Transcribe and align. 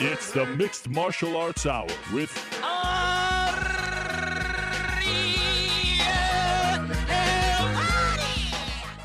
It's 0.00 0.32
the 0.32 0.44
Mixed 0.44 0.88
Martial 0.88 1.36
Arts 1.36 1.66
Hour 1.66 1.86
with 2.12 2.32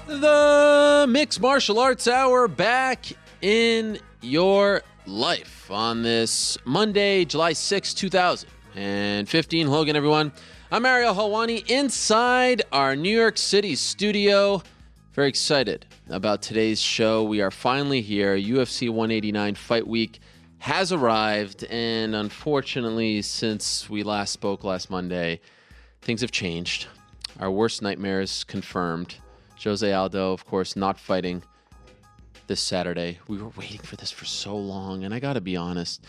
The 0.07 1.05
Mixed 1.07 1.39
Martial 1.41 1.77
Arts 1.77 2.07
Hour 2.07 2.47
back 2.47 3.05
in 3.43 3.99
your 4.21 4.81
life 5.05 5.69
on 5.69 6.01
this 6.01 6.57
Monday, 6.65 7.23
July 7.23 7.53
6, 7.53 7.93
2015. 7.93 9.67
Hello 9.67 9.81
again, 9.81 9.95
everyone. 9.95 10.31
I'm 10.71 10.87
Ariel 10.87 11.13
Helwani 11.13 11.69
inside 11.69 12.63
our 12.71 12.95
New 12.95 13.15
York 13.15 13.37
City 13.37 13.75
studio. 13.75 14.63
Very 15.13 15.29
excited 15.29 15.85
about 16.09 16.41
today's 16.41 16.81
show. 16.81 17.23
We 17.23 17.41
are 17.41 17.51
finally 17.51 18.01
here. 18.01 18.35
UFC 18.35 18.89
189 18.89 19.53
Fight 19.53 19.85
Week 19.85 20.19
has 20.59 20.91
arrived, 20.91 21.63
and 21.65 22.13
unfortunately, 22.13 23.21
since 23.21 23.89
we 23.89 24.03
last 24.03 24.31
spoke 24.31 24.63
last 24.63 24.89
Monday, 24.89 25.39
things 26.01 26.21
have 26.21 26.31
changed. 26.31 26.87
Our 27.39 27.49
worst 27.49 27.81
nightmares 27.81 28.43
confirmed. 28.43 29.15
Jose 29.63 29.91
Aldo, 29.91 30.33
of 30.33 30.45
course, 30.45 30.75
not 30.75 30.99
fighting 30.99 31.43
this 32.47 32.61
Saturday. 32.61 33.19
We 33.27 33.37
were 33.37 33.51
waiting 33.57 33.79
for 33.79 33.95
this 33.95 34.11
for 34.11 34.25
so 34.25 34.57
long, 34.57 35.03
and 35.03 35.13
I 35.13 35.19
got 35.19 35.33
to 35.33 35.41
be 35.41 35.55
honest. 35.55 36.03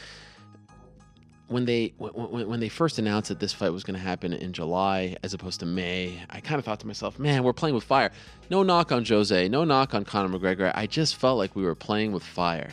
When 1.46 1.64
they 1.64 1.95
when, 1.98 2.48
when 2.48 2.60
they 2.60 2.68
first 2.68 2.98
announced 2.98 3.28
that 3.28 3.40
this 3.40 3.52
fight 3.52 3.70
was 3.70 3.82
going 3.82 3.98
to 3.98 4.01
happen 4.01 4.32
in 4.32 4.52
July 4.52 5.16
as 5.24 5.34
opposed 5.34 5.60
to 5.60 5.66
May, 5.66 6.23
I 6.30 6.40
kind 6.40 6.59
of 6.59 6.64
thought 6.64 6.80
to 6.80 6.87
myself, 6.87 7.18
"Man, 7.18 7.42
we're 7.42 7.52
playing 7.52 7.74
with 7.74 7.84
fire." 7.84 8.12
No 8.51 8.62
knock 8.62 8.92
on 8.92 9.04
Jose, 9.04 9.48
no 9.48 9.64
knock 9.64 9.92
on 9.95 10.04
Conor 10.04 10.38
McGregor. 10.38 10.73
I 10.74 10.87
just 10.87 11.16
felt 11.16 11.38
like 11.38 11.54
we 11.56 11.64
were 11.64 11.74
playing 11.74 12.12
with 12.12 12.23
fire. 12.23 12.70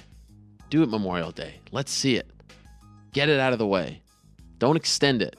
Do 0.70 0.84
it 0.84 0.90
Memorial 0.90 1.32
Day. 1.32 1.60
Let's 1.72 1.92
see 1.92 2.16
it. 2.16 2.30
Get 3.14 3.30
it 3.30 3.40
out 3.40 3.54
of 3.54 3.60
the 3.60 3.68
way. 3.68 4.02
Don't 4.60 4.76
extend 4.76 5.22
it. 5.22 5.38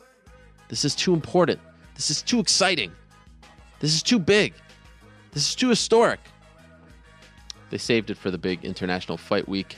This 0.68 0.84
is 0.84 0.94
too 0.94 1.12
important. 1.12 1.60
This 1.94 2.10
is 2.10 2.22
too 2.22 2.40
exciting. 2.40 2.92
This 3.80 3.94
is 3.94 4.02
too 4.02 4.18
big. 4.18 4.54
This 5.32 5.48
is 5.48 5.54
too 5.54 5.68
historic. 5.68 6.20
They 7.70 7.78
saved 7.78 8.10
it 8.10 8.16
for 8.16 8.30
the 8.30 8.38
big 8.38 8.64
international 8.64 9.18
fight 9.18 9.48
week, 9.48 9.76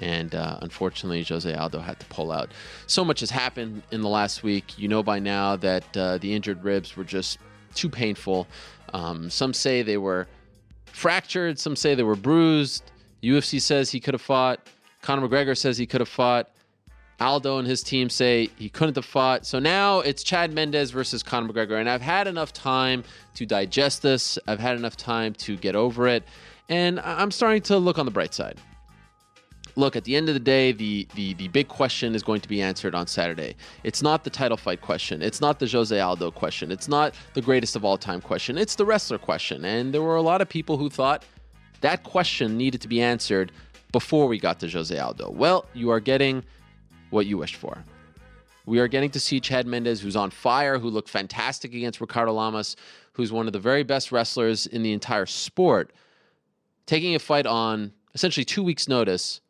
and 0.00 0.34
uh, 0.34 0.58
unfortunately, 0.62 1.22
Jose 1.24 1.52
Aldo 1.52 1.80
had 1.80 1.98
to 1.98 2.06
pull 2.06 2.30
out. 2.30 2.52
So 2.86 3.04
much 3.04 3.20
has 3.20 3.30
happened 3.30 3.82
in 3.90 4.00
the 4.00 4.08
last 4.08 4.42
week. 4.42 4.78
You 4.78 4.88
know 4.88 5.02
by 5.02 5.18
now 5.18 5.56
that 5.56 5.96
uh, 5.96 6.18
the 6.18 6.34
injured 6.34 6.62
ribs 6.62 6.96
were 6.96 7.04
just 7.04 7.38
too 7.74 7.88
painful. 7.88 8.46
Um, 8.94 9.28
some 9.28 9.52
say 9.52 9.82
they 9.82 9.96
were 9.96 10.28
fractured, 10.86 11.58
some 11.58 11.74
say 11.74 11.94
they 11.94 12.02
were 12.02 12.16
bruised. 12.16 12.84
UFC 13.22 13.60
says 13.60 13.90
he 13.90 14.00
could 14.00 14.14
have 14.14 14.22
fought. 14.22 14.60
Conor 15.02 15.28
McGregor 15.28 15.56
says 15.56 15.76
he 15.76 15.86
could 15.86 16.00
have 16.00 16.08
fought. 16.08 16.48
Aldo 17.20 17.58
and 17.58 17.68
his 17.68 17.82
team 17.82 18.08
say 18.08 18.50
he 18.56 18.68
couldn't 18.68 18.96
have 18.96 19.04
fought. 19.04 19.46
So 19.46 19.58
now 19.58 20.00
it's 20.00 20.22
Chad 20.22 20.52
Mendes 20.52 20.90
versus 20.90 21.22
Conor 21.22 21.52
McGregor. 21.52 21.78
And 21.78 21.88
I've 21.88 22.00
had 22.00 22.26
enough 22.26 22.52
time 22.52 23.04
to 23.34 23.46
digest 23.46 24.02
this. 24.02 24.38
I've 24.48 24.58
had 24.58 24.76
enough 24.76 24.96
time 24.96 25.34
to 25.34 25.56
get 25.56 25.76
over 25.76 26.08
it. 26.08 26.24
And 26.68 26.98
I'm 27.00 27.30
starting 27.30 27.62
to 27.62 27.78
look 27.78 27.98
on 27.98 28.06
the 28.06 28.10
bright 28.10 28.34
side. 28.34 28.58
Look, 29.74 29.96
at 29.96 30.04
the 30.04 30.16
end 30.16 30.28
of 30.28 30.34
the 30.34 30.40
day, 30.40 30.72
the, 30.72 31.06
the, 31.14 31.34
the 31.34 31.48
big 31.48 31.68
question 31.68 32.14
is 32.14 32.22
going 32.22 32.40
to 32.42 32.48
be 32.48 32.60
answered 32.60 32.94
on 32.94 33.06
Saturday. 33.06 33.56
It's 33.84 34.02
not 34.02 34.22
the 34.22 34.30
title 34.30 34.56
fight 34.56 34.82
question. 34.82 35.22
It's 35.22 35.40
not 35.40 35.58
the 35.58 35.66
Jose 35.66 35.98
Aldo 35.98 36.30
question. 36.30 36.70
It's 36.70 36.88
not 36.88 37.14
the 37.34 37.40
greatest 37.40 37.74
of 37.76 37.84
all 37.84 37.96
time 37.96 38.20
question. 38.20 38.58
It's 38.58 38.74
the 38.74 38.84
wrestler 38.84 39.18
question. 39.18 39.64
And 39.64 39.94
there 39.94 40.02
were 40.02 40.16
a 40.16 40.22
lot 40.22 40.40
of 40.40 40.48
people 40.48 40.76
who 40.76 40.90
thought 40.90 41.24
that 41.80 42.02
question 42.04 42.56
needed 42.56 42.80
to 42.82 42.88
be 42.88 43.00
answered 43.00 43.50
before 43.92 44.26
we 44.26 44.38
got 44.38 44.58
to 44.60 44.68
Jose 44.68 44.96
Aldo. 44.96 45.30
Well, 45.30 45.66
you 45.74 45.90
are 45.90 46.00
getting 46.00 46.44
what 47.10 47.26
you 47.26 47.38
wished 47.38 47.56
for. 47.56 47.84
We 48.64 48.78
are 48.78 48.88
getting 48.88 49.10
to 49.10 49.20
see 49.20 49.40
Chad 49.40 49.66
Mendes, 49.66 50.00
who's 50.00 50.16
on 50.16 50.30
fire, 50.30 50.78
who 50.78 50.88
looked 50.88 51.10
fantastic 51.10 51.74
against 51.74 52.00
Ricardo 52.00 52.32
Lamas, 52.32 52.76
who's 53.12 53.32
one 53.32 53.46
of 53.46 53.52
the 53.52 53.58
very 53.58 53.82
best 53.82 54.12
wrestlers 54.12 54.66
in 54.66 54.82
the 54.82 54.92
entire 54.92 55.26
sport, 55.26 55.92
taking 56.86 57.14
a 57.14 57.18
fight 57.18 57.46
on 57.46 57.92
essentially 58.14 58.44
two 58.44 58.62
weeks' 58.62 58.88
notice 58.88 59.40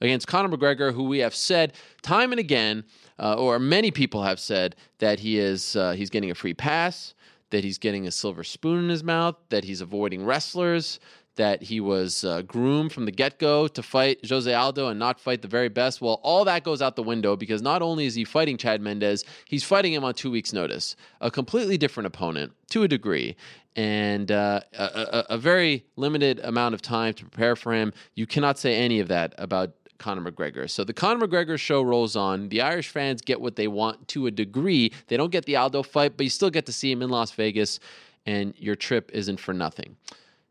against 0.00 0.26
Conor 0.26 0.56
McGregor, 0.56 0.94
who 0.94 1.04
we 1.04 1.18
have 1.18 1.34
said 1.34 1.74
time 2.02 2.32
and 2.32 2.38
again, 2.38 2.84
uh, 3.18 3.34
or 3.34 3.58
many 3.58 3.90
people 3.90 4.22
have 4.22 4.40
said 4.40 4.76
that 4.98 5.20
he 5.20 5.38
is 5.38 5.76
uh, 5.76 5.92
he's 5.92 6.10
getting 6.10 6.30
a 6.30 6.34
free 6.34 6.54
pass, 6.54 7.14
that 7.50 7.64
he's 7.64 7.76
getting 7.78 8.06
a 8.06 8.10
silver 8.10 8.44
spoon 8.44 8.78
in 8.84 8.88
his 8.88 9.04
mouth, 9.04 9.36
that 9.50 9.64
he's 9.64 9.80
avoiding 9.80 10.24
wrestlers, 10.24 11.00
that 11.36 11.62
he 11.62 11.80
was 11.80 12.24
uh, 12.24 12.42
groomed 12.42 12.92
from 12.92 13.04
the 13.04 13.12
get 13.12 13.38
go 13.38 13.68
to 13.68 13.82
fight 13.82 14.18
Jose 14.28 14.52
Aldo 14.52 14.88
and 14.88 14.98
not 14.98 15.20
fight 15.20 15.42
the 15.42 15.48
very 15.48 15.68
best. 15.68 16.00
Well, 16.00 16.20
all 16.22 16.44
that 16.44 16.64
goes 16.64 16.82
out 16.82 16.96
the 16.96 17.02
window 17.02 17.36
because 17.36 17.62
not 17.62 17.82
only 17.82 18.06
is 18.06 18.14
he 18.14 18.24
fighting 18.24 18.56
Chad 18.56 18.80
Mendes, 18.80 19.24
he's 19.46 19.64
fighting 19.64 19.92
him 19.92 20.04
on 20.04 20.14
two 20.14 20.30
weeks' 20.30 20.52
notice. 20.52 20.96
A 21.20 21.30
completely 21.30 21.78
different 21.78 22.06
opponent 22.06 22.52
to 22.70 22.82
a 22.82 22.88
degree, 22.88 23.36
and 23.76 24.30
uh, 24.30 24.60
a, 24.78 24.84
a, 24.84 25.26
a 25.30 25.38
very 25.38 25.84
limited 25.96 26.40
amount 26.40 26.74
of 26.74 26.82
time 26.82 27.14
to 27.14 27.24
prepare 27.24 27.56
for 27.56 27.72
him. 27.72 27.92
You 28.14 28.26
cannot 28.26 28.58
say 28.58 28.76
any 28.76 29.00
of 29.00 29.08
that 29.08 29.34
about 29.38 29.72
Conor 30.00 30.32
McGregor. 30.32 30.68
So 30.68 30.82
the 30.82 30.92
Conor 30.92 31.28
McGregor 31.28 31.58
show 31.58 31.82
rolls 31.82 32.16
on. 32.16 32.48
The 32.48 32.62
Irish 32.62 32.88
fans 32.88 33.20
get 33.20 33.40
what 33.40 33.54
they 33.54 33.68
want 33.68 34.08
to 34.08 34.26
a 34.26 34.30
degree. 34.30 34.92
They 35.06 35.16
don't 35.16 35.30
get 35.30 35.44
the 35.44 35.56
Aldo 35.56 35.84
fight, 35.84 36.16
but 36.16 36.24
you 36.24 36.30
still 36.30 36.50
get 36.50 36.66
to 36.66 36.72
see 36.72 36.90
him 36.90 37.02
in 37.02 37.10
Las 37.10 37.30
Vegas, 37.32 37.78
and 38.26 38.54
your 38.56 38.74
trip 38.74 39.10
isn't 39.12 39.38
for 39.38 39.54
nothing. 39.54 39.96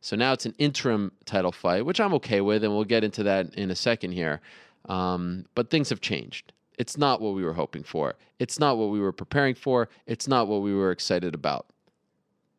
So 0.01 0.15
now 0.15 0.33
it's 0.33 0.45
an 0.45 0.55
interim 0.57 1.11
title 1.25 1.51
fight, 1.51 1.85
which 1.85 1.99
I'm 1.99 2.13
okay 2.15 2.41
with, 2.41 2.63
and 2.63 2.73
we'll 2.73 2.85
get 2.85 3.03
into 3.03 3.23
that 3.23 3.53
in 3.55 3.69
a 3.69 3.75
second 3.75 4.13
here. 4.13 4.41
Um, 4.85 5.45
but 5.55 5.69
things 5.69 5.89
have 5.89 6.01
changed. 6.01 6.53
It's 6.77 6.97
not 6.97 7.21
what 7.21 7.35
we 7.35 7.43
were 7.43 7.53
hoping 7.53 7.83
for. 7.83 8.15
It's 8.39 8.57
not 8.57 8.77
what 8.77 8.89
we 8.89 9.01
were 9.01 9.11
preparing 9.11 9.55
for. 9.55 9.89
It's 10.07 10.27
not 10.27 10.47
what 10.47 10.61
we 10.61 10.73
were 10.73 10.91
excited 10.91 11.35
about. 11.35 11.67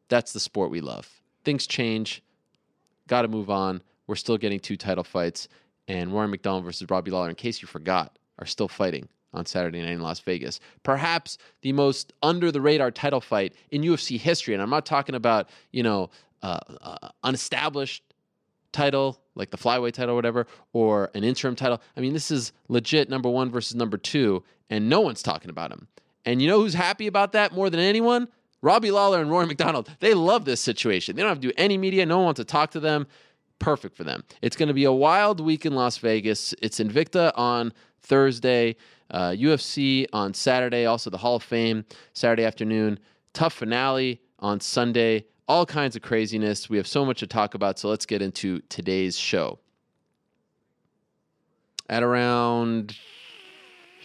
That's 0.09 0.33
the 0.33 0.41
sport 0.41 0.71
we 0.71 0.83
love. 0.83 1.09
Things 1.45 1.67
change. 1.67 2.23
Got 3.09 3.23
to 3.23 3.29
move 3.29 3.49
on. 3.49 3.83
We're 4.07 4.17
still 4.17 4.37
getting 4.37 4.61
two 4.61 4.77
title 4.77 5.05
fights, 5.05 5.49
and 5.89 6.13
Rory 6.13 6.29
McDonald 6.29 6.65
versus 6.65 6.91
Robbie 6.91 7.11
Lawler, 7.11 7.31
in 7.31 7.35
case 7.37 7.63
you 7.63 7.69
forgot, 7.69 8.19
are 8.39 8.47
still 8.47 8.69
fighting 8.69 9.09
on 9.33 9.47
Saturday 9.47 9.81
night 9.81 9.93
in 9.93 10.01
Las 10.01 10.21
Vegas. 10.21 10.61
Perhaps 10.83 11.39
the 11.63 11.73
most 11.73 12.13
under 12.23 12.51
the 12.51 12.61
radar 12.61 12.91
title 12.91 13.21
fight 13.21 13.55
in 13.71 13.83
UFC 13.83 14.19
history. 14.19 14.55
And 14.55 14.63
I'm 14.63 14.71
not 14.71 14.85
talking 14.85 15.15
about, 15.15 15.49
you 15.71 15.83
know, 15.83 16.11
uh, 16.43 16.59
uh, 16.81 17.09
unestablished 17.25 18.03
title, 18.73 19.21
like 19.35 19.51
the 19.51 19.59
flyweight 19.59 19.93
title 19.93 20.13
or 20.13 20.17
whatever, 20.17 20.47
or 20.73 21.11
an 21.15 21.25
interim 21.25 21.57
title. 21.57 21.81
I 21.97 22.01
mean, 22.01 22.13
this 22.13 22.31
is 22.31 22.53
legit 22.69 23.09
number 23.09 23.29
one 23.29 23.51
versus 23.51 23.75
number 23.75 23.99
two, 23.99 24.43
and 24.69 24.89
no 24.89 25.01
one's 25.01 25.23
talking 25.23 25.51
about 25.51 25.73
him. 25.73 25.89
And 26.25 26.41
you 26.41 26.49
know 26.49 26.61
who's 26.61 26.75
happy 26.75 27.07
about 27.07 27.33
that 27.33 27.53
more 27.53 27.71
than 27.71 27.81
anyone? 27.81 28.29
Robbie 28.63 28.91
Lawler 28.91 29.21
and 29.21 29.31
Rory 29.31 29.47
McDonald. 29.47 29.91
They 30.01 30.15
love 30.15 30.45
this 30.45 30.61
situation. 30.61 31.17
They 31.17 31.23
don't 31.23 31.31
have 31.31 31.41
to 31.41 31.49
do 31.49 31.55
any 31.57 31.79
media. 31.79 32.05
No 32.05 32.19
one 32.19 32.27
wants 32.27 32.39
to 32.39 32.45
talk 32.45 32.71
to 32.73 32.81
them. 32.81 33.07
Perfect 33.59 33.97
for 33.97 34.05
them. 34.05 34.25
It's 34.43 34.57
going 34.57 34.69
to 34.69 34.75
be 34.75 34.85
a 34.85 34.93
wild 34.93 35.41
week 35.41 35.65
in 35.65 35.75
Las 35.75 35.99
Vegas. 35.99 36.55
It's 36.63 36.79
Invicta 36.79 37.33
on 37.37 37.73
Thursday, 38.03 38.77
uh, 39.11 39.31
UFC 39.31 40.07
on 40.13 40.35
Saturday, 40.35 40.87
also 40.87 41.11
the 41.11 41.19
Hall 41.19 41.37
of 41.37 41.43
Fame 41.43 41.85
Saturday 42.13 42.45
afternoon. 42.45 42.99
TUF 43.33 43.53
finale 43.53 44.21
on 44.39 44.61
Sunday 44.61 45.25
all 45.51 45.67
kinds 45.67 45.97
of 45.97 46.03
craziness. 46.03 46.71
We 46.71 46.77
have 46.77 46.87
so 46.87 47.05
much 47.05 47.19
to 47.19 47.27
talk 47.27 47.55
about, 47.55 47.77
so 47.77 47.89
let's 47.89 48.07
get 48.07 48.23
into 48.23 48.61
today's 48.69 49.19
show. 49.19 49.59
At 51.89 52.05
around 52.05 52.97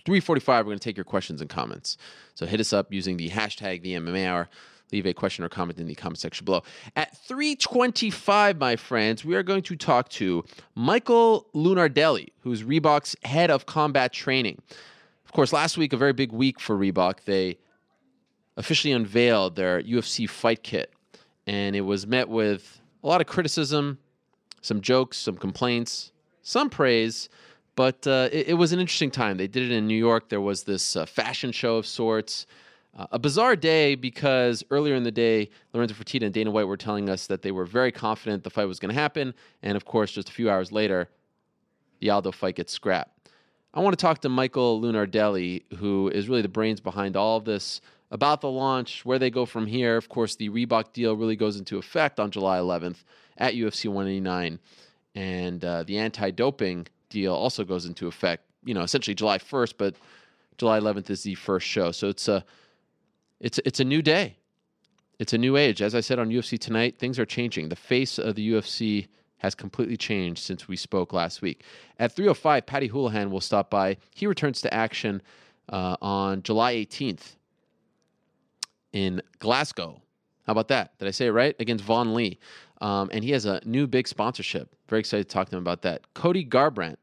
3:45, 0.08 0.48
we're 0.48 0.64
going 0.64 0.80
to 0.80 0.84
take 0.84 0.98
your 0.98 1.04
questions 1.04 1.42
and 1.42 1.50
comments. 1.50 1.98
So 2.34 2.48
hit 2.48 2.60
us 2.60 2.74
up 2.74 2.92
using 2.92 3.18
the 3.18 3.30
hashtag 3.30 3.84
the. 3.84 4.50
Leave 4.92 5.06
a 5.06 5.14
question 5.14 5.46
or 5.46 5.50
comment 5.50 5.78
in 5.78 5.86
the 5.86 5.94
comment 5.94 6.18
section 6.18 6.46
below. 6.46 6.64
At 6.96 7.16
3:25, 7.28 8.58
my 8.58 8.76
friends, 8.76 9.24
we 9.24 9.36
are 9.36 9.44
going 9.44 9.62
to 9.64 9.76
talk 9.76 10.10
to 10.10 10.44
Michael 10.74 11.46
Lunardelli, 11.54 12.30
who's 12.40 12.64
Reebok's 12.64 13.16
head 13.24 13.52
of 13.52 13.68
combat 13.68 14.12
training. 14.12 14.60
Of 15.26 15.32
course, 15.32 15.54
last 15.54 15.78
week 15.78 15.94
a 15.94 15.98
very 15.98 16.14
big 16.14 16.32
week 16.32 16.60
for 16.60 16.76
Reebok. 16.76 17.26
They 17.26 17.60
officially 18.58 18.94
unveiled 18.94 19.56
their 19.56 19.84
UFC 19.84 20.28
fight 20.28 20.64
kit 20.64 20.95
and 21.48 21.76
it 21.76 21.82
was 21.82 22.08
met 22.08 22.30
with 22.30 22.82
a 23.04 23.08
lot 23.08 23.22
of 23.22 23.28
criticism, 23.28 24.00
some 24.62 24.82
jokes, 24.82 25.18
some 25.18 25.38
complaints, 25.38 26.12
some 26.42 26.70
praise. 26.70 27.30
But 27.76 28.08
uh, 28.08 28.30
it, 28.32 28.50
it, 28.50 28.54
was 28.54 28.72
an 28.72 28.80
interesting 28.80 29.12
time. 29.12 29.38
They 29.38 29.48
did 29.48 29.64
it 29.64 29.72
in 29.72 29.86
New 29.86 29.98
York. 29.98 30.30
There 30.30 30.42
was 30.42 30.64
this 30.64 30.96
uh, 30.96 31.06
fashion 31.06 31.52
show 31.52 31.76
of 31.76 31.86
sorts. 31.86 32.46
Uh, 32.98 33.08
a 33.12 33.20
bizarre 33.20 33.58
day 33.58 33.96
because 33.96 34.64
earlier 34.72 34.96
in 34.96 35.04
the 35.04 35.12
day, 35.12 35.50
Lorenzo 35.74 35.94
Fertitta 35.94 36.24
and 36.24 36.34
Dana 36.34 36.52
White 36.52 36.68
were 36.68 36.78
telling 36.78 37.10
us 37.10 37.28
that 37.28 37.42
they 37.42 37.52
were 37.52 37.66
very 37.66 37.92
confident 37.92 38.44
the 38.44 38.50
fight 38.50 38.66
was 38.66 38.80
going 38.80 38.94
to 38.94 39.00
happen. 39.00 39.34
And 39.62 39.76
of 39.76 39.84
course, 39.84 40.14
just 40.14 40.30
a 40.30 40.32
few 40.32 40.50
hours 40.50 40.72
later, 40.72 41.10
the 42.00 42.10
Aldo 42.10 42.32
fight 42.32 42.56
gets 42.56 42.72
scrapped. 42.72 43.30
I 43.74 43.82
want 43.82 43.98
to 43.98 44.02
talk 44.02 44.22
to 44.22 44.30
Michael 44.30 44.80
Lunardelli, 44.80 45.64
who 45.78 46.08
is 46.08 46.30
really 46.30 46.42
the 46.42 46.48
brains 46.48 46.80
behind 46.80 47.18
all 47.18 47.36
of 47.36 47.44
this 47.44 47.82
about 48.12 48.42
the 48.42 48.50
launch, 48.50 49.06
where 49.06 49.20
they 49.20 49.30
go 49.30 49.46
from 49.46 49.68
here. 49.68 49.98
Of 49.98 50.10
course, 50.10 50.36
the 50.36 50.50
Reebok 50.50 50.94
deal 50.94 51.16
really 51.16 51.36
goes 51.36 51.58
into 51.58 51.78
effect 51.78 52.20
on 52.20 52.32
July 52.32 52.60
11th 52.60 53.04
at 53.38 53.54
UFC 53.54 53.88
189, 53.88 54.60
and 55.16 55.66
uh, 55.66 55.84
the 55.84 55.98
anti-doping 55.98 56.88
deal 57.10 57.34
also 57.34 57.64
goes 57.64 57.86
into 57.86 58.08
effect 58.08 58.44
you 58.66 58.74
know, 58.74 58.82
essentially 58.82 59.16
July 59.16 59.38
1st, 59.38 59.76
but 59.78 59.96
July 60.58 60.80
11th 60.80 61.10
is 61.10 61.24
the 61.24 61.36
first 61.36 61.66
show. 61.66 61.92
So 61.92 62.10
it's 62.10 62.28
a 62.28 62.44
it's 63.40 63.60
it's 63.64 63.80
a 63.80 63.86
new 63.86 64.02
day. 64.02 64.38
It's 65.20 65.32
a 65.32 65.38
new 65.38 65.56
age. 65.56 65.82
As 65.82 65.96
I 65.96 66.02
said 66.02 66.20
on 66.20 66.30
UFC 66.30 66.60
tonight, 66.60 66.98
things 66.98 67.18
are 67.20 67.26
changing. 67.26 67.70
The 67.70 67.76
face 67.76 68.20
of 68.20 68.36
the 68.36 68.52
UFC 68.52 69.08
has 69.38 69.56
completely 69.56 69.96
changed 69.96 70.44
since 70.44 70.68
we 70.68 70.76
spoke 70.76 71.14
last 71.14 71.42
week. 71.42 71.64
At 72.00 72.16
3:05, 72.16 72.66
Paddy 72.66 72.90
Holohan 72.90 73.30
will 73.30 73.42
stop 73.42 73.70
by. 73.70 73.98
He 74.14 74.28
returns 74.28 74.62
to 74.62 74.74
action 74.74 75.22
uh, 75.70 75.96
on 76.02 76.42
July 76.42 76.76
18th 76.76 77.36
in 78.96 79.22
Glasgow. 79.40 80.02
How 80.48 80.52
about 80.52 80.70
that? 80.70 80.98
Did 80.98 81.08
I 81.10 81.12
say 81.12 81.28
it 81.28 81.32
right? 81.32 81.54
Against 81.60 81.84
Vaughan 81.84 82.16
Lee. 82.16 82.40
Um, 82.80 83.10
and 83.12 83.24
he 83.24 83.32
has 83.32 83.46
a 83.46 83.62
new 83.66 83.88
big 83.88 84.08
sponsorship. 84.08 84.74
Very 84.88 85.02
excited 85.02 85.28
to 85.28 85.34
talk 85.34 85.50
to 85.50 85.58
him 85.58 85.62
about 85.62 85.82
that. 85.82 86.14
Cody 86.14 86.46
Garbrandt 86.46 86.96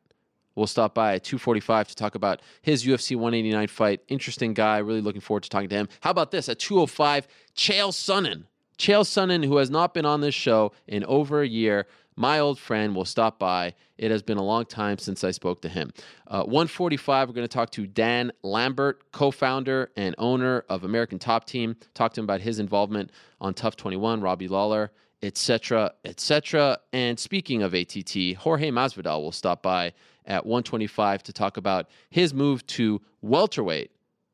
will 0.54 0.66
stop 0.66 0.94
by 0.94 1.14
at 1.14 1.24
245 1.24 1.88
to 1.88 1.94
talk 1.94 2.14
about 2.14 2.40
his 2.62 2.84
UFC 2.84 3.14
189 3.14 3.68
fight. 3.68 4.00
Interesting 4.08 4.54
guy. 4.54 4.78
Really 4.78 5.02
looking 5.02 5.20
forward 5.20 5.42
to 5.42 5.50
talking 5.50 5.68
to 5.68 5.74
him. 5.74 5.88
How 6.00 6.10
about 6.10 6.30
this? 6.30 6.48
At 6.48 6.58
205, 6.58 7.28
Chael 7.54 7.90
Sonnen. 7.90 8.44
Chael 8.78 9.04
Sonnen, 9.04 9.44
who 9.44 9.58
has 9.58 9.70
not 9.70 9.92
been 9.92 10.06
on 10.06 10.22
this 10.22 10.34
show 10.34 10.72
in 10.86 11.04
over 11.04 11.42
a 11.42 11.46
year, 11.46 11.86
my 12.16 12.38
old 12.38 12.58
friend 12.58 12.94
will 12.94 13.04
stop 13.04 13.38
by. 13.38 13.74
It 13.98 14.10
has 14.10 14.22
been 14.22 14.38
a 14.38 14.42
long 14.42 14.64
time 14.64 14.98
since 14.98 15.24
I 15.24 15.30
spoke 15.30 15.62
to 15.62 15.68
him. 15.68 15.92
Uh, 16.26 16.42
145, 16.42 17.28
we're 17.28 17.34
going 17.34 17.46
to 17.46 17.52
talk 17.52 17.70
to 17.70 17.86
Dan 17.86 18.32
Lambert, 18.42 19.10
co 19.12 19.30
founder 19.30 19.90
and 19.96 20.14
owner 20.18 20.64
of 20.68 20.84
American 20.84 21.18
Top 21.18 21.46
Team. 21.46 21.76
Talk 21.94 22.12
to 22.14 22.20
him 22.20 22.24
about 22.24 22.40
his 22.40 22.58
involvement 22.58 23.10
on 23.40 23.54
TUF 23.54 23.76
21, 23.76 24.20
Robbie 24.20 24.48
Lawler, 24.48 24.92
etc., 25.22 25.92
etc. 26.04 26.78
And 26.92 27.18
speaking 27.18 27.62
of 27.62 27.74
ATT, 27.74 28.36
Jorge 28.38 28.70
Masvidal 28.70 29.22
will 29.22 29.32
stop 29.32 29.62
by 29.62 29.92
at 30.26 30.44
125 30.46 31.22
to 31.24 31.32
talk 31.32 31.56
about 31.56 31.88
his 32.10 32.34
move 32.34 32.66
to 32.68 33.00
welterweight. 33.22 33.90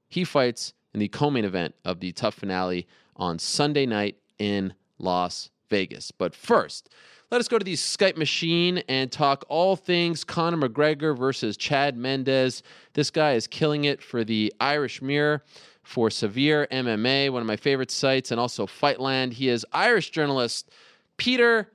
He 0.09 0.25
fights 0.25 0.73
in 0.95 1.01
the 1.01 1.09
co-main 1.09 1.45
event 1.45 1.75
of 1.85 2.01
the 2.01 2.13
TUF 2.13 2.35
finale 2.35 2.87
on 3.17 3.39
Sunday 3.39 3.87
night 3.87 4.17
in 4.39 4.75
Las 4.99 5.51
Vegas. 5.69 6.11
But 6.11 6.35
first, 6.35 6.89
let 7.31 7.41
us 7.41 7.49
go 7.49 7.59
to 7.59 7.65
the 7.65 7.75
Skype 7.75 8.17
machine 8.17 8.79
and 8.89 9.13
talk 9.13 9.45
all 9.49 9.77
things 9.77 10.25
Conor 10.25 10.69
McGregor 10.69 11.17
versus 11.17 11.57
Chad 11.57 11.97
Mendes. 11.97 12.63
This 12.95 13.11
guy 13.11 13.33
is 13.33 13.47
killing 13.47 13.85
it 13.85 14.03
for 14.03 14.25
the 14.25 14.53
Irish 14.61 15.03
Mirror, 15.03 15.43
for 15.83 16.11
Severe 16.11 16.67
MMA, 16.71 17.31
one 17.31 17.43
of 17.43 17.47
my 17.47 17.57
favorite 17.57 17.91
sites, 17.91 18.31
and 18.31 18.41
also 18.41 18.67
Fightland. 18.67 19.33
He 19.33 19.49
is 19.49 19.67
Irish 19.73 20.11
journalist 20.11 20.71
Peter 21.19 21.71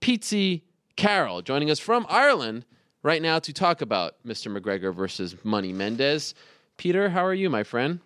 Pizzi 0.00 0.62
Carroll, 0.94 1.42
joining 1.42 1.70
us 1.70 1.80
from 1.80 2.06
Ireland 2.08 2.64
right 3.02 3.22
now 3.22 3.40
to 3.40 3.52
talk 3.52 3.80
about 3.80 4.14
Mr. 4.24 4.56
McGregor 4.56 4.94
versus 4.94 5.34
Money 5.42 5.72
Mendes. 5.72 6.34
Peter, 6.76 7.08
how 7.08 7.24
are 7.24 7.34
you, 7.34 7.50
my 7.50 7.64
friend? 7.64 7.98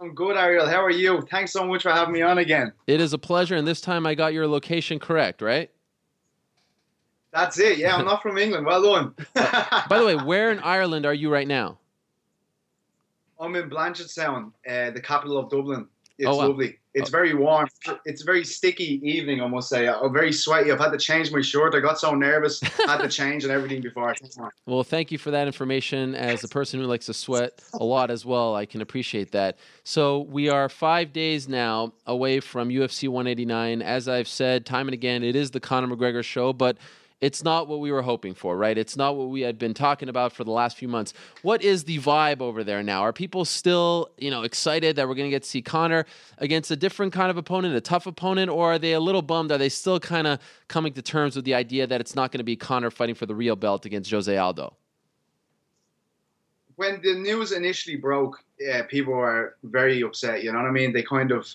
I'm 0.00 0.14
good, 0.14 0.36
Ariel. 0.36 0.68
How 0.68 0.82
are 0.82 0.90
you? 0.90 1.22
Thanks 1.22 1.52
so 1.52 1.66
much 1.66 1.82
for 1.82 1.90
having 1.90 2.14
me 2.14 2.22
on 2.22 2.38
again. 2.38 2.72
It 2.86 3.00
is 3.00 3.12
a 3.12 3.18
pleasure, 3.18 3.56
and 3.56 3.66
this 3.66 3.80
time 3.80 4.06
I 4.06 4.14
got 4.14 4.32
your 4.32 4.46
location 4.46 5.00
correct, 5.00 5.42
right? 5.42 5.70
That's 7.32 7.58
it. 7.58 7.78
Yeah, 7.78 7.96
I'm 7.96 8.04
not 8.04 8.22
from 8.22 8.38
England. 8.38 8.64
Well 8.64 8.82
done. 8.82 9.14
By 9.34 9.98
the 9.98 10.06
way, 10.06 10.16
where 10.16 10.50
in 10.52 10.60
Ireland 10.60 11.04
are 11.04 11.14
you 11.14 11.32
right 11.32 11.48
now? 11.48 11.78
I'm 13.40 13.54
in 13.56 13.68
Blanchardstown, 13.68 14.52
uh, 14.68 14.90
the 14.90 15.00
capital 15.00 15.36
of 15.38 15.50
Dublin. 15.50 15.86
Oh, 16.20 16.22
it's 16.22 16.28
Oh, 16.28 16.36
wow. 16.36 16.48
lovely. 16.48 16.78
It's 16.94 17.10
very 17.10 17.32
warm. 17.32 17.68
It's 18.06 18.22
a 18.22 18.24
very 18.24 18.44
sticky 18.44 19.00
evening, 19.08 19.40
I 19.40 19.46
must 19.46 19.68
say. 19.68 19.86
I'm 19.86 20.12
very 20.12 20.32
sweaty. 20.32 20.72
I've 20.72 20.80
had 20.80 20.90
to 20.90 20.98
change 20.98 21.30
my 21.30 21.40
shirt. 21.40 21.76
I 21.76 21.80
got 21.80 22.00
so 22.00 22.12
nervous. 22.12 22.60
I 22.86 22.90
had 22.96 23.02
to 23.02 23.08
change 23.08 23.44
and 23.44 23.52
everything 23.52 23.80
before 23.82 24.08
I 24.10 24.14
came 24.14 24.28
on. 24.40 24.50
Well, 24.66 24.82
thank 24.82 25.12
you 25.12 25.18
for 25.18 25.30
that 25.30 25.46
information. 25.46 26.16
As 26.16 26.42
a 26.42 26.48
person 26.48 26.80
who 26.80 26.86
likes 26.86 27.06
to 27.06 27.14
sweat 27.14 27.62
a 27.74 27.84
lot 27.84 28.10
as 28.10 28.24
well, 28.26 28.56
I 28.56 28.66
can 28.66 28.80
appreciate 28.80 29.30
that. 29.32 29.58
So, 29.84 30.20
we 30.22 30.48
are 30.48 30.68
five 30.68 31.12
days 31.12 31.48
now 31.48 31.92
away 32.06 32.40
from 32.40 32.68
UFC 32.70 33.08
189. 33.08 33.80
As 33.80 34.08
I've 34.08 34.28
said 34.28 34.66
time 34.66 34.88
and 34.88 34.94
again, 34.94 35.22
it 35.22 35.36
is 35.36 35.52
the 35.52 35.60
Conor 35.60 35.94
McGregor 35.94 36.24
show, 36.24 36.52
but 36.52 36.78
it's 37.20 37.42
not 37.42 37.66
what 37.66 37.80
we 37.80 37.90
were 37.90 38.02
hoping 38.02 38.32
for, 38.32 38.56
right? 38.56 38.78
It's 38.78 38.96
not 38.96 39.16
what 39.16 39.28
we 39.28 39.40
had 39.40 39.58
been 39.58 39.74
talking 39.74 40.08
about 40.08 40.32
for 40.32 40.44
the 40.44 40.52
last 40.52 40.76
few 40.76 40.86
months. 40.86 41.12
What 41.42 41.62
is 41.62 41.84
the 41.84 41.98
vibe 41.98 42.40
over 42.40 42.62
there 42.62 42.82
now? 42.82 43.00
Are 43.02 43.12
people 43.12 43.44
still, 43.44 44.10
you 44.18 44.30
know, 44.30 44.42
excited 44.42 44.94
that 44.96 45.08
we're 45.08 45.16
going 45.16 45.26
to 45.26 45.34
get 45.34 45.42
to 45.42 45.48
see 45.48 45.60
Conor 45.60 46.06
against 46.38 46.70
a 46.70 46.76
different 46.76 47.12
kind 47.12 47.30
of 47.30 47.36
opponent, 47.36 47.74
a 47.74 47.80
tough 47.80 48.06
opponent, 48.06 48.50
or 48.50 48.74
are 48.74 48.78
they 48.78 48.92
a 48.92 49.00
little 49.00 49.22
bummed? 49.22 49.50
Are 49.50 49.58
they 49.58 49.68
still 49.68 49.98
kind 49.98 50.28
of 50.28 50.38
coming 50.68 50.92
to 50.92 51.02
terms 51.02 51.34
with 51.34 51.44
the 51.44 51.54
idea 51.54 51.88
that 51.88 52.00
it's 52.00 52.14
not 52.14 52.30
going 52.30 52.38
to 52.38 52.44
be 52.44 52.54
Conor 52.54 52.90
fighting 52.90 53.16
for 53.16 53.26
the 53.26 53.34
real 53.34 53.56
belt 53.56 53.84
against 53.84 54.10
Jose 54.10 54.36
Aldo? 54.36 54.76
When 56.76 57.00
the 57.02 57.14
news 57.14 57.50
initially 57.50 57.96
broke, 57.96 58.38
uh, 58.72 58.82
people 58.84 59.14
were 59.14 59.56
very 59.64 60.00
upset. 60.02 60.44
You 60.44 60.52
know 60.52 60.60
what 60.60 60.68
I 60.68 60.70
mean? 60.70 60.92
They 60.92 61.02
kind 61.02 61.32
of. 61.32 61.48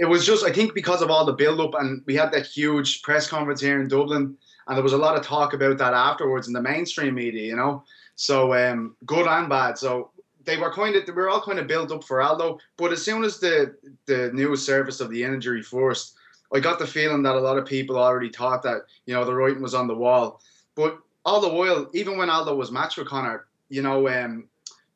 It 0.00 0.06
was 0.06 0.26
just, 0.26 0.44
I 0.44 0.50
think, 0.50 0.74
because 0.74 1.02
of 1.02 1.10
all 1.10 1.24
the 1.24 1.32
build 1.32 1.60
up, 1.60 1.74
and 1.78 2.02
we 2.06 2.16
had 2.16 2.32
that 2.32 2.46
huge 2.46 3.02
press 3.02 3.28
conference 3.28 3.60
here 3.60 3.80
in 3.80 3.86
Dublin, 3.86 4.36
and 4.70 4.76
there 4.76 4.84
was 4.84 4.92
a 4.92 4.98
lot 4.98 5.16
of 5.16 5.26
talk 5.26 5.52
about 5.52 5.78
that 5.78 5.94
afterwards 5.94 6.46
in 6.46 6.52
the 6.52 6.62
mainstream 6.62 7.16
media, 7.16 7.42
you 7.42 7.56
know. 7.56 7.82
So 8.14 8.54
um, 8.54 8.94
good 9.04 9.26
and 9.26 9.48
bad. 9.48 9.76
So 9.76 10.10
they 10.44 10.56
were 10.58 10.72
kind 10.72 10.94
of, 10.94 11.04
they 11.04 11.12
were 11.12 11.28
all 11.28 11.42
kind 11.42 11.58
of 11.58 11.66
built 11.66 11.90
up 11.90 12.04
for 12.04 12.22
Aldo. 12.22 12.60
But 12.76 12.92
as 12.92 13.04
soon 13.04 13.24
as 13.24 13.40
the 13.40 13.74
the 14.06 14.30
news 14.32 14.64
surfaced 14.64 15.00
of 15.00 15.10
the 15.10 15.24
injury 15.24 15.60
first, 15.60 16.14
I 16.54 16.60
got 16.60 16.78
the 16.78 16.86
feeling 16.86 17.24
that 17.24 17.34
a 17.34 17.40
lot 17.40 17.58
of 17.58 17.66
people 17.66 17.98
already 17.98 18.30
thought 18.30 18.62
that 18.62 18.82
you 19.06 19.14
know 19.14 19.24
the 19.24 19.34
writing 19.34 19.60
was 19.60 19.74
on 19.74 19.88
the 19.88 19.96
wall. 19.96 20.40
But 20.76 21.00
all 21.24 21.40
the 21.40 21.48
while, 21.48 21.90
even 21.92 22.16
when 22.16 22.30
Aldo 22.30 22.54
was 22.54 22.70
matched 22.70 22.96
with 22.96 23.08
Conor, 23.08 23.46
you 23.70 23.82
know, 23.82 24.08
um, 24.08 24.44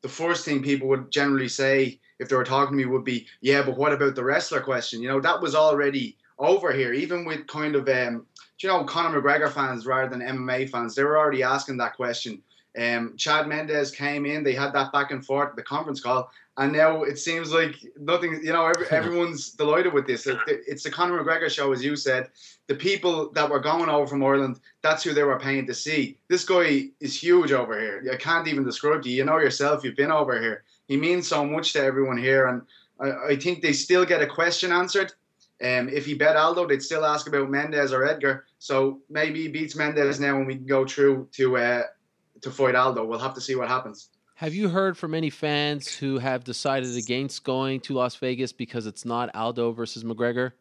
the 0.03 0.07
first 0.07 0.45
thing 0.45 0.63
people 0.63 0.87
would 0.87 1.11
generally 1.11 1.49
say 1.49 1.99
if 2.19 2.29
they 2.29 2.35
were 2.37 2.45
talking 2.45 2.77
to 2.77 2.81
me 2.81 2.89
would 2.89 3.03
be, 3.03 3.27
"Yeah, 3.41 3.61
but 3.61 3.75
what 3.75 3.91
about 3.91 4.15
the 4.15 4.23
wrestler 4.23 4.61
question?" 4.61 5.01
You 5.01 5.09
know, 5.09 5.19
that 5.19 5.41
was 5.41 5.53
already 5.53 6.15
over 6.39 6.71
here. 6.71 6.93
Even 6.93 7.25
with 7.25 7.45
kind 7.47 7.75
of, 7.75 7.89
um, 7.89 8.25
you 8.59 8.69
know, 8.69 8.83
Conor 8.83 9.21
McGregor 9.21 9.51
fans 9.51 9.85
rather 9.85 10.09
than 10.09 10.21
MMA 10.21 10.69
fans, 10.69 10.95
they 10.95 11.03
were 11.03 11.17
already 11.17 11.43
asking 11.43 11.77
that 11.77 11.95
question. 11.95 12.41
Um, 12.77 13.15
Chad 13.15 13.47
Mendes 13.47 13.91
came 13.91 14.25
in, 14.25 14.43
they 14.43 14.53
had 14.53 14.73
that 14.73 14.91
back 14.91 15.11
and 15.11 15.25
forth, 15.25 15.55
the 15.55 15.63
conference 15.63 16.01
call, 16.01 16.29
and 16.57 16.73
now 16.73 17.03
it 17.03 17.17
seems 17.17 17.53
like 17.53 17.75
nothing. 17.97 18.41
You 18.43 18.51
know, 18.53 18.65
every, 18.65 18.85
everyone's 18.91 19.51
delighted 19.51 19.93
with 19.93 20.05
this. 20.07 20.27
It- 20.27 20.39
It's 20.47 20.83
the 20.83 20.91
Conor 20.91 21.23
McGregor 21.23 21.49
show, 21.49 21.71
as 21.71 21.83
you 21.83 21.95
said. 21.95 22.29
The 22.67 22.75
people 22.75 23.31
that 23.31 23.49
were 23.49 23.59
going 23.59 23.87
over 23.89 24.07
from 24.07 24.23
Ireland, 24.23 24.59
that's 24.81 25.03
who 25.03 25.13
they 25.13 25.23
were 25.23 25.39
paying 25.39 25.65
to 25.67 25.73
see. 25.73 26.17
This 26.27 26.43
guy 26.43 26.89
is 26.99 27.15
huge 27.21 27.51
over 27.53 27.79
here. 27.79 28.03
I 28.11 28.17
can't 28.17 28.47
even 28.47 28.65
describe 28.65 29.03
to 29.03 29.09
you. 29.09 29.17
You 29.17 29.25
know 29.25 29.37
yourself. 29.37 29.83
You've 29.83 29.95
been 29.95 30.11
over 30.11 30.39
here. 30.41 30.63
He 30.87 30.97
means 30.97 31.27
so 31.27 31.45
much 31.45 31.71
to 31.73 31.81
everyone 31.83 32.17
here, 32.17 32.47
and 32.47 32.61
I, 32.99 33.33
I 33.33 33.35
think 33.37 33.61
they 33.61 33.73
still 33.73 34.03
get 34.05 34.21
a 34.21 34.27
question 34.27 34.71
answered. 34.73 35.13
Um, 35.63 35.87
if 35.87 36.05
he 36.05 36.13
bet 36.13 36.35
Aldo, 36.35 36.67
they'd 36.67 36.83
still 36.83 37.05
ask 37.05 37.27
about 37.27 37.49
Mendes 37.49 37.93
or 37.93 38.05
Edgar. 38.05 38.45
So 38.59 38.99
maybe 39.09 39.43
he 39.43 39.47
beats 39.47 39.75
Mendes 39.75 40.19
now, 40.19 40.37
and 40.37 40.47
we 40.47 40.55
can 40.55 40.65
go 40.65 40.85
through 40.85 41.29
to 41.33 41.57
uh, 41.57 41.83
to 42.41 42.51
fight 42.51 42.75
Aldo. 42.75 43.05
We'll 43.05 43.19
have 43.19 43.33
to 43.35 43.41
see 43.41 43.55
what 43.55 43.69
happens. 43.69 44.09
Have 44.35 44.53
you 44.53 44.67
heard 44.67 44.97
from 44.97 45.13
any 45.13 45.29
fans 45.29 45.87
who 45.87 46.19
have 46.19 46.43
decided 46.43 46.97
against 46.97 47.45
going 47.45 47.79
to 47.81 47.93
Las 47.93 48.15
Vegas 48.17 48.51
because 48.51 48.85
it's 48.85 49.05
not 49.05 49.33
Aldo 49.33 49.71
versus 49.71 50.03
McGregor? 50.03 50.51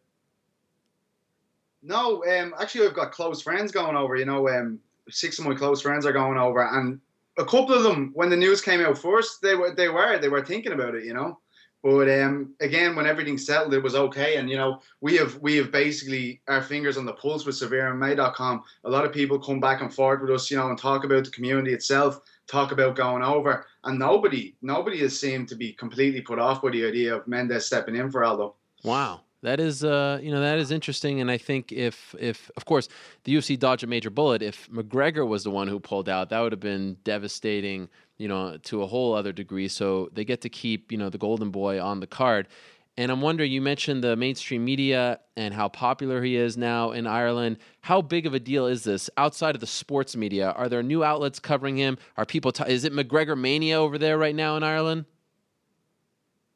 No, 1.82 2.24
um, 2.24 2.54
actually, 2.60 2.86
I've 2.86 2.94
got 2.94 3.10
close 3.10 3.42
friends 3.42 3.72
going 3.72 3.96
over. 3.96 4.14
You 4.14 4.26
know, 4.26 4.48
um, 4.48 4.78
six 5.10 5.40
of 5.40 5.44
my 5.44 5.54
close 5.54 5.82
friends 5.82 6.06
are 6.06 6.12
going 6.12 6.38
over, 6.38 6.62
and 6.62 7.00
a 7.36 7.44
couple 7.44 7.74
of 7.74 7.82
them, 7.82 8.12
when 8.14 8.30
the 8.30 8.36
news 8.36 8.60
came 8.60 8.80
out 8.80 8.96
first, 8.96 9.42
they 9.42 9.56
were 9.56 9.74
they 9.74 9.88
were 9.88 10.18
they 10.18 10.28
were 10.28 10.44
thinking 10.44 10.72
about 10.72 10.94
it. 10.94 11.04
You 11.04 11.14
know, 11.14 11.40
but 11.84 12.08
um, 12.08 12.54
again, 12.60 12.96
when 12.96 13.06
everything 13.06 13.36
settled, 13.36 13.74
it 13.74 13.82
was 13.82 13.94
okay. 13.94 14.36
And 14.36 14.48
you 14.48 14.56
know, 14.56 14.80
we 15.02 15.16
have 15.18 15.36
we 15.42 15.56
have 15.56 15.70
basically 15.70 16.40
our 16.48 16.62
fingers 16.62 16.96
on 16.96 17.04
the 17.04 17.12
pulse 17.12 17.44
with 17.44 17.56
SevereMMA.com. 17.56 18.62
A 18.84 18.90
lot 18.90 19.04
of 19.04 19.12
people 19.12 19.38
come 19.38 19.60
back 19.60 19.82
and 19.82 19.92
forth 19.92 20.22
with 20.22 20.30
us, 20.30 20.50
you 20.50 20.56
know, 20.56 20.70
and 20.70 20.78
talk 20.78 21.04
about 21.04 21.24
the 21.26 21.30
community 21.30 21.74
itself, 21.74 22.22
talk 22.46 22.72
about 22.72 22.96
going 22.96 23.22
over, 23.22 23.66
and 23.84 23.98
nobody 23.98 24.56
nobody 24.62 25.00
has 25.00 25.20
seemed 25.20 25.46
to 25.48 25.56
be 25.56 25.74
completely 25.74 26.22
put 26.22 26.38
off 26.38 26.62
by 26.62 26.70
the 26.70 26.86
idea 26.86 27.16
of 27.16 27.28
Mendes 27.28 27.66
stepping 27.66 27.96
in 27.96 28.10
for 28.10 28.24
Aldo. 28.24 28.54
Wow. 28.82 29.20
That 29.42 29.60
is, 29.60 29.84
uh, 29.84 30.20
you 30.22 30.30
know, 30.30 30.40
that 30.40 30.58
is 30.58 30.70
interesting, 30.70 31.20
and 31.20 31.30
I 31.30 31.36
think 31.36 31.70
if, 31.70 32.14
if 32.18 32.50
of 32.56 32.64
course, 32.64 32.88
the 33.24 33.34
UFC 33.34 33.58
dodged 33.58 33.84
a 33.84 33.86
major 33.86 34.08
bullet. 34.08 34.40
If 34.40 34.70
McGregor 34.70 35.28
was 35.28 35.44
the 35.44 35.50
one 35.50 35.68
who 35.68 35.78
pulled 35.78 36.08
out, 36.08 36.30
that 36.30 36.40
would 36.40 36.52
have 36.52 36.62
been 36.62 36.96
devastating, 37.04 37.90
you 38.18 38.28
know, 38.28 38.56
to 38.64 38.82
a 38.82 38.86
whole 38.86 39.14
other 39.14 39.32
degree. 39.32 39.68
So 39.68 40.08
they 40.12 40.24
get 40.24 40.40
to 40.42 40.48
keep, 40.48 40.92
you 40.92 40.98
know, 40.98 41.10
the 41.10 41.18
Golden 41.18 41.50
Boy 41.50 41.80
on 41.82 42.00
the 42.00 42.06
card. 42.06 42.48
And 42.96 43.10
I'm 43.10 43.20
wondering, 43.20 43.50
you 43.50 43.60
mentioned 43.60 44.04
the 44.04 44.14
mainstream 44.14 44.64
media 44.64 45.18
and 45.36 45.52
how 45.52 45.68
popular 45.68 46.22
he 46.22 46.36
is 46.36 46.56
now 46.56 46.92
in 46.92 47.08
Ireland. 47.08 47.58
How 47.80 48.00
big 48.00 48.24
of 48.24 48.34
a 48.34 48.38
deal 48.38 48.66
is 48.66 48.84
this 48.84 49.10
outside 49.16 49.56
of 49.56 49.60
the 49.60 49.66
sports 49.66 50.14
media? 50.14 50.50
Are 50.52 50.68
there 50.68 50.82
new 50.82 51.02
outlets 51.02 51.40
covering 51.40 51.76
him? 51.76 51.98
Are 52.16 52.24
people? 52.24 52.52
T- 52.52 52.70
is 52.72 52.84
it 52.84 52.92
McGregor 52.92 53.36
mania 53.36 53.80
over 53.80 53.98
there 53.98 54.16
right 54.16 54.34
now 54.34 54.56
in 54.56 54.62
Ireland? 54.62 55.06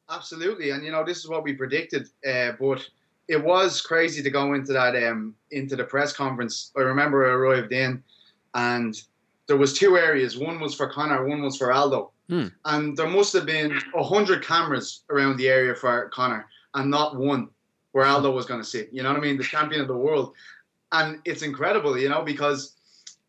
Absolutely, 0.09 0.71
and 0.71 0.83
you 0.83 0.91
know 0.91 1.03
this 1.05 1.19
is 1.19 1.27
what 1.27 1.43
we 1.43 1.53
predicted, 1.53 2.07
uh, 2.27 2.53
but 2.59 2.87
it 3.27 3.43
was 3.43 3.79
crazy 3.79 4.23
to 4.23 4.29
go 4.31 4.53
into 4.53 4.73
that 4.73 4.95
um, 4.95 5.35
into 5.51 5.75
the 5.75 5.83
press 5.83 6.13
conference. 6.13 6.71
I 6.75 6.81
remember 6.81 7.27
I 7.27 7.33
arrived 7.33 7.73
in, 7.73 8.01
and 8.55 8.99
there 9.49 9.57
was 9.57 9.73
two 9.73 9.97
areas. 9.97 10.37
One 10.37 10.59
was 10.59 10.75
for 10.75 10.87
Conor, 10.87 11.25
one 11.25 11.41
was 11.41 11.57
for 11.57 11.73
Aldo. 11.73 12.11
Hmm. 12.29 12.47
And 12.65 12.95
there 12.95 13.09
must 13.09 13.33
have 13.33 13.47
been 13.47 13.81
a 13.95 14.03
hundred 14.03 14.45
cameras 14.45 15.01
around 15.09 15.37
the 15.37 15.49
area 15.49 15.73
for 15.73 16.07
Conor, 16.09 16.45
and 16.75 16.91
not 16.91 17.15
one 17.15 17.49
where 17.91 18.05
Aldo 18.05 18.29
was 18.29 18.45
going 18.45 18.61
to 18.61 18.67
sit. 18.67 18.89
You 18.93 19.01
know 19.01 19.09
what 19.09 19.17
I 19.17 19.21
mean? 19.21 19.37
The 19.37 19.43
champion 19.43 19.81
of 19.81 19.87
the 19.87 19.97
world, 19.97 20.33
and 20.91 21.19
it's 21.25 21.41
incredible, 21.41 21.97
you 21.97 22.09
know, 22.09 22.21
because 22.21 22.75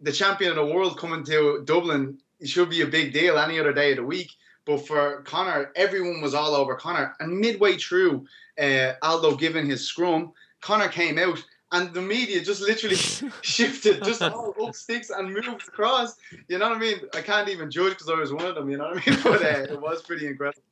the 0.02 0.12
champion 0.12 0.50
of 0.50 0.56
the 0.56 0.74
world 0.74 0.98
coming 0.98 1.24
to 1.24 1.62
Dublin 1.64 2.18
should 2.44 2.68
be 2.68 2.82
a 2.82 2.86
big 2.86 3.14
deal 3.14 3.38
any 3.38 3.58
other 3.58 3.72
day 3.72 3.92
of 3.92 3.96
the 3.96 4.04
week. 4.04 4.30
But 4.66 4.86
for 4.86 5.22
Conor, 5.22 5.72
everyone 5.74 6.20
was 6.20 6.34
all 6.34 6.54
over 6.54 6.74
Conor, 6.74 7.14
and 7.20 7.38
midway 7.38 7.78
through 7.78 8.26
uh, 8.60 8.92
Aldo 9.00 9.36
giving 9.36 9.70
his 9.70 9.86
scrum, 9.88 10.32
Conor 10.60 10.88
came 10.88 11.16
out 11.18 11.42
and 11.72 11.94
the 11.94 12.00
media 12.00 12.40
just 12.42 12.60
literally 12.62 12.96
shifted 13.42 14.02
just 14.02 14.22
all 14.22 14.54
up 14.60 14.74
sticks 14.74 15.10
and 15.10 15.32
moved 15.32 15.68
across. 15.68 16.16
You 16.48 16.58
know 16.58 16.68
what 16.68 16.76
I 16.76 16.80
mean? 16.80 17.00
I 17.14 17.20
can't 17.20 17.48
even 17.48 17.70
judge 17.70 17.90
because 17.90 18.08
I 18.08 18.14
was 18.14 18.32
one 18.32 18.46
of 18.46 18.54
them. 18.54 18.70
You 18.70 18.78
know 18.78 18.90
what 18.90 19.06
I 19.06 19.10
mean? 19.10 19.20
But 19.22 19.42
uh, 19.42 19.72
it 19.72 19.80
was 19.80 20.02
pretty 20.02 20.26
incredible. 20.26 20.62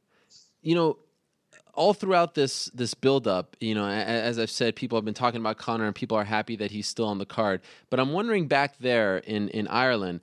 You 0.63 0.75
know, 0.75 0.99
all 1.75 1.95
throughout 1.95 2.35
this 2.35 2.67
this 2.75 2.95
build 2.95 3.29
up, 3.29 3.57
you 3.61 3.75
know, 3.75 3.87
as 3.87 4.39
I've 4.39 4.51
said, 4.51 4.75
people 4.75 4.99
have 4.99 5.05
been 5.05 5.15
talking 5.15 5.41
about 5.41 5.59
Conor, 5.59 5.87
and 5.87 5.95
people 5.95 6.17
are 6.17 6.25
happy 6.25 6.57
that 6.57 6.73
he's 6.73 6.89
still 6.89 7.07
on 7.07 7.19
the 7.19 7.27
card. 7.27 7.61
But 7.91 8.01
I'm 8.01 8.13
wondering 8.13 8.49
back 8.49 8.79
there 8.79 9.19
in 9.19 9.49
in 9.51 9.69
Ireland. 9.69 10.21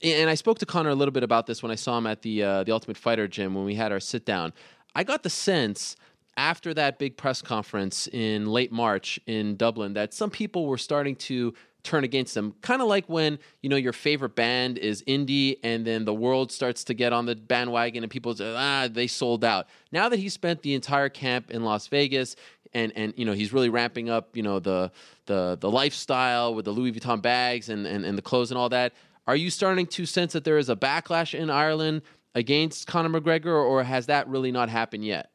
And 0.00 0.30
I 0.30 0.34
spoke 0.34 0.60
to 0.60 0.66
Conor 0.66 0.90
a 0.90 0.94
little 0.94 1.10
bit 1.10 1.24
about 1.24 1.48
this 1.48 1.60
when 1.60 1.72
I 1.72 1.74
saw 1.74 1.98
him 1.98 2.06
at 2.06 2.22
the 2.22 2.42
uh, 2.42 2.64
the 2.64 2.72
Ultimate 2.72 2.96
Fighter 2.96 3.28
gym 3.28 3.54
when 3.54 3.64
we 3.64 3.74
had 3.74 3.92
our 3.92 4.00
sit 4.00 4.24
down. 4.24 4.52
I 4.94 5.04
got 5.04 5.22
the 5.22 5.30
sense 5.30 5.96
after 6.38 6.72
that 6.72 6.98
big 6.98 7.16
press 7.16 7.42
conference 7.42 8.06
in 8.06 8.46
late 8.46 8.70
March 8.70 9.18
in 9.26 9.56
Dublin 9.56 9.94
that 9.94 10.14
some 10.14 10.30
people 10.30 10.66
were 10.66 10.78
starting 10.78 11.16
to 11.16 11.52
turn 11.82 12.04
against 12.04 12.34
them. 12.34 12.54
Kind 12.60 12.80
of 12.80 12.86
like 12.86 13.06
when, 13.08 13.38
you 13.60 13.68
know, 13.68 13.76
your 13.76 13.92
favorite 13.92 14.36
band 14.36 14.78
is 14.78 15.02
indie 15.02 15.58
and 15.64 15.84
then 15.84 16.04
the 16.04 16.14
world 16.14 16.52
starts 16.52 16.84
to 16.84 16.94
get 16.94 17.12
on 17.12 17.26
the 17.26 17.34
bandwagon 17.34 18.04
and 18.04 18.10
people 18.10 18.34
say, 18.34 18.54
ah, 18.56 18.88
they 18.90 19.08
sold 19.08 19.44
out. 19.44 19.66
Now 19.90 20.08
that 20.08 20.18
he 20.18 20.28
spent 20.28 20.62
the 20.62 20.74
entire 20.74 21.08
camp 21.08 21.50
in 21.50 21.64
Las 21.64 21.88
Vegas 21.88 22.36
and 22.72 22.92
and 22.94 23.14
you 23.16 23.24
know, 23.24 23.32
he's 23.32 23.52
really 23.52 23.68
ramping 23.68 24.08
up, 24.08 24.36
you 24.36 24.42
know, 24.42 24.60
the 24.60 24.92
the 25.26 25.58
the 25.60 25.70
lifestyle 25.70 26.54
with 26.54 26.66
the 26.66 26.70
Louis 26.72 26.92
Vuitton 26.92 27.20
bags 27.20 27.68
and, 27.68 27.84
and, 27.86 28.04
and 28.04 28.16
the 28.16 28.22
clothes 28.22 28.52
and 28.52 28.58
all 28.58 28.68
that. 28.68 28.92
Are 29.26 29.36
you 29.36 29.50
starting 29.50 29.86
to 29.88 30.06
sense 30.06 30.34
that 30.34 30.44
there 30.44 30.58
is 30.58 30.68
a 30.68 30.76
backlash 30.76 31.36
in 31.36 31.50
Ireland 31.50 32.02
against 32.34 32.86
Conor 32.86 33.20
McGregor 33.20 33.46
or 33.46 33.82
has 33.82 34.06
that 34.06 34.28
really 34.28 34.52
not 34.52 34.68
happened 34.68 35.04
yet? 35.04 35.30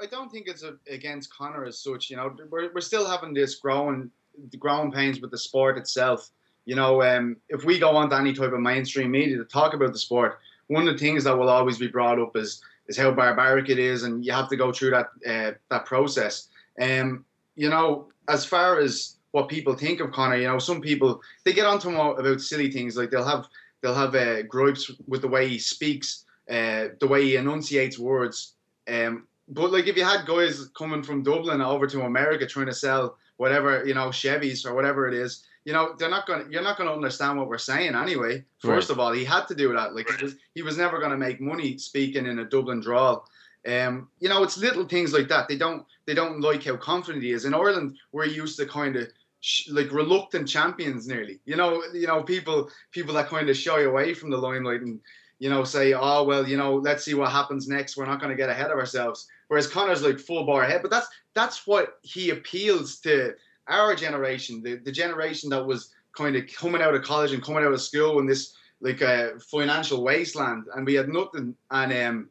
I 0.00 0.06
don't 0.06 0.30
think 0.30 0.48
it's 0.48 0.62
a, 0.62 0.76
against 0.88 1.32
Conor 1.32 1.64
as 1.64 1.78
such. 1.78 2.10
You 2.10 2.16
know, 2.16 2.34
we're, 2.50 2.72
we're 2.72 2.80
still 2.80 3.06
having 3.06 3.34
this 3.34 3.56
growing, 3.56 4.10
growing 4.58 4.90
pains 4.90 5.20
with 5.20 5.30
the 5.30 5.38
sport 5.38 5.78
itself. 5.78 6.30
You 6.64 6.76
know, 6.76 7.02
um, 7.02 7.36
if 7.48 7.64
we 7.64 7.78
go 7.78 7.96
on 7.96 8.10
to 8.10 8.16
any 8.16 8.32
type 8.32 8.52
of 8.52 8.60
mainstream 8.60 9.10
media 9.10 9.36
to 9.36 9.44
talk 9.44 9.74
about 9.74 9.92
the 9.92 9.98
sport, 9.98 10.38
one 10.68 10.86
of 10.86 10.94
the 10.94 10.98
things 10.98 11.24
that 11.24 11.36
will 11.36 11.48
always 11.48 11.78
be 11.78 11.88
brought 11.88 12.18
up 12.18 12.36
is 12.36 12.62
is 12.88 12.96
how 12.96 13.10
barbaric 13.12 13.68
it 13.68 13.78
is, 13.78 14.02
and 14.02 14.24
you 14.24 14.32
have 14.32 14.48
to 14.48 14.56
go 14.56 14.72
through 14.72 14.90
that 14.90 15.08
uh, 15.26 15.52
that 15.70 15.86
process. 15.86 16.48
Um, 16.80 17.24
you 17.54 17.68
know, 17.68 18.08
as 18.28 18.44
far 18.44 18.78
as 18.78 19.16
what 19.32 19.48
people 19.48 19.74
think 19.74 20.00
of 20.00 20.12
Conor, 20.12 20.36
you 20.36 20.46
know, 20.46 20.58
some 20.58 20.80
people 20.80 21.20
they 21.44 21.52
get 21.52 21.66
onto 21.66 21.88
him 21.88 21.96
about 21.96 22.40
silly 22.40 22.70
things 22.70 22.96
like 22.96 23.10
they'll 23.10 23.24
have 23.24 23.46
they'll 23.80 23.94
have 23.94 24.14
uh, 24.14 24.42
gripes 24.42 24.90
with 25.06 25.22
the 25.22 25.28
way 25.28 25.48
he 25.48 25.58
speaks, 25.58 26.24
uh, 26.50 26.88
the 27.00 27.08
way 27.08 27.24
he 27.24 27.36
enunciates 27.36 27.98
words. 27.98 28.54
Um, 28.88 29.26
but 29.48 29.72
like 29.72 29.86
if 29.86 29.96
you 29.96 30.04
had 30.04 30.26
guys 30.26 30.68
coming 30.76 31.02
from 31.02 31.22
Dublin 31.22 31.60
over 31.60 31.86
to 31.86 32.02
America 32.02 32.46
trying 32.46 32.66
to 32.66 32.74
sell 32.74 33.16
whatever 33.36 33.84
you 33.86 33.94
know 33.94 34.08
Chevys 34.08 34.64
or 34.66 34.74
whatever 34.74 35.08
it 35.08 35.14
is, 35.14 35.44
you 35.64 35.72
know 35.72 35.94
they're 35.98 36.10
not 36.10 36.26
gonna 36.26 36.44
you're 36.50 36.62
not 36.62 36.78
gonna 36.78 36.92
understand 36.92 37.38
what 37.38 37.48
we're 37.48 37.58
saying 37.58 37.94
anyway. 37.94 38.44
First 38.58 38.88
right. 38.88 38.94
of 38.94 39.00
all, 39.00 39.12
he 39.12 39.24
had 39.24 39.46
to 39.48 39.54
do 39.54 39.72
that. 39.74 39.94
Like 39.94 40.08
he 40.10 40.24
was 40.24 40.34
he 40.54 40.62
was 40.62 40.76
never 40.76 41.00
gonna 41.00 41.16
make 41.16 41.40
money 41.40 41.78
speaking 41.78 42.26
in 42.26 42.38
a 42.38 42.44
Dublin 42.44 42.80
drawl. 42.80 43.26
Um, 43.66 44.08
you 44.18 44.28
know, 44.28 44.42
it's 44.42 44.58
little 44.58 44.86
things 44.86 45.12
like 45.12 45.28
that. 45.28 45.48
They 45.48 45.56
don't 45.56 45.86
they 46.06 46.14
don't 46.14 46.40
like 46.40 46.64
how 46.64 46.76
confident 46.76 47.24
he 47.24 47.32
is. 47.32 47.44
In 47.44 47.54
Ireland, 47.54 47.96
we're 48.12 48.26
used 48.26 48.58
to 48.58 48.66
kind 48.66 48.96
of 48.96 49.08
sh- 49.40 49.68
like 49.70 49.92
reluctant 49.92 50.48
champions, 50.48 51.06
nearly. 51.06 51.38
You 51.44 51.56
know, 51.56 51.82
you 51.92 52.06
know 52.06 52.22
people 52.22 52.70
people 52.90 53.14
that 53.14 53.28
kind 53.28 53.48
of 53.48 53.56
shy 53.56 53.82
away 53.82 54.14
from 54.14 54.30
the 54.30 54.38
limelight 54.38 54.80
and 54.80 55.00
you 55.42 55.50
know 55.50 55.64
say, 55.64 55.92
oh 55.92 56.22
well, 56.22 56.46
you 56.46 56.56
know, 56.56 56.76
let's 56.76 57.04
see 57.04 57.14
what 57.14 57.32
happens 57.32 57.66
next. 57.66 57.96
We're 57.96 58.06
not 58.06 58.20
going 58.20 58.30
to 58.30 58.36
get 58.36 58.48
ahead 58.48 58.70
of 58.70 58.78
ourselves. 58.78 59.26
Whereas 59.48 59.66
Conor's 59.66 60.00
like 60.00 60.20
full 60.20 60.46
bar 60.46 60.62
ahead, 60.62 60.82
but 60.82 60.90
that's 60.92 61.08
that's 61.34 61.66
what 61.66 61.98
he 62.02 62.30
appeals 62.30 63.00
to 63.00 63.34
our 63.66 63.96
generation, 63.96 64.62
the, 64.62 64.76
the 64.76 64.92
generation 64.92 65.50
that 65.50 65.66
was 65.66 65.90
kind 66.16 66.36
of 66.36 66.46
coming 66.46 66.80
out 66.80 66.94
of 66.94 67.02
college 67.02 67.32
and 67.32 67.42
coming 67.42 67.64
out 67.64 67.72
of 67.72 67.80
school 67.80 68.20
in 68.20 68.26
this 68.26 68.54
like 68.80 69.00
a 69.00 69.32
uh, 69.32 69.38
financial 69.50 70.04
wasteland, 70.04 70.66
and 70.76 70.86
we 70.86 70.94
had 70.94 71.08
nothing. 71.08 71.56
And 71.72 71.92
um, 71.92 72.28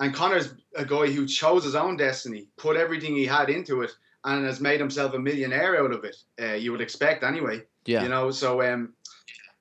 and 0.00 0.12
Conor's 0.12 0.54
a 0.74 0.84
guy 0.84 1.06
who 1.06 1.28
chose 1.28 1.62
his 1.62 1.76
own 1.76 1.96
destiny, 1.96 2.48
put 2.56 2.76
everything 2.76 3.14
he 3.14 3.24
had 3.24 3.50
into 3.50 3.82
it, 3.82 3.92
and 4.24 4.44
has 4.44 4.60
made 4.60 4.80
himself 4.80 5.14
a 5.14 5.18
millionaire 5.20 5.80
out 5.80 5.92
of 5.92 6.02
it. 6.02 6.16
Uh, 6.42 6.54
you 6.54 6.72
would 6.72 6.80
expect 6.80 7.22
anyway. 7.22 7.62
Yeah. 7.86 8.02
You 8.02 8.08
know, 8.08 8.32
so 8.32 8.62
um, 8.62 8.94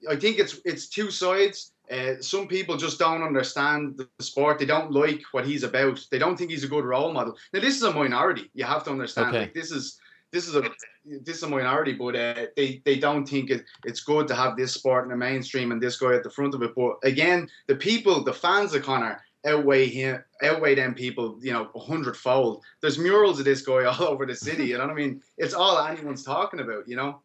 I 0.09 0.15
think 0.15 0.39
it's 0.39 0.59
it's 0.65 0.87
two 0.87 1.11
sides. 1.11 1.73
Uh, 1.89 2.21
some 2.21 2.47
people 2.47 2.75
just 2.75 2.99
don't 2.99 3.23
understand 3.23 3.97
the 3.97 4.23
sport. 4.23 4.59
They 4.59 4.65
don't 4.65 4.91
like 4.91 5.21
what 5.31 5.45
he's 5.45 5.63
about. 5.63 6.05
They 6.11 6.19
don't 6.19 6.37
think 6.37 6.51
he's 6.51 6.63
a 6.63 6.67
good 6.67 6.83
role 6.83 7.13
model. 7.13 7.37
Now, 7.53 7.61
this 7.61 7.75
is 7.75 7.83
a 7.83 7.93
minority. 7.93 8.49
You 8.53 8.65
have 8.65 8.83
to 8.85 8.91
understand. 8.91 9.29
Okay. 9.29 9.39
Like 9.39 9.53
this 9.53 9.71
is 9.71 9.99
this 10.31 10.47
is 10.47 10.55
a 10.55 10.63
this 11.05 11.37
is 11.37 11.43
a 11.43 11.49
minority, 11.49 11.93
but 11.93 12.15
uh, 12.15 12.45
they 12.55 12.81
they 12.83 12.97
don't 12.97 13.25
think 13.25 13.49
it, 13.49 13.63
it's 13.85 14.01
good 14.01 14.27
to 14.27 14.35
have 14.35 14.57
this 14.57 14.73
sport 14.73 15.05
in 15.05 15.09
the 15.09 15.15
mainstream 15.15 15.71
and 15.71 15.81
this 15.81 15.97
guy 15.97 16.13
at 16.13 16.23
the 16.23 16.29
front 16.29 16.53
of 16.53 16.61
it. 16.61 16.75
But 16.75 16.97
again, 17.03 17.47
the 17.67 17.75
people, 17.75 18.23
the 18.23 18.33
fans 18.33 18.73
of 18.73 18.83
Conor 18.83 19.21
outweigh 19.45 19.87
him, 19.87 20.21
outweigh 20.43 20.75
them 20.75 20.93
people, 20.93 21.39
you 21.41 21.53
know, 21.53 21.69
a 21.73 21.79
hundredfold. 21.79 22.63
There's 22.81 22.97
murals 22.97 23.39
of 23.39 23.45
this 23.45 23.61
guy 23.61 23.85
all 23.85 24.03
over 24.03 24.25
the 24.25 24.35
city. 24.35 24.65
You 24.65 24.77
know 24.77 24.87
what 24.87 24.93
I 24.93 24.95
mean? 24.95 25.21
It's 25.37 25.53
all 25.53 25.79
anyone's 25.79 26.23
talking 26.23 26.59
about. 26.59 26.87
You 26.87 26.97
know 26.97 27.21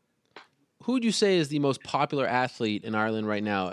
who 0.82 0.92
would 0.92 1.04
you 1.04 1.12
say 1.12 1.36
is 1.36 1.48
the 1.48 1.58
most 1.58 1.82
popular 1.82 2.26
athlete 2.26 2.84
in 2.84 2.94
Ireland 2.94 3.26
right 3.26 3.42
now? 3.42 3.72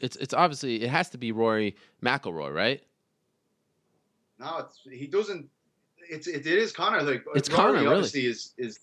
It's 0.00 0.16
it's 0.16 0.34
obviously 0.34 0.82
it 0.82 0.90
has 0.90 1.08
to 1.10 1.18
be 1.18 1.32
Rory 1.32 1.76
McIlroy, 2.02 2.54
right? 2.54 2.82
No, 4.38 4.66
he 4.90 5.06
doesn't. 5.06 5.48
It's 6.10 6.26
it, 6.26 6.46
it 6.46 6.58
is 6.58 6.72
Conor. 6.72 7.02
Like 7.02 7.24
it's 7.34 7.50
Rory 7.50 7.78
Conor, 7.78 7.88
obviously 7.88 8.22
really? 8.22 8.30
is 8.32 8.52
is 8.58 8.78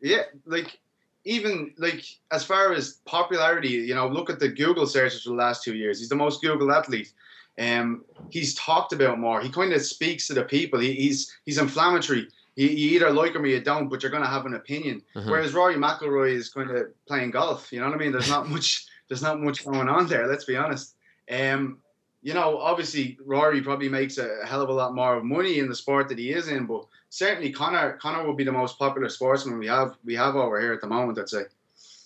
yeah. 0.00 0.22
Like 0.46 0.78
even 1.24 1.74
like 1.78 2.04
as 2.30 2.44
far 2.44 2.72
as 2.72 3.00
popularity, 3.04 3.68
you 3.68 3.94
know, 3.94 4.08
look 4.08 4.30
at 4.30 4.38
the 4.38 4.48
Google 4.48 4.86
searches 4.86 5.22
for 5.22 5.30
the 5.30 5.36
last 5.36 5.62
two 5.62 5.74
years. 5.74 5.98
He's 5.98 6.08
the 6.08 6.16
most 6.16 6.40
Google 6.40 6.72
athlete. 6.72 7.12
Um, 7.58 8.04
he's 8.30 8.54
talked 8.54 8.92
about 8.92 9.18
more. 9.18 9.40
He 9.40 9.50
kind 9.50 9.72
of 9.72 9.82
speaks 9.82 10.26
to 10.28 10.34
the 10.34 10.44
people. 10.44 10.78
He, 10.78 10.92
he's 10.92 11.34
he's 11.44 11.58
inflammatory 11.58 12.28
you, 12.56 12.68
you 12.68 12.90
either 12.96 13.10
like 13.10 13.34
him 13.34 13.42
or 13.42 13.46
you 13.46 13.60
don't, 13.60 13.88
but 13.88 14.02
you're 14.02 14.10
going 14.10 14.22
to 14.22 14.28
have 14.28 14.46
an 14.46 14.54
opinion. 14.54 15.02
Uh-huh. 15.14 15.30
Whereas 15.30 15.54
Rory 15.54 15.76
McIlroy 15.76 16.32
is 16.32 16.48
kind 16.48 16.70
of 16.70 16.86
playing 17.06 17.30
golf. 17.30 17.72
You 17.72 17.80
know 17.80 17.86
what 17.86 17.94
I 17.94 17.98
mean? 17.98 18.12
There's 18.12 18.30
not 18.30 18.48
much. 18.50 18.86
There's 19.08 19.22
not 19.22 19.40
much 19.40 19.64
going 19.64 19.88
on 19.88 20.08
there. 20.08 20.26
Let's 20.26 20.46
be 20.46 20.56
honest. 20.56 20.96
Um, 21.30 21.78
you 22.22 22.34
know, 22.34 22.58
obviously 22.58 23.18
Rory 23.24 23.60
probably 23.60 23.88
makes 23.88 24.18
a 24.18 24.44
hell 24.44 24.62
of 24.62 24.68
a 24.68 24.72
lot 24.72 24.96
more 24.96 25.22
money 25.22 25.60
in 25.60 25.68
the 25.68 25.76
sport 25.76 26.08
that 26.08 26.18
he 26.18 26.32
is 26.32 26.48
in, 26.48 26.66
but 26.66 26.84
certainly 27.08 27.52
Conor 27.52 27.98
Conor 28.02 28.26
will 28.26 28.34
be 28.34 28.42
the 28.42 28.50
most 28.50 28.78
popular 28.78 29.08
sportsman 29.08 29.58
we 29.58 29.68
have 29.68 29.96
we 30.04 30.14
have 30.14 30.34
over 30.34 30.60
here 30.60 30.72
at 30.72 30.80
the 30.80 30.88
moment. 30.88 31.18
I'd 31.18 31.28
say. 31.28 31.42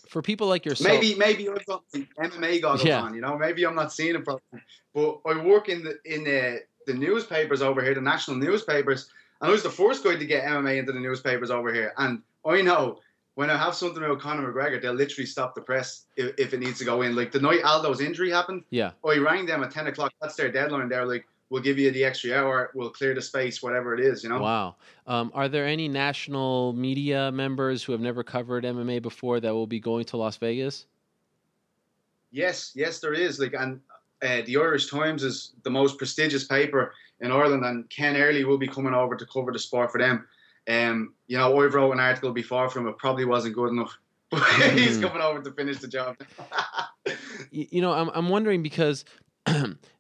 For 0.09 0.21
people 0.21 0.49
like 0.49 0.67
yourself, 0.67 0.93
maybe 0.93 1.15
maybe 1.15 1.49
I've 1.49 1.65
got 1.65 1.85
the 1.93 2.05
MMA 2.19 2.61
goggles 2.61 2.85
yeah. 2.85 3.01
on. 3.01 3.15
You 3.15 3.21
know, 3.21 3.39
maybe 3.39 3.65
I'm 3.65 3.77
not 3.77 3.93
seeing 3.93 4.17
it 4.17 4.25
properly. 4.25 4.63
But 4.93 5.21
I 5.25 5.43
work 5.43 5.69
in 5.69 5.85
the 5.85 5.99
in 6.05 6.25
the 6.25 6.63
the 6.87 6.95
newspapers 6.95 7.63
over 7.63 7.83
here, 7.83 7.95
the 7.95 8.01
national 8.01 8.37
newspapers, 8.39 9.09
I 9.41 9.49
was 9.49 9.63
the 9.63 9.71
first 9.71 10.05
guy 10.05 10.17
to 10.17 10.27
get 10.27 10.45
MMA 10.45 10.79
into 10.79 10.93
the 10.93 11.01
newspapers 11.01 11.51
over 11.51 11.73
here. 11.73 11.93
And 11.97 12.23
I 12.45 12.63
know 12.63 12.99
when 13.35 13.49
I 13.49 13.57
have 13.57 13.75
something 13.75 14.03
about 14.03 14.21
Conor 14.21 14.53
McGregor, 14.53 14.81
they'll 14.83 14.93
literally 14.93 15.27
stop 15.27 15.55
the 15.55 15.63
press 15.63 16.05
if, 16.17 16.35
if 16.39 16.53
it 16.53 16.61
needs 16.61 16.79
to 16.79 16.85
go 16.85 17.03
in. 17.03 17.17
Like 17.17 17.33
the 17.33 17.41
night 17.41 17.63
Aldo's 17.63 18.01
injury 18.01 18.31
happened, 18.31 18.65
yeah, 18.71 18.91
I 19.07 19.17
rang 19.17 19.47
them 19.47 19.63
at 19.63 19.71
10 19.71 19.87
o'clock. 19.87 20.13
That's 20.21 20.37
their 20.37 20.53
deadline. 20.53 20.89
They're 20.89 21.07
like, 21.07 21.27
we'll 21.51 21.63
give 21.63 21.79
you 21.79 21.91
the 21.91 22.05
extra 22.05 22.37
hour, 22.39 22.71
we'll 22.75 22.91
clear 22.91 23.15
the 23.15 23.21
space, 23.21 23.63
whatever 23.63 23.93
it 23.93 24.01
is, 24.01 24.23
you 24.23 24.31
know? 24.31 24.41
Wow. 24.41 24.77
Um, 25.07 25.33
are 25.35 25.49
there 25.49 25.67
any 25.67 25.89
national 25.89 26.73
media 26.73 27.31
members 27.33 27.83
who 27.83 27.93
have 27.93 28.01
never 28.01 28.23
covered 28.23 28.65
MMA 28.65 29.03
before 29.03 29.41
that 29.41 29.53
will 29.53 29.67
be 29.67 29.81
going 29.81 30.05
to 30.07 30.17
Las 30.17 30.37
Vegas? 30.37 30.87
Yes, 32.31 32.73
yes, 32.77 33.01
there 33.01 33.13
is. 33.13 33.41
Like, 33.41 33.55
and 33.55 33.81
uh, 34.23 34.43
the 34.47 34.57
Irish 34.57 34.89
Times 34.89 35.25
is 35.25 35.53
the 35.65 35.71
most 35.71 35.99
prestigious 35.99 36.45
paper 36.45 36.95
in 37.21 37.33
Ireland, 37.33 37.65
and 37.65 37.89
Ken 37.91 38.17
Early 38.17 38.45
will 38.45 38.59
be 38.59 38.69
coming 38.69 38.95
over 38.95 39.17
to 39.17 39.27
cover 39.27 39.53
the 39.53 39.59
sport 39.59 39.93
for 39.93 39.99
them. 39.99 40.27
Um, 40.69 41.15
you 41.27 41.37
know, 41.39 41.59
I 41.59 41.67
wrote 41.67 41.93
an 41.93 42.01
article 42.01 42.33
before 42.33 42.69
from 42.69 42.87
it, 42.87 42.99
probably 42.99 43.25
wasn't 43.25 43.55
good 43.55 43.71
enough. 43.71 43.97
But 44.31 44.45
he's 44.79 44.95
hmm. 44.95 45.03
coming 45.03 45.23
over 45.23 45.43
to 45.43 45.51
finish 45.51 45.79
the 45.79 45.89
job. 45.89 46.17
you 47.51 47.81
know, 47.81 47.93
I'm 47.93 48.11
I'm 48.15 48.29
wondering 48.29 48.63
because 48.63 49.05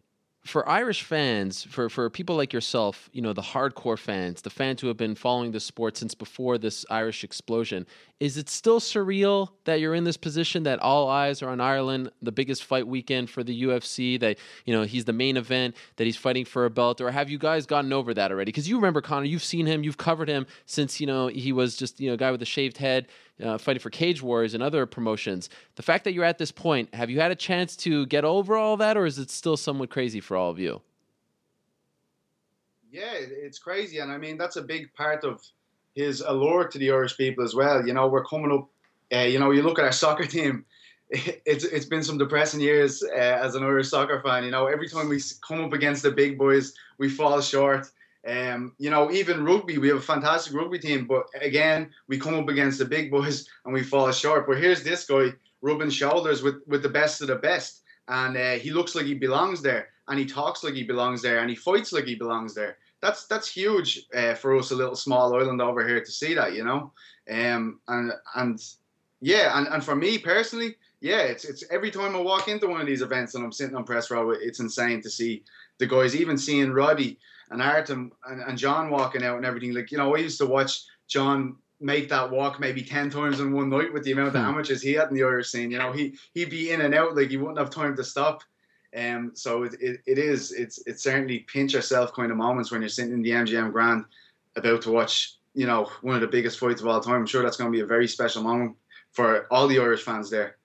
for 0.50 0.68
Irish 0.68 1.02
fans, 1.02 1.64
for 1.64 1.88
for 1.88 2.10
people 2.10 2.36
like 2.36 2.52
yourself, 2.52 3.08
you 3.12 3.22
know, 3.22 3.32
the 3.32 3.40
hardcore 3.40 3.98
fans, 3.98 4.42
the 4.42 4.50
fans 4.50 4.80
who 4.80 4.88
have 4.88 4.96
been 4.96 5.14
following 5.14 5.52
the 5.52 5.60
sport 5.60 5.96
since 5.96 6.14
before 6.14 6.58
this 6.58 6.84
Irish 6.90 7.24
explosion, 7.24 7.86
is 8.18 8.36
it 8.36 8.48
still 8.50 8.80
surreal 8.80 9.48
that 9.64 9.80
you're 9.80 9.94
in 9.94 10.04
this 10.04 10.16
position 10.16 10.64
that 10.64 10.78
all 10.80 11.08
eyes 11.08 11.40
are 11.42 11.48
on 11.48 11.60
Ireland, 11.60 12.10
the 12.20 12.32
biggest 12.32 12.64
fight 12.64 12.86
weekend 12.86 13.30
for 13.30 13.42
the 13.42 13.62
UFC, 13.62 14.18
that 14.20 14.38
you 14.66 14.74
know 14.74 14.82
he's 14.82 15.04
the 15.04 15.12
main 15.12 15.36
event, 15.36 15.76
that 15.96 16.04
he's 16.04 16.16
fighting 16.16 16.44
for 16.44 16.64
a 16.64 16.70
belt, 16.70 17.00
or 17.00 17.10
have 17.10 17.30
you 17.30 17.38
guys 17.38 17.64
gotten 17.64 17.92
over 17.92 18.12
that 18.12 18.30
already? 18.32 18.50
Because 18.50 18.68
you 18.68 18.76
remember 18.76 19.00
Conor, 19.00 19.26
you've 19.26 19.44
seen 19.44 19.66
him, 19.66 19.84
you've 19.84 19.98
covered 19.98 20.28
him 20.28 20.46
since 20.66 21.00
you 21.00 21.06
know 21.06 21.28
he 21.28 21.52
was 21.52 21.76
just 21.76 22.00
you 22.00 22.08
know 22.08 22.14
a 22.14 22.18
guy 22.18 22.30
with 22.30 22.42
a 22.42 22.46
shaved 22.46 22.76
head. 22.76 23.06
Uh, 23.42 23.56
fighting 23.56 23.80
for 23.80 23.90
Cage 23.90 24.22
Warriors 24.22 24.54
and 24.54 24.62
other 24.62 24.84
promotions. 24.84 25.48
The 25.76 25.82
fact 25.82 26.04
that 26.04 26.12
you're 26.12 26.24
at 26.24 26.36
this 26.36 26.52
point, 26.52 26.94
have 26.94 27.08
you 27.08 27.20
had 27.20 27.30
a 27.30 27.36
chance 27.36 27.74
to 27.78 28.04
get 28.06 28.24
over 28.24 28.56
all 28.56 28.76
that, 28.76 28.96
or 28.96 29.06
is 29.06 29.18
it 29.18 29.30
still 29.30 29.56
somewhat 29.56 29.88
crazy 29.88 30.20
for 30.20 30.36
all 30.36 30.50
of 30.50 30.58
you? 30.58 30.82
Yeah, 32.90 33.12
it's 33.14 33.58
crazy, 33.58 33.98
and 33.98 34.10
I 34.10 34.18
mean 34.18 34.36
that's 34.36 34.56
a 34.56 34.62
big 34.62 34.92
part 34.94 35.24
of 35.24 35.40
his 35.94 36.20
allure 36.20 36.66
to 36.68 36.78
the 36.78 36.90
Irish 36.90 37.16
people 37.16 37.44
as 37.44 37.54
well. 37.54 37.86
You 37.86 37.94
know, 37.94 38.08
we're 38.08 38.24
coming 38.24 38.52
up. 38.52 38.68
Uh, 39.12 39.24
you 39.24 39.38
know, 39.38 39.50
you 39.50 39.62
look 39.62 39.78
at 39.78 39.84
our 39.84 39.92
soccer 39.92 40.26
team. 40.26 40.64
It's 41.44 41.64
it's 41.64 41.86
been 41.86 42.04
some 42.04 42.18
depressing 42.18 42.60
years 42.60 43.02
uh, 43.02 43.16
as 43.16 43.56
an 43.56 43.64
Irish 43.64 43.88
soccer 43.88 44.20
fan. 44.20 44.44
You 44.44 44.52
know, 44.52 44.66
every 44.66 44.88
time 44.88 45.08
we 45.08 45.20
come 45.46 45.64
up 45.64 45.72
against 45.72 46.04
the 46.04 46.12
big 46.12 46.38
boys, 46.38 46.72
we 46.98 47.08
fall 47.08 47.40
short. 47.40 47.90
Um, 48.26 48.74
you 48.78 48.90
know, 48.90 49.10
even 49.10 49.44
rugby, 49.44 49.78
we 49.78 49.88
have 49.88 49.96
a 49.96 50.02
fantastic 50.02 50.54
rugby 50.54 50.78
team, 50.78 51.06
but 51.06 51.26
again, 51.40 51.90
we 52.06 52.18
come 52.18 52.34
up 52.34 52.48
against 52.48 52.78
the 52.78 52.84
big 52.84 53.10
boys 53.10 53.48
and 53.64 53.72
we 53.72 53.82
fall 53.82 54.10
short. 54.12 54.46
But 54.46 54.58
here's 54.58 54.82
this 54.82 55.04
guy 55.04 55.32
rubbing 55.62 55.90
shoulders 55.90 56.42
with 56.42 56.56
with 56.66 56.82
the 56.82 56.88
best 56.88 57.22
of 57.22 57.28
the 57.28 57.36
best, 57.36 57.82
and 58.08 58.36
uh, 58.36 58.52
he 58.52 58.70
looks 58.70 58.94
like 58.94 59.06
he 59.06 59.14
belongs 59.14 59.62
there, 59.62 59.88
and 60.08 60.18
he 60.18 60.26
talks 60.26 60.62
like 60.62 60.74
he 60.74 60.84
belongs 60.84 61.22
there, 61.22 61.38
and 61.38 61.48
he 61.48 61.56
fights 61.56 61.92
like 61.92 62.04
he 62.04 62.14
belongs 62.14 62.54
there. 62.54 62.76
That's 63.00 63.26
that's 63.26 63.50
huge 63.50 64.06
uh, 64.14 64.34
for 64.34 64.56
us, 64.56 64.70
a 64.70 64.76
little 64.76 64.96
small 64.96 65.34
island 65.34 65.62
over 65.62 65.86
here, 65.86 66.00
to 66.04 66.10
see 66.10 66.34
that, 66.34 66.54
you 66.54 66.64
know. 66.64 66.92
Um, 67.30 67.80
and 67.88 68.12
and 68.34 68.62
yeah, 69.22 69.56
and, 69.58 69.66
and 69.68 69.82
for 69.82 69.96
me 69.96 70.18
personally, 70.18 70.76
yeah, 71.00 71.20
it's 71.20 71.46
it's 71.46 71.64
every 71.70 71.90
time 71.90 72.14
I 72.14 72.20
walk 72.20 72.48
into 72.48 72.68
one 72.68 72.82
of 72.82 72.86
these 72.86 73.00
events 73.00 73.34
and 73.34 73.42
I'm 73.42 73.52
sitting 73.52 73.74
on 73.74 73.84
press 73.84 74.10
row, 74.10 74.30
it's 74.30 74.60
insane 74.60 75.00
to 75.02 75.10
see 75.10 75.42
the 75.78 75.86
guys, 75.86 76.14
even 76.14 76.36
seeing 76.36 76.72
Roddy 76.72 77.18
and 77.50 77.60
Artem 77.60 78.12
and, 78.26 78.40
and 78.42 78.58
John 78.58 78.90
walking 78.90 79.24
out 79.24 79.36
and 79.36 79.44
everything. 79.44 79.74
Like, 79.74 79.90
you 79.90 79.98
know, 79.98 80.14
I 80.14 80.18
used 80.18 80.38
to 80.38 80.46
watch 80.46 80.84
John 81.08 81.56
make 81.80 82.08
that 82.10 82.30
walk 82.30 82.60
maybe 82.60 82.82
10 82.82 83.10
times 83.10 83.40
in 83.40 83.52
one 83.52 83.70
night 83.70 83.92
with 83.92 84.04
the 84.04 84.12
amount 84.12 84.28
of 84.28 84.34
hmm. 84.34 84.48
amateurs 84.48 84.82
he 84.82 84.92
had 84.92 85.08
in 85.08 85.14
the 85.14 85.22
Irish 85.22 85.48
scene. 85.48 85.70
You 85.70 85.78
know, 85.78 85.92
he, 85.92 86.14
he'd 86.34 86.50
be 86.50 86.70
in 86.70 86.82
and 86.82 86.94
out 86.94 87.16
like 87.16 87.30
he 87.30 87.36
wouldn't 87.36 87.58
have 87.58 87.70
time 87.70 87.96
to 87.96 88.04
stop. 88.04 88.42
Um, 88.96 89.32
so 89.34 89.62
it, 89.62 89.74
it, 89.80 90.00
it 90.06 90.18
is, 90.18 90.52
it's, 90.52 90.82
it's 90.86 91.02
certainly 91.02 91.40
pinch 91.40 91.74
yourself 91.74 92.12
kind 92.12 92.30
of 92.30 92.36
moments 92.36 92.70
when 92.70 92.82
you're 92.82 92.88
sitting 92.88 93.12
in 93.12 93.22
the 93.22 93.30
MGM 93.30 93.72
Grand 93.72 94.04
about 94.56 94.82
to 94.82 94.90
watch, 94.90 95.36
you 95.54 95.66
know, 95.66 95.90
one 96.02 96.16
of 96.16 96.20
the 96.20 96.26
biggest 96.26 96.58
fights 96.58 96.80
of 96.80 96.86
all 96.86 97.00
time. 97.00 97.14
I'm 97.14 97.26
sure 97.26 97.42
that's 97.42 97.56
going 97.56 97.72
to 97.72 97.76
be 97.76 97.82
a 97.82 97.86
very 97.86 98.08
special 98.08 98.42
moment 98.42 98.76
for 99.12 99.46
all 99.50 99.66
the 99.66 99.78
Irish 99.78 100.02
fans 100.02 100.28
there. 100.28 100.56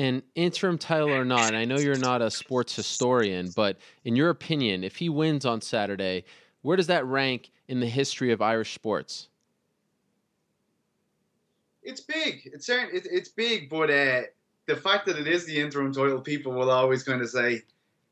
And 0.00 0.22
interim 0.34 0.78
title 0.78 1.12
or 1.12 1.26
not, 1.26 1.54
I 1.54 1.66
know 1.66 1.76
you're 1.76 1.98
not 1.98 2.22
a 2.22 2.30
sports 2.30 2.74
historian, 2.74 3.50
but 3.54 3.76
in 4.02 4.16
your 4.16 4.30
opinion, 4.30 4.82
if 4.82 4.96
he 4.96 5.10
wins 5.10 5.44
on 5.44 5.60
Saturday, 5.60 6.24
where 6.62 6.74
does 6.74 6.86
that 6.86 7.04
rank 7.04 7.50
in 7.68 7.80
the 7.80 7.86
history 7.86 8.32
of 8.32 8.40
Irish 8.40 8.72
sports? 8.72 9.28
It's 11.82 12.00
big. 12.00 12.50
It's 12.50 12.66
it's 12.70 13.28
big, 13.28 13.68
but 13.68 13.90
uh, 13.90 14.22
the 14.64 14.76
fact 14.76 15.04
that 15.04 15.18
it 15.18 15.26
is 15.26 15.44
the 15.44 15.60
interim 15.60 15.92
title, 15.92 16.22
people 16.22 16.52
will 16.52 16.70
always 16.70 17.02
kind 17.02 17.20
of 17.20 17.28
say, 17.28 17.60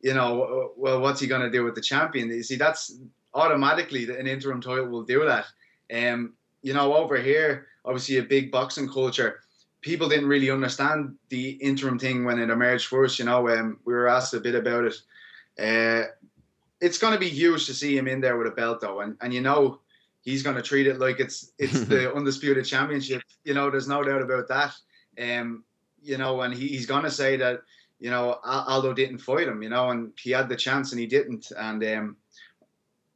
you 0.02 0.12
know, 0.12 0.75
well, 0.76 1.00
what's 1.00 1.23
he 1.23 1.26
going 1.26 1.40
to 1.40 1.50
do 1.50 1.64
with 1.64 1.75
the 1.75 1.80
champion? 1.80 2.28
You 2.28 2.42
see, 2.42 2.57
that's 2.57 2.99
automatically 3.33 4.04
an 4.14 4.26
interim 4.26 4.61
title 4.61 4.88
will 4.88 5.04
do 5.04 5.25
that. 5.25 5.47
Um, 5.90 6.35
you 6.61 6.75
know, 6.75 6.92
over 6.92 7.16
here, 7.16 7.68
obviously 7.87 8.18
a 8.18 8.23
big 8.23 8.52
boxing 8.52 8.90
culture 8.90 9.40
people 9.80 10.08
didn't 10.08 10.28
really 10.28 10.50
understand 10.50 11.16
the 11.28 11.50
interim 11.50 11.99
thing 11.99 12.25
when 12.25 12.38
it 12.38 12.50
emerged 12.50 12.87
first. 12.87 13.18
You 13.18 13.25
know, 13.25 13.49
um, 13.49 13.78
we 13.85 13.92
were 13.92 14.08
asked 14.08 14.35
a 14.35 14.40
bit 14.40 14.54
about 14.54 14.85
it. 14.85 14.94
Uh, 15.58 16.08
it's 16.80 16.99
going 16.99 17.12
to 17.12 17.19
be 17.19 17.28
huge 17.28 17.67
to 17.67 17.75
see 17.75 17.97
him 17.97 18.08
in 18.08 18.21
there 18.21 18.36
with 18.36 18.47
a 18.47 18.52
belt, 18.52 18.80
though, 18.80 19.00
and 19.00 19.17
and 19.21 19.32
you 19.32 19.41
know 19.41 19.80
he's 20.23 20.43
going 20.43 20.56
to 20.56 20.62
treat 20.62 20.86
it 20.86 20.99
like 20.99 21.21
it's 21.21 21.52
it's 21.58 21.80
the 21.80 22.14
undisputed 22.17 22.64
championship. 22.64 23.23
You 23.45 23.54
know, 23.54 23.71
there's 23.71 23.88
no 23.88 24.02
doubt 24.02 24.23
about 24.23 24.49
that. 24.49 24.75
Um, 25.21 25.64
you 26.02 26.19
know, 26.19 26.43
and 26.43 26.54
he, 26.54 26.69
he's 26.69 26.86
going 26.86 27.04
to 27.04 27.10
say 27.10 27.36
that 27.36 27.60
you 27.99 28.10
know 28.10 28.38
Aldo 28.45 28.95
didn't 28.95 29.19
fight 29.19 29.49
him. 29.49 29.62
You 29.62 29.71
know, 29.71 29.91
and 29.91 30.12
he 30.21 30.30
had 30.30 30.49
the 30.49 30.56
chance 30.56 30.93
and 30.93 31.00
he 31.00 31.06
didn't. 31.06 31.50
And 31.56 31.82
um, 31.84 32.17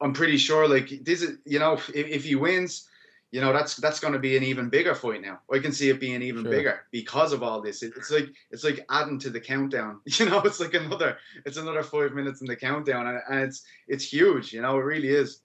I'm 0.00 0.12
pretty 0.12 0.36
sure, 0.36 0.68
like 0.68 0.90
this 1.02 1.22
is, 1.22 1.38
you 1.44 1.58
know, 1.58 1.74
if, 1.74 1.90
if 1.94 2.24
he 2.24 2.34
wins 2.34 2.88
you 3.32 3.40
know 3.40 3.52
that's 3.52 3.76
that's 3.76 3.98
going 3.98 4.12
to 4.12 4.18
be 4.18 4.36
an 4.36 4.42
even 4.42 4.68
bigger 4.68 4.94
fight 4.94 5.22
now. 5.22 5.40
I 5.50 5.58
can 5.58 5.72
see 5.72 5.88
it 5.88 5.98
being 5.98 6.20
even 6.20 6.44
sure. 6.44 6.52
bigger 6.52 6.82
because 6.90 7.32
of 7.32 7.42
all 7.42 7.62
this. 7.62 7.82
It, 7.82 7.94
it's 7.96 8.10
like 8.10 8.28
it's 8.50 8.62
like 8.62 8.84
adding 8.90 9.18
to 9.20 9.30
the 9.30 9.40
countdown. 9.40 10.00
You 10.06 10.26
know, 10.26 10.40
it's 10.42 10.60
like 10.60 10.74
another 10.74 11.16
it's 11.46 11.56
another 11.56 11.82
five 11.82 12.12
minutes 12.12 12.42
in 12.42 12.46
the 12.46 12.54
countdown, 12.54 13.06
and, 13.06 13.20
and 13.28 13.40
it's 13.40 13.62
it's 13.88 14.04
huge. 14.04 14.52
You 14.52 14.60
know, 14.60 14.78
it 14.78 14.82
really 14.82 15.08
is. 15.08 15.40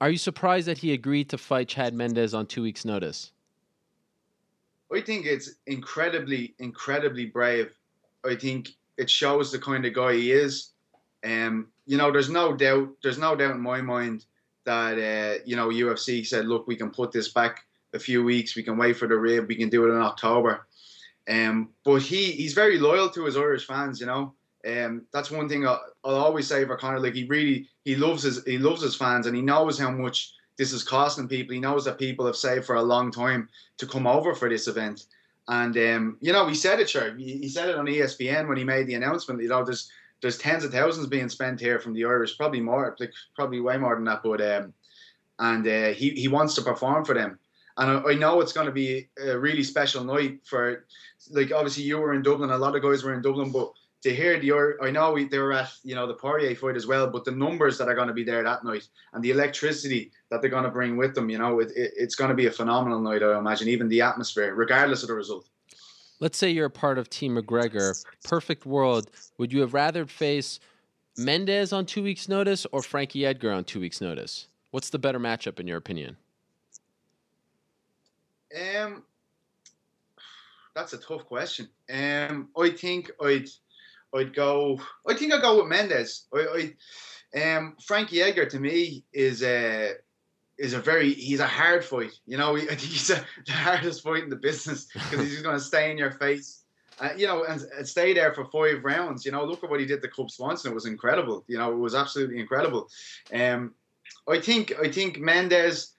Are 0.00 0.10
you 0.10 0.18
surprised 0.18 0.66
that 0.66 0.78
he 0.78 0.92
agreed 0.92 1.30
to 1.30 1.38
fight 1.38 1.68
Chad 1.68 1.94
Mendes 1.94 2.34
on 2.34 2.46
two 2.46 2.62
weeks' 2.62 2.84
notice? 2.84 3.30
I 4.92 5.00
think 5.00 5.24
it's 5.24 5.54
incredibly, 5.66 6.54
incredibly 6.58 7.26
brave. 7.26 7.74
I 8.24 8.34
think 8.34 8.70
it 8.98 9.08
shows 9.08 9.52
the 9.52 9.58
kind 9.58 9.86
of 9.86 9.94
guy 9.94 10.14
he 10.14 10.32
is. 10.32 10.70
Um, 11.24 11.68
you 11.86 11.96
know, 11.96 12.10
there's 12.10 12.28
no 12.28 12.54
doubt, 12.54 12.90
there's 13.02 13.18
no 13.18 13.34
doubt 13.34 13.54
in 13.54 13.60
my 13.60 13.80
mind 13.80 14.26
that 14.64 14.98
uh, 14.98 15.42
you 15.44 15.56
know 15.56 15.68
UFC 15.68 16.26
said, 16.26 16.46
look, 16.46 16.66
we 16.66 16.76
can 16.76 16.90
put 16.90 17.12
this 17.12 17.28
back 17.28 17.64
a 17.92 17.98
few 17.98 18.24
weeks. 18.24 18.56
We 18.56 18.62
can 18.62 18.76
wait 18.76 18.96
for 18.96 19.08
the 19.08 19.16
rib. 19.16 19.46
We 19.48 19.56
can 19.56 19.68
do 19.68 19.86
it 19.86 19.94
in 19.94 20.00
October. 20.00 20.66
Um, 21.28 21.70
but 21.84 22.02
he 22.02 22.32
he's 22.32 22.52
very 22.52 22.78
loyal 22.78 23.08
to 23.10 23.24
his 23.24 23.36
Irish 23.36 23.66
fans. 23.66 24.00
You 24.00 24.06
know, 24.06 24.34
um, 24.66 25.06
that's 25.12 25.30
one 25.30 25.48
thing 25.48 25.66
I'll, 25.66 25.82
I'll, 26.04 26.16
always 26.16 26.46
say 26.46 26.64
for 26.64 26.76
Conor. 26.76 27.00
Like 27.00 27.14
he 27.14 27.24
really 27.24 27.68
he 27.84 27.96
loves 27.96 28.22
his 28.22 28.44
he 28.44 28.58
loves 28.58 28.82
his 28.82 28.96
fans, 28.96 29.26
and 29.26 29.36
he 29.36 29.42
knows 29.42 29.78
how 29.78 29.90
much 29.90 30.32
this 30.56 30.72
is 30.72 30.82
costing 30.82 31.28
people. 31.28 31.54
He 31.54 31.60
knows 31.60 31.84
that 31.84 31.98
people 31.98 32.26
have 32.26 32.36
saved 32.36 32.64
for 32.64 32.76
a 32.76 32.82
long 32.82 33.10
time 33.10 33.48
to 33.78 33.86
come 33.86 34.06
over 34.06 34.34
for 34.34 34.48
this 34.48 34.68
event. 34.68 35.06
And 35.48 35.76
um, 35.76 36.16
you 36.20 36.32
know, 36.32 36.46
he 36.46 36.54
said 36.54 36.80
it, 36.80 36.88
sure. 36.88 37.14
He, 37.16 37.48
said 37.48 37.68
it 37.68 37.76
on 37.76 37.86
ESPN 37.86 38.48
when 38.48 38.56
he 38.56 38.64
made 38.64 38.86
the 38.86 38.94
announcement. 38.94 39.42
You 39.42 39.48
know, 39.48 39.64
there's 39.64 39.90
there's 40.24 40.38
tens 40.38 40.64
of 40.64 40.72
thousands 40.72 41.06
being 41.06 41.28
spent 41.28 41.60
here 41.60 41.78
from 41.78 41.92
the 41.92 42.06
Irish, 42.06 42.38
probably 42.38 42.60
more, 42.62 42.96
like 42.98 43.12
probably 43.36 43.60
way 43.60 43.76
more 43.76 43.94
than 43.94 44.04
that. 44.04 44.22
But 44.22 44.40
um, 44.40 44.72
and 45.38 45.66
uh, 45.68 45.88
he 45.88 46.10
he 46.10 46.28
wants 46.28 46.54
to 46.54 46.62
perform 46.62 47.04
for 47.04 47.14
them, 47.14 47.38
and 47.76 47.90
I, 47.90 48.12
I 48.12 48.14
know 48.14 48.40
it's 48.40 48.54
going 48.54 48.66
to 48.66 48.72
be 48.72 49.10
a 49.22 49.38
really 49.38 49.62
special 49.62 50.02
night 50.02 50.40
for, 50.44 50.86
like 51.30 51.52
obviously 51.52 51.82
you 51.82 51.98
were 51.98 52.14
in 52.14 52.22
Dublin, 52.22 52.50
a 52.50 52.56
lot 52.56 52.74
of 52.74 52.82
guys 52.82 53.04
were 53.04 53.12
in 53.12 53.20
Dublin, 53.20 53.52
but 53.52 53.70
to 54.02 54.14
hear 54.14 54.40
the 54.40 54.78
I 54.82 54.90
know 54.90 55.12
we, 55.12 55.24
they 55.24 55.38
were 55.38 55.52
at 55.52 55.70
you 55.82 55.94
know 55.94 56.06
the 56.06 56.14
Poirier 56.14 56.54
fight 56.54 56.76
as 56.76 56.86
well, 56.86 57.06
but 57.06 57.26
the 57.26 57.30
numbers 57.30 57.76
that 57.76 57.88
are 57.88 57.94
going 57.94 58.08
to 58.08 58.14
be 58.14 58.24
there 58.24 58.42
that 58.42 58.64
night 58.64 58.88
and 59.12 59.22
the 59.22 59.30
electricity 59.30 60.10
that 60.30 60.40
they're 60.40 60.56
going 60.56 60.64
to 60.64 60.70
bring 60.70 60.96
with 60.96 61.14
them, 61.14 61.28
you 61.28 61.36
know, 61.36 61.60
it, 61.60 61.70
it, 61.76 61.92
it's 61.98 62.14
going 62.14 62.30
to 62.30 62.34
be 62.34 62.46
a 62.46 62.50
phenomenal 62.50 63.00
night. 63.00 63.22
I 63.22 63.38
imagine, 63.38 63.68
even 63.68 63.88
the 63.88 64.00
atmosphere, 64.00 64.54
regardless 64.54 65.02
of 65.02 65.08
the 65.08 65.14
result 65.14 65.50
let's 66.24 66.38
say 66.38 66.48
you're 66.48 66.64
a 66.64 66.70
part 66.70 66.96
of 66.96 67.10
Team 67.10 67.36
McGregor, 67.36 68.02
perfect 68.24 68.64
world, 68.64 69.10
would 69.36 69.52
you 69.52 69.60
have 69.60 69.74
rather 69.74 70.06
face 70.06 70.58
Mendes 71.18 71.70
on 71.70 71.84
two 71.84 72.02
weeks' 72.02 72.30
notice 72.30 72.66
or 72.72 72.80
Frankie 72.80 73.26
Edgar 73.26 73.52
on 73.52 73.62
two 73.62 73.78
weeks' 73.78 74.00
notice? 74.00 74.48
What's 74.70 74.88
the 74.88 74.98
better 74.98 75.20
matchup 75.20 75.60
in 75.60 75.66
your 75.66 75.76
opinion? 75.76 76.16
Um, 78.58 79.02
that's 80.74 80.94
a 80.94 80.98
tough 80.98 81.26
question. 81.26 81.68
Um, 81.92 82.48
I 82.58 82.70
think 82.70 83.10
I'd 83.20 83.48
I'd 84.14 84.34
go. 84.34 84.80
I 85.06 85.12
think 85.12 85.34
I'd 85.34 85.42
go 85.42 85.58
with 85.58 85.66
Mendes. 85.66 86.24
I, 86.32 86.72
I 87.34 87.54
um, 87.54 87.76
Frankie 87.86 88.22
Edgar 88.22 88.46
to 88.46 88.58
me 88.58 89.04
is 89.12 89.42
a 89.42 89.92
is 90.58 90.72
a 90.72 90.80
very 90.80 91.12
he's 91.12 91.40
a 91.40 91.46
hard 91.46 91.84
fight. 91.84 92.12
You 92.26 92.36
know, 92.36 92.54
he, 92.54 92.66
he's 92.76 93.10
a, 93.10 93.24
the 93.46 93.52
hardest 93.52 94.02
fight 94.02 94.22
in 94.22 94.30
the 94.30 94.36
business 94.36 94.86
because 94.92 95.20
he's 95.20 95.42
going 95.42 95.56
to 95.56 95.62
stay 95.62 95.90
in 95.90 95.98
your 95.98 96.12
face. 96.12 96.60
Uh, 97.00 97.08
you 97.16 97.26
know, 97.26 97.42
and, 97.44 97.60
and, 97.76 97.88
stay 97.88 98.14
there 98.14 98.32
for 98.32 98.44
five 98.44 98.84
rounds. 98.84 99.26
You 99.26 99.32
know, 99.32 99.44
look 99.44 99.64
at 99.64 99.70
what 99.70 99.80
he 99.80 99.86
did 99.86 100.00
to 100.02 100.08
Cub 100.08 100.30
Swanson. 100.30 100.70
It 100.70 100.74
was 100.76 100.86
incredible. 100.86 101.44
You 101.48 101.58
know, 101.58 101.72
it 101.72 101.78
was 101.78 101.92
absolutely 101.92 102.38
incredible. 102.38 102.88
Um, 103.32 103.74
I 104.28 104.38
think 104.38 104.72
I 104.80 104.90
think 104.90 105.18
Mendes. 105.18 105.90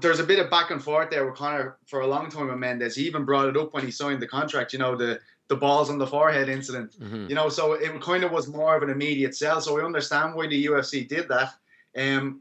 There's 0.00 0.20
a 0.20 0.24
bit 0.24 0.38
of 0.38 0.48
back 0.48 0.70
and 0.70 0.82
forth 0.82 1.10
there 1.10 1.26
with 1.26 1.34
Conor 1.34 1.76
for 1.86 2.00
a 2.00 2.06
long 2.06 2.30
time 2.30 2.46
with 2.46 2.58
Mendes. 2.58 2.94
He 2.94 3.04
even 3.06 3.24
brought 3.24 3.48
it 3.48 3.56
up 3.56 3.74
when 3.74 3.84
he 3.84 3.90
signed 3.90 4.22
the 4.22 4.28
contract. 4.28 4.72
You 4.72 4.78
know, 4.78 4.94
the 4.94 5.18
the 5.48 5.56
balls 5.56 5.90
on 5.90 5.98
the 5.98 6.06
forehead 6.06 6.48
incident. 6.48 6.98
Mm-hmm. 6.98 7.26
You 7.28 7.34
know, 7.34 7.48
so 7.48 7.72
it 7.72 8.00
kind 8.00 8.24
of 8.24 8.30
was 8.30 8.48
more 8.48 8.76
of 8.76 8.82
an 8.82 8.90
immediate 8.90 9.34
sell. 9.34 9.60
So 9.60 9.78
I 9.78 9.84
understand 9.84 10.34
why 10.34 10.46
the 10.46 10.66
UFC 10.66 11.06
did 11.06 11.28
that. 11.28 11.54
Um, 11.96 12.40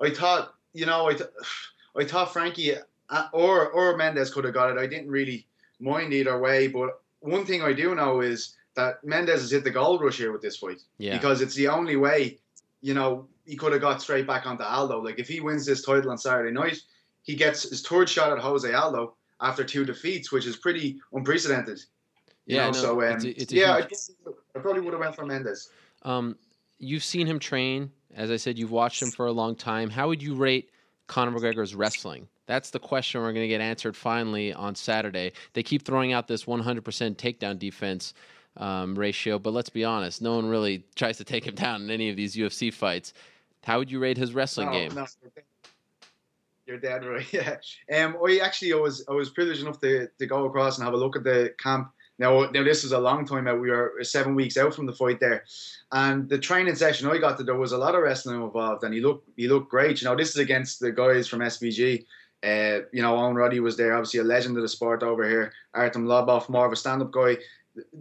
I 0.00 0.10
thought, 0.10 0.54
you 0.72 0.86
know, 0.86 1.08
I, 1.08 1.14
th- 1.14 1.30
I 1.96 2.04
thought 2.04 2.32
Frankie 2.32 2.74
uh, 3.10 3.26
or 3.32 3.68
or 3.70 3.96
Mendes 3.96 4.32
could 4.32 4.44
have 4.44 4.54
got 4.54 4.70
it. 4.70 4.78
I 4.78 4.86
didn't 4.86 5.10
really 5.10 5.46
mind 5.80 6.12
either 6.12 6.38
way. 6.38 6.68
But 6.68 7.00
one 7.20 7.44
thing 7.44 7.62
I 7.62 7.72
do 7.72 7.94
know 7.94 8.20
is 8.20 8.56
that 8.74 9.02
Mendes 9.04 9.40
has 9.40 9.50
hit 9.50 9.64
the 9.64 9.70
gold 9.70 10.00
rush 10.02 10.18
here 10.18 10.30
with 10.32 10.42
this 10.42 10.56
fight 10.56 10.80
Yeah. 10.98 11.16
because 11.16 11.40
it's 11.40 11.54
the 11.54 11.68
only 11.68 11.96
way, 11.96 12.38
you 12.80 12.94
know, 12.94 13.26
he 13.44 13.56
could 13.56 13.72
have 13.72 13.80
got 13.80 14.00
straight 14.02 14.26
back 14.26 14.46
onto 14.46 14.62
Aldo. 14.62 15.02
Like 15.02 15.18
if 15.18 15.26
he 15.26 15.40
wins 15.40 15.66
this 15.66 15.82
title 15.84 16.10
on 16.10 16.18
Saturday 16.18 16.52
night, 16.52 16.78
he 17.22 17.34
gets 17.34 17.68
his 17.68 17.82
third 17.82 18.08
shot 18.08 18.30
at 18.30 18.38
Jose 18.38 18.72
Aldo 18.72 19.14
after 19.40 19.64
two 19.64 19.84
defeats, 19.84 20.30
which 20.30 20.46
is 20.46 20.56
pretty 20.56 21.00
unprecedented. 21.12 21.80
Yeah, 22.46 22.66
know, 22.66 22.70
no, 22.70 22.72
so 22.78 23.02
um, 23.02 23.14
it's 23.16 23.24
a- 23.24 23.42
it's 23.42 23.52
yeah, 23.52 23.72
I, 23.74 23.78
huge- 23.78 23.88
guess 23.90 24.10
I 24.54 24.58
probably 24.60 24.82
would 24.82 24.92
have 24.92 25.00
went 25.00 25.16
for 25.16 25.26
Mendes. 25.26 25.70
Um, 26.02 26.36
you've 26.78 27.04
seen 27.04 27.26
him 27.26 27.38
train. 27.38 27.90
As 28.14 28.30
I 28.30 28.36
said, 28.36 28.58
you've 28.58 28.70
watched 28.70 29.02
him 29.02 29.10
for 29.10 29.26
a 29.26 29.32
long 29.32 29.54
time. 29.54 29.90
How 29.90 30.08
would 30.08 30.22
you 30.22 30.34
rate 30.34 30.70
Conor 31.06 31.38
McGregor's 31.38 31.74
wrestling? 31.74 32.28
That's 32.46 32.70
the 32.70 32.78
question 32.78 33.20
we're 33.20 33.32
going 33.32 33.44
to 33.44 33.48
get 33.48 33.60
answered 33.60 33.94
finally 33.94 34.52
on 34.54 34.74
Saturday. 34.74 35.32
They 35.52 35.62
keep 35.62 35.82
throwing 35.84 36.12
out 36.12 36.26
this 36.26 36.44
100% 36.44 36.82
takedown 37.16 37.58
defense 37.58 38.14
um, 38.56 38.94
ratio, 38.98 39.38
but 39.38 39.52
let's 39.52 39.68
be 39.70 39.84
honest, 39.84 40.22
no 40.22 40.34
one 40.36 40.48
really 40.48 40.84
tries 40.96 41.18
to 41.18 41.24
take 41.24 41.46
him 41.46 41.54
down 41.54 41.82
in 41.82 41.90
any 41.90 42.08
of 42.08 42.16
these 42.16 42.34
UFC 42.34 42.72
fights. 42.72 43.12
How 43.62 43.78
would 43.78 43.90
you 43.90 43.98
rate 43.98 44.16
his 44.16 44.32
wrestling 44.32 44.68
No, 44.68 44.72
game? 44.72 44.94
no, 44.94 45.06
you're 46.66 46.78
dead 46.78 47.04
right. 47.04 47.26
Yeah. 47.32 47.56
Um, 48.04 48.16
I 48.26 48.38
actually 48.42 48.72
I 48.72 48.76
was 48.76 49.04
I 49.08 49.12
was 49.12 49.30
privileged 49.30 49.62
enough 49.62 49.80
to, 49.80 50.08
to 50.18 50.26
go 50.26 50.44
across 50.44 50.78
and 50.78 50.84
have 50.84 50.94
a 50.94 50.96
look 50.96 51.16
at 51.16 51.24
the 51.24 51.54
camp. 51.58 51.90
Now, 52.18 52.50
now 52.50 52.64
this 52.64 52.82
was 52.82 52.92
a 52.92 52.98
long 52.98 53.24
time 53.24 53.46
out. 53.46 53.60
We 53.60 53.70
were 53.70 53.98
seven 54.02 54.34
weeks 54.34 54.56
out 54.56 54.74
from 54.74 54.86
the 54.86 54.92
fight 54.92 55.20
there, 55.20 55.44
and 55.92 56.28
the 56.28 56.38
training 56.38 56.74
session 56.74 57.08
I 57.08 57.18
got 57.18 57.38
to 57.38 57.44
there 57.44 57.54
was 57.54 57.72
a 57.72 57.78
lot 57.78 57.94
of 57.94 58.02
wrestling 58.02 58.42
involved, 58.42 58.84
and 58.84 58.92
he 58.92 59.00
looked 59.00 59.28
he 59.36 59.48
looked 59.48 59.70
great. 59.70 60.00
You 60.00 60.08
know, 60.08 60.16
this 60.16 60.30
is 60.30 60.38
against 60.38 60.80
the 60.80 60.90
guys 60.92 61.28
from 61.28 61.40
SBG. 61.40 62.04
Uh, 62.42 62.84
you 62.92 63.02
know, 63.02 63.16
Owen 63.16 63.34
Roddy 63.34 63.60
was 63.60 63.76
there, 63.76 63.94
obviously 63.94 64.20
a 64.20 64.24
legend 64.24 64.56
of 64.56 64.62
the 64.62 64.68
sport 64.68 65.02
over 65.02 65.28
here. 65.28 65.52
Artem 65.74 66.06
Lobov, 66.06 66.48
more 66.48 66.66
of 66.66 66.72
a 66.72 66.76
stand-up 66.76 67.10
guy. 67.10 67.36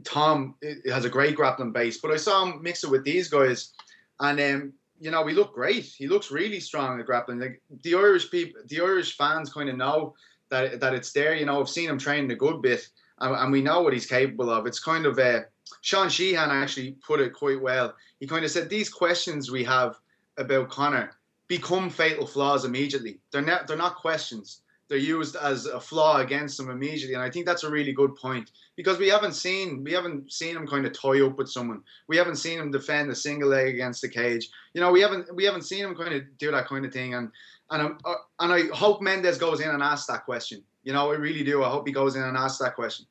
Tom 0.03 0.53
eh, 0.63 0.75
has 0.91 1.05
a 1.05 1.09
great 1.09 1.35
grappling 1.35 1.71
base, 1.71 1.97
but 1.97 2.11
I 2.11 2.17
saw 2.17 2.45
him 2.45 2.61
mix 2.61 2.83
it 2.83 2.91
with 2.91 3.03
these 3.03 3.29
guys, 3.29 3.73
and 4.19 4.39
um, 4.39 4.73
you 4.99 5.11
know, 5.11 5.25
he 5.25 5.33
looked 5.33 5.55
great. 5.55 5.85
He 5.85 6.07
looks 6.07 6.31
really 6.31 6.59
strong 6.59 6.99
at 6.99 7.05
grappling. 7.05 7.39
Like 7.39 7.61
the 7.83 7.95
Irish 7.95 8.29
people, 8.31 8.61
the 8.65 8.81
Irish 8.81 9.15
fans 9.15 9.53
kind 9.53 9.69
of 9.69 9.77
know 9.77 10.15
that 10.49 10.79
that 10.79 10.93
it's 10.93 11.11
there. 11.11 11.35
You 11.35 11.45
know, 11.45 11.59
I've 11.59 11.69
seen 11.69 11.89
him 11.89 11.99
training 11.99 12.31
a 12.31 12.35
good 12.35 12.61
bit, 12.61 12.87
and, 13.19 13.51
we 13.51 13.61
know 13.61 13.81
what 13.81 13.93
he's 13.93 14.05
capable 14.05 14.49
of. 14.49 14.65
It's 14.65 14.79
kind 14.79 15.05
of 15.05 15.17
uh, 15.17 15.41
Sean 15.81 16.09
Sheehan 16.09 16.49
actually 16.49 16.97
put 17.05 17.19
it 17.19 17.33
quite 17.33 17.61
well. 17.61 17.95
He 18.19 18.27
kind 18.27 18.45
of 18.45 18.51
said 18.51 18.69
these 18.69 18.89
questions 18.89 19.51
we 19.51 19.63
have 19.63 19.97
about 20.37 20.69
Conor 20.69 21.11
become 21.47 21.89
fatal 21.89 22.27
flaws 22.27 22.65
immediately. 22.65 23.19
They're 23.31 23.41
not 23.41 23.67
they're 23.67 23.77
not 23.77 23.95
questions. 23.95 24.61
They're 24.89 24.97
used 24.97 25.35
as 25.35 25.65
a 25.65 25.81
flaw 25.81 26.19
against 26.19 26.59
him 26.59 26.69
immediately, 26.69 27.13
and 27.13 27.23
I 27.23 27.29
think 27.29 27.45
that's 27.45 27.65
a 27.65 27.69
really 27.69 27.91
good 27.91 28.15
point 28.15 28.51
because 28.77 28.97
we 28.97 29.09
haven't 29.09 29.33
seen 29.33 29.83
we 29.83 29.91
haven't 29.91 30.31
seen 30.31 30.55
him 30.55 30.65
kind 30.65 30.85
of 30.85 30.93
toy 30.93 31.25
up 31.25 31.37
with 31.37 31.49
someone. 31.49 31.81
We 32.07 32.15
haven't 32.15 32.37
seen 32.37 32.59
him 32.59 32.71
defend 32.71 33.11
a 33.11 33.15
single 33.15 33.49
leg 33.49 33.73
against 33.73 34.01
the 34.01 34.09
cage. 34.09 34.49
You 34.73 34.81
know, 34.81 34.91
we 34.91 35.01
haven't 35.01 35.33
we 35.35 35.43
haven't 35.43 35.63
seen 35.63 35.83
him 35.83 35.95
kind 35.95 36.13
of 36.13 36.23
do 36.37 36.51
that 36.51 36.67
kind 36.67 36.85
of 36.85 36.93
thing, 36.93 37.15
and 37.15 37.31
and 37.69 37.81
I'm, 37.81 37.97
uh, 38.05 38.15
and 38.39 38.53
I 38.53 38.67
hope 38.73 39.01
Mendes 39.01 39.37
goes 39.37 39.59
in 39.59 39.69
and 39.69 39.83
asks 39.83 40.07
that 40.07 40.23
question. 40.23 40.63
You 40.87 40.93
know, 40.93 41.11
I 41.11 41.15
really 41.15 41.43
do. 41.43 41.65
I 41.65 41.69
hope 41.69 41.85
he 41.85 41.91
goes 41.91 42.15
in 42.15 42.23
and 42.23 42.37
asks 42.37 42.59
that 42.59 42.75
question. 42.75 43.05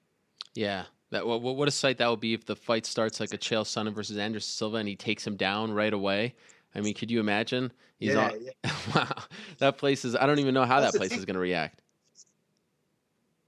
Yeah. 0.54 0.84
That 1.10 1.26
what, 1.26 1.42
what 1.42 1.68
a 1.68 1.70
sight 1.70 1.98
that 1.98 2.08
would 2.08 2.20
be 2.20 2.32
if 2.32 2.46
the 2.46 2.56
fight 2.56 2.86
starts 2.86 3.20
like 3.20 3.34
a 3.34 3.36
Chael 3.36 3.64
Sonnen 3.64 3.94
versus 3.94 4.16
Anderson 4.16 4.48
Silva 4.48 4.78
and 4.78 4.88
he 4.88 4.96
takes 4.96 5.26
him 5.26 5.36
down 5.36 5.70
right 5.70 5.92
away. 5.92 6.34
I 6.74 6.80
mean, 6.80 6.94
could 6.94 7.10
you 7.10 7.20
imagine? 7.20 7.70
He's 7.98 8.14
yeah, 8.14 8.28
on, 8.28 8.40
yeah. 8.42 8.72
wow, 8.94 9.22
that 9.58 9.76
place 9.76 10.06
is. 10.06 10.16
I 10.16 10.24
don't 10.24 10.38
even 10.38 10.54
know 10.54 10.64
how 10.64 10.80
That's 10.80 10.94
that 10.94 10.98
place 10.98 11.10
thing. 11.10 11.18
is 11.18 11.26
going 11.26 11.34
to 11.34 11.40
react. 11.40 11.82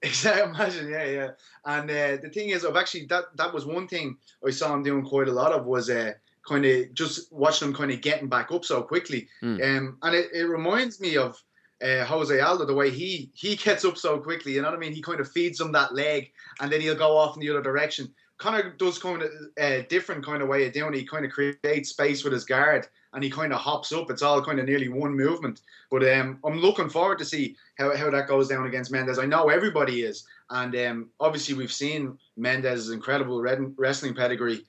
Exactly. 0.02 0.42
Imagine, 0.42 0.90
yeah, 0.90 1.04
yeah. 1.06 1.30
And 1.64 1.90
uh, 1.90 2.22
the 2.22 2.30
thing 2.32 2.50
is, 2.50 2.66
I've 2.66 2.76
actually 2.76 3.06
that 3.06 3.34
that 3.36 3.52
was 3.52 3.64
one 3.64 3.88
thing 3.88 4.18
I 4.46 4.50
saw 4.50 4.72
him 4.74 4.84
doing 4.84 5.04
quite 5.04 5.26
a 5.26 5.32
lot 5.32 5.52
of 5.52 5.64
was 5.64 5.90
uh, 5.90 6.12
kind 6.46 6.66
of 6.66 6.94
just 6.94 7.32
watching 7.32 7.68
him 7.68 7.74
kind 7.74 7.90
of 7.90 8.00
getting 8.02 8.28
back 8.28 8.52
up 8.52 8.64
so 8.64 8.82
quickly. 8.82 9.26
Mm. 9.42 9.78
Um, 9.78 9.98
and 10.02 10.14
it, 10.14 10.28
it 10.32 10.44
reminds 10.44 11.00
me 11.00 11.16
of 11.16 11.42
uh, 11.82 12.04
Jose 12.04 12.38
Aldo 12.38 12.64
the 12.64 12.74
way 12.74 12.90
he 12.90 13.30
he 13.34 13.56
gets 13.56 13.84
up 13.84 13.96
so 13.96 14.18
quickly. 14.18 14.52
You 14.52 14.62
know 14.62 14.70
what 14.70 14.76
I 14.76 14.80
mean? 14.80 14.92
He 14.92 15.02
kind 15.02 15.20
of 15.20 15.30
feeds 15.30 15.60
him 15.60 15.72
that 15.72 15.94
leg, 15.94 16.32
and 16.60 16.70
then 16.70 16.80
he'll 16.80 16.94
go 16.94 17.16
off 17.16 17.36
in 17.36 17.40
the 17.40 17.50
other 17.50 17.62
direction. 17.62 18.12
Conor 18.38 18.74
does 18.78 18.98
kind 18.98 19.22
of 19.22 19.30
a 19.58 19.82
different 19.88 20.24
kind 20.24 20.42
of 20.42 20.48
way 20.48 20.66
of 20.66 20.72
doing. 20.72 20.92
He 20.92 21.04
kind 21.04 21.24
of 21.24 21.32
creates 21.32 21.90
space 21.90 22.22
with 22.22 22.32
his 22.32 22.44
guard, 22.44 22.86
and 23.12 23.22
he 23.22 23.30
kind 23.30 23.52
of 23.52 23.58
hops 23.58 23.92
up. 23.92 24.10
It's 24.10 24.22
all 24.22 24.44
kind 24.44 24.60
of 24.60 24.66
nearly 24.66 24.88
one 24.88 25.16
movement. 25.16 25.60
But 25.90 26.08
um, 26.08 26.38
I'm 26.44 26.60
looking 26.60 26.88
forward 26.88 27.18
to 27.18 27.24
see 27.24 27.56
how, 27.78 27.96
how 27.96 28.10
that 28.10 28.28
goes 28.28 28.48
down 28.48 28.66
against 28.66 28.92
Mendes. 28.92 29.18
I 29.18 29.26
know 29.26 29.48
everybody 29.48 30.02
is, 30.02 30.24
and 30.50 30.74
um, 30.76 31.10
obviously 31.18 31.54
we've 31.54 31.72
seen 31.72 32.16
Mendes' 32.36 32.90
incredible 32.90 33.40
red- 33.40 33.74
wrestling 33.76 34.14
pedigree, 34.14 34.64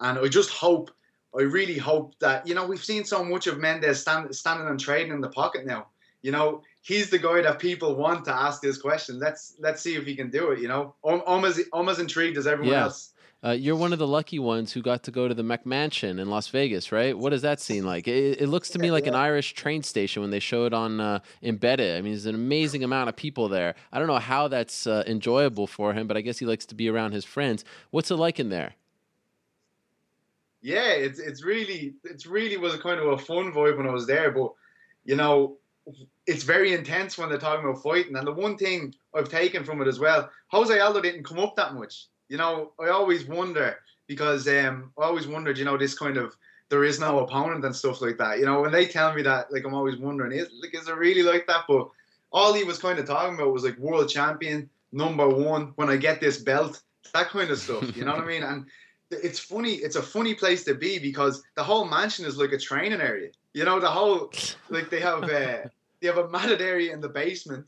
and 0.00 0.18
I 0.18 0.28
just 0.28 0.50
hope, 0.50 0.90
I 1.36 1.42
really 1.42 1.78
hope 1.78 2.18
that 2.18 2.46
you 2.46 2.54
know 2.54 2.66
we've 2.66 2.84
seen 2.84 3.04
so 3.04 3.24
much 3.24 3.46
of 3.46 3.58
Mendes 3.58 4.00
stand, 4.00 4.34
standing 4.36 4.68
and 4.68 4.78
trading 4.78 5.12
in 5.12 5.22
the 5.22 5.30
pocket 5.30 5.64
now. 5.64 5.86
You 6.24 6.32
know 6.32 6.62
he's 6.80 7.10
the 7.10 7.18
guy 7.18 7.42
that 7.42 7.58
people 7.58 7.94
want 7.96 8.24
to 8.24 8.34
ask 8.34 8.62
this 8.62 8.78
question. 8.78 9.18
Let's 9.18 9.56
let's 9.58 9.82
see 9.82 9.94
if 9.94 10.06
he 10.06 10.16
can 10.16 10.30
do 10.30 10.52
it. 10.52 10.58
You 10.58 10.68
know, 10.68 10.94
I'm, 11.06 11.20
I'm 11.26 11.44
as 11.44 11.60
I'm 11.72 11.88
as 11.90 11.98
intrigued 11.98 12.38
as 12.38 12.46
everyone 12.46 12.74
Yeah. 12.74 12.84
else. 12.84 13.10
Uh, 13.46 13.50
you're 13.50 13.76
one 13.76 13.92
of 13.92 13.98
the 13.98 14.06
lucky 14.06 14.38
ones 14.38 14.72
who 14.72 14.80
got 14.80 15.02
to 15.02 15.10
go 15.10 15.28
to 15.28 15.34
the 15.34 15.42
McMansion 15.42 16.18
in 16.18 16.30
Las 16.30 16.48
Vegas, 16.48 16.90
right? 16.90 17.16
What 17.16 17.28
does 17.28 17.42
that 17.42 17.60
seem 17.60 17.84
like? 17.84 18.08
It, 18.08 18.40
it 18.40 18.46
looks 18.46 18.70
to 18.70 18.78
me 18.78 18.90
like 18.90 19.06
an 19.06 19.14
Irish 19.14 19.52
train 19.52 19.82
station 19.82 20.22
when 20.22 20.30
they 20.30 20.38
show 20.40 20.64
it 20.64 20.72
on 20.72 20.98
uh, 20.98 21.18
Embedded. 21.42 21.98
I 21.98 22.00
mean, 22.00 22.14
there's 22.14 22.24
an 22.24 22.34
amazing 22.34 22.82
amount 22.84 23.10
of 23.10 23.16
people 23.16 23.50
there. 23.50 23.74
I 23.92 23.98
don't 23.98 24.08
know 24.08 24.18
how 24.18 24.48
that's 24.48 24.86
uh, 24.86 25.04
enjoyable 25.06 25.66
for 25.66 25.92
him, 25.92 26.06
but 26.06 26.16
I 26.16 26.22
guess 26.22 26.38
he 26.38 26.46
likes 26.46 26.64
to 26.64 26.74
be 26.74 26.88
around 26.88 27.12
his 27.12 27.26
friends. 27.26 27.66
What's 27.90 28.10
it 28.10 28.16
like 28.16 28.40
in 28.40 28.48
there? 28.48 28.76
yeah, 30.62 30.92
it's 30.92 31.18
it's 31.18 31.44
really 31.44 31.92
it's 32.04 32.24
really 32.24 32.56
was 32.56 32.74
kind 32.76 32.98
of 32.98 33.08
a 33.08 33.18
fun 33.18 33.52
vibe 33.52 33.76
when 33.76 33.86
I 33.86 33.92
was 33.92 34.06
there. 34.06 34.30
But 34.30 34.52
you 35.04 35.16
know, 35.16 35.58
it's 36.26 36.44
very 36.44 36.72
intense 36.72 37.18
when 37.18 37.28
they're 37.28 37.38
talking 37.38 37.68
about 37.68 37.82
fighting. 37.82 38.16
And 38.16 38.26
the 38.26 38.32
one 38.32 38.56
thing 38.56 38.94
I've 39.14 39.28
taken 39.28 39.64
from 39.64 39.82
it 39.82 39.88
as 39.88 39.98
well, 39.98 40.30
Jose 40.48 40.78
Aldo 40.78 41.00
didn't 41.00 41.24
come 41.24 41.38
up 41.38 41.56
that 41.56 41.74
much. 41.74 42.06
You 42.28 42.38
know, 42.38 42.72
I 42.80 42.88
always 42.88 43.24
wonder 43.24 43.76
because 44.06 44.48
um, 44.48 44.92
I 44.98 45.04
always 45.04 45.26
wondered, 45.26 45.58
you 45.58 45.64
know, 45.64 45.76
this 45.76 45.96
kind 45.96 46.16
of 46.16 46.34
there 46.70 46.84
is 46.84 46.98
no 46.98 47.20
opponent 47.20 47.64
and 47.64 47.76
stuff 47.76 48.00
like 48.00 48.18
that. 48.18 48.38
You 48.38 48.46
know, 48.46 48.62
when 48.62 48.72
they 48.72 48.86
tell 48.86 49.14
me 49.14 49.22
that, 49.22 49.52
like 49.52 49.64
I'm 49.64 49.74
always 49.74 49.96
wondering, 49.96 50.32
is 50.32 50.48
like 50.60 50.74
is 50.74 50.88
it 50.88 50.96
really 50.96 51.22
like 51.22 51.46
that? 51.46 51.64
But 51.68 51.88
all 52.32 52.52
he 52.54 52.64
was 52.64 52.78
kind 52.78 52.98
of 52.98 53.06
talking 53.06 53.34
about 53.34 53.52
was 53.52 53.64
like 53.64 53.78
world 53.78 54.08
champion, 54.08 54.68
number 54.92 55.28
one. 55.28 55.72
When 55.76 55.90
I 55.90 55.96
get 55.96 56.20
this 56.20 56.38
belt, 56.38 56.80
that 57.12 57.28
kind 57.28 57.50
of 57.50 57.58
stuff. 57.58 57.94
You 57.96 58.04
know 58.04 58.12
what 58.12 58.24
I 58.24 58.26
mean? 58.26 58.42
And 58.42 58.66
it's 59.10 59.38
funny. 59.38 59.74
It's 59.74 59.96
a 59.96 60.02
funny 60.02 60.34
place 60.34 60.64
to 60.64 60.74
be 60.74 60.98
because 60.98 61.42
the 61.56 61.62
whole 61.62 61.84
mansion 61.84 62.24
is 62.24 62.38
like 62.38 62.52
a 62.52 62.58
training 62.58 63.00
area. 63.00 63.30
You 63.52 63.64
know, 63.64 63.78
the 63.78 63.90
whole 63.90 64.32
like 64.70 64.90
they 64.90 65.00
have 65.00 65.24
uh, 65.24 65.68
they 66.04 66.10
have 66.10 66.18
a 66.18 66.28
matted 66.36 66.60
area 66.60 66.92
in 66.92 67.00
the 67.00 67.08
basement 67.08 67.66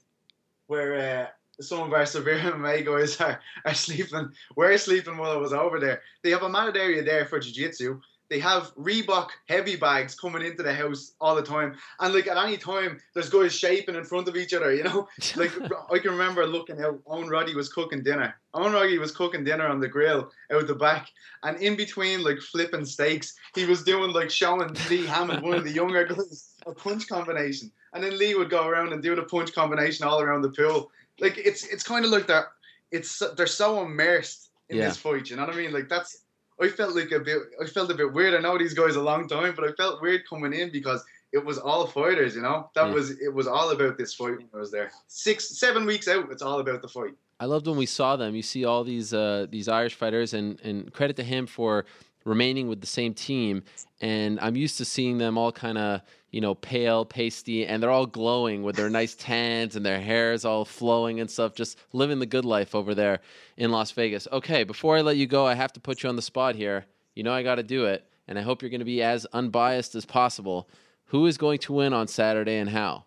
where 0.66 0.94
uh, 0.94 1.62
some 1.62 1.80
of 1.80 1.92
our 1.92 2.06
severe 2.06 2.38
MMA 2.38 2.84
guys 2.84 3.18
are, 3.20 3.40
are 3.64 3.74
sleeping. 3.74 4.30
We're 4.54 4.76
sleeping 4.76 5.16
while 5.16 5.32
I 5.32 5.36
was 5.36 5.54
over 5.54 5.80
there. 5.80 6.02
They 6.22 6.30
have 6.30 6.42
a 6.42 6.48
matted 6.48 6.76
area 6.76 7.02
there 7.02 7.24
for 7.24 7.40
jiu-jitsu. 7.40 8.00
They 8.28 8.40
have 8.40 8.74
Reebok 8.74 9.28
heavy 9.48 9.76
bags 9.76 10.16
coming 10.16 10.44
into 10.44 10.64
the 10.64 10.74
house 10.74 11.12
all 11.20 11.36
the 11.36 11.42
time, 11.42 11.76
and 12.00 12.12
like 12.12 12.26
at 12.26 12.36
any 12.36 12.56
time, 12.56 12.98
there's 13.14 13.30
guys 13.30 13.56
shaping 13.56 13.94
in 13.94 14.02
front 14.02 14.26
of 14.26 14.34
each 14.34 14.52
other. 14.52 14.74
You 14.74 14.82
know, 14.82 15.06
like 15.36 15.52
I 15.92 15.98
can 16.00 16.10
remember 16.10 16.44
looking 16.44 16.82
out. 16.82 16.98
Owen 17.06 17.28
Roddy 17.28 17.54
was 17.54 17.72
cooking 17.72 18.02
dinner. 18.02 18.34
Owen 18.52 18.72
Roddy 18.72 18.98
was 18.98 19.12
cooking 19.12 19.44
dinner 19.44 19.68
on 19.68 19.78
the 19.78 19.86
grill 19.86 20.28
out 20.52 20.66
the 20.66 20.74
back, 20.74 21.06
and 21.44 21.56
in 21.58 21.76
between 21.76 22.24
like 22.24 22.40
flipping 22.40 22.84
steaks, 22.84 23.36
he 23.54 23.64
was 23.64 23.84
doing 23.84 24.10
like 24.10 24.32
showing 24.32 24.76
Lee 24.90 25.06
Hammond, 25.06 25.44
one 25.44 25.56
of 25.56 25.62
the 25.62 25.70
younger 25.70 26.04
guys, 26.04 26.55
a 26.66 26.72
punch 26.74 27.06
combination, 27.08 27.70
and 27.92 28.02
then 28.02 28.18
Lee 28.18 28.34
would 28.34 28.50
go 28.50 28.66
around 28.66 28.92
and 28.92 29.02
do 29.02 29.14
the 29.14 29.22
punch 29.22 29.52
combination 29.54 30.06
all 30.06 30.20
around 30.20 30.42
the 30.42 30.50
pool. 30.50 30.90
Like 31.20 31.38
it's 31.38 31.64
it's 31.66 31.82
kind 31.82 32.04
of 32.04 32.10
like 32.10 32.26
they're 32.26 32.48
it's 32.90 33.22
they're 33.36 33.46
so 33.46 33.82
immersed 33.82 34.50
in 34.68 34.76
Yeah. 34.78 34.88
this 34.88 34.96
fight. 34.96 35.30
You 35.30 35.36
know 35.36 35.46
what 35.46 35.54
I 35.54 35.58
mean? 35.58 35.72
Like 35.72 35.88
that's 35.88 36.24
I 36.60 36.68
felt 36.68 36.94
like 36.94 37.12
a 37.12 37.20
bit 37.20 37.38
I 37.62 37.66
felt 37.66 37.90
a 37.90 37.94
bit 37.94 38.12
weird. 38.12 38.34
I 38.34 38.40
know 38.40 38.58
these 38.58 38.74
guys 38.74 38.96
a 38.96 39.02
long 39.02 39.28
time, 39.28 39.54
but 39.54 39.64
I 39.68 39.72
felt 39.72 40.02
weird 40.02 40.28
coming 40.28 40.52
in 40.52 40.70
because 40.70 41.04
it 41.32 41.44
was 41.44 41.58
all 41.58 41.86
fighters. 41.86 42.34
You 42.36 42.42
know 42.42 42.70
that 42.74 42.88
Yeah. 42.88 42.94
was 42.94 43.10
it 43.20 43.32
was 43.32 43.46
all 43.46 43.70
about 43.70 43.96
this 43.96 44.14
fight 44.14 44.36
when 44.38 44.48
I 44.54 44.58
was 44.58 44.70
there. 44.70 44.90
Six 45.06 45.58
seven 45.58 45.86
weeks 45.86 46.08
out, 46.08 46.30
it's 46.30 46.42
all 46.42 46.60
about 46.60 46.82
the 46.82 46.88
fight. 46.88 47.14
I 47.38 47.44
loved 47.44 47.66
when 47.66 47.76
we 47.76 47.86
saw 47.86 48.16
them. 48.16 48.34
You 48.34 48.42
see 48.42 48.64
all 48.64 48.82
these 48.82 49.12
uh, 49.14 49.46
these 49.50 49.68
Irish 49.68 49.94
fighters, 49.94 50.34
and 50.34 50.60
and 50.62 50.92
credit 50.92 51.16
to 51.16 51.22
him 51.22 51.46
for 51.46 51.84
remaining 52.24 52.66
with 52.68 52.80
the 52.80 52.86
same 52.86 53.14
team. 53.14 53.62
And 54.00 54.40
I'm 54.40 54.56
used 54.56 54.78
to 54.78 54.84
seeing 54.84 55.18
them 55.18 55.38
all 55.38 55.52
kind 55.52 55.78
of 55.78 56.00
you 56.36 56.42
know 56.42 56.54
pale, 56.54 57.06
pasty, 57.06 57.66
and 57.66 57.82
they're 57.82 57.88
all 57.88 58.04
glowing 58.04 58.62
with 58.62 58.76
their 58.76 58.90
nice 58.90 59.14
tans 59.14 59.74
and 59.74 59.86
their 59.86 59.98
hair 59.98 60.34
is 60.34 60.44
all 60.44 60.66
flowing 60.66 61.18
and 61.18 61.30
stuff, 61.30 61.54
just 61.54 61.78
living 61.94 62.18
the 62.18 62.26
good 62.26 62.44
life 62.44 62.74
over 62.74 62.94
there 62.94 63.20
in 63.56 63.70
Las 63.70 63.90
Vegas. 63.92 64.28
Okay, 64.30 64.62
before 64.62 64.98
I 64.98 65.00
let 65.00 65.16
you 65.16 65.26
go, 65.26 65.46
I 65.46 65.54
have 65.54 65.72
to 65.72 65.80
put 65.80 66.02
you 66.02 66.10
on 66.10 66.16
the 66.16 66.20
spot 66.20 66.54
here. 66.54 66.84
You 67.14 67.22
know 67.22 67.32
I 67.32 67.42
got 67.42 67.54
to 67.54 67.62
do 67.62 67.86
it, 67.86 68.06
and 68.28 68.38
I 68.38 68.42
hope 68.42 68.60
you're 68.60 68.68
going 68.68 68.80
to 68.80 68.84
be 68.84 69.02
as 69.02 69.24
unbiased 69.32 69.94
as 69.94 70.04
possible. 70.04 70.68
Who 71.06 71.24
is 71.24 71.38
going 71.38 71.58
to 71.60 71.72
win 71.72 71.94
on 71.94 72.06
Saturday 72.06 72.58
and 72.58 72.68
how? 72.68 73.06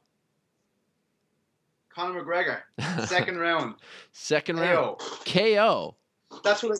Conor 1.89 2.23
McGregor, 2.23 2.61
second 3.07 3.37
round. 3.37 3.75
Second 4.11 4.59
round 4.59 4.97
KO. 4.97 4.97
KO. 5.27 5.95
That's 6.43 6.63
what 6.63 6.71
I, 6.71 6.79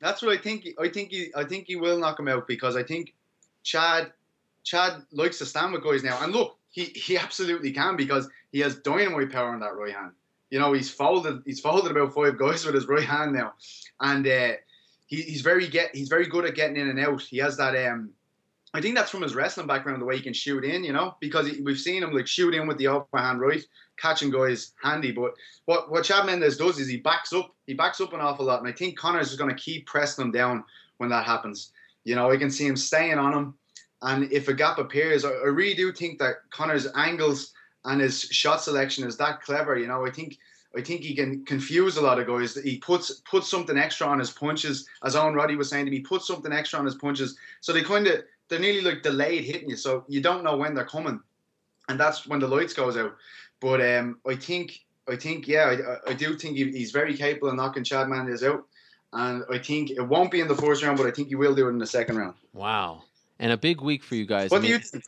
That's 0.00 0.20
what 0.20 0.36
I 0.36 0.42
think. 0.42 0.66
I 0.80 0.88
think 0.88 1.10
he. 1.10 1.30
I 1.36 1.44
think 1.44 1.68
he 1.68 1.76
will 1.76 1.96
knock 1.96 2.18
him 2.18 2.26
out 2.26 2.48
because 2.48 2.74
I 2.74 2.82
think 2.82 3.14
Chad. 3.62 4.12
Chad 4.70 5.02
likes 5.10 5.38
to 5.38 5.46
stand 5.46 5.72
with 5.72 5.82
guys 5.82 6.04
now, 6.04 6.22
and 6.22 6.32
look, 6.32 6.56
he 6.70 6.84
he 6.84 7.18
absolutely 7.18 7.72
can 7.72 7.96
because 7.96 8.28
he 8.52 8.60
has 8.60 8.76
dynamite 8.76 9.32
power 9.32 9.52
in 9.52 9.58
that 9.60 9.74
right 9.74 9.92
hand. 9.92 10.12
You 10.50 10.60
know, 10.60 10.72
he's 10.72 10.88
folded. 10.88 11.42
He's 11.44 11.58
folded 11.58 11.90
about 11.90 12.14
five 12.14 12.38
guys 12.38 12.64
with 12.64 12.76
his 12.76 12.86
right 12.86 13.02
hand 13.04 13.32
now, 13.32 13.54
and 13.98 14.24
uh, 14.24 14.52
he, 15.08 15.22
he's 15.22 15.40
very 15.40 15.66
get. 15.66 15.90
He's 15.92 16.08
very 16.08 16.28
good 16.28 16.44
at 16.44 16.54
getting 16.54 16.76
in 16.76 16.88
and 16.88 17.00
out. 17.00 17.20
He 17.20 17.38
has 17.38 17.56
that. 17.56 17.74
Um, 17.88 18.10
I 18.72 18.80
think 18.80 18.94
that's 18.94 19.10
from 19.10 19.22
his 19.22 19.34
wrestling 19.34 19.66
background, 19.66 20.00
the 20.00 20.06
way 20.06 20.16
he 20.16 20.22
can 20.22 20.32
shoot 20.32 20.64
in. 20.64 20.84
You 20.84 20.92
know, 20.92 21.16
because 21.20 21.48
he, 21.48 21.60
we've 21.62 21.76
seen 21.76 22.04
him 22.04 22.12
like 22.12 22.28
shoot 22.28 22.54
in 22.54 22.68
with 22.68 22.78
the 22.78 22.86
upper 22.86 23.18
hand 23.18 23.40
right, 23.40 23.64
catching 23.96 24.30
guys 24.30 24.70
handy. 24.80 25.10
But 25.10 25.32
what 25.64 25.90
what 25.90 26.04
Chad 26.04 26.26
Mendes 26.26 26.58
does 26.58 26.78
is 26.78 26.86
he 26.86 26.98
backs 26.98 27.32
up. 27.32 27.52
He 27.66 27.74
backs 27.74 28.00
up 28.00 28.12
an 28.12 28.20
awful 28.20 28.46
lot, 28.46 28.60
and 28.60 28.68
I 28.68 28.72
think 28.72 28.96
Conor's 28.96 29.32
is 29.32 29.36
going 29.36 29.50
to 29.50 29.60
keep 29.60 29.86
pressing 29.86 30.24
him 30.24 30.30
down 30.30 30.62
when 30.98 31.10
that 31.10 31.26
happens. 31.26 31.72
You 32.04 32.14
know, 32.14 32.30
I 32.30 32.36
can 32.36 32.50
see 32.50 32.66
him 32.66 32.76
staying 32.76 33.18
on 33.18 33.32
him, 33.32 33.54
and 34.02 34.32
if 34.32 34.48
a 34.48 34.54
gap 34.54 34.78
appears, 34.78 35.24
I, 35.24 35.30
I 35.30 35.46
really 35.46 35.74
do 35.74 35.92
think 35.92 36.18
that 36.18 36.36
Conor's 36.50 36.88
angles 36.94 37.52
and 37.84 38.00
his 38.00 38.22
shot 38.22 38.62
selection 38.62 39.06
is 39.06 39.16
that 39.18 39.42
clever. 39.42 39.78
You 39.78 39.86
know, 39.86 40.06
I 40.06 40.10
think 40.10 40.38
I 40.76 40.82
think 40.82 41.00
he 41.00 41.14
can 41.14 41.44
confuse 41.44 41.96
a 41.96 42.02
lot 42.02 42.18
of 42.18 42.26
guys. 42.26 42.54
He 42.54 42.78
puts 42.78 43.20
puts 43.20 43.48
something 43.50 43.76
extra 43.76 44.06
on 44.06 44.18
his 44.18 44.30
punches, 44.30 44.88
as 45.04 45.16
Owen 45.16 45.34
Roddy 45.34 45.56
was 45.56 45.68
saying 45.68 45.86
to 45.86 45.90
me. 45.90 46.00
Puts 46.00 46.26
something 46.26 46.52
extra 46.52 46.78
on 46.78 46.84
his 46.84 46.94
punches, 46.94 47.36
so 47.60 47.72
they 47.72 47.82
kind 47.82 48.06
of 48.06 48.22
they're 48.48 48.58
nearly 48.58 48.80
like 48.80 49.02
delayed 49.02 49.44
hitting 49.44 49.70
you, 49.70 49.76
so 49.76 50.04
you 50.08 50.20
don't 50.20 50.44
know 50.44 50.56
when 50.56 50.74
they're 50.74 50.84
coming, 50.84 51.20
and 51.88 51.98
that's 51.98 52.26
when 52.26 52.40
the 52.40 52.48
lights 52.48 52.74
goes 52.74 52.96
out. 52.96 53.16
But 53.60 53.80
um, 53.80 54.18
I 54.26 54.36
think 54.36 54.80
I 55.08 55.16
think 55.16 55.48
yeah, 55.48 55.98
I, 56.06 56.10
I 56.10 56.14
do 56.14 56.36
think 56.36 56.56
he, 56.56 56.70
he's 56.70 56.92
very 56.92 57.16
capable 57.16 57.48
of 57.48 57.56
knocking 57.56 57.84
Chad 57.84 58.08
Mendes 58.08 58.44
out, 58.44 58.64
and 59.12 59.44
I 59.50 59.58
think 59.58 59.90
it 59.90 60.02
won't 60.02 60.30
be 60.30 60.40
in 60.40 60.48
the 60.48 60.54
first 60.54 60.82
round, 60.82 60.98
but 60.98 61.06
I 61.06 61.10
think 61.10 61.28
he 61.28 61.34
will 61.34 61.54
do 61.54 61.66
it 61.66 61.70
in 61.70 61.78
the 61.78 61.86
second 61.86 62.16
round. 62.16 62.34
Wow, 62.52 63.02
and 63.40 63.50
a 63.50 63.56
big 63.56 63.80
week 63.80 64.04
for 64.04 64.14
you 64.14 64.24
guys. 64.26 64.50
What 64.50 64.58
I 64.58 64.60
do 64.60 64.62
mean- 64.68 64.72
you 64.74 64.78
think? 64.78 65.04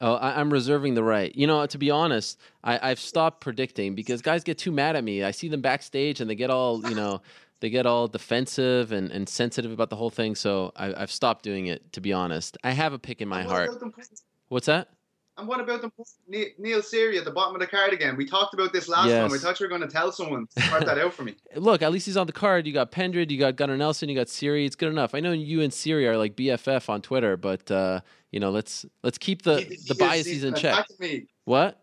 Oh, 0.00 0.14
I, 0.14 0.40
I'm 0.40 0.52
reserving 0.52 0.94
the 0.94 1.04
right. 1.04 1.34
You 1.34 1.46
know, 1.46 1.64
to 1.64 1.78
be 1.78 1.90
honest, 1.90 2.38
I, 2.64 2.90
I've 2.90 2.98
stopped 2.98 3.40
predicting 3.40 3.94
because 3.94 4.20
guys 4.22 4.42
get 4.42 4.58
too 4.58 4.72
mad 4.72 4.96
at 4.96 5.04
me. 5.04 5.22
I 5.22 5.30
see 5.30 5.48
them 5.48 5.60
backstage 5.60 6.20
and 6.20 6.28
they 6.28 6.34
get 6.34 6.50
all, 6.50 6.86
you 6.88 6.96
know, 6.96 7.22
they 7.60 7.70
get 7.70 7.86
all 7.86 8.08
defensive 8.08 8.90
and, 8.92 9.10
and 9.12 9.28
sensitive 9.28 9.70
about 9.72 9.90
the 9.90 9.96
whole 9.96 10.10
thing. 10.10 10.34
So 10.34 10.72
I, 10.76 10.92
I've 11.02 11.12
stopped 11.12 11.44
doing 11.44 11.66
it. 11.68 11.92
To 11.92 12.00
be 12.00 12.12
honest, 12.12 12.58
I 12.64 12.72
have 12.72 12.92
a 12.92 12.98
pick 12.98 13.22
in 13.22 13.28
my 13.28 13.44
heart. 13.44 13.68
about 13.68 13.80
them 13.80 13.92
putting- 13.92 14.16
What's 14.48 14.66
that? 14.66 14.88
And 15.36 15.48
what 15.48 15.58
about 15.60 15.84
Ne- 16.28 16.52
Neil 16.58 16.80
Seery 16.80 17.18
at 17.18 17.24
the 17.24 17.30
bottom 17.32 17.56
of 17.56 17.60
the 17.60 17.66
card 17.66 17.92
again? 17.92 18.16
We 18.16 18.24
talked 18.24 18.54
about 18.54 18.72
this 18.72 18.88
last 18.88 19.08
Yes. 19.08 19.20
time. 19.20 19.30
We 19.32 19.38
thought 19.38 19.58
you 19.58 19.64
were 19.64 19.68
going 19.68 19.80
to 19.80 19.88
tell 19.88 20.12
someone 20.12 20.46
sort 20.68 20.86
that 20.86 20.96
out 20.98 21.12
for 21.12 21.24
me. 21.24 21.34
Look, 21.56 21.82
at 21.82 21.90
least 21.90 22.06
he's 22.06 22.16
on 22.16 22.28
the 22.28 22.32
card. 22.32 22.66
You 22.68 22.72
got 22.72 22.92
Pendred, 22.92 23.32
you 23.32 23.38
got 23.38 23.56
Gunnar 23.56 23.76
Nelson, 23.76 24.08
you 24.08 24.14
got 24.14 24.28
Seery. 24.28 24.64
It's 24.64 24.76
good 24.76 24.90
enough. 24.90 25.12
I 25.14 25.18
know 25.20 25.32
you 25.32 25.60
and 25.60 25.72
Seery 25.72 26.06
are 26.06 26.16
like 26.16 26.36
BFF 26.36 26.88
on 26.88 27.02
Twitter, 27.02 27.36
but 27.36 27.68
uh, 27.68 28.00
you 28.30 28.38
know, 28.38 28.50
let's 28.50 28.86
let's 29.02 29.18
keep 29.18 29.42
the 29.42 29.58
He- 29.62 29.74
he 29.74 29.76
the 29.88 29.94
biases 29.96 30.44
in 30.44 30.54
check. 30.54 30.86
Me. 31.00 31.26
What? 31.44 31.80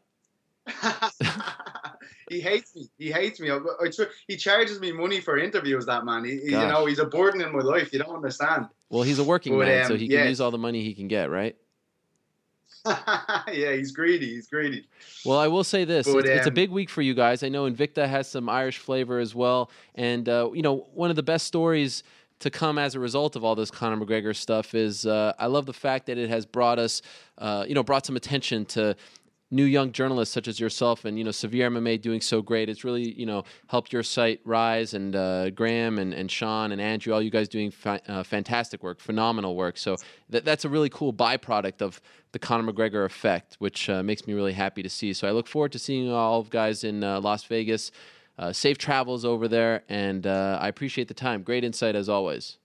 he 2.29 2.39
hates 2.39 2.73
me. 2.75 2.89
He 2.97 3.11
hates 3.11 3.39
me. 3.39 3.49
I, 3.49 3.57
I 3.57 3.89
he 4.27 4.37
charges 4.37 4.79
me 4.79 4.93
money 4.93 5.19
for 5.19 5.37
interviews. 5.37 5.85
That 5.87 6.05
man. 6.05 6.23
He, 6.23 6.33
you 6.43 6.51
know, 6.51 6.85
he's 6.85 6.99
a 6.99 7.05
burden 7.05 7.41
in 7.41 7.51
my 7.51 7.61
life. 7.61 7.91
You 7.91 7.99
don't 7.99 8.15
understand. 8.15 8.67
Well, 8.89 9.03
he's 9.03 9.19
a 9.19 9.23
working 9.23 9.57
But, 9.57 9.67
man, 9.67 9.87
so 9.87 9.93
um, 9.95 9.99
he 9.99 10.07
can 10.07 10.19
yeah. 10.19 10.27
use 10.29 10.39
all 10.39 10.51
the 10.51 10.57
money 10.57 10.83
he 10.83 10.93
can 10.93 11.07
get, 11.07 11.29
right? 11.29 11.55
yeah, 13.51 13.73
he's 13.73 13.91
greedy. 13.91 14.35
He's 14.35 14.47
greedy. 14.47 14.87
Well, 15.25 15.37
I 15.37 15.47
will 15.47 15.63
say 15.63 15.85
this: 15.85 16.07
But, 16.07 16.19
it's, 16.19 16.29
it's 16.29 16.45
a 16.47 16.49
um, 16.49 16.55
big 16.55 16.71
week 16.71 16.89
for 16.89 17.01
you 17.01 17.13
guys. 17.13 17.43
I 17.43 17.49
know 17.49 17.69
Invicta 17.69 18.07
has 18.07 18.27
some 18.27 18.49
Irish 18.49 18.79
flavor 18.79 19.19
as 19.19 19.35
well, 19.35 19.69
and 19.95 20.27
uh, 20.27 20.49
you 20.53 20.61
know 20.61 20.87
one 20.93 21.09
of 21.09 21.15
the 21.15 21.23
best 21.23 21.45
stories 21.47 22.03
to 22.41 22.49
come 22.49 22.79
as 22.79 22.95
a 22.95 22.99
result 22.99 23.35
of 23.35 23.43
all 23.43 23.53
this 23.53 23.69
Conor 23.69 24.03
McGregor 24.03 24.35
stuff 24.35 24.73
is 24.73 25.05
uh, 25.05 25.33
I 25.37 25.45
love 25.45 25.67
the 25.67 25.73
fact 25.73 26.07
that 26.07 26.17
it 26.17 26.29
has 26.29 26.43
brought 26.43 26.79
us, 26.79 27.03
uh, 27.37 27.65
you 27.67 27.75
know, 27.75 27.83
brought 27.83 28.05
some 28.05 28.15
attention 28.15 28.65
to 28.65 28.95
new 29.51 29.65
young 29.65 29.91
journalists 29.91 30.33
such 30.33 30.47
as 30.47 30.59
yourself 30.59 31.05
and 31.05 31.17
you 31.17 31.23
know 31.23 31.31
Severe 31.31 31.69
MMA 31.69 32.01
doing 32.01 32.21
so 32.21 32.41
great. 32.41 32.69
It's 32.69 32.83
really 32.83 33.11
you 33.13 33.25
know 33.25 33.43
helped 33.67 33.93
your 33.93 34.03
site 34.03 34.39
rise 34.45 34.93
and 34.93 35.15
uh, 35.15 35.49
Graham 35.51 35.99
and, 35.99 36.13
and 36.13 36.31
Sean 36.31 36.71
and 36.71 36.81
Andrew, 36.81 37.13
all 37.13 37.21
you 37.21 37.29
guys 37.29 37.49
doing 37.49 37.69
fa- 37.69 38.01
uh, 38.07 38.23
fantastic 38.23 38.81
work, 38.81 38.99
phenomenal 38.99 39.55
work. 39.55 39.77
So 39.77 39.97
that, 40.29 40.45
that's 40.45 40.65
a 40.65 40.69
really 40.69 40.89
cool 40.89 41.13
byproduct 41.13 41.81
of 41.81 42.01
the 42.31 42.39
Conor 42.39 42.71
McGregor 42.71 43.05
effect, 43.05 43.57
which 43.59 43.89
uh, 43.89 44.01
makes 44.01 44.25
me 44.25 44.33
really 44.33 44.53
happy 44.53 44.81
to 44.81 44.89
see. 44.89 45.13
So 45.13 45.27
I 45.27 45.31
look 45.31 45.47
forward 45.47 45.73
to 45.73 45.79
seeing 45.79 46.09
all 46.09 46.39
of 46.39 46.49
guys 46.49 46.83
in 46.83 47.03
uh, 47.03 47.19
Las 47.19 47.43
Vegas. 47.43 47.91
Uh, 48.39 48.51
safe 48.51 48.77
travels 48.77 49.23
over 49.23 49.47
there, 49.47 49.83
and 49.87 50.25
uh, 50.25 50.57
I 50.59 50.67
appreciate 50.67 51.07
the 51.07 51.13
time. 51.13 51.43
Great 51.43 51.63
insight 51.63 51.95
as 51.95 52.09
always. 52.09 52.57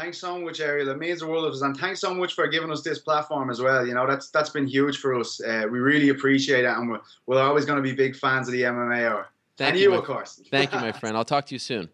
Thanks 0.00 0.16
so 0.16 0.38
much, 0.38 0.60
Ariel. 0.60 0.88
It 0.88 0.98
means 0.98 1.20
the 1.20 1.26
world 1.26 1.44
of 1.44 1.52
us, 1.52 1.60
and 1.60 1.76
thanks 1.76 2.00
so 2.00 2.14
much 2.14 2.32
for 2.32 2.48
giving 2.48 2.70
us 2.72 2.80
this 2.80 3.00
platform 3.00 3.50
as 3.50 3.60
well. 3.60 3.86
You 3.86 3.92
know, 3.92 4.06
that's 4.06 4.30
that's 4.30 4.48
been 4.48 4.66
huge 4.66 4.96
for 4.96 5.14
us. 5.20 5.42
Uh, 5.42 5.66
we 5.70 5.78
really 5.78 6.08
appreciate 6.08 6.64
it, 6.64 6.68
and 6.68 6.88
we're, 6.88 7.00
we're 7.26 7.42
always 7.42 7.66
going 7.66 7.76
to 7.76 7.82
be 7.82 7.92
big 7.92 8.16
fans 8.16 8.48
of 8.48 8.52
the 8.52 8.62
MMA 8.62 9.06
hour. 9.06 9.28
Thank 9.58 9.72
and 9.72 9.78
you, 9.78 9.90
my- 9.90 9.96
of 9.96 10.04
course. 10.04 10.40
Thank 10.50 10.72
you, 10.72 10.80
my 10.80 10.90
friend. 10.90 11.18
I'll 11.18 11.24
talk 11.26 11.44
to 11.46 11.54
you 11.54 11.58
soon. 11.58 11.90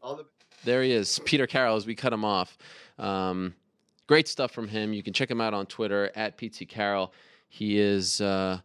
The 0.00 0.26
There 0.62 0.84
he 0.84 0.92
is, 0.92 1.18
Peter 1.24 1.48
Carroll, 1.48 1.74
as 1.74 1.88
we 1.88 1.96
cut 1.96 2.12
him 2.12 2.24
off. 2.24 2.56
Um, 3.00 3.52
great 4.06 4.28
stuff 4.28 4.52
from 4.52 4.68
him. 4.68 4.92
You 4.92 5.02
can 5.02 5.12
check 5.12 5.28
him 5.28 5.40
out 5.40 5.54
on 5.54 5.66
Twitter 5.66 6.12
at 6.14 6.38
PT 6.38 6.68
Carroll. 6.68 7.12
He 7.48 7.80
is 7.80 8.20
uh, 8.20 8.60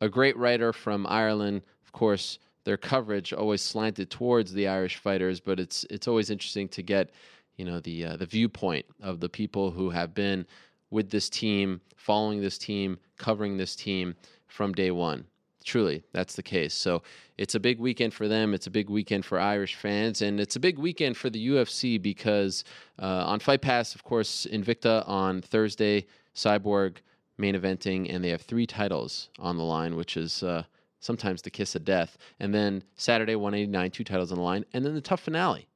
a 0.00 0.08
great 0.08 0.36
writer 0.36 0.72
from 0.72 1.06
Ireland. 1.06 1.62
Of 1.84 1.92
course, 1.92 2.40
their 2.68 2.76
coverage 2.76 3.32
always 3.32 3.62
slanted 3.62 4.10
towards 4.10 4.52
the 4.52 4.68
Irish 4.68 4.96
fighters, 4.96 5.40
but 5.40 5.58
it's 5.58 5.86
it's 5.88 6.06
always 6.06 6.28
interesting 6.28 6.68
to 6.68 6.82
get 6.82 7.08
you 7.56 7.64
know 7.64 7.80
the 7.80 8.04
uh, 8.04 8.16
the 8.18 8.26
viewpoint 8.26 8.84
of 9.00 9.20
the 9.20 9.28
people 9.30 9.70
who 9.70 9.88
have 9.88 10.12
been 10.12 10.44
with 10.90 11.08
this 11.08 11.30
team, 11.30 11.80
following 11.96 12.42
this 12.42 12.58
team, 12.58 12.98
covering 13.16 13.56
this 13.56 13.74
team 13.74 14.14
from 14.48 14.74
day 14.74 14.90
one. 14.90 15.24
Truly, 15.64 16.02
that's 16.12 16.36
the 16.36 16.42
case. 16.42 16.74
So 16.74 17.02
it's 17.38 17.54
a 17.54 17.60
big 17.60 17.80
weekend 17.80 18.12
for 18.12 18.28
them. 18.28 18.52
It's 18.52 18.66
a 18.66 18.70
big 18.70 18.90
weekend 18.90 19.24
for 19.24 19.40
Irish 19.40 19.74
fans, 19.76 20.20
and 20.20 20.38
it's 20.38 20.56
a 20.56 20.60
big 20.60 20.76
weekend 20.78 21.16
for 21.16 21.30
the 21.30 21.48
UFC 21.48 22.00
because 22.00 22.64
uh, 22.98 23.24
on 23.32 23.40
Fight 23.40 23.62
Pass, 23.62 23.94
of 23.94 24.04
course, 24.04 24.46
Invicta 24.52 25.08
on 25.08 25.40
Thursday, 25.40 26.06
Cyborg 26.34 26.96
main 27.38 27.54
eventing, 27.54 28.12
and 28.14 28.22
they 28.22 28.28
have 28.28 28.42
three 28.42 28.66
titles 28.66 29.30
on 29.38 29.56
the 29.56 29.64
line, 29.64 29.96
which 29.96 30.18
is 30.18 30.42
uh, 30.42 30.64
sometimes 31.00 31.42
the 31.42 31.50
kiss 31.50 31.74
of 31.74 31.84
death. 31.84 32.18
And 32.40 32.54
then 32.54 32.82
Saturday, 32.96 33.36
189, 33.36 33.90
two 33.90 34.04
titles 34.04 34.32
on 34.32 34.38
the 34.38 34.44
line, 34.44 34.64
and 34.72 34.84
then 34.84 34.94
the 34.94 35.00
TUF 35.00 35.20
finale 35.20 35.68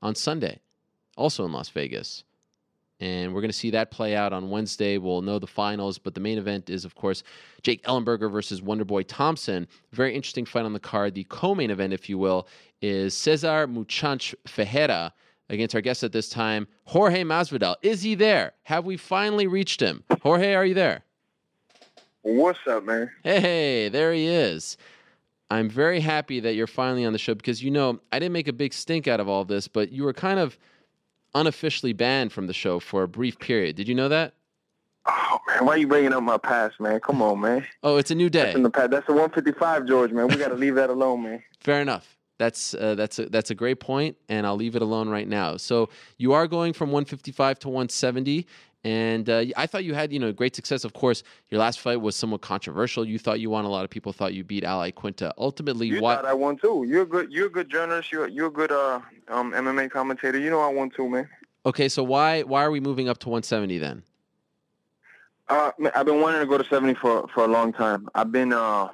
on 0.00 0.14
Sunday, 0.14 0.60
also 1.16 1.44
in 1.44 1.52
Las 1.52 1.68
Vegas. 1.68 2.24
And 3.00 3.34
we're 3.34 3.40
going 3.40 3.50
to 3.50 3.56
see 3.56 3.70
that 3.70 3.90
play 3.90 4.14
out 4.14 4.32
on 4.32 4.48
Wednesday. 4.48 4.96
We'll 4.96 5.22
know 5.22 5.40
the 5.40 5.46
finals, 5.46 5.98
but 5.98 6.14
the 6.14 6.20
main 6.20 6.38
event 6.38 6.70
is, 6.70 6.84
of 6.84 6.94
course, 6.94 7.24
Jake 7.62 7.82
Ellenberger 7.82 8.30
versus 8.30 8.60
Wonderboy 8.60 9.06
Thompson. 9.08 9.66
Very 9.90 10.14
interesting 10.14 10.44
fight 10.44 10.64
on 10.64 10.72
the 10.72 10.78
card. 10.78 11.14
The 11.14 11.24
co-main 11.24 11.72
event, 11.72 11.92
if 11.92 12.08
you 12.08 12.16
will, 12.16 12.46
is 12.80 13.12
Cesar 13.14 13.66
Mutante 13.66 14.34
Ferreira 14.46 15.12
against 15.48 15.74
our 15.74 15.80
guest 15.80 16.04
at 16.04 16.12
this 16.12 16.28
time, 16.28 16.68
Jorge 16.84 17.24
Masvidal. 17.24 17.74
Is 17.82 18.02
he 18.02 18.14
there? 18.14 18.52
Have 18.62 18.84
we 18.84 18.96
finally 18.96 19.48
reached 19.48 19.80
him? 19.80 20.04
Jorge, 20.22 20.54
are 20.54 20.64
you 20.64 20.74
there? 20.74 21.02
What's 22.22 22.60
up, 22.68 22.84
man? 22.84 23.10
Hey, 23.24 23.88
there 23.88 24.12
he 24.12 24.28
is. 24.28 24.76
I'm 25.50 25.68
very 25.68 26.00
happy 26.00 26.38
that 26.40 26.54
you're 26.54 26.68
finally 26.68 27.04
on 27.04 27.12
the 27.12 27.18
show 27.18 27.34
because 27.34 27.62
you 27.62 27.70
know 27.70 28.00
I 28.12 28.20
didn't 28.20 28.32
make 28.32 28.46
a 28.46 28.52
big 28.52 28.72
stink 28.72 29.08
out 29.08 29.18
of 29.18 29.28
all 29.28 29.44
this, 29.44 29.66
but 29.66 29.90
you 29.90 30.04
were 30.04 30.12
kind 30.12 30.38
of 30.38 30.56
unofficially 31.34 31.92
banned 31.92 32.32
from 32.32 32.46
the 32.46 32.52
show 32.52 32.78
for 32.78 33.02
a 33.02 33.08
brief 33.08 33.38
period. 33.38 33.74
Did 33.74 33.88
you 33.88 33.94
know 33.94 34.08
that? 34.08 34.34
Oh 35.06 35.38
man, 35.48 35.66
why 35.66 35.72
are 35.72 35.78
you 35.78 35.88
bringing 35.88 36.12
up 36.12 36.22
my 36.22 36.38
past, 36.38 36.78
man? 36.80 37.00
Come 37.00 37.20
on, 37.22 37.40
man. 37.40 37.66
Oh, 37.82 37.96
it's 37.96 38.12
a 38.12 38.14
new 38.14 38.30
day. 38.30 38.44
That's 38.44 38.56
in 38.56 38.62
the 38.62 38.70
past. 38.70 38.92
That's 38.92 39.06
the 39.06 39.12
155, 39.12 39.86
George, 39.86 40.12
man. 40.12 40.28
We 40.28 40.36
got 40.36 40.48
to 40.48 40.54
leave 40.54 40.76
that 40.76 40.90
alone, 40.90 41.24
man. 41.24 41.42
Fair 41.60 41.80
enough. 41.80 42.16
That's 42.38 42.74
uh, 42.74 42.94
that's 42.94 43.18
a, 43.18 43.28
that's 43.28 43.50
a 43.50 43.54
great 43.54 43.80
point, 43.80 44.16
and 44.28 44.46
I'll 44.46 44.56
leave 44.56 44.76
it 44.76 44.82
alone 44.82 45.08
right 45.08 45.28
now. 45.28 45.56
So 45.56 45.90
you 46.18 46.32
are 46.32 46.46
going 46.46 46.72
from 46.72 46.90
155 46.90 47.58
to 47.60 47.68
170, 47.68 48.46
and 48.84 49.30
uh, 49.30 49.44
I 49.56 49.66
thought 49.66 49.84
you 49.84 49.94
had 49.94 50.12
you 50.12 50.18
know 50.18 50.32
great 50.32 50.56
success. 50.56 50.84
Of 50.84 50.92
course, 50.92 51.22
your 51.50 51.60
last 51.60 51.80
fight 51.80 52.00
was 52.00 52.16
somewhat 52.16 52.40
controversial. 52.40 53.04
You 53.06 53.18
thought 53.18 53.38
you 53.40 53.50
won. 53.50 53.64
A 53.64 53.68
lot 53.68 53.84
of 53.84 53.90
people 53.90 54.12
thought 54.12 54.34
you 54.34 54.42
beat 54.44 54.64
Al 54.64 54.80
Iaquinta. 54.80 55.32
Ultimately, 55.38 55.86
You 55.86 56.00
what? 56.00 56.16
thought 56.16 56.26
I 56.26 56.34
won 56.34 56.56
too. 56.56 56.84
You're 56.88 57.02
a 57.02 57.06
good. 57.06 57.30
You're 57.32 57.46
a 57.46 57.50
good 57.50 57.70
journalist. 57.70 58.10
You're 58.10 58.28
you're 58.28 58.48
a 58.48 58.50
good 58.50 58.72
uh 58.72 59.00
um 59.28 59.52
MMA 59.52 59.90
commentator. 59.90 60.38
You 60.38 60.50
know 60.50 60.60
I 60.60 60.68
won 60.68 60.90
too, 60.90 61.08
man. 61.08 61.28
Okay, 61.64 61.88
so 61.88 62.02
why 62.02 62.42
why 62.42 62.64
are 62.64 62.70
we 62.72 62.80
moving 62.80 63.08
up 63.08 63.18
to 63.18 63.28
170 63.28 63.78
then? 63.78 64.02
Uh, 65.48 65.70
I've 65.94 66.06
been 66.06 66.20
wanting 66.20 66.40
to 66.40 66.46
go 66.46 66.58
to 66.58 66.64
70 66.64 66.94
for 66.94 67.28
for 67.32 67.44
a 67.44 67.48
long 67.48 67.72
time. 67.72 68.08
I've 68.14 68.32
been 68.32 68.52
uh 68.52 68.88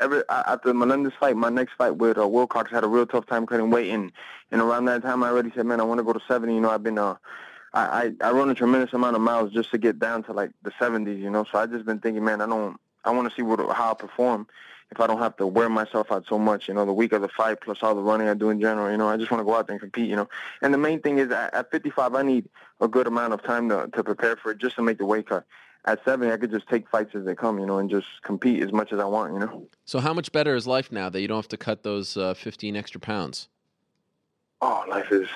ever 0.00 0.24
a- 0.28 0.50
after 0.50 0.72
Melendez 0.72 1.12
fight, 1.20 1.36
my 1.36 1.48
next 1.50 1.72
fight 1.76 1.96
with 1.96 2.16
uh, 2.16 2.26
Wilcox 2.26 2.70
had 2.70 2.84
a 2.84 2.88
real 2.88 3.04
tough 3.06 3.26
time 3.26 3.46
cutting 3.46 3.70
weight, 3.70 3.90
and 3.90 4.10
and 4.52 4.62
around 4.62 4.86
that 4.86 5.02
time 5.02 5.22
I 5.22 5.28
already 5.28 5.50
said, 5.54 5.66
man, 5.66 5.80
I 5.80 5.84
want 5.84 5.98
to 5.98 6.04
go 6.04 6.14
to 6.14 6.20
70. 6.26 6.54
You 6.54 6.60
know, 6.62 6.70
I've 6.70 6.82
been 6.82 6.96
uh. 6.98 7.16
I, 7.72 8.12
I 8.22 8.28
I 8.28 8.32
run 8.32 8.50
a 8.50 8.54
tremendous 8.54 8.92
amount 8.92 9.16
of 9.16 9.22
miles 9.22 9.52
just 9.52 9.70
to 9.72 9.78
get 9.78 9.98
down 9.98 10.22
to 10.24 10.32
like 10.32 10.50
the 10.62 10.70
70s, 10.70 11.20
you 11.20 11.30
know. 11.30 11.44
So 11.50 11.58
I 11.58 11.66
just 11.66 11.84
been 11.84 12.00
thinking, 12.00 12.24
man, 12.24 12.40
I 12.40 12.46
don't 12.46 12.78
I 13.04 13.10
want 13.10 13.28
to 13.28 13.34
see 13.34 13.42
what 13.42 13.60
how 13.74 13.90
I 13.90 13.94
perform 13.94 14.46
if 14.90 15.00
I 15.00 15.06
don't 15.06 15.18
have 15.18 15.36
to 15.36 15.46
wear 15.46 15.68
myself 15.68 16.10
out 16.10 16.24
so 16.28 16.38
much, 16.38 16.68
you 16.68 16.74
know, 16.74 16.86
the 16.86 16.92
week 16.92 17.12
of 17.12 17.20
the 17.20 17.28
fight 17.28 17.60
plus 17.60 17.78
all 17.82 17.94
the 17.94 18.02
running 18.02 18.28
I 18.28 18.34
do 18.34 18.50
in 18.50 18.60
general, 18.60 18.90
you 18.90 18.96
know, 18.96 19.08
I 19.08 19.16
just 19.16 19.30
want 19.30 19.40
to 19.40 19.44
go 19.44 19.54
out 19.54 19.66
there 19.66 19.74
and 19.74 19.80
compete, 19.80 20.08
you 20.08 20.16
know. 20.16 20.28
And 20.62 20.72
the 20.72 20.78
main 20.78 21.00
thing 21.00 21.18
is 21.18 21.30
at, 21.30 21.52
at 21.52 21.70
55, 21.70 22.14
I 22.14 22.22
need 22.22 22.48
a 22.80 22.88
good 22.88 23.06
amount 23.06 23.34
of 23.34 23.42
time 23.42 23.68
to, 23.68 23.88
to 23.92 24.02
prepare 24.02 24.36
for 24.36 24.52
it 24.52 24.58
just 24.58 24.76
to 24.76 24.82
make 24.82 24.98
the 24.98 25.04
weight 25.04 25.28
cut. 25.28 25.44
At 25.84 26.04
70, 26.04 26.32
I 26.32 26.36
could 26.36 26.50
just 26.50 26.68
take 26.68 26.88
fights 26.88 27.14
as 27.14 27.24
they 27.24 27.34
come, 27.34 27.58
you 27.58 27.66
know, 27.66 27.78
and 27.78 27.88
just 27.88 28.06
compete 28.22 28.62
as 28.62 28.72
much 28.72 28.92
as 28.92 28.98
I 28.98 29.04
want, 29.04 29.32
you 29.34 29.38
know. 29.38 29.68
So, 29.84 30.00
how 30.00 30.12
much 30.12 30.32
better 30.32 30.54
is 30.54 30.66
life 30.66 30.90
now 30.90 31.08
that 31.08 31.20
you 31.20 31.28
don't 31.28 31.38
have 31.38 31.48
to 31.48 31.56
cut 31.56 31.82
those 31.82 32.16
uh, 32.16 32.34
15 32.34 32.76
extra 32.76 33.00
pounds? 33.00 33.48
Oh, 34.60 34.84
life 34.88 35.12
is 35.12 35.28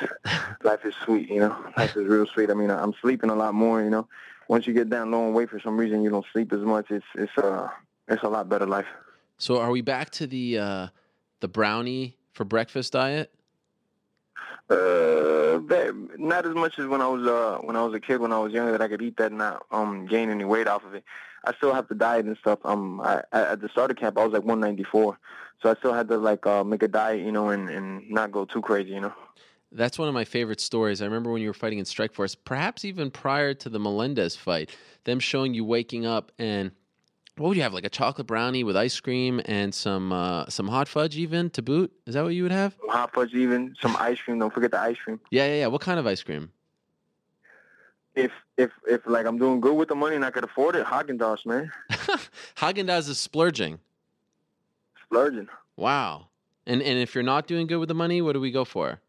life 0.64 0.84
is 0.84 0.94
sweet, 1.04 1.28
you 1.28 1.40
know. 1.40 1.56
Life 1.76 1.96
is 1.96 2.06
real 2.06 2.26
sweet. 2.26 2.50
I 2.50 2.54
mean, 2.54 2.70
I'm 2.70 2.92
sleeping 3.00 3.30
a 3.30 3.34
lot 3.34 3.54
more, 3.54 3.82
you 3.82 3.90
know. 3.90 4.08
Once 4.48 4.66
you 4.66 4.74
get 4.74 4.90
down 4.90 5.10
low 5.12 5.24
and 5.26 5.34
weight 5.34 5.48
for 5.48 5.60
some 5.60 5.76
reason, 5.76 6.02
you 6.02 6.10
don't 6.10 6.26
sleep 6.32 6.52
as 6.52 6.60
much. 6.60 6.90
It's 6.90 7.06
it's 7.14 7.36
uh 7.38 7.68
it's 8.08 8.22
a 8.24 8.28
lot 8.28 8.48
better 8.48 8.66
life. 8.66 8.86
So 9.38 9.58
are 9.58 9.70
we 9.70 9.80
back 9.80 10.10
to 10.10 10.26
the 10.26 10.58
uh, 10.58 10.86
the 11.40 11.48
brownie 11.48 12.16
for 12.32 12.44
breakfast 12.44 12.92
diet? 12.92 13.32
Uh, 14.68 15.60
not 16.18 16.46
as 16.46 16.54
much 16.54 16.78
as 16.78 16.86
when 16.86 17.00
I 17.00 17.06
was 17.06 17.26
uh 17.26 17.58
when 17.62 17.76
I 17.76 17.84
was 17.84 17.94
a 17.94 18.00
kid 18.00 18.20
when 18.20 18.32
I 18.32 18.38
was 18.38 18.52
younger 18.52 18.72
that 18.72 18.82
I 18.82 18.88
could 18.88 19.02
eat 19.02 19.16
that 19.18 19.30
and 19.30 19.38
not 19.38 19.64
um 19.70 20.06
gain 20.06 20.30
any 20.30 20.44
weight 20.44 20.66
off 20.66 20.84
of 20.84 20.94
it. 20.94 21.04
I 21.44 21.52
still 21.54 21.74
have 21.74 21.88
to 21.88 21.94
diet 21.94 22.26
and 22.26 22.36
stuff. 22.38 22.60
Um, 22.64 23.00
I, 23.00 23.22
at 23.32 23.60
the 23.60 23.68
starter 23.68 23.94
camp 23.94 24.16
I 24.16 24.24
was 24.24 24.32
like 24.32 24.44
194, 24.44 25.18
so 25.62 25.70
I 25.70 25.74
still 25.74 25.92
had 25.92 26.08
to 26.08 26.16
like 26.16 26.46
uh 26.46 26.64
make 26.64 26.82
a 26.82 26.88
diet, 26.88 27.24
you 27.24 27.32
know, 27.32 27.50
and 27.50 27.68
and 27.68 28.08
not 28.10 28.32
go 28.32 28.44
too 28.44 28.60
crazy, 28.60 28.90
you 28.90 29.00
know. 29.00 29.12
That's 29.74 29.98
one 29.98 30.08
of 30.08 30.12
my 30.14 30.24
favorite 30.24 30.60
stories. 30.60 31.00
I 31.00 31.06
remember 31.06 31.32
when 31.32 31.40
you 31.40 31.48
were 31.48 31.54
fighting 31.54 31.78
in 31.78 31.86
Strikeforce, 31.86 32.36
perhaps 32.44 32.84
even 32.84 33.10
prior 33.10 33.54
to 33.54 33.70
the 33.70 33.78
Melendez 33.78 34.36
fight, 34.36 34.70
them 35.04 35.18
showing 35.18 35.54
you 35.54 35.64
waking 35.64 36.04
up 36.04 36.30
and 36.38 36.72
what 37.38 37.48
would 37.48 37.56
you 37.56 37.62
have? 37.62 37.72
Like 37.72 37.86
a 37.86 37.90
chocolate 37.90 38.26
brownie 38.26 38.62
with 38.62 38.76
ice 38.76 39.00
cream 39.00 39.40
and 39.46 39.74
some 39.74 40.12
uh, 40.12 40.46
some 40.48 40.68
hot 40.68 40.86
fudge, 40.86 41.16
even 41.16 41.48
to 41.50 41.62
boot. 41.62 41.90
Is 42.06 42.14
that 42.14 42.24
what 42.24 42.34
you 42.34 42.42
would 42.42 42.52
have? 42.52 42.76
Hot 42.88 43.12
fudge, 43.14 43.32
even 43.32 43.74
some 43.80 43.96
ice 43.98 44.20
cream. 44.20 44.38
Don't 44.38 44.52
forget 44.52 44.70
the 44.70 44.78
ice 44.78 44.96
cream. 45.02 45.18
Yeah, 45.30 45.46
yeah, 45.46 45.54
yeah. 45.60 45.66
What 45.68 45.80
kind 45.80 45.98
of 45.98 46.06
ice 46.06 46.22
cream? 46.22 46.52
If 48.14 48.32
if 48.58 48.70
if 48.86 49.00
like 49.06 49.24
I'm 49.24 49.38
doing 49.38 49.60
good 49.60 49.74
with 49.74 49.88
the 49.88 49.94
money 49.94 50.14
and 50.16 50.24
I 50.24 50.30
could 50.30 50.44
afford 50.44 50.76
it, 50.76 50.84
Haagen 50.84 51.18
Dazs, 51.18 51.46
man. 51.46 51.72
Haagen 52.56 52.86
Dazs 52.86 53.08
is 53.08 53.18
splurging. 53.18 53.78
Splurging. 55.12 55.48
Wow. 55.76 56.28
And 56.66 56.80
and 56.80 56.98
if 56.98 57.14
you're 57.14 57.22
not 57.24 57.46
doing 57.46 57.66
good 57.66 57.76
with 57.78 57.88
the 57.88 57.94
money, 57.94 58.22
what 58.22 58.32
do 58.32 58.40
we 58.40 58.50
go 58.50 58.64
for? 58.64 59.00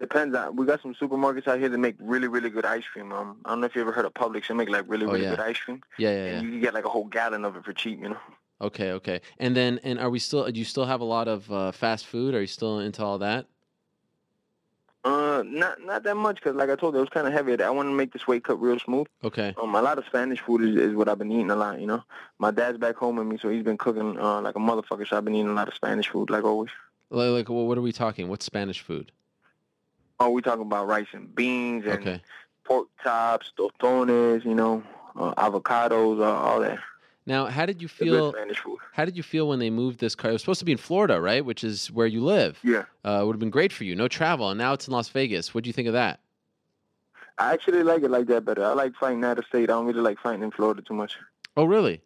Depends 0.00 0.34
on. 0.34 0.56
We 0.56 0.66
got 0.66 0.82
some 0.82 0.94
supermarkets 0.94 1.46
out 1.46 1.60
here 1.60 1.68
that 1.68 1.78
make 1.78 1.94
really, 2.00 2.26
really 2.26 2.50
good 2.50 2.64
ice 2.64 2.82
cream. 2.92 3.12
Um, 3.12 3.36
I 3.44 3.50
don't 3.50 3.60
know 3.60 3.66
if 3.66 3.76
you 3.76 3.80
ever 3.82 3.92
heard 3.92 4.04
of 4.04 4.14
Publix. 4.14 4.48
They 4.48 4.54
make 4.54 4.68
like 4.68 4.84
really, 4.88 5.06
Oh, 5.06 5.12
really 5.12 5.22
yeah. 5.22 5.30
good 5.30 5.40
ice 5.40 5.58
cream. 5.58 5.80
Yeah, 5.98 6.10
yeah, 6.10 6.16
And 6.16 6.34
yeah. 6.34 6.42
you 6.42 6.50
can 6.50 6.60
get 6.60 6.74
like 6.74 6.84
a 6.84 6.88
whole 6.88 7.04
gallon 7.04 7.44
of 7.44 7.54
it 7.54 7.64
for 7.64 7.72
cheap. 7.72 8.00
You 8.00 8.08
know. 8.10 8.16
Okay, 8.60 8.90
okay. 8.92 9.20
And 9.38 9.54
then 9.54 9.78
and 9.84 10.00
are 10.00 10.10
we 10.10 10.18
still? 10.18 10.50
Do 10.50 10.58
you 10.58 10.64
still 10.64 10.86
have 10.86 11.00
a 11.00 11.04
lot 11.04 11.28
of 11.28 11.50
uh, 11.52 11.70
fast 11.70 12.06
food? 12.06 12.34
Are 12.34 12.40
you 12.40 12.48
still 12.48 12.80
into 12.80 13.04
all 13.04 13.18
that? 13.18 13.46
Uh, 15.04 15.42
not 15.46 15.82
not 15.84 16.02
that 16.02 16.16
much 16.16 16.36
because, 16.36 16.56
like 16.56 16.70
I 16.70 16.76
told 16.76 16.94
you, 16.94 16.98
it 16.98 17.02
was 17.02 17.10
kind 17.10 17.26
of 17.26 17.32
heavy. 17.34 17.62
I 17.62 17.68
want 17.68 17.88
to 17.88 17.92
make 17.92 18.12
this 18.14 18.26
weight 18.26 18.44
cut 18.44 18.60
real 18.60 18.78
smooth. 18.78 19.06
Okay. 19.22 19.54
Um, 19.60 19.74
a 19.74 19.82
lot 19.82 19.98
of 19.98 20.06
Spanish 20.06 20.40
food 20.40 20.62
is, 20.62 20.76
is 20.76 20.94
what 20.94 21.10
I've 21.10 21.18
been 21.18 21.30
eating 21.30 21.50
a 21.50 21.56
lot. 21.56 21.78
You 21.78 21.86
know, 21.86 22.02
my 22.38 22.50
dad's 22.50 22.78
back 22.78 22.96
home 22.96 23.16
with 23.16 23.26
me, 23.26 23.36
so 23.40 23.50
he's 23.50 23.62
been 23.62 23.76
cooking 23.76 24.18
uh, 24.18 24.40
like 24.40 24.56
a 24.56 24.58
motherfucker. 24.58 25.06
So 25.06 25.18
I've 25.18 25.24
been 25.24 25.34
eating 25.34 25.50
a 25.50 25.54
lot 25.54 25.68
of 25.68 25.74
Spanish 25.74 26.08
food, 26.08 26.30
like 26.30 26.44
always. 26.44 26.70
Like, 27.10 27.30
like 27.30 27.48
well, 27.50 27.66
what 27.66 27.76
are 27.76 27.82
we 27.82 27.92
talking? 27.92 28.28
What's 28.28 28.46
Spanish 28.46 28.80
food? 28.80 29.12
Oh, 30.20 30.30
we 30.30 30.40
talking 30.40 30.62
about 30.62 30.86
rice 30.86 31.08
and 31.12 31.34
beans 31.34 31.84
and 31.84 31.94
Okay. 31.96 32.22
pork 32.64 32.88
chops, 33.02 33.52
tostones, 33.58 34.44
you 34.44 34.54
know, 34.54 34.82
uh, 35.16 35.34
avocados, 35.34 36.20
uh, 36.20 36.24
all 36.24 36.60
that. 36.60 36.78
Now, 37.26 37.46
how 37.46 37.64
did 37.64 37.80
you 37.80 37.88
feel? 37.88 38.34
How 38.92 39.04
did 39.04 39.16
you 39.16 39.22
feel 39.22 39.48
when 39.48 39.58
they 39.58 39.70
moved 39.70 39.98
this 39.98 40.14
car? 40.14 40.30
It 40.30 40.34
was 40.34 40.42
supposed 40.42 40.58
to 40.58 40.64
be 40.64 40.72
in 40.72 40.78
Florida, 40.78 41.20
right? 41.20 41.44
Which 41.44 41.64
is 41.64 41.90
where 41.90 42.06
you 42.06 42.22
live. 42.22 42.58
Yeah. 42.62 42.84
Uh, 43.04 43.20
it 43.22 43.26
would 43.26 43.34
have 43.34 43.40
been 43.40 43.50
great 43.50 43.72
for 43.72 43.84
you. 43.84 43.96
No 43.96 44.08
travel, 44.08 44.50
and 44.50 44.58
now 44.58 44.74
it's 44.74 44.86
in 44.86 44.92
Las 44.92 45.08
Vegas. 45.08 45.54
What 45.54 45.64
do 45.64 45.68
you 45.68 45.72
think 45.72 45.88
of 45.88 45.94
that? 45.94 46.20
I 47.38 47.52
actually 47.52 47.82
like 47.82 48.02
it 48.02 48.10
like 48.10 48.26
that 48.26 48.44
better. 48.44 48.64
I 48.64 48.74
like 48.74 48.94
fighting 48.94 49.24
out 49.24 49.38
of 49.38 49.46
state. 49.46 49.64
I 49.64 49.66
don't 49.66 49.86
really 49.86 50.00
like 50.00 50.18
fighting 50.20 50.42
in 50.42 50.50
Florida 50.50 50.82
too 50.82 50.94
much. 50.94 51.16
Oh, 51.56 51.64
really? 51.64 52.02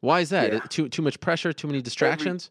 Why 0.00 0.20
is 0.20 0.30
that? 0.30 0.52
Yeah. 0.52 0.60
Too 0.68 0.88
too 0.88 1.02
much 1.02 1.18
pressure? 1.20 1.52
Too 1.52 1.66
many 1.66 1.82
distractions? 1.82 2.50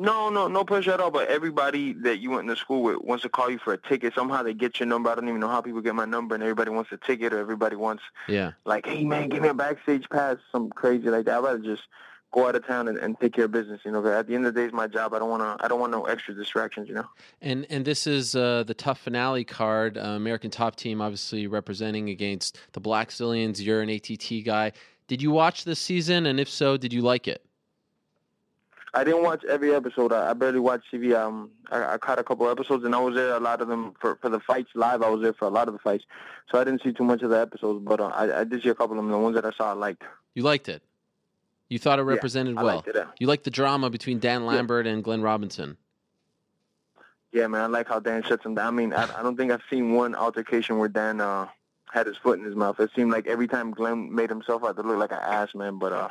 No, 0.00 0.30
no, 0.30 0.46
no 0.46 0.62
pressure 0.64 0.92
at 0.92 1.00
all. 1.00 1.10
But 1.10 1.28
everybody 1.28 1.92
that 2.04 2.18
you 2.18 2.30
went 2.30 2.46
to 2.48 2.54
school 2.56 2.82
with 2.84 2.98
wants 3.02 3.22
to 3.24 3.28
call 3.28 3.50
you 3.50 3.58
for 3.58 3.72
a 3.72 3.78
ticket. 3.78 4.14
Somehow 4.14 4.44
they 4.44 4.54
get 4.54 4.78
your 4.78 4.86
number. 4.86 5.10
I 5.10 5.16
don't 5.16 5.28
even 5.28 5.40
know 5.40 5.48
how 5.48 5.60
people 5.60 5.80
get 5.80 5.96
my 5.96 6.04
number, 6.04 6.36
and 6.36 6.42
everybody 6.44 6.70
wants 6.70 6.92
a 6.92 6.96
ticket, 6.96 7.32
or 7.32 7.38
everybody 7.38 7.74
wants 7.74 8.04
Yeah. 8.28 8.52
like, 8.64 8.86
hey 8.86 9.02
man, 9.04 9.28
give 9.28 9.42
me 9.42 9.48
a 9.48 9.54
backstage 9.54 10.08
pass, 10.08 10.36
some 10.52 10.70
crazy 10.70 11.10
like 11.10 11.24
that. 11.24 11.38
I'd 11.38 11.44
rather 11.44 11.58
just 11.58 11.82
go 12.30 12.46
out 12.46 12.54
of 12.54 12.64
town 12.64 12.86
and, 12.86 12.96
and 12.98 13.18
take 13.18 13.32
care 13.32 13.46
of 13.46 13.50
business. 13.50 13.80
You 13.84 13.90
know, 13.90 14.06
at 14.06 14.28
the 14.28 14.34
end 14.36 14.46
of 14.46 14.54
the 14.54 14.60
day, 14.60 14.66
it's 14.66 14.74
my 14.74 14.86
job. 14.86 15.14
I 15.14 15.18
don't 15.18 15.30
want 15.30 15.42
to. 15.42 15.64
I 15.64 15.66
don't 15.66 15.80
want 15.80 15.90
no 15.90 16.04
extra 16.04 16.32
distractions. 16.32 16.88
You 16.88 16.94
know. 16.94 17.08
And 17.42 17.66
and 17.68 17.84
this 17.84 18.06
is 18.06 18.36
uh, 18.36 18.62
the 18.66 18.74
TUF 18.74 18.98
finale 19.00 19.42
card. 19.44 19.98
Uh, 19.98 20.02
American 20.10 20.52
Top 20.52 20.76
Team, 20.76 21.00
obviously 21.00 21.48
representing 21.48 22.08
against 22.10 22.56
the 22.72 22.80
Blackzilians. 22.80 23.60
You're 23.60 23.80
an 23.82 23.90
ATT 23.90 24.44
guy. 24.44 24.70
Did 25.08 25.22
you 25.22 25.32
watch 25.32 25.64
this 25.64 25.80
season? 25.80 26.26
And 26.26 26.38
if 26.38 26.48
so, 26.48 26.76
did 26.76 26.92
you 26.92 27.02
like 27.02 27.26
it? 27.26 27.42
I 28.94 29.04
didn't 29.04 29.22
watch 29.22 29.44
every 29.44 29.74
episode. 29.74 30.12
I, 30.12 30.30
I 30.30 30.32
barely 30.32 30.58
watched 30.60 30.92
TV. 30.92 31.14
Um, 31.14 31.50
I, 31.70 31.94
I 31.94 31.98
caught 31.98 32.18
a 32.18 32.24
couple 32.24 32.48
episodes, 32.48 32.84
and 32.84 32.94
I 32.94 32.98
was 32.98 33.14
there 33.14 33.34
a 33.34 33.40
lot 33.40 33.60
of 33.60 33.68
them 33.68 33.94
for 34.00 34.16
for 34.22 34.28
the 34.30 34.40
fights 34.40 34.70
live. 34.74 35.02
I 35.02 35.08
was 35.10 35.20
there 35.22 35.32
for 35.34 35.44
a 35.46 35.50
lot 35.50 35.68
of 35.68 35.74
the 35.74 35.80
fights, 35.80 36.04
so 36.50 36.58
I 36.60 36.64
didn't 36.64 36.82
see 36.82 36.92
too 36.92 37.04
much 37.04 37.22
of 37.22 37.30
the 37.30 37.38
episodes. 37.40 37.84
But 37.84 38.00
uh, 38.00 38.06
I, 38.06 38.40
I 38.40 38.44
did 38.44 38.62
see 38.62 38.68
a 38.70 38.74
couple 38.74 38.98
of 38.98 39.02
them. 39.04 39.10
The 39.10 39.18
ones 39.18 39.34
that 39.36 39.44
I 39.44 39.52
saw, 39.52 39.70
I 39.70 39.74
liked. 39.74 40.02
You 40.34 40.42
liked 40.42 40.68
it. 40.68 40.82
You 41.68 41.78
thought 41.78 41.98
it 41.98 42.02
Yeah, 42.02 42.08
represented 42.14 42.56
I 42.56 42.62
well. 42.62 42.76
liked 42.76 42.88
it. 42.88 43.06
You 43.18 43.26
liked 43.26 43.44
the 43.44 43.50
drama 43.50 43.90
between 43.90 44.18
Dan 44.20 44.46
Lambert 44.46 44.86
and 44.86 45.04
Glenn 45.04 45.20
Robinson. 45.22 45.76
Yeah, 47.30 47.46
man, 47.46 47.60
I 47.60 47.66
like 47.66 47.88
how 47.88 48.00
Dan 48.00 48.22
shuts 48.22 48.44
him 48.46 48.54
down. 48.54 48.66
I 48.68 48.70
mean, 48.70 48.92
I, 48.94 49.18
I 49.18 49.22
don't 49.22 49.36
think 49.36 49.52
I've 49.52 49.60
seen 49.68 49.92
one 49.92 50.14
altercation 50.14 50.78
where 50.78 50.88
Dan 50.88 51.20
uh, 51.20 51.46
had 51.92 52.06
his 52.06 52.16
foot 52.16 52.38
in 52.38 52.44
his 52.44 52.54
mouth. 52.54 52.78
It 52.80 52.90
seemed 52.94 53.10
like 53.10 53.26
every 53.26 53.48
time 53.48 53.72
Glenn 53.72 54.14
made 54.14 54.30
himself 54.30 54.64
out 54.64 54.76
to 54.76 54.82
look 54.82 54.98
like 54.98 55.12
an 55.12 55.18
ass, 55.22 55.54
man. 55.54 55.78
But 55.78 55.92
uh, 55.92 56.08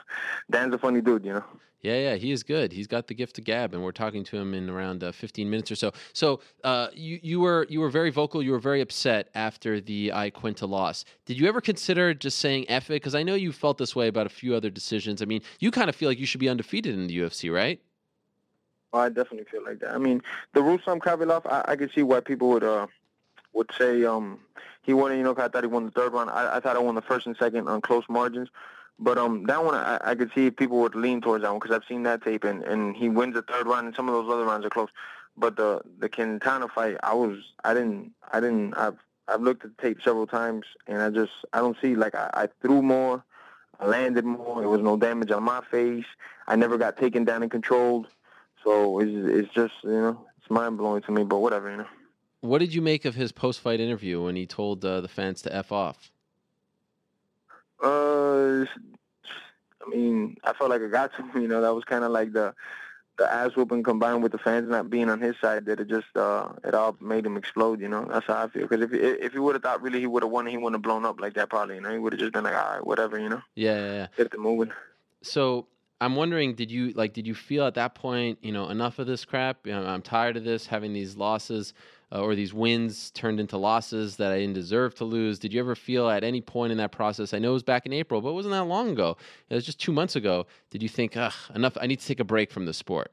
Dan's 0.50 0.74
a 0.74 0.78
funny 0.78 1.02
dude, 1.02 1.26
you 1.26 1.34
know. 1.34 1.44
Yeah, 1.82 2.00
yeah, 2.00 2.16
he 2.16 2.32
is 2.32 2.42
good. 2.42 2.72
He's 2.72 2.88
got 2.88 3.08
the 3.08 3.14
gift 3.14 3.38
of 3.38 3.46
gab, 3.46 3.74
and 3.74 3.84
we're 3.84 3.92
talking 3.92 4.24
to 4.26 4.38
him 4.38 4.56
in 4.56 4.68
around 4.70 5.04
uh, 5.04 5.12
15 5.12 5.48
minutes 5.48 5.72
or 5.72 5.76
so. 5.76 5.92
So, 6.12 6.40
uh, 6.64 6.88
you 6.94 7.20
you 7.22 7.40
were 7.40 7.68
you 7.70 7.80
were 7.80 7.90
very 7.90 8.10
vocal. 8.10 8.42
You 8.42 8.52
were 8.52 8.60
very 8.60 8.82
upset 8.82 9.30
after 9.36 9.80
the 9.80 10.10
Iaquinta 10.10 10.68
loss. 10.68 11.06
Did 11.26 11.40
you 11.40 11.48
ever 11.48 11.62
consider 11.62 12.16
just 12.16 12.40
saying 12.40 12.66
"eff 12.70 12.90
it"? 12.90 12.94
Because 12.94 13.14
I 13.14 13.22
know 13.22 13.36
you 13.36 13.52
felt 13.52 13.78
this 13.78 13.96
way 13.96 14.08
about 14.08 14.26
a 14.26 14.30
few 14.30 14.56
other 14.56 14.72
decisions. 14.72 15.22
I 15.22 15.26
mean, 15.26 15.42
you 15.60 15.70
kind 15.70 15.88
of 15.88 15.96
feel 15.96 16.10
like 16.10 16.20
you 16.20 16.26
should 16.26 16.40
be 16.40 16.50
undefeated 16.50 16.96
in 16.96 17.06
the 17.06 17.20
UFC, 17.20 17.54
right? 17.54 17.80
Oh, 18.92 19.00
I 19.00 19.10
definitely 19.10 19.46
feel 19.52 19.64
like 19.64 19.80
that. 19.80 19.92
I 19.94 20.00
mean, 20.00 20.24
the 20.54 20.64
Rustam 20.64 21.00
Khabilov, 21.00 21.46
I, 21.46 21.74
I 21.74 21.76
could 21.76 21.92
see 21.94 22.02
why 22.02 22.22
people 22.22 22.50
would 22.50 22.64
uh 22.64 22.88
would 23.54 23.70
say 23.78 24.04
um 24.04 24.40
he 24.88 24.94
won. 24.94 25.12
it, 25.12 25.18
You 25.18 25.24
know, 25.24 25.36
I 25.38 25.50
thought 25.50 25.64
he 25.64 25.68
won 25.68 25.86
the 25.86 25.92
third 25.92 26.14
round. 26.14 26.32
I, 26.32 26.58
I 26.58 26.60
thought 26.60 26.78
I 26.78 26.80
won 26.80 26.96
the 26.96 27.02
first 27.02 27.28
and 27.28 27.36
second 27.38 27.68
on 27.68 27.82
close 27.82 28.06
margins. 28.10 28.50
But 29.00 29.18
um, 29.20 29.44
that 29.44 29.64
one 29.64 29.76
I, 29.76 30.00
I 30.02 30.16
could 30.16 30.32
see 30.34 30.50
people 30.50 30.80
would 30.80 30.96
lean 30.96 31.22
towards 31.22 31.44
that 31.44 31.52
one 31.52 31.60
because 31.60 31.76
I've 31.76 31.88
seen 31.88 32.02
that 32.04 32.24
tape 32.24 32.44
and, 32.44 32.64
and 32.64 32.96
he 32.96 33.10
wins 33.10 33.36
the 33.36 33.44
third 33.44 33.68
round 33.68 33.86
and 33.86 33.96
some 33.96 34.10
of 34.10 34.16
those 34.16 34.34
other 34.34 34.46
rounds 34.46 34.66
are 34.66 34.70
close. 34.72 34.90
But 35.38 35.56
the 35.56 35.82
the 36.00 36.10
Iaquinta 36.10 36.72
fight, 36.72 36.98
I 37.04 37.14
was 37.14 37.38
I 37.64 37.76
didn't 37.76 38.12
I 38.32 38.40
didn't 38.40 38.74
I've 38.74 38.98
I've 39.28 39.42
looked 39.42 39.64
at 39.66 39.76
the 39.78 39.82
tape 39.84 40.00
several 40.04 40.26
times 40.26 40.66
and 40.88 41.00
I 41.00 41.12
just 41.12 41.34
I 41.54 41.60
don't 41.60 41.78
see 41.80 41.96
like 41.96 42.16
I, 42.16 42.32
I 42.34 42.48
threw 42.62 42.82
more, 42.82 43.24
I 43.80 43.86
landed 43.86 44.26
more. 44.26 44.62
There 44.62 44.70
was 44.70 44.82
no 44.82 44.98
damage 44.98 45.30
on 45.30 45.44
my 45.44 45.62
face. 45.70 46.06
I 46.48 46.56
never 46.56 46.78
got 46.80 46.98
taken 46.98 47.24
down 47.24 47.44
and 47.44 47.52
controlled. 47.52 48.08
So 48.64 49.00
it's 49.00 49.12
it's 49.14 49.54
just 49.54 49.74
you 49.84 49.92
know 49.92 50.26
it's 50.40 50.50
mind 50.50 50.80
blowing 50.80 51.04
to 51.04 51.12
me. 51.12 51.24
But 51.24 51.38
whatever 51.38 51.70
you 51.70 51.78
know. 51.78 51.88
What 52.48 52.60
did 52.60 52.74
you 52.74 52.82
make 52.82 53.06
of 53.06 53.16
his 53.16 53.32
post 53.32 53.60
fight 53.60 53.80
interview 53.80 54.24
when 54.24 54.36
he 54.36 54.46
told 54.46 54.84
uh, 54.84 55.02
the 55.02 55.08
fans 55.08 55.42
to 55.44 55.54
f 55.54 55.72
off? 55.72 56.12
Uh, 57.84 58.66
I 59.86 59.90
mean, 59.90 60.38
I 60.44 60.54
felt 60.54 60.70
like 60.70 60.82
I 60.82 60.88
got 60.88 61.12
to 61.16 61.24
him. 61.24 61.42
You 61.42 61.48
know, 61.48 61.62
that 61.62 61.74
was 61.74 61.84
kind 61.84 62.04
of 62.04 62.12
like 62.12 62.34
the 62.34 62.54
the 63.18 63.32
ass 63.32 63.56
whooping 63.56 63.82
combined 63.84 64.22
with 64.22 64.32
the 64.32 64.38
fans 64.38 64.70
not 64.70 64.90
being 64.92 65.10
on 65.10 65.20
his 65.20 65.36
side 65.42 65.66
that 65.66 65.80
it 65.80 65.88
just 65.88 66.16
uh 66.16 66.50
it 66.64 66.74
all 66.76 66.96
made 67.02 67.26
him 67.26 67.36
explode. 67.36 67.82
You 67.82 67.90
know, 67.90 68.06
that's 68.10 68.28
how 68.28 68.46
I 68.46 68.48
feel. 68.48 68.68
Because 68.68 68.84
if 68.86 68.92
he- 68.92 68.98
if 68.98 69.34
he 69.34 69.40
would 69.40 69.56
have 69.56 69.64
thought 69.64 69.82
really 69.82 70.00
he 70.00 70.08
would 70.08 70.24
have 70.24 70.32
won, 70.32 70.46
he 70.46 70.56
wouldn't 70.58 70.76
have 70.76 70.82
blown 70.84 71.04
up 71.06 71.20
like 71.20 71.34
that. 71.34 71.50
Probably, 71.50 71.76
you 71.76 71.82
know, 71.82 71.92
he 71.92 72.00
would 72.00 72.14
have 72.14 72.20
just 72.20 72.34
been 72.34 72.44
like, 72.44 72.56
all 72.56 72.76
right, 72.76 72.86
whatever. 72.86 73.20
You 73.20 73.30
know, 73.30 73.42
Yeah, 73.56 73.76
yeah, 73.78 73.94
yeah. 73.94 74.08
get 74.16 74.28
it 74.34 74.40
moving. 74.40 74.72
So 75.24 75.68
I'm 76.00 76.16
wondering, 76.16 76.54
did 76.56 76.72
you 76.72 76.92
like? 76.92 77.14
Did 77.14 77.26
you 77.28 77.34
feel 77.36 77.66
at 77.66 77.74
that 77.74 77.96
point, 77.96 78.40
you 78.42 78.52
know, 78.52 78.70
enough 78.70 79.00
of 79.00 79.08
this 79.08 79.26
crap? 79.26 79.66
You 79.66 79.74
know, 79.74 79.86
I'm 79.86 80.02
tired 80.04 80.38
of 80.38 80.44
this, 80.44 80.68
having 80.68 80.94
these 80.94 81.18
losses 81.18 81.74
uh, 82.12 82.22
or 82.22 82.36
these 82.36 82.54
wins 82.54 83.12
turned 83.12 83.40
into 83.40 83.58
losses 83.58 84.16
that 84.18 84.32
I 84.32 84.40
didn't 84.40 84.54
deserve 84.56 84.96
to 84.96 85.06
lose. 85.06 85.40
Did 85.40 85.54
you 85.54 85.60
ever 85.60 85.76
feel 85.76 86.10
at 86.10 86.24
any 86.24 86.42
point 86.42 86.72
in 86.72 86.78
that 86.78 86.92
process? 86.92 87.34
I 87.34 87.40
know 87.40 87.50
it 87.52 87.54
was 87.54 87.64
back 87.64 87.86
in 87.86 87.94
April, 87.94 88.22
but 88.22 88.30
it 88.30 88.34
wasn't 88.34 88.54
that 88.54 88.64
long 88.64 88.90
ago. 88.90 89.18
It 89.50 89.56
was 89.56 89.66
just 89.66 89.80
two 89.80 89.92
months 89.92 90.16
ago. 90.16 90.46
Did 90.70 90.82
you 90.82 90.90
think, 90.90 91.18
ugh, 91.18 91.34
enough? 91.54 91.78
I 91.80 91.88
need 91.88 92.00
to 92.00 92.06
take 92.08 92.20
a 92.20 92.24
break 92.26 92.52
from 92.52 92.66
the 92.66 92.74
sport. 92.74 93.12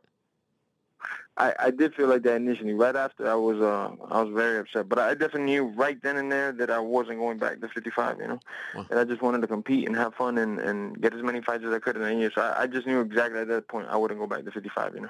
I, 1.36 1.52
I 1.58 1.70
did 1.72 1.94
feel 1.94 2.06
like 2.06 2.22
that 2.22 2.36
initially. 2.36 2.74
Right 2.74 2.94
after, 2.94 3.28
I 3.28 3.34
was 3.34 3.60
uh 3.60 3.90
I 4.08 4.22
was 4.22 4.32
very 4.32 4.58
upset, 4.60 4.88
but 4.88 5.00
I 5.00 5.14
definitely 5.14 5.46
knew 5.46 5.64
right 5.64 6.00
then 6.00 6.16
and 6.16 6.30
there 6.30 6.52
that 6.52 6.70
I 6.70 6.78
wasn't 6.78 7.18
going 7.18 7.38
back 7.38 7.60
to 7.60 7.68
55. 7.68 8.18
You 8.20 8.28
know, 8.28 8.40
Wow. 8.76 8.86
and 8.88 9.00
I 9.00 9.04
just 9.04 9.20
wanted 9.20 9.40
to 9.40 9.48
compete 9.48 9.88
and 9.88 9.96
have 9.96 10.14
fun 10.14 10.38
and 10.38 10.60
and 10.60 11.00
get 11.00 11.12
as 11.12 11.22
many 11.24 11.40
fights 11.40 11.64
as 11.66 11.72
I 11.72 11.80
could 11.80 11.96
in 11.96 12.02
a 12.02 12.12
year. 12.12 12.30
So 12.32 12.40
I, 12.40 12.62
I 12.62 12.66
just 12.68 12.86
knew 12.86 13.00
exactly 13.00 13.40
at 13.40 13.48
that 13.48 13.66
point 13.66 13.88
I 13.90 13.96
wouldn't 13.96 14.20
go 14.20 14.28
back 14.28 14.44
to 14.44 14.52
55. 14.52 14.94
You 14.94 15.00
know. 15.02 15.08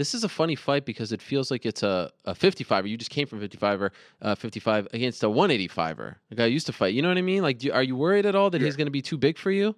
This 0.00 0.14
is 0.14 0.24
a 0.24 0.30
funny 0.30 0.54
fight 0.54 0.86
because 0.86 1.12
it 1.12 1.20
feels 1.20 1.50
like 1.50 1.66
it's 1.66 1.82
a, 1.82 2.10
a 2.24 2.32
55er. 2.32 2.88
You 2.88 2.96
just 2.96 3.10
came 3.10 3.26
from 3.26 3.38
55er, 3.38 3.90
uh, 4.22 4.34
55 4.34 4.88
against 4.94 5.22
a 5.22 5.26
185er. 5.26 6.14
The 6.30 6.36
guy 6.36 6.46
used 6.46 6.64
to 6.68 6.72
fight. 6.72 6.94
You 6.94 7.02
know 7.02 7.08
what 7.08 7.18
I 7.18 7.20
mean? 7.20 7.42
Like, 7.42 7.58
do, 7.58 7.70
are 7.70 7.82
you 7.82 7.96
worried 7.96 8.24
at 8.24 8.34
all 8.34 8.48
that 8.48 8.62
Yeah. 8.62 8.64
he's 8.64 8.76
going 8.76 8.86
to 8.86 8.90
be 8.90 9.02
too 9.02 9.18
big 9.18 9.36
for 9.36 9.50
you? 9.50 9.76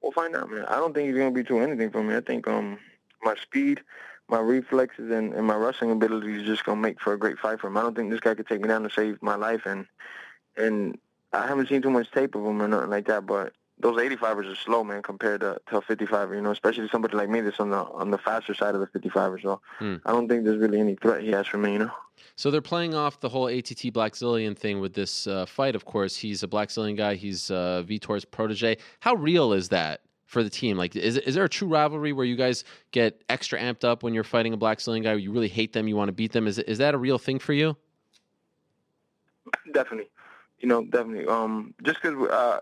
We'll 0.00 0.12
find 0.12 0.34
out, 0.34 0.50
man. 0.50 0.64
I 0.64 0.76
don't 0.76 0.94
think 0.94 1.08
he's 1.08 1.18
gonna 1.18 1.30
be 1.30 1.44
too 1.44 1.58
anything 1.58 1.90
for 1.90 2.02
me. 2.02 2.16
I 2.16 2.20
think 2.20 2.48
um 2.48 2.78
my 3.22 3.34
speed, 3.36 3.82
my 4.28 4.40
reflexes, 4.40 5.10
and, 5.10 5.34
and 5.34 5.46
my 5.46 5.56
wrestling 5.56 5.90
ability 5.90 6.34
is 6.34 6.46
just 6.46 6.64
gonna 6.64 6.80
make 6.80 7.00
for 7.00 7.12
a 7.12 7.18
great 7.18 7.38
fight 7.38 7.60
for 7.60 7.66
him. 7.66 7.76
I 7.76 7.82
don't 7.82 7.94
think 7.94 8.10
this 8.10 8.20
guy 8.20 8.34
could 8.34 8.46
take 8.46 8.62
me 8.62 8.68
down 8.68 8.82
to 8.82 8.90
save 8.90 9.22
my 9.22 9.34
life, 9.34 9.66
and 9.66 9.86
and 10.56 10.98
I 11.34 11.46
haven't 11.46 11.68
seen 11.68 11.82
too 11.82 11.90
much 11.90 12.10
tape 12.12 12.34
of 12.34 12.46
him 12.46 12.62
or 12.62 12.68
nothing 12.68 12.88
like 12.88 13.06
that, 13.08 13.26
but. 13.26 13.52
Those 13.80 13.96
85ers 13.98 14.50
are 14.50 14.54
slow, 14.54 14.84
man, 14.84 15.02
compared 15.02 15.40
to, 15.40 15.60
to 15.68 15.78
a 15.78 15.82
55er, 15.82 16.36
you 16.36 16.40
know, 16.40 16.52
especially 16.52 16.88
somebody 16.88 17.16
like 17.16 17.28
me 17.28 17.40
that's 17.40 17.58
on 17.58 17.70
the 17.70 17.78
on 17.78 18.10
the 18.10 18.18
faster 18.18 18.54
side 18.54 18.74
of 18.74 18.80
the 18.80 18.86
55er. 18.86 19.42
So 19.42 19.60
Hmm. 19.78 19.96
I 20.06 20.12
don't 20.12 20.28
think 20.28 20.44
there's 20.44 20.58
really 20.58 20.78
any 20.80 20.94
threat 20.94 21.22
he 21.22 21.30
has 21.32 21.46
for 21.46 21.58
me, 21.58 21.72
you 21.72 21.78
know. 21.80 21.90
So 22.36 22.50
they're 22.50 22.62
playing 22.62 22.94
off 22.94 23.20
the 23.20 23.28
whole 23.28 23.48
ATT 23.48 23.92
Blackzilian 23.92 24.56
thing 24.56 24.80
with 24.80 24.94
this 24.94 25.26
uh, 25.26 25.44
fight. 25.46 25.74
Of 25.74 25.84
course, 25.84 26.16
he's 26.16 26.42
a 26.42 26.48
Blackzilian 26.48 26.96
guy. 26.96 27.16
He's 27.16 27.50
uh, 27.50 27.82
Vitor's 27.82 28.24
protege. 28.24 28.76
How 29.00 29.14
real 29.14 29.52
is 29.52 29.68
that 29.70 30.00
for 30.26 30.42
the 30.42 30.50
team? 30.50 30.76
Like, 30.76 30.94
is 30.96 31.16
is 31.18 31.34
there 31.34 31.44
a 31.44 31.48
true 31.48 31.68
rivalry 31.68 32.12
where 32.12 32.24
you 32.24 32.36
guys 32.36 32.64
get 32.92 33.22
extra 33.28 33.58
amped 33.58 33.84
up 33.84 34.02
when 34.02 34.14
you're 34.14 34.24
fighting 34.24 34.52
a 34.52 34.56
Blackzilian 34.58 35.02
guy? 35.02 35.10
Where 35.10 35.18
you 35.18 35.32
really 35.32 35.48
hate 35.48 35.72
them, 35.72 35.88
you 35.88 35.96
want 35.96 36.08
to 36.08 36.12
beat 36.12 36.32
them. 36.32 36.46
Is 36.46 36.58
is 36.60 36.78
that 36.78 36.94
a 36.94 36.98
real 36.98 37.18
thing 37.18 37.38
for 37.40 37.52
you? 37.52 37.76
Definitely, 39.72 40.10
you 40.60 40.68
know, 40.68 40.84
definitely. 40.84 41.26
Um, 41.26 41.74
just 41.82 42.00
because 42.00 42.30
uh, 42.30 42.60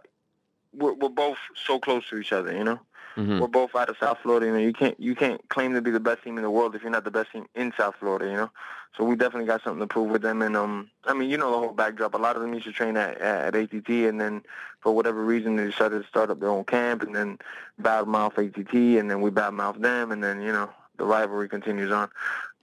we're 0.75 0.95
we're 0.95 1.09
both 1.09 1.39
so 1.67 1.79
close 1.79 2.09
to 2.11 2.19
each 2.19 2.33
other, 2.33 2.53
you 2.57 2.65
know. 2.65 2.81
hmm 3.15 3.41
We're 3.41 3.49
both 3.49 3.75
out 3.75 3.89
of 3.89 3.97
South 3.99 4.19
Florida. 4.23 4.47
You 4.47 4.53
know, 4.53 4.59
you 4.59 4.73
can't 4.73 4.99
you 4.99 5.15
can't 5.15 5.47
claim 5.49 5.75
to 5.75 5.83
be 5.83 5.91
the 5.91 6.01
best 6.01 6.23
team 6.25 6.37
in 6.39 6.43
the 6.43 6.51
world 6.51 6.75
if 6.75 6.83
you're 6.83 6.91
not 6.91 7.05
the 7.05 7.11
best 7.11 7.33
team 7.33 7.47
in 7.55 7.73
South 7.77 7.95
Florida. 8.01 8.27
You 8.27 8.37
know, 8.37 8.51
so 8.97 9.05
we 9.05 9.17
definitely 9.17 9.47
got 9.47 9.63
something 9.63 9.81
to 9.81 9.87
prove 9.87 10.11
with 10.11 10.23
them. 10.23 10.43
And 10.43 10.57
um, 10.57 10.91
I 11.05 11.13
mean, 11.15 11.31
you 11.31 11.37
know 11.37 11.51
the 11.51 11.59
whole 11.59 11.73
backdrop. 11.73 12.15
A 12.15 12.19
lot 12.19 12.37
of 12.37 12.43
them 12.43 12.55
used 12.55 12.67
to 12.67 12.73
train 12.73 12.97
at 12.97 13.19
at 13.19 13.55
ATT, 13.55 13.89
and 13.89 14.21
then 14.21 14.43
for 14.81 14.93
whatever 14.93 15.23
reason 15.25 15.57
they 15.57 15.67
decided 15.67 16.03
to 16.03 16.09
start 16.09 16.31
up 16.31 16.41
their 16.41 16.51
own 16.51 16.65
camp, 16.65 17.03
and 17.03 17.15
then 17.15 17.39
badmouth 17.81 18.39
ATT, 18.39 18.75
and 18.99 19.11
then 19.11 19.21
we 19.21 19.31
badmouth 19.31 19.81
them, 19.81 20.11
and 20.13 20.23
then 20.23 20.41
you 20.41 20.53
know 20.53 20.71
the 20.99 21.05
rivalry 21.05 21.49
continues 21.49 21.91
on. 21.93 22.09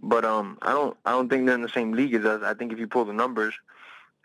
But 0.01 0.26
um, 0.26 0.57
I 0.62 0.72
don't 0.72 0.97
I 1.05 1.12
don't 1.12 1.30
think 1.30 1.45
they're 1.45 1.55
in 1.55 1.62
the 1.62 1.70
same 1.70 1.91
league 1.93 2.14
as 2.16 2.26
us. 2.26 2.41
I 2.43 2.53
think 2.53 2.72
if 2.72 2.80
you 2.80 2.88
pull 2.88 3.05
the 3.05 3.14
numbers, 3.14 3.53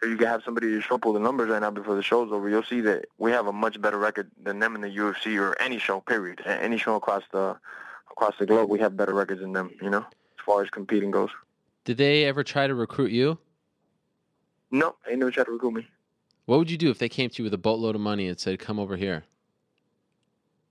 or 0.03 0.09
you 0.09 0.16
can 0.16 0.26
have 0.26 0.42
somebody 0.45 0.68
to 0.68 0.80
show 0.80 0.99
pull 0.99 1.12
the 1.12 1.20
numbers 1.20 1.49
right 1.49 1.61
now 1.61 1.70
before 1.70 1.95
the 1.95 2.03
show's 2.03 2.30
over, 2.32 2.49
you'll 2.49 2.62
see 2.62 2.80
that 2.82 3.07
we 3.18 3.30
have 3.30 3.47
a 3.47 3.53
much 3.53 3.80
better 3.80 3.99
record 3.99 4.30
than 4.42 4.59
them 4.59 4.74
in 4.74 4.80
the 4.80 4.88
UFC 4.88 5.40
or 5.40 5.61
any 5.61 5.78
show. 5.78 6.01
Period. 6.01 6.42
Any 6.45 6.78
show 6.78 6.97
across 6.97 7.22
the 7.32 7.57
across 8.11 8.34
the 8.38 8.47
globe, 8.47 8.68
we 8.68 8.78
have 8.80 8.97
better 8.97 9.14
records 9.14 9.40
than 9.40 9.53
them. 9.53 9.70
You 9.80 9.90
know, 9.90 10.01
as 10.01 10.45
far 10.45 10.62
as 10.62 10.70
competing 10.70 11.11
goes. 11.11 11.30
Did 11.84 11.97
they 11.99 12.24
ever 12.24 12.42
try 12.42 12.66
to 12.66 12.74
recruit 12.74 13.12
you? 13.12 13.38
No, 14.70 14.97
they 15.07 15.16
never 15.16 15.30
tried 15.30 15.45
to 15.45 15.53
recruit 15.53 15.72
me. 15.72 15.86
What 16.47 16.59
would 16.59 16.70
you 16.70 16.76
do 16.76 16.90
if 16.90 16.99
they 16.99 17.09
came 17.09 17.30
to 17.30 17.42
you 17.42 17.45
with 17.45 17.55
a 17.55 17.59
boatload 17.59 17.95
of 17.95 18.01
money 18.01 18.28
and 18.28 18.38
said, 18.38 18.59
"Come 18.59 18.78
over 18.78 18.97
here"? 18.97 19.24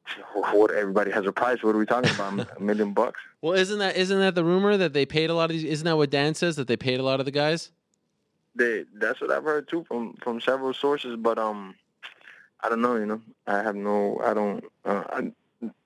What 0.52 0.72
everybody 0.72 1.10
has 1.12 1.26
a 1.26 1.32
price. 1.32 1.64
What 1.64 1.74
are 1.74 1.80
we 1.80 1.86
talking 1.86 2.14
about? 2.14 2.48
a 2.58 2.62
million 2.62 2.94
bucks? 2.94 3.20
Well, 3.42 3.54
isn't 3.54 3.80
that 3.80 3.98
isn't 3.98 4.20
that 4.20 4.36
the 4.36 4.46
rumor 4.46 4.78
that 4.78 4.94
they 4.94 5.06
paid 5.06 5.30
a 5.30 5.34
lot 5.34 5.46
of 5.46 5.50
these? 5.50 5.66
Isn't 5.66 5.84
that 5.84 5.98
what 5.98 6.10
Dan 6.10 6.34
says 6.34 6.56
that 6.56 6.68
they 6.68 6.78
paid 6.78 7.00
a 7.02 7.04
lot 7.04 7.20
of 7.20 7.26
the 7.26 7.32
guys? 7.32 7.72
They, 8.56 8.86
that's 8.96 9.20
what 9.20 9.32
I've 9.32 9.44
heard 9.44 9.68
too 9.68 9.84
from 9.88 10.16
from 10.22 10.40
several 10.40 10.74
sources. 10.74 11.16
But 11.18 11.38
um, 11.38 11.76
I 12.62 12.70
don't 12.70 12.82
know. 12.82 12.96
You 12.96 13.06
know, 13.06 13.22
I 13.48 13.64
have 13.64 13.76
no. 13.76 14.20
I 14.24 14.34
don't. 14.34 14.64
Uh, 14.86 15.04
I, 15.10 15.32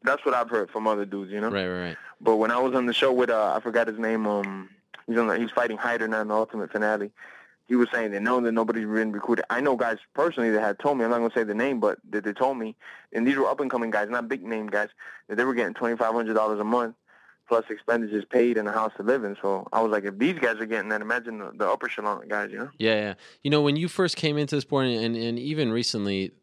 that's 0.03 0.25
what 0.25 0.33
I've 0.33 0.49
heard 0.49 0.69
from 0.69 0.87
other 0.87 1.05
dudes. 1.05 1.31
You 1.31 1.41
know. 1.41 1.49
Right, 1.49 1.67
right, 1.67 1.79
right. 1.79 1.97
But 2.19 2.37
when 2.37 2.51
I 2.51 2.59
was 2.59 2.73
on 2.73 2.85
the 2.85 2.93
show 2.93 3.11
with 3.13 3.29
uh, 3.29 3.53
I 3.55 3.59
forgot 3.61 3.87
his 3.87 3.99
name. 3.99 4.27
Um, 4.27 4.69
he's 5.07 5.17
on. 5.17 5.27
The, 5.27 5.37
he's 5.37 5.51
fighting 5.51 5.77
Hayder 5.77 6.07
now 6.07 6.21
in 6.21 6.27
the 6.27 6.33
Ultimate 6.35 6.71
Finale. 6.71 7.11
He 7.67 7.75
was 7.75 7.89
saying 7.91 8.11
that 8.11 8.21
no, 8.21 8.39
that 8.39 8.53
nobody's 8.53 8.85
been 8.85 9.11
recruited. 9.11 9.45
I 9.49 9.59
know 9.59 9.75
guys 9.75 9.97
personally 10.13 10.51
that 10.51 10.61
had 10.61 10.79
told 10.79 10.97
me. 10.97 11.03
I'm 11.03 11.11
not 11.11 11.17
gonna 11.17 11.33
say 11.33 11.43
the 11.43 11.53
name, 11.53 11.79
but 11.79 11.99
that 12.11 12.23
they 12.23 12.33
told 12.33 12.57
me, 12.57 12.75
and 13.11 13.27
these 13.27 13.35
were 13.35 13.47
up 13.47 13.59
and 13.59 13.69
coming 13.69 13.91
guys, 13.91 14.09
not 14.09 14.29
big 14.29 14.43
name 14.43 14.67
guys, 14.67 14.89
that 15.27 15.35
they 15.35 15.43
were 15.43 15.53
getting 15.53 15.73
twenty 15.73 15.97
five 15.97 16.13
hundred 16.13 16.33
dollars 16.33 16.59
a 16.59 16.63
month 16.63 16.95
plus 17.47 17.65
expenditures 17.69 18.25
paid 18.29 18.57
and 18.57 18.67
a 18.67 18.71
house 18.71 18.91
to 18.97 19.03
live 19.03 19.23
in. 19.23 19.35
So 19.41 19.67
I 19.71 19.81
was 19.81 19.91
like, 19.91 20.03
if 20.03 20.17
these 20.17 20.37
guys 20.39 20.57
are 20.57 20.65
getting 20.65 20.89
that, 20.89 21.01
imagine 21.01 21.39
the, 21.39 21.51
the 21.55 21.69
upper 21.69 21.87
echelon 21.87 22.27
guys, 22.27 22.51
you 22.51 22.57
know? 22.57 22.69
Yeah, 22.77 22.95
yeah. 22.95 23.13
You 23.43 23.51
know, 23.51 23.61
when 23.61 23.75
you 23.75 23.87
first 23.87 24.15
came 24.17 24.37
into 24.37 24.55
the 24.55 24.61
sport, 24.61 24.87
and, 24.87 25.15
and 25.15 25.39
even 25.39 25.71
recently, 25.71 26.33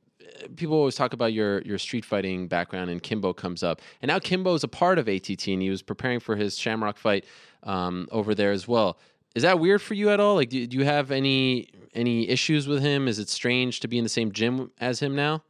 people 0.56 0.76
always 0.76 0.94
talk 0.94 1.12
about 1.12 1.32
your 1.32 1.60
your 1.62 1.78
street 1.78 2.04
fighting 2.04 2.48
background, 2.48 2.90
and 2.90 3.02
Kimbo 3.02 3.32
comes 3.32 3.62
up, 3.62 3.80
and 4.02 4.08
now 4.08 4.18
Kimbo 4.18 4.54
is 4.54 4.64
a 4.64 4.68
part 4.68 4.98
of 4.98 5.08
ATT, 5.08 5.46
and 5.48 5.62
he 5.62 5.70
was 5.70 5.82
preparing 5.82 6.20
for 6.20 6.36
his 6.36 6.56
Shamrock 6.56 6.96
fight 6.96 7.24
um, 7.62 8.08
over 8.10 8.34
there 8.34 8.52
as 8.52 8.66
well. 8.66 8.98
Is 9.34 9.42
that 9.42 9.58
weird 9.58 9.82
for 9.82 9.94
you 9.94 10.10
at 10.10 10.20
all? 10.20 10.36
Like, 10.36 10.50
do, 10.50 10.66
do 10.66 10.76
you 10.76 10.84
have 10.84 11.10
any 11.10 11.68
any 11.94 12.28
issues 12.28 12.66
with 12.66 12.82
him? 12.82 13.08
Is 13.08 13.18
it 13.18 13.28
strange 13.28 13.80
to 13.80 13.88
be 13.88 13.98
in 13.98 14.04
the 14.04 14.10
same 14.10 14.32
gym 14.32 14.70
as 14.80 15.00
him 15.00 15.14
now? 15.14 15.42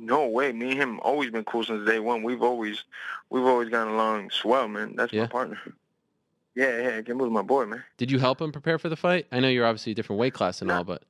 No 0.00 0.26
way. 0.28 0.52
Me 0.52 0.70
and 0.72 0.80
him 0.80 1.00
always 1.00 1.30
been 1.30 1.44
cool 1.44 1.64
since 1.64 1.86
day 1.86 1.98
one. 1.98 2.22
We've 2.22 2.42
always 2.42 2.84
we've 3.30 3.44
always 3.44 3.68
gotten 3.68 3.92
along 3.94 4.30
swell, 4.30 4.68
man. 4.68 4.94
That's 4.96 5.12
Yeah. 5.12 5.22
my 5.22 5.26
partner. 5.28 5.58
Yeah, 6.54 6.80
yeah, 6.80 7.02
Kimbo's 7.02 7.30
my 7.30 7.42
boy, 7.42 7.66
man. 7.66 7.84
Did 7.98 8.10
you 8.10 8.18
help 8.18 8.40
him 8.40 8.50
prepare 8.50 8.78
for 8.78 8.88
the 8.88 8.96
fight? 8.96 9.26
I 9.30 9.38
know 9.40 9.48
you're 9.48 9.66
obviously 9.66 9.92
a 9.92 9.94
different 9.94 10.18
weight 10.18 10.34
class 10.34 10.60
and 10.60 10.68
No. 10.68 10.78
all, 10.78 10.84
but 10.84 11.02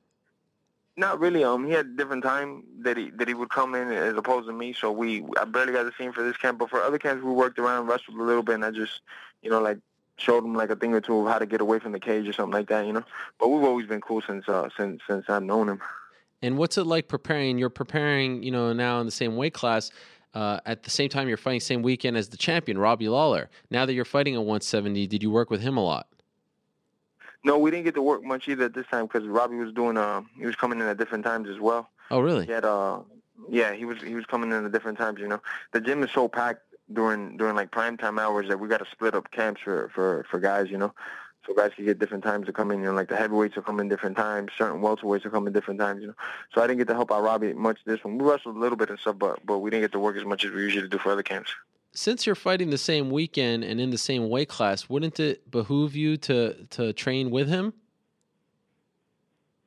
Not 0.97 1.19
really. 1.19 1.43
Um, 1.45 1.65
he 1.65 1.71
had 1.71 1.85
a 1.85 1.89
different 1.95 2.23
time 2.23 2.63
that 2.81 2.97
he 2.97 3.09
that 3.11 3.27
he 3.27 3.33
would 3.33 3.49
come 3.49 3.73
in 3.73 3.89
as 3.89 4.15
opposed 4.17 4.47
to 4.47 4.53
me. 4.53 4.73
So 4.73 4.91
we 4.91 5.23
I 5.39 5.45
barely 5.45 5.71
got 5.71 5.83
to 5.83 5.91
see 5.97 6.03
him 6.03 6.13
for 6.13 6.23
this 6.23 6.35
camp, 6.37 6.59
but 6.59 6.69
for 6.69 6.81
other 6.81 6.97
camps 6.99 7.23
we 7.23 7.31
worked 7.31 7.57
around, 7.57 7.87
wrestled 7.87 8.17
a 8.17 8.23
little 8.23 8.43
bit, 8.43 8.55
and 8.55 8.65
I 8.65 8.71
just 8.71 8.99
you 9.41 9.49
know 9.49 9.61
like 9.61 9.77
showed 10.17 10.43
him 10.43 10.53
like 10.55 10.69
a 10.69 10.75
thing 10.75 10.93
or 10.93 10.99
two 10.99 11.17
of 11.21 11.31
how 11.31 11.39
to 11.39 11.45
get 11.45 11.61
away 11.61 11.79
from 11.79 11.93
the 11.93 11.99
cage 12.01 12.27
or 12.27 12.33
something 12.33 12.51
like 12.51 12.67
that, 12.67 12.85
you 12.85 12.91
know. 12.91 13.03
But 13.39 13.47
we've 13.47 13.63
always 13.63 13.87
been 13.87 14.01
cool 14.01 14.21
since 14.21 14.49
uh 14.49 14.67
since 14.75 15.01
since 15.07 15.25
I've 15.29 15.43
known 15.43 15.69
him. 15.69 15.81
And 16.41 16.57
what's 16.57 16.77
it 16.77 16.85
like 16.85 17.07
preparing? 17.07 17.57
You're 17.57 17.69
preparing, 17.69 18.43
you 18.43 18.51
know, 18.51 18.73
now 18.73 18.99
in 18.99 19.05
the 19.05 19.11
same 19.11 19.35
weight 19.35 19.53
class. 19.53 19.91
Uh, 20.33 20.59
at 20.65 20.83
the 20.83 20.89
same 20.89 21.09
time, 21.09 21.27
you're 21.27 21.37
fighting 21.37 21.59
same 21.59 21.81
weekend 21.81 22.15
as 22.15 22.29
the 22.29 22.37
champion, 22.37 22.77
Robbie 22.77 23.09
Lawler. 23.09 23.49
Now 23.71 23.85
that 23.85 23.93
you're 23.93 24.05
fighting 24.05 24.35
at 24.35 24.41
170, 24.41 25.07
did 25.07 25.23
you 25.23 25.31
work 25.31 25.49
with 25.49 25.61
him 25.61 25.75
a 25.75 25.83
lot? 25.83 26.07
No, 27.43 27.57
we 27.57 27.71
didn't 27.71 27.85
get 27.85 27.95
to 27.95 28.01
work 28.01 28.23
much 28.23 28.47
either 28.47 28.65
at 28.65 28.73
this 28.73 28.85
time 28.87 29.07
because 29.07 29.27
Robbie 29.27 29.55
was 29.55 29.73
doing 29.73 29.97
uh 29.97 30.21
he 30.37 30.45
was 30.45 30.55
coming 30.55 30.79
in 30.79 30.85
at 30.85 30.97
different 30.97 31.23
times 31.23 31.47
as 31.49 31.59
well. 31.59 31.89
Oh, 32.11 32.19
really? 32.19 32.45
He 32.45 32.51
had 32.51 32.65
uh 32.65 32.99
yeah, 33.49 33.73
he 33.73 33.85
was 33.85 34.01
he 34.01 34.13
was 34.15 34.25
coming 34.25 34.51
in 34.51 34.65
at 34.65 34.71
different 34.71 34.97
times, 34.97 35.19
you 35.19 35.27
know. 35.27 35.41
The 35.71 35.79
gym 35.79 36.03
is 36.03 36.11
so 36.11 36.27
packed 36.27 36.63
during 36.91 37.37
during 37.37 37.55
like 37.55 37.71
prime 37.71 37.97
time 37.97 38.19
hours 38.19 38.47
that 38.49 38.59
we 38.59 38.67
got 38.67 38.79
to 38.79 38.91
split 38.91 39.15
up 39.15 39.31
camps 39.31 39.61
for 39.61 39.89
for 39.95 40.25
for 40.29 40.39
guys, 40.39 40.69
you 40.69 40.77
know. 40.77 40.93
So 41.49 41.55
guys 41.55 41.71
get 41.83 41.97
different 41.97 42.23
times 42.23 42.45
to 42.45 42.53
come 42.53 42.69
in, 42.69 42.79
you 42.79 42.85
know, 42.85 42.93
like 42.93 43.09
the 43.09 43.15
heavyweights 43.15 43.55
will 43.55 43.63
come 43.63 43.79
in 43.79 43.89
different 43.89 44.15
times, 44.15 44.51
certain 44.55 44.81
welterweights 44.81 45.23
will 45.23 45.31
come 45.31 45.47
in 45.47 45.53
different 45.53 45.79
times, 45.79 45.99
you 46.01 46.07
know. 46.07 46.13
So 46.53 46.61
I 46.61 46.67
didn't 46.67 46.77
get 46.77 46.87
to 46.89 46.93
help 46.93 47.11
out 47.11 47.23
Robbie 47.23 47.53
much 47.53 47.79
this 47.85 48.03
one. 48.03 48.19
We 48.19 48.29
wrestled 48.29 48.55
a 48.55 48.59
little 48.59 48.77
bit 48.77 48.91
and 48.91 48.99
stuff, 48.99 49.17
but 49.17 49.43
but 49.47 49.57
we 49.57 49.71
didn't 49.71 49.81
get 49.81 49.91
to 49.93 49.99
work 49.99 50.15
as 50.15 50.25
much 50.25 50.45
as 50.45 50.51
we 50.51 50.61
usually 50.61 50.87
do 50.87 50.99
for 50.99 51.11
other 51.11 51.23
camps. 51.23 51.51
Since 51.91 52.27
you're 52.27 52.35
fighting 52.35 52.69
the 52.69 52.77
same 52.77 53.09
weekend 53.09 53.63
and 53.63 53.81
in 53.81 53.89
the 53.89 53.97
same 53.97 54.29
weight 54.29 54.47
class, 54.47 54.89
wouldn't 54.89 55.19
it 55.19 55.49
behoove 55.49 55.95
you 55.95 56.17
to 56.17 56.53
to 56.69 56.93
train 56.93 57.31
with 57.31 57.49
him? 57.49 57.73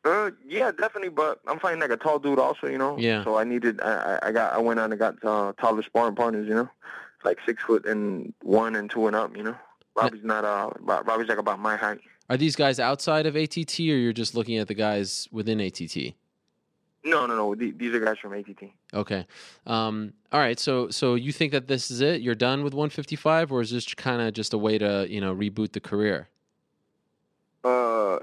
Uh, 0.05 0.31
yeah, 0.47 0.71
definitely. 0.71 1.09
But 1.09 1.41
I'm 1.49 1.59
fighting 1.59 1.81
like 1.81 1.91
a 1.91 1.97
tall 1.97 2.21
dude, 2.21 2.39
also. 2.39 2.69
You 2.69 2.79
know. 2.79 2.97
Yeah. 2.97 3.25
So 3.25 3.39
I 3.39 3.43
needed. 3.43 3.81
I 3.81 4.21
I 4.23 4.31
got. 4.31 4.53
I 4.53 4.59
went 4.59 4.79
on 4.79 4.93
and 4.93 5.01
got 5.01 5.17
uh, 5.25 5.53
taller 5.61 5.83
sparring 5.83 6.15
partners. 6.15 6.47
You 6.47 6.55
know, 6.55 6.71
like 7.25 7.39
six 7.45 7.61
foot 7.65 7.87
and 7.87 8.33
one 8.41 8.77
and 8.77 8.89
two 8.89 9.09
and 9.09 9.17
up. 9.17 9.37
You 9.37 9.43
know. 9.43 9.57
Robbie's 9.95 10.25
not. 10.25 10.45
Uh, 10.45 10.71
Robbie's 10.81 11.29
like 11.29 11.39
about 11.39 11.59
my 11.59 11.77
height. 11.77 12.01
Are 12.31 12.37
these 12.37 12.57
guys 12.57 12.81
outside 12.81 13.27
of 13.27 13.37
ATT, 13.37 13.79
or 13.81 13.83
you're 13.83 14.13
just 14.13 14.35
looking 14.35 14.59
at 14.59 14.69
the 14.69 14.75
guys 14.75 15.29
within 15.33 15.61
ATT? 15.61 16.15
No, 17.05 17.27
no, 17.27 17.35
no. 17.35 17.55
These 17.55 17.95
are 17.95 18.01
guys 18.01 18.19
from 18.19 18.33
ATT. 18.33 18.71
Okay. 18.95 19.27
Um, 19.67 20.13
all 20.31 20.39
right. 20.39 20.59
So 20.59 20.89
so 20.89 21.15
you 21.17 21.33
think 21.33 21.53
that 21.53 21.67
this 21.67 21.91
is 21.91 22.01
it? 22.01 22.21
You're 22.21 22.37
done 22.37 22.63
with 22.63 22.75
155, 22.75 23.51
or 23.51 23.61
is 23.61 23.71
this 23.71 23.93
kind 23.95 24.23
of 24.23 24.33
just 24.35 24.53
a 24.53 24.59
way 24.59 24.79
to 24.79 25.07
you 25.09 25.21
know 25.21 25.35
reboot 25.35 25.73
the 25.73 25.81
career? 25.81 26.29
Uh, 27.65 28.19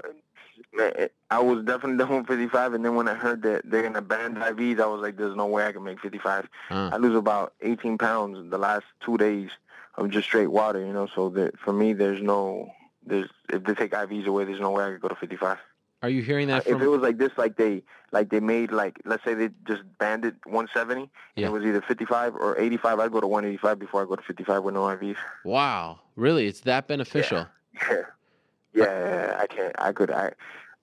I 1.30 1.40
was 1.40 1.64
definitely 1.64 1.98
done 1.98 2.16
with 2.16 2.26
55, 2.26 2.74
and 2.74 2.84
then 2.84 2.94
when 2.94 3.08
I 3.08 3.14
heard 3.14 3.42
that 3.42 3.62
they're 3.64 3.82
gonna 3.82 4.00
ban 4.00 4.36
IVs, 4.36 4.80
I 4.80 4.86
was 4.86 5.02
like, 5.02 5.16
"There's 5.16 5.36
no 5.36 5.46
way 5.46 5.66
I 5.66 5.72
can 5.72 5.84
make 5.84 6.00
55." 6.00 6.48
Uh, 6.70 6.90
I 6.92 6.96
lose 6.96 7.16
about 7.16 7.52
18 7.60 7.98
pounds 7.98 8.38
in 8.38 8.50
the 8.50 8.58
last 8.58 8.84
two 9.04 9.18
days 9.18 9.50
of 9.96 10.10
just 10.10 10.26
straight 10.26 10.48
water, 10.50 10.80
you 10.84 10.92
know. 10.92 11.06
So 11.14 11.28
that 11.30 11.58
for 11.58 11.72
me, 11.72 11.92
there's 11.92 12.22
no, 12.22 12.70
there's 13.04 13.28
if 13.48 13.64
they 13.64 13.74
take 13.74 13.92
IVs 13.92 14.26
away, 14.26 14.44
there's 14.44 14.60
no 14.60 14.70
way 14.70 14.84
I 14.84 14.90
could 14.92 15.00
go 15.00 15.08
to 15.08 15.14
55. 15.16 15.58
Are 16.02 16.08
you 16.08 16.22
hearing 16.22 16.48
that 16.48 16.66
if 16.66 16.80
it 16.80 16.86
was 16.88 17.02
like 17.02 17.18
this, 17.18 17.30
like 17.36 17.56
they 17.56 17.82
like 18.10 18.30
they 18.30 18.40
made 18.40 18.72
like 18.72 18.98
let's 19.04 19.22
say 19.22 19.34
they 19.34 19.50
just 19.66 19.82
banned 19.98 20.24
it 20.24 20.34
170, 20.44 21.02
and 21.02 21.10
Yeah. 21.36 21.48
it 21.48 21.52
was 21.52 21.62
either 21.64 21.82
55 21.82 22.36
or 22.36 22.58
85. 22.58 22.98
I'd 23.00 23.12
go 23.12 23.20
to 23.20 23.26
185 23.26 23.78
before 23.78 24.02
I 24.02 24.06
go 24.06 24.16
to 24.16 24.22
55 24.22 24.62
with 24.64 24.74
no 24.74 24.84
IVs. 24.84 25.16
wow, 25.44 25.98
really? 26.16 26.46
It's 26.46 26.60
that 26.60 26.88
beneficial? 26.88 27.46
Yeah, 28.72 28.84
yeah, 28.84 29.36
I 29.40 29.46
can't. 29.48 29.74
I 29.80 29.92
could. 29.92 30.12
I 30.12 30.32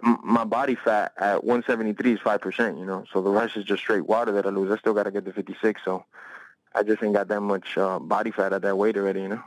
my 0.01 0.43
body 0.43 0.75
fat 0.75 1.13
at 1.17 1.43
173 1.45 2.13
is 2.13 2.19
five 2.19 2.41
percent. 2.41 2.77
You 2.77 2.85
know, 2.85 3.05
so 3.13 3.21
the 3.21 3.29
rest 3.29 3.55
is 3.55 3.63
just 3.63 3.81
straight 3.81 4.05
water 4.05 4.31
that 4.33 4.45
I 4.45 4.49
lose. 4.49 4.69
I 4.71 4.77
still 4.77 4.93
got 4.93 5.03
to 5.03 5.11
get 5.11 5.23
to 5.25 5.31
56. 5.33 5.81
So 5.85 6.03
I 6.77 6.83
just 6.83 7.01
ain't 7.01 7.13
got 7.13 7.27
that 7.29 7.41
much 7.41 7.77
uh, 7.77 7.97
body 7.97 8.29
fat 8.29 8.53
at 8.53 8.61
that 8.61 8.77
weight 8.77 8.97
already. 8.97 9.21
You 9.21 9.29
know. 9.29 9.43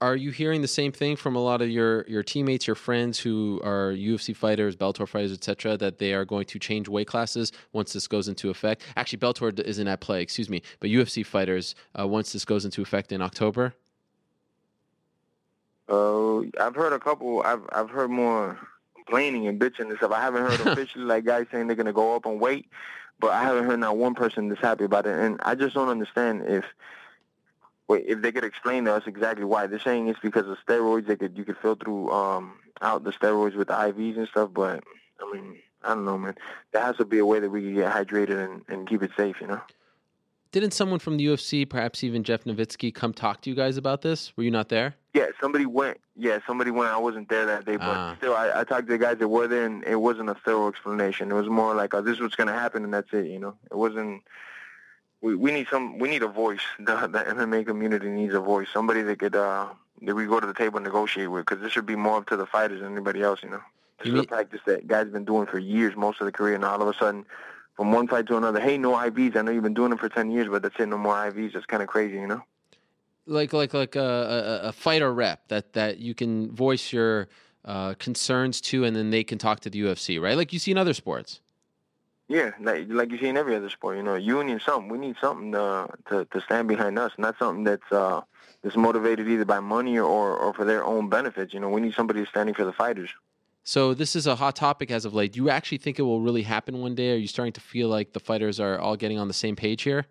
Are 0.00 0.16
you 0.16 0.30
hearing 0.30 0.62
the 0.62 0.68
same 0.68 0.92
thing 0.92 1.14
from 1.16 1.36
a 1.36 1.40
lot 1.40 1.60
of 1.60 1.68
your 1.68 2.06
your 2.08 2.22
teammates, 2.22 2.66
your 2.66 2.76
friends 2.76 3.18
who 3.18 3.60
are 3.62 3.92
UFC 3.92 4.34
fighters, 4.34 4.74
Bellator 4.74 5.06
fighters, 5.06 5.32
etc., 5.32 5.76
that 5.76 5.98
they 5.98 6.14
are 6.14 6.24
going 6.24 6.46
to 6.46 6.58
change 6.58 6.88
weight 6.88 7.06
classes 7.06 7.52
once 7.74 7.92
this 7.92 8.08
goes 8.08 8.26
into 8.26 8.48
effect? 8.48 8.82
Actually, 8.96 9.18
Bellator 9.18 9.60
isn't 9.60 9.86
at 9.86 10.00
play, 10.00 10.22
excuse 10.22 10.48
me, 10.48 10.62
but 10.80 10.88
UFC 10.88 11.24
fighters 11.24 11.74
uh, 11.98 12.06
once 12.08 12.32
this 12.32 12.46
goes 12.46 12.64
into 12.64 12.80
effect 12.80 13.12
in 13.12 13.20
October. 13.20 13.74
Uh, 15.86 16.38
I've 16.58 16.74
heard 16.74 16.94
a 16.94 16.98
couple. 16.98 17.42
I've 17.42 17.62
I've 17.70 17.90
heard 17.90 18.10
more 18.10 18.58
complaining 18.94 19.48
and 19.48 19.60
bitching 19.60 19.90
and 19.90 19.98
stuff. 19.98 20.12
I 20.12 20.22
haven't 20.22 20.42
heard 20.42 20.60
officially 20.66 21.04
like 21.04 21.26
guys 21.26 21.46
saying 21.52 21.66
they're 21.66 21.76
gonna 21.76 21.92
go 21.92 22.16
up 22.16 22.24
on 22.24 22.38
weight, 22.38 22.70
but 23.20 23.30
I 23.30 23.42
haven't 23.42 23.64
heard 23.64 23.80
not 23.80 23.96
one 23.96 24.14
person 24.14 24.48
that's 24.48 24.60
happy 24.60 24.84
about 24.84 25.06
it. 25.06 25.18
And 25.18 25.40
I 25.42 25.54
just 25.54 25.74
don't 25.74 25.88
understand 25.88 26.44
if 26.46 26.64
if 27.88 28.22
they 28.22 28.30
could 28.30 28.44
explain 28.44 28.84
to 28.84 28.94
us 28.94 29.02
exactly 29.06 29.44
why 29.44 29.66
they're 29.66 29.80
saying 29.80 30.08
it's 30.08 30.20
because 30.20 30.46
of 30.46 30.56
steroids. 30.66 31.06
They 31.06 31.16
could 31.16 31.36
you 31.36 31.44
could 31.44 31.58
filter 31.58 31.90
um 32.12 32.58
out 32.80 33.04
the 33.04 33.12
steroids 33.12 33.56
with 33.56 33.68
the 33.68 33.74
IVs 33.74 34.16
and 34.16 34.28
stuff. 34.28 34.50
But 34.52 34.82
I 35.20 35.32
mean 35.32 35.58
I 35.82 35.90
don't 35.90 36.04
know, 36.04 36.18
man. 36.18 36.36
There 36.72 36.82
has 36.82 36.96
to 36.96 37.04
be 37.04 37.18
a 37.18 37.26
way 37.26 37.40
that 37.40 37.50
we 37.50 37.62
can 37.62 37.74
get 37.74 37.92
hydrated 37.92 38.44
and, 38.44 38.62
and 38.68 38.88
keep 38.88 39.02
it 39.02 39.10
safe. 39.16 39.40
You 39.40 39.48
know. 39.48 39.60
Didn't 40.52 40.72
someone 40.72 40.98
from 40.98 41.16
the 41.16 41.26
UFC, 41.26 41.68
perhaps 41.68 42.02
even 42.02 42.24
Jeff 42.24 42.42
Novitzky, 42.44 42.92
come 42.92 43.12
talk 43.12 43.40
to 43.42 43.50
you 43.50 43.54
guys 43.54 43.76
about 43.76 44.02
this? 44.02 44.32
Were 44.36 44.42
you 44.42 44.50
not 44.50 44.68
there? 44.68 44.96
Yeah, 45.14 45.26
somebody 45.40 45.64
went. 45.64 46.00
Yeah, 46.16 46.40
somebody 46.44 46.72
went. 46.72 46.90
I 46.90 46.98
wasn't 46.98 47.28
there 47.28 47.46
that 47.46 47.64
day, 47.66 47.76
but 47.76 47.86
Ah. 47.86 48.14
still, 48.18 48.34
I, 48.34 48.60
I 48.60 48.64
talked 48.64 48.86
to 48.88 48.92
the 48.92 48.98
guys 48.98 49.18
that 49.18 49.28
were 49.28 49.46
there, 49.46 49.64
and 49.64 49.84
it 49.84 50.00
wasn't 50.00 50.28
a 50.28 50.34
thorough 50.34 50.68
explanation. 50.68 51.30
It 51.30 51.34
was 51.34 51.48
more 51.48 51.74
like, 51.76 51.94
oh, 51.94 52.00
"This 52.02 52.16
is 52.16 52.20
what's 52.20 52.34
going 52.34 52.48
to 52.48 52.52
happen," 52.52 52.82
and 52.82 52.92
that's 52.92 53.12
it. 53.12 53.26
You 53.26 53.38
know, 53.38 53.54
it 53.70 53.76
wasn't. 53.76 54.22
We 55.20 55.36
we 55.36 55.52
need 55.52 55.68
some. 55.70 55.98
We 56.00 56.08
need 56.08 56.22
a 56.24 56.28
voice. 56.28 56.60
The 56.80 57.06
the 57.06 57.20
MMA 57.20 57.64
community 57.64 58.08
needs 58.08 58.34
a 58.34 58.40
voice. 58.40 58.66
Somebody 58.72 59.02
that 59.02 59.18
could 59.20 59.36
uh 59.36 59.68
that 60.02 60.14
we 60.16 60.26
go 60.26 60.40
to 60.40 60.46
the 60.46 60.54
table 60.54 60.78
and 60.78 60.84
negotiate 60.84 61.30
with, 61.30 61.46
because 61.46 61.62
this 61.62 61.70
should 61.72 61.86
be 61.86 61.94
more 61.96 62.16
up 62.18 62.26
to 62.26 62.36
the 62.36 62.46
fighters 62.46 62.80
than 62.80 62.90
anybody 62.92 63.22
else. 63.22 63.40
You 63.44 63.50
know, 63.50 63.60
this 63.98 64.06
You 64.08 64.12
is 64.14 64.14
mean- 64.14 64.24
a 64.24 64.26
practice 64.26 64.60
that 64.66 64.88
guys 64.88 65.04
have 65.04 65.12
been 65.12 65.24
doing 65.24 65.46
for 65.46 65.58
years, 65.60 65.94
most 65.96 66.20
of 66.20 66.24
the 66.26 66.32
career, 66.32 66.56
and 66.56 66.64
all 66.64 66.82
of 66.82 66.88
a 66.88 66.94
sudden. 66.94 67.24
From 67.76 67.92
one 67.92 68.08
fight 68.08 68.26
to 68.26 68.36
another, 68.36 68.60
hey, 68.60 68.76
no 68.78 68.92
IVs. 68.92 69.36
I 69.36 69.42
know 69.42 69.52
you've 69.52 69.62
been 69.62 69.74
doing 69.74 69.92
it 69.92 69.98
for 69.98 70.08
ten 70.08 70.30
years, 70.30 70.48
but 70.48 70.62
that's 70.62 70.78
it, 70.78 70.86
no 70.86 70.98
more 70.98 71.14
IVs. 71.14 71.54
It's 71.54 71.66
kind 71.66 71.82
of 71.82 71.88
crazy, 71.88 72.16
you 72.16 72.26
know. 72.26 72.42
like 73.26 73.52
like 73.52 73.72
like 73.74 73.96
a, 73.96 74.60
a, 74.64 74.68
a 74.68 74.72
fighter 74.72 75.12
rep 75.12 75.48
that 75.48 75.72
that 75.74 75.98
you 75.98 76.14
can 76.14 76.50
voice 76.52 76.92
your 76.92 77.28
uh, 77.64 77.94
concerns 77.94 78.60
to, 78.62 78.84
and 78.84 78.96
then 78.96 79.10
they 79.10 79.24
can 79.24 79.38
talk 79.38 79.60
to 79.60 79.70
the 79.70 79.80
UFC, 79.82 80.20
right? 80.20 80.36
Like 80.36 80.52
you 80.52 80.58
see 80.58 80.70
in 80.70 80.78
other 80.78 80.94
sports. 80.94 81.40
Yeah, 82.28 82.52
like 82.60 82.86
like 82.88 83.10
you 83.10 83.18
see 83.18 83.28
in 83.28 83.36
every 83.36 83.56
other 83.56 83.70
sport, 83.70 83.96
you 83.96 84.02
know, 84.02 84.14
union 84.14 84.60
something. 84.64 84.90
We 84.90 84.98
need 84.98 85.16
something 85.20 85.52
to 85.52 85.88
to, 86.08 86.24
to 86.26 86.40
stand 86.40 86.68
behind 86.68 86.98
us, 86.98 87.12
not 87.18 87.38
something 87.38 87.64
that's 87.64 87.90
uh 87.92 88.22
that's 88.62 88.76
motivated 88.76 89.28
either 89.28 89.44
by 89.44 89.60
money 89.60 89.98
or, 89.98 90.36
or 90.36 90.52
for 90.54 90.64
their 90.64 90.84
own 90.84 91.08
benefits. 91.08 91.54
You 91.54 91.60
know, 91.60 91.70
we 91.70 91.80
need 91.80 91.94
somebody 91.94 92.24
standing 92.26 92.54
for 92.54 92.64
the 92.64 92.72
fighters. 92.72 93.10
So 93.62 93.94
this 93.94 94.16
is 94.16 94.26
a 94.26 94.36
hot 94.36 94.56
topic 94.56 94.90
as 94.90 95.04
of 95.04 95.14
late. 95.14 95.32
Do 95.32 95.38
you 95.38 95.50
actually 95.50 95.78
think 95.78 95.98
it 95.98 96.02
will 96.02 96.20
really 96.20 96.42
happen 96.42 96.80
one 96.80 96.94
day? 96.94 97.12
Are 97.12 97.16
you 97.16 97.26
starting 97.26 97.52
to 97.52 97.60
feel 97.60 97.88
like 97.88 98.12
the 98.12 98.20
fighters 98.20 98.58
are 98.58 98.78
all 98.78 98.96
getting 98.96 99.18
on 99.18 99.28
the 99.28 99.34
same 99.34 99.54
page 99.54 99.82
here? 99.82 100.06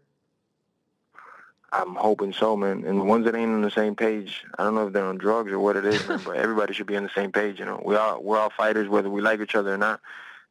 I'm 1.72 1.96
hoping 1.96 2.34
so, 2.34 2.56
man. 2.56 2.84
And 2.86 3.00
the 3.00 3.04
ones 3.04 3.26
that 3.26 3.36
ain't 3.36 3.52
on 3.52 3.62
the 3.62 3.72
same 3.72 3.96
page, 3.96 4.44
I 4.58 4.64
don't 4.64 4.76
know 4.76 4.88
if 4.88 4.94
they're 4.94 5.06
on 5.06 5.18
drugs 5.18 5.52
or 5.52 5.60
what 5.60 5.76
it 5.76 5.86
is, 5.86 6.08
man, 6.08 6.22
but 6.26 6.36
everybody 6.38 6.74
should 6.74 6.88
be 6.88 6.98
on 6.98 7.04
the 7.04 7.12
same 7.14 7.32
page. 7.32 7.60
You 7.60 7.66
know, 7.66 7.82
we 7.84 7.96
all 7.96 8.22
we're 8.22 8.40
all 8.40 8.50
fighters, 8.50 8.88
whether 8.88 9.10
we 9.10 9.22
like 9.22 9.40
each 9.40 9.56
other 9.56 9.74
or 9.74 9.78
not. 9.78 10.02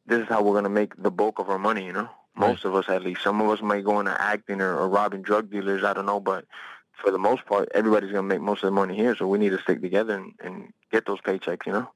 This 0.05 0.21
is 0.21 0.27
how 0.27 0.41
we're 0.41 0.53
gonna 0.53 0.69
make 0.69 1.01
the 1.01 1.11
bulk 1.11 1.39
of 1.39 1.49
our 1.49 1.59
money. 1.59 1.85
You 1.85 1.93
know, 1.93 2.09
most 2.35 2.63
of 2.63 2.73
us 2.73 2.87
at 2.87 3.03
least. 3.03 3.21
Some 3.21 3.41
of 3.41 3.49
us 3.49 3.61
might 3.61 3.83
go 3.83 3.99
into 3.99 4.19
acting 4.19 4.61
or, 4.61 4.77
or 4.77 4.87
robbing 4.87 5.21
drug 5.21 5.51
dealers. 5.51 5.83
I 5.83 5.93
don't 5.93 6.05
know, 6.05 6.21
but 6.21 6.45
for 6.93 7.11
the 7.11 7.19
most 7.19 7.45
part, 7.45 7.69
everybody's 7.73 8.11
gonna 8.11 8.23
make 8.23 8.41
most 8.41 8.63
of 8.63 8.67
the 8.67 8.71
money 8.71 8.95
here. 8.95 9.15
So 9.15 9.27
we 9.27 9.39
need 9.39 9.49
to 9.49 9.59
stick 9.61 9.81
together 9.81 10.15
and, 10.15 10.33
and 10.41 10.73
get 10.91 11.05
those 11.05 11.19
paychecks. 11.21 11.65
You 11.65 11.73
know. 11.73 11.89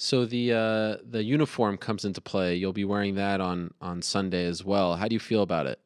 So 0.00 0.24
the 0.24 0.52
uh, 0.52 1.02
the 1.02 1.24
uniform 1.24 1.76
comes 1.76 2.04
into 2.04 2.20
play. 2.20 2.54
You'll 2.54 2.72
be 2.72 2.84
wearing 2.84 3.16
that 3.16 3.40
on 3.40 3.74
on 3.80 4.00
Sunday 4.00 4.46
as 4.46 4.64
well. 4.64 4.94
How 4.94 5.08
do 5.08 5.14
you 5.14 5.18
feel 5.18 5.42
about 5.42 5.66
it? 5.66 5.80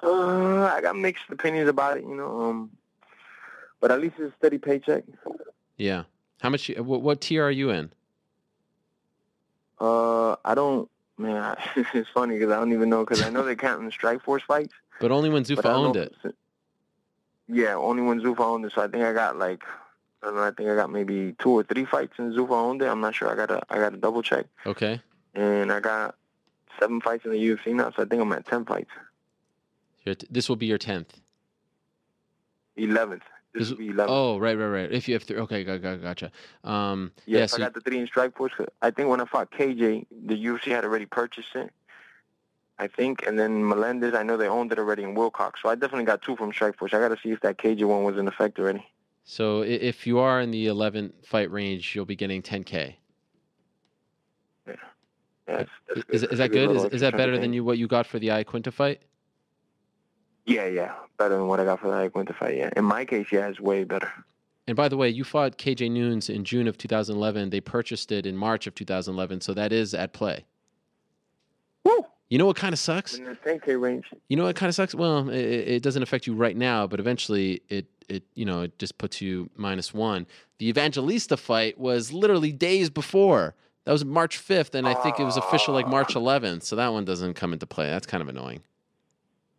Uh, 0.00 0.62
I 0.72 0.80
got 0.80 0.96
mixed 0.96 1.24
opinions 1.28 1.68
about 1.68 1.96
it. 1.96 2.04
You 2.04 2.14
know, 2.14 2.40
um, 2.42 2.70
but 3.80 3.90
at 3.90 4.00
least 4.00 4.14
it's 4.18 4.32
a 4.32 4.36
steady 4.38 4.58
paycheck. 4.58 5.02
Yeah. 5.76 6.04
How 6.40 6.50
much? 6.50 6.68
What, 6.68 7.02
what 7.02 7.20
tier 7.20 7.44
are 7.44 7.50
you 7.50 7.70
in? 7.70 7.90
Uh, 9.80 10.36
I 10.44 10.54
don't. 10.54 10.88
Man, 11.18 11.36
I, 11.36 11.58
it's 11.94 12.08
funny 12.10 12.38
because 12.38 12.52
I 12.52 12.60
don't 12.60 12.72
even 12.72 12.90
know 12.90 13.04
because 13.04 13.22
I 13.22 13.28
know 13.28 13.42
they're 13.44 13.56
counting 13.56 13.86
the 13.86 13.92
Strikeforce 13.92 14.42
fights. 14.42 14.74
But 15.00 15.10
only 15.10 15.30
when 15.30 15.42
Zuffa 15.42 15.64
owned 15.64 15.96
it. 15.96 16.14
Yeah, 17.48 17.74
only 17.74 18.04
when 18.04 18.20
Zuffa 18.20 18.38
owned 18.38 18.66
it. 18.66 18.72
So 18.72 18.82
I 18.82 18.86
think 18.86 19.02
I 19.02 19.12
got 19.12 19.36
like 19.36 19.64
I. 20.24 20.48
I 20.48 20.50
think 20.50 20.68
I 20.68 20.74
got 20.74 20.90
maybe 20.90 21.34
two 21.38 21.50
or 21.50 21.62
three 21.62 21.84
fights 21.84 22.14
in 22.18 22.32
Zuffa 22.32 22.50
owned 22.50 22.82
it. 22.82 22.86
I'm 22.88 23.00
not 23.00 23.14
sure. 23.14 23.28
I 23.30 23.34
gotta 23.34 23.62
I 23.70 23.76
gotta 23.78 23.96
double 23.96 24.22
check. 24.22 24.46
Okay. 24.66 25.00
And 25.34 25.72
I 25.72 25.80
got 25.80 26.14
seven 26.78 27.00
fights 27.00 27.24
in 27.24 27.32
the 27.32 27.38
UFC 27.38 27.74
now, 27.74 27.90
so 27.94 28.02
I 28.02 28.06
think 28.06 28.20
I'm 28.22 28.32
at 28.32 28.46
ten 28.46 28.64
fights. 28.64 28.90
T- 30.04 30.16
this 30.30 30.48
will 30.48 30.56
be 30.56 30.66
your 30.66 30.78
tenth. 30.78 31.20
Eleventh. 32.76 33.22
This 33.52 33.62
This- 33.62 33.70
will 33.70 33.78
be 33.78 33.88
eleventh. 33.88 34.10
Oh, 34.10 34.38
right, 34.38 34.56
right, 34.58 34.66
right. 34.66 34.92
If 34.92 35.08
you 35.08 35.14
have 35.14 35.22
three, 35.22 35.38
okay, 35.38 35.64
got, 35.64 35.80
got, 35.80 36.02
gotcha. 36.02 36.30
Um, 36.64 37.12
Yeah, 37.26 37.40
yeah. 37.40 37.46
so 37.46 37.56
I 37.56 37.60
got 37.60 37.74
the 37.74 37.80
three 37.80 37.98
in 37.98 38.06
Strikeforce. 38.08 38.66
I 38.82 38.90
think 38.90 39.08
when 39.08 39.20
I 39.20 39.24
fought 39.24 39.50
KJ, 39.52 40.06
the 40.26 40.34
UFC 40.46 40.64
had 40.72 40.84
already 40.84 41.06
purchased 41.06 41.54
it. 41.54 41.70
I 42.76 42.88
think, 42.88 43.24
and 43.24 43.38
then 43.38 43.66
Melendez, 43.68 44.14
I 44.14 44.24
know 44.24 44.36
they 44.36 44.48
owned 44.48 44.72
it 44.72 44.78
already 44.80 45.04
in 45.04 45.14
Wilcox. 45.14 45.62
So 45.62 45.68
I 45.68 45.76
definitely 45.76 46.06
got 46.06 46.22
two 46.22 46.34
from 46.34 46.50
Strikeforce. 46.50 46.92
I 46.92 46.98
got 46.98 47.08
to 47.14 47.18
see 47.22 47.30
if 47.30 47.40
that 47.42 47.56
KJ 47.56 47.84
one 47.84 48.02
was 48.02 48.16
in 48.18 48.26
effect 48.26 48.58
already. 48.58 48.84
So 49.24 49.62
if 49.62 50.06
you 50.06 50.18
are 50.18 50.40
in 50.40 50.50
the 50.50 50.66
11 50.66 51.12
fight 51.22 51.50
range, 51.50 51.94
you'll 51.94 52.04
be 52.04 52.16
getting 52.16 52.42
10k. 52.42 52.94
Yeah, 54.66 54.74
that's, 55.46 55.70
that's 55.88 56.08
Is, 56.10 56.22
is 56.24 56.38
that 56.38 56.52
good? 56.52 56.70
Is, 56.70 56.84
is 56.86 57.00
that 57.00 57.16
better 57.16 57.38
than 57.38 57.52
you 57.52 57.64
what 57.64 57.78
you 57.78 57.86
got 57.86 58.06
for 58.06 58.18
the 58.18 58.28
Iaquinta 58.28 58.72
fight? 58.72 59.00
Yeah, 60.46 60.66
yeah, 60.66 60.94
better 61.18 61.36
than 61.36 61.48
what 61.48 61.60
I 61.60 61.64
got 61.64 61.80
for 61.80 61.88
the 61.88 62.10
Winter 62.14 62.34
fight. 62.34 62.56
Yeah, 62.56 62.70
in 62.76 62.84
my 62.84 63.04
case, 63.04 63.26
yeah, 63.32 63.48
it's 63.48 63.60
way 63.60 63.84
better. 63.84 64.10
And 64.66 64.76
by 64.76 64.88
the 64.88 64.96
way, 64.96 65.08
you 65.08 65.24
fought 65.24 65.58
KJ 65.58 65.90
Noons 65.90 66.28
in 66.28 66.44
June 66.44 66.68
of 66.68 66.78
2011. 66.78 67.50
They 67.50 67.60
purchased 67.60 68.12
it 68.12 68.26
in 68.26 68.36
March 68.36 68.66
of 68.66 68.74
2011, 68.74 69.40
so 69.40 69.54
that 69.54 69.72
is 69.72 69.94
at 69.94 70.12
play. 70.12 70.44
Woo! 71.84 72.04
You 72.30 72.38
know 72.38 72.46
what 72.46 72.56
kind 72.56 72.72
of 72.72 72.78
sucks? 72.78 73.14
In 73.14 73.24
the 73.24 73.36
10K 73.36 73.80
range. 73.80 74.06
You 74.28 74.36
know 74.36 74.44
what 74.44 74.56
kind 74.56 74.68
of 74.68 74.74
sucks? 74.74 74.94
Well, 74.94 75.28
it, 75.28 75.36
it 75.36 75.82
doesn't 75.82 76.02
affect 76.02 76.26
you 76.26 76.34
right 76.34 76.56
now, 76.56 76.86
but 76.86 76.98
eventually 76.98 77.62
it 77.68 77.86
it 78.08 78.24
you 78.34 78.44
know 78.44 78.62
it 78.62 78.78
just 78.78 78.98
puts 78.98 79.20
you 79.20 79.50
minus 79.56 79.92
one. 79.94 80.26
The 80.58 80.68
Evangelista 80.68 81.36
fight 81.36 81.78
was 81.78 82.12
literally 82.12 82.52
days 82.52 82.90
before. 82.90 83.54
That 83.84 83.92
was 83.92 84.04
March 84.04 84.38
5th, 84.38 84.74
and 84.74 84.88
I 84.88 84.94
think 84.94 85.20
it 85.20 85.24
was 85.24 85.36
official 85.36 85.74
like 85.74 85.86
March 85.86 86.14
11th. 86.14 86.62
So 86.62 86.74
that 86.76 86.88
one 86.92 87.04
doesn't 87.04 87.34
come 87.34 87.52
into 87.52 87.66
play. 87.66 87.86
That's 87.90 88.06
kind 88.06 88.22
of 88.22 88.28
annoying. 88.30 88.62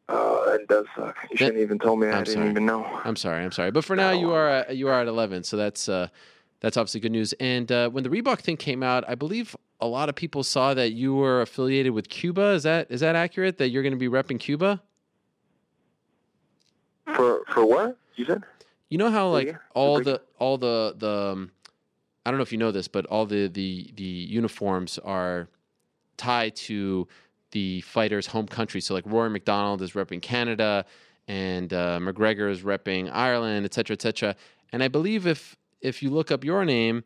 Oh, 0.10 0.44
that 0.52 0.68
does 0.68 0.86
suck. 0.96 1.16
You 1.30 1.38
shouldn't 1.38 1.60
even 1.60 1.78
told 1.78 2.00
me. 2.00 2.08
I 2.08 2.12
I'm 2.18 2.24
didn't 2.24 2.40
sorry. 2.40 2.50
even 2.50 2.66
know. 2.66 2.86
I'm 3.04 3.16
sorry, 3.16 3.44
I'm 3.44 3.52
sorry, 3.52 3.72
but 3.72 3.86
for 3.86 3.96
now 3.96 4.12
you 4.12 4.32
are 4.32 4.50
at, 4.50 4.76
you 4.78 4.88
are 4.88 5.00
at 5.02 5.08
11, 5.08 5.44
so 5.44 5.58
that's 5.58 5.88
uh, 5.90 6.08
that's 6.60 6.78
obviously 6.78 7.02
good 7.02 7.12
news. 7.12 7.34
And 7.40 7.72
uh, 7.72 7.90
when 7.90 8.04
the 8.04 8.10
Reebok 8.10 8.40
thing 8.40 8.58
came 8.58 8.82
out, 8.82 9.04
I 9.08 9.16
believe 9.16 9.56
a 9.80 9.88
lot 9.88 10.10
of 10.10 10.16
people 10.16 10.44
saw 10.44 10.74
that 10.74 10.94
you 10.94 11.14
were 11.14 11.42
affiliated 11.42 11.92
with 11.94 12.10
Cuba. 12.10 12.52
Is 12.52 12.64
that 12.64 12.88
is 12.90 13.02
that 13.02 13.16
accurate? 13.16 13.58
That 13.58 13.70
you're 13.70 13.84
going 13.84 13.94
to 13.94 14.00
be 14.00 14.08
repping 14.10 14.40
Cuba? 14.40 14.82
For 17.16 17.42
for 17.50 17.66
what 17.66 17.98
you 18.16 18.26
said? 18.26 18.44
You 18.90 18.98
know 18.98 19.10
how 19.12 19.30
like 19.30 19.48
yeah, 19.48 19.58
all 19.74 20.00
the 20.02 20.22
all 20.40 20.58
the 20.58 20.96
the 20.98 21.32
um, 21.34 21.52
I 22.26 22.32
don't 22.32 22.38
know 22.38 22.44
if 22.44 22.52
you 22.52 22.58
know 22.58 22.72
this, 22.72 22.88
but 22.88 23.06
all 23.08 23.26
the 23.26 23.48
the 23.48 23.92
the 23.96 24.04
uniforms 24.04 25.00
are 25.00 25.48
tied 26.18 26.56
to 26.56 27.08
the 27.52 27.82
fighter's 27.82 28.28
home 28.28 28.48
country. 28.48 28.82
So 28.82 28.94
like 28.94 29.06
Rory 29.08 29.30
McDonald 29.30 29.82
is 29.82 29.94
repping 29.94 30.22
Canada, 30.22 30.86
and 31.28 31.74
uh, 31.74 32.00
McGregor 32.02 32.50
is 32.52 32.62
repping 32.62 33.10
Ireland, 33.12 33.66
et 33.66 33.74
cetera, 33.74 33.96
et 33.96 34.02
cetera. 34.02 34.36
And 34.72 34.84
I 34.84 34.88
believe 34.88 35.26
if 35.28 35.56
if 35.82 36.04
you 36.04 36.10
look 36.10 36.32
up 36.32 36.44
your 36.44 36.66
name, 36.66 37.04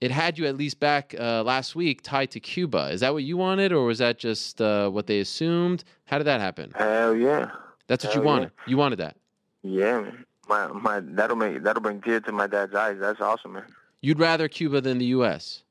it 0.00 0.10
had 0.10 0.38
you 0.38 0.46
at 0.46 0.56
least 0.56 0.78
back 0.80 1.14
uh, 1.18 1.42
last 1.42 1.74
week 1.74 2.02
tied 2.02 2.30
to 2.32 2.40
Cuba. 2.40 2.90
Is 2.90 3.00
that 3.00 3.12
what 3.14 3.24
you 3.24 3.36
wanted, 3.36 3.72
or 3.72 3.84
was 3.86 3.98
that 3.98 4.18
just 4.18 4.60
uh, 4.60 4.88
what 4.90 5.06
they 5.06 5.20
assumed? 5.20 5.82
How 6.04 6.18
did 6.18 6.24
that 6.24 6.40
happen? 6.40 6.72
Hell 6.76 7.16
yeah, 7.16 7.50
That's 7.88 8.04
what 8.04 8.14
you 8.14 8.20
Hell 8.20 8.24
yeah. 8.30 8.32
wanted. 8.32 8.50
You 8.66 8.76
wanted 8.76 8.96
that. 9.00 9.16
yeah, 9.62 10.00
man. 10.02 10.25
My 10.48 10.68
my 10.68 11.00
that'll 11.00 11.36
make 11.36 11.62
that'll 11.62 11.82
bring 11.82 12.00
tears 12.00 12.22
to 12.24 12.32
my 12.32 12.46
dad's 12.46 12.74
eyes. 12.74 12.98
That's 13.00 13.20
awesome, 13.20 13.54
man. 13.54 13.64
You'd 14.00 14.20
rather 14.20 14.48
Cuba 14.48 14.80
than 14.80 14.98
the 14.98 15.06
U.S. 15.06 15.62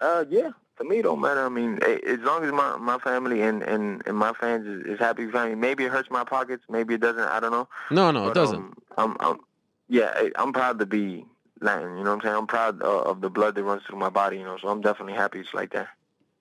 Uh, 0.00 0.24
yeah. 0.30 0.50
To 0.78 0.84
me, 0.84 1.00
it 1.00 1.02
don't 1.02 1.20
matter. 1.20 1.44
I 1.44 1.50
mean, 1.50 1.78
as 1.82 2.20
long 2.20 2.42
as 2.42 2.52
my 2.52 2.78
my 2.78 2.98
family 2.98 3.42
and 3.42 3.62
and, 3.62 4.02
and 4.06 4.16
my 4.16 4.32
fans 4.32 4.66
is, 4.66 4.94
is 4.94 4.98
happy 4.98 5.26
me, 5.26 5.54
maybe 5.54 5.84
it 5.84 5.92
hurts 5.92 6.10
my 6.10 6.24
pockets, 6.24 6.64
maybe 6.70 6.94
it 6.94 7.00
doesn't. 7.02 7.20
I 7.22 7.38
don't 7.38 7.50
know. 7.50 7.68
No, 7.90 8.10
no, 8.10 8.24
But, 8.24 8.30
it 8.30 8.34
doesn't. 8.34 8.56
Um, 8.56 8.74
I'm, 8.96 9.16
I'm, 9.20 9.40
yeah, 9.88 10.28
I'm 10.36 10.54
proud 10.54 10.78
to 10.78 10.86
be 10.86 11.26
Latin. 11.60 11.98
You 11.98 12.04
know 12.04 12.10
what 12.10 12.16
I'm 12.16 12.20
saying? 12.22 12.34
I'm 12.34 12.46
proud 12.46 12.82
uh, 12.82 13.02
of 13.02 13.20
the 13.20 13.28
blood 13.28 13.56
that 13.56 13.62
runs 13.62 13.82
through 13.82 13.98
my 13.98 14.08
body. 14.08 14.38
You 14.38 14.44
know, 14.44 14.56
so 14.56 14.68
I'm 14.68 14.80
definitely 14.80 15.12
happy 15.14 15.40
it's 15.40 15.52
like 15.52 15.72
that. 15.74 15.88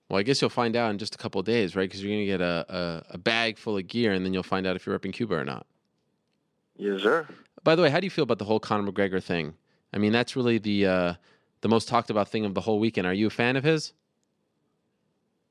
Well, 0.07 0.19
I 0.19 0.23
guess 0.23 0.41
you'll 0.41 0.49
find 0.49 0.75
out 0.75 0.89
in 0.89 0.97
just 0.97 1.15
a 1.15 1.17
couple 1.17 1.39
of 1.39 1.45
days, 1.45 1.75
right? 1.75 1.87
Because 1.87 2.01
you're 2.01 2.11
going 2.11 2.25
to 2.25 2.25
get 2.25 2.41
a, 2.41 2.65
a, 3.09 3.13
a 3.15 3.17
bag 3.17 3.57
full 3.57 3.77
of 3.77 3.85
gear, 3.87 4.11
and 4.13 4.25
then 4.25 4.33
you'll 4.33 4.41
find 4.41 4.65
out 4.65 4.75
if 4.75 4.85
you're 4.85 4.95
up 4.95 5.05
in 5.05 5.11
Cuba 5.11 5.35
or 5.35 5.45
not. 5.45 5.67
Yes, 6.79 7.01
sir. 7.01 7.27
By 7.63 7.75
the 7.75 7.81
way, 7.81 7.89
how 7.89 7.99
do 7.99 8.05
you 8.05 8.09
feel 8.09 8.23
about 8.23 8.39
the 8.39 8.45
whole 8.45 8.59
Conor 8.59 8.89
McGregor 8.89 9.21
thing? 9.21 9.53
I 9.93 9.97
mean, 9.97 10.13
that's 10.13 10.35
really 10.35 10.57
the 10.57 10.85
uh, 10.85 11.13
the 11.61 11.67
most 11.67 11.89
talked 11.89 12.09
about 12.09 12.29
thing 12.29 12.45
of 12.45 12.53
the 12.53 12.61
whole 12.61 12.79
weekend. 12.79 13.05
Are 13.05 13.13
you 13.13 13.27
a 13.27 13.29
fan 13.29 13.57
of 13.57 13.65
his? 13.65 13.91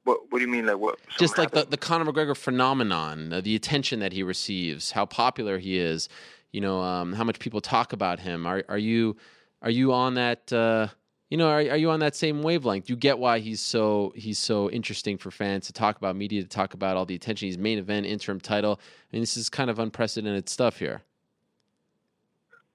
What 0.04 0.32
What 0.32 0.38
do 0.38 0.44
you 0.46 0.50
mean? 0.50 0.64
Like 0.64 0.78
what? 0.78 0.98
Just 1.18 1.36
like 1.36 1.50
the, 1.50 1.58
happened? 1.58 1.72
the 1.72 1.76
Conor 1.76 2.10
McGregor 2.10 2.36
phenomenon, 2.36 3.30
uh, 3.32 3.40
the 3.42 3.54
attention 3.54 4.00
that 4.00 4.12
he 4.14 4.22
receives, 4.22 4.92
how 4.92 5.04
popular 5.04 5.58
he 5.58 5.78
is, 5.78 6.08
you 6.50 6.62
know, 6.62 6.80
um, 6.80 7.12
how 7.12 7.24
much 7.24 7.38
people 7.38 7.60
talk 7.60 7.92
about 7.92 8.20
him. 8.20 8.46
Are 8.46 8.64
are 8.70 8.78
you 8.78 9.16
are 9.60 9.70
you 9.70 9.92
on 9.92 10.14
that? 10.14 10.50
Uh, 10.50 10.88
you 11.28 11.36
know, 11.36 11.48
are, 11.48 11.58
are 11.58 11.76
you 11.76 11.90
on 11.90 12.00
that 12.00 12.16
same 12.16 12.42
wavelength? 12.42 12.88
You 12.88 12.96
get 12.96 13.18
why 13.18 13.40
he's 13.40 13.60
so 13.60 14.14
he's 14.16 14.38
so 14.38 14.70
interesting 14.70 15.18
for 15.18 15.30
fans 15.30 15.66
to 15.66 15.74
talk 15.74 15.98
about, 15.98 16.16
media 16.16 16.40
to 16.40 16.48
talk 16.48 16.72
about 16.72 16.96
all 16.96 17.04
the 17.04 17.14
attention. 17.14 17.48
He's 17.48 17.58
main 17.58 17.76
event, 17.76 18.06
interim 18.06 18.40
title. 18.40 18.80
I 18.80 19.16
mean, 19.16 19.20
this 19.22 19.36
is 19.36 19.50
kind 19.50 19.68
of 19.68 19.78
unprecedented 19.78 20.48
stuff 20.48 20.78
here. 20.78 21.02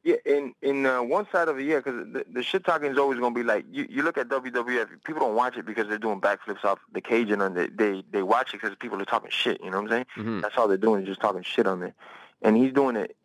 Yeah, 0.03 0.15
in 0.25 0.53
in 0.61 0.85
uh, 0.85 1.01
one 1.01 1.25
side 1.31 1.47
of 1.47 1.57
it, 1.57 1.63
yeah, 1.63 1.77
because 1.77 2.05
the, 2.11 2.25
the 2.29 2.43
shit 2.43 2.65
talking 2.65 2.91
is 2.91 2.97
always 2.97 3.19
gonna 3.19 3.33
be 3.33 3.43
like 3.43 3.63
you, 3.71 3.87
you 3.89 4.03
look 4.03 4.17
at 4.17 4.27
WWF, 4.27 4.87
people 5.05 5.21
don't 5.21 5.35
watch 5.35 5.55
it 5.55 5.65
because 5.65 5.87
they're 5.87 5.97
doing 5.97 6.19
backflips 6.19 6.65
off 6.65 6.79
the 6.91 6.99
cage 6.99 7.31
and 7.31 7.41
on 7.41 7.53
the, 7.53 7.69
they 7.73 8.03
they 8.11 8.21
watch 8.21 8.53
it 8.53 8.61
because 8.61 8.75
people 8.77 9.01
are 9.01 9.05
talking 9.05 9.29
shit. 9.31 9.63
You 9.63 9.71
know 9.71 9.77
what 9.81 9.85
I'm 9.85 9.89
saying? 9.89 10.05
hmm 10.15 10.41
That's 10.41 10.57
all 10.57 10.67
they're 10.67 10.75
doing 10.77 11.03
is 11.03 11.07
just 11.07 11.21
talking 11.21 11.41
shit 11.41 11.67
on 11.67 11.79
there, 11.79 11.93
and 12.41 12.57
he's 12.57 12.73
doing 12.73 12.97
it 12.97 13.15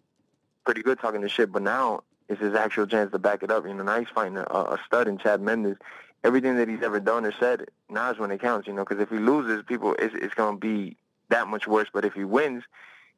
pretty 0.65 0.83
good 0.83 1.01
talking 1.01 1.21
the 1.21 1.29
shit. 1.29 1.51
But 1.51 1.63
now 1.63 2.05
it's 2.29 2.41
his 2.41 2.55
actual 2.55 2.87
chance 2.87 3.11
to 3.11 3.19
back 3.19 3.43
it 3.43 3.51
up. 3.51 3.67
You 3.67 3.75
know, 3.75 3.83
now 3.83 3.99
he's 3.99 4.09
fighting 4.15 4.37
a, 4.37 4.43
a 4.43 4.79
stud 4.87 5.09
in 5.09 5.19
Chad 5.19 5.41
Mendes. 5.41 5.77
Everything 6.23 6.57
that 6.59 6.69
he's 6.69 6.83
ever 6.83 7.01
done 7.01 7.25
or 7.25 7.33
said, 7.41 7.67
now 7.89 8.11
is 8.13 8.19
when 8.19 8.31
it 8.31 8.41
counts. 8.41 8.69
You 8.69 8.75
know, 8.75 8.85
because 8.85 9.01
if 9.03 9.09
he 9.09 9.17
loses, 9.19 9.65
people, 9.65 9.97
it's 9.99 10.15
it's 10.15 10.35
gonna 10.35 10.59
be 10.59 10.97
that 11.31 11.49
much 11.49 11.67
worse. 11.67 11.89
But 11.93 12.05
if 12.05 12.13
he 12.13 12.23
wins, 12.23 12.63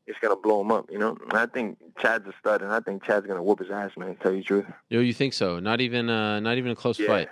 it's 0.07 0.19
gonna 0.21 0.37
blow 0.37 0.61
him 0.61 0.73
up. 0.73 0.91
You 0.91 0.99
know, 0.99 1.17
I 1.33 1.47
think 1.47 1.79
Chad's 2.01 2.27
a 2.27 2.33
stud, 2.41 2.63
and 2.63 2.73
I 2.73 2.81
think 2.81 3.05
Chad's 3.05 3.27
gonna 3.27 3.43
whoop 3.43 3.61
his 3.61 3.71
ass, 3.71 3.93
man. 3.97 4.15
To 4.15 4.23
tell 4.23 4.33
you 4.33 4.39
the 4.39 4.45
truth. 4.45 4.67
Yo, 4.89 5.01
you 5.01 5.13
think 5.13 5.33
so? 5.33 5.61
Not 5.61 5.81
even 5.81 6.11
uh, 6.11 6.41
not 6.41 6.59
even 6.59 6.73
a 6.73 6.77
close 6.77 6.99
fight. 6.99 7.29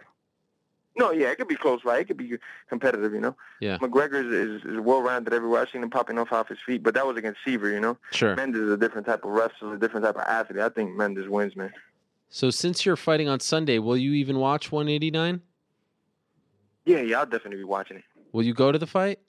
No, 0.98 1.12
yeah, 1.12 1.28
it 1.28 1.38
could 1.38 1.46
be 1.46 1.54
close 1.54 1.80
fight. 1.82 2.00
It 2.00 2.08
could 2.08 2.16
be 2.16 2.38
competitive, 2.68 3.12
you 3.12 3.20
know. 3.20 3.36
Yeah. 3.60 3.78
McGregor 3.78 4.14
is, 4.14 4.64
is, 4.64 4.64
is 4.64 4.80
well-rounded 4.80 5.32
everywhere. 5.32 5.62
I've 5.62 5.68
seen 5.70 5.80
him 5.80 5.90
popping 5.90 6.18
off 6.18 6.32
off 6.32 6.48
his 6.48 6.58
feet, 6.66 6.82
but 6.82 6.94
that 6.94 7.06
was 7.06 7.16
against 7.16 7.38
Siver, 7.46 7.72
you 7.72 7.78
know. 7.78 7.96
Sure. 8.10 8.34
Mendes 8.34 8.60
is 8.60 8.72
a 8.72 8.76
different 8.76 9.06
type 9.06 9.24
of 9.24 9.30
wrestler, 9.30 9.74
a 9.74 9.78
different 9.78 10.04
type 10.04 10.16
of 10.16 10.22
athlete. 10.22 10.60
I 10.60 10.68
think 10.68 10.96
Mendes 10.96 11.28
wins, 11.28 11.54
man. 11.54 11.72
So 12.30 12.50
since 12.50 12.84
you're 12.84 12.96
fighting 12.96 13.28
on 13.28 13.38
Sunday, 13.38 13.78
will 13.78 13.96
you 13.96 14.12
even 14.14 14.40
watch 14.40 14.72
189? 14.72 15.40
Yeah, 16.84 17.00
yeah, 17.00 17.20
I'll 17.20 17.26
definitely 17.26 17.58
be 17.58 17.64
watching 17.64 17.98
it. 17.98 18.04
Will 18.32 18.42
you 18.42 18.52
go 18.54 18.72
to 18.72 18.78
the 18.78 18.86
fight? 18.86 19.20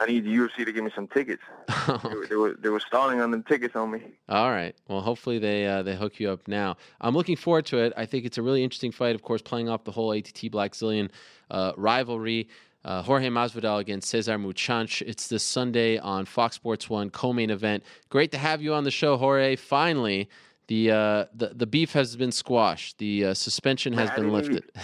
I 0.00 0.06
need 0.06 0.24
the 0.24 0.34
UFC 0.34 0.64
to 0.64 0.72
give 0.72 0.84
me 0.84 0.90
some 0.94 1.08
tickets. 1.08 1.42
They 1.88 2.14
were, 2.14 2.26
they 2.26 2.36
were, 2.36 2.56
they 2.60 2.68
were 2.68 2.80
stalling 2.80 3.20
on 3.20 3.30
them 3.30 3.42
tickets 3.42 3.74
on 3.74 3.90
me. 3.90 4.02
All 4.28 4.50
right. 4.50 4.74
Well, 4.88 5.00
hopefully 5.00 5.38
they 5.38 5.66
uh, 5.66 5.82
they 5.82 5.96
hook 5.96 6.20
you 6.20 6.30
up 6.30 6.46
now. 6.46 6.76
I'm 7.00 7.14
looking 7.14 7.36
forward 7.36 7.64
to 7.66 7.78
it. 7.78 7.92
I 7.96 8.04
think 8.04 8.24
it's 8.26 8.36
a 8.36 8.42
really 8.42 8.62
interesting 8.62 8.92
fight. 8.92 9.14
Of 9.14 9.22
course, 9.22 9.40
playing 9.40 9.68
off 9.68 9.84
the 9.84 9.90
whole 9.90 10.12
ATT 10.12 10.50
Blackzilian 10.52 11.10
uh, 11.50 11.72
rivalry. 11.76 12.48
Uh, 12.84 13.02
Jorge 13.02 13.28
Masvidal 13.28 13.80
against 13.80 14.08
Cesar 14.08 14.38
Mutante. 14.38 15.02
It's 15.02 15.28
this 15.28 15.42
Sunday 15.42 15.98
on 15.98 16.24
Fox 16.26 16.56
Sports 16.56 16.88
One 16.88 17.10
co-main 17.10 17.50
event. 17.50 17.82
Great 18.08 18.30
to 18.32 18.38
have 18.38 18.62
you 18.62 18.74
on 18.74 18.84
the 18.84 18.90
show, 18.90 19.16
Jorge. 19.16 19.56
Finally, 19.56 20.28
the 20.68 20.90
uh, 20.90 21.24
the 21.34 21.52
the 21.54 21.66
beef 21.66 21.92
has 21.92 22.16
been 22.16 22.32
squashed. 22.32 22.98
The 22.98 23.26
uh, 23.26 23.34
suspension 23.34 23.94
has 23.94 24.08
Man, 24.10 24.20
been 24.20 24.32
lifted. 24.32 24.70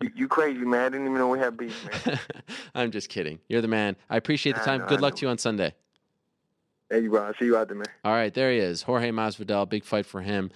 You, 0.00 0.10
you 0.14 0.28
crazy, 0.28 0.64
man. 0.64 0.80
I 0.80 0.88
didn't 0.88 1.06
even 1.06 1.18
know 1.18 1.28
we 1.28 1.38
had 1.38 1.56
beef, 1.56 2.06
man. 2.06 2.18
I'm 2.74 2.90
just 2.90 3.08
kidding. 3.08 3.38
You're 3.48 3.60
the 3.62 3.68
man. 3.68 3.96
I 4.08 4.16
appreciate 4.16 4.56
the 4.56 4.62
time. 4.62 4.80
know, 4.80 4.86
Good 4.86 4.98
I 4.98 5.02
luck 5.02 5.12
know. 5.14 5.16
to 5.18 5.26
you 5.26 5.30
on 5.30 5.38
Sunday. 5.38 5.74
Hey, 6.88 7.06
bro. 7.06 7.24
I'll 7.26 7.34
see 7.38 7.44
you 7.46 7.56
out 7.56 7.68
there, 7.68 7.76
man. 7.76 7.86
All 8.04 8.12
right, 8.12 8.32
there 8.34 8.50
he 8.52 8.58
is. 8.58 8.82
Jorge 8.82 9.10
Masvidal, 9.10 9.68
big 9.68 9.84
fight 9.84 10.06
for 10.06 10.22
him 10.22 10.50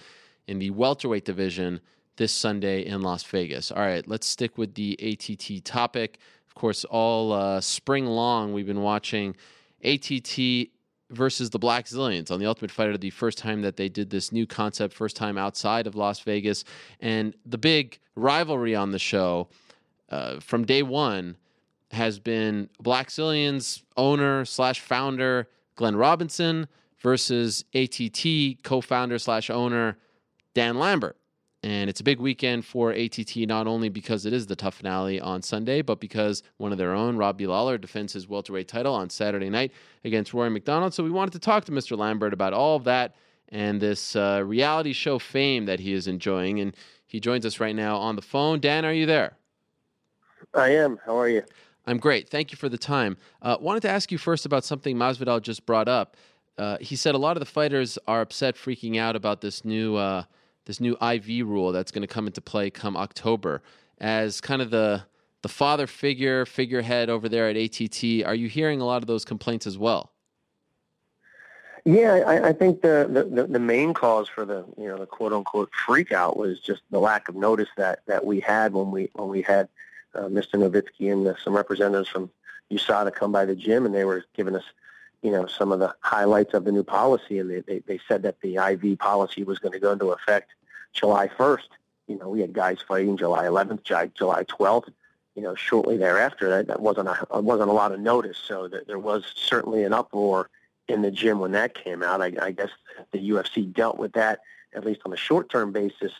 in 0.47 0.59
the 0.59 0.69
welterweight 0.71 1.25
division 1.25 1.79
this 2.17 2.31
Sunday 2.33 2.85
in 2.85 3.01
Las 3.01 3.23
Vegas. 3.23 3.71
All 3.71 3.81
right, 3.81 4.07
let's 4.07 4.27
stick 4.27 4.57
with 4.57 4.73
the 4.75 4.97
ATT 5.01 5.63
topic. 5.63 6.17
Of 6.47 6.55
course, 6.55 6.83
all 6.85 7.31
uh, 7.33 7.61
spring 7.61 8.05
long, 8.05 8.53
we've 8.53 8.65
been 8.67 8.81
watching 8.81 9.35
ATT 9.83 10.69
versus 11.15 11.49
the 11.49 11.59
Blackzilians 11.59 12.31
on 12.31 12.39
the 12.39 12.45
Ultimate 12.45 12.71
Fighter, 12.71 12.97
the 12.97 13.09
first 13.09 13.37
time 13.37 13.61
that 13.61 13.77
they 13.77 13.89
did 13.89 14.09
this 14.09 14.31
new 14.31 14.45
concept, 14.45 14.93
first 14.93 15.15
time 15.15 15.37
outside 15.37 15.87
of 15.87 15.95
Las 15.95 16.19
Vegas. 16.19 16.63
And 16.99 17.35
the 17.45 17.57
big 17.57 17.99
rivalry 18.15 18.75
on 18.75 18.91
the 18.91 18.99
show 18.99 19.47
uh, 20.09 20.39
from 20.39 20.65
day 20.65 20.83
one 20.83 21.37
has 21.91 22.19
been 22.19 22.69
Blackzilians 22.83 23.83
owner 23.95 24.45
slash 24.45 24.79
founder 24.79 25.47
Glenn 25.75 25.95
Robinson 25.95 26.67
versus 26.99 27.65
ATT 27.73 28.63
co-founder 28.63 29.19
slash 29.19 29.49
owner 29.49 29.97
Dan 30.53 30.77
Lambert. 30.77 31.17
And 31.65 31.89
it's 31.89 31.99
a 31.99 32.03
big 32.03 32.19
weekend 32.19 32.63
for 32.63 32.91
ATT, 32.91 33.37
not 33.37 33.65
only 33.65 33.89
because 33.89 34.27
it 34.27 34.33
is 34.33 34.45
the 34.45 34.55
TUF 34.55 34.75
finale 34.75 35.19
on 35.19 35.41
Sunday, 35.41 35.81
but 35.81 35.99
because 35.99 36.43
one 36.57 36.71
of 36.71 36.77
their 36.77 36.93
own, 36.93 37.17
Robbie 37.17 37.47
Lawler, 37.47 37.79
defends 37.79 38.13
his 38.13 38.27
welterweight 38.27 38.67
title 38.67 38.93
on 38.93 39.09
Saturday 39.09 39.49
night 39.49 39.71
against 40.03 40.31
Rory 40.31 40.51
McDonald. 40.51 40.93
So 40.93 41.03
we 41.03 41.09
wanted 41.09 41.31
to 41.31 41.39
talk 41.39 41.65
to 41.65 41.71
Mr. 41.71 41.97
Lambert 41.97 42.33
about 42.33 42.53
all 42.53 42.75
of 42.75 42.83
that 42.83 43.15
and 43.49 43.81
this 43.81 44.15
uh, 44.15 44.43
reality 44.45 44.93
show 44.93 45.17
fame 45.17 45.65
that 45.65 45.79
he 45.79 45.93
is 45.93 46.05
enjoying. 46.05 46.59
And 46.59 46.75
he 47.07 47.19
joins 47.19 47.47
us 47.47 47.59
right 47.59 47.75
now 47.75 47.97
on 47.97 48.15
the 48.15 48.21
phone. 48.21 48.59
Dan, 48.59 48.85
are 48.85 48.93
you 48.93 49.07
there? 49.07 49.35
I 50.53 50.69
am. 50.69 50.99
How 51.03 51.17
are 51.17 51.29
you? 51.29 51.41
I'm 51.87 51.97
great. 51.97 52.29
Thank 52.29 52.51
you 52.51 52.59
for 52.59 52.69
the 52.69 52.77
time. 52.77 53.17
Uh, 53.41 53.57
wanted 53.59 53.81
to 53.81 53.89
ask 53.89 54.11
you 54.11 54.19
first 54.19 54.45
about 54.45 54.65
something 54.65 54.95
Masvidal 54.95 55.41
just 55.41 55.65
brought 55.65 55.87
up. 55.87 56.15
Uh, 56.59 56.77
he 56.79 56.95
said 56.95 57.15
a 57.15 57.17
lot 57.17 57.35
of 57.35 57.39
the 57.39 57.47
fighters 57.47 57.97
are 58.07 58.21
upset, 58.21 58.55
freaking 58.55 58.99
out 58.99 59.15
about 59.15 59.41
this 59.41 59.65
new 59.65 59.95
uh, 59.95 60.25
this 60.65 60.79
new 60.79 60.97
IV 61.01 61.47
rule 61.47 61.71
that's 61.71 61.91
going 61.91 62.01
to 62.01 62.07
come 62.07 62.27
into 62.27 62.41
play 62.41 62.69
come 62.69 62.97
October. 62.97 63.61
As 63.99 64.41
kind 64.41 64.61
of 64.61 64.71
the 64.71 65.03
the 65.41 65.49
father 65.49 65.85
figure, 65.85 66.43
figurehead 66.45 67.07
over 67.07 67.29
there 67.29 67.47
at 67.47 67.55
ATT, 67.55 68.25
are 68.25 68.33
you 68.33 68.49
hearing 68.49 68.81
a 68.81 68.85
lot 68.85 69.03
of 69.03 69.07
those 69.07 69.23
complaints 69.23 69.67
as 69.67 69.77
well? 69.77 70.11
Yeah, 71.85 72.23
I, 72.25 72.47
I 72.47 72.53
think 72.53 72.81
the, 72.81 73.07
the, 73.31 73.45
the 73.45 73.59
main 73.59 73.93
cause 73.93 74.27
for 74.27 74.43
the 74.43 74.65
you 74.75 74.87
know 74.87 74.97
the 74.97 75.05
quote 75.05 75.33
unquote 75.33 75.69
freak 75.85 76.11
out 76.11 76.35
was 76.35 76.59
just 76.59 76.81
the 76.89 76.99
lack 76.99 77.29
of 77.29 77.35
notice 77.35 77.69
that, 77.77 77.99
that 78.07 78.25
we 78.25 78.39
had 78.39 78.73
when 78.73 78.89
we 78.89 79.11
when 79.13 79.29
we 79.29 79.43
had 79.43 79.69
uh, 80.15 80.21
Mr. 80.23 80.55
Novitzky 80.55 81.13
and 81.13 81.27
uh, 81.27 81.35
some 81.43 81.55
representatives 81.55 82.09
from 82.09 82.31
USADA 82.71 83.13
come 83.13 83.31
by 83.31 83.45
the 83.45 83.55
gym 83.55 83.85
and 83.85 83.93
they 83.93 84.03
were 84.03 84.25
giving 84.35 84.55
us 84.55 84.63
you 85.25 85.31
know 85.31 85.47
some 85.47 85.71
of 85.71 85.79
the 85.79 85.91
highlights 86.01 86.53
of 86.53 86.65
the 86.65 86.71
new 86.71 86.83
policy 86.83 87.39
and 87.39 87.49
they, 87.49 87.61
they, 87.61 87.79
they 87.79 87.99
said 88.07 88.21
that 88.21 88.39
the 88.41 88.57
IV 88.57 88.99
policy 88.99 89.43
was 89.43 89.57
going 89.57 89.71
to 89.71 89.79
go 89.79 89.91
into 89.91 90.11
effect 90.11 90.51
July 90.93 91.27
1st. 91.27 91.69
You 92.07 92.19
know, 92.19 92.29
we 92.29 92.41
had 92.41 92.53
guys 92.53 92.77
fighting 92.87 93.17
July 93.17 93.45
11th, 93.45 93.83
July, 93.83 94.11
July 94.13 94.43
12th. 94.43 94.89
You 95.35 95.41
know, 95.41 95.55
shortly 95.55 95.97
thereafter, 95.97 96.49
that, 96.49 96.67
that 96.67 96.79
wasn't 96.79 97.09
a 97.09 97.41
wasn't 97.41 97.69
a 97.69 97.73
lot 97.73 97.91
of 97.91 97.99
notice. 97.99 98.37
So 98.37 98.67
that 98.67 98.85
there 98.85 98.99
was 98.99 99.25
certainly 99.35 99.83
an 99.83 99.93
uproar 99.93 100.49
in 100.87 101.01
the 101.01 101.09
gym 101.11 101.39
when 101.39 101.53
that 101.53 101.73
came 101.73 102.03
out. 102.03 102.21
I, 102.21 102.31
I 102.39 102.51
guess 102.51 102.69
the 103.11 103.31
UFC 103.31 103.73
dealt 103.73 103.97
with 103.97 104.13
that 104.13 104.41
at 104.75 104.85
least 104.85 105.01
on 105.05 105.13
a 105.13 105.17
short-term 105.17 105.71
basis 105.71 106.11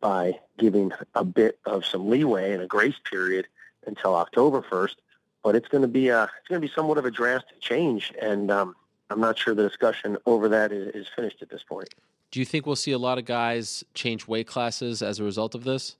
by 0.00 0.38
giving 0.58 0.92
a 1.14 1.24
bit 1.24 1.58
of 1.64 1.86
some 1.86 2.10
leeway 2.10 2.52
and 2.52 2.62
a 2.62 2.66
grace 2.66 3.00
period 3.08 3.46
until 3.86 4.14
October 4.14 4.60
1st. 4.60 4.96
But 5.42 5.56
it's 5.56 5.68
going 5.68 5.82
to 5.82 5.88
be 5.88 6.08
a 6.08 6.24
it's 6.24 6.48
going 6.48 6.60
to 6.60 6.66
be 6.66 6.72
somewhat 6.72 6.98
of 6.98 7.04
a 7.04 7.10
drastic 7.10 7.60
change, 7.60 8.12
and 8.20 8.50
um, 8.50 8.76
I'm 9.10 9.20
not 9.20 9.38
sure 9.38 9.54
the 9.54 9.68
discussion 9.68 10.16
over 10.26 10.48
that 10.48 10.72
is, 10.72 10.94
is 10.94 11.06
finished 11.14 11.42
at 11.42 11.50
this 11.50 11.62
point. 11.62 11.88
Do 12.30 12.40
you 12.40 12.46
think 12.46 12.64
we'll 12.64 12.76
see 12.76 12.92
a 12.92 12.98
lot 12.98 13.18
of 13.18 13.24
guys 13.24 13.84
change 13.92 14.26
weight 14.26 14.46
classes 14.46 15.02
as 15.02 15.18
a 15.18 15.24
result 15.24 15.54
of 15.54 15.64
this? 15.64 15.96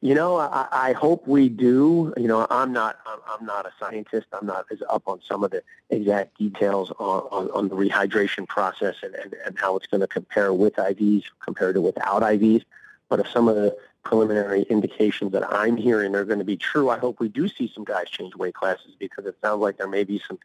You 0.00 0.14
know, 0.14 0.36
I, 0.36 0.68
I 0.70 0.92
hope 0.92 1.26
we 1.26 1.48
do. 1.48 2.12
You 2.16 2.28
know, 2.28 2.46
I'm 2.50 2.72
not. 2.72 2.98
I'm, 3.04 3.18
I'm 3.28 3.46
not 3.46 3.66
a 3.66 3.72
scientist. 3.80 4.26
I'm 4.32 4.46
not 4.46 4.66
as 4.70 4.82
up 4.88 5.02
on 5.06 5.20
some 5.26 5.42
of 5.42 5.50
the 5.50 5.62
exact 5.90 6.38
details 6.38 6.92
on, 6.98 7.22
on, 7.30 7.50
on 7.50 7.68
the 7.68 7.74
rehydration 7.74 8.46
process 8.46 8.96
and, 9.02 9.14
and, 9.16 9.34
and 9.44 9.58
how 9.58 9.76
it's 9.76 9.86
going 9.86 10.00
to 10.00 10.06
compare 10.06 10.52
with 10.52 10.76
IVs 10.76 11.24
compared 11.40 11.74
to 11.74 11.80
without 11.80 12.22
IVs. 12.22 12.64
But 13.08 13.20
if 13.20 13.28
some 13.28 13.48
of 13.48 13.56
the 13.56 13.76
preliminary 14.02 14.62
indications 14.62 15.32
that 15.32 15.52
I'm 15.52 15.76
hearing 15.76 16.14
are 16.14 16.24
going 16.24 16.38
to 16.38 16.44
be 16.44 16.56
true, 16.56 16.88
I 16.90 16.98
hope 16.98 17.20
we 17.20 17.28
do 17.28 17.48
see 17.48 17.70
some 17.74 17.84
guys 17.84 18.08
change 18.08 18.34
weight 18.34 18.54
classes 18.54 18.94
because 18.98 19.26
it 19.26 19.36
sounds 19.42 19.60
like 19.60 19.78
there 19.78 19.88
may 19.88 20.04
be 20.04 20.20
some 20.26 20.38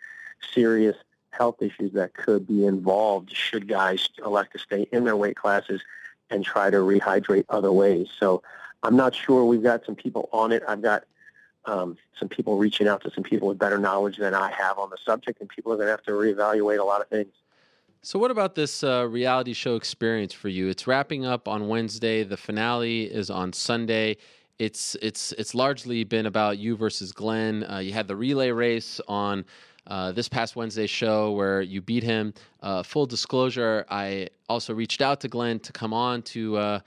serious 0.54 0.98
health 1.32 1.62
issues 1.62 1.94
that 1.94 2.14
could 2.14 2.48
be 2.48 2.66
involved 2.66 3.36
should 3.36 3.68
guys 3.68 4.10
elect 4.24 4.54
to 4.54 4.60
stay 4.60 4.88
in 4.92 5.04
their 5.04 5.16
weight 5.16 5.36
classes 5.36 5.82
and 6.30 6.44
try 6.44 6.70
to 6.70 6.78
rehydrate 6.78 7.46
other 7.50 7.72
ways. 7.72 8.08
So 8.20 8.44
I'm 8.84 8.96
not 8.96 9.16
sure. 9.16 9.46
We've 9.46 9.64
got 9.64 9.86
some 9.86 9.96
people 9.96 10.30
on 10.32 10.52
it. 10.52 10.64
I've 10.68 10.82
got 10.82 11.06
um, 11.66 11.98
some 12.20 12.28
people 12.28 12.58
reaching 12.58 12.88
out 12.88 13.02
to 13.04 13.12
some 13.12 13.24
people 13.24 13.48
with 13.48 13.58
better 13.58 13.78
knowledge 13.78 14.18
than 14.18 14.34
I 14.34 14.52
have 14.52 14.78
on 14.78 14.90
the 14.90 14.98
subject, 15.04 15.40
and 15.40 15.50
people 15.50 15.72
are 15.72 15.76
going 15.76 15.88
to 15.88 15.92
have 15.92 16.04
to 16.04 16.12
reevaluate 16.12 16.80
a 16.80 16.84
lot 16.84 17.02
of 17.02 17.08
things. 17.08 17.32
So, 18.06 18.20
what 18.20 18.32
about 18.32 18.54
this 18.54 18.84
uh, 18.84 19.08
reality 19.08 19.54
show 19.54 19.78
experience 19.78 20.34
for 20.34 20.50
you? 20.50 20.68
It's 20.68 20.88
wrapping 20.88 21.26
up 21.26 21.48
on 21.48 21.70
Wednesday. 21.70 22.26
The 22.26 22.36
finale 22.36 23.04
is 23.04 23.30
on 23.30 23.54
Sunday. 23.54 24.18
It's 24.60 24.98
it's 25.02 25.32
it's 25.38 25.56
largely 25.56 26.04
been 26.04 26.26
about 26.26 26.58
you 26.58 26.76
versus 26.76 27.14
Glenn. 27.14 27.64
Uh, 27.64 27.78
you 27.78 27.94
had 27.94 28.10
the 28.10 28.16
relay 28.18 28.52
race 28.52 29.00
on 29.08 29.46
uh, 29.88 30.12
this 30.12 30.28
past 30.28 30.58
Wednesday 30.58 30.86
show 30.86 31.32
where 31.32 31.62
you 31.62 31.82
beat 31.82 32.04
him. 32.04 32.34
Uh, 32.62 32.84
full 32.84 33.06
disclosure: 33.06 33.86
I 33.90 34.28
also 34.50 34.74
reached 34.74 35.02
out 35.02 35.22
to 35.22 35.30
Glenn 35.30 35.62
to 35.62 35.72
come 35.72 35.94
on 35.94 36.24
to 36.24 36.58
uh, 36.58 36.80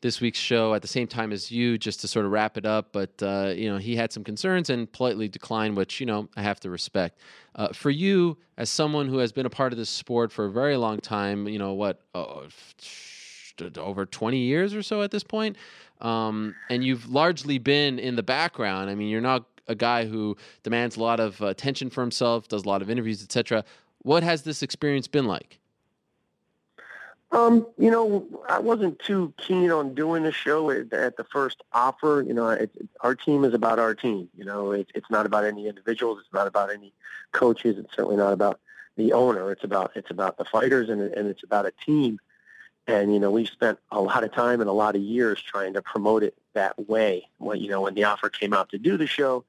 this 0.00 0.20
week's 0.20 0.38
show 0.38 0.74
at 0.74 0.82
the 0.82 0.88
same 0.88 1.06
time 1.06 1.32
as 1.32 1.50
you, 1.50 1.76
just 1.76 2.00
to 2.00 2.08
sort 2.08 2.24
of 2.24 2.32
wrap 2.32 2.56
it 2.56 2.64
up. 2.64 2.92
But 2.92 3.22
uh, 3.22 3.52
you 3.54 3.70
know, 3.70 3.78
he 3.78 3.96
had 3.96 4.12
some 4.12 4.24
concerns 4.24 4.70
and 4.70 4.90
politely 4.90 5.28
declined, 5.28 5.76
which 5.76 6.00
you 6.00 6.06
know 6.06 6.28
I 6.36 6.42
have 6.42 6.60
to 6.60 6.70
respect. 6.70 7.18
Uh, 7.54 7.68
for 7.68 7.90
you, 7.90 8.38
as 8.56 8.70
someone 8.70 9.08
who 9.08 9.18
has 9.18 9.32
been 9.32 9.46
a 9.46 9.50
part 9.50 9.72
of 9.72 9.78
this 9.78 9.90
sport 9.90 10.32
for 10.32 10.46
a 10.46 10.50
very 10.50 10.76
long 10.76 10.98
time, 10.98 11.48
you 11.48 11.58
know 11.58 11.74
what, 11.74 12.00
oh, 12.14 12.46
over 13.76 14.06
twenty 14.06 14.38
years 14.38 14.74
or 14.74 14.82
so 14.82 15.02
at 15.02 15.10
this 15.10 15.24
point, 15.24 15.56
um, 16.00 16.54
and 16.70 16.82
you've 16.82 17.10
largely 17.10 17.58
been 17.58 17.98
in 17.98 18.16
the 18.16 18.22
background. 18.22 18.90
I 18.90 18.94
mean, 18.94 19.08
you're 19.08 19.20
not 19.20 19.44
a 19.68 19.74
guy 19.74 20.06
who 20.06 20.36
demands 20.62 20.96
a 20.96 21.00
lot 21.00 21.20
of 21.20 21.40
attention 21.40 21.90
for 21.90 22.00
himself, 22.00 22.48
does 22.48 22.64
a 22.64 22.68
lot 22.68 22.82
of 22.82 22.90
interviews, 22.90 23.22
etc. 23.22 23.64
What 24.02 24.22
has 24.22 24.42
this 24.42 24.62
experience 24.62 25.06
been 25.06 25.26
like? 25.26 25.59
Um, 27.32 27.66
you 27.78 27.90
know, 27.90 28.26
I 28.48 28.58
wasn't 28.58 28.98
too 28.98 29.32
keen 29.36 29.70
on 29.70 29.94
doing 29.94 30.24
the 30.24 30.32
show 30.32 30.70
at, 30.70 30.92
at 30.92 31.16
the 31.16 31.24
first 31.24 31.62
offer. 31.72 32.24
You 32.26 32.34
know, 32.34 32.48
it, 32.48 32.70
our 33.02 33.14
team 33.14 33.44
is 33.44 33.54
about 33.54 33.78
our 33.78 33.94
team. 33.94 34.28
You 34.36 34.44
know, 34.44 34.72
it, 34.72 34.90
it's 34.94 35.10
not 35.10 35.26
about 35.26 35.44
any 35.44 35.68
individuals. 35.68 36.18
It's 36.20 36.32
not 36.32 36.48
about 36.48 36.70
any 36.70 36.92
coaches. 37.30 37.78
It's 37.78 37.94
certainly 37.94 38.16
not 38.16 38.32
about 38.32 38.58
the 38.96 39.12
owner. 39.12 39.52
It's 39.52 39.62
about 39.62 39.92
it's 39.94 40.10
about 40.10 40.38
the 40.38 40.44
fighters 40.44 40.88
and 40.88 41.00
and 41.00 41.28
it's 41.28 41.44
about 41.44 41.66
a 41.66 41.72
team. 41.86 42.18
And 42.88 43.12
you 43.12 43.20
know, 43.20 43.30
we 43.30 43.46
spent 43.46 43.78
a 43.92 44.00
lot 44.00 44.24
of 44.24 44.32
time 44.32 44.60
and 44.60 44.68
a 44.68 44.72
lot 44.72 44.96
of 44.96 45.02
years 45.02 45.40
trying 45.40 45.74
to 45.74 45.82
promote 45.82 46.24
it 46.24 46.34
that 46.54 46.88
way. 46.88 47.28
When 47.38 47.60
you 47.60 47.70
know, 47.70 47.82
when 47.82 47.94
the 47.94 48.04
offer 48.04 48.28
came 48.28 48.52
out 48.52 48.70
to 48.70 48.78
do 48.78 48.96
the 48.96 49.06
show, 49.06 49.44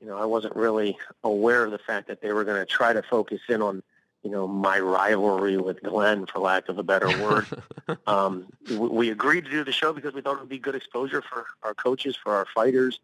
you 0.00 0.06
know, 0.06 0.16
I 0.16 0.26
wasn't 0.26 0.54
really 0.54 0.96
aware 1.24 1.64
of 1.64 1.72
the 1.72 1.78
fact 1.78 2.06
that 2.06 2.20
they 2.20 2.32
were 2.32 2.44
going 2.44 2.60
to 2.60 2.66
try 2.66 2.92
to 2.92 3.02
focus 3.02 3.40
in 3.48 3.62
on 3.62 3.82
you 4.26 4.32
know, 4.32 4.48
my 4.48 4.80
rivalry 4.80 5.56
with 5.56 5.80
Glenn, 5.84 6.26
for 6.26 6.40
lack 6.40 6.68
of 6.68 6.78
a 6.78 6.82
better 6.82 7.06
word. 7.22 7.46
um, 8.08 8.46
we 8.76 9.10
agreed 9.10 9.44
to 9.44 9.50
do 9.52 9.62
the 9.62 9.70
show 9.70 9.92
because 9.92 10.14
we 10.14 10.20
thought 10.20 10.34
it 10.34 10.40
would 10.40 10.48
be 10.48 10.58
good 10.58 10.74
exposure 10.74 11.22
for 11.22 11.46
our 11.62 11.74
coaches, 11.74 12.16
for 12.16 12.34
our 12.34 12.44
fighters. 12.52 12.98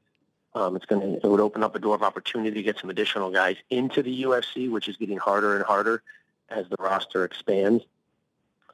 Um, 0.57 0.75
it's 0.75 0.85
going 0.85 1.01
to 1.01 1.25
it 1.25 1.31
would 1.31 1.39
open 1.39 1.62
up 1.62 1.77
a 1.77 1.79
door 1.79 1.95
of 1.95 2.03
opportunity 2.03 2.57
to 2.57 2.62
get 2.64 2.77
some 2.77 2.91
additional 2.91 3.31
guys 3.31 3.55
into 3.70 4.03
the 4.03 4.25
UFC, 4.25 4.68
which 4.68 4.89
is 4.89 4.97
getting 4.97 5.16
harder 5.16 5.55
and 5.55 5.64
harder 5.64 6.03
as 6.51 6.68
the 6.68 6.77
roster 6.81 7.25
expands. 7.25 7.85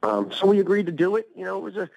Um, 0.01 0.31
so 0.31 0.47
we 0.47 0.59
agreed 0.59 0.87
to 0.87 0.91
do 0.91 1.17
it. 1.17 1.29
You 1.35 1.45
know, 1.45 1.59
it 1.59 1.61
was 1.61 1.77
a 1.77 1.87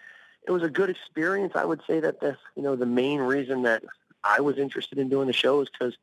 it 0.47 0.51
was 0.51 0.63
a 0.63 0.69
good 0.69 0.91
experience. 0.91 1.55
I 1.57 1.65
would 1.65 1.81
say 1.87 1.99
that 2.01 2.21
the 2.21 2.37
you 2.57 2.63
know 2.63 2.77
the 2.77 2.85
main 2.85 3.21
reason 3.21 3.63
that 3.63 3.85
I 4.23 4.41
was 4.41 4.59
interested 4.59 4.99
in 4.99 5.09
doing 5.09 5.29
the 5.29 5.33
show 5.33 5.63
is 5.63 5.71
because 5.71 5.97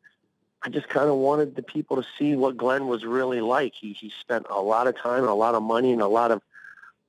I 0.61 0.69
just 0.69 0.89
kind 0.89 1.09
of 1.09 1.15
wanted 1.15 1.55
the 1.55 1.63
people 1.63 1.97
to 1.97 2.07
see 2.17 2.35
what 2.35 2.57
Glenn 2.57 2.87
was 2.87 3.05
really 3.05 3.41
like. 3.41 3.73
He 3.73 3.93
he 3.93 4.11
spent 4.19 4.45
a 4.49 4.61
lot 4.61 4.87
of 4.87 4.97
time 4.97 5.21
and 5.21 5.29
a 5.29 5.33
lot 5.33 5.55
of 5.55 5.63
money 5.63 5.93
and 5.93 6.01
a 6.01 6.07
lot 6.07 6.31
of 6.31 6.41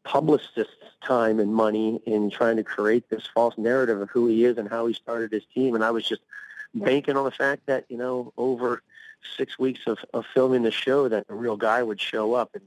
publicists' 0.04 0.70
time 1.02 1.40
and 1.40 1.52
money 1.52 2.00
in 2.06 2.30
trying 2.30 2.56
to 2.56 2.64
create 2.64 3.08
this 3.10 3.28
false 3.34 3.58
narrative 3.58 4.00
of 4.00 4.08
who 4.10 4.26
he 4.28 4.44
is 4.44 4.56
and 4.56 4.68
how 4.68 4.86
he 4.86 4.94
started 4.94 5.32
his 5.32 5.44
team. 5.52 5.74
And 5.74 5.84
I 5.84 5.90
was 5.90 6.06
just 6.06 6.22
banking 6.74 7.16
on 7.16 7.24
the 7.24 7.30
fact 7.32 7.66
that 7.66 7.84
you 7.88 7.96
know 7.96 8.32
over 8.36 8.82
six 9.36 9.58
weeks 9.58 9.80
of, 9.86 9.98
of 10.14 10.24
filming 10.32 10.62
the 10.62 10.70
show 10.70 11.08
that 11.08 11.26
a 11.28 11.34
real 11.34 11.56
guy 11.56 11.82
would 11.82 12.00
show 12.00 12.34
up. 12.34 12.50
And 12.54 12.66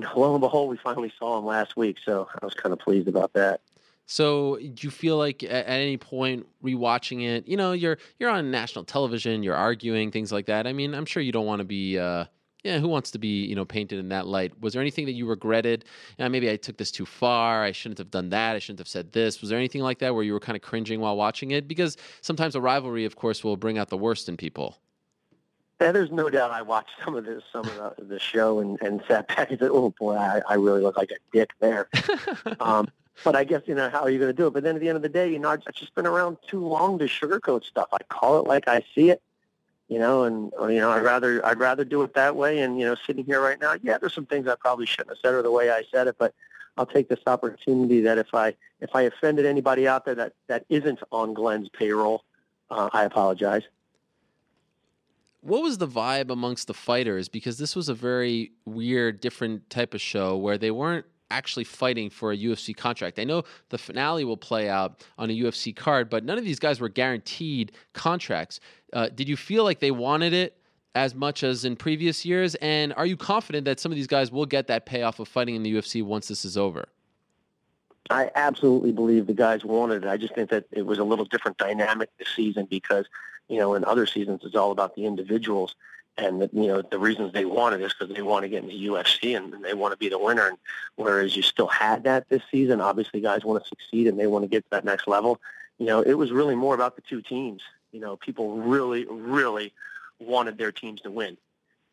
know, 0.00 0.12
lo 0.16 0.34
and 0.34 0.40
behold, 0.40 0.70
we 0.70 0.76
finally 0.76 1.12
saw 1.18 1.38
him 1.38 1.44
last 1.44 1.76
week. 1.76 1.98
So 2.04 2.28
I 2.40 2.44
was 2.44 2.54
kind 2.54 2.72
of 2.72 2.78
pleased 2.78 3.08
about 3.08 3.32
that. 3.34 3.60
So, 4.06 4.56
do 4.56 4.86
you 4.86 4.90
feel 4.90 5.18
like 5.18 5.42
at, 5.42 5.68
any 5.68 5.96
point 5.96 6.46
rewatching 6.62 7.26
it, 7.26 7.46
you 7.48 7.56
know, 7.56 7.72
you're 7.72 7.98
you're 8.18 8.30
on 8.30 8.50
national 8.50 8.84
television, 8.84 9.42
you're 9.42 9.56
arguing 9.56 10.12
things 10.12 10.30
like 10.30 10.46
that. 10.46 10.66
I 10.66 10.72
mean, 10.72 10.94
I'm 10.94 11.04
sure 11.04 11.22
you 11.22 11.32
don't 11.32 11.46
want 11.46 11.60
to 11.60 11.64
be. 11.64 11.98
Uh, 11.98 12.26
yeah, 12.62 12.80
who 12.80 12.88
wants 12.88 13.12
to 13.12 13.18
be, 13.18 13.44
you 13.44 13.54
know, 13.54 13.64
painted 13.64 14.00
in 14.00 14.08
that 14.08 14.26
light? 14.26 14.52
Was 14.60 14.72
there 14.72 14.82
anything 14.82 15.06
that 15.06 15.12
you 15.12 15.24
regretted? 15.24 15.84
Yeah, 16.18 16.26
maybe 16.26 16.50
I 16.50 16.56
took 16.56 16.76
this 16.76 16.90
too 16.90 17.06
far. 17.06 17.62
I 17.62 17.70
shouldn't 17.70 17.98
have 17.98 18.10
done 18.10 18.30
that. 18.30 18.56
I 18.56 18.58
shouldn't 18.58 18.80
have 18.80 18.88
said 18.88 19.12
this. 19.12 19.40
Was 19.40 19.50
there 19.50 19.58
anything 19.58 19.82
like 19.82 20.00
that 20.00 20.16
where 20.16 20.24
you 20.24 20.32
were 20.32 20.40
kind 20.40 20.56
of 20.56 20.62
cringing 20.62 20.98
while 20.98 21.16
watching 21.16 21.52
it? 21.52 21.68
Because 21.68 21.96
sometimes 22.22 22.56
a 22.56 22.60
rivalry, 22.60 23.04
of 23.04 23.14
course, 23.14 23.44
will 23.44 23.56
bring 23.56 23.78
out 23.78 23.88
the 23.88 23.96
worst 23.96 24.28
in 24.28 24.36
people. 24.36 24.78
Yeah, 25.80 25.92
there's 25.92 26.10
no 26.10 26.28
doubt. 26.28 26.50
I 26.50 26.62
watched 26.62 26.90
some 27.04 27.14
of 27.14 27.24
this, 27.24 27.44
some 27.52 27.66
of 27.66 27.96
the, 27.96 28.04
the 28.04 28.18
show, 28.18 28.58
and, 28.58 28.80
and 28.82 29.00
sat 29.06 29.28
back 29.28 29.50
and 29.50 29.60
said, 29.60 29.70
"Oh 29.70 29.94
boy, 30.00 30.16
I, 30.16 30.40
I 30.48 30.54
really 30.54 30.80
look 30.80 30.96
like 30.96 31.10
a 31.10 31.18
dick 31.32 31.50
there." 31.60 31.88
um, 32.60 32.88
but 33.24 33.34
I 33.34 33.44
guess 33.44 33.62
you 33.66 33.74
know 33.74 33.88
how 33.88 34.00
are 34.02 34.10
you 34.10 34.18
going 34.18 34.30
to 34.30 34.36
do 34.36 34.46
it? 34.46 34.52
But 34.52 34.62
then 34.62 34.76
at 34.76 34.80
the 34.80 34.88
end 34.88 34.96
of 34.96 35.02
the 35.02 35.08
day, 35.08 35.30
you 35.30 35.38
know, 35.38 35.50
I've 35.50 35.64
just 35.74 35.94
been 35.94 36.06
around 36.06 36.38
too 36.46 36.66
long 36.66 36.98
to 36.98 37.06
sugarcoat 37.06 37.64
stuff. 37.64 37.88
I 37.92 37.98
call 38.08 38.38
it 38.40 38.46
like 38.46 38.68
I 38.68 38.84
see 38.94 39.10
it, 39.10 39.22
you 39.88 39.98
know, 39.98 40.24
and 40.24 40.52
you 40.72 40.80
know, 40.80 40.90
I'd 40.90 41.02
rather 41.02 41.44
I'd 41.44 41.58
rather 41.58 41.84
do 41.84 42.02
it 42.02 42.14
that 42.14 42.36
way. 42.36 42.60
And 42.60 42.78
you 42.78 42.84
know, 42.86 42.96
sitting 43.06 43.24
here 43.24 43.40
right 43.40 43.60
now, 43.60 43.76
yeah, 43.82 43.98
there's 43.98 44.14
some 44.14 44.26
things 44.26 44.46
I 44.48 44.54
probably 44.56 44.86
shouldn't 44.86 45.10
have 45.10 45.18
said 45.22 45.34
or 45.34 45.42
the 45.42 45.50
way 45.50 45.70
I 45.70 45.84
said 45.90 46.08
it, 46.08 46.16
but 46.18 46.34
I'll 46.76 46.86
take 46.86 47.08
this 47.08 47.20
opportunity 47.26 48.00
that 48.02 48.18
if 48.18 48.34
I 48.34 48.54
if 48.80 48.90
I 48.94 49.02
offended 49.02 49.46
anybody 49.46 49.88
out 49.88 50.04
there 50.04 50.14
that 50.14 50.34
that 50.48 50.64
isn't 50.68 51.00
on 51.10 51.34
Glenn's 51.34 51.68
payroll, 51.70 52.24
uh, 52.70 52.90
I 52.92 53.04
apologize. 53.04 53.62
What 55.40 55.62
was 55.62 55.78
the 55.78 55.86
vibe 55.86 56.30
amongst 56.30 56.66
the 56.66 56.74
fighters? 56.74 57.28
Because 57.28 57.56
this 57.58 57.76
was 57.76 57.88
a 57.88 57.94
very 57.94 58.50
weird, 58.64 59.20
different 59.20 59.70
type 59.70 59.94
of 59.94 60.00
show 60.00 60.36
where 60.36 60.58
they 60.58 60.72
weren't 60.72 61.06
actually 61.30 61.64
fighting 61.64 62.10
for 62.10 62.32
a 62.32 62.36
UFC 62.36 62.76
contract. 62.76 63.18
I 63.18 63.24
know 63.24 63.42
the 63.70 63.78
finale 63.78 64.24
will 64.24 64.36
play 64.36 64.68
out 64.68 65.04
on 65.18 65.30
a 65.30 65.32
UFC 65.32 65.74
card, 65.74 66.08
but 66.08 66.24
none 66.24 66.38
of 66.38 66.44
these 66.44 66.58
guys 66.58 66.80
were 66.80 66.88
guaranteed 66.88 67.72
contracts. 67.92 68.60
Uh, 68.92 69.08
did 69.08 69.28
you 69.28 69.36
feel 69.36 69.64
like 69.64 69.80
they 69.80 69.90
wanted 69.90 70.32
it 70.32 70.56
as 70.94 71.14
much 71.14 71.42
as 71.42 71.64
in 71.64 71.76
previous 71.76 72.24
years? 72.24 72.54
And 72.56 72.94
are 72.94 73.06
you 73.06 73.16
confident 73.16 73.64
that 73.66 73.80
some 73.80 73.92
of 73.92 73.96
these 73.96 74.06
guys 74.06 74.30
will 74.30 74.46
get 74.46 74.66
that 74.68 74.86
payoff 74.86 75.18
of 75.18 75.28
fighting 75.28 75.54
in 75.54 75.62
the 75.62 75.74
UFC 75.74 76.02
once 76.02 76.28
this 76.28 76.44
is 76.44 76.56
over? 76.56 76.88
I 78.08 78.30
absolutely 78.36 78.92
believe 78.92 79.26
the 79.26 79.34
guys 79.34 79.64
wanted 79.64 80.04
it. 80.04 80.08
I 80.08 80.16
just 80.16 80.34
think 80.34 80.50
that 80.50 80.64
it 80.70 80.86
was 80.86 80.98
a 80.98 81.04
little 81.04 81.24
different 81.24 81.58
dynamic 81.58 82.08
this 82.18 82.28
season 82.34 82.66
because, 82.70 83.06
you 83.48 83.58
know, 83.58 83.74
in 83.74 83.84
other 83.84 84.06
seasons 84.06 84.42
it's 84.44 84.54
all 84.54 84.70
about 84.70 84.94
the 84.94 85.06
individuals 85.06 85.74
and 86.18 86.42
the, 86.42 86.50
you 86.52 86.66
know 86.66 86.82
the 86.82 86.98
reasons 86.98 87.32
they 87.32 87.44
wanted 87.44 87.82
is 87.82 87.92
because 87.92 88.14
they 88.14 88.22
want 88.22 88.44
to 88.44 88.48
get 88.48 88.64
into 88.64 88.74
UFC 88.74 89.36
and, 89.36 89.52
and 89.52 89.64
they 89.64 89.74
want 89.74 89.92
to 89.92 89.98
be 89.98 90.08
the 90.08 90.18
winner. 90.18 90.48
And 90.48 90.58
whereas 90.96 91.36
you 91.36 91.42
still 91.42 91.66
had 91.66 92.04
that 92.04 92.28
this 92.28 92.42
season, 92.50 92.80
obviously 92.80 93.20
guys 93.20 93.44
want 93.44 93.62
to 93.62 93.68
succeed 93.68 94.06
and 94.06 94.18
they 94.18 94.26
want 94.26 94.44
to 94.44 94.48
get 94.48 94.64
to 94.64 94.70
that 94.70 94.84
next 94.84 95.06
level. 95.06 95.40
You 95.78 95.86
know, 95.86 96.00
it 96.00 96.14
was 96.14 96.32
really 96.32 96.54
more 96.54 96.74
about 96.74 96.96
the 96.96 97.02
two 97.02 97.20
teams. 97.20 97.62
You 97.92 98.00
know, 98.00 98.16
people 98.16 98.56
really, 98.56 99.06
really 99.08 99.72
wanted 100.18 100.58
their 100.58 100.72
teams 100.72 101.02
to 101.02 101.10
win. 101.10 101.36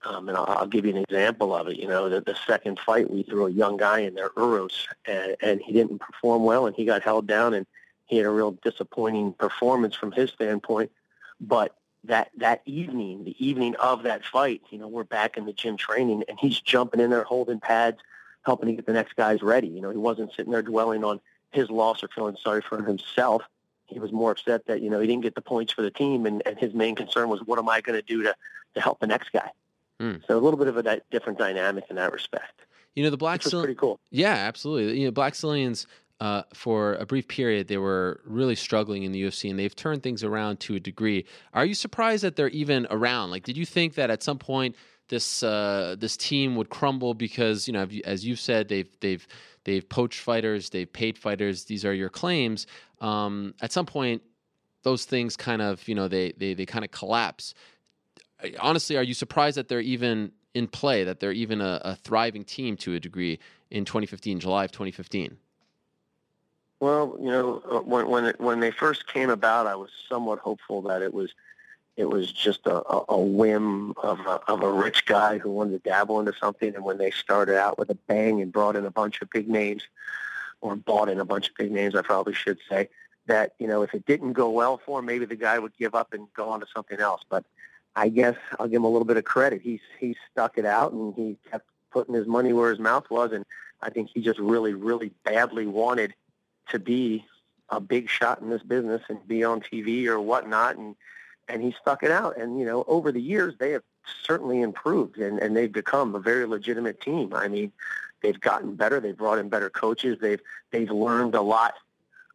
Um, 0.06 0.28
and 0.28 0.38
I'll, 0.38 0.46
I'll 0.48 0.68
give 0.68 0.86
you 0.86 0.92
an 0.92 0.98
example 0.98 1.56
of 1.56 1.68
it. 1.68 1.78
You 1.78 1.88
know, 1.88 2.10
the, 2.10 2.22
the 2.22 2.36
second 2.46 2.80
fight, 2.80 3.10
we 3.10 3.24
threw 3.24 3.48
a 3.48 3.52
young 3.52 3.78
guy 3.78 4.00
in 4.00 4.16
there, 4.16 4.30
Uros, 4.36 4.88
and, 5.06 5.36
and 5.42 5.62
he 5.62 5.72
didn't 5.72 6.00
perform 6.00 6.44
well, 6.44 6.66
and 6.66 6.76
he 6.76 6.84
got 6.84 7.04
held 7.04 7.26
down, 7.26 7.54
and 7.54 7.66
he 8.06 8.18
had 8.18 8.26
a 8.26 8.30
real 8.30 8.52
disappointing 8.64 9.34
performance 9.34 9.96
from 9.96 10.12
his 10.12 10.30
standpoint. 10.32 10.92
But 11.40 11.76
that 12.06 12.32
that 12.38 12.62
evening, 12.66 13.24
the 13.24 13.36
evening 13.46 13.76
of 13.76 14.04
that 14.04 14.26
fight, 14.26 14.62
you 14.70 14.78
know, 14.78 14.88
we're 14.88 15.04
back 15.04 15.38
in 15.38 15.46
the 15.46 15.54
gym 15.54 15.78
training, 15.78 16.24
and 16.28 16.38
he's 16.40 16.60
jumping 16.60 17.00
in 17.00 17.10
there, 17.10 17.24
holding 17.24 17.60
pads, 17.60 18.00
helping 18.44 18.70
to 18.70 18.76
get 18.76 18.86
the 18.86 18.94
next 18.94 19.16
guys 19.16 19.42
ready. 19.42 19.68
You 19.68 19.82
know, 19.82 19.90
he 19.90 19.98
wasn't 19.98 20.32
sitting 20.36 20.52
there 20.52 20.62
dwelling 20.62 21.04
on 21.04 21.22
his 21.52 21.70
loss 21.70 22.04
or 22.04 22.10
feeling 22.10 22.36
sorry 22.42 22.62
for 22.62 22.82
himself. 22.84 23.44
He 23.86 24.00
was 24.00 24.12
more 24.12 24.32
upset 24.32 24.66
that 24.68 24.82
you 24.82 24.90
know 24.90 25.00
he 25.00 25.08
didn't 25.08 25.24
get 25.24 25.36
the 25.36 25.42
points 25.42 25.72
for 25.72 25.82
the 25.82 25.92
team, 25.92 26.26
and, 26.26 26.42
and 26.46 26.58
his 26.58 26.74
main 26.74 26.96
concern 26.96 27.30
was, 27.30 27.42
what 27.46 27.60
am 27.60 27.70
I 27.70 27.82
going 27.82 28.00
to 28.00 28.06
do 28.06 28.24
to 28.24 28.36
to 28.76 28.82
help 28.82 29.00
the 29.00 29.08
next 29.08 29.32
guy? 29.32 29.52
Mm. 30.00 30.26
So 30.28 30.38
a 30.38 30.42
little 30.42 30.58
bit 30.58 30.68
of 30.68 30.78
a 30.78 31.02
different 31.12 31.38
dynamic 31.38 31.86
in 31.90 31.96
that 31.98 32.12
respect. 32.12 32.62
You 32.96 33.04
know, 33.04 33.10
the 33.10 33.18
Black 33.18 33.44
Which 33.44 33.54
pretty 33.54 33.76
cool. 33.76 34.00
Yeah, 34.12 34.34
absolutely. 34.34 35.00
You 35.00 35.06
know, 35.06 35.12
Blackzilians 35.12 35.88
uh, 36.24 36.44
for 36.54 36.94
a 36.94 37.06
brief 37.06 37.28
period, 37.28 37.68
they 37.68 37.78
were 37.78 38.22
really 38.26 38.56
struggling 38.56 39.04
in 39.04 39.12
the 39.12 39.22
UFC, 39.22 39.50
and 39.50 39.60
they've 39.60 39.76
turned 39.76 40.02
things 40.02 40.24
around 40.24 40.62
to 40.62 40.76
a 40.76 40.80
degree. 40.80 41.26
Are 41.54 41.66
you 41.66 41.76
surprised 41.76 42.24
that 42.24 42.38
they're 42.38 42.48
even 42.48 42.88
around? 42.90 43.30
Like, 43.30 43.44
did 43.44 43.58
you 43.58 43.66
think 43.66 43.96
that 43.96 44.10
at 44.10 44.24
some 44.24 44.40
point 44.40 44.78
this 45.10 45.44
uh, 45.44 45.98
this 46.00 46.16
team 46.16 46.56
would 46.56 46.70
crumble 46.70 47.14
because 47.14 47.68
you 47.68 47.74
know, 47.74 47.86
as 48.06 48.26
you've 48.26 48.40
said, 48.40 48.70
they've 48.70 48.88
they've 49.02 49.28
they've 49.66 49.88
poached 49.90 50.22
fighters, 50.22 50.70
they've 50.70 50.92
paid 50.92 51.18
fighters. 51.18 51.66
These 51.66 51.84
are 51.84 51.94
your 51.94 52.08
claims. 52.08 52.68
Um, 53.02 53.54
at 53.62 53.74
some 53.74 53.86
point, 53.86 54.22
those 54.84 55.04
things 55.04 55.36
kind 55.36 55.62
of 55.62 55.86
you 55.90 55.96
know 55.96 56.08
they 56.08 56.32
they 56.38 56.54
they 56.54 56.66
kind 56.66 56.86
of 56.86 56.92
collapse. 56.92 57.54
Honestly, 58.62 58.96
are 58.96 59.04
you 59.04 59.14
surprised 59.14 59.58
that 59.58 59.68
they're 59.68 59.82
even 59.82 60.32
in 60.54 60.68
play? 60.70 61.04
That 61.04 61.20
they're 61.20 61.34
even 61.34 61.60
a, 61.60 61.82
a 61.84 61.96
thriving 61.98 62.46
team 62.46 62.78
to 62.78 62.94
a 62.94 63.00
degree 63.02 63.40
in 63.70 63.84
2015, 63.84 64.40
July 64.40 64.64
of 64.64 64.72
2015? 64.72 65.38
Well, 66.84 67.16
you 67.18 67.32
know, 67.32 67.64
uh, 67.72 67.80
when 67.80 68.10
when 68.10 68.26
it, 68.26 68.42
when 68.42 68.60
they 68.60 68.70
first 68.70 69.08
came 69.08 69.30
about, 69.30 69.68
I 69.68 69.76
was 69.76 69.90
somewhat 70.10 70.40
hopeful 70.40 70.82
that 70.82 71.02
it 71.02 71.14
was 71.14 71.34
it 71.96 72.10
was 72.10 72.30
just 72.30 72.68
a, 72.68 72.84
a 73.08 73.18
whim 73.18 73.94
of 74.04 74.20
a, 74.20 74.42
of 74.52 74.64
a 74.64 74.70
rich 74.70 75.06
guy 75.06 75.38
who 75.38 75.50
wanted 75.50 75.82
to 75.82 75.90
dabble 75.90 76.20
into 76.20 76.34
something. 76.38 76.76
And 76.76 76.84
when 76.84 76.98
they 76.98 77.12
started 77.12 77.58
out 77.58 77.80
with 77.80 77.90
a 77.90 77.96
bang 77.96 78.42
and 78.42 78.52
brought 78.52 78.76
in 78.76 78.86
a 78.86 78.92
bunch 78.92 79.22
of 79.22 79.30
big 79.30 79.48
names, 79.48 79.84
or 80.60 80.76
bought 80.76 81.08
in 81.08 81.22
a 81.22 81.26
bunch 81.26 81.48
of 81.48 81.56
big 81.56 81.72
names, 81.72 81.96
I 81.96 82.02
probably 82.02 82.34
should 82.34 82.60
say, 82.68 82.90
that, 83.28 83.54
you 83.60 83.68
know, 83.68 83.84
if 83.84 83.94
it 83.94 84.06
didn't 84.06 84.34
go 84.34 84.50
well 84.50 84.82
for 84.86 85.00
him, 85.00 85.06
maybe 85.06 85.24
the 85.24 85.38
guy 85.38 85.60
would 85.60 85.78
give 85.78 85.96
up 85.96 86.12
and 86.12 86.28
go 86.34 86.50
on 86.50 86.60
to 86.60 86.66
something 86.76 87.00
else. 87.00 87.22
But 87.30 87.46
I 87.96 88.10
guess 88.10 88.36
I'll 88.60 88.68
give 88.68 88.80
him 88.80 88.84
a 88.84 88.90
little 88.90 89.06
bit 89.06 89.16
of 89.16 89.24
credit. 89.24 89.62
He's 89.62 89.80
he 90.02 90.18
stuck 90.34 90.58
it 90.58 90.66
out 90.66 90.92
and 90.92 91.14
he 91.16 91.38
kept 91.50 91.66
putting 91.92 92.14
his 92.14 92.28
money 92.28 92.52
where 92.52 92.72
his 92.72 92.80
mouth 92.80 93.10
was, 93.10 93.32
and 93.32 93.46
I 93.82 93.90
think 93.90 94.10
he 94.14 94.22
just 94.22 94.40
really, 94.40 94.74
really 94.74 95.14
badly 95.24 95.66
wanted 95.66 96.14
to 96.70 96.80
be 96.80 97.26
a 97.70 97.80
big 97.80 98.10
shot 98.10 98.42
in 98.42 98.50
this 98.50 98.64
business 98.64 99.02
and 99.10 99.26
be 99.28 99.44
on 99.44 99.62
TV 99.62 100.08
or 100.08 100.20
whatnot, 100.20 100.78
and 100.78 100.96
and 101.48 101.62
he 101.62 101.76
stuck 101.82 102.04
it 102.04 102.12
out. 102.12 102.38
And 102.38 102.60
you 102.60 102.66
know, 102.66 102.84
over 102.88 103.12
the 103.12 103.22
years, 103.22 103.56
they 103.60 103.72
have 103.72 103.84
certainly 104.24 104.62
improved, 104.62 105.18
and 105.18 105.40
and 105.40 105.56
they've 105.56 105.72
become 105.72 106.16
a 106.16 106.20
very 106.20 106.46
legitimate 106.46 107.02
team. 107.02 107.34
I 107.34 107.48
mean, 107.48 107.72
they've 108.22 108.40
gotten 108.40 108.76
better. 108.76 109.00
They've 109.00 109.18
brought 109.18 109.40
in 109.40 109.50
better 109.50 109.70
coaches. 109.70 110.18
They've 110.22 110.42
they've 110.72 110.92
learned 110.92 111.36
a 111.36 111.42
lot 111.42 111.76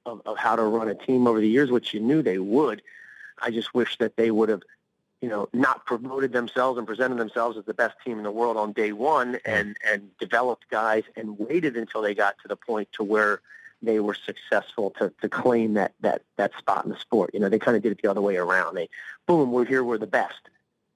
of, 0.07 0.23
of 0.27 0.39
how 0.39 0.57
to 0.57 0.63
run 0.63 0.89
a 0.89 0.95
team 0.95 1.27
over 1.27 1.41
the 1.41 1.49
years, 1.49 1.71
which 1.71 1.95
you 1.95 2.01
knew 2.01 2.23
they 2.23 2.39
would. 2.39 2.83
I 3.41 3.51
just 3.51 3.75
wish 3.75 3.99
that 3.99 4.17
they 4.17 4.31
would 4.31 4.49
have, 4.49 4.63
you 5.21 5.29
know, 5.29 5.49
not 5.53 5.87
promoted 5.87 6.33
themselves 6.33 6.79
and 6.79 6.87
presented 6.87 7.19
themselves 7.19 7.57
as 7.57 7.65
the 7.65 7.75
best 7.75 7.97
team 8.05 8.19
in 8.19 8.25
the 8.25 8.31
world 8.33 8.57
on 8.57 8.73
day 8.73 8.93
one, 8.93 9.39
and 9.45 9.77
and 9.87 10.11
developed 10.19 10.69
guys 10.71 11.05
and 11.17 11.39
waited 11.39 11.77
until 11.77 12.03
they 12.03 12.15
got 12.15 12.37
to 12.43 12.49
the 12.49 12.57
point 12.57 12.89
to 12.93 13.05
where 13.05 13.41
they 13.83 14.01
were 14.01 14.15
successful 14.15 14.91
to, 14.99 15.13
to 15.21 15.29
claim 15.29 15.75
that, 15.75 15.95
that, 16.01 16.23
that 16.37 16.53
spot 16.59 16.85
in 16.85 16.91
the 16.91 16.99
sport. 16.99 17.31
You 17.33 17.41
know, 17.41 17.49
they 17.49 17.59
kind 17.59 17.77
of 17.77 17.83
did 17.83 17.93
it 17.93 18.01
the 18.03 18.11
other 18.11 18.21
way 18.21 18.37
around. 18.37 18.75
They, 18.75 18.89
boom, 19.27 19.53
we're 19.53 19.65
here, 19.65 19.85
we're 19.85 19.99
the 19.99 20.07
best. 20.07 20.41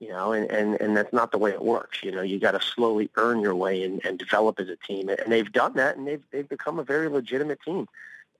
You 0.00 0.08
know, 0.08 0.32
and, 0.32 0.50
and, 0.50 0.80
and 0.80 0.96
that's 0.96 1.12
not 1.12 1.30
the 1.30 1.38
way 1.38 1.52
it 1.52 1.62
works. 1.62 2.02
You 2.02 2.10
know, 2.10 2.22
you 2.22 2.40
got 2.40 2.52
to 2.52 2.60
slowly 2.60 3.08
earn 3.16 3.40
your 3.40 3.54
way 3.54 3.84
and, 3.84 4.04
and 4.04 4.18
develop 4.18 4.58
as 4.58 4.68
a 4.68 4.74
team. 4.74 5.08
And 5.08 5.30
they've 5.30 5.52
done 5.52 5.74
that, 5.74 5.96
and 5.96 6.08
they've, 6.08 6.24
they've 6.32 6.48
become 6.48 6.80
a 6.80 6.84
very 6.84 7.08
legitimate 7.08 7.60
team. 7.64 7.86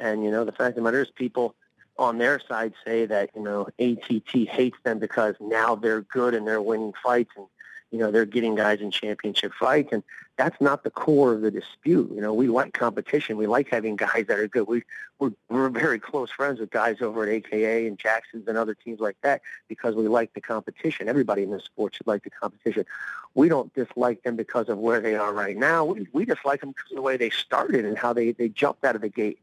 And, 0.00 0.24
you 0.24 0.32
know, 0.32 0.44
the 0.44 0.50
fact 0.50 0.70
of 0.70 0.74
the 0.74 0.82
matter 0.82 1.02
is 1.02 1.10
people 1.10 1.54
on 1.98 2.18
their 2.18 2.40
side 2.40 2.72
say 2.84 3.06
that, 3.06 3.30
you 3.36 3.42
know, 3.42 3.68
ATT 3.78 4.48
hates 4.48 4.78
them 4.82 4.98
because 4.98 5.36
now 5.40 5.76
they're 5.76 6.00
good 6.02 6.34
and 6.34 6.48
they're 6.48 6.60
winning 6.60 6.94
fights 7.00 7.30
and 7.36 7.46
you 7.92 7.98
know, 7.98 8.10
they're 8.10 8.24
getting 8.24 8.54
guys 8.54 8.80
in 8.80 8.90
championship 8.90 9.52
fights, 9.52 9.90
and 9.92 10.02
that's 10.38 10.58
not 10.62 10.82
the 10.82 10.90
core 10.90 11.34
of 11.34 11.42
the 11.42 11.50
dispute. 11.50 12.10
You 12.12 12.22
know, 12.22 12.32
we 12.32 12.48
like 12.48 12.72
competition. 12.72 13.36
We 13.36 13.46
like 13.46 13.68
having 13.68 13.96
guys 13.96 14.24
that 14.28 14.38
are 14.38 14.48
good. 14.48 14.66
We 14.66 14.82
we're, 15.18 15.32
we're 15.50 15.68
very 15.68 15.98
close 15.98 16.30
friends 16.30 16.58
with 16.58 16.70
guys 16.70 17.02
over 17.02 17.22
at 17.22 17.28
AKA 17.28 17.86
and 17.86 17.98
Jackson's 17.98 18.48
and 18.48 18.56
other 18.56 18.74
teams 18.74 18.98
like 18.98 19.18
that 19.22 19.42
because 19.68 19.94
we 19.94 20.08
like 20.08 20.32
the 20.32 20.40
competition. 20.40 21.06
Everybody 21.06 21.42
in 21.42 21.50
this 21.50 21.64
sport 21.64 21.94
should 21.94 22.06
like 22.06 22.24
the 22.24 22.30
competition. 22.30 22.86
We 23.34 23.50
don't 23.50 23.72
dislike 23.74 24.22
them 24.22 24.36
because 24.36 24.70
of 24.70 24.78
where 24.78 25.00
they 25.00 25.14
are 25.14 25.32
right 25.32 25.56
now. 25.56 25.84
We 25.84 26.08
we 26.12 26.24
dislike 26.24 26.60
them 26.60 26.70
because 26.70 26.92
of 26.92 26.96
the 26.96 27.02
way 27.02 27.18
they 27.18 27.30
started 27.30 27.84
and 27.84 27.98
how 27.98 28.14
they 28.14 28.32
they 28.32 28.48
jumped 28.48 28.84
out 28.84 28.96
of 28.96 29.02
the 29.02 29.10
gate. 29.10 29.38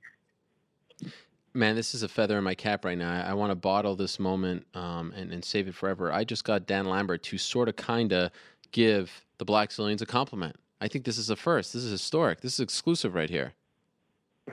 Man, 1.54 1.76
this 1.76 1.96
is 1.96 2.04
a 2.04 2.08
feather 2.08 2.38
in 2.38 2.44
my 2.44 2.56
cap 2.56 2.86
right 2.86 2.98
now. 2.98 3.12
I, 3.12 3.32
I 3.32 3.34
want 3.34 3.52
to 3.52 3.56
bottle 3.56 3.96
this 3.96 4.20
moment 4.20 4.66
um, 4.76 5.14
and, 5.16 5.32
and 5.32 5.44
save 5.44 5.68
it 5.68 5.76
forever. 5.76 6.12
I 6.12 6.24
just 6.24 6.44
got 6.44 6.68
Dan 6.68 6.86
Lambert 6.86 7.24
to 7.24 7.38
sort 7.38 7.68
of 7.70 7.76
kind 7.76 8.14
of 8.14 8.32
give 8.72 9.26
the 9.40 9.46
Blackzilians 9.46 10.02
a 10.02 10.06
compliment. 10.06 10.56
I 10.82 10.88
think 10.88 11.06
this 11.06 11.18
is 11.18 11.30
a 11.30 11.36
first. 11.36 11.74
This 11.74 11.84
is 11.84 11.92
historic. 11.92 12.42
This 12.42 12.54
is 12.54 12.60
exclusive 12.60 13.16
right 13.16 13.30
here. 13.30 13.54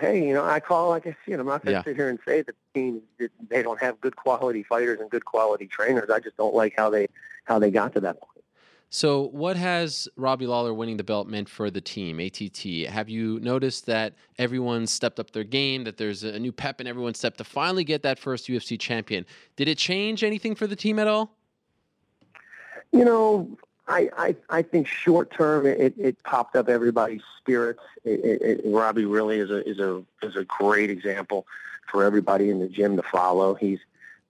Hey, 0.01 0.27
you 0.27 0.35
know, 0.35 0.45
I 0.45 0.61
call 0.61 0.91
like 0.91 1.07
I 1.07 1.17
see 1.25 1.33
it. 1.33 1.41
I'm 1.41 1.47
not 1.47 1.65
going 1.65 1.73
to 1.75 1.79
yeah. 1.79 1.85
sit 1.85 1.97
here 1.97 2.09
and 2.09 2.19
say 2.27 2.43
that 2.43 2.55
teams 2.75 3.03
they 3.49 3.63
don't 3.63 3.81
have 3.81 4.01
good 4.01 4.17
quality 4.17 4.63
fighters 4.63 5.01
and 5.01 5.09
good 5.11 5.25
quality 5.25 5.67
trainers. 5.67 6.11
I 6.11 6.21
just 6.21 6.37
don't 6.37 6.55
like 6.55 6.75
how 6.77 6.91
they 6.91 7.09
how 7.45 7.59
they 7.59 7.71
got 7.71 7.93
to 7.95 8.01
that 8.01 8.21
point. 8.21 8.36
So, 8.89 9.29
what 9.29 9.57
has 9.57 10.09
Robbie 10.17 10.47
Lawler 10.47 10.73
winning 10.73 10.97
the 10.97 11.05
belt 11.05 11.27
meant 11.27 11.49
for 11.49 11.71
the 11.71 11.81
team, 11.81 12.21
ATT? 12.21 12.89
Have 12.89 13.09
you 13.09 13.41
noticed 13.41 13.87
that 13.87 14.15
everyone 14.39 14.87
stepped 14.87 15.19
up 15.19 15.33
their 15.33 15.45
game, 15.45 15.85
that 15.85 15.97
there's 15.97 16.23
a 16.23 16.39
new 16.39 16.53
pep 16.53 16.81
in 16.81 16.87
everyone's 16.87 17.19
step 17.19 17.37
to 17.39 17.45
finally 17.45 17.83
get 17.83 18.03
that 18.03 18.19
first 18.19 18.47
UFC 18.47 18.79
champion? 18.79 19.27
Did 19.57 19.67
it 19.69 19.77
change 19.77 20.23
anything 20.23 20.55
for 20.55 20.69
the 20.69 20.77
team 20.77 21.01
at 21.01 21.09
all? 21.09 21.33
You 22.93 23.05
know, 23.05 23.59
I, 23.89 24.09
I, 24.17 24.37
I 24.51 24.63
think 24.63 24.87
short 24.87 25.31
term 25.33 25.67
it, 25.67 25.95
it 25.99 26.23
popped 26.23 26.55
up 26.55 26.69
everybody's 26.69 27.23
spirits. 27.39 27.83
It, 28.05 28.41
it, 28.43 28.61
Robbie 28.65 29.05
really 29.05 29.39
is 29.39 29.51
a 29.51 29.69
is 29.69 29.79
a 29.81 30.03
is 30.23 30.37
a 30.37 30.45
great 30.45 30.91
example 30.91 31.47
for 31.91 32.05
everybody 32.05 32.51
in 32.51 32.61
the 32.61 32.69
gym 32.69 32.97
to 32.97 33.03
follow. 33.03 33.55
He's 33.55 33.81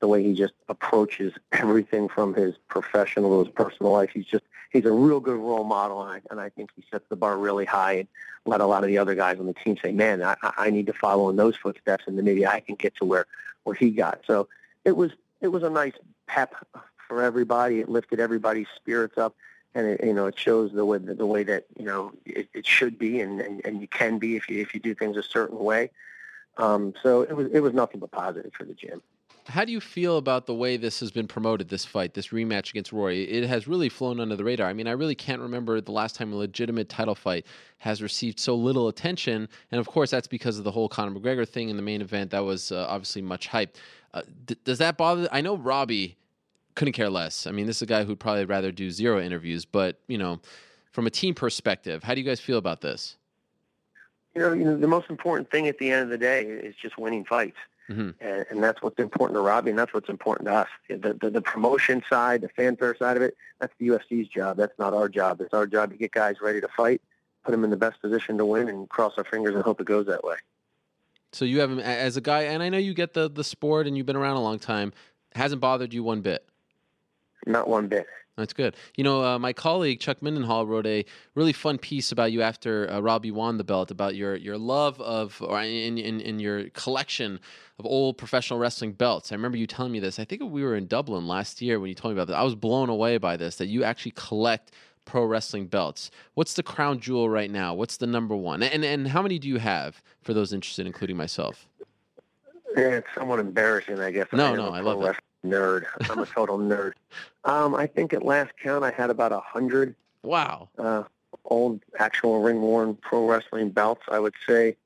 the 0.00 0.08
way 0.08 0.22
he 0.22 0.34
just 0.34 0.54
approaches 0.68 1.32
everything 1.52 2.08
from 2.08 2.34
his 2.34 2.54
professional 2.68 3.30
to 3.30 3.48
his 3.48 3.54
personal 3.54 3.92
life. 3.92 4.10
He's 4.12 4.26
just 4.26 4.44
he's 4.70 4.84
a 4.84 4.92
real 4.92 5.20
good 5.20 5.38
role 5.38 5.64
model, 5.64 6.02
and 6.02 6.12
I, 6.12 6.20
and 6.30 6.40
I 6.40 6.48
think 6.50 6.70
he 6.76 6.84
sets 6.90 7.04
the 7.08 7.16
bar 7.16 7.38
really 7.38 7.64
high 7.64 7.94
and 7.94 8.08
let 8.44 8.60
a 8.60 8.66
lot 8.66 8.84
of 8.84 8.88
the 8.88 8.98
other 8.98 9.14
guys 9.14 9.38
on 9.38 9.46
the 9.46 9.54
team 9.54 9.76
say, 9.82 9.92
"Man, 9.92 10.22
I, 10.22 10.36
I 10.42 10.70
need 10.70 10.86
to 10.86 10.92
follow 10.92 11.28
in 11.30 11.36
those 11.36 11.56
footsteps, 11.56 12.04
and 12.06 12.16
then 12.16 12.24
maybe 12.24 12.46
I 12.46 12.60
can 12.60 12.74
get 12.74 12.94
to 12.96 13.04
where 13.04 13.26
where 13.64 13.74
he 13.74 13.90
got." 13.90 14.20
So 14.26 14.48
it 14.84 14.96
was 14.96 15.12
it 15.40 15.48
was 15.48 15.62
a 15.62 15.70
nice 15.70 15.94
pep 16.26 16.54
for 17.08 17.22
everybody. 17.22 17.80
It 17.80 17.88
lifted 17.88 18.20
everybody's 18.20 18.68
spirits 18.74 19.18
up, 19.18 19.34
and 19.74 19.86
it, 19.86 20.04
you 20.04 20.12
know 20.12 20.26
it 20.26 20.38
shows 20.38 20.72
the 20.72 20.84
way 20.84 20.98
the 20.98 21.26
way 21.26 21.42
that 21.44 21.66
you 21.78 21.84
know 21.84 22.12
it, 22.24 22.48
it 22.52 22.66
should 22.66 22.98
be, 22.98 23.20
and, 23.20 23.40
and 23.40 23.64
and 23.64 23.80
you 23.80 23.88
can 23.88 24.18
be 24.18 24.36
if 24.36 24.48
you 24.48 24.60
if 24.60 24.74
you 24.74 24.80
do 24.80 24.94
things 24.94 25.16
a 25.16 25.22
certain 25.22 25.58
way. 25.58 25.90
Um, 26.58 26.94
so 27.02 27.22
it 27.22 27.36
was 27.36 27.50
it 27.52 27.60
was 27.60 27.74
nothing 27.74 28.00
but 28.00 28.10
positive 28.10 28.52
for 28.54 28.64
the 28.64 28.74
gym. 28.74 29.02
How 29.48 29.64
do 29.64 29.70
you 29.70 29.80
feel 29.80 30.18
about 30.18 30.46
the 30.46 30.54
way 30.54 30.76
this 30.76 30.98
has 31.00 31.12
been 31.12 31.28
promoted, 31.28 31.68
this 31.68 31.84
fight, 31.84 32.14
this 32.14 32.28
rematch 32.28 32.70
against 32.70 32.92
Rory? 32.92 33.22
It 33.22 33.46
has 33.46 33.68
really 33.68 33.88
flown 33.88 34.18
under 34.18 34.34
the 34.34 34.42
radar. 34.42 34.68
I 34.68 34.72
mean, 34.72 34.88
I 34.88 34.92
really 34.92 35.14
can't 35.14 35.40
remember 35.40 35.80
the 35.80 35.92
last 35.92 36.16
time 36.16 36.32
a 36.32 36.36
legitimate 36.36 36.88
title 36.88 37.14
fight 37.14 37.46
has 37.78 38.02
received 38.02 38.40
so 38.40 38.56
little 38.56 38.88
attention. 38.88 39.48
And 39.70 39.78
of 39.78 39.86
course, 39.86 40.10
that's 40.10 40.26
because 40.26 40.58
of 40.58 40.64
the 40.64 40.72
whole 40.72 40.88
Conor 40.88 41.18
McGregor 41.18 41.48
thing 41.48 41.68
in 41.68 41.76
the 41.76 41.82
main 41.82 42.00
event. 42.00 42.32
That 42.32 42.44
was 42.44 42.72
uh, 42.72 42.86
obviously 42.88 43.22
much 43.22 43.46
hype. 43.46 43.76
Uh, 44.12 44.22
d- 44.46 44.56
does 44.64 44.78
that 44.78 44.96
bother? 44.96 45.28
I 45.30 45.40
know 45.42 45.56
Robbie 45.56 46.16
couldn't 46.74 46.94
care 46.94 47.08
less. 47.08 47.46
I 47.46 47.52
mean, 47.52 47.66
this 47.66 47.76
is 47.76 47.82
a 47.82 47.86
guy 47.86 48.02
who'd 48.02 48.18
probably 48.18 48.46
rather 48.46 48.72
do 48.72 48.90
zero 48.90 49.20
interviews, 49.20 49.64
but, 49.64 50.00
you 50.08 50.18
know, 50.18 50.40
from 50.90 51.06
a 51.06 51.10
team 51.10 51.34
perspective, 51.34 52.02
how 52.02 52.14
do 52.14 52.20
you 52.20 52.26
guys 52.26 52.40
feel 52.40 52.58
about 52.58 52.80
this? 52.80 53.16
You 54.34 54.42
know, 54.42 54.52
you 54.52 54.64
know, 54.64 54.76
the 54.76 54.88
most 54.88 55.08
important 55.08 55.50
thing 55.50 55.68
at 55.68 55.78
the 55.78 55.92
end 55.92 56.02
of 56.02 56.08
the 56.10 56.18
day 56.18 56.42
is 56.42 56.74
just 56.82 56.98
winning 56.98 57.24
fights. 57.24 57.56
Mm-hmm. 57.88 58.10
And, 58.20 58.46
and, 58.50 58.62
that's 58.62 58.82
what's 58.82 58.98
important 58.98 59.36
to 59.36 59.40
Robbie, 59.40 59.70
and 59.70 59.78
that's 59.78 59.94
what's 59.94 60.08
important 60.08 60.48
to 60.48 60.54
us. 60.54 60.68
The, 60.88 61.16
the, 61.20 61.30
the 61.30 61.40
promotion 61.40 62.02
side, 62.10 62.40
the 62.40 62.48
fanfare 62.48 62.96
side 62.96 63.16
of 63.16 63.22
it, 63.22 63.36
that's 63.60 63.72
the 63.78 63.88
UFC's 63.88 64.26
job. 64.26 64.56
That's 64.56 64.76
not 64.76 64.92
our 64.92 65.08
job. 65.08 65.40
It's 65.40 65.54
our 65.54 65.68
job 65.68 65.90
to 65.90 65.96
get 65.96 66.10
guys 66.10 66.36
ready 66.42 66.60
to 66.60 66.68
fight, 66.76 67.00
put 67.44 67.52
them 67.52 67.62
in 67.62 67.70
the 67.70 67.76
best 67.76 68.00
position 68.00 68.38
to 68.38 68.44
win, 68.44 68.68
and 68.68 68.88
cross 68.88 69.12
our 69.16 69.24
fingers 69.24 69.54
and 69.54 69.62
hope 69.62 69.80
it 69.80 69.86
goes 69.86 70.06
that 70.06 70.24
way. 70.24 70.34
So 71.32 71.44
you 71.44 71.60
have 71.60 71.70
him 71.70 71.78
as 71.78 72.16
a 72.16 72.20
guy, 72.20 72.42
and 72.42 72.62
I 72.62 72.70
know 72.70 72.78
you 72.78 72.94
get 72.94 73.12
the 73.12 73.28
the 73.28 73.44
sport, 73.44 73.86
and 73.86 73.96
you've 73.96 74.06
been 74.06 74.16
around 74.16 74.36
a 74.36 74.42
long 74.42 74.58
time. 74.58 74.92
Hasn't 75.34 75.60
bothered 75.60 75.92
you 75.92 76.02
one 76.02 76.22
bit. 76.22 76.48
Not 77.46 77.68
one 77.68 77.88
bit. 77.88 78.06
That's 78.36 78.52
good. 78.52 78.76
You 78.96 79.04
know, 79.04 79.24
uh, 79.24 79.38
my 79.38 79.54
colleague 79.54 79.98
Chuck 79.98 80.20
Mindenhall 80.20 80.66
wrote 80.66 80.86
a 80.86 81.06
really 81.34 81.54
fun 81.54 81.78
piece 81.78 82.12
about 82.12 82.32
you 82.32 82.42
after 82.42 82.90
uh, 82.90 83.00
Robbie 83.00 83.30
won 83.30 83.56
the 83.56 83.64
belt, 83.64 83.90
about 83.90 84.14
your 84.14 84.36
your 84.36 84.58
love 84.58 85.00
of, 85.00 85.40
or 85.40 85.62
in, 85.62 85.96
in, 85.96 86.20
in 86.20 86.38
your 86.38 86.68
collection 86.70 87.40
of 87.78 87.86
old 87.86 88.18
professional 88.18 88.58
wrestling 88.58 88.92
belts. 88.92 89.32
I 89.32 89.36
remember 89.36 89.56
you 89.56 89.66
telling 89.66 89.90
me 89.90 90.00
this. 90.00 90.18
I 90.18 90.26
think 90.26 90.42
we 90.42 90.62
were 90.62 90.76
in 90.76 90.86
Dublin 90.86 91.26
last 91.26 91.62
year 91.62 91.80
when 91.80 91.88
you 91.88 91.94
told 91.94 92.14
me 92.14 92.20
about 92.20 92.28
this. 92.28 92.36
I 92.36 92.42
was 92.42 92.54
blown 92.54 92.90
away 92.90 93.16
by 93.16 93.38
this 93.38 93.56
that 93.56 93.68
you 93.68 93.84
actually 93.84 94.12
collect 94.16 94.72
pro 95.06 95.24
wrestling 95.24 95.66
belts. 95.66 96.10
What's 96.34 96.52
the 96.52 96.62
crown 96.62 97.00
jewel 97.00 97.30
right 97.30 97.50
now? 97.50 97.72
What's 97.72 97.96
the 97.96 98.06
number 98.06 98.36
one? 98.36 98.62
And 98.62 98.84
and 98.84 99.08
how 99.08 99.22
many 99.22 99.38
do 99.38 99.48
you 99.48 99.58
have 99.58 100.02
for 100.20 100.34
those 100.34 100.52
interested, 100.52 100.86
including 100.86 101.16
myself? 101.16 101.66
Yeah, 102.76 102.88
it's 102.88 103.08
somewhat 103.14 103.38
embarrassing, 103.38 103.98
I 103.98 104.10
guess. 104.10 104.26
No, 104.30 104.52
I 104.52 104.56
no, 104.56 104.68
I 104.68 104.80
love 104.80 105.02
it 105.02 105.16
nerd. 105.44 105.86
I'm 106.10 106.18
a 106.18 106.26
total 106.34 106.58
nerd. 106.58 106.92
Um, 107.44 107.74
I 107.74 107.86
think 107.86 108.12
at 108.12 108.24
last 108.24 108.52
count 108.62 108.84
I 108.84 108.90
had 108.90 109.10
about 109.10 109.32
a 109.32 109.40
hundred. 109.40 109.94
Wow. 110.22 110.68
Uh, 110.78 111.04
old 111.44 111.80
actual 111.98 112.42
ring 112.42 112.60
worn 112.60 112.94
pro 112.96 113.26
wrestling 113.26 113.70
belts. 113.70 114.02
I 114.10 114.18
would 114.18 114.34
say 114.46 114.76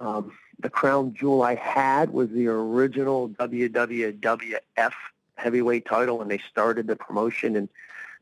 um, 0.00 0.32
the 0.58 0.70
crown 0.70 1.14
jewel 1.14 1.42
I 1.42 1.54
had 1.54 2.10
was 2.10 2.30
the 2.30 2.48
original 2.48 3.30
WWF 3.30 4.92
heavyweight 5.36 5.86
title 5.86 6.18
when 6.18 6.28
they 6.28 6.38
started 6.50 6.86
the 6.86 6.96
promotion 6.96 7.56
and 7.56 7.68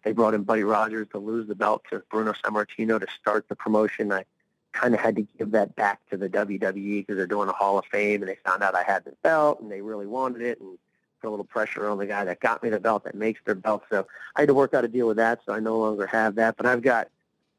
they 0.05 0.13
brought 0.13 0.35
in 0.35 0.45
Buddy 0.45 0.63
Rogers 0.63 1.09
to 1.11 1.19
lose 1.19 1.49
the 1.49 1.55
belt 1.55 1.83
to 1.91 2.03
Bruno 2.11 2.33
Sammartino 2.33 3.01
to 3.01 3.07
start 3.21 3.49
the 3.49 3.57
promotion. 3.57 4.13
I 4.13 4.25
kind 4.73 4.95
of 4.95 5.01
had 5.01 5.17
to 5.17 5.27
give 5.37 5.51
that 5.51 5.75
back 5.75 6.01
to 6.11 6.17
the 6.17 6.29
WWE 6.29 7.01
because 7.01 7.17
they're 7.17 7.27
doing 7.27 7.49
a 7.49 7.53
Hall 7.53 7.79
of 7.79 7.85
Fame 7.87 8.23
and 8.23 8.29
they 8.29 8.37
found 8.47 8.63
out 8.63 8.77
I 8.77 8.85
had 8.85 9.05
the 9.05 9.15
belt 9.23 9.61
and 9.61 9.71
they 9.71 9.81
really 9.81 10.07
wanted 10.07 10.43
it 10.43 10.61
and 10.61 10.79
put 11.21 11.29
a 11.29 11.31
little 11.31 11.45
pressure 11.45 11.89
on 11.89 11.99
the 11.99 12.07
guy 12.07 12.25
that 12.25 12.41
got 12.41 12.63
me 12.63 12.71
the 12.71 12.81
belt 12.81 13.05
that 13.05 13.15
makes 13.15 13.41
their 13.45 13.55
belt. 13.55 13.85
So 13.91 14.07
I 14.37 14.43
had 14.43 14.49
to 14.49 14.55
work 14.55 14.75
out 14.75 14.85
a 14.85 14.89
deal 14.89 15.07
with 15.07 15.17
that. 15.19 15.41
So 15.45 15.53
I 15.53 15.61
no 15.61 15.79
longer 15.79 16.07
have 16.07 16.35
that, 16.37 16.57
but 16.57 16.67
I've 16.67 16.83
got 16.83 17.09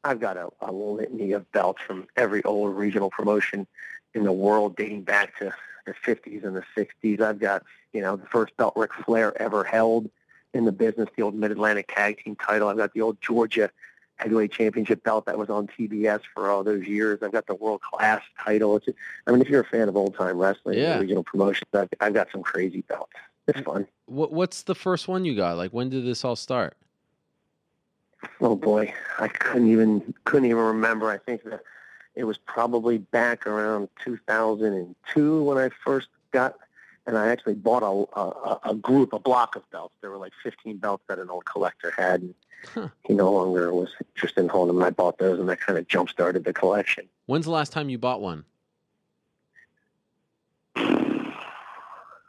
I've 0.02 0.18
got 0.20 0.36
a, 0.38 0.48
a 0.62 0.72
litany 0.72 1.32
of 1.32 1.50
belts 1.52 1.82
from 1.82 2.06
every 2.16 2.42
old 2.44 2.74
regional 2.74 3.10
promotion 3.10 3.66
in 4.14 4.24
the 4.24 4.32
world 4.32 4.76
dating 4.76 5.02
back 5.02 5.36
to 5.38 5.52
the 5.86 5.92
50s 5.92 6.42
and 6.44 6.56
the 6.56 6.64
60s. 6.76 7.20
I've 7.20 7.38
got, 7.38 7.64
you 7.92 8.00
know, 8.00 8.16
the 8.16 8.26
first 8.26 8.56
belt 8.56 8.72
Ric 8.76 8.92
Flair 9.04 9.40
ever 9.40 9.62
held 9.62 10.10
in 10.54 10.64
the 10.64 10.72
business, 10.72 11.08
the 11.16 11.22
old 11.22 11.34
Mid-Atlantic 11.34 11.92
Tag 11.94 12.18
Team 12.24 12.34
title. 12.34 12.68
I've 12.68 12.78
got 12.78 12.94
the 12.94 13.02
old 13.02 13.20
Georgia 13.20 13.70
Heavyweight 14.16 14.52
Championship 14.52 15.02
belt 15.02 15.26
that 15.26 15.36
was 15.38 15.50
on 15.50 15.66
TBS 15.66 16.20
for 16.34 16.50
all 16.50 16.64
those 16.64 16.86
years. 16.86 17.18
I've 17.22 17.32
got 17.32 17.46
the 17.46 17.54
World 17.54 17.80
Class 17.82 18.22
title. 18.42 18.76
It's, 18.76 18.88
I 19.26 19.32
mean, 19.32 19.40
if 19.42 19.48
you're 19.48 19.60
a 19.60 19.64
fan 19.64 19.88
of 19.88 19.96
old-time 19.96 20.38
wrestling 20.38 20.78
Yeah. 20.78 20.92
and 20.92 21.00
regional 21.02 21.24
promotions, 21.24 21.68
I've, 21.74 21.88
I've 22.00 22.14
got 22.14 22.28
some 22.32 22.42
crazy 22.42 22.80
belts. 22.82 23.12
It's 23.50 23.60
fun. 23.60 23.86
What 24.06 24.32
what's 24.32 24.62
the 24.62 24.74
first 24.74 25.08
one 25.08 25.24
you 25.24 25.34
got? 25.34 25.56
Like 25.56 25.72
when 25.72 25.88
did 25.88 26.04
this 26.04 26.24
all 26.24 26.36
start? 26.36 26.76
Oh 28.40 28.54
boy, 28.56 28.92
I 29.18 29.28
couldn't 29.28 29.70
even 29.70 30.14
couldn't 30.24 30.46
even 30.46 30.62
remember. 30.62 31.10
I 31.10 31.18
think 31.18 31.42
that 31.44 31.62
it 32.14 32.24
was 32.24 32.38
probably 32.38 32.98
back 32.98 33.46
around 33.46 33.88
2002 34.04 35.42
when 35.44 35.58
I 35.58 35.70
first 35.84 36.08
got, 36.32 36.56
and 37.06 37.16
I 37.16 37.28
actually 37.28 37.54
bought 37.54 37.82
a 37.82 38.18
a, 38.20 38.70
a 38.70 38.74
group, 38.74 39.12
a 39.12 39.18
block 39.18 39.56
of 39.56 39.68
belts. 39.70 39.94
There 40.00 40.10
were 40.10 40.18
like 40.18 40.32
15 40.42 40.76
belts 40.78 41.04
that 41.08 41.18
an 41.18 41.30
old 41.30 41.44
collector 41.44 41.92
had, 41.96 42.22
and 42.22 42.34
Huh. 42.74 42.88
he 43.04 43.14
no 43.14 43.32
longer 43.32 43.72
was 43.72 43.88
interested 44.14 44.42
in 44.42 44.48
holding 44.50 44.74
them. 44.74 44.84
I 44.84 44.90
bought 44.90 45.16
those, 45.16 45.40
and 45.40 45.48
that 45.48 45.60
kind 45.60 45.78
of 45.78 45.88
jump 45.88 46.10
started 46.10 46.44
the 46.44 46.52
collection. 46.52 47.08
When's 47.24 47.46
the 47.46 47.52
last 47.52 47.72
time 47.72 47.88
you 47.88 47.96
bought 47.96 48.20
one? 48.20 48.44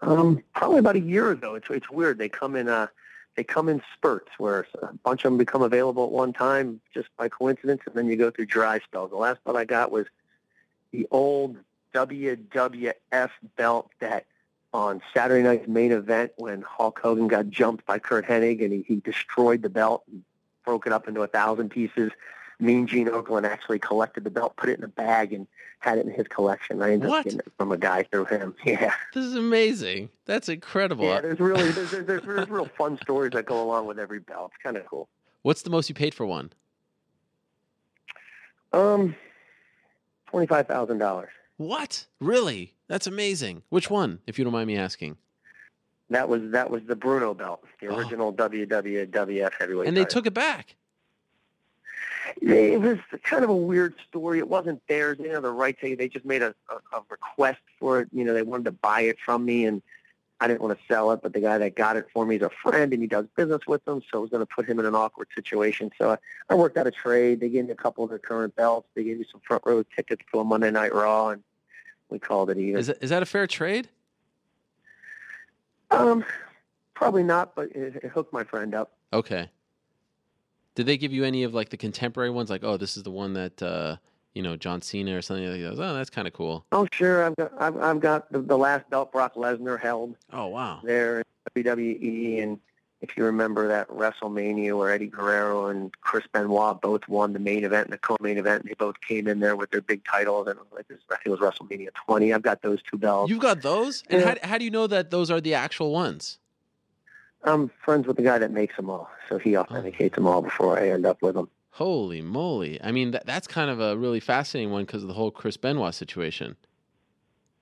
Um, 0.01 0.43
probably 0.55 0.79
about 0.79 0.95
a 0.95 1.01
year 1.01 1.31
ago. 1.31 1.55
It's 1.55 1.67
it's 1.69 1.89
weird. 1.89 2.17
They 2.17 2.29
come 2.29 2.55
in 2.55 2.67
uh 2.67 2.87
they 3.35 3.43
come 3.43 3.69
in 3.69 3.81
spurts 3.93 4.31
where 4.37 4.67
a 4.81 4.93
bunch 5.03 5.23
of 5.23 5.31
them 5.31 5.37
become 5.37 5.61
available 5.61 6.05
at 6.05 6.11
one 6.11 6.33
time 6.33 6.81
just 6.93 7.09
by 7.17 7.29
coincidence, 7.29 7.81
and 7.85 7.95
then 7.95 8.07
you 8.07 8.15
go 8.15 8.31
through 8.31 8.47
dry 8.47 8.79
spells. 8.79 9.11
The 9.11 9.17
last 9.17 9.43
belt 9.43 9.55
I 9.55 9.65
got 9.65 9.91
was 9.91 10.07
the 10.91 11.07
old 11.11 11.57
WWF 11.93 13.29
belt 13.55 13.91
that 13.99 14.25
on 14.73 15.01
Saturday 15.13 15.43
night's 15.43 15.67
main 15.67 15.91
event 15.91 16.31
when 16.37 16.61
Hulk 16.61 16.99
Hogan 17.01 17.27
got 17.27 17.49
jumped 17.49 17.85
by 17.85 17.99
Curt 17.99 18.25
Hennig 18.25 18.63
and 18.63 18.71
he, 18.71 18.83
he 18.87 18.95
destroyed 18.97 19.61
the 19.61 19.69
belt 19.69 20.03
and 20.09 20.23
broke 20.65 20.87
it 20.87 20.93
up 20.93 21.07
into 21.07 21.21
a 21.21 21.27
thousand 21.27 21.69
pieces. 21.69 22.11
Mean 22.61 22.87
Gene 22.87 23.07
Okerlund 23.07 23.45
actually 23.45 23.79
collected 23.79 24.23
the 24.23 24.29
belt, 24.29 24.55
put 24.55 24.69
it 24.69 24.77
in 24.77 24.83
a 24.85 24.87
bag, 24.87 25.33
and 25.33 25.47
had 25.79 25.97
it 25.97 26.05
in 26.05 26.13
his 26.13 26.27
collection. 26.27 26.81
I 26.81 26.93
ended 26.93 27.09
What? 27.09 27.19
up 27.19 27.23
getting 27.25 27.39
it 27.39 27.51
from 27.57 27.71
a 27.71 27.77
guy 27.77 28.03
through 28.03 28.25
him. 28.25 28.55
Yeah. 28.65 28.93
This 29.13 29.25
is 29.25 29.35
amazing. 29.35 30.09
That's 30.25 30.47
incredible. 30.47 31.05
Yeah, 31.05 31.21
there's 31.21 31.39
really 31.39 31.71
there's, 31.71 31.91
there's, 31.91 32.05
there's, 32.05 32.21
there's 32.23 32.49
real 32.49 32.69
fun 32.77 32.99
stories 33.01 33.31
that 33.33 33.45
go 33.47 33.61
along 33.61 33.87
with 33.87 33.97
every 33.99 34.19
belt. 34.19 34.51
It's 34.55 34.63
kind 34.63 34.77
of 34.77 34.85
cool. 34.85 35.09
What's 35.41 35.63
the 35.63 35.71
most 35.71 35.89
you 35.89 35.95
paid 35.95 36.13
for 36.13 36.25
one? 36.25 36.51
Um, 38.73 39.15
twenty 40.27 40.47
five 40.47 40.67
thousand 40.67 40.99
dollars. 40.99 41.29
What? 41.57 42.05
Really? 42.19 42.73
That's 42.87 43.07
amazing. 43.07 43.63
Which 43.69 43.89
one, 43.89 44.19
if 44.27 44.37
you 44.37 44.43
don't 44.43 44.53
mind 44.53 44.67
me 44.67 44.77
asking? 44.77 45.17
That 46.09 46.29
was 46.29 46.41
that 46.51 46.69
was 46.69 46.83
the 46.85 46.95
Bruno 46.95 47.33
belt, 47.33 47.63
the 47.81 47.87
Oh. 47.87 47.95
original 47.97 48.33
WWF 48.33 49.51
heavyweight. 49.59 49.87
And 49.87 49.97
they 49.97 50.01
title. 50.03 50.13
took 50.21 50.27
it 50.27 50.33
back. 50.33 50.75
It 52.41 52.79
was 52.79 52.97
kind 53.23 53.43
of 53.43 53.49
a 53.49 53.55
weird 53.55 53.95
story. 54.07 54.39
It 54.39 54.47
wasn't 54.47 54.81
theirs. 54.87 55.17
They 55.19 55.29
had 55.29 55.41
the 55.41 55.51
right 55.51 55.79
to. 55.81 55.95
They 55.95 56.07
just 56.07 56.25
made 56.25 56.41
a, 56.41 56.53
a, 56.69 56.97
a 56.97 57.03
request 57.09 57.61
for 57.79 58.01
it. 58.01 58.09
You 58.11 58.23
know, 58.23 58.33
they 58.33 58.41
wanted 58.41 58.65
to 58.65 58.71
buy 58.71 59.01
it 59.01 59.17
from 59.23 59.45
me, 59.45 59.65
and 59.65 59.81
I 60.39 60.47
didn't 60.47 60.61
want 60.61 60.77
to 60.77 60.85
sell 60.87 61.11
it. 61.11 61.21
But 61.21 61.33
the 61.33 61.39
guy 61.39 61.57
that 61.57 61.75
got 61.75 61.97
it 61.97 62.07
for 62.13 62.25
me 62.25 62.35
is 62.37 62.41
a 62.41 62.49
friend, 62.49 62.93
and 62.93 63.01
he 63.01 63.07
does 63.07 63.25
business 63.35 63.61
with 63.67 63.83
them, 63.85 64.01
so 64.11 64.19
it 64.19 64.21
was 64.21 64.29
going 64.29 64.45
to 64.45 64.53
put 64.53 64.65
him 64.65 64.79
in 64.79 64.85
an 64.85 64.95
awkward 64.95 65.27
situation. 65.35 65.91
So 65.97 66.11
I, 66.11 66.17
I 66.49 66.55
worked 66.55 66.77
out 66.77 66.87
a 66.87 66.91
trade. 66.91 67.39
They 67.39 67.49
gave 67.49 67.65
me 67.65 67.71
a 67.71 67.75
couple 67.75 68.03
of 68.03 68.09
their 68.09 68.19
current 68.19 68.55
belts. 68.55 68.87
They 68.95 69.03
gave 69.03 69.19
me 69.19 69.25
some 69.31 69.41
front 69.41 69.63
row 69.65 69.83
tickets 69.95 70.23
to 70.31 70.39
a 70.39 70.43
Monday 70.43 70.71
Night 70.71 70.93
Raw, 70.93 71.29
and 71.29 71.43
we 72.09 72.19
called 72.19 72.49
it 72.49 72.57
even. 72.57 72.79
Is 72.79 72.89
is 72.89 73.09
that 73.09 73.23
a 73.23 73.25
fair 73.25 73.47
trade? 73.47 73.89
um, 75.91 76.23
probably 76.93 77.23
not, 77.23 77.55
but 77.55 77.75
it, 77.75 77.97
it 77.97 78.05
hooked 78.05 78.33
my 78.33 78.43
friend 78.43 78.73
up. 78.73 78.93
Okay. 79.13 79.49
Did 80.75 80.85
they 80.85 80.97
give 80.97 81.11
you 81.11 81.23
any 81.23 81.43
of 81.43 81.53
like 81.53 81.69
the 81.69 81.77
contemporary 81.77 82.29
ones? 82.29 82.49
Like, 82.49 82.63
oh, 82.63 82.77
this 82.77 82.95
is 82.97 83.03
the 83.03 83.11
one 83.11 83.33
that 83.33 83.61
uh, 83.61 83.97
you 84.33 84.41
know 84.41 84.55
John 84.55 84.81
Cena 84.81 85.17
or 85.17 85.21
something 85.21 85.49
like 85.49 85.61
that. 85.61 85.83
Oh, 85.83 85.93
that's 85.93 86.09
kind 86.09 86.27
of 86.27 86.33
cool. 86.33 86.65
Oh, 86.71 86.87
sure. 86.93 87.23
I've 87.25 87.35
got 87.35 87.51
I've, 87.59 87.77
I've 87.77 87.99
got 87.99 88.31
the, 88.31 88.39
the 88.39 88.57
last 88.57 88.89
belt 88.89 89.11
Brock 89.11 89.35
Lesnar 89.35 89.79
held. 89.79 90.15
Oh, 90.31 90.47
wow. 90.47 90.79
there 90.83 91.19
in 91.55 91.63
WWE. 91.63 92.41
And 92.43 92.59
if 93.01 93.17
you 93.17 93.25
remember 93.25 93.67
that 93.67 93.89
WrestleMania 93.89 94.77
where 94.77 94.91
Eddie 94.91 95.07
Guerrero 95.07 95.67
and 95.67 95.91
Chris 96.01 96.23
Benoit 96.31 96.79
both 96.81 97.07
won 97.07 97.33
the 97.33 97.39
main 97.39 97.63
event 97.63 97.85
and 97.87 97.93
the 97.93 97.97
co-main 97.97 98.37
event, 98.37 98.61
and 98.61 98.69
they 98.69 98.75
both 98.75 98.95
came 99.01 99.27
in 99.27 99.39
there 99.39 99.55
with 99.55 99.71
their 99.71 99.81
big 99.81 100.05
titles. 100.05 100.47
And 100.47 100.59
like 100.71 100.87
this, 100.87 100.99
I 101.09 101.15
think 101.15 101.25
it 101.25 101.29
was 101.31 101.39
WrestleMania 101.39 101.89
20. 102.05 102.31
I've 102.33 102.43
got 102.43 102.61
those 102.61 102.79
two 102.83 102.97
belts. 102.97 103.29
You've 103.29 103.39
got 103.41 103.61
those, 103.61 104.03
and 104.09 104.21
Yeah. 104.21 104.35
how, 104.41 104.49
how 104.51 104.57
do 104.59 104.65
you 104.65 104.71
know 104.71 104.87
that 104.87 105.09
those 105.09 105.29
are 105.31 105.41
the 105.41 105.53
actual 105.55 105.91
ones? 105.91 106.37
I'm 107.43 107.71
friends 107.83 108.07
with 108.07 108.17
the 108.17 108.23
guy 108.23 108.37
that 108.37 108.51
makes 108.51 108.75
them 108.75 108.89
all, 108.89 109.09
so 109.27 109.37
he 109.37 109.55
oh. 109.55 109.61
authenticates 109.61 110.15
them 110.15 110.27
all 110.27 110.41
before 110.41 110.77
I 110.77 110.89
end 110.89 111.05
up 111.05 111.21
with 111.21 111.35
them. 111.35 111.49
Holy 111.71 112.21
moly! 112.21 112.81
I 112.83 112.91
mean, 112.91 113.11
that, 113.11 113.25
that's 113.25 113.47
kind 113.47 113.69
of 113.69 113.79
a 113.79 113.97
really 113.97 114.19
fascinating 114.19 114.71
one 114.71 114.85
because 114.85 115.01
of 115.01 115.07
the 115.07 115.13
whole 115.13 115.31
Chris 115.31 115.57
Benoit 115.57 115.95
situation. 115.95 116.55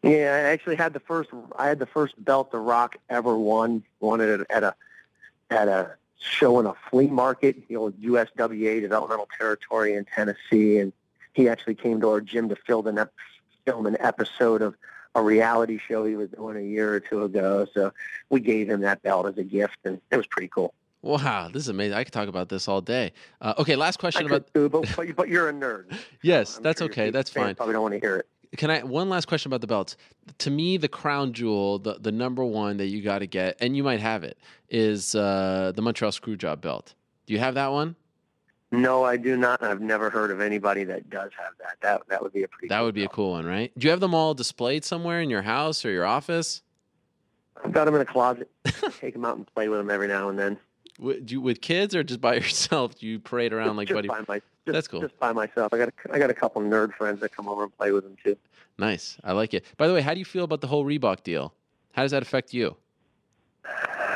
Yeah, 0.01 0.34
I 0.34 0.49
actually 0.49 0.77
had 0.77 0.93
the 0.93 0.99
first. 0.99 1.30
I 1.57 1.67
had 1.67 1.80
the 1.80 1.86
first 1.86 2.23
belt 2.23 2.51
The 2.51 2.57
Rock 2.57 2.97
ever 3.09 3.38
won. 3.38 3.84
Won 3.99 4.21
it 4.21 4.45
at 4.49 4.63
a 4.63 4.75
at 5.49 5.67
a 5.67 5.95
show 6.19 6.59
in 6.59 6.65
a 6.65 6.73
flea 6.89 7.07
market, 7.07 7.67
the 7.67 7.75
old 7.75 7.99
USWA 8.01 8.82
Developmental 8.82 9.27
Territory 9.38 9.93
in 9.93 10.05
Tennessee, 10.05 10.80
and 10.80 10.91
he 11.34 11.47
actually 11.47 11.75
came 11.75 12.01
to 12.01 12.09
our 12.09 12.21
gym 12.21 12.49
to 12.49 12.55
film 12.55 12.88
an 12.88 12.97
ep- 12.97 13.13
film 13.65 13.86
an 13.86 13.97
episode 13.99 14.61
of 14.61 14.75
a 15.16 15.22
reality 15.22 15.80
show 15.88 16.05
he 16.05 16.16
was 16.16 16.30
doing 16.30 16.57
a 16.57 16.62
year 16.62 16.93
or 16.93 16.99
two 16.99 17.24
ago. 17.24 17.68
So 17.74 17.91
we 18.30 18.39
gave 18.39 18.70
him 18.70 18.82
that 18.82 19.01
belt 19.01 19.28
as 19.28 19.38
a 19.38 19.43
gift, 19.43 19.78
and 19.86 19.99
it 20.12 20.18
was 20.18 20.28
pretty 20.28 20.49
cool. 20.49 20.74
Wow, 21.01 21.49
this 21.51 21.64
is 21.64 21.70
amazing. 21.70 21.97
I 21.97 22.03
could 22.03 22.14
talk 22.14 22.28
about 22.28 22.49
this 22.49 22.68
all 22.68 22.82
day. 22.82 23.14
Uh, 23.39 23.53
okay, 23.57 23.76
last 23.76 23.99
question 23.99 24.28
could 24.28 24.36
about. 24.36 24.53
too, 24.53 24.70
but, 24.70 25.16
but, 25.16 25.30
you're 25.30 25.49
a 25.49 25.53
nerd. 25.53 25.97
Yes, 26.22 26.57
I'm 26.57 26.64
that's 26.64 26.80
sure 26.80 26.89
okay. 26.89 27.10
That's 27.10 27.30
fine. 27.30 27.55
Probably 27.55 27.74
don't 27.74 27.82
want 27.82 27.93
to 27.93 27.99
hear 27.99 28.18
it. 28.18 28.28
Can 28.57 28.70
I 28.70 28.84
one 28.84 29.07
last 29.10 29.28
question 29.28 29.49
about 29.49 29.62
the 29.62 29.68
belts? 29.68 29.95
To 30.39 30.49
me, 30.49 30.76
the 30.76 30.88
crown 30.88 31.32
jewel, 31.32 31.80
the 31.80 31.93
the 31.99 32.12
number 32.12 32.43
one 32.43 32.78
that 32.78 32.88
you 32.88 33.01
got 33.01 33.20
to 33.20 33.28
get, 33.28 33.55
and 33.62 33.78
you 33.78 33.84
might 33.84 34.01
have 34.01 34.24
it, 34.24 34.38
is 34.70 35.16
uh, 35.16 35.72
the 35.74 35.82
Montreal 35.82 36.12
Screwjob 36.12 36.60
belt. 36.60 36.95
Do 37.28 37.34
you 37.34 37.39
have 37.39 37.53
that 37.53 37.72
one? 37.72 37.95
No, 38.72 39.03
I 39.03 39.17
do 39.17 39.36
not. 39.36 39.63
I've 39.63 39.82
never 39.82 40.09
heard 40.09 40.30
of 40.30 40.41
anybody 40.41 40.84
that 40.84 41.09
does 41.09 41.32
have 41.38 41.53
that. 41.59 41.78
That 41.82 42.07
that 42.09 42.22
would 42.22 42.34
be 42.34 42.43
a 42.43 42.47
pretty. 42.47 42.67
That 42.67 42.78
cool 42.78 42.86
would 42.86 42.95
be 42.95 43.03
a 43.03 43.09
cool 43.09 43.32
one, 43.32 43.45
right? 43.45 43.72
Do 43.78 43.86
you 43.86 43.91
have 43.91 43.99
them 43.99 44.13
all 44.13 44.34
displayed 44.34 44.86
somewhere 44.86 45.22
in 45.22 45.30
your 45.30 45.41
house 45.41 45.84
or 45.86 45.91
your 45.91 46.05
office? 46.05 46.61
I've 47.63 47.72
got 47.72 47.86
them 47.86 47.95
in 47.95 48.01
a 48.01 48.05
closet. 48.05 48.49
Take 48.99 49.13
them 49.13 49.26
out 49.26 49.38
and 49.38 49.45
play 49.53 49.70
with 49.70 49.80
them 49.80 49.89
every 49.89 50.07
now 50.07 50.30
and 50.30 50.38
then. 50.38 50.57
With, 50.99 51.28
do 51.28 51.36
you, 51.36 51.41
with 51.41 51.61
kids 51.61 51.95
or 51.95 52.03
just 52.03 52.20
by 52.20 52.34
yourself? 52.36 52.99
Do 52.99 53.07
you 53.07 53.20
parade 53.20 53.53
around 53.53 53.67
just, 53.67 53.78
like 53.78 53.88
just 53.88 53.95
buddy? 53.95 54.07
by 54.09 54.20
my, 54.28 54.41
just, 54.65 54.74
That's 54.74 54.88
cool. 54.89 54.99
Just 54.99 55.17
by 55.17 55.32
myself. 55.32 55.74
I 55.74 55.78
got 55.78 55.88
a, 55.88 55.93
I 56.11 56.20
got 56.20 56.30
a 56.30 56.34
couple 56.34 56.61
nerd 56.61 56.93
friends 56.93 57.22
that 57.22 57.34
come 57.34 57.47
over 57.47 57.63
and 57.63 57.78
play 57.78 57.93
with 57.93 58.03
them 58.03 58.17
too. 58.22 58.36
Nice. 58.78 59.17
I 59.24 59.32
like 59.32 59.53
it. 59.53 59.63
By 59.78 59.88
the 59.88 59.93
way, 59.93 60.01
how 60.01 60.13
do 60.13 60.20
you 60.20 60.26
feel 60.26 60.43
about 60.43 60.59
the 60.59 60.67
whole 60.67 60.84
Reebok 60.84 61.24
deal? 61.24 61.53
How 61.93 62.01
does 62.01 62.11
that 62.11 62.22
affect 62.22 62.53
you? 62.53 62.76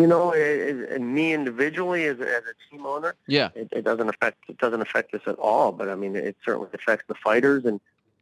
You 0.00 0.06
know, 0.06 0.32
it, 0.32 0.40
it, 0.40 0.90
and 0.92 1.14
me 1.14 1.32
individually 1.34 2.04
as 2.06 2.18
a, 2.20 2.22
as 2.22 2.42
a 2.44 2.54
team 2.70 2.86
owner, 2.86 3.14
Yeah. 3.26 3.50
it, 3.54 3.68
it 3.72 3.82
doesn't 3.84 4.08
affect 4.08 4.38
it 4.48 4.58
doesn't 4.58 4.80
affect 4.80 5.12
us 5.14 5.20
at 5.26 5.36
all. 5.36 5.72
But 5.72 5.88
I 5.88 5.94
mean, 5.94 6.16
it 6.16 6.36
certainly 6.44 6.68
affects 6.72 7.04
the 7.06 7.14
fighters, 7.14 7.64
and 7.64 7.80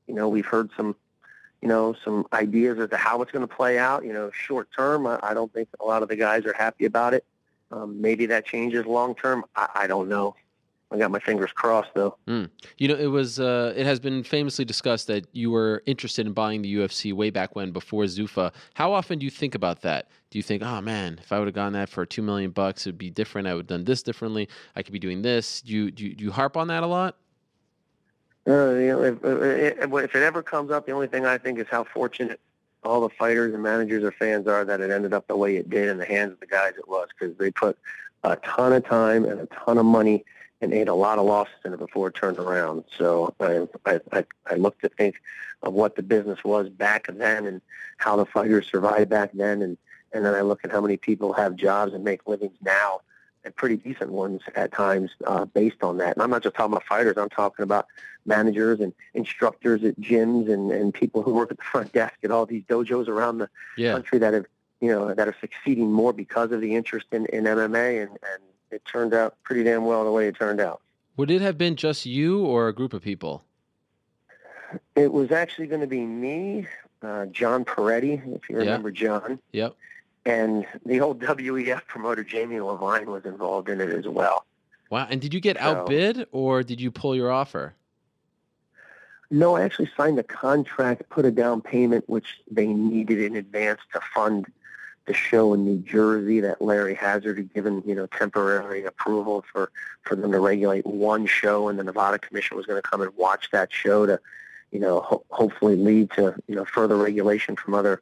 you 0.08 0.14
know, 0.14 0.28
we've 0.28 0.46
heard 0.46 0.70
some, 0.76 0.96
you 1.62 1.68
know, 1.68 1.94
some 2.04 2.26
ideas 2.32 2.78
as 2.78 2.90
to 2.90 2.96
how 2.96 3.22
it's 3.22 3.30
going 3.30 3.46
to 3.46 3.54
play 3.54 3.78
out. 3.78 4.04
You 4.04 4.12
know, 4.12 4.30
short 4.32 4.68
term, 4.76 5.06
I, 5.06 5.18
I 5.22 5.34
don't 5.34 5.52
think 5.52 5.68
a 5.80 5.84
lot 5.84 6.02
of 6.02 6.08
the 6.08 6.16
guys 6.16 6.44
are 6.46 6.54
happy 6.54 6.84
about 6.84 7.14
it. 7.14 7.24
Um, 7.70 8.00
maybe 8.00 8.26
that 8.26 8.44
changes 8.46 8.86
long 8.86 9.14
term. 9.14 9.44
I, 9.54 9.68
I 9.74 9.86
don't 9.86 10.08
know. 10.08 10.34
I 10.90 10.96
got 10.96 11.10
my 11.10 11.18
fingers 11.18 11.52
crossed 11.52 11.90
though. 11.94 12.16
You 12.78 12.88
know, 12.88 12.94
it 12.94 13.06
was. 13.06 13.38
Uh, 13.38 13.74
it 13.76 13.84
has 13.84 14.00
been 14.00 14.22
famously 14.22 14.64
discussed 14.64 15.06
that 15.08 15.26
you 15.32 15.50
were 15.50 15.82
interested 15.86 16.26
in 16.26 16.32
buying 16.32 16.62
the 16.62 16.76
UFC 16.76 17.12
way 17.12 17.28
back 17.28 17.54
when, 17.54 17.72
before 17.72 18.04
Zuffa. 18.04 18.52
How 18.74 18.92
often 18.92 19.18
do 19.18 19.24
you 19.24 19.30
think 19.30 19.54
about 19.54 19.82
that? 19.82 20.08
Do 20.30 20.38
you 20.38 20.42
think, 20.42 20.62
oh 20.62 20.80
man, 20.80 21.18
if 21.22 21.30
I 21.30 21.38
would 21.38 21.46
have 21.46 21.54
gotten 21.54 21.74
that 21.74 21.90
for 21.90 22.06
two 22.06 22.22
million 22.22 22.52
bucks, 22.52 22.86
it'd 22.86 22.96
be 22.96 23.10
different. 23.10 23.48
I 23.48 23.54
would 23.54 23.64
have 23.64 23.66
done 23.66 23.84
this 23.84 24.02
differently. 24.02 24.48
I 24.76 24.82
could 24.82 24.92
be 24.92 24.98
doing 24.98 25.20
this. 25.20 25.60
Do 25.60 25.72
you 25.74 25.90
do 25.90 26.06
you, 26.06 26.14
do 26.14 26.24
you 26.24 26.30
harp 26.30 26.56
on 26.56 26.68
that 26.68 26.82
a 26.82 26.86
lot? 26.86 27.16
Uh, 28.46 28.70
you 28.70 28.86
know, 28.86 29.02
if, 29.02 29.22
if, 29.22 29.92
if 29.92 30.14
it 30.14 30.22
ever 30.22 30.42
comes 30.42 30.70
up, 30.70 30.86
the 30.86 30.92
only 30.92 31.06
thing 31.06 31.26
I 31.26 31.36
think 31.36 31.58
is 31.58 31.66
how 31.70 31.84
fortunate 31.84 32.40
all 32.82 33.02
the 33.02 33.10
fighters 33.10 33.52
and 33.52 33.62
managers 33.62 34.04
or 34.04 34.12
fans 34.12 34.46
are 34.46 34.64
that 34.64 34.80
it 34.80 34.90
ended 34.90 35.12
up 35.12 35.26
the 35.26 35.36
way 35.36 35.56
it 35.56 35.68
did 35.68 35.88
in 35.88 35.98
the 35.98 36.06
hands 36.06 36.32
of 36.32 36.40
the 36.40 36.46
guys 36.46 36.72
it 36.78 36.88
was 36.88 37.08
because 37.18 37.36
they 37.36 37.50
put 37.50 37.76
a 38.24 38.36
ton 38.36 38.72
of 38.72 38.84
time 38.86 39.24
and 39.24 39.40
a 39.40 39.46
ton 39.46 39.76
of 39.76 39.84
money 39.84 40.24
and 40.60 40.72
ate 40.72 40.88
a 40.88 40.94
lot 40.94 41.18
of 41.18 41.24
losses 41.26 41.54
in 41.64 41.72
it 41.72 41.78
before 41.78 42.08
it 42.08 42.14
turned 42.14 42.38
around. 42.38 42.84
So 42.96 43.34
I, 43.40 43.68
I, 44.12 44.24
I, 44.50 44.54
look 44.54 44.80
to 44.80 44.88
think 44.88 45.16
of 45.62 45.72
what 45.72 45.94
the 45.94 46.02
business 46.02 46.42
was 46.42 46.68
back 46.68 47.06
then 47.08 47.46
and 47.46 47.60
how 47.98 48.16
the 48.16 48.26
fighters 48.26 48.66
survived 48.68 49.08
back 49.10 49.30
then. 49.34 49.62
And, 49.62 49.78
and 50.12 50.24
then 50.24 50.34
I 50.34 50.40
look 50.40 50.64
at 50.64 50.72
how 50.72 50.80
many 50.80 50.96
people 50.96 51.32
have 51.34 51.54
jobs 51.54 51.94
and 51.94 52.02
make 52.02 52.26
livings 52.26 52.56
now. 52.62 53.02
And 53.44 53.54
pretty 53.54 53.76
decent 53.76 54.10
ones 54.10 54.42
at 54.56 54.72
times 54.72 55.12
uh, 55.24 55.44
based 55.44 55.82
on 55.82 55.98
that. 55.98 56.16
And 56.16 56.22
I'm 56.22 56.30
not 56.30 56.42
just 56.42 56.56
talking 56.56 56.72
about 56.72 56.84
fighters. 56.84 57.16
I'm 57.16 57.28
talking 57.28 57.62
about 57.62 57.86
managers 58.26 58.80
and 58.80 58.92
instructors 59.14 59.84
at 59.84 59.98
gyms 60.00 60.52
and, 60.52 60.72
and 60.72 60.92
people 60.92 61.22
who 61.22 61.32
work 61.32 61.52
at 61.52 61.56
the 61.56 61.62
front 61.62 61.92
desk 61.92 62.14
at 62.24 62.32
all 62.32 62.46
these 62.46 62.64
dojos 62.64 63.06
around 63.06 63.38
the 63.38 63.48
Yeah. 63.76 63.92
country 63.92 64.18
that 64.18 64.34
have, 64.34 64.46
you 64.80 64.90
know, 64.90 65.14
that 65.14 65.28
are 65.28 65.36
succeeding 65.40 65.90
more 65.92 66.12
because 66.12 66.50
of 66.50 66.60
the 66.60 66.74
interest 66.74 67.06
in, 67.12 67.26
in 67.26 67.44
MMA. 67.44 68.02
And, 68.02 68.10
and 68.10 68.42
it 68.70 68.84
turned 68.84 69.14
out 69.14 69.36
pretty 69.42 69.64
damn 69.64 69.84
well 69.84 70.04
the 70.04 70.10
way 70.10 70.28
it 70.28 70.36
turned 70.36 70.60
out. 70.60 70.80
Would 71.16 71.30
it 71.30 71.40
have 71.40 71.58
been 71.58 71.76
just 71.76 72.06
you 72.06 72.44
or 72.44 72.68
a 72.68 72.72
group 72.72 72.92
of 72.92 73.02
people? 73.02 73.44
It 74.94 75.12
was 75.12 75.32
actually 75.32 75.66
going 75.66 75.80
to 75.80 75.86
be 75.86 76.00
me, 76.04 76.66
uh, 77.02 77.26
John 77.26 77.64
Peretti, 77.64 78.20
if 78.36 78.48
you 78.48 78.56
remember 78.56 78.90
John, 78.90 79.38
Yep. 79.52 79.74
and 80.26 80.66
the 80.84 81.00
old 81.00 81.20
WEF 81.22 81.86
promoter 81.86 82.22
Jamie 82.22 82.60
Levine 82.60 83.10
was 83.10 83.24
involved 83.24 83.68
in 83.68 83.80
it 83.80 83.88
as 83.90 84.06
well. 84.06 84.44
Wow. 84.90 85.06
And 85.10 85.20
did 85.20 85.32
you 85.34 85.40
get 85.40 85.56
So- 85.56 85.62
outbid 85.62 86.26
or 86.32 86.62
did 86.62 86.80
you 86.80 86.90
pull 86.90 87.14
your 87.16 87.30
offer? 87.30 87.74
No, 89.30 89.56
I 89.56 89.62
actually 89.62 89.90
signed 89.94 90.18
a 90.18 90.22
contract, 90.22 91.06
put 91.10 91.26
a 91.26 91.30
down 91.30 91.60
payment, 91.60 92.08
which 92.08 92.40
they 92.50 92.66
needed 92.66 93.20
in 93.20 93.36
advance 93.36 93.80
to 93.92 94.00
fund 94.14 94.46
the 95.08 95.14
show 95.14 95.52
in 95.54 95.64
New 95.64 95.78
Jersey 95.78 96.38
that 96.40 96.62
Larry 96.62 96.94
Hazzard 96.94 97.38
had 97.38 97.52
given, 97.52 97.82
you 97.84 97.94
know, 97.94 98.06
temporary 98.06 98.84
approval 98.84 99.44
for, 99.50 99.72
for 100.02 100.14
them 100.14 100.30
to 100.30 100.38
regulate 100.38 100.86
one 100.86 101.26
show, 101.26 101.68
and 101.68 101.78
the 101.78 101.82
Nevada 101.82 102.18
Commission 102.18 102.56
was 102.56 102.66
going 102.66 102.80
to 102.80 102.88
come 102.88 103.00
and 103.00 103.10
watch 103.16 103.50
that 103.50 103.72
show 103.72 104.06
to, 104.06 104.20
you 104.70 104.78
know, 104.78 105.00
ho- 105.00 105.24
hopefully 105.30 105.74
lead 105.74 106.10
to, 106.12 106.34
you 106.46 106.54
know, 106.54 106.64
further 106.64 106.96
regulation 106.96 107.56
from 107.56 107.74
other 107.74 108.00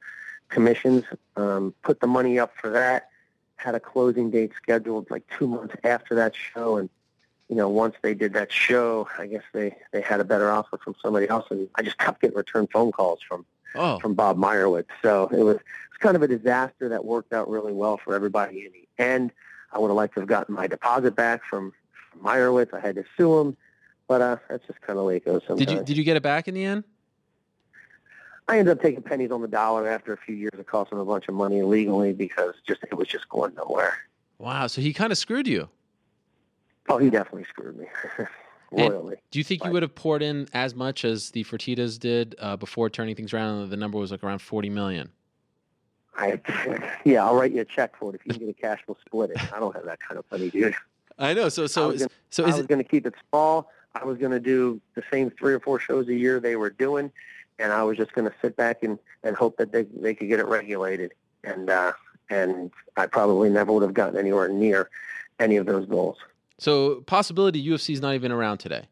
commissions. 0.51 1.05
Um, 1.37 1.73
put 1.83 2.01
the 2.01 2.07
money 2.07 2.39
up 2.39 2.55
for 2.61 2.69
that, 2.71 3.09
had 3.57 3.75
a 3.75 3.81
closing 3.81 4.31
date 4.31 4.53
scheduled 4.61 5.11
like 5.11 5.23
two 5.39 5.47
months 5.47 5.75
after 5.85 6.15
that 6.17 6.35
show, 6.35 6.77
and 6.77 6.91
you 7.49 7.55
know, 7.55 7.69
once 7.69 7.95
they 8.03 8.15
did 8.15 8.33
that 8.33 8.51
show, 8.51 9.09
I 9.19 9.27
guess 9.27 9.45
they, 9.53 9.77
they 9.93 10.01
had 10.01 10.19
a 10.19 10.25
better 10.25 10.51
offer 10.51 10.79
from 10.79 10.97
somebody 11.01 11.29
else, 11.29 11.47
and 11.51 11.69
I 11.77 11.83
just 11.83 11.99
kept 11.99 12.21
getting 12.21 12.37
return 12.37 12.67
phone 12.73 12.91
calls 12.91 13.21
from, 13.27 13.47
Oh, 13.75 13.99
from 13.99 14.15
Bob 14.15 14.39
Meyrowitz. 14.39 14.87
So 15.03 15.25
it 15.33 15.43
was, 15.43 15.57
it 15.57 15.65
was 15.91 15.99
kind 16.01 16.17
of 16.17 16.23
a 16.23 16.29
disaster 16.29 16.89
that 16.89 17.05
worked 17.05 17.33
out 17.33 17.49
really 17.49 17.73
well 17.73 17.99
for 17.99 18.15
everybody 18.15 18.67
in 18.67 18.73
the 18.73 19.03
end. 19.03 19.33
I 19.73 19.79
would 19.79 19.89
have 19.89 19.97
liked 19.97 20.15
to 20.15 20.21
have 20.21 20.29
gotten 20.29 20.55
my 20.55 20.67
deposit 20.67 21.15
back 21.15 21.43
from, 21.45 21.73
from 22.11 22.21
Meyrowitz. 22.23 22.73
I 22.73 22.81
had 22.81 22.95
to 22.97 23.05
sue 23.17 23.39
him, 23.41 23.57
but 24.09 24.23
uh, 24.23 24.37
that's 24.49 24.67
just 24.67 24.81
kind 24.81 24.99
of 24.99 25.03
the 25.03 25.05
way 25.05 25.17
it 25.17 25.25
goes 25.25 25.43
sometimes. 25.47 25.67
did 25.67 25.79
you 25.79 25.85
did 25.85 25.97
you 25.97 26.05
get 26.05 26.17
it 26.17 26.23
back 26.23 26.49
in 26.49 26.55
the 26.55 26.65
end? 26.65 26.85
I 28.49 28.59
ended 28.59 28.77
up 28.77 28.83
taking 28.83 29.03
pennies 29.03 29.33
on 29.33 29.43
the 29.43 29.49
dollar 29.49 29.89
after 29.89 30.13
a 30.13 30.17
few 30.17 30.37
years 30.37 30.53
of 30.57 30.67
costing 30.67 31.01
a 31.01 31.05
bunch 31.05 31.27
of 31.29 31.35
money 31.35 31.59
illegally 31.59 32.13
because 32.13 32.55
just 32.67 32.85
it 32.85 32.95
was 32.95 33.09
just 33.09 33.29
going 33.29 33.55
nowhere. 33.55 33.99
Wow. 34.39 34.69
So 34.69 34.81
he 34.81 34.93
kind 34.93 35.11
of 35.11 35.19
screwed 35.19 35.49
you. 35.49 35.69
Oh, 36.89 36.99
he 36.99 37.11
definitely 37.11 37.45
screwed 37.45 37.77
me 37.77 37.87
And- 38.73 39.17
Do 39.31 39.39
you 39.39 39.45
think 39.45 39.65
you 39.65 39.71
would 39.71 39.83
have 39.83 39.95
poured 39.95 40.23
in 40.23 40.49
as 40.53 40.75
much 40.75 41.05
as 41.05 41.31
the 41.31 41.45
Fertitas 41.45 41.99
did 41.99 42.35
uh, 42.39 42.57
before 42.57 42.91
turning 42.91 43.15
things 43.15 43.33
around? 43.33 43.71
The 43.71 43.77
number 43.77 43.99
was 43.99 44.11
like 44.11 44.25
around 44.25 44.41
40 44.41 44.71
million. 44.71 45.11
I, 46.17 46.41
yeah, 47.05 47.25
I'll 47.25 47.35
write 47.37 47.53
you 47.53 47.61
a 47.61 47.65
check 47.65 47.97
for 47.97 48.15
it. 48.15 48.17
If 48.21 48.27
you 48.27 48.33
can 48.33 48.47
get 48.47 48.49
a 48.51 48.61
cash, 48.61 48.81
we'll 48.87 48.97
split 49.07 49.31
it. 49.31 49.53
I 49.53 49.59
don't 49.61 49.75
have 49.77 49.85
that 49.85 50.01
kind 50.01 50.19
of 50.19 50.25
money, 50.31 50.51
dude. 50.51 50.75
I 51.19 51.33
know. 51.35 51.49
So 51.49 51.67
so 51.67 51.93
gonna- 51.93 52.09
so 52.31 52.45
I 52.45 52.57
was 52.57 52.67
going 52.67 52.79
to 52.83 52.89
keep 52.89 53.07
it 53.07 53.15
small. 53.31 53.71
I 53.95 54.05
was 54.05 54.19
going 54.19 54.33
to 54.33 54.41
do 54.41 54.81
the 54.95 55.03
same 55.11 55.31
three 55.31 55.55
or 55.55 55.61
four 55.61 55.79
shows 55.81 56.09
a 56.09 56.15
year 56.15 56.39
they 56.41 56.57
were 56.57 56.69
doing, 56.71 57.11
and 57.59 57.73
I 57.73 57.83
was 57.83 57.97
just 57.97 58.13
going 58.13 58.29
to 58.29 58.35
sit 58.43 58.55
back 58.57 58.83
and, 58.83 58.99
and 59.23 59.35
hope 59.35 59.57
that 59.57 59.73
they 59.73 59.85
they 59.85 60.15
could 60.15 60.29
get 60.29 60.39
it 60.41 60.47
regulated. 60.47 61.15
And 61.45 61.71
uh, 61.71 61.93
and 62.29 62.71
I 62.97 63.07
probably 63.07 63.49
never 63.49 63.73
would 63.73 63.83
have 63.83 63.95
gotten 63.95 64.19
anywhere 64.19 64.49
near 64.49 64.91
any 65.39 65.57
of 65.57 65.65
those 65.67 65.87
goals. 65.87 66.19
So 66.59 67.03
possibility 67.07 67.65
UFC's 67.67 68.01
not 68.01 68.15
even 68.15 68.33
around 68.33 68.59
today. 68.59 68.85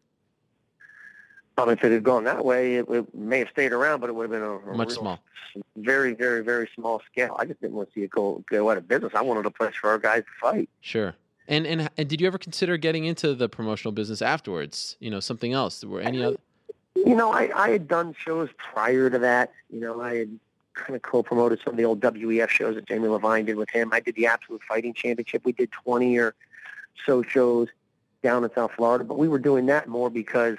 Um, 1.57 1.71
if 1.71 1.85
it 1.85 1.93
had 1.93 2.03
gone 2.03 2.25
that 2.25 2.45
way, 2.45 2.77
it, 2.77 2.87
it 2.89 3.15
may 3.15 3.39
have 3.39 3.49
stayed 3.51 3.73
around, 3.73 4.01
but 4.01 4.11
it 4.11 4.15
would 4.15 4.25
have 4.25 4.31
been 4.31 4.43
a, 4.43 4.57
a 4.73 4.77
Much 4.77 4.89
real 4.89 4.99
small. 4.99 5.21
very, 5.77 6.13
very, 6.13 6.43
very 6.43 6.69
small 6.75 7.01
scale. 7.11 7.37
I 7.39 7.45
just 7.45 7.61
didn't 7.61 7.75
want 7.75 7.89
to 7.91 7.95
see 7.95 8.03
it 8.03 8.11
go 8.11 8.43
go 8.51 8.71
out 8.71 8.77
of 8.77 8.89
business. 8.89 9.13
I 9.15 9.23
wanted 9.23 9.47
a 9.47 9.51
place 9.51 9.75
for 9.81 9.91
our 9.91 9.99
guys 9.99 10.23
to 10.25 10.31
fight. 10.41 10.69
Sure. 10.81 11.15
And 11.47 11.67
and 11.67 11.89
and 11.97 12.09
did 12.09 12.21
you 12.21 12.27
ever 12.27 12.39
consider 12.39 12.77
getting 12.77 13.05
into 13.05 13.35
the 13.35 13.49
promotional 13.49 13.93
business 13.93 14.21
afterwards? 14.21 14.97
You 14.99 15.11
know, 15.11 15.21
something 15.21 15.53
else. 15.53 15.85
Were 15.85 16.01
any 16.01 16.25
other? 16.25 16.39
You 16.97 17.15
know, 17.15 17.33
I, 17.33 17.51
I 17.55 17.71
had 17.71 17.87
done 17.87 18.15
shows 18.19 18.49
prior 18.57 19.11
to 19.11 19.19
that. 19.21 19.53
You 19.71 19.81
know, 19.81 20.01
I 20.01 20.15
had 20.17 20.39
kind 20.75 20.97
of 20.97 21.03
co-promoted 21.03 21.61
some 21.65 21.75
of 21.75 21.77
the 21.77 21.85
old 21.85 22.01
WEF 22.01 22.49
shows 22.49 22.75
that 22.75 22.87
Jamie 22.89 23.09
Levine 23.09 23.45
did 23.45 23.57
with 23.57 23.71
him. 23.71 23.91
I 23.93 24.01
did 24.01 24.17
the 24.17 24.27
Absolute 24.27 24.63
Fighting 24.67 24.93
Championship. 24.95 25.45
We 25.45 25.53
did 25.53 25.71
20 25.71 26.17
or 26.19 26.35
so 27.07 27.23
shows 27.23 27.69
down 28.23 28.45
in 28.45 28.51
South 28.55 28.73
Florida, 28.73 29.05
but 29.05 29.19
we 29.19 29.29
were 29.29 29.39
doing 29.39 29.67
that 29.67 29.89
more 29.89 30.11
because, 30.11 30.57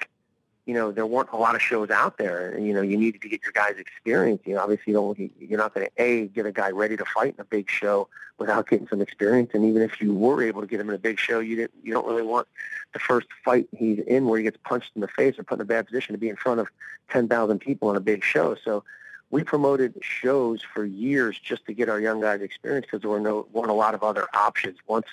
you 0.65 0.73
know, 0.73 0.91
there 0.91 1.05
weren't 1.05 1.29
a 1.31 1.37
lot 1.37 1.55
of 1.55 1.61
shows 1.61 1.89
out 1.89 2.17
there. 2.17 2.51
And, 2.51 2.65
you 2.65 2.73
know, 2.73 2.81
you 2.81 2.97
needed 2.97 3.21
to 3.21 3.29
get 3.29 3.41
your 3.43 3.51
guys 3.51 3.75
experience. 3.77 4.41
You 4.45 4.55
know, 4.55 4.61
obviously 4.61 4.91
you 4.91 4.93
don't, 4.93 5.31
you're 5.39 5.59
not 5.59 5.73
going 5.73 5.87
to, 5.87 6.01
A, 6.01 6.27
get 6.27 6.45
a 6.45 6.51
guy 6.51 6.69
ready 6.71 6.95
to 6.95 7.05
fight 7.05 7.33
in 7.35 7.41
a 7.41 7.45
big 7.45 7.69
show 7.69 8.07
without 8.37 8.69
getting 8.69 8.87
some 8.87 9.01
experience. 9.01 9.51
And 9.53 9.65
even 9.65 9.81
if 9.81 9.99
you 10.01 10.13
were 10.13 10.43
able 10.43 10.61
to 10.61 10.67
get 10.67 10.79
him 10.79 10.89
in 10.89 10.95
a 10.95 10.99
big 10.99 11.19
show, 11.19 11.39
you 11.39 11.55
didn't, 11.55 11.73
you 11.83 11.93
don't 11.93 12.05
really 12.05 12.21
want 12.21 12.47
the 12.93 12.99
first 12.99 13.27
fight 13.43 13.67
he's 13.75 13.99
in 13.99 14.27
where 14.27 14.37
he 14.37 14.43
gets 14.43 14.57
punched 14.63 14.91
in 14.95 15.01
the 15.01 15.07
face 15.07 15.39
or 15.39 15.43
put 15.43 15.55
in 15.55 15.61
a 15.61 15.65
bad 15.65 15.87
position 15.87 16.13
to 16.13 16.19
be 16.19 16.29
in 16.29 16.35
front 16.35 16.59
of 16.59 16.67
10,000 17.09 17.59
people 17.59 17.89
on 17.89 17.95
a 17.95 18.01
big 18.01 18.23
show. 18.23 18.55
So 18.63 18.83
we 19.31 19.43
promoted 19.43 19.95
shows 20.01 20.61
for 20.61 20.85
years 20.85 21.39
just 21.39 21.65
to 21.65 21.73
get 21.73 21.89
our 21.89 21.99
young 21.99 22.21
guys 22.21 22.41
experience 22.41 22.85
because 22.85 23.01
there 23.01 23.09
were 23.09 23.19
no 23.19 23.47
weren't 23.51 23.69
a 23.69 23.73
lot 23.73 23.93
of 23.95 24.03
other 24.03 24.27
options. 24.33 24.77
Once 24.87 25.07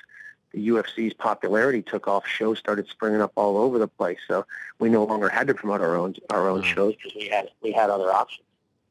the 0.52 0.68
UFC's 0.68 1.14
popularity 1.14 1.82
took 1.82 2.06
off, 2.08 2.26
shows 2.26 2.58
started 2.58 2.86
springing 2.88 3.20
up 3.22 3.32
all 3.36 3.56
over 3.56 3.78
the 3.78 3.88
place. 3.88 4.18
So 4.28 4.46
we 4.78 4.88
no 4.88 5.04
longer 5.04 5.28
had 5.28 5.46
to 5.48 5.54
promote 5.54 5.80
our 5.80 5.96
own 5.96 6.14
our 6.30 6.48
own 6.48 6.60
Wow. 6.60 6.66
shows 6.66 6.94
because 6.96 7.14
we 7.14 7.28
had 7.28 7.48
we 7.62 7.72
had 7.72 7.90
other 7.90 8.12
options. 8.12 8.46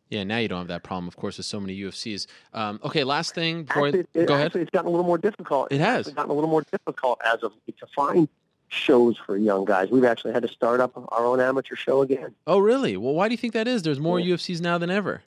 Yeah, 0.09 0.25
now 0.25 0.39
you 0.39 0.49
don't 0.49 0.57
have 0.59 0.67
that 0.67 0.83
problem. 0.83 1.07
Of 1.07 1.15
course, 1.15 1.37
with 1.37 1.45
so 1.45 1.59
many 1.61 1.73
UFCs. 1.79 2.27
Um, 2.53 2.81
okay, 2.83 3.05
last 3.05 3.33
thing 3.33 3.63
before 3.63 3.87
Actually, 3.87 4.05
I, 4.15 4.19
it, 4.19 4.25
go 4.27 4.33
ahead. 4.33 4.45
actually, 4.47 4.61
it's 4.63 4.71
gotten 4.71 4.87
a 4.87 4.91
little 4.91 5.05
more 5.05 5.17
difficult. 5.17 5.71
It 5.71 5.79
has. 5.79 6.07
It's 6.07 6.15
gotten 6.15 6.31
a 6.31 6.33
little 6.33 6.49
more 6.49 6.63
difficult 6.69 7.19
as 7.25 7.41
of 7.43 7.53
to 7.79 7.85
find 7.95 8.27
shows 8.67 9.17
for 9.25 9.37
young 9.37 9.63
guys. 9.63 9.89
We've 9.89 10.03
actually 10.03 10.33
had 10.33 10.41
to 10.43 10.49
start 10.49 10.81
up 10.81 10.91
our 11.13 11.25
own 11.25 11.39
amateur 11.39 11.75
show 11.75 12.01
again. 12.01 12.33
Oh, 12.45 12.59
really? 12.59 12.97
Well, 12.97 13.13
why 13.13 13.29
do 13.29 13.33
you 13.33 13.37
think 13.37 13.53
that 13.53 13.67
is? 13.69 13.83
There's 13.83 13.99
more 14.01 14.19
Yeah. 14.19 14.35
UFCs 14.35 14.59
now 14.61 14.77
than 14.77 14.89
ever. 14.89 15.23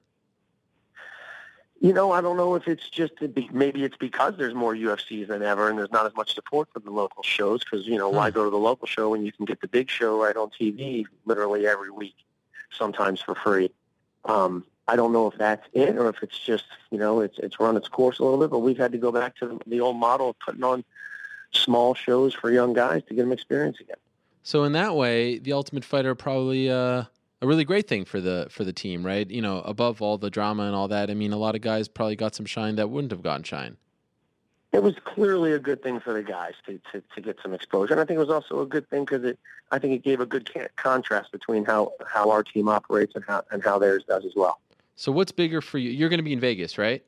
You 1.84 1.92
know, 1.92 2.12
I 2.12 2.22
don't 2.22 2.38
know 2.38 2.54
if 2.54 2.66
it's 2.66 2.88
just 2.88 3.12
maybe 3.52 3.84
it's 3.84 3.98
because 3.98 4.38
there's 4.38 4.54
more 4.54 4.74
UFCs 4.74 5.28
than 5.28 5.42
ever, 5.42 5.68
and 5.68 5.78
there's 5.78 5.92
not 5.92 6.06
as 6.06 6.16
much 6.16 6.34
support 6.34 6.66
for 6.72 6.80
the 6.80 6.90
local 6.90 7.22
shows. 7.22 7.62
Because 7.62 7.86
you 7.86 7.98
know, 7.98 8.08
why 8.08 8.30
Hmm. 8.30 8.36
go 8.36 8.44
to 8.44 8.50
the 8.50 8.56
local 8.56 8.86
show 8.86 9.10
when 9.10 9.22
you 9.22 9.32
can 9.32 9.44
get 9.44 9.60
the 9.60 9.68
big 9.68 9.90
show 9.90 10.18
right 10.18 10.34
on 10.34 10.48
TV 10.48 11.04
literally 11.26 11.66
every 11.66 11.90
week, 11.90 12.16
sometimes 12.72 13.20
for 13.20 13.34
free? 13.34 13.70
Um, 14.24 14.64
I 14.88 14.96
don't 14.96 15.12
know 15.12 15.26
if 15.26 15.36
that's 15.36 15.68
it 15.74 15.98
or 15.98 16.08
if 16.08 16.22
it's 16.22 16.38
just 16.38 16.64
you 16.90 16.96
know 16.96 17.20
it's 17.20 17.38
it's 17.38 17.60
run 17.60 17.76
its 17.76 17.88
course 17.88 18.18
a 18.18 18.22
little 18.22 18.38
bit. 18.38 18.48
But 18.48 18.60
we've 18.60 18.78
had 18.78 18.92
to 18.92 18.98
go 18.98 19.12
back 19.12 19.36
to 19.40 19.46
the, 19.46 19.58
the 19.66 19.80
old 19.82 19.96
model 19.96 20.30
of 20.30 20.38
putting 20.38 20.64
on 20.64 20.84
small 21.50 21.92
shows 21.92 22.32
for 22.32 22.50
young 22.50 22.72
guys 22.72 23.02
to 23.08 23.14
get 23.14 23.24
them 23.24 23.32
experience 23.32 23.78
again. 23.78 23.98
So 24.42 24.64
in 24.64 24.72
that 24.72 24.96
way, 24.96 25.36
the 25.36 25.52
Ultimate 25.52 25.84
Fighter 25.84 26.14
probably 26.14 26.70
uh, 26.70 27.04
a 27.44 27.46
really 27.46 27.64
great 27.64 27.86
thing 27.86 28.04
for 28.04 28.20
the 28.20 28.48
for 28.50 28.64
the 28.64 28.72
team, 28.72 29.04
right? 29.04 29.30
You 29.30 29.42
know, 29.42 29.58
above 29.60 30.02
all 30.02 30.18
the 30.18 30.30
drama 30.30 30.64
and 30.64 30.74
all 30.74 30.88
that. 30.88 31.10
I 31.10 31.14
mean, 31.14 31.32
a 31.32 31.36
lot 31.36 31.54
of 31.54 31.60
guys 31.60 31.86
probably 31.88 32.16
got 32.16 32.34
some 32.34 32.46
shine 32.46 32.76
that 32.76 32.90
wouldn't 32.90 33.12
have 33.12 33.22
gotten 33.22 33.44
shine. 33.44 33.76
it 34.74 34.82
was 34.82 34.94
clearly 35.04 35.52
a 35.52 35.58
good 35.58 35.82
thing 35.84 36.00
for 36.00 36.12
the 36.12 36.22
guys 36.22 36.54
to, 36.66 36.80
to, 36.90 37.00
to 37.14 37.20
get 37.20 37.38
some 37.40 37.54
exposure. 37.54 37.92
And 37.92 38.00
I 38.00 38.04
think 38.04 38.16
it 38.16 38.20
was 38.20 38.30
also 38.30 38.60
a 38.60 38.66
good 38.66 38.90
thing 38.90 39.04
because 39.04 39.22
it, 39.22 39.38
I 39.70 39.78
think 39.78 39.94
it 39.94 40.02
gave 40.02 40.18
a 40.18 40.26
good 40.26 40.52
ca- 40.52 40.66
contrast 40.74 41.30
between 41.30 41.64
how, 41.64 41.92
how 42.04 42.28
our 42.30 42.42
team 42.42 42.68
operates 42.68 43.14
and 43.14 43.24
how, 43.24 43.44
and 43.52 43.62
how 43.62 43.78
theirs 43.78 44.02
does 44.08 44.24
as 44.24 44.32
well. 44.34 44.58
So 44.96 45.12
what's 45.12 45.30
bigger 45.30 45.60
for 45.60 45.78
you? 45.78 45.90
You're 45.90 46.08
going 46.08 46.18
to 46.18 46.24
be 46.24 46.32
in 46.32 46.40
Vegas, 46.40 46.76
right? 46.76 47.04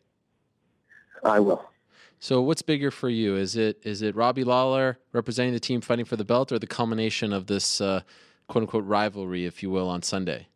I 1.25 1.41
will. 1.41 1.69
So 2.21 2.41
what's 2.41 2.63
bigger 2.63 2.93
for 2.93 3.09
you? 3.09 3.35
Is 3.37 3.57
it 3.57 3.81
is 3.83 4.01
it 4.01 4.15
Robbie 4.15 4.45
Lawler 4.45 4.99
representing 5.13 5.53
the 5.53 5.61
team 5.61 5.81
fighting 5.81 6.05
for 6.05 6.17
the 6.17 6.25
belt, 6.25 6.53
or 6.53 6.59
the 6.59 6.67
culmination 6.67 7.33
of 7.33 7.47
this 7.47 7.81
uh, 7.81 8.03
quote 8.49 8.63
unquote 8.63 8.85
rivalry, 8.85 9.45
if 9.45 9.63
you 9.63 9.71
will, 9.71 9.89
on 9.89 10.03
Sunday? 10.03 10.49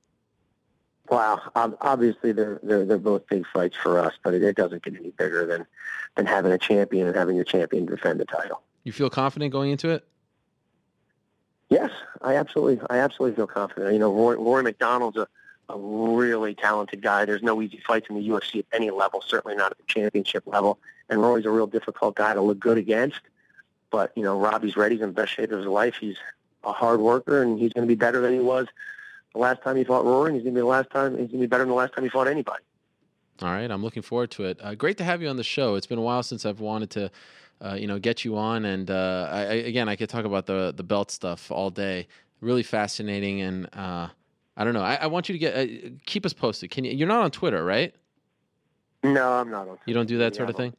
Wow. 1.08 1.40
Ob- 1.56 1.76
Obviously, 1.80 2.32
they're, 2.32 2.60
they're, 2.62 2.84
they're 2.84 2.98
both 2.98 3.26
big 3.26 3.44
fights 3.52 3.76
for 3.76 3.98
us, 3.98 4.14
but 4.22 4.34
it, 4.34 4.42
it 4.42 4.56
doesn't 4.56 4.82
get 4.82 4.96
any 4.96 5.10
bigger 5.10 5.44
than, 5.44 5.66
than 6.16 6.26
having 6.26 6.52
a 6.52 6.58
champion 6.58 7.06
and 7.06 7.16
having 7.16 7.36
your 7.36 7.44
champion 7.44 7.86
defend 7.86 8.20
the 8.20 8.24
title. 8.24 8.62
You 8.84 8.92
feel 8.92 9.10
confident 9.10 9.52
going 9.52 9.70
into 9.70 9.90
it? 9.90 10.06
Yes, 11.68 11.90
I 12.22 12.36
absolutely, 12.36 12.84
I 12.90 12.98
absolutely 12.98 13.36
feel 13.36 13.46
confident. 13.46 13.92
You 13.92 13.98
know, 13.98 14.12
Rory, 14.12 14.36
Rory 14.36 14.62
McDonald's 14.62 15.16
a, 15.16 15.28
a 15.68 15.78
really 15.78 16.54
talented 16.54 17.02
guy. 17.02 17.24
There's 17.24 17.42
no 17.42 17.60
easy 17.62 17.80
fights 17.86 18.06
in 18.10 18.16
the 18.16 18.28
UFC 18.28 18.60
at 18.60 18.66
any 18.72 18.90
level, 18.90 19.22
certainly 19.24 19.56
not 19.56 19.70
at 19.72 19.78
the 19.78 19.84
championship 19.86 20.44
level. 20.46 20.78
And 21.08 21.20
Rory's 21.20 21.46
a 21.46 21.50
real 21.50 21.68
difficult 21.68 22.16
guy 22.16 22.34
to 22.34 22.40
look 22.40 22.58
good 22.58 22.78
against. 22.78 23.20
But 23.90 24.12
you 24.16 24.22
know, 24.22 24.38
Robbie's 24.38 24.76
ready. 24.76 24.96
He's 24.96 25.02
in 25.02 25.10
the 25.10 25.14
best 25.14 25.32
shape 25.32 25.50
of 25.52 25.58
his 25.58 25.66
life. 25.66 25.96
He's 26.00 26.16
a 26.64 26.72
hard 26.72 27.00
worker, 27.00 27.42
and 27.42 27.58
he's 27.58 27.72
going 27.72 27.86
to 27.86 27.88
be 27.88 27.96
better 27.96 28.20
than 28.20 28.32
he 28.32 28.40
was 28.40 28.66
the 29.32 29.38
last 29.38 29.62
time 29.62 29.76
he 29.76 29.84
fought 29.84 30.04
Rory. 30.04 30.30
And 30.30 30.36
he's 30.36 30.44
going 30.44 30.54
to 30.54 30.58
be 30.58 30.62
the 30.62 30.66
last 30.66 30.90
time. 30.90 31.12
He's 31.12 31.28
going 31.28 31.28
to 31.28 31.38
be 31.38 31.46
better 31.46 31.62
than 31.62 31.70
the 31.70 31.74
last 31.74 31.94
time 31.94 32.04
he 32.04 32.10
fought 32.10 32.28
anybody. 32.28 32.62
All 33.42 33.50
right, 33.50 33.70
I'm 33.70 33.82
looking 33.82 34.02
forward 34.02 34.30
to 34.32 34.44
it. 34.44 34.58
Uh, 34.62 34.74
great 34.74 34.98
to 34.98 35.04
have 35.04 35.22
you 35.22 35.28
on 35.28 35.36
the 35.36 35.44
show. 35.44 35.74
It's 35.74 35.86
been 35.86 35.98
a 35.98 36.02
while 36.02 36.22
since 36.22 36.44
I've 36.44 36.60
wanted 36.60 36.90
to 36.90 37.10
uh, 37.62 37.74
you 37.74 37.86
know, 37.86 37.98
get 37.98 38.24
you 38.24 38.36
on. 38.36 38.64
And 38.64 38.90
uh, 38.90 39.28
I, 39.30 39.40
again, 39.42 39.88
I 39.88 39.96
could 39.96 40.08
talk 40.08 40.24
about 40.24 40.46
the 40.46 40.72
the 40.76 40.82
belt 40.82 41.10
stuff 41.10 41.50
all 41.50 41.70
day. 41.70 42.06
Really 42.40 42.62
fascinating, 42.62 43.42
and 43.42 43.66
uh, 43.74 44.08
I 44.56 44.64
don't 44.64 44.72
know. 44.72 44.82
I, 44.82 44.94
I 44.94 45.06
want 45.08 45.28
you 45.28 45.34
to 45.34 45.38
get 45.38 45.54
uh, 45.56 45.90
keep 46.06 46.24
us 46.24 46.32
posted. 46.32 46.70
Can 46.70 46.84
you? 46.84 46.92
You're 46.92 47.08
not 47.08 47.22
on 47.22 47.30
Twitter, 47.30 47.64
right? 47.64 47.94
No, 49.02 49.32
I'm 49.32 49.50
not 49.50 49.68
on. 49.68 49.78
You 49.86 49.94
don't 49.94 50.06
do 50.06 50.18
that 50.18 50.34
sort 50.34 50.48
of 50.48 50.56
thing. 50.56 50.74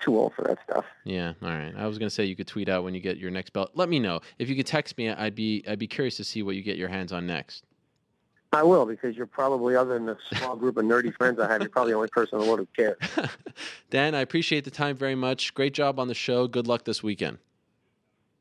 Too 0.00 0.16
old 0.16 0.32
for 0.34 0.42
that 0.42 0.58
stuff. 0.64 0.84
Yeah, 1.04 1.34
all 1.42 1.48
right. 1.50 1.74
I 1.76 1.86
was 1.86 1.98
gonna 1.98 2.10
say 2.10 2.24
you 2.24 2.36
could 2.36 2.46
tweet 2.46 2.68
out 2.68 2.84
when 2.84 2.94
you 2.94 3.00
get 3.00 3.18
your 3.18 3.30
next 3.30 3.52
belt. 3.52 3.70
Let 3.74 3.88
me 3.88 3.98
know 3.98 4.20
if 4.38 4.48
you 4.48 4.56
could 4.56 4.66
text 4.66 4.96
me. 4.96 5.10
I'd 5.10 5.34
be 5.34 5.62
I'd 5.68 5.78
be 5.78 5.86
curious 5.86 6.16
to 6.16 6.24
see 6.24 6.42
what 6.42 6.56
you 6.56 6.62
get 6.62 6.76
your 6.76 6.88
hands 6.88 7.12
on 7.12 7.26
next. 7.26 7.64
I 8.52 8.64
will 8.64 8.84
because 8.84 9.16
you're 9.16 9.26
probably, 9.26 9.76
other 9.76 9.94
than 9.94 10.06
the 10.06 10.16
small 10.32 10.56
group 10.56 10.76
of 10.76 10.84
nerdy 10.84 11.14
friends 11.14 11.38
I 11.38 11.46
have, 11.46 11.60
you're 11.60 11.70
probably 11.70 11.92
the 11.92 11.96
only 11.96 12.08
person 12.08 12.36
in 12.36 12.40
the 12.40 12.46
world 12.50 12.58
who 12.58 12.66
cares. 12.74 12.96
Dan, 13.90 14.14
I 14.14 14.20
appreciate 14.20 14.64
the 14.64 14.72
time 14.72 14.96
very 14.96 15.14
much. 15.14 15.54
Great 15.54 15.72
job 15.72 16.00
on 16.00 16.08
the 16.08 16.14
show. 16.14 16.48
Good 16.48 16.66
luck 16.66 16.84
this 16.84 17.00
weekend. 17.00 17.38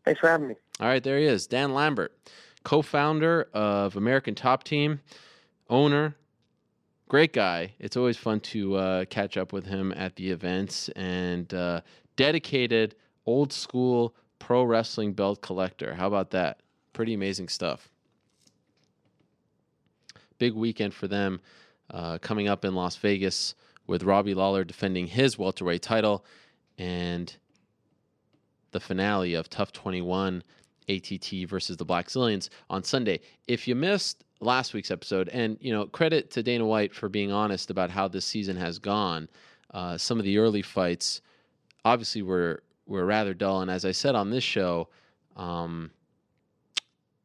Thanks 0.05 0.19
for 0.19 0.27
having 0.27 0.47
me. 0.47 0.55
All 0.79 0.87
right, 0.87 1.03
there 1.03 1.19
he 1.19 1.25
is, 1.25 1.45
Dan 1.45 1.75
Lambert, 1.75 2.17
co-founder 2.63 3.49
of 3.53 3.95
American 3.95 4.33
Top 4.33 4.63
Team, 4.63 5.01
owner, 5.69 6.15
great 7.09 7.33
guy. 7.33 7.73
It's 7.79 7.97
always 7.97 8.15
fun 8.15 8.39
to 8.41 8.75
uh, 8.75 9.05
catch 9.05 9.35
up 9.35 9.51
with 9.51 9.65
him 9.65 9.91
at 9.97 10.15
the 10.15 10.29
events, 10.29 10.87
and 10.89 11.53
uh, 11.53 11.81
dedicated 12.15 12.95
old 13.25 13.51
school 13.51 14.15
pro 14.37 14.63
wrestling 14.63 15.13
belt 15.13 15.41
collector. 15.41 15.93
How 15.93 16.07
about 16.07 16.29
that? 16.31 16.61
Pretty 16.93 17.13
amazing 17.13 17.49
stuff. 17.49 17.89
Big 20.37 20.53
weekend 20.53 20.93
for 20.93 21.07
them 21.07 21.41
uh, 21.91 22.19
coming 22.19 22.47
up 22.47 22.63
in 22.63 22.73
Las 22.75 22.95
Vegas 22.95 23.55
with 23.87 24.03
Robbie 24.03 24.35
Lawler 24.35 24.63
defending 24.63 25.07
his 25.07 25.37
welterweight 25.37 25.81
title 25.81 26.23
and 26.77 27.35
the 28.71 28.79
finale 28.79 29.33
of 29.33 29.49
TUF 29.49 29.71
21 29.71 30.43
ATT 30.87 31.49
versus 31.49 31.75
the 31.75 31.85
Blackzilians 31.85 32.49
on 32.69 32.83
Sunday. 32.83 33.19
If 33.47 33.67
you 33.67 33.75
missed 33.75 34.23
last 34.39 34.73
week's 34.73 34.91
episode, 34.91 35.29
and 35.29 35.57
you 35.61 35.73
know, 35.73 35.85
credit 35.87 36.31
to 36.31 36.43
Dana 36.43 36.65
White 36.65 36.93
for 36.93 37.09
being 37.09 37.31
honest 37.31 37.69
about 37.69 37.89
how 37.89 38.07
this 38.07 38.25
season 38.25 38.55
has 38.57 38.79
gone. 38.79 39.27
Uh, 39.73 39.97
some 39.97 40.17
of 40.19 40.25
the 40.25 40.37
early 40.37 40.61
fights 40.61 41.21
obviously 41.85 42.21
were 42.21 42.63
were 42.85 43.05
rather 43.05 43.33
dull, 43.33 43.61
and 43.61 43.69
as 43.69 43.85
I 43.85 43.91
said 43.91 44.15
on 44.15 44.31
this 44.31 44.43
show, 44.43 44.87
um, 45.35 45.91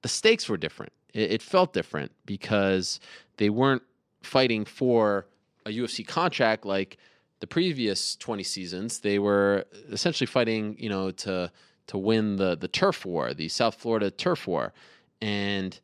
the 0.03 0.09
stakes 0.09 0.49
were 0.49 0.57
different. 0.57 0.93
It, 1.13 1.33
it 1.33 1.43
felt 1.43 1.73
different 1.73 2.13
because 2.27 3.01
they 3.39 3.51
weren't 3.51 3.83
fighting 4.23 4.65
for 4.65 5.27
a 5.67 5.71
UFC 5.71 6.07
contract 6.07 6.67
like 6.67 6.99
the 7.41 7.47
previous 7.47 8.17
20 8.17 8.43
seasons. 8.43 9.01
They 9.01 9.19
were 9.19 9.65
essentially 9.91 10.27
fighting, 10.27 10.77
you 10.79 10.89
know, 10.89 11.11
to 11.11 11.51
to 11.87 11.99
win 11.99 12.37
the 12.37 12.57
the 12.57 12.69
turf 12.69 13.05
war, 13.05 13.35
the 13.35 13.49
South 13.49 13.75
Florida 13.75 14.11
turf 14.11 14.47
war, 14.47 14.73
and 15.21 15.79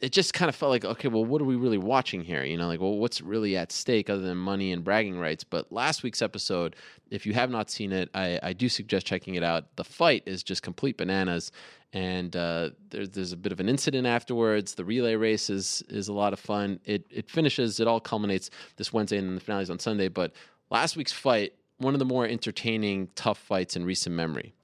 it 0.00 0.12
just 0.12 0.34
kind 0.34 0.48
of 0.48 0.54
felt 0.54 0.70
like, 0.70 0.84
okay, 0.84 1.08
well, 1.08 1.24
what 1.24 1.42
are 1.42 1.44
we 1.44 1.56
really 1.56 1.78
watching 1.78 2.22
here? 2.22 2.44
You 2.44 2.56
know, 2.56 2.66
like, 2.66 2.80
well, 2.80 2.96
what's 2.96 3.20
really 3.20 3.56
at 3.56 3.72
stake 3.72 4.08
other 4.08 4.22
than 4.22 4.36
money 4.36 4.72
and 4.72 4.84
bragging 4.84 5.18
rights? 5.18 5.44
But 5.44 5.72
last 5.72 6.02
week's 6.02 6.22
episode, 6.22 6.76
if 7.10 7.26
you 7.26 7.32
have 7.34 7.50
not 7.50 7.70
seen 7.70 7.92
it, 7.92 8.08
I, 8.14 8.38
I 8.42 8.52
do 8.52 8.68
suggest 8.68 9.06
checking 9.06 9.34
it 9.34 9.42
out. 9.42 9.76
The 9.76 9.84
fight 9.84 10.22
is 10.26 10.42
just 10.42 10.62
complete 10.62 10.96
bananas, 10.96 11.52
and 11.92 12.34
uh, 12.36 12.70
there's 12.90 13.10
there's 13.10 13.32
a 13.32 13.36
bit 13.36 13.52
of 13.52 13.60
an 13.60 13.68
incident 13.68 14.06
afterwards. 14.06 14.74
The 14.74 14.84
relay 14.84 15.14
race 15.14 15.50
is 15.50 15.82
is 15.88 16.08
a 16.08 16.12
lot 16.12 16.32
of 16.32 16.38
fun. 16.38 16.80
It 16.84 17.06
it 17.10 17.30
finishes. 17.30 17.80
It 17.80 17.88
all 17.88 18.00
culminates 18.00 18.50
this 18.76 18.92
Wednesday, 18.92 19.18
and 19.18 19.36
the 19.36 19.40
finale's 19.40 19.70
on 19.70 19.78
Sunday. 19.78 20.08
But 20.08 20.32
last 20.70 20.96
week's 20.96 21.12
fight, 21.12 21.54
one 21.78 21.94
of 21.94 21.98
the 21.98 22.04
more 22.04 22.26
entertaining, 22.26 23.08
TUF 23.14 23.38
fights 23.38 23.76
in 23.76 23.84
recent 23.84 24.14
memory. 24.14 24.54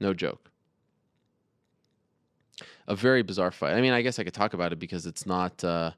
No 0.00 0.14
joke 0.14 0.49
a 2.88 2.96
very 2.96 3.22
bizarre 3.22 3.50
fight. 3.50 3.74
I 3.74 3.80
mean, 3.80 3.92
I 3.92 4.02
guess 4.02 4.18
I 4.18 4.24
could 4.24 4.34
talk 4.34 4.54
about 4.54 4.72
it 4.72 4.78
because 4.78 5.06
it's 5.06 5.26
not, 5.26 5.62
uh, 5.64 5.92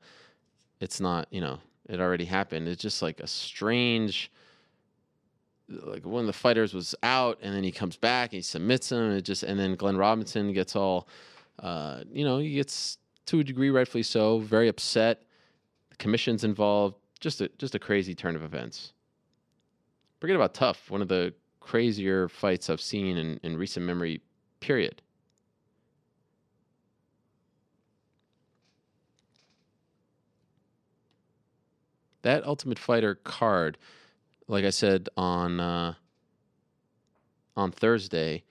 it's 0.81 1.01
not, 1.01 1.29
you 1.31 1.41
know, 1.41 1.59
it 1.89 2.01
already 2.01 2.25
happened. 2.25 2.69
It's 2.69 2.83
just 2.83 3.03
like 3.03 3.21
a 3.21 3.27
strange, 3.27 4.31
like 5.69 6.05
one 6.05 6.21
of 6.21 6.27
the 6.27 6.33
fighters 6.33 6.75
was 6.75 6.95
out 7.03 7.39
and 7.43 7.55
then 7.55 7.65
he 7.65 7.73
comes 7.73 7.97
back 7.97 8.31
and 8.33 8.39
he 8.39 8.43
submits 8.43 8.93
him. 8.93 9.13
It 9.13 9.23
just, 9.23 9.43
and 9.43 9.59
then 9.59 9.75
Glenn 9.75 9.97
Robinson 9.97 10.53
gets 10.53 10.77
all, 10.77 11.09
uh, 11.61 12.03
you 12.13 12.25
know, 12.25 12.39
he 12.39 12.55
gets 12.55 12.99
to 13.27 13.41
a 13.41 13.45
degree 13.45 13.71
rightfully 13.71 14.03
so, 14.03 14.39
very 14.39 14.69
upset. 14.69 15.23
The 15.91 15.97
commission's 15.97 16.45
involved. 16.45 16.97
Just 17.21 17.41
a 17.41 17.49
just 17.57 17.75
a 17.75 17.79
crazy 17.79 18.15
turn 18.15 18.35
of 18.35 18.43
events. 18.43 18.93
Forget 20.21 20.35
about 20.35 20.55
TUF. 20.55 20.91
One 20.91 21.03
of 21.03 21.09
the 21.09 21.33
crazier 21.61 22.29
fights 22.29 22.69
I've 22.69 22.81
seen 22.81 23.17
in, 23.17 23.39
in 23.43 23.57
recent 23.57 23.87
memory. 23.87 24.21
Period. 24.61 25.03
That 32.23 32.47
Ultimate 32.47 32.79
Fighter 32.79 33.17
card, 33.17 33.79
like 34.49 34.65
I 34.65 34.71
said 34.71 35.09
on 35.17 35.61
uh, 35.61 35.95
on 37.57 37.71
Thursday, 37.71 38.45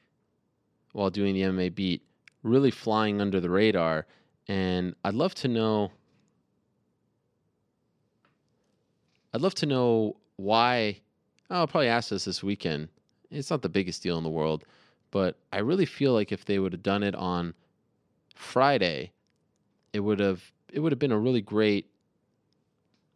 while 0.93 1.09
doing 1.09 1.33
the 1.33 1.41
MMA 1.41 1.73
beat, 1.73 2.03
really 2.43 2.71
flying 2.71 3.21
under 3.21 3.39
the 3.39 3.49
radar, 3.49 4.05
and 4.47 4.95
I'd 5.03 5.13
love 5.13 5.33
to 5.35 5.47
know. 5.47 5.91
I'd 9.33 9.41
love 9.41 9.55
to 9.55 9.65
know 9.65 10.17
why. 10.35 10.99
I'll 11.49 11.67
probably 11.67 11.87
ask 11.87 12.09
this 12.09 12.25
this 12.25 12.43
weekend. 12.43 12.89
It's 13.29 13.49
not 13.49 13.61
the 13.61 13.69
biggest 13.69 14.03
deal 14.03 14.17
in 14.17 14.23
the 14.23 14.29
world, 14.29 14.65
but 15.09 15.37
I 15.53 15.59
really 15.59 15.85
feel 15.85 16.13
like 16.13 16.31
if 16.31 16.45
they 16.45 16.59
would 16.59 16.73
have 16.73 16.83
done 16.83 17.03
it 17.03 17.15
on 17.15 17.53
Friday, 18.35 19.11
it 19.93 20.01
would 20.01 20.19
have 20.19 20.51
it 20.71 20.79
would 20.79 20.91
have 20.91 20.99
been 20.99 21.11
a 21.11 21.19
really 21.19 21.41
great 21.41 21.90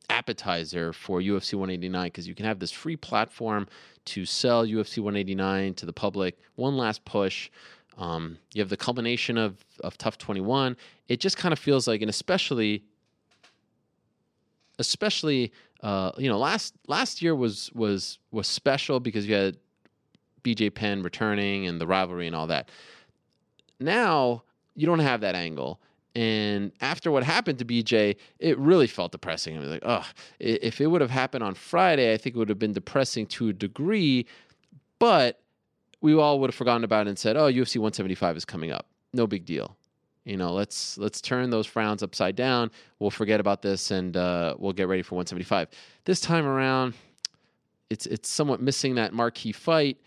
appetizer 0.09 0.93
for 0.93 1.19
UFC 1.19 1.53
189 1.53 2.07
because 2.07 2.27
you 2.27 2.35
can 2.35 2.45
have 2.45 2.59
this 2.59 2.71
free 2.71 2.95
platform 2.95 3.67
to 4.05 4.25
sell 4.25 4.65
UFC 4.65 4.99
189 4.99 5.73
to 5.75 5.85
the 5.85 5.93
public. 5.93 6.37
One 6.55 6.77
last 6.77 7.03
push. 7.05 7.49
Um, 7.97 8.37
you 8.53 8.61
have 8.61 8.69
the 8.69 8.77
culmination 8.77 9.37
of 9.37 9.63
of 9.81 9.97
TUF 9.97 10.17
21. 10.17 10.75
It 11.07 11.19
just 11.19 11.37
kind 11.37 11.53
of 11.53 11.59
feels 11.59 11.87
like, 11.87 12.01
and 12.01 12.09
especially, 12.09 12.83
especially, 14.79 15.51
uh, 15.81 16.11
you 16.17 16.29
know, 16.29 16.37
last 16.37 16.75
last 16.87 17.21
year 17.21 17.35
was 17.35 17.71
was 17.73 18.19
was 18.31 18.47
special 18.47 18.99
because 18.99 19.27
you 19.27 19.35
had 19.35 19.57
BJ 20.43 20.73
Penn 20.73 21.01
returning 21.03 21.67
and 21.67 21.79
the 21.79 21.87
rivalry 21.87 22.27
and 22.27 22.35
all 22.35 22.47
that. 22.47 22.69
Now 23.79 24.43
you 24.75 24.85
don't 24.85 24.99
have 24.99 25.21
that 25.21 25.35
angle. 25.35 25.79
And 26.15 26.71
after 26.79 27.11
what 27.11 27.23
happened 27.23 27.59
to 27.59 27.65
BJ, 27.65 28.15
it 28.39 28.57
really 28.57 28.87
felt 28.87 29.11
depressing. 29.11 29.57
I 29.57 29.59
was 29.59 29.69
like, 29.69 29.83
oh, 29.85 30.07
if 30.39 30.79
it 30.79 30.87
would 30.87 31.01
have 31.01 31.09
happened 31.09 31.43
on 31.43 31.55
Friday, 31.55 32.13
I 32.13 32.17
think 32.17 32.35
it 32.35 32.39
would 32.39 32.49
have 32.49 32.59
been 32.59 32.71
depressing 32.71 33.25
to 33.27 33.49
a 33.49 33.53
degree, 33.53 34.25
but 34.97 35.41
we 35.99 36.13
all 36.15 36.39
would 36.39 36.49
have 36.49 36.55
forgotten 36.55 36.85
about 36.85 37.07
it 37.07 37.09
and 37.09 37.19
said, 37.19 37.35
oh, 37.35 37.51
UFC 37.51 37.77
175 37.77 38.37
is 38.37 38.45
coming 38.45 38.71
up. 38.71 38.87
No 39.13 39.27
big 39.27 39.43
deal. 39.43 39.75
You 40.23 40.37
know, 40.37 40.53
let's 40.53 40.97
let's 40.97 41.21
turn 41.21 41.51
those 41.51 41.67
frowns 41.67 42.01
upside 42.01 42.35
down. 42.35 42.71
We'll 42.97 43.11
forget 43.11 43.39
about 43.39 43.61
this 43.61 43.91
and 43.91 44.17
uh, 44.17 44.55
we'll 44.57 44.73
get 44.73 44.87
ready 44.87 45.03
for 45.03 45.15
175. 45.15 45.67
This 46.05 46.19
time 46.19 46.47
around, 46.47 46.95
it's 47.89 48.07
it's 48.07 48.27
somewhat 48.27 48.59
missing 48.59 48.95
that 48.95 49.13
marquee 49.13 49.51
fight, 49.51 49.97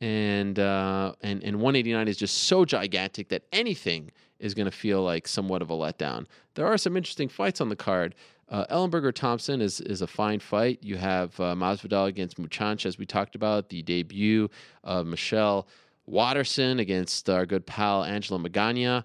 and 0.00 0.58
uh, 0.58 1.12
and 1.22 1.44
and 1.44 1.56
189 1.60 2.08
is 2.08 2.16
just 2.16 2.38
so 2.44 2.64
gigantic 2.64 3.28
that 3.28 3.44
anything 3.52 4.10
is 4.38 4.54
going 4.54 4.66
to 4.66 4.76
feel 4.76 5.02
like 5.02 5.26
somewhat 5.26 5.62
of 5.62 5.70
a 5.70 5.74
letdown. 5.74 6.26
There 6.54 6.66
are 6.66 6.78
some 6.78 6.96
interesting 6.96 7.28
fights 7.28 7.60
on 7.60 7.68
the 7.68 7.76
card. 7.76 8.14
Uh, 8.48 8.64
Ellenberger 8.70 9.12
Thompson 9.12 9.60
is 9.60 9.80
is 9.80 10.00
a 10.00 10.06
fine 10.06 10.40
fight. 10.40 10.78
You 10.82 10.96
have 10.96 11.38
uh, 11.38 11.54
Masvidal 11.54 12.06
against 12.06 12.38
Muchanch, 12.38 12.86
as 12.86 12.98
we 12.98 13.04
talked 13.04 13.34
about, 13.34 13.68
the 13.68 13.82
debut 13.82 14.48
of 14.84 15.06
Michelle 15.06 15.68
Waterson 16.06 16.78
against 16.78 17.28
our 17.28 17.44
good 17.44 17.66
pal 17.66 18.04
Angela 18.04 18.38
Magana. 18.38 19.04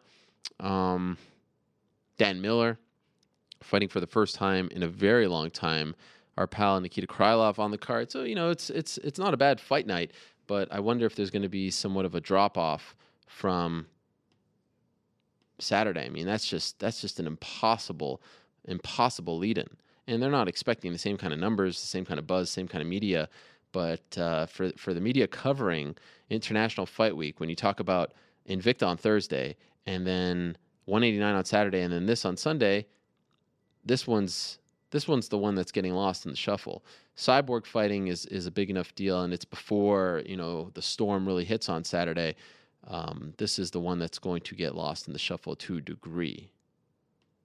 Um, 0.59 1.17
Dan 2.17 2.41
Miller 2.41 2.79
fighting 3.61 3.89
for 3.89 3.99
the 3.99 4.07
first 4.07 4.35
time 4.35 4.69
in 4.71 4.83
a 4.83 4.87
very 4.87 5.27
long 5.27 5.49
time. 5.49 5.95
Our 6.37 6.47
pal 6.47 6.79
Nikita 6.79 7.07
Krylov 7.07 7.59
on 7.59 7.71
the 7.71 7.77
card. 7.77 8.11
So 8.11 8.23
you 8.23 8.35
know 8.35 8.49
it's 8.49 8.69
it's 8.69 8.97
it's 8.99 9.19
not 9.19 9.33
a 9.33 9.37
bad 9.37 9.59
fight 9.59 9.85
night, 9.85 10.11
but 10.47 10.71
I 10.71 10.79
wonder 10.79 11.05
if 11.05 11.15
there's 11.15 11.31
going 11.31 11.43
to 11.43 11.49
be 11.49 11.69
somewhat 11.69 12.05
of 12.05 12.15
a 12.15 12.21
drop 12.21 12.57
off 12.57 12.95
from 13.27 13.87
Saturday. 15.59 16.05
I 16.05 16.09
mean, 16.09 16.25
that's 16.25 16.47
just 16.47 16.79
that's 16.79 17.01
just 17.01 17.19
an 17.19 17.27
impossible, 17.27 18.21
impossible 18.65 19.37
lead-in. 19.37 19.67
And 20.07 20.21
they're 20.21 20.31
not 20.31 20.47
expecting 20.47 20.91
the 20.91 20.97
same 20.97 21.17
kind 21.17 21.31
of 21.33 21.39
numbers, 21.39 21.79
the 21.79 21.87
same 21.87 22.05
kind 22.05 22.19
of 22.19 22.27
buzz, 22.27 22.49
same 22.49 22.67
kind 22.67 22.81
of 22.81 22.87
media. 22.87 23.29
But 23.71 24.17
uh, 24.17 24.45
for 24.47 24.71
for 24.77 24.93
the 24.93 25.01
media 25.01 25.27
covering 25.27 25.95
International 26.29 26.85
Fight 26.85 27.15
Week, 27.15 27.39
when 27.39 27.49
you 27.49 27.55
talk 27.55 27.79
about 27.79 28.13
Invicta 28.49 28.85
on 28.85 28.97
Thursday 28.97 29.55
and 29.85 30.05
then 30.05 30.57
189 30.85 31.35
on 31.35 31.45
Saturday 31.45 31.81
and 31.81 31.93
then 31.93 32.05
this 32.05 32.25
on 32.25 32.35
Sunday, 32.37 32.85
this 33.85 34.05
one's 34.07 34.59
this 34.91 35.07
one's 35.07 35.27
the 35.27 35.37
one 35.39 35.55
that's 35.55 35.71
getting 35.71 35.93
lost 35.93 36.25
in 36.25 36.31
the 36.31 36.37
shuffle. 36.37 36.85
Cyborg 37.17 37.65
fighting 37.65 38.07
is 38.07 38.25
is 38.27 38.45
a 38.45 38.51
big 38.51 38.69
enough 38.69 38.93
deal, 38.95 39.21
and 39.21 39.33
it's 39.33 39.45
before 39.45 40.21
you 40.25 40.37
know 40.37 40.69
the 40.73 40.81
storm 40.81 41.25
really 41.27 41.45
hits 41.45 41.69
on 41.69 41.83
Saturday. 41.83 42.35
Um, 42.87 43.33
this 43.37 43.59
is 43.59 43.71
the 43.71 43.79
one 43.79 43.99
that's 43.99 44.19
going 44.19 44.41
to 44.41 44.55
get 44.55 44.75
lost 44.75 45.07
in 45.07 45.13
the 45.13 45.19
shuffle 45.19 45.55
to 45.57 45.77
a 45.77 45.81
degree. 45.81 46.49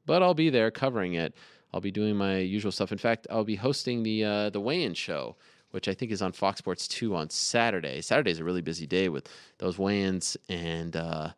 But 0.07 0.23
I'll 0.23 0.35
be 0.35 0.51
there 0.51 0.71
covering 0.71 1.15
it. 1.15 1.35
I'll 1.73 1.81
be 1.81 1.91
doing 1.91 2.17
my 2.17 2.39
usual 2.39 2.73
stuff. 2.73 2.93
In 2.93 2.99
fact, 2.99 3.27
I'll 3.31 3.45
be 3.45 3.57
hosting 3.57 4.03
the 4.03 4.25
uh, 4.25 4.51
the 4.51 4.61
weigh-in 4.61 4.95
show, 4.95 5.37
which 5.71 5.87
I 5.87 5.95
think 5.95 6.13
is 6.13 6.23
on 6.23 6.33
Fox 6.33 6.59
Sports 6.59 6.89
Two 6.89 7.15
on 7.15 7.29
Saturday. 7.31 8.01
Saturday 8.01 8.31
is 8.31 8.39
a 8.39 8.45
really 8.45 8.63
busy 8.63 8.87
day 8.87 9.09
with 9.09 9.29
those 9.59 9.79
weigh-ins 9.79 10.37
and 10.49 10.97
uh, 10.97 11.29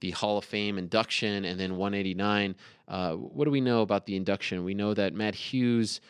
the 0.00 0.10
Hall 0.12 0.38
of 0.38 0.44
Fame 0.44 0.78
induction, 0.78 1.44
and 1.44 1.60
then 1.60 1.76
189. 1.76 2.56
Uh, 2.88 3.12
what 3.12 3.44
do 3.44 3.50
we 3.50 3.60
know 3.60 3.82
about 3.82 4.06
the 4.06 4.16
induction? 4.16 4.64
We 4.64 4.74
know 4.74 4.94
that 4.94 5.14
Matt 5.14 5.34
Hughes. 5.34 6.00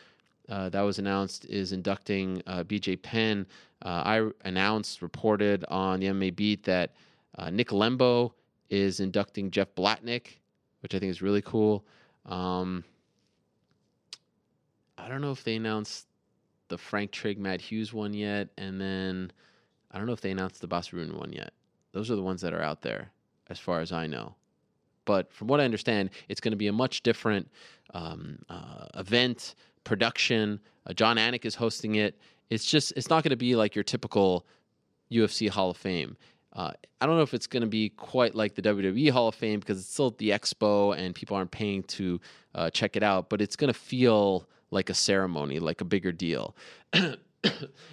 Uh, 0.47 0.69
that 0.69 0.81
was 0.81 0.99
announced 0.99 1.45
is 1.45 1.71
inducting 1.71 2.39
uh, 2.45 2.63
BJ 2.63 3.01
Penn. 3.01 3.47
Uh, 3.83 4.03
I 4.05 4.29
announced, 4.47 5.01
reported 5.01 5.65
on 5.69 5.99
the 5.99 6.05
MMA 6.05 6.35
beat 6.35 6.63
that 6.65 6.93
uh, 7.37 7.49
Nick 7.49 7.69
Lembo 7.69 8.31
is 8.69 8.99
inducting 8.99 9.51
Jeff 9.51 9.73
Blatnick, 9.75 10.39
which 10.81 10.95
I 10.95 10.99
think 10.99 11.11
is 11.11 11.21
really 11.21 11.41
cool. 11.41 11.85
Um, 12.25 12.83
I 14.97 15.07
don't 15.07 15.21
know 15.21 15.31
if 15.31 15.43
they 15.43 15.55
announced 15.55 16.07
the 16.67 16.77
Frank 16.77 17.11
Trigg 17.11 17.37
Matt 17.37 17.61
Hughes 17.61 17.93
one 17.93 18.13
yet, 18.13 18.49
and 18.57 18.79
then 18.79 19.31
I 19.91 19.97
don't 19.97 20.07
know 20.07 20.13
if 20.13 20.21
they 20.21 20.31
announced 20.31 20.61
the 20.61 20.67
Bas 20.67 20.89
Rutten 20.89 21.17
one 21.17 21.31
yet. 21.31 21.53
Those 21.91 22.09
are 22.09 22.15
the 22.15 22.23
ones 22.23 22.41
that 22.41 22.53
are 22.53 22.61
out 22.61 22.81
there, 22.81 23.11
as 23.49 23.59
far 23.59 23.81
as 23.81 23.91
I 23.91 24.07
know. 24.07 24.35
But 25.05 25.31
from 25.31 25.47
what 25.47 25.61
I 25.61 25.65
understand, 25.65 26.09
it's 26.29 26.41
going 26.41 26.51
to 26.51 26.57
be 26.57 26.67
a 26.67 26.73
much 26.73 27.03
different 27.03 27.49
um, 27.93 28.39
uh, 28.49 28.87
event 28.95 29.55
production. 29.83 30.59
Uh, 30.87 30.93
Jon 30.93 31.17
Anik 31.17 31.45
is 31.45 31.55
hosting 31.55 31.95
it. 31.95 32.19
It's 32.49 32.65
just 32.65 32.91
it's 32.95 33.09
not 33.09 33.23
going 33.23 33.29
to 33.29 33.37
be 33.37 33.55
like 33.55 33.75
your 33.75 33.83
typical 33.83 34.45
UFC 35.11 35.49
Hall 35.49 35.69
of 35.69 35.77
Fame. 35.77 36.17
Uh, 36.55 36.71
I 37.01 37.05
don't 37.05 37.17
know 37.17 37.21
if 37.21 37.33
it's 37.33 37.47
going 37.47 37.61
to 37.61 37.67
be 37.67 37.89
quite 37.89 38.33
like 38.33 38.55
the 38.55 38.61
WWE 38.61 39.11
Hall 39.11 39.27
of 39.27 39.35
Fame 39.35 39.59
because 39.59 39.77
it's 39.77 39.89
still 39.89 40.07
at 40.07 40.17
the 40.17 40.29
expo 40.29 40.97
and 40.97 41.13
people 41.13 41.35
aren't 41.35 41.51
paying 41.51 41.83
to 41.83 42.21
uh, 42.55 42.69
check 42.69 42.95
it 42.95 43.03
out, 43.03 43.29
but 43.29 43.41
it's 43.41 43.57
going 43.57 43.71
to 43.71 43.77
feel 43.77 44.47
like 44.71 44.89
a 44.89 44.93
ceremony, 44.93 45.59
like 45.59 45.81
a 45.81 45.85
bigger 45.85 46.13
deal. 46.13 46.55
and 46.93 47.17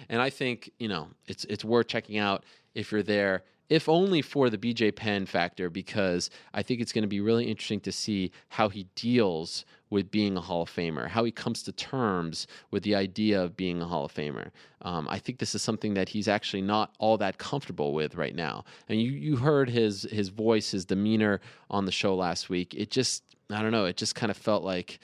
I 0.09 0.29
think 0.29 0.71
you 0.79 0.87
know 0.87 1.09
it's 1.27 1.43
it's 1.45 1.65
worth 1.65 1.87
checking 1.87 2.17
out 2.17 2.45
if 2.73 2.91
you're 2.91 3.03
there 3.03 3.43
if 3.69 3.87
only 3.89 4.21
for 4.21 4.49
the 4.49 4.57
BJ 4.57 4.95
Penn 4.95 5.25
factor, 5.25 5.69
because 5.69 6.29
I 6.53 6.63
think 6.63 6.81
it's 6.81 6.91
going 6.91 7.03
to 7.03 7.07
be 7.07 7.21
really 7.21 7.45
interesting 7.45 7.79
to 7.81 7.91
see 7.91 8.31
how 8.49 8.69
he 8.69 8.87
deals 8.95 9.65
with 9.89 10.09
being 10.09 10.35
a 10.35 10.41
Hall 10.41 10.63
of 10.63 10.71
Famer, 10.71 11.07
how 11.07 11.23
he 11.23 11.31
comes 11.31 11.61
to 11.63 11.71
terms 11.71 12.47
with 12.71 12.81
the 12.83 12.95
idea 12.95 13.41
of 13.41 13.55
being 13.55 13.81
a 13.81 13.85
Hall 13.85 14.05
of 14.05 14.13
Famer. 14.13 14.49
Um, 14.81 15.07
I 15.07 15.19
think 15.19 15.37
this 15.37 15.53
is 15.53 15.61
something 15.61 15.93
that 15.93 16.09
he's 16.09 16.27
actually 16.27 16.63
not 16.63 16.95
all 16.97 17.17
that 17.19 17.37
comfortable 17.37 17.93
with 17.93 18.15
right 18.15 18.35
now. 18.35 18.65
And 18.89 18.99
you 18.99 19.11
you 19.11 19.37
heard 19.37 19.69
his 19.69 20.03
his 20.11 20.29
voice, 20.29 20.71
his 20.71 20.85
demeanor 20.85 21.41
on 21.69 21.85
the 21.85 21.91
show 21.91 22.15
last 22.15 22.49
week. 22.49 22.73
It 22.73 22.89
just 22.89 23.23
I 23.51 23.61
don't 23.61 23.71
know. 23.71 23.85
It 23.85 23.97
just 23.97 24.15
kind 24.15 24.31
of 24.31 24.37
felt 24.37 24.63
like 24.63 24.99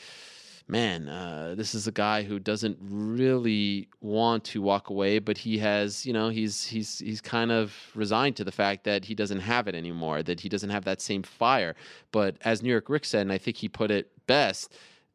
man, 0.70 1.10
uh, 1.10 1.56
this 1.58 1.74
is 1.74 1.88
a 1.88 1.92
guy 1.92 2.22
who 2.22 2.38
doesn't 2.38 2.78
really 2.80 3.90
want 4.02 4.44
to 4.44 4.62
walk 4.62 4.90
away, 4.92 5.18
but 5.18 5.40
he 5.40 5.58
has, 5.58 6.06
you 6.06 6.14
know, 6.14 6.30
he's 6.30 6.66
he's 6.66 7.00
he's 7.00 7.20
kind 7.20 7.52
of 7.52 7.74
resigned 7.96 8.36
to 8.36 8.44
the 8.44 8.52
fact 8.52 8.84
that 8.84 9.06
he 9.06 9.16
doesn't 9.16 9.40
have 9.40 9.68
it 9.68 9.74
anymore, 9.74 10.22
that 10.22 10.40
he 10.40 10.48
doesn't 10.48 10.70
have 10.70 10.86
that 10.86 11.02
same 11.02 11.24
fire. 11.24 11.76
But 12.12 12.38
as 12.46 12.62
New 12.62 12.70
York 12.70 12.88
Rick 12.88 13.06
said, 13.06 13.22
and 13.22 13.32
I 13.32 13.40
think 13.40 13.58
he 13.58 13.68
put 13.68 13.90
it 13.90 14.12
best, 14.28 14.72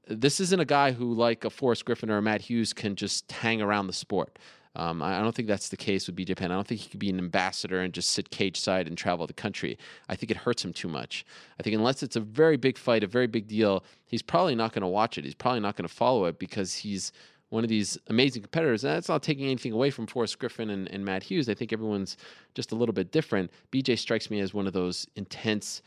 this 0.08 0.40
isn't 0.40 0.60
a 0.60 0.64
guy 0.64 0.90
who, 0.92 1.14
like 1.14 1.44
a 1.44 1.50
Forrest 1.50 1.84
Griffin 1.84 2.10
or 2.10 2.18
a 2.18 2.22
Matt 2.22 2.42
Hughes, 2.42 2.72
can 2.72 2.96
just 2.96 3.30
hang 3.30 3.62
around 3.62 3.86
the 3.86 3.92
sport. 3.92 4.38
Um, 4.76 5.02
I, 5.02 5.20
don't 5.20 5.34
think 5.34 5.46
that's 5.46 5.68
the 5.68 5.76
case 5.76 6.06
with 6.06 6.16
BJ 6.16 6.36
Penn. 6.36 6.50
I 6.50 6.54
don't 6.54 6.66
think 6.66 6.80
he 6.80 6.90
could 6.90 6.98
be 6.98 7.10
an 7.10 7.18
ambassador 7.18 7.80
and 7.80 7.94
just 7.94 8.10
sit 8.10 8.30
cage 8.30 8.58
side 8.58 8.88
and 8.88 8.98
travel 8.98 9.26
the 9.26 9.32
country. 9.32 9.78
I 10.08 10.16
think 10.16 10.32
it 10.32 10.36
hurts 10.36 10.64
him 10.64 10.72
too 10.72 10.88
much. 10.88 11.24
I 11.60 11.62
think 11.62 11.76
unless 11.76 12.02
it's 12.02 12.16
a 12.16 12.20
very 12.20 12.56
big 12.56 12.76
fight, 12.76 13.04
a 13.04 13.06
very 13.06 13.28
big 13.28 13.46
deal, 13.46 13.84
he's 14.06 14.22
probably 14.22 14.56
not 14.56 14.72
going 14.72 14.82
to 14.82 14.88
watch 14.88 15.16
it. 15.16 15.24
He's 15.24 15.34
probably 15.34 15.60
not 15.60 15.76
going 15.76 15.86
to 15.86 15.94
follow 15.94 16.24
it 16.24 16.40
because 16.40 16.74
he's 16.74 17.12
one 17.50 17.62
of 17.62 17.70
these 17.70 17.96
amazing 18.08 18.42
competitors. 18.42 18.82
And 18.82 18.92
that's 18.92 19.08
not 19.08 19.22
taking 19.22 19.44
anything 19.46 19.72
away 19.72 19.90
from 19.90 20.08
Forrest 20.08 20.40
Griffin 20.40 20.70
and, 20.70 20.90
and 20.90 21.04
Matt 21.04 21.22
Hughes. 21.22 21.48
I 21.48 21.54
think 21.54 21.72
everyone's 21.72 22.16
just 22.54 22.72
a 22.72 22.74
little 22.74 22.92
bit 22.92 23.12
different. 23.12 23.52
BJ 23.70 23.96
strikes 23.96 24.28
me 24.28 24.40
as 24.40 24.52
one 24.52 24.66
of 24.66 24.72
those 24.72 25.06
intense, 25.14 25.82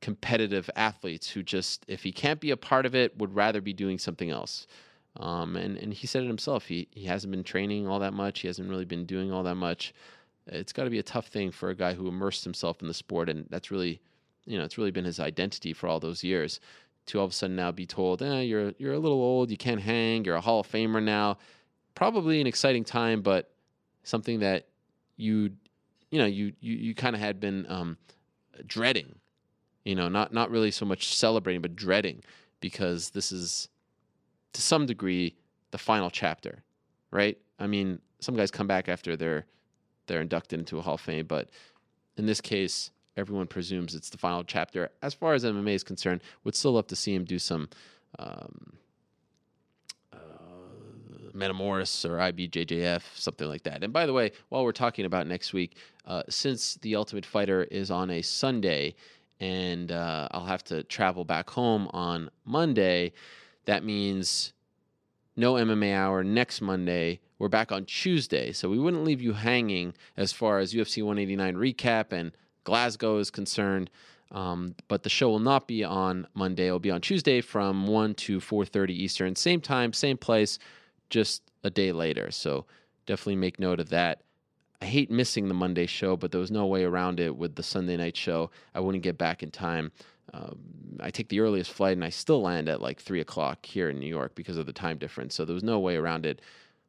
competitive 0.00 0.70
athletes 0.76 1.28
who 1.28 1.42
just, 1.42 1.84
if 1.88 2.02
he 2.02 2.10
can't 2.10 2.40
be 2.40 2.52
a 2.52 2.56
part 2.56 2.86
of 2.86 2.94
it, 2.94 3.16
would 3.18 3.34
rather 3.34 3.60
be 3.60 3.74
doing 3.74 3.98
something 3.98 4.30
else. 4.30 4.66
Um, 5.20 5.56
and, 5.56 5.76
and 5.78 5.94
he 5.94 6.06
said 6.06 6.24
it 6.24 6.28
himself. 6.28 6.66
He, 6.66 6.88
he 6.90 7.04
hasn't 7.04 7.30
been 7.30 7.44
training 7.44 7.86
all 7.86 8.00
that 8.00 8.14
much. 8.14 8.40
He 8.40 8.48
hasn't 8.48 8.68
really 8.68 8.84
been 8.84 9.06
doing 9.06 9.30
all 9.30 9.42
that 9.44 9.54
much. 9.54 9.94
It's 10.46 10.72
got 10.72 10.84
to 10.84 10.90
be 10.90 10.98
a 10.98 11.04
tough 11.04 11.28
thing 11.28 11.52
for 11.52 11.70
a 11.70 11.74
guy 11.74 11.94
who 11.94 12.08
immersed 12.08 12.44
himself 12.44 12.82
in 12.82 12.88
the 12.88 12.94
sport. 12.94 13.28
And 13.28 13.46
that's 13.48 13.70
really, 13.70 14.00
you 14.44 14.58
know, 14.58 14.64
it's 14.64 14.76
really 14.76 14.90
been 14.90 15.04
his 15.04 15.20
identity 15.20 15.72
for 15.72 15.88
all 15.88 16.00
those 16.00 16.24
years. 16.24 16.60
To 17.06 17.18
all 17.18 17.26
of 17.26 17.32
a 17.32 17.34
sudden 17.34 17.54
now 17.54 17.70
be 17.70 17.86
told, 17.86 18.22
eh, 18.22 18.40
you're, 18.40 18.72
you're 18.78 18.94
a 18.94 18.98
little 18.98 19.20
old. 19.20 19.50
You 19.50 19.56
can't 19.56 19.80
hang. 19.80 20.24
You're 20.24 20.36
a 20.36 20.40
Hall 20.40 20.60
of 20.60 20.70
Famer 20.70 21.02
now. 21.02 21.38
Probably 21.94 22.40
an 22.40 22.46
exciting 22.46 22.82
time, 22.82 23.20
but 23.20 23.50
something 24.02 24.40
that 24.40 24.68
you, 25.16 25.50
you 26.10 26.18
know, 26.18 26.24
you, 26.24 26.54
you, 26.60 26.74
you 26.74 26.94
kind 26.94 27.14
of 27.14 27.20
had 27.20 27.40
been 27.40 27.66
um, 27.68 27.98
dreading, 28.66 29.14
you 29.84 29.94
know, 29.94 30.08
not, 30.08 30.32
not 30.32 30.50
really 30.50 30.70
so 30.70 30.86
much 30.86 31.14
celebrating, 31.14 31.62
but 31.62 31.76
dreading 31.76 32.22
because 32.60 33.10
this 33.10 33.30
is 33.30 33.68
to 34.54 34.62
some 34.62 34.86
degree 34.86 35.36
the 35.70 35.78
final 35.78 36.10
chapter, 36.10 36.62
right? 37.10 37.36
I 37.58 37.66
mean, 37.66 38.00
some 38.20 38.36
guys 38.36 38.50
come 38.50 38.66
back 38.66 38.88
after 38.88 39.16
they're 39.16 39.46
they're 40.06 40.20
inducted 40.20 40.58
into 40.58 40.78
a 40.78 40.82
Hall 40.82 40.94
of 40.94 41.00
Fame, 41.00 41.26
but 41.26 41.48
in 42.16 42.26
this 42.26 42.40
case, 42.40 42.90
everyone 43.16 43.46
presumes 43.46 43.94
it's 43.94 44.10
the 44.10 44.18
final 44.18 44.44
chapter. 44.44 44.90
As 45.02 45.14
far 45.14 45.32
as 45.32 45.44
MMA 45.44 45.74
is 45.74 45.84
concerned, 45.84 46.20
would 46.44 46.54
still 46.54 46.72
love 46.72 46.86
to 46.88 46.96
see 46.96 47.14
him 47.14 47.24
do 47.24 47.38
some 47.38 47.68
um, 48.18 48.74
uh, 50.12 50.16
Metamoris 51.34 52.04
or 52.04 52.18
IBJJF, 52.18 53.02
something 53.14 53.48
like 53.48 53.62
that. 53.62 53.82
And 53.82 53.94
by 53.94 54.04
the 54.04 54.12
way, 54.12 54.32
while 54.50 54.62
we're 54.62 54.72
talking 54.72 55.06
about 55.06 55.26
next 55.26 55.54
week, 55.54 55.78
uh, 56.06 56.22
since 56.28 56.74
The 56.74 56.96
Ultimate 56.96 57.24
Fighter 57.24 57.64
is 57.64 57.90
on 57.90 58.10
a 58.10 58.20
Sunday 58.20 58.94
and 59.40 59.90
uh, 59.90 60.28
I'll 60.30 60.46
have 60.46 60.64
to 60.64 60.82
travel 60.84 61.24
back 61.24 61.50
home 61.50 61.88
on 61.92 62.30
Monday, 62.44 63.12
that 63.66 63.84
means 63.84 64.52
no 65.36 65.54
MMA 65.54 65.94
hour 65.94 66.22
next 66.22 66.60
Monday. 66.60 67.20
We're 67.38 67.48
back 67.48 67.72
on 67.72 67.84
Tuesday. 67.84 68.52
So 68.52 68.68
we 68.68 68.78
wouldn't 68.78 69.04
leave 69.04 69.20
you 69.20 69.32
hanging 69.32 69.94
as 70.16 70.32
far 70.32 70.58
as 70.58 70.74
UFC 70.74 71.02
189 71.02 71.56
recap 71.56 72.12
and 72.12 72.32
Glasgow 72.64 73.18
is 73.18 73.30
concerned. 73.30 73.90
Um, 74.30 74.74
but 74.88 75.02
the 75.02 75.10
show 75.10 75.28
will 75.28 75.38
not 75.38 75.68
be 75.68 75.84
on 75.84 76.26
Monday. 76.34 76.68
It 76.68 76.72
will 76.72 76.78
be 76.78 76.90
on 76.90 77.00
Tuesday 77.00 77.40
from 77.40 77.86
1 77.86 78.14
to 78.14 78.40
4.30 78.40 78.90
Eastern. 78.90 79.36
Same 79.36 79.60
time, 79.60 79.92
same 79.92 80.16
place, 80.16 80.58
just 81.10 81.42
a 81.62 81.70
day 81.70 81.92
later. 81.92 82.30
So 82.30 82.66
definitely 83.06 83.36
make 83.36 83.58
note 83.58 83.80
of 83.80 83.90
that. 83.90 84.22
I 84.82 84.86
hate 84.86 85.10
missing 85.10 85.48
the 85.48 85.54
Monday 85.54 85.86
show, 85.86 86.16
but 86.16 86.32
there 86.32 86.40
was 86.40 86.50
no 86.50 86.66
way 86.66 86.84
around 86.84 87.20
it 87.20 87.36
with 87.36 87.54
the 87.54 87.62
Sunday 87.62 87.96
night 87.96 88.16
show. 88.16 88.50
I 88.74 88.80
wouldn't 88.80 89.04
get 89.04 89.16
back 89.16 89.42
in 89.42 89.50
time. 89.50 89.92
Um, 90.32 90.58
I 91.00 91.10
take 91.10 91.28
the 91.28 91.40
earliest 91.40 91.72
flight 91.72 91.92
and 91.96 92.04
I 92.04 92.08
still 92.08 92.40
land 92.40 92.68
at 92.68 92.80
like 92.80 93.00
three 93.00 93.20
o'clock 93.20 93.66
here 93.66 93.90
in 93.90 93.98
New 93.98 94.06
York 94.06 94.34
because 94.34 94.56
of 94.56 94.66
the 94.66 94.72
time 94.72 94.98
difference. 94.98 95.34
So 95.34 95.44
there 95.44 95.54
was 95.54 95.62
no 95.62 95.78
way 95.78 95.96
around 95.96 96.24
it. 96.26 96.40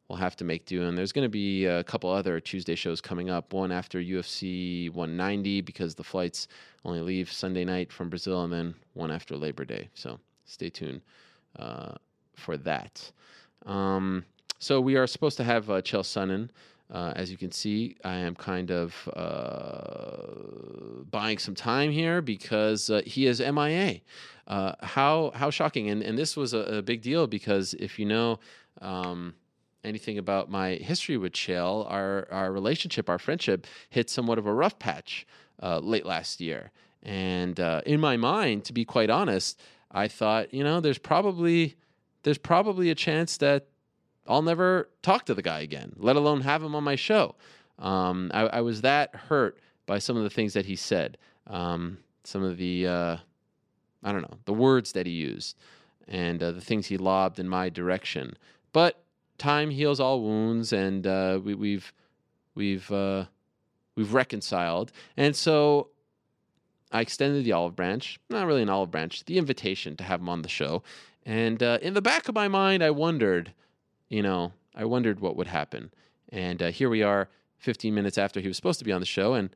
We'll 0.07 0.19
have 0.19 0.35
to 0.37 0.43
make 0.43 0.65
do. 0.65 0.83
And 0.83 0.97
there's 0.97 1.11
going 1.11 1.25
to 1.25 1.29
be 1.29 1.65
a 1.65 1.83
couple 1.83 2.11
other 2.11 2.39
Tuesday 2.39 2.75
shows 2.75 3.01
coming 3.01 3.29
up. 3.29 3.53
One 3.53 3.71
after 3.71 3.99
UFC 3.99 4.91
190 4.91 5.61
because 5.61 5.95
the 5.95 6.03
flights 6.03 6.47
only 6.83 7.01
leave 7.01 7.31
Sunday 7.31 7.65
night 7.65 7.91
from 7.91 8.09
Brazil, 8.09 8.43
and 8.43 8.53
then 8.53 8.75
one 8.93 9.09
after 9.09 9.35
Labor 9.35 9.65
Day. 9.65 9.89
So 9.95 10.19
stay 10.45 10.69
tuned 10.69 11.01
uh, 11.57 11.95
for 12.35 12.57
that. 12.57 13.11
Um, 13.65 14.23
so 14.59 14.79
we 14.79 14.95
are 14.95 15.07
supposed 15.07 15.37
to 15.37 15.43
have 15.43 15.69
uh, 15.71 15.81
Chael 15.81 16.01
Sonnen 16.01 16.49
uh, 16.91 17.13
as 17.15 17.31
you 17.31 17.37
can 17.37 17.51
see, 17.51 17.95
I 18.03 18.17
am 18.17 18.35
kind 18.35 18.71
of 18.71 19.09
uh, 19.15 21.03
buying 21.09 21.39
some 21.39 21.55
time 21.55 21.91
here 21.91 22.21
because 22.21 22.89
uh, 22.89 23.01
he 23.05 23.25
is 23.25 23.39
MIA. 23.39 24.01
Uh, 24.47 24.73
how 24.81 25.31
how 25.33 25.49
shocking! 25.49 25.89
And 25.89 26.03
and 26.03 26.17
this 26.17 26.37
was 26.37 26.53
a, 26.53 26.59
a 26.59 26.81
big 26.83 27.01
deal 27.01 27.25
because 27.25 27.73
if 27.75 27.97
you 27.97 28.05
know 28.05 28.39
um, 28.81 29.33
anything 29.83 30.19
about 30.19 30.51
my 30.51 30.75
history 30.75 31.17
with 31.17 31.33
Chael, 31.33 31.89
our 31.89 32.27
our 32.31 32.51
relationship, 32.51 33.09
our 33.09 33.17
friendship, 33.17 33.65
hit 33.89 34.09
somewhat 34.09 34.37
of 34.37 34.45
a 34.45 34.53
rough 34.53 34.77
patch 34.77 35.25
uh, 35.63 35.79
late 35.79 36.05
last 36.05 36.39
year. 36.39 36.71
And 37.01 37.59
uh, 37.59 37.81
in 37.85 37.99
my 37.99 38.17
mind, 38.17 38.65
to 38.65 38.73
be 38.73 38.85
quite 38.85 39.09
honest, 39.09 39.59
I 39.91 40.07
thought 40.07 40.53
you 40.53 40.63
know 40.63 40.79
there's 40.79 40.99
probably 40.99 41.77
there's 42.21 42.37
probably 42.37 42.91
a 42.91 42.95
chance 42.95 43.37
that 43.37 43.67
I'll 44.27 44.41
never 44.41 44.89
talk 45.01 45.25
to 45.25 45.33
the 45.33 45.41
guy 45.41 45.59
again, 45.59 45.93
let 45.97 46.15
alone 46.15 46.41
have 46.41 46.63
him 46.63 46.75
on 46.75 46.83
my 46.83 46.95
show. 46.95 47.35
Um, 47.79 48.31
I, 48.33 48.41
I, 48.41 48.61
was 48.61 48.81
that 48.81 49.13
hurt 49.15 49.57
by 49.85 49.99
some 49.99 50.15
of 50.17 50.23
the 50.23 50.29
things 50.29 50.53
that 50.53 50.65
he 50.65 50.75
said, 50.75 51.17
um, 51.47 51.97
some 52.23 52.41
of 52.41 52.57
the, 52.57 52.87
uh, 52.87 53.17
I 54.03 54.11
don't 54.11 54.21
know, 54.21 54.37
the 54.45 54.53
words 54.53 54.93
that 54.93 55.05
he 55.05 55.11
used. 55.11 55.57
and 56.07 56.41
uh, 56.41 56.51
the 56.51 56.61
things 56.61 56.87
he 56.87 56.97
lobbed 56.97 57.39
in 57.39 57.47
my 57.47 57.69
direction. 57.69 58.37
But 58.73 59.03
time 59.37 59.69
heals 59.69 59.99
all 59.99 60.21
wounds, 60.21 60.73
and 60.73 61.05
uh, 61.07 61.39
we, 61.43 61.53
we've 61.55 61.93
we've 62.55 62.89
uh, 62.91 63.25
we've 63.95 64.13
reconciled. 64.13 64.91
And 65.17 65.35
so 65.35 65.89
I 66.91 67.01
extended 67.01 67.43
the 67.43 67.51
olive 67.51 67.75
branch, 67.75 68.19
not 68.29 68.45
really 68.45 68.61
an 68.61 68.69
olive 68.69 68.91
branch, 68.91 69.25
the 69.25 69.37
invitation 69.37 69.95
to 69.97 70.03
have 70.03 70.19
him 70.19 70.29
on 70.29 70.41
the 70.41 70.49
show. 70.49 70.83
And 71.25 71.61
uh, 71.63 71.79
in 71.81 71.93
the 71.95 72.01
back 72.01 72.29
of 72.29 72.35
my 72.35 72.47
mind, 72.47 72.83
I 72.83 72.91
wondered, 72.91 73.53
you 74.09 74.21
know, 74.21 74.53
I 74.75 74.85
wondered 74.85 75.19
what 75.19 75.35
would 75.35 75.47
happen. 75.47 75.91
And 76.29 76.61
uh, 76.61 76.71
here 76.71 76.89
we 76.89 77.03
are, 77.03 77.29
15 77.59 77.93
minutes 77.93 78.17
after 78.17 78.39
he 78.39 78.47
was 78.47 78.57
supposed 78.57 78.79
to 78.79 78.85
be 78.85 78.91
on 78.91 78.99
the 78.99 79.05
show, 79.05 79.33
and 79.33 79.49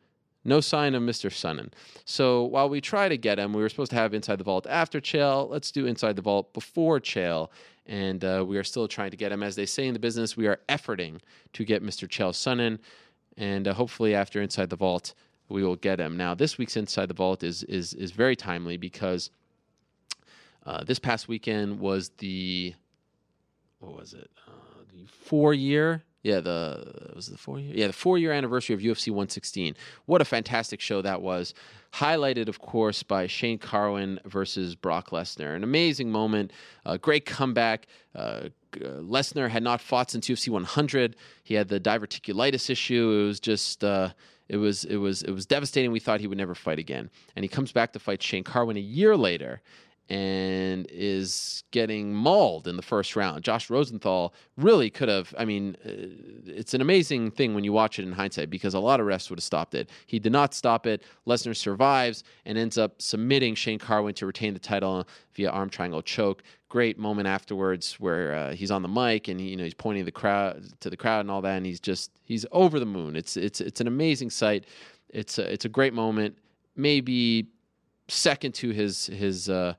no 0.46 0.62
sign 0.62 0.96
of 0.96 1.04
Mr. 1.04 1.30
Sonnen. 1.30 1.72
So 2.06 2.44
while 2.44 2.70
we 2.70 2.82
try 2.82 3.10
to 3.10 3.18
get 3.18 3.40
him, 3.40 3.54
we 3.54 3.62
were 3.62 3.70
supposed 3.70 3.92
to 3.92 3.98
have 3.98 4.14
Inside 4.14 4.38
the 4.38 4.44
Vault 4.44 4.66
after 4.68 5.02
Chael. 5.02 5.50
Let's 5.50 5.72
do 5.72 5.86
Inside 5.86 6.16
the 6.16 6.22
Vault 6.22 6.54
before 6.54 7.00
Chael. 7.00 7.50
And 7.86 8.24
uh, 8.24 8.46
we 8.48 8.58
are 8.58 8.64
still 8.64 8.88
trying 8.88 9.12
to 9.12 9.18
get 9.18 9.32
him. 9.32 9.44
As 9.44 9.56
they 9.56 9.66
say 9.66 9.88
in 9.88 9.94
the 9.94 10.00
business, 10.00 10.38
we 10.38 10.48
are 10.48 10.60
efforting 10.70 11.20
to 11.54 11.66
get 11.66 11.84
Mr. 11.84 12.08
Chael 12.08 12.32
Sonnen. 12.32 12.80
And 13.38 13.68
uh, 13.68 13.74
hopefully, 13.74 14.16
after 14.16 14.42
Inside 14.42 14.70
the 14.70 14.76
Vault, 14.76 15.14
we 15.50 15.64
will 15.64 15.76
get 15.76 16.00
him. 16.00 16.16
Now, 16.16 16.36
this 16.36 16.58
week's 16.58 16.78
Inside 16.78 17.08
the 17.08 17.14
Vault 17.14 17.44
is 17.44 17.64
is 17.64 17.94
is 17.94 18.12
very 18.12 18.36
timely 18.36 18.78
because 18.78 19.32
uh, 20.66 20.84
this 20.84 21.00
past 21.00 21.28
weekend 21.28 21.80
was 21.80 22.10
the 22.20 22.76
what 23.80 23.98
was 23.98 24.14
it? 24.14 24.30
Uh, 24.48 24.84
the 24.92 25.06
four 25.06 25.54
year. 25.54 26.04
Yeah, 26.22 26.42
the 26.42 27.12
was 27.16 27.28
the 27.28 27.38
four 27.38 27.60
year. 27.60 27.74
Yeah, 27.74 27.88
the 27.88 27.94
four 27.94 28.18
year 28.18 28.34
anniversary 28.34 28.74
of 28.74 28.82
UFC 28.82 29.08
116. 29.10 29.76
What 30.06 30.22
a 30.22 30.26
fantastic 30.26 30.82
show 30.82 31.02
that 31.02 31.22
was. 31.22 31.54
Highlighted, 31.94 32.50
of 32.50 32.60
course, 32.60 33.04
by 33.04 33.26
Shane 33.28 33.58
Carwin 33.58 34.20
versus 34.26 34.76
Brock 34.76 35.12
Lesnar. 35.12 35.56
An 35.56 35.64
amazing 35.64 36.12
moment, 36.12 36.52
a 36.86 36.98
great 36.98 37.26
comeback. 37.26 37.88
Uh, 38.14 38.50
Lesnar 38.74 39.50
had 39.50 39.64
not 39.64 39.82
fought 39.82 40.12
since 40.12 40.28
UFC 40.28 40.50
100. 40.50 41.16
He 41.44 41.56
had 41.56 41.70
the 41.70 41.80
diverticulitis 41.80 42.70
issue. 42.70 43.22
It 43.24 43.28
was 43.28 43.40
just. 43.40 43.84
Uh, 43.84 44.10
it 44.50 44.58
was 44.58 44.84
it 44.84 44.98
was 44.98 45.22
it 45.22 45.32
was 45.32 45.46
devastating. 45.46 45.92
We 45.92 46.00
thought 46.00 46.20
he 46.20 46.28
would 46.28 46.38
never 46.38 46.56
fight 46.56 46.80
again, 46.80 47.12
and 47.36 47.44
he 47.44 47.48
comes 47.50 47.72
back 47.72 47.94
to 47.94 48.00
fight 48.00 48.22
Shane 48.22 48.44
Carwin 48.44 48.78
a 48.78 48.82
year 48.82 49.16
later, 49.16 49.62
and 50.10 50.88
is 50.90 51.64
getting 51.70 52.12
mauled 52.12 52.68
in 52.68 52.76
the 52.76 52.82
first 52.82 53.16
round. 53.16 53.44
Josh 53.44 53.70
Rosenthal 53.70 54.34
really 54.58 54.90
could 54.90 55.08
have. 55.08 55.36
I 55.38 55.46
mean, 55.46 55.78
uh, 55.86 55.92
it's 56.48 56.74
an 56.74 56.82
amazing 56.82 57.30
thing 57.30 57.54
when 57.54 57.64
you 57.64 57.72
watch 57.74 58.00
it 58.00 58.06
in 58.06 58.12
hindsight 58.12 58.50
because 58.50 58.74
a 58.74 58.80
lot 58.80 59.00
of 59.00 59.06
refs 59.06 59.30
would 59.30 59.38
have 59.38 59.44
stopped 59.44 59.76
it. 59.76 59.92
He 60.08 60.18
did 60.18 60.32
not 60.32 60.56
stop 60.56 60.88
it. 60.88 61.04
Lesnar 61.28 61.56
survives 61.56 62.24
and 62.46 62.58
ends 62.58 62.76
up 62.76 63.00
submitting 63.00 63.54
Shane 63.54 63.78
Carwin 63.78 64.16
to 64.16 64.26
retain 64.26 64.54
the 64.54 64.60
title 64.60 65.08
via 65.36 65.52
arm 65.52 65.70
triangle 65.70 66.02
choke. 66.02 66.42
Great 66.70 66.98
moment 66.98 67.28
afterwards 67.28 68.00
where 68.00 68.34
uh, 68.34 68.54
he's 68.54 68.72
on 68.72 68.82
the 68.82 68.88
mic 68.88 69.28
and 69.28 69.40
he, 69.40 69.50
you 69.50 69.58
know 69.58 69.64
he's 69.64 69.76
pointing 69.76 70.06
the 70.06 70.12
crowd 70.12 70.64
to 70.80 70.90
the 70.90 70.98
crowd 70.98 71.22
and 71.22 71.30
all 71.30 71.42
that, 71.42 71.58
and 71.58 71.68
he's 71.68 71.80
just 71.80 72.12
he's 72.24 72.48
over 72.52 72.80
the 72.80 72.86
moon. 72.86 73.16
It's 73.16 73.38
it's 73.38 73.62
it's 73.62 73.80
an 73.80 73.88
amazing 73.88 74.32
sight. 74.32 74.66
It's 75.10 75.38
a, 75.38 75.52
it's 75.52 75.66
a 75.66 75.70
great 75.70 75.94
moment. 75.94 76.36
Maybe 76.76 77.48
second 78.08 78.56
to 78.56 78.72
his 78.72 79.06
his. 79.06 79.50
Uh, 79.50 79.76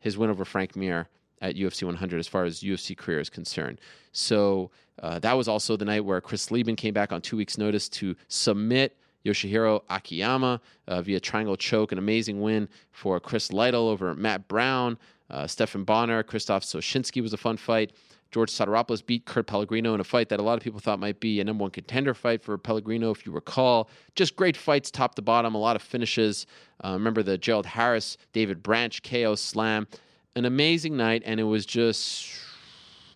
his 0.00 0.18
win 0.18 0.30
over 0.30 0.44
Frank 0.44 0.76
Mir 0.76 1.08
at 1.40 1.56
UFC 1.56 1.84
100 1.84 2.18
as 2.18 2.28
far 2.28 2.44
as 2.44 2.60
UFC 2.60 2.96
career 2.96 3.20
is 3.20 3.30
concerned. 3.30 3.80
So 4.12 4.70
uh, 5.02 5.18
that 5.20 5.36
was 5.36 5.48
also 5.48 5.76
the 5.76 5.84
night 5.84 6.04
where 6.04 6.20
Chris 6.20 6.50
Leben 6.50 6.76
came 6.76 6.92
back 6.92 7.12
on 7.12 7.22
two 7.22 7.36
weeks' 7.36 7.56
notice 7.56 7.88
to 7.90 8.14
submit 8.28 8.96
Yoshihiro 9.24 9.82
Akiyama 9.88 10.60
uh, 10.88 11.02
via 11.02 11.20
triangle 11.20 11.56
choke. 11.56 11.92
An 11.92 11.98
amazing 11.98 12.40
win 12.40 12.68
for 12.92 13.20
Chris 13.20 13.52
Lytle 13.52 13.88
over 13.88 14.14
Matt 14.14 14.48
Brown. 14.48 14.98
Uh, 15.30 15.46
Stephan 15.46 15.84
Bonnar, 15.84 16.22
Krzysztof 16.24 16.62
Soszynski 16.62 17.22
was 17.22 17.32
a 17.32 17.36
fun 17.36 17.56
fight. 17.56 17.92
George 18.30 18.50
Sotiropoulos 18.50 19.04
beat 19.04 19.24
Kurt 19.24 19.46
Pellegrino 19.46 19.94
in 19.94 20.00
a 20.00 20.04
fight 20.04 20.28
that 20.28 20.38
a 20.38 20.42
lot 20.42 20.56
of 20.56 20.62
people 20.62 20.78
thought 20.78 20.98
might 21.00 21.20
be 21.20 21.40
a 21.40 21.44
number 21.44 21.62
one 21.62 21.70
contender 21.70 22.14
fight 22.14 22.42
for 22.42 22.56
Pellegrino, 22.56 23.10
if 23.10 23.26
you 23.26 23.32
recall. 23.32 23.88
Just 24.14 24.36
great 24.36 24.56
fights, 24.56 24.90
top 24.90 25.16
to 25.16 25.22
bottom, 25.22 25.54
a 25.54 25.58
lot 25.58 25.76
of 25.76 25.82
finishes. 25.82 26.46
Uh, 26.84 26.92
remember 26.92 27.22
the 27.22 27.36
Gerald 27.36 27.66
Harris, 27.66 28.16
David 28.32 28.62
Branch 28.62 29.02
KO 29.02 29.34
slam. 29.34 29.88
An 30.36 30.44
amazing 30.44 30.96
night, 30.96 31.22
and 31.26 31.40
it 31.40 31.44
was 31.44 31.66
just 31.66 32.30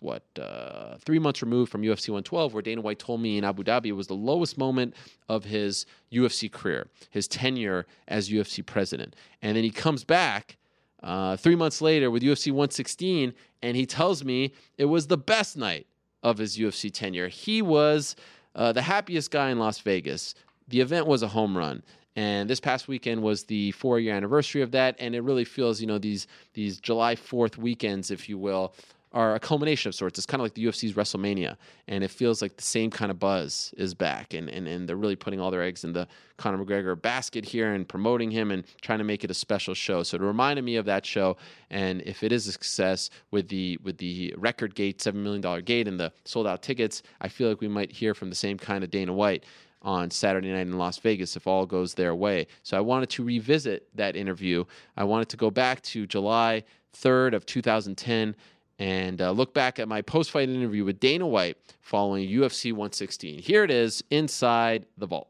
what 0.01 0.23
uh, 0.39 0.97
three 0.97 1.17
months 1.17 1.41
removed 1.41 1.71
from 1.71 1.81
UFC 1.81 2.09
112, 2.09 2.53
where 2.53 2.61
Dana 2.61 2.81
White 2.81 2.99
told 2.99 3.21
me 3.21 3.37
in 3.37 3.45
Abu 3.45 3.63
Dhabi 3.63 3.87
it 3.87 3.93
was 3.93 4.07
the 4.07 4.13
lowest 4.13 4.57
moment 4.57 4.93
of 5.29 5.45
his 5.45 5.85
UFC 6.11 6.51
career, 6.51 6.87
his 7.09 7.27
tenure 7.27 7.85
as 8.07 8.29
UFC 8.29 8.65
president, 8.65 9.15
and 9.41 9.55
then 9.55 9.63
he 9.63 9.71
comes 9.71 10.03
back 10.03 10.57
uh, 11.03 11.37
three 11.37 11.55
months 11.55 11.81
later 11.81 12.09
with 12.09 12.23
UFC 12.23 12.51
116, 12.51 13.33
and 13.61 13.77
he 13.77 13.85
tells 13.85 14.23
me 14.23 14.53
it 14.77 14.85
was 14.85 15.07
the 15.07 15.17
best 15.17 15.57
night 15.57 15.87
of 16.23 16.37
his 16.37 16.57
UFC 16.57 16.91
tenure. 16.91 17.27
He 17.27 17.61
was 17.61 18.15
uh, 18.55 18.71
the 18.71 18.81
happiest 18.81 19.31
guy 19.31 19.49
in 19.49 19.59
Las 19.59 19.79
Vegas. 19.79 20.35
The 20.67 20.81
event 20.81 21.05
was 21.05 21.21
a 21.21 21.27
home 21.27 21.55
run. 21.55 21.83
And 22.15 22.49
this 22.49 22.61
past 22.61 22.87
weekend 22.87 23.21
was 23.21 23.43
the 23.43 23.71
four 23.71 23.99
year 23.99 24.15
anniversary 24.15 24.61
of 24.61 24.71
that. 24.71 24.95
And 24.99 25.13
it 25.13 25.21
really 25.21 25.43
feels, 25.43 25.81
you 25.81 25.87
know, 25.87 25.97
these 25.97 26.27
these 26.53 26.79
July 26.79 27.15
4th 27.15 27.57
weekends, 27.57 28.09
if 28.09 28.29
you 28.29 28.37
will, 28.37 28.73
are 29.15 29.33
a 29.33 29.39
culmination 29.39 29.87
of 29.87 29.95
sorts. 29.95 30.19
It's 30.19 30.25
kind 30.25 30.41
of 30.41 30.43
like 30.43 30.55
the 30.55 30.65
UFC's 30.65 30.93
WrestleMania, 30.93 31.55
and 31.87 32.03
it 32.03 32.11
feels 32.11 32.41
like 32.41 32.57
the 32.57 32.63
same 32.63 32.91
kind 32.91 33.09
of 33.09 33.17
buzz 33.17 33.73
is 33.77 33.93
back, 33.93 34.33
and, 34.33 34.49
and, 34.49 34.67
and 34.67 34.87
they're 34.87 34.97
really 34.97 35.15
putting 35.15 35.39
all 35.39 35.49
their 35.49 35.63
eggs 35.63 35.85
in 35.85 35.93
the 35.93 36.05
Conor 36.37 36.63
McGregor 36.63 37.01
basket 37.01 37.45
here 37.45 37.73
and 37.73 37.87
promoting 37.87 38.29
him 38.29 38.51
and 38.51 38.65
trying 38.81 38.97
to 38.97 39.05
make 39.05 39.23
it 39.23 39.31
a 39.31 39.33
special 39.33 39.73
show. 39.73 40.03
So 40.03 40.17
it 40.17 40.21
reminded 40.21 40.65
me 40.65 40.75
of 40.75 40.83
that 40.85 41.05
show, 41.05 41.37
and 41.69 42.01
if 42.01 42.23
it 42.23 42.33
is 42.33 42.45
a 42.47 42.51
success 42.51 43.09
with 43.31 43.47
the 43.47 43.79
with 43.83 43.97
the 43.97 44.35
record 44.37 44.75
gate, 44.75 45.01
seven 45.01 45.23
million 45.23 45.41
dollar 45.41 45.61
gate, 45.61 45.87
and 45.87 45.97
the 45.97 46.11
sold 46.25 46.45
out 46.45 46.61
tickets, 46.61 47.01
I 47.21 47.29
feel 47.29 47.47
like 47.47 47.61
we 47.61 47.69
might 47.69 47.93
hear 47.93 48.13
from 48.13 48.29
the 48.29 48.35
same 48.35 48.57
kind 48.57 48.83
of 48.83 48.91
Dana 48.91 49.13
White 49.13 49.45
on 49.81 50.11
Saturday 50.11 50.51
night 50.51 50.61
in 50.61 50.77
Las 50.77 50.97
Vegas 50.97 51.37
if 51.37 51.47
all 51.47 51.65
goes 51.65 51.93
their 51.93 52.13
way. 52.13 52.47
So 52.63 52.75
I 52.75 52.81
wanted 52.81 53.09
to 53.11 53.23
revisit 53.23 53.87
that 53.95 54.17
interview. 54.17 54.65
I 54.97 55.05
wanted 55.05 55.29
to 55.29 55.37
go 55.37 55.49
back 55.49 55.81
to 55.83 56.05
July 56.05 56.63
3rd 56.95 57.33
of 57.33 57.45
2010 57.45 58.35
and 58.79 59.21
uh, 59.21 59.31
look 59.31 59.53
back 59.53 59.79
at 59.79 59.87
my 59.87 60.01
post 60.01 60.31
fight 60.31 60.49
interview 60.49 60.83
with 60.83 60.99
Dana 60.99 61.27
White 61.27 61.57
following 61.81 62.27
UFC 62.27 62.71
116. 62.71 63.39
Here 63.39 63.63
it 63.63 63.71
is 63.71 64.03
inside 64.09 64.85
the 64.97 65.07
vault. 65.07 65.29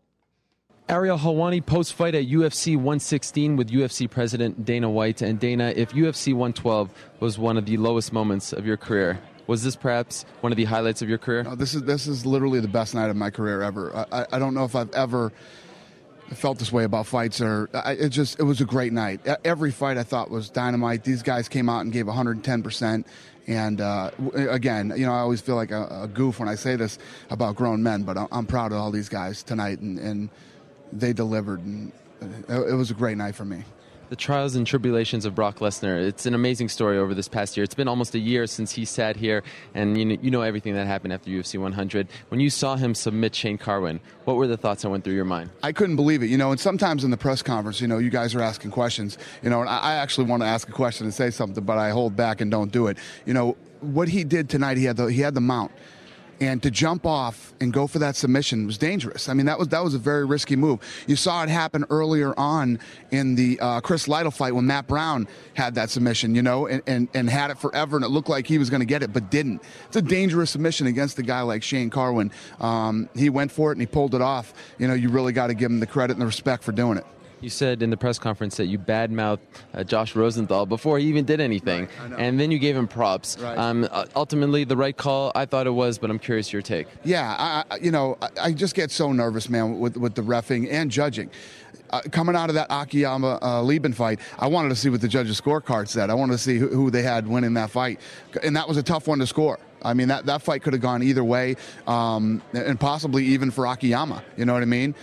Ariel 0.88 1.18
Helwani 1.18 1.66
post 1.66 1.94
fight 1.94 2.14
at 2.14 2.26
UFC 2.26 2.76
116 2.76 3.56
with 3.56 3.72
UFC 3.72 4.10
President 4.10 4.66
Dana 4.66 4.90
White. 4.90 5.24
And 5.24 5.40
Dana, 5.40 5.74
if 5.76 5.94
UFC 5.94 6.28
112 6.28 6.92
was 7.20 7.40
one 7.40 7.58
of 7.58 7.66
the 7.66 7.78
lowest 7.78 8.14
moments 8.14 8.54
of 8.54 8.68
your 8.68 8.78
career, 8.78 9.20
was 9.48 9.64
this 9.64 9.76
perhaps 9.76 10.26
one 10.42 10.52
of 10.52 10.58
the 10.58 10.66
highlights 10.66 11.02
of 11.02 11.10
your 11.10 11.18
career? 11.18 11.44
No, 11.44 11.56
this 11.56 11.74
is 11.74 11.84
this 11.84 12.06
is 12.06 12.26
literally 12.26 12.60
the 12.60 12.68
best 12.68 12.94
night 12.94 13.10
of 13.10 13.16
my 13.16 13.32
career 13.32 13.64
ever. 13.64 14.06
I, 14.12 14.28
I 14.32 14.40
don't 14.40 14.54
know 14.54 14.64
if 14.64 14.76
I've 14.76 14.92
ever 14.94 15.32
felt 16.34 16.58
this 16.58 16.72
way 16.72 16.84
about 16.84 17.06
fights 17.06 17.40
or 17.42 17.70
I, 17.74 17.94
it 17.94 18.10
just 18.10 18.40
it 18.40 18.44
was 18.44 18.62
a 18.62 18.66
great 18.66 18.94
night. 18.94 19.22
Every 19.44 19.72
fight 19.72 19.98
I 19.98 20.04
thought 20.04 20.30
was 20.30 20.50
dynamite. 20.50 21.04
These 21.04 21.24
guys 21.24 21.48
came 21.48 21.70
out 21.70 21.82
and 21.82 21.92
gave 21.92 22.08
110 22.08 22.64
percent. 22.64 23.08
And 23.48 23.80
uh, 23.80 24.12
again, 24.34 24.92
you 24.96 25.06
know, 25.06 25.14
I 25.14 25.20
always 25.20 25.40
feel 25.40 25.56
like 25.56 25.72
a, 25.72 26.04
a, 26.04 26.08
goof 26.08 26.40
when 26.40 26.50
I 26.50 26.56
say 26.56 26.76
this 26.76 26.98
about 27.30 27.56
grown 27.56 27.84
men, 27.84 28.02
but 28.02 28.18
I'm 28.32 28.48
proud 28.48 28.72
of 28.72 28.80
all 28.80 28.90
these 28.90 29.08
guys 29.08 29.44
tonight, 29.44 29.80
and, 29.80 30.00
and 30.00 30.30
they 30.92 31.14
delivered, 31.14 31.60
and 31.60 31.92
it 32.50 32.76
was 32.76 32.90
a 32.90 32.96
great 32.96 33.18
night 33.18 33.36
for 33.36 33.46
me 33.46 33.64
the 34.10 34.16
trials 34.16 34.56
and 34.56 34.66
tribulations 34.66 35.26
of 35.26 35.36
Brock 35.36 35.60
Lesnar. 35.60 36.06
It's 36.06 36.26
an 36.26 36.34
amazing 36.34 36.70
story 36.70 36.98
over 36.98 37.14
this 37.14 37.28
past 37.28 37.58
year. 37.58 37.64
It's 37.64 37.74
been 37.74 37.88
almost 37.88 38.16
a 38.16 38.20
year 38.20 38.48
since 38.48 38.72
he 38.72 38.86
sat 38.86 39.16
here, 39.16 39.44
and 39.74 39.98
you 39.98 40.06
know, 40.06 40.18
you 40.22 40.32
know 40.32 40.42
everything 40.42 40.74
that 40.76 40.88
happened 40.88 41.14
after 41.14 41.30
UFC 41.30 41.60
100. 41.60 42.08
When 42.30 42.40
you 42.40 42.50
saw 42.50 42.76
him 42.76 42.94
submit 42.94 43.36
Shane 43.36 43.58
Carwin, 43.58 44.00
what 44.26 44.36
were 44.38 44.48
the 44.48 44.58
thoughts 44.58 44.84
that 44.84 44.90
went 44.90 45.04
through 45.04 45.16
your 45.16 45.26
mind? 45.26 45.50
I 45.64 45.72
couldn't 45.72 45.96
believe 45.96 46.24
it. 46.24 46.28
You 46.28 46.38
know, 46.38 46.52
and 46.52 46.60
sometimes 46.60 47.04
in 47.04 47.12
the 47.12 47.18
press 47.18 47.42
conference, 47.42 47.82
you 47.82 47.88
know, 47.88 47.98
you 47.98 48.10
guys 48.10 48.36
are 48.36 48.42
asking 48.42 48.72
questions. 48.72 49.18
You 49.42 49.50
know, 49.50 49.62
and 49.62 49.70
I 49.70 49.96
actually 49.96 50.28
want 50.28 50.44
to 50.44 50.48
ask 50.48 50.70
a 50.70 50.74
question 50.74 51.06
and 51.06 51.14
say 51.14 51.32
something, 51.32 51.64
but 51.64 51.78
I 51.78 51.90
hold 51.90 52.16
back 52.16 52.42
and 52.42 52.52
don't 52.52 52.72
do 52.72 52.88
it. 52.88 52.98
You 53.26 53.34
know, 53.34 53.58
what 53.82 54.08
he 54.08 54.24
did 54.24 54.50
tonight, 54.50 54.78
he 54.78 54.86
had 54.86 54.98
the 54.98 55.08
he 55.08 55.22
had 55.22 55.34
the 55.34 55.42
mount 55.42 55.72
and 56.40 56.62
to 56.64 56.72
jump 56.72 57.06
off 57.06 57.54
and 57.62 57.72
go 57.72 57.88
for 57.88 58.00
that 58.00 58.16
submission 58.16 58.66
was 58.66 58.78
dangerous. 58.78 59.30
I 59.30 59.34
mean, 59.34 59.46
that 59.46 59.58
was 59.58 59.70
that 59.70 59.84
was 59.84 59.94
a 59.94 60.00
very 60.00 60.26
risky 60.26 60.56
move. 60.56 60.80
You 61.08 61.16
saw 61.16 61.44
it 61.44 61.50
happen 61.50 61.86
earlier 61.90 62.38
on 62.38 62.80
in 63.12 63.36
the 63.36 63.60
uh, 63.60 63.82
Chris 63.82 64.08
Lytle 64.08 64.32
fight 64.32 64.54
when 64.54 64.68
Matt 64.68 64.88
Brown 64.88 65.28
had 65.54 65.76
that 65.76 65.90
submission, 65.90 66.36
you 66.36 66.42
know, 66.42 66.68
and, 66.68 66.82
and, 66.88 67.08
and 67.14 67.30
had 67.30 67.52
it 67.52 67.58
forever, 67.58 67.96
and 67.96 68.06
it 68.06 68.10
looked 68.10 68.30
like 68.30 68.48
he 68.48 68.58
was 68.58 68.70
going 68.70 68.82
to 68.82 68.86
get 68.86 69.04
it, 69.04 69.14
but 69.14 69.32
didn't. 69.32 69.62
It's 69.88 69.96
a 69.96 70.02
dangerous 70.02 70.52
submission 70.52 70.88
against 70.88 71.18
a 71.20 71.24
guy 71.24 71.42
like 71.42 71.64
Shane 71.64 71.90
Carwin. 71.90 72.32
Um, 72.60 73.10
he 73.16 73.30
went 73.30 73.52
for 73.52 73.72
it 73.72 73.76
and 73.76 73.82
he 73.82 73.88
pulled 73.88 74.16
it 74.16 74.22
off. 74.22 74.54
You 74.78 74.88
know, 74.88 74.94
you 74.94 75.10
really 75.10 75.34
got 75.34 75.48
to 75.48 75.54
give 75.54 75.72
him 75.72 75.80
the 75.80 75.88
credit 75.88 76.14
and 76.14 76.22
the 76.22 76.26
respect 76.26 76.64
for 76.64 76.72
doing 76.72 76.98
it. 76.98 77.06
You 77.46 77.52
said 77.52 77.84
in 77.84 77.92
the 77.92 77.96
press 77.96 78.18
conference 78.18 78.58
that 78.58 78.66
you 78.66 78.80
badmouthed 78.80 79.38
uh, 79.76 79.84
Josh 79.84 80.16
Rosenthal 80.16 80.66
before 80.66 80.98
he 80.98 81.06
even 81.06 81.26
did 81.26 81.40
anything, 81.40 81.88
right, 82.02 82.20
and 82.20 82.40
then 82.40 82.50
you 82.50 82.58
gave 82.58 82.76
him 82.76 82.88
props. 82.88 83.38
Right. 83.38 83.56
Um, 83.56 83.88
ultimately, 84.16 84.64
the 84.64 84.76
right 84.76 84.98
call, 84.98 85.32
I 85.36 85.46
thought 85.46 85.68
it 85.68 85.70
was, 85.70 86.00
but 86.00 86.10
I'm 86.10 86.18
curious 86.18 86.52
your 86.52 86.64
take. 86.64 86.88
Yeah, 87.04 87.64
I, 87.70 87.78
you 87.78 87.92
know, 87.92 88.18
I 88.42 88.52
just 88.52 88.74
get 88.74 88.90
so 88.90 89.12
nervous, 89.12 89.48
man, 89.48 89.80
with 89.80 89.96
with 89.96 90.16
the 90.16 90.24
refing 90.24 90.72
and 90.72 90.90
judging. 90.90 91.30
uh, 91.92 92.02
coming 92.12 92.36
out 92.36 92.50
of 92.50 92.56
that 92.56 92.68
Akiyama 92.70 93.40
uh, 93.42 93.62
Leben 93.62 93.94
fight, 93.94 94.20
I 94.40 94.48
wanted 94.48 94.70
to 94.70 94.76
see 94.76 94.90
what 94.90 95.02
the 95.02 95.08
judges' 95.08 95.40
scorecard 95.40 95.88
said. 95.88 96.10
I 96.10 96.14
wanted 96.16 96.34
to 96.34 96.40
see 96.40 96.58
who, 96.58 96.68
who 96.70 96.90
they 96.90 97.04
had 97.04 97.28
winning 97.28 97.54
that 97.54 97.70
fight, 97.70 98.00
and 98.44 98.56
that 98.56 98.68
was 98.68 98.78
a 98.78 98.84
tough 98.84 99.08
one 99.08 99.20
to 99.20 99.28
score. 99.28 99.60
I 99.84 99.94
mean, 99.94 100.08
that, 100.08 100.26
that 100.26 100.42
fight 100.42 100.64
could 100.64 100.74
have 100.74 100.82
gone 100.82 101.04
either 101.04 101.24
way, 101.24 101.58
um, 101.86 102.42
and 102.54 102.80
possibly 102.80 103.24
even 103.26 103.52
for 103.52 103.68
Akiyama. 103.68 104.24
You 104.36 104.46
know 104.46 104.54
what 104.54 104.64
I 104.64 104.66
mean? 104.66 104.96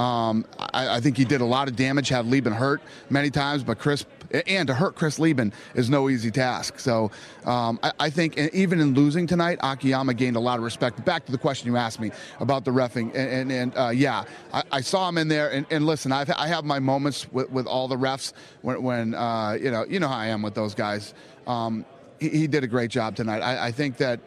Um, 0.00 0.46
I, 0.58 0.96
I, 0.96 1.00
think 1.00 1.18
he 1.18 1.26
did 1.26 1.42
a 1.42 1.44
lot 1.44 1.68
of 1.68 1.76
damage, 1.76 2.08
had 2.08 2.24
Leben 2.24 2.54
hurt 2.54 2.80
many 3.10 3.28
times, 3.28 3.62
but 3.62 3.78
Chris 3.78 4.06
and 4.46 4.66
to 4.66 4.72
hurt 4.72 4.94
Chris 4.94 5.18
Leben 5.18 5.52
is 5.74 5.90
no 5.90 6.08
easy 6.08 6.30
task. 6.30 6.78
So 6.78 7.10
um, 7.44 7.78
I, 7.82 7.92
I, 8.00 8.10
think 8.10 8.38
even 8.38 8.80
in 8.80 8.94
losing 8.94 9.26
tonight, 9.26 9.58
Akiyama 9.62 10.14
gained 10.14 10.36
a 10.36 10.40
lot 10.40 10.56
of 10.56 10.64
respect. 10.64 11.04
Back 11.04 11.26
to 11.26 11.32
the 11.32 11.36
question 11.36 11.70
you 11.70 11.76
asked 11.76 12.00
me 12.00 12.12
about 12.38 12.64
the 12.64 12.70
refing, 12.70 13.14
and, 13.14 13.30
and, 13.30 13.52
and 13.52 13.76
uh, 13.76 13.90
yeah, 13.90 14.24
I, 14.54 14.62
I, 14.72 14.80
saw 14.80 15.06
him 15.06 15.18
in 15.18 15.28
there. 15.28 15.52
And, 15.52 15.66
and 15.70 15.84
listen, 15.84 16.12
I've, 16.12 16.30
I 16.30 16.46
have 16.46 16.64
my 16.64 16.78
moments 16.78 17.30
with, 17.30 17.50
with 17.50 17.66
all 17.66 17.86
the 17.86 17.96
refs 17.96 18.32
when, 18.62 18.82
when 18.82 19.14
uh, 19.14 19.58
you 19.60 19.70
know 19.70 19.84
you 19.86 20.00
know 20.00 20.08
how 20.08 20.16
I 20.16 20.28
am 20.28 20.40
with 20.40 20.54
those 20.54 20.74
guys. 20.74 21.12
Um, 21.46 21.84
he, 22.18 22.30
he, 22.30 22.46
did 22.46 22.64
a 22.64 22.68
great 22.68 22.90
job 22.90 23.16
tonight. 23.16 23.42
I, 23.42 23.70
think 23.70 23.98
that 23.98 24.20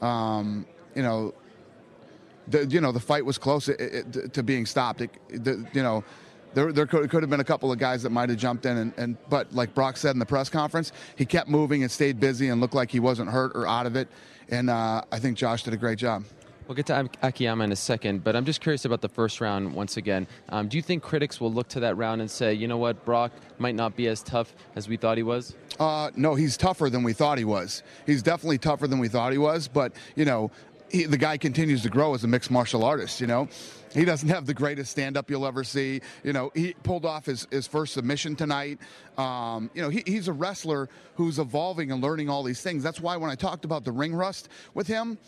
um, 0.00 0.66
you 0.96 1.02
know 1.02 1.32
the, 2.48 2.66
you 2.66 2.80
know 2.80 2.92
the 2.92 3.00
fight 3.00 3.24
was 3.24 3.38
close 3.38 3.68
it, 3.68 3.80
it, 3.80 4.34
to 4.34 4.42
being 4.42 4.66
stopped. 4.66 5.00
It, 5.00 5.10
the, 5.28 5.66
you 5.72 5.82
know, 5.82 6.04
there, 6.54 6.72
there 6.72 6.86
could, 6.86 7.08
could, 7.10 7.22
have 7.22 7.30
been 7.30 7.40
a 7.40 7.44
couple 7.44 7.72
of 7.72 7.78
guys 7.78 8.02
that 8.02 8.10
might 8.10 8.28
have 8.28 8.38
jumped 8.38 8.66
in, 8.66 8.76
and, 8.76 8.92
and, 8.96 9.16
but 9.28 9.52
like 9.54 9.74
Brock 9.74 9.96
said 9.96 10.10
in 10.10 10.18
the 10.18 10.26
press 10.26 10.48
conference, 10.48 10.92
he 11.16 11.24
kept 11.24 11.48
moving 11.48 11.82
and 11.82 11.90
stayed 11.90 12.20
busy 12.20 12.48
and 12.48 12.60
looked 12.60 12.74
like 12.74 12.90
he 12.90 13.00
wasn't 13.00 13.30
hurt 13.30 13.52
or 13.54 13.66
out 13.66 13.86
of 13.86 13.96
it. 13.96 14.08
And 14.48 14.68
uh, 14.68 15.02
I 15.10 15.18
think 15.18 15.36
Josh 15.38 15.62
did 15.62 15.72
a 15.72 15.78
great 15.78 15.98
job. 15.98 16.24
We'll 16.68 16.76
get 16.76 16.86
to 16.86 17.08
Akiyama 17.22 17.64
in 17.64 17.72
a 17.72 17.76
second, 17.76 18.22
but 18.22 18.36
I'm 18.36 18.44
just 18.44 18.60
curious 18.60 18.84
about 18.84 19.00
the 19.00 19.08
first 19.08 19.40
round 19.40 19.74
once 19.74 19.96
again. 19.96 20.28
Um, 20.48 20.68
do 20.68 20.76
you 20.76 20.82
think 20.82 21.02
critics 21.02 21.40
will 21.40 21.52
look 21.52 21.68
to 21.70 21.80
that 21.80 21.96
round 21.96 22.20
and 22.20 22.30
say, 22.30 22.54
you 22.54 22.68
know 22.68 22.78
what, 22.78 23.04
Brock 23.04 23.32
might 23.58 23.74
not 23.74 23.96
be 23.96 24.06
as 24.06 24.22
tough 24.22 24.54
as 24.76 24.88
we 24.88 24.96
thought 24.96 25.16
he 25.16 25.22
was? 25.24 25.54
Uh, 25.80 26.10
no, 26.14 26.34
he's 26.34 26.56
tougher 26.56 26.88
than 26.88 27.02
we 27.02 27.12
thought 27.12 27.36
he 27.36 27.44
was. 27.44 27.82
He's 28.06 28.22
definitely 28.22 28.58
tougher 28.58 28.86
than 28.86 29.00
we 29.00 29.08
thought 29.08 29.32
he 29.32 29.38
was, 29.38 29.66
but, 29.66 29.92
you 30.14 30.24
know, 30.24 30.50
he, 30.92 31.04
the 31.04 31.16
guy 31.16 31.38
continues 31.38 31.82
to 31.82 31.88
grow 31.88 32.14
as 32.14 32.22
a 32.22 32.28
mixed 32.28 32.50
martial 32.50 32.84
artist. 32.84 33.20
You 33.20 33.26
know, 33.26 33.48
he 33.94 34.04
doesn't 34.04 34.28
have 34.28 34.46
the 34.46 34.54
greatest 34.54 34.90
stand 34.90 35.16
up 35.16 35.30
you'll 35.30 35.46
ever 35.46 35.64
see. 35.64 36.02
You 36.22 36.32
know, 36.32 36.52
he 36.54 36.74
pulled 36.82 37.06
off 37.06 37.26
his, 37.26 37.48
his 37.50 37.66
first 37.66 37.94
submission 37.94 38.36
tonight. 38.36 38.78
Um, 39.16 39.70
you 39.74 39.82
know, 39.82 39.88
he, 39.88 40.02
he's 40.06 40.28
a 40.28 40.32
wrestler 40.32 40.88
who's 41.16 41.38
evolving 41.38 41.90
and 41.90 42.02
learning 42.02 42.28
all 42.28 42.42
these 42.42 42.60
things. 42.60 42.82
That's 42.82 43.00
why 43.00 43.16
when 43.16 43.30
I 43.30 43.34
talked 43.34 43.64
about 43.64 43.84
the 43.84 43.92
ring 43.92 44.14
rust 44.14 44.48
with 44.74 44.86
him, 44.86 45.18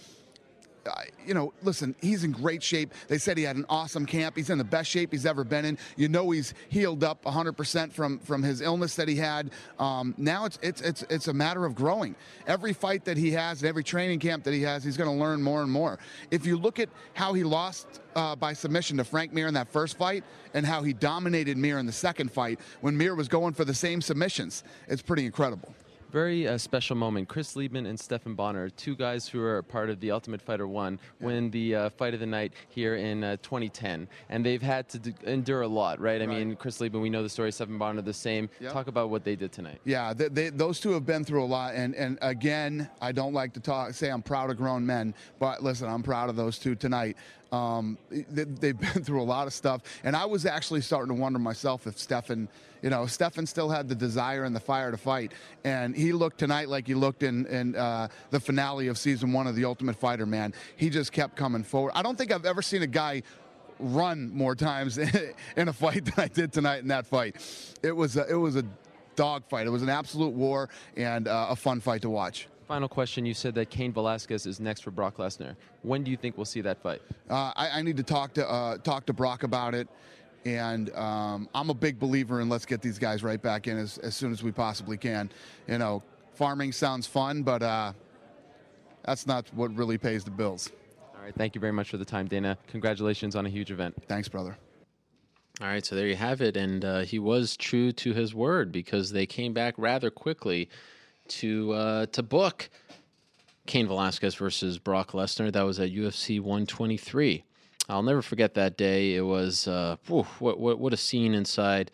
you 1.27 1.35
know, 1.35 1.52
listen, 1.62 1.94
he's 2.01 2.24
in 2.24 2.32
great 2.32 2.62
shape. 2.62 2.93
They 3.09 3.19
said 3.19 3.39
he 3.39 3.44
had 3.44 3.56
an 3.56 3.66
awesome 3.69 4.06
camp. 4.06 4.36
He's 4.36 4.51
in 4.51 4.59
the 4.59 4.65
best 4.65 4.90
shape 4.90 5.12
he's 5.12 5.27
ever 5.27 5.44
been 5.44 5.65
in. 5.65 5.78
You 5.97 6.09
know, 6.09 6.31
he's 6.31 6.55
healed 6.69 7.05
up 7.05 7.23
100% 7.24 7.93
from 7.93 8.19
from 8.19 8.43
his 8.43 8.61
illness 8.61 8.97
that 8.97 9.09
he 9.09 9.16
had. 9.16 9.51
Um, 9.78 10.15
now 10.19 10.44
it's 10.44 10.59
it's 10.62 10.81
it's 10.81 11.02
it's 11.11 11.28
a 11.28 11.32
matter 11.32 11.65
of 11.65 11.74
growing. 11.74 12.15
Every 12.47 12.73
fight 12.73 13.05
that 13.05 13.16
he 13.16 13.31
has, 13.32 13.62
and 13.62 13.69
every 13.69 13.85
training 13.85 14.19
camp 14.19 14.44
that 14.44 14.55
he 14.55 14.62
has, 14.62 14.85
he's 14.85 14.97
going 14.97 15.11
to 15.11 15.16
learn 15.16 15.43
more 15.43 15.62
and 15.62 15.70
more. 15.70 15.98
If 16.31 16.47
you 16.47 16.56
look 16.56 16.78
at 16.78 16.89
how 17.15 17.32
he 17.32 17.44
lost 17.44 18.01
uh, 18.15 18.36
by 18.36 18.52
submission 18.52 18.97
to 18.98 19.05
Frank 19.05 19.32
Mir 19.32 19.47
in 19.47 19.55
that 19.55 19.69
first 19.69 19.97
fight, 19.97 20.24
and 20.52 20.65
how 20.65 20.82
he 20.82 20.93
dominated 20.93 21.56
Mir 21.56 21.78
in 21.78 21.86
the 21.86 21.93
second 21.93 22.31
fight 22.31 22.61
when 22.81 22.97
Mir 22.97 23.15
was 23.15 23.28
going 23.28 23.55
for 23.55 23.65
the 23.65 23.74
same 23.74 24.01
submissions, 24.01 24.65
it's 24.89 25.02
pretty 25.02 25.27
incredible 25.27 25.74
very 26.15 26.47
uh, 26.47 26.57
special 26.57 26.95
moment. 26.95 27.28
Chris 27.28 27.57
Leben 27.57 27.86
and 27.86 27.99
Stephan 27.99 28.36
Bonnar, 28.36 28.70
two 28.70 28.95
guys 28.95 29.27
who 29.27 29.43
are 29.43 29.61
part 29.62 29.91
of 29.91 29.99
the 29.99 30.12
Ultimate 30.12 30.41
Fighter 30.41 30.69
One, 30.69 31.01
win 31.19 31.51
the 31.51 31.74
uh, 31.74 31.91
fight 31.91 32.15
of 32.15 32.20
the 32.20 32.27
night 32.27 32.53
here 32.69 32.95
in 32.95 33.24
uh, 33.24 33.36
2010, 33.43 34.07
and 34.28 34.47
they've 34.47 34.62
had 34.62 34.89
to 34.91 35.01
d- 35.01 35.15
endure 35.27 35.62
a 35.62 35.66
lot, 35.66 35.99
right? 35.99 36.23
I 36.23 36.27
right. 36.27 36.39
mean, 36.39 36.55
Chris 36.55 36.81
Leben, 36.81 37.01
we 37.01 37.11
know 37.11 37.24
the 37.24 37.28
story. 37.28 37.51
Stephan 37.51 37.78
Bonnar, 37.78 38.01
the 38.01 38.12
same. 38.12 38.49
Yep. 38.61 38.73
Talk 38.73 38.86
about 38.86 39.11
what 39.11 39.24
they 39.24 39.35
did 39.35 39.51
tonight. 39.51 39.81
Yeah, 39.85 40.15
they, 40.15 40.28
they, 40.28 40.51
those 40.51 40.78
two 40.78 40.93
have 40.93 41.05
been 41.05 41.24
through 41.24 41.43
a 41.43 41.47
lot, 41.47 41.74
and 41.74 41.97
and 41.97 42.16
again, 42.23 42.89
I 43.01 43.11
don't 43.11 43.35
like 43.35 43.53
to 43.55 43.61
talk 43.61 43.93
say 43.95 44.09
I'm 44.09 44.23
proud 44.23 44.51
of 44.51 44.57
grown 44.57 44.86
men, 44.86 45.15
but 45.41 45.65
listen, 45.65 45.89
I'm 45.89 46.05
proud 46.05 46.31
of 46.31 46.36
those 46.36 46.61
two 46.61 46.77
tonight. 46.77 47.16
Um, 47.55 47.99
they, 48.11 48.43
have 48.43 48.61
been 48.81 49.05
through 49.05 49.23
a 49.23 49.25
lot 49.25 49.47
of 49.47 49.53
stuff, 49.53 49.83
and 50.03 50.17
I 50.17 50.25
was 50.25 50.45
actually 50.45 50.81
starting 50.81 51.15
to 51.15 51.21
wonder 51.21 51.39
myself 51.39 51.87
if 51.87 51.99
Stephan, 51.99 52.49
you 52.83 52.91
know, 52.91 53.07
Stephan 53.07 53.47
still 53.47 53.69
had 53.69 53.89
the 53.89 53.95
desire 53.95 54.45
and 54.45 54.55
the 54.57 54.61
fire 54.61 54.91
to 54.91 54.97
fight, 54.97 55.33
and 55.63 55.95
he 55.95 56.13
looked 56.13 56.39
tonight 56.39 56.69
like 56.69 56.87
he 56.87 56.95
looked 56.95 57.23
in 57.23 57.47
in 57.47 57.77
uh, 57.77 58.09
the 58.31 58.41
finale 58.41 58.89
of 58.89 58.99
season 58.99 59.33
one 59.33 59.47
of 59.47 59.55
The 59.55 59.65
Ultimate 59.65 59.97
Fighter. 59.97 60.27
Man, 60.27 60.53
he 60.77 60.91
just 60.91 61.13
kept 61.13 61.37
coming 61.37 61.63
forward. 61.63 61.93
I 61.95 62.03
don't 62.03 62.19
think 62.19 62.33
I've 62.33 62.47
ever 62.47 62.63
seen 62.63 62.83
a 62.83 62.89
guy 62.89 63.23
run 63.79 64.31
more 64.35 64.55
times 64.55 64.99
in 65.57 65.69
a 65.69 65.73
fight 65.73 66.05
than 66.05 66.15
I 66.17 66.29
did 66.29 66.53
tonight 66.53 66.83
in 66.83 66.89
that 66.89 67.07
fight. 67.07 67.37
It 67.83 67.93
was 67.93 68.17
a, 68.17 68.27
it 68.29 68.37
was 68.37 68.57
a 68.57 68.65
dog 69.15 69.45
fight. 69.49 69.67
It 69.67 69.71
was 69.71 69.83
an 69.83 69.89
absolute 69.89 70.33
war 70.33 70.69
and 70.97 71.29
uh, 71.29 71.47
a 71.51 71.57
fun 71.57 71.81
fight 71.81 72.03
to 72.03 72.11
watch. 72.11 72.49
Final 72.66 72.89
question. 72.89 73.27
You 73.27 73.35
said 73.35 73.55
that 73.57 73.69
Cain 73.69 73.93
Velasquez 73.93 74.47
is 74.47 74.59
next 74.59 74.82
for 74.82 74.91
Brock 74.91 75.19
Lesnar. 75.19 75.55
When 75.82 76.03
do 76.03 76.11
you 76.11 76.16
think 76.16 76.39
we'll 76.39 76.47
see 76.47 76.62
that 76.62 76.82
fight? 76.82 77.03
Uh, 77.28 77.53
I, 77.55 77.70
I, 77.74 77.82
need 77.82 77.97
to 77.99 78.03
talk 78.03 78.32
to 78.35 78.51
uh, 78.51 78.78
talk 78.78 79.05
to 79.07 79.12
Brock 79.12 79.43
about 79.43 79.74
it, 79.74 79.86
and 80.47 80.95
um, 80.95 81.47
I'm 81.55 81.69
a 81.69 81.74
big 81.74 81.99
believer 81.99 82.41
in 82.41 82.49
let's 82.49 82.65
get 82.65 82.81
these 82.81 82.99
guys 82.99 83.23
right 83.23 83.41
back 83.41 83.69
in 83.69 83.77
as, 83.77 83.99
as 83.99 84.15
soon 84.15 84.32
as 84.32 84.43
we 84.43 84.51
possibly 84.51 84.97
can. 84.97 85.31
You 85.69 85.77
know, 85.77 86.03
farming 86.32 86.73
sounds 86.73 87.07
fun, 87.07 87.43
but 87.43 87.62
uh, 87.62 87.93
that's 89.05 89.27
not 89.27 89.47
what 89.55 89.74
really 89.77 89.99
pays 89.99 90.24
the 90.24 90.31
bills. 90.31 90.70
All 91.15 91.23
right. 91.23 91.35
Thank 91.35 91.55
you 91.55 91.61
very 91.61 91.73
much 91.73 91.91
for 91.91 91.99
the 91.99 92.05
time, 92.05 92.27
Dana. 92.28 92.57
Congratulations 92.69 93.36
on 93.36 93.45
a 93.45 93.51
huge 93.51 93.73
event. 93.73 93.95
Thanks, 94.09 94.28
brother. 94.28 94.57
All 95.61 95.69
right, 95.69 95.86
so 95.86 95.95
there 95.95 96.09
you 96.09 96.16
have 96.16 96.41
it, 96.41 96.57
and 96.57 96.85
uh, 96.85 97.01
he 97.01 97.20
was 97.20 97.57
true 97.57 97.93
to 97.93 98.12
his 98.12 98.35
word 98.35 98.73
because 98.73 99.12
they 99.12 99.24
came 99.24 99.53
back 99.53 99.74
rather 99.77 100.11
quickly 100.11 100.69
to 101.29 101.73
uh, 101.73 102.07
to 102.07 102.23
book 102.23 102.69
Cain 103.67 103.87
Velasquez 103.87 104.35
versus 104.35 104.79
Brock 104.79 105.13
Lesnar. 105.13 105.53
That 105.53 105.63
was 105.63 105.81
at 105.81 105.93
UFC 105.93 106.41
123. 106.41 107.45
I'll 107.89 108.03
never 108.03 108.23
forget 108.23 108.55
that 108.55 108.77
day. 108.77 109.15
It 109.15 109.23
was 109.23 109.69
uh, 109.69 109.97
whew, 110.07 110.27
what, 110.39 110.59
what 110.59 110.79
what 110.79 110.93
a 110.93 110.97
scene 110.97 111.35
inside 111.35 111.91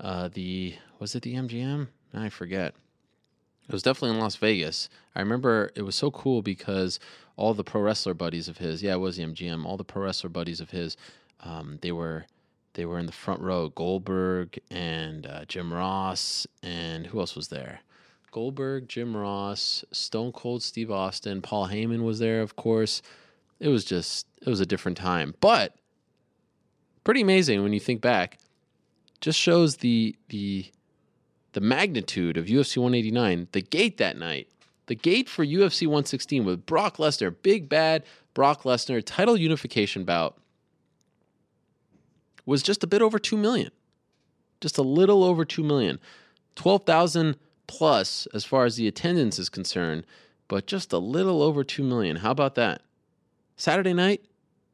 uh, 0.00 0.28
the 0.32 0.76
was 0.98 1.14
it 1.14 1.22
the 1.22 1.34
MGM? 1.34 1.88
I 2.14 2.28
forget. 2.28 2.74
It 3.68 3.72
was 3.72 3.82
definitely 3.82 4.16
in 4.16 4.22
Las 4.22 4.36
Vegas. 4.36 4.88
I 5.14 5.20
remember 5.20 5.70
it 5.74 5.82
was 5.82 5.94
so 5.94 6.10
cool 6.10 6.42
because 6.42 6.98
all 7.36 7.54
the 7.54 7.64
pro 7.64 7.80
wrestler 7.80 8.12
buddies 8.12 8.48
of 8.48 8.58
his, 8.58 8.82
yeah, 8.82 8.94
it 8.94 9.00
was 9.00 9.16
the 9.16 9.24
MGM. 9.24 9.64
All 9.64 9.76
the 9.76 9.84
pro 9.84 10.02
wrestler 10.02 10.28
buddies 10.28 10.60
of 10.60 10.70
his, 10.70 10.96
um, 11.40 11.78
they 11.80 11.92
were 11.92 12.26
they 12.74 12.84
were 12.84 12.98
in 12.98 13.06
the 13.06 13.12
front 13.12 13.40
row. 13.40 13.68
Goldberg 13.68 14.58
and 14.70 15.26
uh, 15.26 15.44
Jim 15.46 15.72
Ross 15.72 16.46
and 16.62 17.06
who 17.06 17.20
else 17.20 17.34
was 17.34 17.48
there? 17.48 17.80
Goldberg, 18.32 18.88
Jim 18.88 19.16
Ross, 19.16 19.84
Stone 19.92 20.32
Cold 20.32 20.62
Steve 20.62 20.90
Austin, 20.90 21.42
Paul 21.42 21.68
Heyman 21.68 22.02
was 22.02 22.18
there, 22.18 22.40
of 22.40 22.56
course. 22.56 23.02
It 23.60 23.68
was 23.68 23.84
just 23.84 24.26
it 24.40 24.48
was 24.48 24.60
a 24.60 24.66
different 24.66 24.98
time. 24.98 25.34
But 25.40 25.76
pretty 27.04 27.20
amazing 27.20 27.62
when 27.62 27.72
you 27.72 27.78
think 27.80 28.00
back. 28.00 28.38
Just 29.20 29.38
shows 29.38 29.76
the 29.76 30.16
the 30.30 30.66
the 31.52 31.60
magnitude 31.60 32.36
of 32.36 32.46
UFC 32.46 32.78
189, 32.78 33.48
the 33.52 33.60
gate 33.60 33.98
that 33.98 34.16
night. 34.16 34.48
The 34.86 34.94
gate 34.94 35.28
for 35.28 35.44
UFC 35.44 35.86
116 35.86 36.44
with 36.44 36.66
Brock 36.66 36.96
Lesnar, 36.96 37.34
big 37.42 37.68
bad 37.68 38.02
Brock 38.34 38.62
Lesnar 38.62 39.02
title 39.04 39.36
unification 39.36 40.04
bout 40.04 40.38
was 42.46 42.62
just 42.62 42.82
a 42.82 42.86
bit 42.86 43.02
over 43.02 43.18
2 43.18 43.36
million. 43.36 43.70
Just 44.60 44.78
a 44.78 44.82
little 44.82 45.22
over 45.22 45.44
2 45.44 45.62
million. 45.62 46.00
12,000 46.56 47.36
plus 47.72 48.26
as 48.34 48.44
far 48.44 48.66
as 48.66 48.76
the 48.76 48.86
attendance 48.86 49.38
is 49.38 49.48
concerned, 49.48 50.04
but 50.46 50.66
just 50.66 50.92
a 50.92 50.98
little 50.98 51.42
over 51.42 51.64
2 51.64 51.82
million. 51.82 52.16
How 52.16 52.30
about 52.30 52.54
that? 52.56 52.82
Saturday 53.56 53.94
night, 53.94 54.22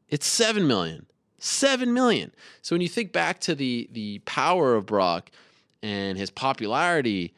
it's 0.09 0.27
7 0.27 0.67
million. 0.67 1.05
7 1.37 1.93
million. 1.93 2.33
So 2.61 2.75
when 2.75 2.81
you 2.81 2.89
think 2.89 3.13
back 3.13 3.39
to 3.41 3.55
the 3.55 3.87
the 3.93 4.19
power 4.19 4.75
of 4.75 4.85
Brock 4.85 5.31
and 5.81 6.17
his 6.17 6.29
popularity, 6.29 7.33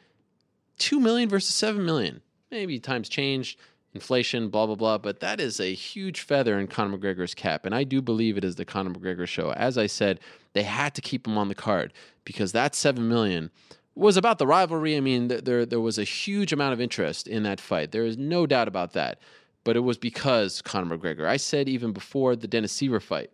2 0.78 0.98
million 0.98 1.28
versus 1.28 1.54
7 1.54 1.84
million. 1.84 2.22
Maybe 2.50 2.80
times 2.80 3.08
changed, 3.08 3.56
inflation, 3.94 4.48
blah 4.48 4.66
blah 4.66 4.74
blah, 4.74 4.98
but 4.98 5.20
that 5.20 5.38
is 5.38 5.60
a 5.60 5.72
huge 5.72 6.22
feather 6.22 6.58
in 6.58 6.66
Conor 6.66 6.98
McGregor's 6.98 7.34
cap 7.34 7.64
and 7.64 7.72
I 7.72 7.84
do 7.84 8.02
believe 8.02 8.36
it 8.36 8.42
is 8.42 8.56
the 8.56 8.64
Conor 8.64 8.90
McGregor 8.90 9.28
show. 9.28 9.52
As 9.52 9.78
I 9.78 9.86
said, 9.86 10.18
they 10.54 10.64
had 10.64 10.96
to 10.96 11.00
keep 11.00 11.28
him 11.28 11.38
on 11.38 11.46
the 11.46 11.54
card 11.54 11.92
because 12.24 12.50
that 12.50 12.74
7 12.74 13.08
million 13.08 13.52
was 13.94 14.16
about 14.16 14.38
the 14.38 14.46
rivalry. 14.46 14.96
I 14.96 15.00
mean, 15.00 15.28
there 15.28 15.66
there 15.66 15.80
was 15.80 15.98
a 15.98 16.04
huge 16.04 16.52
amount 16.52 16.72
of 16.72 16.80
interest 16.80 17.28
in 17.28 17.42
that 17.42 17.60
fight. 17.60 17.92
There 17.92 18.04
is 18.04 18.16
no 18.16 18.46
doubt 18.46 18.68
about 18.68 18.92
that. 18.92 19.18
But 19.64 19.76
it 19.76 19.80
was 19.80 19.96
because 19.96 20.60
Conor 20.62 20.96
McGregor. 20.96 21.26
I 21.26 21.36
said 21.36 21.68
even 21.68 21.92
before 21.92 22.34
the 22.34 22.48
Dennis 22.48 22.76
Siver 22.76 23.00
fight, 23.00 23.30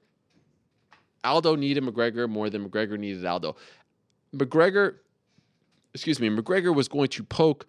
Aldo 1.24 1.56
needed 1.56 1.82
McGregor 1.84 2.28
more 2.28 2.50
than 2.50 2.68
McGregor 2.68 2.98
needed 2.98 3.24
Aldo. 3.24 3.56
McGregor, 4.34 4.96
excuse 5.94 6.20
me, 6.20 6.28
McGregor 6.28 6.74
was 6.74 6.88
going 6.88 7.08
to 7.08 7.24
poke. 7.24 7.66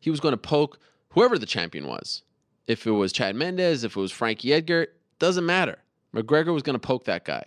He 0.00 0.10
was 0.10 0.20
going 0.20 0.32
to 0.32 0.38
poke 0.38 0.78
whoever 1.10 1.38
the 1.38 1.46
champion 1.46 1.86
was. 1.86 2.22
If 2.66 2.86
it 2.86 2.92
was 2.92 3.12
Chad 3.12 3.34
Mendes, 3.34 3.82
if 3.82 3.96
it 3.96 4.00
was 4.00 4.12
Frankie 4.12 4.52
Edgar, 4.52 4.88
doesn't 5.18 5.46
matter. 5.46 5.78
McGregor 6.14 6.52
was 6.52 6.62
going 6.62 6.78
to 6.78 6.86
poke 6.86 7.04
that 7.04 7.24
guy. 7.24 7.44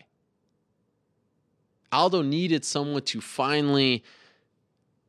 Aldo 1.92 2.22
needed 2.22 2.64
someone 2.64 3.02
to 3.04 3.22
finally 3.22 4.04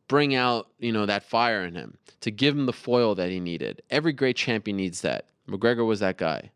bring 0.08 0.34
out, 0.34 0.68
you 0.78 0.92
know, 0.92 1.06
that 1.06 1.22
fire 1.22 1.64
in 1.64 1.74
him, 1.74 1.96
to 2.20 2.30
give 2.30 2.56
him 2.56 2.66
the 2.66 2.72
foil 2.72 3.14
that 3.14 3.30
he 3.30 3.40
needed. 3.40 3.82
Every 3.90 4.12
great 4.12 4.36
champion 4.36 4.76
needs 4.76 5.00
that. 5.02 5.26
McGregor 5.48 5.86
was 5.86 6.00
that 6.00 6.16
guy. 6.16 6.50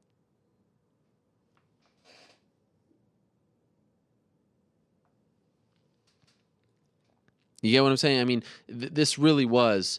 You 7.63 7.73
get 7.73 7.83
what 7.83 7.91
I'm 7.91 7.97
saying? 7.97 8.21
I 8.21 8.25
mean, 8.25 8.43
th- 8.69 8.93
this 8.93 9.19
really 9.19 9.45
was 9.45 9.99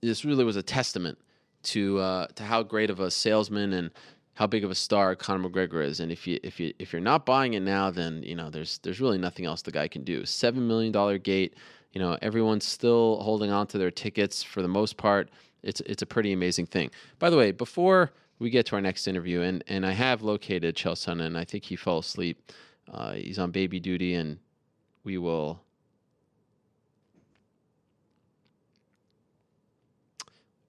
this 0.00 0.24
really 0.24 0.44
was 0.44 0.56
a 0.56 0.62
testament 0.62 1.18
to 1.64 1.98
uh, 1.98 2.26
to 2.36 2.44
how 2.44 2.62
great 2.62 2.88
of 2.88 3.00
a 3.00 3.10
salesman 3.10 3.72
and 3.72 3.90
how 4.34 4.46
big 4.46 4.64
of 4.64 4.70
a 4.70 4.74
star 4.74 5.14
Conor 5.14 5.48
McGregor 5.48 5.84
is. 5.84 6.00
And 6.00 6.10
if 6.10 6.26
you 6.26 6.38
if 6.42 6.58
you 6.58 6.72
if 6.78 6.92
you're 6.92 7.00
not 7.00 7.26
buying 7.26 7.54
it 7.54 7.60
now, 7.60 7.90
then 7.90 8.22
you 8.22 8.34
know 8.34 8.50
there's 8.50 8.78
there's 8.78 9.00
really 9.00 9.18
nothing 9.18 9.44
else 9.44 9.62
the 9.62 9.70
guy 9.70 9.88
can 9.88 10.04
do. 10.04 10.24
Seven 10.24 10.66
million 10.66 10.92
dollar 10.92 11.18
gate. 11.18 11.54
You 11.92 12.00
know 12.00 12.16
everyone's 12.22 12.64
still 12.64 13.20
holding 13.20 13.50
on 13.50 13.66
to 13.68 13.78
their 13.78 13.90
tickets 13.90 14.42
for 14.42 14.62
the 14.62 14.68
most 14.68 14.96
part. 14.96 15.30
It's 15.62 15.80
it's 15.82 16.02
a 16.02 16.06
pretty 16.06 16.32
amazing 16.32 16.66
thing. 16.66 16.90
By 17.18 17.30
the 17.30 17.36
way, 17.36 17.52
before 17.52 18.12
we 18.38 18.50
get 18.50 18.66
to 18.66 18.76
our 18.76 18.80
next 18.80 19.06
interview, 19.06 19.42
and 19.42 19.62
and 19.68 19.84
I 19.84 19.92
have 19.92 20.22
located 20.22 20.74
Chael 20.74 21.20
and 21.20 21.36
I 21.36 21.44
think 21.44 21.64
he 21.64 21.76
fell 21.76 21.98
asleep. 21.98 22.52
Uh, 22.92 23.12
he's 23.12 23.38
on 23.38 23.50
baby 23.50 23.78
duty, 23.78 24.14
and 24.14 24.38
we 25.04 25.18
will 25.18 25.60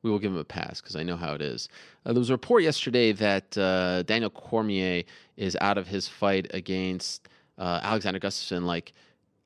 we 0.03 0.09
will 0.09 0.19
give 0.19 0.31
him 0.31 0.37
a 0.37 0.43
pass 0.43 0.81
because 0.81 0.95
I 0.95 1.03
know 1.03 1.15
how 1.15 1.33
it 1.33 1.41
is. 1.41 1.69
Uh, 2.05 2.13
there 2.13 2.19
was 2.19 2.29
a 2.29 2.33
report 2.33 2.63
yesterday 2.63 3.11
that 3.13 3.57
uh, 3.57 4.03
Daniel 4.03 4.29
Cormier 4.29 5.03
is 5.37 5.57
out 5.61 5.77
of 5.77 5.87
his 5.87 6.07
fight 6.07 6.47
against 6.53 7.27
uh, 7.57 7.79
Alexander 7.83 8.19
Gustafsson. 8.19 8.63
Like, 8.63 8.93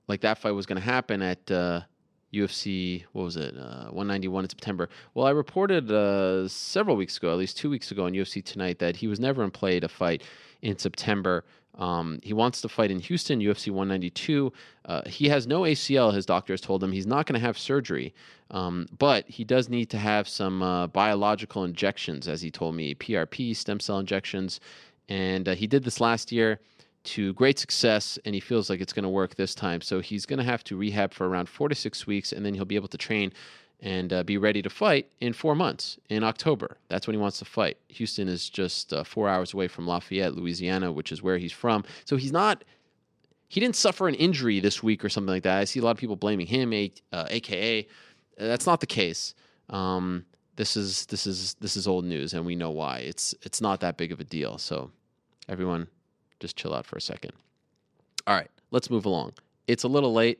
like 0.07 0.21
that 0.21 0.37
fight 0.37 0.51
was 0.51 0.65
going 0.65 0.81
to 0.81 0.85
happen 0.85 1.21
at 1.21 1.45
UFC. 2.33 3.03
Uh, 3.03 3.07
what 3.13 3.23
was 3.23 3.35
it? 3.35 3.55
Uh, 3.57 3.85
191 3.85 4.45
in 4.45 4.49
September. 4.49 4.89
Well, 5.13 5.25
I 5.25 5.31
reported 5.31 5.91
uh, 5.91 6.47
several 6.47 6.95
weeks 6.95 7.17
ago, 7.17 7.31
at 7.31 7.37
least 7.37 7.57
two 7.57 7.69
weeks 7.69 7.91
ago, 7.91 8.05
on 8.05 8.13
UFC 8.13 8.43
Tonight 8.43 8.79
that 8.79 8.95
he 8.95 9.07
was 9.07 9.19
never 9.19 9.43
in 9.43 9.51
play 9.51 9.79
to 9.79 9.89
fight 9.89 10.23
in 10.61 10.77
September. 10.77 11.43
Um, 11.77 12.19
he 12.23 12.33
wants 12.33 12.61
to 12.61 12.69
fight 12.69 12.89
in 12.91 12.99
Houston, 12.99 13.39
UFC 13.39 13.69
192. 13.69 14.51
Uh, 14.85 15.01
he 15.07 15.27
has 15.29 15.45
no 15.45 15.61
ACL, 15.61 16.13
his 16.13 16.25
doctor 16.25 16.53
has 16.53 16.61
told 16.61 16.83
him. 16.83 16.91
He's 16.91 17.07
not 17.07 17.25
going 17.25 17.39
to 17.39 17.45
have 17.45 17.57
surgery, 17.57 18.13
um, 18.51 18.87
but 18.97 19.27
he 19.27 19.43
does 19.43 19.67
need 19.69 19.89
to 19.89 19.97
have 19.97 20.27
some 20.27 20.61
uh, 20.63 20.87
biological 20.87 21.63
injections, 21.63 22.27
as 22.27 22.41
he 22.41 22.49
told 22.49 22.75
me 22.75 22.95
PRP, 22.95 23.55
stem 23.55 23.79
cell 23.79 23.99
injections. 23.99 24.59
And 25.09 25.49
uh, 25.49 25.55
he 25.55 25.67
did 25.67 25.83
this 25.83 25.99
last 25.99 26.31
year 26.31 26.59
to 27.03 27.33
great 27.33 27.59
success, 27.59 28.17
and 28.25 28.33
he 28.33 28.41
feels 28.41 28.69
like 28.69 28.81
it's 28.81 28.93
going 28.93 29.03
to 29.03 29.09
work 29.09 29.35
this 29.35 29.53
time. 29.53 29.81
So 29.81 29.99
he's 29.99 30.25
going 30.25 30.39
to 30.39 30.45
have 30.45 30.63
to 30.65 30.77
rehab 30.77 31.13
for 31.13 31.27
around 31.27 31.49
four 31.49 31.69
to 31.69 31.75
six 31.75 32.07
weeks, 32.07 32.31
and 32.31 32.45
then 32.45 32.53
he'll 32.53 32.65
be 32.65 32.75
able 32.75 32.87
to 32.87 32.97
train 32.97 33.31
and 33.81 34.11
uh, 34.13 34.23
be 34.23 34.37
ready 34.37 34.61
to 34.61 34.69
fight 34.69 35.11
in 35.19 35.33
four 35.33 35.55
months 35.55 35.97
in 36.09 36.23
October. 36.23 36.77
That's 36.89 37.07
when 37.07 37.13
he 37.13 37.19
wants 37.19 37.39
to 37.39 37.45
fight. 37.45 37.77
Houston 37.89 38.27
is 38.27 38.49
just 38.49 38.93
uh, 38.93 39.03
four 39.03 39.29
hours 39.29 39.53
away 39.53 39.67
from 39.67 39.87
Lafayette, 39.87 40.35
Louisiana, 40.35 40.91
which 40.91 41.11
is 41.11 41.21
where 41.21 41.37
he's 41.37 41.51
from. 41.51 41.83
So 42.05 42.15
he's 42.15 42.31
not. 42.31 42.63
He 43.47 43.59
didn't 43.59 43.75
suffer 43.75 44.07
an 44.07 44.15
injury 44.15 44.59
this 44.59 44.81
week 44.81 45.05
or 45.05 45.09
something 45.09 45.31
like 45.31 45.43
that. 45.43 45.59
I 45.59 45.65
see 45.65 45.79
a 45.79 45.83
lot 45.83 45.91
of 45.91 45.97
people 45.97 46.15
blaming 46.15 46.47
him, 46.47 46.73
uh, 47.11 47.27
aka. 47.29 47.87
That's 48.37 48.65
not 48.65 48.79
the 48.79 48.87
case. 48.87 49.35
Um, 49.69 50.25
this 50.55 50.75
is 50.75 51.05
this 51.07 51.27
is 51.27 51.53
this 51.55 51.77
is 51.77 51.87
old 51.87 52.05
news, 52.05 52.33
and 52.33 52.45
we 52.45 52.55
know 52.55 52.71
why. 52.71 52.99
It's 52.99 53.35
it's 53.43 53.61
not 53.61 53.81
that 53.81 53.97
big 53.97 54.11
of 54.11 54.19
a 54.19 54.23
deal. 54.23 54.57
So, 54.57 54.91
everyone, 55.47 55.87
just 56.39 56.55
chill 56.55 56.73
out 56.73 56.85
for 56.85 56.97
a 56.97 57.01
second. 57.01 57.33
All 58.25 58.35
right, 58.35 58.49
let's 58.71 58.89
move 58.89 59.05
along. 59.05 59.33
It's 59.67 59.83
a 59.83 59.87
little 59.87 60.13
late. 60.13 60.39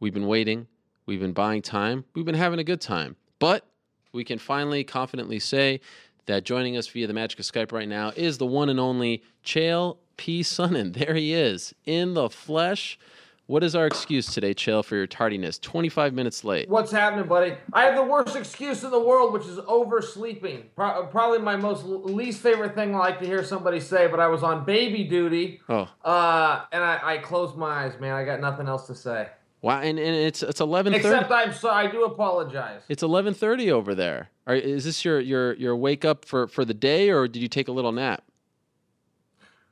We've 0.00 0.14
been 0.14 0.26
waiting. 0.26 0.66
We've 1.06 1.20
been 1.20 1.32
buying 1.32 1.62
time. 1.62 2.04
We've 2.14 2.24
been 2.24 2.34
having 2.34 2.58
a 2.58 2.64
good 2.64 2.80
time. 2.80 3.16
But 3.38 3.66
we 4.12 4.24
can 4.24 4.38
finally 4.38 4.84
confidently 4.84 5.38
say 5.38 5.80
that 6.26 6.44
joining 6.44 6.76
us 6.76 6.86
via 6.88 7.06
the 7.06 7.12
magic 7.12 7.38
of 7.38 7.44
Skype 7.44 7.72
right 7.72 7.88
now 7.88 8.12
is 8.16 8.38
the 8.38 8.46
one 8.46 8.68
and 8.68 8.80
only 8.80 9.22
Chael 9.44 9.98
P. 10.16 10.40
Sonnen. 10.42 10.94
There 10.98 11.14
he 11.14 11.34
is 11.34 11.74
in 11.84 12.14
the 12.14 12.30
flesh. 12.30 12.98
What 13.46 13.62
is 13.62 13.76
our 13.76 13.86
excuse 13.86 14.32
today, 14.32 14.54
Chael, 14.54 14.82
for 14.82 14.96
your 14.96 15.06
tardiness? 15.06 15.58
25 15.58 16.14
minutes 16.14 16.44
late. 16.44 16.66
What's 16.66 16.90
happening, 16.90 17.28
buddy? 17.28 17.54
I 17.74 17.84
have 17.84 17.94
the 17.94 18.02
worst 18.02 18.34
excuse 18.36 18.82
in 18.82 18.90
the 18.90 18.98
world, 18.98 19.34
which 19.34 19.44
is 19.44 19.58
oversleeping. 19.58 20.70
Pro- 20.74 21.04
probably 21.08 21.40
my 21.40 21.56
most 21.56 21.84
least 21.84 22.40
favorite 22.40 22.74
thing 22.74 22.94
I 22.94 22.98
like 22.98 23.18
to 23.18 23.26
hear 23.26 23.44
somebody 23.44 23.80
say, 23.80 24.06
but 24.06 24.18
I 24.18 24.28
was 24.28 24.42
on 24.42 24.64
baby 24.64 25.04
duty. 25.04 25.60
Oh. 25.68 25.90
Uh, 26.02 26.64
and 26.72 26.82
I, 26.82 27.00
I 27.02 27.18
closed 27.18 27.54
my 27.56 27.84
eyes, 27.84 28.00
man. 28.00 28.14
I 28.14 28.24
got 28.24 28.40
nothing 28.40 28.66
else 28.66 28.86
to 28.86 28.94
say. 28.94 29.28
Wow, 29.64 29.80
and, 29.80 29.98
and 29.98 30.14
it's 30.14 30.42
it's 30.42 30.60
eleven 30.60 30.92
thirty. 30.92 31.06
Except 31.08 31.30
I'm 31.32 31.54
sorry, 31.54 31.88
I 31.88 31.90
do 31.90 32.04
apologize. 32.04 32.82
It's 32.90 33.02
eleven 33.02 33.32
thirty 33.32 33.72
over 33.72 33.94
there. 33.94 34.28
Are, 34.46 34.54
is 34.54 34.84
this 34.84 35.06
your 35.06 35.18
your 35.20 35.54
your 35.54 35.74
wake 35.74 36.04
up 36.04 36.26
for 36.26 36.46
for 36.48 36.66
the 36.66 36.74
day, 36.74 37.08
or 37.08 37.26
did 37.26 37.40
you 37.40 37.48
take 37.48 37.68
a 37.68 37.72
little 37.72 37.90
nap? 37.90 38.22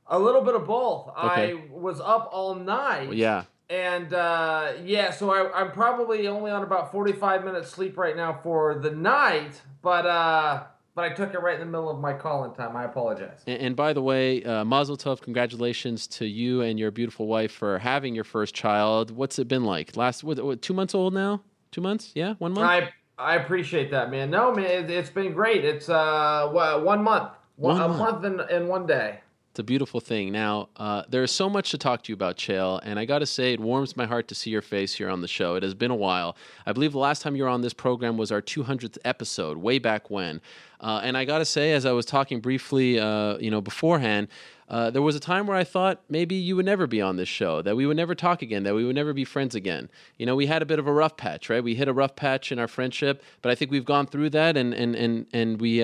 A 0.07 0.17
little 0.17 0.41
bit 0.41 0.55
of 0.55 0.65
both. 0.65 1.09
Okay. 1.09 1.53
I 1.53 1.59
was 1.69 2.01
up 2.01 2.27
all 2.31 2.55
night. 2.55 3.09
Well, 3.09 3.17
yeah. 3.17 3.43
And 3.69 4.11
uh, 4.15 4.73
yeah, 4.83 5.11
so 5.11 5.29
I, 5.29 5.61
I'm 5.61 5.71
probably 5.71 6.27
only 6.27 6.49
on 6.49 6.63
about 6.63 6.91
45 6.91 7.45
minutes 7.45 7.69
sleep 7.69 7.95
right 7.95 8.15
now 8.15 8.39
for 8.41 8.73
the 8.73 8.89
night, 8.89 9.61
but 9.83 10.07
uh, 10.07 10.63
but 10.95 11.03
I 11.05 11.09
took 11.09 11.33
it 11.33 11.39
right 11.39 11.55
in 11.55 11.59
the 11.59 11.65
middle 11.65 11.89
of 11.89 11.99
my 11.99 12.13
call-in 12.13 12.53
time. 12.53 12.75
I 12.75 12.83
apologize. 12.85 13.41
And, 13.47 13.61
and 13.61 13.75
by 13.75 13.93
the 13.93 14.01
way, 14.01 14.43
uh, 14.43 14.63
Mazel 14.63 14.97
Tov, 14.97 15.21
congratulations 15.21 16.07
to 16.07 16.25
you 16.25 16.61
and 16.61 16.79
your 16.79 16.91
beautiful 16.91 17.27
wife 17.27 17.51
for 17.51 17.79
having 17.79 18.13
your 18.15 18.23
first 18.23 18.53
child. 18.53 19.11
What's 19.11 19.39
it 19.39 19.47
been 19.47 19.63
like? 19.63 19.95
Last 19.97 20.23
what, 20.23 20.43
what 20.43 20.61
two 20.61 20.73
months 20.73 20.93
old 20.95 21.13
now? 21.13 21.41
Two 21.71 21.81
months? 21.81 22.11
Yeah, 22.15 22.35
one 22.39 22.53
month. 22.53 22.67
I 22.69 22.89
I 23.17 23.35
appreciate 23.35 23.91
that, 23.91 24.11
man. 24.11 24.29
No, 24.29 24.53
man, 24.53 24.65
it, 24.65 24.89
it's 24.89 25.09
been 25.09 25.33
great. 25.33 25.63
It's 25.65 25.89
uh 25.89 26.47
one 26.51 27.03
month, 27.03 27.31
one, 27.55 27.77
One 27.77 27.81
a 27.81 27.87
month. 27.87 28.23
month 28.23 28.25
and, 28.25 28.41
and 28.41 28.67
one 28.67 28.85
day. 28.85 29.19
It's 29.53 29.59
a 29.59 29.63
beautiful 29.63 29.99
thing. 29.99 30.31
Now, 30.31 30.69
uh, 30.77 31.03
there 31.07 31.21
is 31.21 31.29
so 31.29 31.47
much 31.47 31.69
to 31.69 31.77
talk 31.77 32.01
to 32.01 32.11
you 32.11 32.15
about, 32.15 32.37
Chael, 32.37 32.79
and 32.81 32.97
I 32.97 33.05
got 33.05 33.19
to 33.19 33.27
say, 33.27 33.53
it 33.53 33.59
warms 33.59 33.95
my 33.95 34.07
heart 34.07 34.27
to 34.29 34.33
see 34.33 34.49
your 34.49 34.63
face 34.63 34.95
here 34.95 35.07
on 35.07 35.21
the 35.21 35.27
show. 35.27 35.53
It 35.53 35.61
has 35.61 35.75
been 35.75 35.91
a 35.91 35.95
while. 35.95 36.35
I 36.65 36.71
believe 36.71 36.93
the 36.93 36.97
last 36.97 37.21
time 37.21 37.35
you 37.35 37.43
were 37.43 37.49
on 37.49 37.61
this 37.61 37.71
program 37.71 38.17
was 38.17 38.31
our 38.31 38.41
200th 38.41 38.97
episode, 39.05 39.57
way 39.57 39.77
back 39.77 40.09
when. 40.09 40.41
Uh, 40.81 41.01
and 41.03 41.15
I 41.15 41.25
got 41.25 41.37
to 41.37 41.45
say, 41.45 41.73
as 41.73 41.85
I 41.85 41.91
was 41.91 42.07
talking 42.07 42.39
briefly, 42.39 42.99
uh, 42.99 43.37
you 43.37 43.51
know, 43.51 43.61
beforehand, 43.61 44.27
uh, 44.69 44.89
there 44.89 45.03
was 45.03 45.15
a 45.15 45.19
time 45.19 45.45
where 45.45 45.55
I 45.55 45.63
thought 45.63 46.01
maybe 46.09 46.33
you 46.33 46.55
would 46.55 46.65
never 46.65 46.87
be 46.87 46.99
on 46.99 47.17
this 47.17 47.29
show, 47.29 47.61
that 47.61 47.75
we 47.75 47.85
would 47.85 47.95
never 47.95 48.15
talk 48.15 48.41
again, 48.41 48.63
that 48.63 48.73
we 48.73 48.83
would 48.83 48.95
never 48.95 49.13
be 49.13 49.23
friends 49.23 49.53
again. 49.53 49.87
You 50.17 50.25
know, 50.25 50.35
we 50.35 50.47
had 50.47 50.63
a 50.63 50.65
bit 50.65 50.79
of 50.79 50.87
a 50.87 50.91
rough 50.91 51.15
patch, 51.15 51.51
right? 51.51 51.63
We 51.63 51.75
hit 51.75 51.87
a 51.87 51.93
rough 51.93 52.15
patch 52.15 52.51
in 52.51 52.57
our 52.57 52.67
friendship, 52.67 53.21
but 53.43 53.51
I 53.51 53.55
think 53.55 53.69
we've 53.69 53.85
gone 53.85 54.07
through 54.07 54.31
that, 54.31 54.57
and 54.57 54.73
and 54.73 54.95
and 54.95 55.27
and 55.31 55.61
we. 55.61 55.83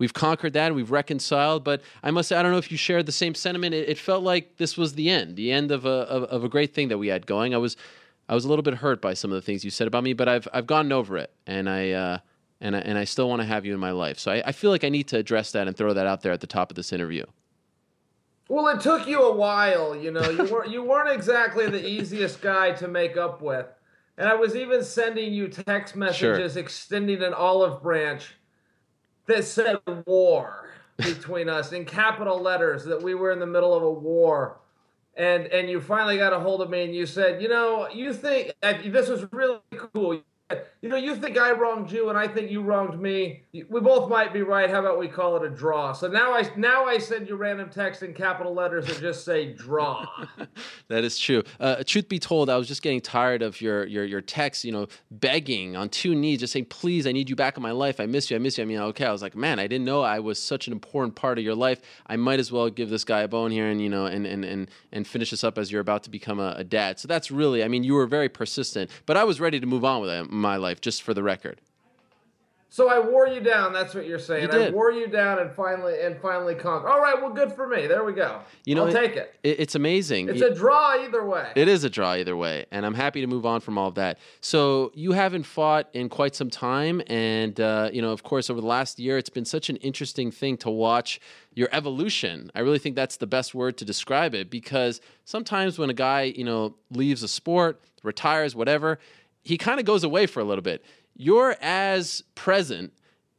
We've 0.00 0.14
conquered 0.14 0.54
that. 0.54 0.74
We've 0.74 0.90
reconciled. 0.90 1.62
But 1.62 1.82
I 2.02 2.10
must 2.10 2.30
say, 2.30 2.36
I 2.36 2.42
don't 2.42 2.50
know 2.52 2.58
if 2.58 2.72
you 2.72 2.78
shared 2.78 3.04
the 3.04 3.12
same 3.12 3.34
sentiment. 3.34 3.74
It, 3.74 3.90
it 3.90 3.98
felt 3.98 4.24
like 4.24 4.56
this 4.56 4.76
was 4.76 4.94
the 4.94 5.10
end, 5.10 5.36
the 5.36 5.52
end 5.52 5.70
of 5.70 5.84
a 5.84 5.88
of, 5.88 6.24
of 6.24 6.42
a 6.42 6.48
great 6.48 6.74
thing 6.74 6.88
that 6.88 6.98
we 6.98 7.08
had 7.08 7.26
going. 7.26 7.54
I 7.54 7.58
was 7.58 7.76
I 8.28 8.34
was 8.34 8.46
a 8.46 8.48
little 8.48 8.62
bit 8.62 8.74
hurt 8.74 9.02
by 9.02 9.12
some 9.14 9.30
of 9.30 9.34
the 9.34 9.42
things 9.42 9.62
you 9.62 9.70
said 9.70 9.86
about 9.86 10.02
me, 10.02 10.14
but 10.14 10.26
I've 10.26 10.48
I've 10.54 10.66
gotten 10.66 10.90
over 10.90 11.18
it, 11.18 11.30
and 11.46 11.68
I 11.68 11.90
uh, 11.90 12.18
and 12.62 12.74
I, 12.74 12.78
and 12.80 12.96
I 12.96 13.04
still 13.04 13.28
want 13.28 13.42
to 13.42 13.46
have 13.46 13.66
you 13.66 13.74
in 13.74 13.78
my 13.78 13.90
life. 13.90 14.18
So 14.18 14.32
I, 14.32 14.42
I 14.46 14.52
feel 14.52 14.70
like 14.70 14.84
I 14.84 14.88
need 14.88 15.06
to 15.08 15.18
address 15.18 15.52
that 15.52 15.68
and 15.68 15.76
throw 15.76 15.92
that 15.92 16.06
out 16.06 16.22
there 16.22 16.32
at 16.32 16.40
the 16.40 16.46
top 16.46 16.70
of 16.70 16.76
this 16.76 16.94
interview. 16.94 17.26
Well, 18.48 18.66
it 18.68 18.80
took 18.80 19.06
you 19.06 19.22
a 19.22 19.34
while, 19.36 19.94
you 19.94 20.10
know. 20.10 20.28
You 20.30 20.44
weren't 20.44 20.70
you 20.70 20.82
weren't 20.82 21.10
exactly 21.10 21.68
the 21.68 21.86
easiest 21.86 22.40
guy 22.40 22.72
to 22.72 22.88
make 22.88 23.18
up 23.18 23.42
with, 23.42 23.66
and 24.16 24.30
I 24.30 24.34
was 24.34 24.56
even 24.56 24.82
sending 24.82 25.34
you 25.34 25.48
text 25.48 25.94
messages 25.94 26.56
extending 26.56 27.22
an 27.22 27.34
olive 27.34 27.82
branch 27.82 28.36
that 29.30 29.44
said 29.44 29.78
war 30.06 30.68
between 30.96 31.48
us 31.48 31.72
in 31.72 31.84
capital 31.84 32.40
letters 32.40 32.84
that 32.84 33.02
we 33.02 33.14
were 33.14 33.32
in 33.32 33.38
the 33.38 33.46
middle 33.46 33.74
of 33.74 33.82
a 33.82 33.90
war. 33.90 34.58
And 35.16 35.46
and 35.46 35.68
you 35.68 35.80
finally 35.80 36.18
got 36.18 36.32
a 36.32 36.38
hold 36.38 36.62
of 36.62 36.70
me 36.70 36.84
and 36.84 36.94
you 36.94 37.06
said, 37.06 37.42
you 37.42 37.48
know, 37.48 37.88
you 37.88 38.12
think 38.12 38.52
this 38.62 39.08
was 39.08 39.26
really 39.32 39.58
cool. 39.76 40.22
You 40.82 40.88
know, 40.88 40.96
you 40.96 41.14
think 41.14 41.36
I 41.36 41.52
wronged 41.52 41.92
you 41.92 42.08
and 42.08 42.16
I 42.16 42.26
think 42.26 42.50
you 42.50 42.62
wronged 42.62 42.98
me. 42.98 43.42
We 43.52 43.80
both 43.80 44.08
might 44.08 44.32
be 44.32 44.40
right. 44.40 44.70
How 44.70 44.80
about 44.80 44.98
we 44.98 45.08
call 45.08 45.36
it 45.36 45.44
a 45.44 45.50
draw? 45.50 45.92
So 45.92 46.08
now 46.08 46.32
I 46.32 46.50
now 46.56 46.86
I 46.86 46.96
send 46.96 47.28
you 47.28 47.36
random 47.36 47.68
text 47.68 48.02
in 48.02 48.14
capital 48.14 48.54
letters 48.54 48.86
that 48.86 48.98
just 48.98 49.24
say 49.26 49.52
draw. 49.52 50.06
That 50.88 51.04
is 51.04 51.18
true. 51.18 51.44
Uh, 51.60 51.84
truth 51.86 52.08
be 52.08 52.18
told, 52.18 52.50
I 52.50 52.56
was 52.56 52.66
just 52.66 52.82
getting 52.82 53.00
tired 53.00 53.42
of 53.42 53.60
your 53.60 53.86
your 53.86 54.04
your 54.04 54.20
texts. 54.20 54.64
You 54.64 54.72
know, 54.72 54.88
begging 55.10 55.76
on 55.76 55.88
two 55.88 56.16
knees, 56.16 56.40
just 56.40 56.52
saying, 56.52 56.64
"Please, 56.64 57.06
I 57.06 57.12
need 57.12 57.30
you 57.30 57.36
back 57.36 57.56
in 57.56 57.62
my 57.62 57.70
life. 57.70 58.00
I 58.00 58.06
miss 58.06 58.28
you. 58.28 58.36
I 58.36 58.40
miss 58.40 58.58
you." 58.58 58.62
I 58.62 58.64
mean, 58.64 58.78
okay. 58.78 59.04
I 59.04 59.12
was 59.12 59.22
like, 59.22 59.36
man, 59.36 59.60
I 59.60 59.68
didn't 59.68 59.84
know 59.84 60.02
I 60.02 60.18
was 60.18 60.42
such 60.42 60.66
an 60.66 60.72
important 60.72 61.14
part 61.14 61.38
of 61.38 61.44
your 61.44 61.54
life. 61.54 61.80
I 62.08 62.16
might 62.16 62.40
as 62.40 62.50
well 62.50 62.68
give 62.70 62.90
this 62.90 63.04
guy 63.04 63.20
a 63.20 63.28
bone 63.28 63.52
here, 63.52 63.68
and 63.68 63.80
you 63.80 63.88
know, 63.88 64.06
and 64.06 64.26
and 64.26 64.44
and 64.44 64.68
and 64.90 65.06
finish 65.06 65.30
this 65.30 65.44
up 65.44 65.58
as 65.58 65.70
you're 65.70 65.80
about 65.80 66.02
to 66.04 66.10
become 66.10 66.40
a, 66.40 66.54
a 66.56 66.64
dad. 66.64 66.98
So 66.98 67.06
that's 67.06 67.30
really, 67.30 67.62
I 67.62 67.68
mean, 67.68 67.84
you 67.84 67.94
were 67.94 68.06
very 68.06 68.28
persistent, 68.28 68.90
but 69.06 69.16
I 69.16 69.22
was 69.22 69.38
ready 69.38 69.60
to 69.60 69.66
move 69.66 69.84
on 69.84 70.00
with 70.00 70.10
uh, 70.10 70.24
my 70.40 70.56
life, 70.56 70.80
just 70.80 71.02
for 71.02 71.14
the 71.14 71.22
record. 71.22 71.60
So 72.72 72.88
I 72.88 73.00
wore 73.00 73.26
you 73.26 73.40
down. 73.40 73.72
That's 73.72 73.96
what 73.96 74.06
you're 74.06 74.20
saying. 74.20 74.48
You 74.52 74.58
I 74.60 74.70
wore 74.70 74.92
you 74.92 75.08
down 75.08 75.40
and 75.40 75.50
finally 75.50 76.00
and 76.02 76.16
finally 76.20 76.54
conquered. 76.54 76.88
All 76.88 77.00
right. 77.00 77.20
Well, 77.20 77.32
good 77.32 77.52
for 77.52 77.66
me. 77.66 77.88
There 77.88 78.04
we 78.04 78.12
go. 78.12 78.42
You 78.64 78.76
know, 78.76 78.82
I'll 78.82 78.90
it, 78.90 78.92
take 78.92 79.16
it. 79.16 79.34
it. 79.42 79.58
It's 79.58 79.74
amazing. 79.74 80.28
It's 80.28 80.40
a 80.40 80.54
draw 80.54 80.94
either 81.00 81.24
way. 81.24 81.50
It 81.56 81.66
is 81.66 81.82
a 81.82 81.90
draw 81.90 82.14
either 82.14 82.36
way, 82.36 82.66
and 82.70 82.86
I'm 82.86 82.94
happy 82.94 83.22
to 83.22 83.26
move 83.26 83.44
on 83.44 83.60
from 83.60 83.76
all 83.76 83.88
of 83.88 83.96
that. 83.96 84.20
So 84.40 84.92
you 84.94 85.10
haven't 85.10 85.42
fought 85.42 85.88
in 85.94 86.08
quite 86.08 86.36
some 86.36 86.48
time, 86.48 87.02
and 87.08 87.58
uh, 87.60 87.90
you 87.92 88.02
know, 88.02 88.12
of 88.12 88.22
course, 88.22 88.48
over 88.48 88.60
the 88.60 88.68
last 88.68 89.00
year, 89.00 89.18
it's 89.18 89.30
been 89.30 89.44
such 89.44 89.68
an 89.68 89.74
interesting 89.76 90.30
thing 90.30 90.56
to 90.58 90.70
watch 90.70 91.20
your 91.54 91.68
evolution. 91.72 92.52
I 92.54 92.60
really 92.60 92.78
think 92.78 92.94
that's 92.94 93.16
the 93.16 93.26
best 93.26 93.52
word 93.52 93.78
to 93.78 93.84
describe 93.84 94.32
it 94.32 94.48
because 94.48 95.00
sometimes 95.24 95.76
when 95.76 95.90
a 95.90 95.94
guy, 95.94 96.22
you 96.22 96.44
know, 96.44 96.76
leaves 96.92 97.24
a 97.24 97.28
sport, 97.28 97.82
retires, 98.04 98.54
whatever, 98.54 99.00
he 99.42 99.56
kind 99.56 99.80
of 99.80 99.86
goes 99.86 100.04
away 100.04 100.26
for 100.26 100.40
a 100.40 100.44
little 100.44 100.62
bit 100.62 100.84
you're 101.16 101.54
as 101.60 102.24
present, 102.34 102.94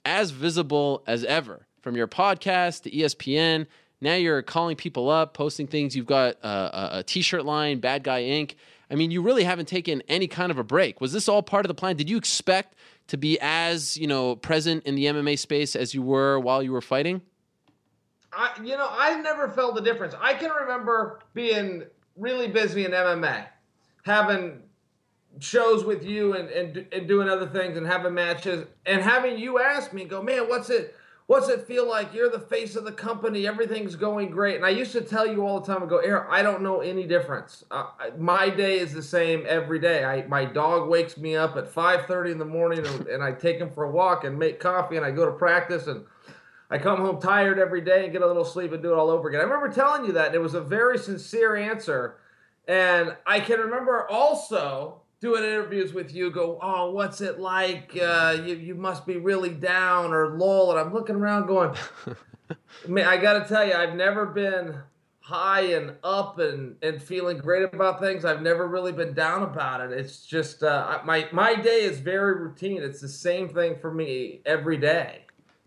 as 0.05 0.29
visible 0.29 1.03
as 1.07 1.23
ever 1.25 1.65
from 1.81 1.95
your 1.95 2.07
podcast 2.07 2.83
to 2.83 2.91
ESPN. 2.91 3.65
Now 4.01 4.13
you're 4.13 4.43
calling 4.43 4.75
people 4.75 5.09
up, 5.09 5.33
posting 5.33 5.65
things. 5.65 5.95
You've 5.95 6.05
got 6.05 6.35
a 6.43 6.99
a 6.99 7.03
t-shirt 7.03 7.43
line, 7.43 7.79
Bad 7.79 8.03
Guy 8.03 8.23
Inc. 8.23 8.53
I 8.91 8.95
mean, 8.95 9.09
you 9.09 9.21
really 9.21 9.43
haven't 9.43 9.67
taken 9.67 10.03
any 10.07 10.27
kind 10.27 10.51
of 10.51 10.59
a 10.59 10.63
break. 10.63 11.01
Was 11.01 11.13
this 11.13 11.29
all 11.29 11.41
part 11.41 11.65
of 11.65 11.69
the 11.69 11.73
plan? 11.73 11.95
Did 11.95 12.09
you 12.09 12.17
expect 12.17 12.75
to 13.07 13.17
be 13.17 13.39
as 13.41 13.97
you 13.97 14.07
know 14.07 14.35
present 14.35 14.83
in 14.85 14.95
the 14.95 15.05
MMA 15.05 15.39
space 15.39 15.75
as 15.75 15.93
you 15.93 16.01
were 16.01 16.39
while 16.39 16.61
you 16.61 16.71
were 16.71 16.81
fighting? 16.81 17.21
I, 18.33 18.51
you 18.63 18.77
know, 18.77 18.87
I 18.89 19.19
never 19.21 19.49
felt 19.49 19.75
the 19.75 19.81
difference. 19.81 20.13
I 20.19 20.33
can 20.33 20.51
remember 20.51 21.19
being 21.33 21.83
really 22.15 22.47
busy 22.47 22.85
in 22.85 22.91
MMA, 22.91 23.45
having 24.03 24.61
shows 25.39 25.83
with 25.83 26.03
you 26.03 26.35
and, 26.35 26.49
and 26.49 26.87
and 26.91 27.07
doing 27.07 27.29
other 27.29 27.47
things 27.47 27.77
and 27.77 27.87
having 27.87 28.13
matches 28.13 28.67
and 28.85 29.01
having 29.01 29.37
you 29.37 29.59
ask 29.59 29.93
me 29.93 30.03
go 30.03 30.21
man 30.21 30.47
what's 30.49 30.69
it 30.69 30.95
what's 31.31 31.47
it 31.47 31.65
feel 31.65 31.87
like? 31.87 32.13
You're 32.13 32.29
the 32.29 32.41
face 32.41 32.75
of 32.75 32.83
the 32.83 32.91
company. 32.91 33.47
Everything's 33.47 33.95
going 33.95 34.31
great. 34.31 34.57
And 34.57 34.65
i 34.65 34.69
used 34.69 34.91
to 34.91 35.01
tell 35.01 35.25
you 35.25 35.47
all 35.47 35.61
the 35.61 35.73
time 35.73 35.81
i 35.81 35.85
go 35.85 35.99
Eric, 35.99 36.27
i 36.29 36.41
don't 36.41 36.61
know 36.61 36.81
any 36.81 37.07
difference. 37.07 37.63
Uh, 37.71 37.85
my 38.17 38.49
day 38.49 38.79
is 38.79 38.93
the 38.93 39.01
same 39.01 39.45
every 39.47 39.79
day. 39.79 40.03
I, 40.03 40.27
my 40.27 40.43
dog 40.43 40.89
wakes 40.89 41.17
me 41.17 41.37
up 41.37 41.55
at 41.55 41.73
5.30 41.73 42.33
in 42.33 42.37
the 42.37 42.43
morning 42.43 42.85
and, 42.85 43.07
and 43.07 43.23
i 43.23 43.31
take 43.31 43.59
him 43.59 43.71
for 43.71 43.85
a 43.85 43.91
walk 43.91 44.25
and 44.25 44.37
make 44.37 44.59
coffee 44.59 44.97
and 44.97 45.05
i 45.05 45.11
go 45.11 45.25
to 45.25 45.31
practice 45.31 45.87
and 45.87 46.03
I 46.69 46.77
come 46.77 47.01
home 47.01 47.19
tired 47.19 47.59
every 47.59 47.81
day 47.81 48.05
and 48.05 48.13
get 48.13 48.21
a 48.21 48.27
little 48.27 48.45
sleep 48.45 48.71
and 48.71 48.81
do 48.81 48.93
it 48.93 48.97
all 48.97 49.09
over 49.09 49.27
again. 49.27 49.41
I 49.41 49.43
remember 49.43 49.67
telling 49.67 50.05
you 50.05 50.13
that, 50.13 50.27
and 50.27 50.35
it 50.35 50.41
was 50.41 50.53
a 50.53 50.61
very 50.61 50.97
sincere 50.97 51.57
answer. 51.57 52.15
And 52.65 53.17
I 53.27 53.41
can 53.41 53.59
remember 53.59 54.07
also 54.09 55.00
doing 55.21 55.43
interviews 55.43 55.93
with 55.93 56.13
you 56.13 56.31
go, 56.31 56.57
oh, 56.61 56.91
what's 56.91 57.21
it 57.21 57.39
like? 57.39 57.97
Uh, 58.01 58.37
you, 58.43 58.55
you 58.55 58.75
must 58.75 59.05
be 59.05 59.17
really 59.17 59.51
down 59.51 60.11
or 60.11 60.35
lull. 60.35 60.71
And 60.71 60.79
I'm 60.79 60.91
looking 60.91 61.15
around 61.15 61.45
going, 61.45 61.75
man, 62.87 63.07
I 63.07 63.17
got 63.17 63.33
to 63.33 63.47
tell 63.47 63.65
you, 63.65 63.73
I've 63.73 63.95
never 63.95 64.25
been 64.25 64.75
high 65.19 65.61
and 65.75 65.93
up 66.03 66.39
and, 66.39 66.75
and 66.81 66.99
feeling 66.99 67.37
great 67.37 67.71
about 67.71 67.99
things. 67.99 68.25
I've 68.25 68.41
never 68.41 68.67
really 68.67 68.91
been 68.91 69.13
down 69.13 69.43
about 69.43 69.79
it. 69.79 69.91
It's 69.91 70.25
just, 70.25 70.63
uh, 70.63 70.99
my, 71.05 71.27
my 71.31 71.53
day 71.53 71.83
is 71.83 71.99
very 71.99 72.41
routine. 72.41 72.81
It's 72.81 72.99
the 72.99 73.07
same 73.07 73.47
thing 73.47 73.77
for 73.79 73.93
me 73.93 74.41
every 74.47 74.77
day. 74.77 75.25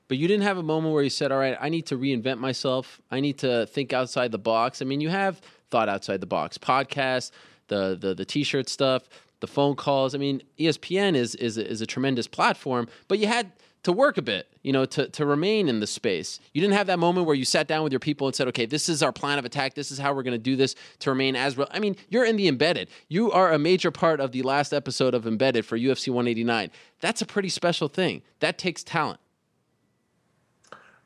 But 0.08 0.18
you 0.18 0.26
didn't 0.26 0.42
have 0.42 0.58
a 0.58 0.62
moment 0.62 0.92
where 0.92 1.04
you 1.04 1.10
said, 1.10 1.30
all 1.30 1.38
right, 1.38 1.56
I 1.60 1.68
need 1.68 1.86
to 1.86 1.96
reinvent 1.96 2.38
myself. 2.38 3.00
I 3.10 3.20
need 3.20 3.38
to 3.38 3.66
think 3.66 3.92
outside 3.92 4.32
the 4.32 4.38
box. 4.38 4.82
I 4.82 4.84
mean, 4.84 5.00
you 5.00 5.10
have 5.10 5.40
thought 5.70 5.88
outside 5.88 6.20
the 6.20 6.26
box, 6.26 6.58
podcast, 6.58 7.30
the, 7.68 7.96
the, 7.98 8.14
the 8.14 8.24
t-shirt 8.24 8.68
stuff 8.68 9.08
the 9.44 9.52
phone 9.52 9.76
calls. 9.76 10.14
I 10.14 10.18
mean, 10.18 10.42
ESPN 10.58 11.14
is 11.14 11.34
is 11.34 11.58
is 11.58 11.82
a 11.82 11.86
tremendous 11.86 12.26
platform, 12.26 12.88
but 13.08 13.18
you 13.18 13.26
had 13.26 13.52
to 13.82 13.92
work 13.92 14.16
a 14.16 14.22
bit, 14.22 14.48
you 14.62 14.72
know, 14.72 14.86
to, 14.86 15.08
to 15.10 15.26
remain 15.26 15.68
in 15.68 15.80
the 15.80 15.86
space. 15.86 16.40
You 16.54 16.62
didn't 16.62 16.72
have 16.72 16.86
that 16.86 16.98
moment 16.98 17.26
where 17.26 17.36
you 17.36 17.44
sat 17.44 17.68
down 17.68 17.84
with 17.84 17.92
your 17.92 18.00
people 18.00 18.26
and 18.26 18.34
said, 18.34 18.48
okay, 18.48 18.64
this 18.64 18.88
is 18.88 19.02
our 19.02 19.12
plan 19.12 19.38
of 19.38 19.44
attack. 19.44 19.74
This 19.74 19.90
is 19.90 19.98
how 19.98 20.14
we're 20.14 20.22
going 20.22 20.32
to 20.32 20.38
do 20.38 20.56
this 20.56 20.74
to 21.00 21.10
remain 21.10 21.36
as 21.36 21.58
real. 21.58 21.68
I 21.70 21.80
mean, 21.80 21.94
you're 22.08 22.24
in 22.24 22.36
the 22.36 22.48
embedded. 22.48 22.88
You 23.08 23.30
are 23.30 23.52
a 23.52 23.58
major 23.58 23.90
part 23.90 24.20
of 24.20 24.32
the 24.32 24.40
last 24.40 24.72
episode 24.72 25.12
of 25.12 25.26
Embedded 25.26 25.66
for 25.66 25.78
UFC 25.78 26.08
189. 26.08 26.70
That's 27.00 27.20
a 27.20 27.26
pretty 27.26 27.50
special 27.50 27.88
thing. 27.88 28.22
That 28.40 28.56
takes 28.56 28.82
talent. 28.82 29.20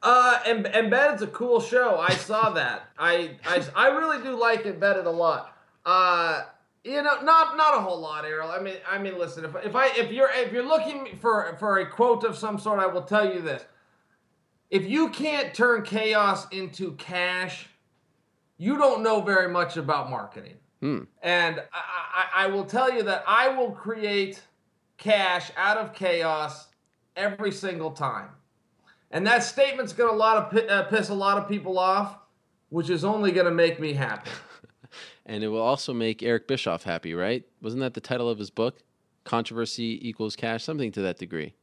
Uh, 0.01 0.39
em- 0.47 0.67
Embedded's 0.67 1.23
a 1.23 1.27
cool 1.27 1.61
show. 1.61 1.99
I 1.99 2.15
saw 2.15 2.51
that. 2.51 2.91
I, 2.97 3.39
I, 3.45 3.65
I 3.75 3.89
really 3.89 4.23
do 4.23 4.39
like 4.39 4.67
Embedded 4.67 5.07
a 5.07 5.11
lot. 5.11 5.59
Uh, 5.85 6.43
you 6.85 7.03
know, 7.03 7.21
not 7.23 7.57
not 7.57 7.77
a 7.77 7.81
whole 7.81 8.01
lot, 8.01 8.25
Errol. 8.25 8.51
I 8.51 8.61
mean, 8.61 8.77
I 8.89 8.99
mean, 8.99 9.19
listen. 9.19 9.45
If 9.45 9.55
if 9.65 9.75
I 9.75 9.89
if 9.97 10.13
you're 10.13 10.31
if 10.33 10.53
you're 10.53 10.67
looking 10.67 11.19
for 11.21 11.57
for 11.59 11.79
a 11.79 11.87
quote 11.87 12.25
of 12.25 12.37
some 12.37 12.59
sort, 12.59 12.81
I 12.81 12.87
will 12.87 13.03
tell 13.03 13.33
you 13.33 13.41
this: 13.41 13.65
if 14.71 14.87
you 14.87 15.11
can't 15.11 15.53
turn 15.55 15.83
chaos 15.83 16.47
into 16.51 16.93
cash, 16.93 17.67
you 18.57 18.79
don't 18.79 19.03
know 19.03 19.21
very 19.21 19.49
much 19.49 19.77
about 19.77 20.11
marketing. 20.11 20.55
Hmm. 20.81 21.03
And 21.23 21.61
I, 21.73 21.83
I, 22.35 22.45
I 22.45 22.47
will 22.47 22.65
tell 22.65 22.93
you 22.93 23.03
that 23.03 23.25
I 23.27 23.49
will 23.49 23.73
create 23.73 24.41
cash 24.97 25.51
out 25.57 25.77
of 25.77 25.93
chaos 25.93 26.69
every 27.17 27.51
single 27.51 27.91
time. 27.91 28.29
And 29.11 29.27
that 29.27 29.43
statement's 29.43 29.93
going 29.93 30.11
to 30.11 30.15
a 30.15 30.17
lot 30.17 30.55
of 30.55 30.71
uh, 30.71 30.85
piss 30.85 31.09
a 31.09 31.15
lot 31.15 31.39
of 31.39 31.49
people 31.49 31.79
off, 31.79 32.19
which 32.69 32.91
is 32.91 33.05
only 33.05 33.33
going 33.33 33.47
to 33.47 33.53
make 33.53 33.81
me 33.81 33.95
happy 33.95 34.31
and 35.29 35.45
it 35.45 35.49
will 35.49 35.63
also 35.63 35.93
make 35.93 36.23
Eric 36.23 36.49
Bischoff 36.49 36.83
happy, 36.83 37.15
right? 37.15 37.45
Wasn't 37.61 37.81
that 37.81 37.95
the 37.95 38.01
title 38.01 38.29
of 38.29 38.39
his 38.39 38.51
book? 38.51 38.79
Controversy 39.25 40.01
equals 40.09 40.35
cash, 40.35 40.65
something 40.65 40.91
to 40.93 41.03
that 41.03 41.19
degree. 41.19 41.55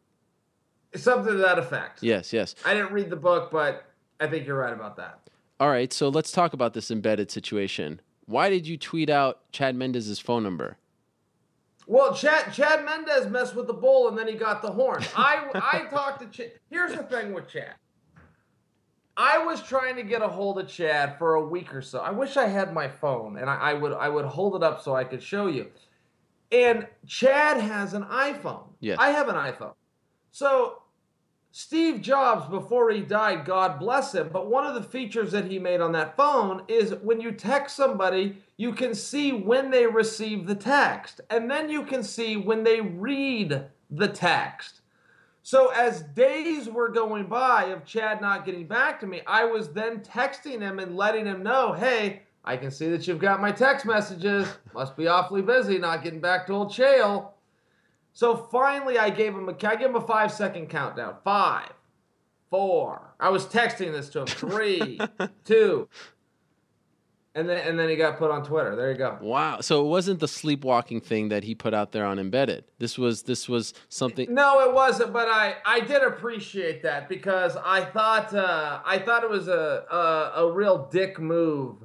Something 0.94 1.34
to 1.34 1.40
that 1.40 1.58
effect. 1.58 2.04
Yes, 2.04 2.32
yes. 2.32 2.56
I 2.64 2.74
didn't 2.76 2.94
read 2.94 3.10
the 3.10 3.16
book, 3.16 3.52
but 3.52 3.86
I 4.20 4.28
think 4.28 4.46
you're 4.46 4.58
right 4.58 4.72
about 4.72 4.96
that. 4.98 5.20
All 5.60 5.70
right, 5.70 5.92
so 5.92 6.10
let's 6.10 6.32
talk 6.32 6.54
about 6.54 6.74
this 6.74 6.92
embedded 6.92 7.32
situation. 7.32 8.02
Why 8.28 8.50
did 8.50 8.68
you 8.68 8.78
tweet 8.78 9.10
out 9.10 9.52
Chad 9.52 9.76
Mendes's 9.76 10.20
phone 10.20 10.44
number? 10.44 10.78
Well, 11.88 12.16
Chad 12.16 12.52
Chad 12.52 12.84
Mendez 12.84 13.28
messed 13.28 13.56
with 13.56 13.68
the 13.68 13.74
bull 13.74 14.08
and 14.08 14.18
then 14.18 14.28
he 14.28 14.34
got 14.34 14.62
the 14.62 14.72
horn. 14.72 15.04
I 15.16 15.50
I 15.54 15.86
talked 15.90 16.22
to 16.22 16.28
Chad. 16.28 16.54
Here's 16.70 16.96
the 16.96 17.04
thing 17.04 17.32
with 17.34 17.48
Chad. 17.48 17.76
I 19.18 19.38
was 19.38 19.62
trying 19.62 19.96
to 19.96 20.04
get 20.04 20.22
a 20.22 20.28
hold 20.28 20.60
of 20.60 20.68
Chad 20.68 21.18
for 21.18 21.36
a 21.36 21.46
week 21.46 21.74
or 21.74 21.82
so. 21.82 22.00
I 22.00 22.12
wish 22.12 22.38
I 22.38 22.48
had 22.48 22.74
my 22.74 22.88
phone 22.88 23.38
and 23.38 23.50
I, 23.50 23.56
I, 23.56 23.74
would 23.74 23.94
I 23.94 24.10
would 24.10 24.26
hold 24.26 24.56
it 24.56 24.64
up 24.64 24.82
so 24.82 24.96
I 24.96 25.04
could 25.04 25.24
show 25.24 25.48
you. 25.48 25.68
And 26.52 26.88
Chad 27.08 27.58
has 27.58 27.94
an 27.94 28.04
iPhone. 28.04 28.64
Yes. 28.80 28.98
I 29.00 29.10
have 29.12 29.30
an 29.30 29.36
iPhone. 29.36 29.74
So 30.32 30.82
Steve 31.58 32.02
Jobs, 32.02 32.50
before 32.50 32.92
he 32.92 33.00
died, 33.00 33.46
God 33.46 33.80
bless 33.80 34.14
him, 34.14 34.30
but 34.34 34.48
one 34.48 34.66
of 34.66 34.76
the 34.76 34.84
features 34.84 35.32
that 35.32 35.46
he 35.46 35.58
made 35.58 35.80
on 35.80 35.94
that 35.94 36.18
phone 36.18 36.64
is 36.68 36.96
when 36.96 37.22
you 37.22 37.32
text 37.32 37.78
somebody, 37.78 38.36
you 38.58 38.74
can 38.74 38.94
see 38.94 39.32
when 39.32 39.72
they 39.72 39.88
receive 39.88 40.48
the 40.48 40.56
text, 40.56 41.22
and 41.30 41.50
then 41.50 41.70
you 41.70 41.84
can 41.84 42.04
see 42.04 42.36
when 42.36 42.66
they 42.66 42.82
read 42.82 43.64
the 43.90 44.08
text. 44.10 44.82
So 45.46 45.68
as 45.68 46.02
days 46.02 46.68
were 46.68 46.90
going 46.90 47.28
by 47.28 47.66
of 47.66 47.86
Chad 47.86 48.20
not 48.20 48.48
getting 48.48 48.66
back 48.66 49.00
to 49.02 49.06
me, 49.06 49.22
I 49.28 49.46
was 49.46 49.72
then 49.72 50.00
texting 50.00 50.60
him 50.60 50.80
and 50.80 50.98
letting 50.98 51.28
him 51.28 51.44
know, 51.44 51.72
hey, 51.72 52.24
I 52.44 52.58
can 52.58 52.72
see 52.72 52.90
that 52.90 53.08
you've 53.08 53.20
got 53.20 53.40
my 53.40 53.52
text 53.52 53.86
messages. 53.86 54.48
Must 54.74 54.98
be 54.98 55.08
awfully 55.08 55.44
busy 55.44 55.78
not 55.78 56.02
getting 56.02 56.20
back 56.20 56.48
to 56.48 56.54
old 56.54 56.72
Chael. 56.72 57.34
So 58.12 58.36
finally, 58.36 58.98
I 58.98 59.12
gave 59.12 59.36
him 59.36 59.48
a 59.48 59.52
I 59.52 59.76
gave 59.76 59.90
him 59.90 59.96
a 59.96 60.02
five 60.02 60.32
second 60.32 60.68
countdown. 60.68 61.18
Five, 61.24 61.74
four. 62.50 63.14
I 63.20 63.30
was 63.30 63.46
texting 63.46 63.92
this 63.92 64.10
to 64.10 64.22
him. 64.22 64.26
Three, 64.26 65.00
two, 65.46 65.88
and 67.36 67.50
then 67.50 67.68
and 67.68 67.78
then 67.78 67.90
he 67.90 67.98
got 67.98 68.18
put 68.18 68.32
on 68.32 68.46
Twitter. 68.46 68.76
There 68.78 68.92
you 68.92 68.98
go. 68.98 69.18
Wow. 69.22 69.60
So 69.60 69.86
it 69.86 69.90
wasn't 69.90 70.22
the 70.22 70.28
sleepwalking 70.28 71.02
thing 71.02 71.30
that 71.30 71.44
he 71.44 71.54
put 71.54 71.74
out 71.74 71.92
there 71.92 72.06
on 72.06 72.18
Embedded. 72.18 72.64
This 72.80 72.98
was 72.98 73.24
this 73.24 73.50
was 73.50 73.74
something. 73.90 74.34
No, 74.34 74.62
it 74.62 74.74
wasn't. 74.74 75.12
But 75.12 75.28
I 75.28 75.56
I 75.66 75.82
did 75.82 76.02
appreciate 76.02 76.82
that 76.84 77.10
because 77.10 77.58
I 77.58 77.84
thought 77.84 78.34
uh, 78.34 78.80
I 78.86 79.00
thought 79.00 79.24
it 79.24 79.30
was 79.30 79.50
a 79.50 79.86
a, 79.92 80.44
a 80.46 80.52
real 80.52 80.88
dick 80.90 81.20
move. 81.20 81.76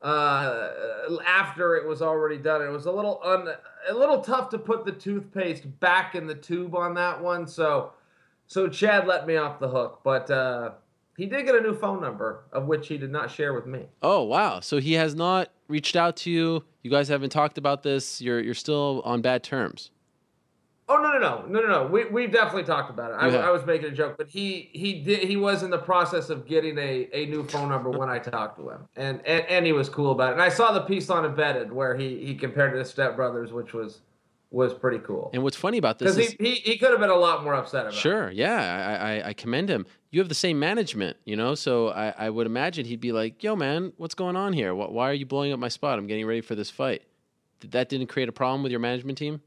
Uh, 0.00 0.70
after 1.26 1.74
it 1.76 1.86
was 1.86 2.00
already 2.00 2.38
done, 2.38 2.62
it 2.62 2.70
was 2.70 2.86
a 2.86 2.92
little 2.92 3.20
un, 3.22 3.48
a 3.90 3.94
little 3.94 4.22
tough 4.22 4.48
to 4.50 4.58
put 4.58 4.86
the 4.86 4.92
toothpaste 4.92 5.80
back 5.80 6.14
in 6.14 6.26
the 6.26 6.34
tube 6.34 6.74
on 6.74 6.94
that 6.94 7.22
one. 7.22 7.46
So 7.46 7.92
so 8.46 8.68
Chad 8.68 9.06
let 9.06 9.26
me 9.26 9.36
off 9.36 9.60
the 9.60 9.68
hook, 9.68 10.00
but. 10.02 10.30
Uh, 10.30 10.70
he 11.18 11.26
did 11.26 11.46
get 11.46 11.56
a 11.56 11.60
new 11.60 11.74
phone 11.74 12.00
number, 12.00 12.44
of 12.52 12.66
which 12.66 12.86
he 12.86 12.96
did 12.96 13.10
not 13.10 13.28
share 13.28 13.52
with 13.52 13.66
me. 13.66 13.86
Oh 14.02 14.22
wow! 14.22 14.60
So 14.60 14.78
he 14.78 14.92
has 14.92 15.16
not 15.16 15.50
reached 15.66 15.96
out 15.96 16.16
to 16.18 16.30
you. 16.30 16.64
You 16.84 16.92
guys 16.92 17.08
haven't 17.08 17.30
talked 17.30 17.58
about 17.58 17.82
this. 17.82 18.22
You're 18.22 18.38
you're 18.38 18.54
still 18.54 19.02
on 19.04 19.20
bad 19.20 19.42
terms. 19.42 19.90
Oh 20.88 20.96
no 20.96 21.12
no 21.12 21.18
no 21.18 21.44
no 21.48 21.60
no 21.60 21.66
no! 21.66 21.86
We 21.88 22.04
we've 22.04 22.30
definitely 22.30 22.62
talked 22.62 22.88
about 22.88 23.10
it. 23.10 23.14
I, 23.14 23.48
I, 23.48 23.50
was 23.50 23.66
making 23.66 23.88
a 23.88 23.90
joke, 23.90 24.14
but 24.16 24.28
he 24.28 24.70
he 24.72 25.02
did 25.02 25.24
he 25.24 25.34
was 25.36 25.64
in 25.64 25.70
the 25.70 25.78
process 25.78 26.30
of 26.30 26.46
getting 26.46 26.78
a, 26.78 27.08
a 27.12 27.26
new 27.26 27.44
phone 27.48 27.68
number 27.68 27.90
when 27.90 28.08
I 28.08 28.20
talked 28.20 28.56
to 28.60 28.70
him, 28.70 28.88
and, 28.94 29.20
and 29.26 29.44
and 29.46 29.66
he 29.66 29.72
was 29.72 29.88
cool 29.88 30.12
about 30.12 30.30
it. 30.30 30.32
And 30.34 30.42
I 30.42 30.48
saw 30.48 30.70
the 30.70 30.82
piece 30.82 31.10
on 31.10 31.24
Embedded 31.24 31.72
where 31.72 31.96
he 31.96 32.24
he 32.24 32.36
compared 32.36 32.74
it 32.74 32.78
to 32.78 32.84
Step 32.84 33.16
Brothers, 33.16 33.52
which 33.52 33.74
was 33.74 34.02
was 34.50 34.72
pretty 34.72 34.98
cool. 34.98 35.30
And 35.34 35.42
what's 35.42 35.56
funny 35.56 35.78
about 35.78 35.98
this 35.98 36.16
is 36.16 36.30
he, 36.32 36.36
he, 36.44 36.54
he 36.54 36.78
could 36.78 36.90
have 36.90 37.00
been 37.00 37.10
a 37.10 37.14
lot 37.14 37.44
more 37.44 37.54
upset 37.54 37.82
about. 37.82 37.92
It. 37.92 37.96
Sure, 37.96 38.30
yeah, 38.30 38.98
I, 39.00 39.16
I, 39.16 39.28
I 39.28 39.32
commend 39.34 39.68
him. 39.68 39.86
You 40.10 40.20
have 40.20 40.28
the 40.28 40.34
same 40.34 40.58
management, 40.58 41.18
you 41.24 41.36
know, 41.36 41.54
so 41.54 41.88
I, 41.88 42.14
I 42.16 42.30
would 42.30 42.46
imagine 42.46 42.86
he'd 42.86 43.00
be 43.00 43.12
like, 43.12 43.42
"Yo, 43.42 43.56
man, 43.56 43.92
what's 43.98 44.14
going 44.14 44.36
on 44.36 44.54
here? 44.54 44.74
Why 44.74 45.10
are 45.10 45.14
you 45.14 45.26
blowing 45.26 45.52
up 45.52 45.58
my 45.58 45.68
spot? 45.68 45.98
I'm 45.98 46.06
getting 46.06 46.26
ready 46.26 46.40
for 46.40 46.54
this 46.54 46.70
fight." 46.70 47.02
That 47.60 47.88
didn't 47.88 48.06
create 48.06 48.28
a 48.28 48.32
problem 48.32 48.62
with 48.62 48.70
your 48.70 48.80
management 48.80 49.18
team. 49.18 49.42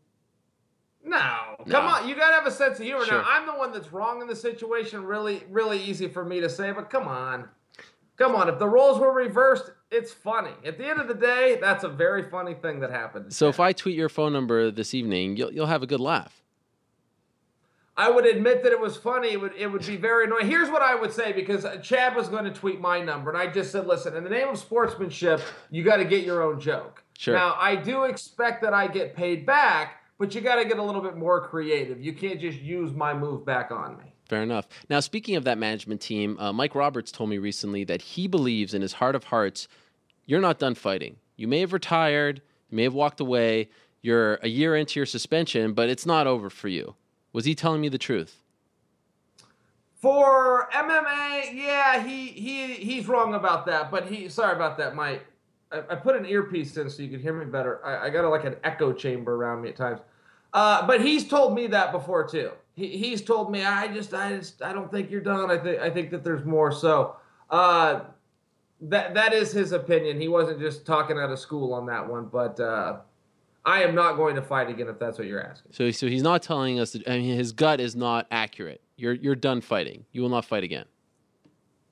No, 1.03 1.17
no. 1.65 1.71
come 1.71 1.85
on, 1.85 2.07
you 2.07 2.15
gotta 2.15 2.35
have 2.35 2.45
a 2.45 2.51
sense 2.51 2.77
of 2.77 2.85
humor. 2.85 3.05
Sure. 3.05 3.17
Now, 3.17 3.25
I'm 3.27 3.47
the 3.47 3.53
one 3.53 3.71
that's 3.71 3.91
wrong 3.91 4.21
in 4.21 4.27
the 4.27 4.35
situation. 4.35 5.03
Really, 5.03 5.43
really 5.49 5.81
easy 5.81 6.07
for 6.07 6.23
me 6.23 6.39
to 6.41 6.49
say, 6.49 6.71
but 6.71 6.89
come 6.91 7.07
on, 7.07 7.49
come 8.21 8.35
on. 8.35 8.47
If 8.49 8.59
the 8.59 8.67
roles 8.67 8.99
were 8.99 9.11
reversed, 9.11 9.71
it's 9.89 10.13
funny. 10.13 10.51
At 10.63 10.77
the 10.77 10.85
end 10.85 10.99
of 10.99 11.07
the 11.07 11.13
day, 11.13 11.57
that's 11.59 11.83
a 11.83 11.89
very 11.89 12.23
funny 12.29 12.53
thing 12.53 12.79
that 12.81 12.91
happened. 12.91 13.33
So 13.33 13.49
if 13.49 13.59
I 13.59 13.73
tweet 13.73 13.95
your 13.95 14.09
phone 14.09 14.31
number 14.31 14.69
this 14.71 14.93
evening, 14.93 15.37
you'll 15.37 15.51
you'll 15.51 15.67
have 15.67 15.83
a 15.83 15.87
good 15.87 15.99
laugh. 15.99 16.41
I 17.97 18.09
would 18.09 18.25
admit 18.25 18.63
that 18.63 18.71
it 18.71 18.79
was 18.79 18.95
funny. 18.95 19.31
It 19.31 19.41
would 19.41 19.53
it 19.57 19.67
would 19.67 19.85
be 19.85 19.97
very 19.97 20.25
annoying. 20.25 20.47
Here's 20.47 20.69
what 20.69 20.81
I 20.81 20.95
would 20.95 21.11
say 21.11 21.33
because 21.33 21.65
Chad 21.81 22.15
was 22.15 22.29
going 22.29 22.45
to 22.45 22.51
tweet 22.51 22.79
my 22.79 23.01
number, 23.01 23.31
and 23.31 23.37
I 23.37 23.51
just 23.51 23.71
said, 23.71 23.87
"Listen, 23.87 24.15
in 24.15 24.23
the 24.23 24.29
name 24.29 24.49
of 24.49 24.57
sportsmanship, 24.57 25.41
you 25.71 25.83
got 25.83 25.97
to 25.97 26.05
get 26.05 26.23
your 26.23 26.43
own 26.43 26.59
joke." 26.59 27.03
Sure. 27.17 27.35
Now 27.35 27.55
I 27.59 27.75
do 27.75 28.03
expect 28.03 28.61
that 28.61 28.73
I 28.73 28.87
get 28.87 29.15
paid 29.15 29.45
back, 29.45 30.03
but 30.17 30.33
you 30.33 30.41
got 30.41 30.55
to 30.55 30.65
get 30.65 30.77
a 30.77 30.83
little 30.83 31.01
bit 31.01 31.17
more 31.17 31.47
creative. 31.47 31.99
You 31.99 32.13
can't 32.13 32.39
just 32.39 32.59
use 32.59 32.93
my 32.93 33.13
move 33.13 33.45
back 33.45 33.71
on 33.71 33.97
me. 33.97 34.10
Fair 34.31 34.43
enough. 34.43 34.69
Now, 34.89 35.01
speaking 35.01 35.35
of 35.35 35.43
that 35.43 35.57
management 35.57 35.99
team, 35.99 36.37
uh, 36.39 36.53
Mike 36.53 36.73
Roberts 36.73 37.11
told 37.11 37.29
me 37.29 37.37
recently 37.37 37.83
that 37.83 38.01
he 38.01 38.29
believes 38.29 38.73
in 38.73 38.81
his 38.81 38.93
heart 38.93 39.13
of 39.13 39.25
hearts 39.25 39.67
you're 40.25 40.39
not 40.39 40.57
done 40.57 40.73
fighting. 40.73 41.17
You 41.35 41.49
may 41.49 41.59
have 41.59 41.73
retired, 41.73 42.41
you 42.69 42.77
may 42.77 42.83
have 42.83 42.93
walked 42.93 43.19
away, 43.19 43.67
you're 44.01 44.35
a 44.35 44.47
year 44.47 44.77
into 44.77 44.97
your 44.97 45.05
suspension, 45.05 45.73
but 45.73 45.89
it's 45.89 46.05
not 46.05 46.27
over 46.27 46.49
for 46.49 46.69
you. 46.69 46.95
Was 47.33 47.43
he 47.43 47.53
telling 47.53 47.81
me 47.81 47.89
the 47.89 47.97
truth? 47.97 48.37
For 49.95 50.69
MMA, 50.71 51.53
yeah, 51.53 52.01
he 52.01 52.27
he 52.27 52.75
he's 52.75 53.09
wrong 53.09 53.33
about 53.33 53.65
that. 53.65 53.91
But 53.91 54.07
he 54.07 54.29
sorry 54.29 54.55
about 54.55 54.77
that, 54.77 54.95
Mike. 54.95 55.25
I, 55.73 55.79
I 55.89 55.95
put 55.95 56.15
an 56.15 56.25
earpiece 56.25 56.77
in 56.77 56.89
so 56.89 57.03
you 57.03 57.09
could 57.09 57.19
hear 57.19 57.33
me 57.33 57.43
better. 57.43 57.85
I, 57.85 58.05
I 58.05 58.09
got 58.09 58.23
a, 58.23 58.29
like 58.29 58.45
an 58.45 58.55
echo 58.63 58.93
chamber 58.93 59.35
around 59.35 59.61
me 59.61 59.67
at 59.67 59.75
times. 59.75 59.99
Uh, 60.53 60.87
but 60.87 61.01
he's 61.01 61.27
told 61.27 61.53
me 61.53 61.67
that 61.67 61.91
before 61.91 62.25
too. 62.25 62.51
He, 62.73 62.97
he's 62.97 63.21
told 63.21 63.51
me 63.51 63.63
I 63.63 63.87
just 63.87 64.13
I 64.13 64.37
just 64.37 64.61
I 64.61 64.73
don't 64.73 64.91
think 64.91 65.11
you're 65.11 65.21
done. 65.21 65.51
I 65.51 65.57
think 65.57 65.79
I 65.79 65.89
think 65.89 66.11
that 66.11 66.23
there's 66.23 66.45
more. 66.45 66.71
So 66.71 67.15
uh, 67.49 68.01
that 68.81 69.13
that 69.13 69.33
is 69.33 69.51
his 69.51 69.71
opinion. 69.71 70.19
He 70.19 70.27
wasn't 70.27 70.59
just 70.59 70.85
talking 70.85 71.17
out 71.17 71.29
of 71.29 71.39
school 71.39 71.73
on 71.73 71.85
that 71.87 72.07
one, 72.07 72.25
but 72.25 72.59
uh, 72.59 72.99
I 73.65 73.83
am 73.83 73.93
not 73.93 74.15
going 74.15 74.35
to 74.35 74.41
fight 74.41 74.69
again 74.69 74.87
if 74.87 74.97
that's 74.97 75.17
what 75.17 75.27
you're 75.27 75.43
asking. 75.43 75.71
So, 75.73 75.91
so 75.91 76.07
he's 76.07 76.23
not 76.23 76.41
telling 76.41 76.79
us. 76.79 76.93
That, 76.93 77.07
I 77.07 77.19
mean, 77.19 77.35
his 77.35 77.51
gut 77.51 77.79
is 77.79 77.95
not 77.95 78.27
accurate. 78.31 78.81
You're 78.95 79.13
you're 79.13 79.35
done 79.35 79.61
fighting. 79.61 80.05
You 80.11 80.21
will 80.21 80.29
not 80.29 80.45
fight 80.45 80.63
again. 80.63 80.85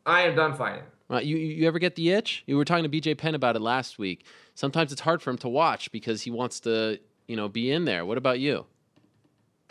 I 0.05 0.21
am 0.21 0.35
done 0.35 0.55
fighting. 0.55 0.83
Uh, 1.11 1.19
you 1.19 1.37
you 1.37 1.67
ever 1.67 1.79
get 1.79 1.95
the 1.95 2.11
itch? 2.11 2.43
You 2.47 2.57
were 2.57 2.65
talking 2.65 2.89
to 2.89 2.89
BJ 2.89 3.17
Penn 3.17 3.35
about 3.35 3.55
it 3.55 3.61
last 3.61 3.99
week. 3.99 4.25
Sometimes 4.55 4.91
it's 4.91 5.01
hard 5.01 5.21
for 5.21 5.29
him 5.29 5.37
to 5.39 5.49
watch 5.49 5.91
because 5.91 6.21
he 6.21 6.31
wants 6.31 6.59
to, 6.61 6.99
you 7.27 7.35
know, 7.35 7.47
be 7.47 7.71
in 7.71 7.85
there. 7.85 8.05
What 8.05 8.17
about 8.17 8.39
you? 8.39 8.65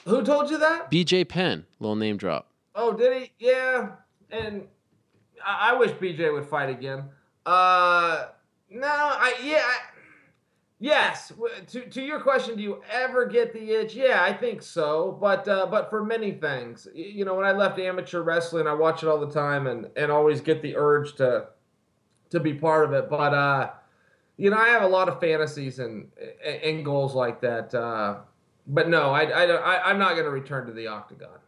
Who 0.04 0.22
told 0.22 0.50
you 0.50 0.58
that? 0.58 0.90
BJ 0.90 1.28
Penn, 1.28 1.66
little 1.80 1.96
name 1.96 2.16
drop. 2.16 2.50
Oh, 2.74 2.92
did 2.92 3.22
he? 3.22 3.32
Yeah, 3.38 3.90
and 4.30 4.66
I, 5.44 5.70
I 5.70 5.74
wish 5.74 5.90
BJ 5.92 6.32
would 6.32 6.46
fight 6.46 6.70
again. 6.70 7.04
Uh, 7.44 8.26
no, 8.70 8.86
I 8.86 9.34
yeah, 9.42 9.62
I, 9.64 9.76
yes. 10.78 11.32
To 11.68 11.80
to 11.88 12.02
your 12.02 12.20
question, 12.20 12.56
do 12.56 12.62
you 12.62 12.82
ever 12.90 13.26
get 13.26 13.52
the 13.52 13.70
itch? 13.70 13.94
Yeah, 13.94 14.22
I 14.22 14.32
think 14.32 14.62
so. 14.62 15.18
But 15.20 15.48
uh, 15.48 15.66
but 15.66 15.90
for 15.90 16.04
many 16.04 16.32
things, 16.32 16.86
you 16.94 17.24
know, 17.24 17.34
when 17.34 17.46
I 17.46 17.52
left 17.52 17.78
amateur 17.78 18.22
wrestling, 18.22 18.66
I 18.66 18.74
watch 18.74 19.02
it 19.02 19.08
all 19.08 19.18
the 19.18 19.32
time 19.32 19.66
and 19.66 19.88
and 19.96 20.12
always 20.12 20.40
get 20.40 20.62
the 20.62 20.76
urge 20.76 21.16
to 21.16 21.48
to 22.30 22.40
be 22.40 22.54
part 22.54 22.84
of 22.84 22.92
it. 22.92 23.08
But 23.08 23.34
uh, 23.34 23.70
you 24.36 24.50
know, 24.50 24.58
I 24.58 24.68
have 24.68 24.82
a 24.82 24.88
lot 24.88 25.08
of 25.08 25.20
fantasies 25.20 25.78
and 25.78 26.10
and 26.62 26.84
goals 26.84 27.14
like 27.14 27.40
that. 27.40 27.74
Uh, 27.74 28.18
but 28.68 28.88
no, 28.88 29.10
I, 29.10 29.22
I, 29.24 29.44
I 29.44 29.90
I'm 29.90 29.98
not 29.98 30.12
going 30.12 30.24
to 30.24 30.30
return 30.30 30.66
to 30.66 30.72
the 30.72 30.86
octagon. 30.86 31.38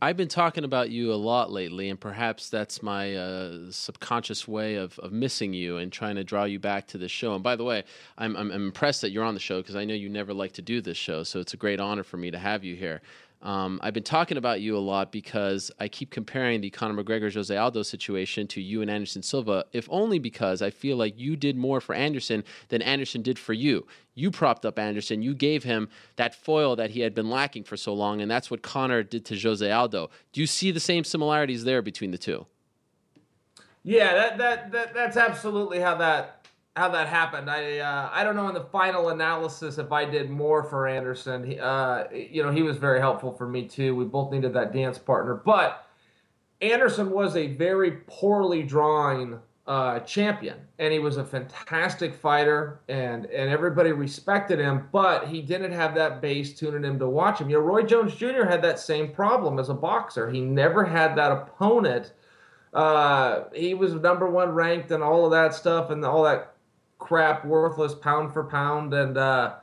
I've 0.00 0.16
been 0.16 0.28
talking 0.28 0.62
about 0.62 0.90
you 0.90 1.12
a 1.12 1.16
lot 1.16 1.50
lately, 1.50 1.88
and 1.88 1.98
perhaps 1.98 2.50
that's 2.50 2.84
my 2.84 3.16
uh, 3.16 3.70
subconscious 3.70 4.46
way 4.46 4.76
of, 4.76 4.96
of 5.00 5.10
missing 5.10 5.52
you 5.52 5.78
and 5.78 5.90
trying 5.90 6.14
to 6.14 6.22
draw 6.22 6.44
you 6.44 6.60
back 6.60 6.86
to 6.88 6.98
the 6.98 7.08
show. 7.08 7.34
And 7.34 7.42
by 7.42 7.56
the 7.56 7.64
way, 7.64 7.82
I'm, 8.16 8.36
I'm, 8.36 8.52
I'm 8.52 8.64
impressed 8.64 9.00
that 9.00 9.10
you're 9.10 9.24
on 9.24 9.34
the 9.34 9.40
show 9.40 9.60
because 9.60 9.74
I 9.74 9.84
know 9.84 9.94
you 9.94 10.08
never 10.08 10.32
like 10.32 10.52
to 10.52 10.62
do 10.62 10.80
this 10.80 10.96
show, 10.96 11.24
so 11.24 11.40
it's 11.40 11.52
a 11.52 11.56
great 11.56 11.80
honor 11.80 12.04
for 12.04 12.16
me 12.16 12.30
to 12.30 12.38
have 12.38 12.62
you 12.62 12.76
here. 12.76 13.00
Um, 13.40 13.78
I've 13.84 13.94
been 13.94 14.02
talking 14.02 14.36
about 14.36 14.60
you 14.60 14.76
a 14.76 14.80
lot 14.80 15.12
because 15.12 15.70
I 15.78 15.86
keep 15.86 16.10
comparing 16.10 16.60
the 16.60 16.70
Conor 16.70 17.02
McGregor 17.02 17.32
Jose 17.32 17.56
Aldo 17.56 17.82
situation 17.82 18.48
to 18.48 18.60
you 18.60 18.82
and 18.82 18.90
Anderson 18.90 19.22
Silva, 19.22 19.64
if 19.72 19.86
only 19.90 20.18
because 20.18 20.60
I 20.60 20.70
feel 20.70 20.96
like 20.96 21.18
you 21.18 21.36
did 21.36 21.56
more 21.56 21.80
for 21.80 21.94
Anderson 21.94 22.42
than 22.68 22.82
Anderson 22.82 23.22
did 23.22 23.38
for 23.38 23.52
you. 23.52 23.86
You 24.14 24.32
propped 24.32 24.66
up 24.66 24.76
Anderson, 24.76 25.22
you 25.22 25.34
gave 25.34 25.62
him 25.62 25.88
that 26.16 26.34
foil 26.34 26.74
that 26.76 26.90
he 26.90 27.00
had 27.00 27.14
been 27.14 27.30
lacking 27.30 27.62
for 27.62 27.76
so 27.76 27.94
long, 27.94 28.20
and 28.20 28.28
that's 28.28 28.50
what 28.50 28.62
Conor 28.62 29.04
did 29.04 29.24
to 29.26 29.38
Jose 29.38 29.70
Aldo. 29.70 30.10
Do 30.32 30.40
you 30.40 30.46
see 30.48 30.72
the 30.72 30.80
same 30.80 31.04
similarities 31.04 31.62
there 31.62 31.80
between 31.80 32.10
the 32.10 32.18
two? 32.18 32.46
Yeah, 33.84 34.14
that, 34.14 34.38
that, 34.38 34.72
that 34.72 34.94
that's 34.94 35.16
absolutely 35.16 35.78
how 35.78 35.94
that 35.96 36.38
how 36.78 36.88
that 36.88 37.08
happened. 37.08 37.50
I 37.50 37.78
uh, 37.78 38.08
I 38.12 38.24
don't 38.24 38.36
know 38.36 38.48
in 38.48 38.54
the 38.54 38.64
final 38.72 39.10
analysis 39.10 39.78
if 39.78 39.92
I 39.92 40.04
did 40.04 40.30
more 40.30 40.62
for 40.62 40.86
Anderson. 40.86 41.58
Uh, 41.58 42.04
you 42.12 42.42
know, 42.42 42.50
he 42.50 42.62
was 42.62 42.76
very 42.76 43.00
helpful 43.00 43.32
for 43.32 43.48
me 43.48 43.66
too. 43.66 43.94
We 43.94 44.04
both 44.04 44.32
needed 44.32 44.52
that 44.54 44.72
dance 44.72 44.98
partner, 44.98 45.34
but 45.34 45.86
Anderson 46.60 47.10
was 47.10 47.36
a 47.36 47.48
very 47.48 47.92
poorly 48.06 48.62
drawn 48.62 49.40
uh, 49.66 50.00
champion, 50.00 50.56
and 50.78 50.92
he 50.92 50.98
was 50.98 51.18
a 51.18 51.24
fantastic 51.24 52.14
fighter, 52.14 52.80
and 52.88 53.26
and 53.26 53.50
everybody 53.50 53.92
respected 53.92 54.58
him. 54.58 54.88
But 54.90 55.28
he 55.28 55.42
didn't 55.42 55.72
have 55.72 55.94
that 55.96 56.22
base 56.22 56.58
tuning 56.58 56.84
him 56.84 56.98
to 57.00 57.08
watch 57.08 57.40
him. 57.40 57.50
You 57.50 57.58
know, 57.58 57.64
Roy 57.64 57.82
Jones 57.82 58.14
Jr. 58.14 58.44
had 58.44 58.62
that 58.62 58.78
same 58.78 59.12
problem 59.12 59.58
as 59.58 59.68
a 59.68 59.74
boxer. 59.74 60.30
He 60.30 60.40
never 60.40 60.84
had 60.84 61.16
that 61.16 61.32
opponent. 61.32 62.12
Uh, 62.72 63.44
he 63.54 63.74
was 63.74 63.94
number 63.94 64.30
one 64.30 64.50
ranked 64.50 64.90
and 64.90 65.02
all 65.02 65.24
of 65.24 65.30
that 65.32 65.54
stuff 65.54 65.90
and 65.90 66.04
all 66.04 66.22
that 66.22 66.54
crap, 66.98 67.44
worthless 67.44 67.94
pound 67.94 68.32
for 68.32 68.44
pound, 68.44 68.92
and 68.92 69.16
uh, 69.16 69.54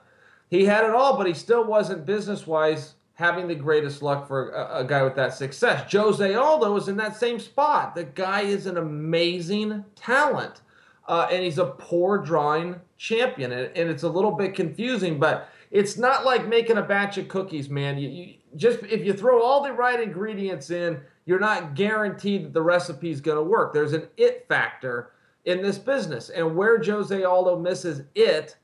he 0.50 0.66
had 0.66 0.86
it 0.86 0.92
all, 0.92 1.18
but 1.18 1.28
he 1.28 1.34
still 1.34 1.66
wasn't 1.66 2.06
business 2.06 2.48
wise 2.48 2.96
having 3.14 3.48
the 3.48 3.56
greatest 3.56 4.02
luck 4.02 4.28
for 4.28 4.50
a, 4.50 4.80
a, 4.80 4.84
guy 4.84 5.02
with 5.02 5.16
that 5.16 5.34
success. 5.34 5.90
Jose 5.92 6.34
Aldo 6.34 6.76
is 6.76 6.90
in 6.90 6.98
that 6.98 7.16
same 7.16 7.40
spot. 7.40 7.96
The 7.96 8.04
guy 8.04 8.42
is 8.42 8.66
an 8.66 8.78
amazing 8.78 9.86
talent, 9.96 10.62
uh, 11.08 11.28
and 11.32 11.44
he's 11.44 11.58
a 11.58 11.66
poor 11.66 12.18
drawing 12.18 12.80
champion, 12.98 13.52
and, 13.52 13.76
and, 13.76 13.90
it's 13.90 14.04
a 14.04 14.10
little 14.10 14.32
bit 14.32 14.56
confusing, 14.56 15.20
but. 15.20 15.50
It's 15.72 15.98
not 15.98 16.24
like 16.24 16.48
making 16.48 16.78
a 16.78 16.82
batch 16.82 17.18
of 17.18 17.28
cookies, 17.28 17.70
man. 17.70 17.98
You, 17.98 18.08
you 18.08 18.34
just 18.56 18.80
if 18.84 19.06
you 19.06 19.12
throw 19.14 19.42
all 19.42 19.62
the 19.62 19.74
right 19.74 20.00
ingredients 20.00 20.70
in, 20.70 21.02
you're 21.26 21.40
not 21.40 21.76
guaranteed 21.76 22.46
that 22.46 22.54
the 22.54 22.62
recipe 22.62 23.10
is 23.10 23.20
going 23.20 23.38
to 23.38 23.44
work. 23.44 23.74
There's 23.74 23.94
an 23.94 24.08
it 24.16 24.46
factor 24.48 25.12
in 25.46 25.62
this 25.62 25.78
business. 25.78 26.30
And 26.30 26.56
where 26.56 26.82
Jose 26.84 27.24
Aldo 27.24 27.60
misses 27.60 28.02
it, 28.16 28.58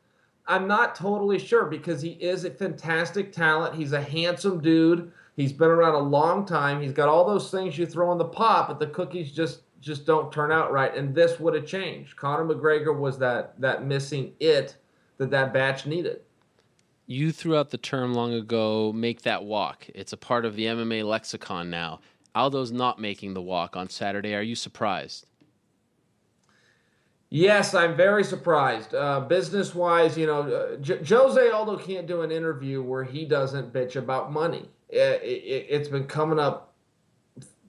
I'm 0.48 0.68
not 0.68 0.96
totally 0.96 1.40
sure 1.40 1.66
because 1.66 2.02
he 2.02 2.12
is 2.12 2.44
a 2.44 2.52
fantastic 2.52 3.32
talent. 3.32 3.76
He's 3.76 3.94
a 3.94 4.02
handsome 4.02 4.60
dude. 4.60 5.12
He's 5.38 5.54
been 5.54 5.70
around 5.70 5.96
a 5.96 6.00
long 6.00 6.46
time. 6.46 6.82
He's 6.82 6.94
got 6.94 7.08
all 7.08 7.26
those 7.26 7.50
things 7.50 7.78
you 7.78 7.86
throw 7.86 8.12
in 8.12 8.18
the 8.18 8.26
pot, 8.26 8.68
but 8.68 8.80
the 8.80 8.88
cookies 8.88 9.32
just 9.32 9.62
just 9.80 10.06
don't 10.06 10.32
turn 10.32 10.52
out 10.52 10.72
right. 10.72 10.96
And 10.96 11.16
this 11.16 11.40
would 11.40 11.56
have 11.56 11.66
changed. 11.66 12.16
Conor 12.16 12.46
McGregor 12.46 12.98
was 12.98 13.18
that 13.20 13.60
that 13.60 13.86
missing 13.86 14.34
it 14.40 14.76
that 15.18 15.32
that 15.32 15.54
batch 15.54 15.86
needed. 15.86 16.22
You 17.08 17.32
threw 17.32 17.58
out 17.58 17.72
the 17.72 17.78
term 17.78 18.14
long 18.14 18.34
ago, 18.34 18.94
make 18.94 19.24
that 19.24 19.44
walk. 19.44 19.88
It's 19.94 20.14
a 20.14 20.18
part 20.18 20.46
of 20.46 20.56
the 20.56 20.66
MMA 20.66 21.04
lexicon 21.04 21.70
now. 21.70 22.00
Aldo's 22.36 22.72
not 22.72 23.00
making 23.00 23.34
the 23.34 23.42
walk 23.42 23.76
on 23.76 23.90
Saturday. 23.90 24.34
Are 24.34 24.42
you 24.42 24.56
surprised? 24.56 25.26
Yes, 27.34 27.74
I'm 27.74 27.96
very 27.96 28.26
surprised. 28.26 28.94
Uh, 28.94 29.22
business 29.22 29.74
wise, 29.74 30.18
you 30.18 30.28
know, 30.28 30.42
uh, 30.42 30.76
J- 30.76 31.02
Jose 31.02 31.50
Aldo 31.50 31.78
can't 31.78 32.06
do 32.06 32.24
an 32.24 32.32
interview 32.32 32.84
where 32.84 33.06
he 33.06 33.24
doesn't 33.24 33.72
bitch 33.72 33.96
about 33.96 34.34
money. 34.34 34.70
It, 34.90 35.24
it, 35.24 35.66
it's 35.70 35.88
been 35.88 36.08
coming 36.08 36.40
up 36.40 36.74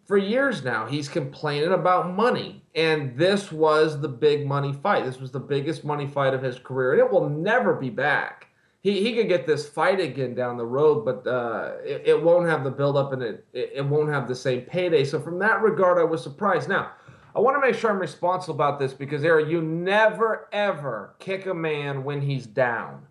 for 0.04 0.18
years 0.18 0.64
now. 0.64 0.86
He's 0.86 1.08
complaining 1.08 1.72
about 1.72 2.12
money. 2.12 2.64
And 2.74 3.16
this 3.16 3.52
was 3.52 4.00
the 4.00 4.08
big 4.08 4.48
money 4.48 4.72
fight. 4.72 5.04
This 5.04 5.20
was 5.20 5.30
the 5.30 5.38
biggest 5.38 5.84
money 5.84 6.08
fight 6.08 6.34
of 6.34 6.42
his 6.42 6.58
career. 6.58 6.94
And 6.94 7.00
it 7.00 7.12
will 7.12 7.28
never 7.28 7.74
be 7.74 7.88
back. 7.88 8.48
He, 8.80 9.00
he 9.00 9.14
could 9.14 9.28
get 9.28 9.46
this 9.46 9.68
fight 9.68 10.00
again 10.00 10.34
down 10.34 10.56
the 10.56 10.66
road, 10.66 11.04
but 11.04 11.24
uh, 11.24 11.74
it, 11.84 12.02
it 12.04 12.20
won't 12.20 12.48
have 12.48 12.64
the 12.64 12.70
buildup 12.72 13.12
and 13.12 13.22
it, 13.22 13.46
it, 13.52 13.70
it 13.76 13.86
won't 13.86 14.10
have 14.10 14.26
the 14.26 14.34
same 14.34 14.62
payday. 14.62 15.04
So, 15.04 15.20
from 15.20 15.38
that 15.38 15.62
regard, 15.62 15.98
I 15.98 16.02
was 16.02 16.20
surprised. 16.20 16.68
Now, 16.68 16.90
I 17.34 17.40
want 17.40 17.56
to 17.56 17.66
make 17.66 17.78
sure 17.78 17.90
I'm 17.90 17.98
responsible 17.98 18.54
about 18.54 18.78
this 18.78 18.92
because, 18.92 19.24
Eric, 19.24 19.48
you 19.48 19.62
never 19.62 20.48
ever 20.52 21.14
kick 21.18 21.46
a 21.46 21.54
man 21.54 22.04
when 22.04 22.20
he's 22.20 22.46
down. 22.46 23.06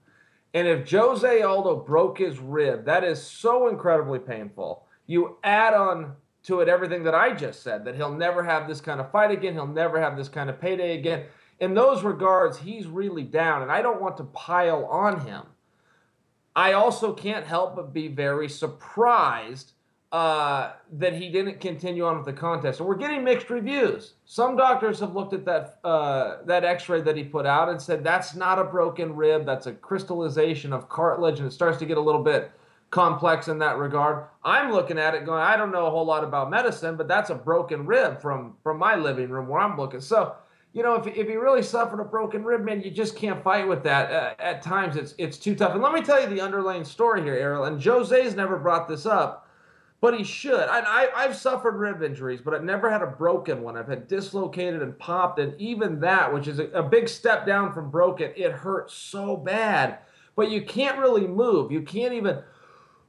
And 0.54 0.68
if 0.68 0.90
Jose 0.90 1.42
Aldo 1.42 1.78
broke 1.78 2.20
his 2.20 2.38
rib, 2.40 2.86
that 2.86 3.04
is 3.04 3.22
so 3.22 3.68
incredibly 3.68 4.20
painful. 4.20 4.86
You 5.08 5.38
add 5.44 5.74
on 5.74 6.16
to 6.44 6.60
it 6.60 6.68
everything 6.68 7.04
that 7.04 7.16
I 7.16 7.34
just 7.34 7.64
said 7.64 7.86
that 7.86 7.96
he'll 7.96 8.14
never 8.14 8.44
have 8.44 8.68
this 8.68 8.82
kind 8.82 9.00
of 9.00 9.12
fight 9.12 9.32
again, 9.32 9.54
he'll 9.54 9.68
never 9.68 10.00
have 10.00 10.18
this 10.18 10.30
kind 10.30 10.50
of 10.50 10.60
payday 10.60 10.98
again. 10.98 11.26
In 11.60 11.74
those 11.74 12.04
regards, 12.04 12.58
he's 12.60 12.88
really 12.88 13.24
down, 13.24 13.62
and 13.62 13.72
I 13.72 13.82
don't 13.82 14.02
want 14.02 14.18
to 14.18 14.24
pile 14.24 14.86
on 14.86 15.22
him. 15.22 15.44
I 16.56 16.74
also 16.74 17.14
can't 17.14 17.46
help 17.46 17.76
but 17.76 17.94
be 17.94 18.08
very 18.08 18.50
surprised 18.50 19.74
uh, 20.12 20.74
that 20.92 21.14
he 21.14 21.30
didn't 21.30 21.60
continue 21.62 22.06
on 22.06 22.18
with 22.18 22.26
the 22.26 22.34
contest. 22.34 22.80
And 22.80 22.90
we're 22.90 22.96
getting 22.96 23.24
mixed 23.24 23.50
reviews. 23.50 24.14
Some 24.26 24.58
doctors 24.58 25.00
have 25.00 25.16
looked 25.16 25.34
at 25.34 25.46
that 25.46 25.80
uh, 25.84 26.38
that 26.46 26.64
X-ray 26.64 27.02
that 27.02 27.16
he 27.16 27.24
put 27.24 27.46
out 27.46 27.70
and 27.70 27.82
said 27.82 28.04
that's 28.04 28.36
not 28.36 28.60
a 28.60 28.64
broken 28.64 29.16
rib, 29.16 29.46
that's 29.46 29.68
a 29.68 29.74
crystallization 29.74 30.74
of 30.74 30.90
cartilage, 30.90 31.40
and 31.40 31.48
it 31.48 31.52
starts 31.52 31.78
to 31.80 31.86
get 31.86 31.98
a 31.98 32.02
little 32.02 32.24
bit 32.24 32.52
complex 32.90 33.48
in 33.48 33.58
that 33.60 33.78
regard. 33.78 34.26
I'm 34.44 34.72
looking 34.72 35.00
at 35.00 35.16
it 35.16 35.26
going, 35.26 35.42
I 35.42 35.56
don't 35.56 35.72
know 35.72 35.86
a 35.88 35.90
whole 35.90 36.06
lot 36.06 36.26
about 36.26 36.50
medicine, 36.50 36.98
but 36.98 37.08
that's 37.08 37.30
a 37.30 37.36
broken 37.36 37.86
rib 37.86 38.22
from 38.22 38.56
from 38.64 38.78
my 38.78 38.96
living 38.96 39.30
room 39.30 39.48
where 39.48 39.62
I'm 39.62 39.78
looking. 39.78 40.02
So 40.02 40.36
you 40.74 40.84
know, 40.84 40.96
if, 40.96 41.08
if 41.08 41.28
he 41.28 41.36
really 41.36 41.64
suffered 41.64 42.00
a 42.00 42.06
broken 42.06 42.44
rib, 42.44 42.62
man, 42.62 42.82
you 42.82 42.92
just 42.92 43.16
can't 43.16 43.44
fight 43.44 43.68
with 43.68 43.84
that. 43.84 44.12
Uh, 44.12 44.42
at 44.42 44.62
times, 44.62 44.96
it's 44.96 45.14
it's 45.18 45.38
too 45.38 45.56
tough. 45.56 45.74
And 45.74 45.82
let 45.82 45.94
me 45.94 46.02
tell 46.02 46.22
you 46.22 46.28
the 46.28 46.42
underlying 46.42 46.86
story 46.86 47.24
here, 47.24 47.36
Ariel. 47.36 47.66
And 47.66 47.82
Jose's 47.82 48.36
never 48.36 48.58
brought 48.58 48.88
this 48.88 49.06
up, 49.06 49.48
but 50.02 50.18
he 50.18 50.24
should. 50.24 50.68
I, 50.68 51.10
I, 51.16 51.22
have 51.22 51.36
suffered 51.36 51.78
rib 51.78 52.02
injuries, 52.02 52.42
but 52.44 52.54
I've 52.54 52.64
never 52.64 52.90
had 52.90 53.04
a 53.04 53.08
broken 53.08 53.62
one. 53.62 53.78
I've 53.78 53.88
had 53.88 54.08
dislocated 54.08 54.82
and 54.82 54.98
popped, 54.98 55.40
and 55.40 55.60
even 55.62 56.00
that, 56.02 56.34
which 56.34 56.48
is 56.48 56.60
a, 56.60 56.66
a 56.72 56.84
big 56.84 57.08
step 57.08 57.46
down 57.46 57.72
from 57.72 57.92
broken, 57.92 58.32
it 58.36 58.52
hurts 58.52 58.94
so 58.94 59.38
bad. 59.38 60.00
But 60.36 60.50
you 60.50 60.64
can't 60.64 60.98
really 60.98 61.28
move. 61.28 61.72
You 61.72 61.84
can't 61.84 62.14
even 62.14 62.40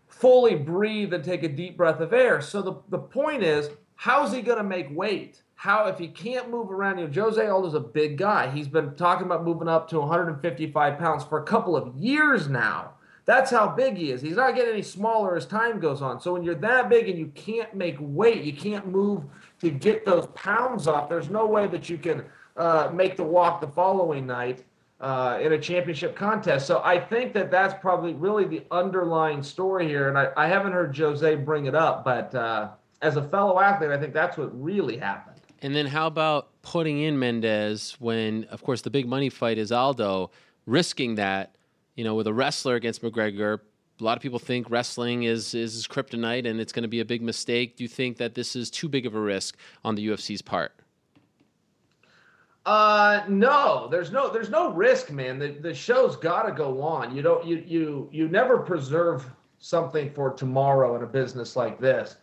fully 0.07 0.55
breathe 0.55 1.15
and 1.15 1.25
take 1.25 1.43
a 1.43 1.49
deep 1.49 1.77
breath 1.77 2.01
of 2.01 2.13
air. 2.13 2.41
So 2.43 2.61
the, 2.61 2.75
the 2.91 2.99
point 2.99 3.43
is, 3.43 3.71
how's 3.95 4.33
he 4.33 4.43
going 4.43 4.59
to 4.59 4.65
make 4.65 4.95
weight? 4.95 5.43
how 5.63 5.87
if 5.87 5.97
he 5.97 6.09
can't 6.09 6.51
move 6.51 6.73
around, 6.73 6.99
you 6.99 7.07
know, 7.07 7.23
Jose 7.23 7.41
Aldo's 7.41 7.75
a 7.75 7.79
big 7.79 8.19
guy. 8.19 8.51
He's 8.51 8.67
been 8.67 8.97
talking 8.97 9.27
about 9.27 9.45
moving 9.45 9.69
up 9.69 9.89
to 9.91 10.01
155 10.01 10.99
pounds 10.99 11.23
for 11.23 11.39
a 11.39 11.45
couple 11.45 11.77
of 11.77 11.95
years 11.95 12.49
now. 12.49 12.95
That's 13.25 13.51
how 13.51 13.69
big 13.69 13.97
he 13.97 14.11
is. 14.11 14.21
He's 14.21 14.37
not 14.37 14.55
getting 14.57 14.73
any 14.73 14.83
smaller 14.83 15.37
as 15.37 15.47
time 15.47 15.79
goes 15.79 16.03
on. 16.03 16.21
So 16.21 16.33
when 16.33 16.43
you're 16.43 16.57
that 16.57 16.89
big 16.89 17.09
and 17.09 17.19
you 17.19 17.27
can't 17.35 17.73
make 17.75 17.97
weight, 18.01 18.43
you 18.43 18.53
can't 18.53 18.89
move 18.89 19.23
to 19.61 19.71
get 19.71 20.05
those 20.05 20.27
pounds 20.35 20.89
off. 20.89 21.09
There's 21.09 21.31
no 21.31 21.47
way 21.47 21.69
that 21.69 21.89
you 21.89 21.99
can 21.99 22.25
uh, 22.57 22.91
make 22.93 23.17
the 23.17 23.23
walk 23.23 23.61
the 23.61 23.69
following 23.69 24.27
night 24.27 24.65
uh, 25.01 25.39
in 25.41 25.53
a 25.53 25.59
championship 25.59 26.17
contest. 26.17 26.67
So 26.67 26.81
I 26.85 26.99
think 26.99 27.33
that 27.35 27.51
that's 27.51 27.75
probably 27.81 28.15
really 28.15 28.45
the 28.45 28.65
underlying 28.71 29.43
story 29.43 29.87
here. 29.87 30.09
And 30.09 30.19
I, 30.19 30.31
I 30.37 30.47
haven't 30.49 30.73
heard 30.73 30.97
Jose 30.97 31.35
bring 31.37 31.67
it 31.67 31.75
up, 31.75 32.05
but 32.05 32.35
uh, 32.35 32.71
as 33.03 33.17
a 33.17 33.23
fellow 33.29 33.61
athlete, 33.61 33.91
I 33.91 33.99
think 33.99 34.15
that's 34.15 34.37
what 34.37 34.51
really 34.61 34.97
happened. 34.97 35.41
And 35.61 35.77
then 35.77 35.87
how 35.87 36.09
about 36.09 36.49
putting 36.63 37.01
in 37.01 37.19
Mendes 37.19 37.97
when, 38.01 38.45
of 38.45 38.65
course, 38.65 38.83
the 38.83 38.91
big 38.91 39.07
money 39.07 39.29
fight 39.29 39.59
is 39.59 39.71
Aldo, 39.71 40.31
risking 40.67 41.15
that, 41.17 41.55
you 41.95 42.05
know, 42.05 42.15
with 42.15 42.27
a 42.27 42.33
wrestler 42.33 42.75
against 42.75 43.03
McGregor. 43.03 43.61
A 44.01 44.05
lot 44.05 44.17
of 44.17 44.23
people 44.23 44.39
think 44.39 44.71
wrestling 44.71 45.25
is 45.25 45.55
is 45.55 45.87
kryptonite 45.87 46.49
and 46.49 46.61
it's 46.61 46.73
going 46.73 46.83
to 46.83 46.89
be 46.89 47.01
a 47.01 47.05
big 47.05 47.23
mistake. 47.23 47.77
Do 47.77 47.85
you 47.85 47.89
think 47.89 48.17
that 48.17 48.35
this 48.35 48.57
is 48.57 48.71
too 48.71 48.89
big 48.89 49.07
of 49.07 49.15
a 49.15 49.21
risk 49.21 49.57
on 49.85 49.95
the 49.95 50.09
UFC's 50.09 50.43
part? 50.43 50.73
Uh, 52.65 53.23
no, 53.29 53.89
there's 53.91 54.13
no 54.13 54.33
there's 54.33 54.51
no 54.51 54.73
risk, 54.73 55.11
man. 55.11 55.39
The 55.39 55.49
the 55.49 55.75
show's 55.75 56.17
got 56.17 56.43
to 56.43 56.53
go 56.53 56.81
on. 56.81 57.15
You 57.15 57.23
don't 57.23 57.47
you 57.47 57.63
you 57.67 58.09
you 58.13 58.29
never 58.29 58.59
preserve 58.59 59.29
something 59.59 60.11
for 60.13 60.33
tomorrow 60.33 60.97
in 60.97 61.03
a 61.03 61.07
business 61.07 61.55
like 61.57 61.81
this. 61.81 62.17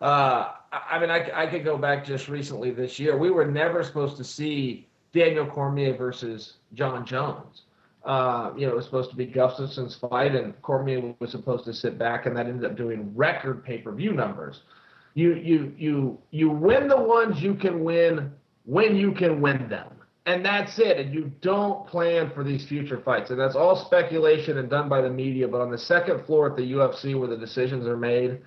Uh, 0.00 0.52
I 0.72 0.98
mean, 0.98 1.10
I, 1.10 1.30
I 1.34 1.46
could 1.46 1.64
go 1.64 1.76
back 1.76 2.04
just 2.04 2.28
recently 2.28 2.70
this 2.70 2.98
year. 2.98 3.16
We 3.16 3.30
were 3.30 3.46
never 3.46 3.82
supposed 3.82 4.16
to 4.18 4.24
see 4.24 4.86
Daniel 5.12 5.46
Cormier 5.46 5.96
versus 5.96 6.54
Jon 6.74 7.04
Jones. 7.04 7.62
Uh, 8.08 8.54
you 8.56 8.66
know, 8.66 8.72
it 8.72 8.76
was 8.76 8.86
supposed 8.86 9.10
to 9.10 9.16
be 9.16 9.26
Gustafsson's 9.26 9.94
fight, 9.96 10.34
and 10.34 10.60
Cormier 10.62 11.14
was 11.20 11.30
supposed 11.30 11.66
to 11.66 11.74
sit 11.74 11.98
back, 11.98 12.24
and 12.24 12.34
that 12.38 12.46
ended 12.46 12.64
up 12.64 12.74
doing 12.74 13.12
record 13.14 13.62
pay-per-view 13.62 14.14
numbers. 14.14 14.62
You 15.12 15.34
you 15.34 15.74
you 15.76 16.18
you 16.30 16.48
win 16.48 16.88
the 16.88 16.98
ones 16.98 17.42
you 17.42 17.54
can 17.54 17.84
win 17.84 18.32
when 18.64 18.96
you 18.96 19.12
can 19.12 19.42
win 19.42 19.68
them, 19.68 19.90
and 20.24 20.42
that's 20.42 20.78
it. 20.78 20.96
And 20.96 21.12
you 21.12 21.30
don't 21.42 21.86
plan 21.86 22.30
for 22.34 22.42
these 22.42 22.66
future 22.66 22.98
fights, 23.04 23.28
and 23.28 23.38
that's 23.38 23.54
all 23.54 23.76
speculation 23.76 24.56
and 24.56 24.70
done 24.70 24.88
by 24.88 25.02
the 25.02 25.10
media. 25.10 25.46
But 25.46 25.60
on 25.60 25.70
the 25.70 25.76
second 25.76 26.24
floor 26.24 26.48
at 26.48 26.56
the 26.56 26.72
UFC, 26.72 27.18
where 27.18 27.28
the 27.28 27.36
decisions 27.36 27.86
are 27.86 27.98
made, 27.98 28.40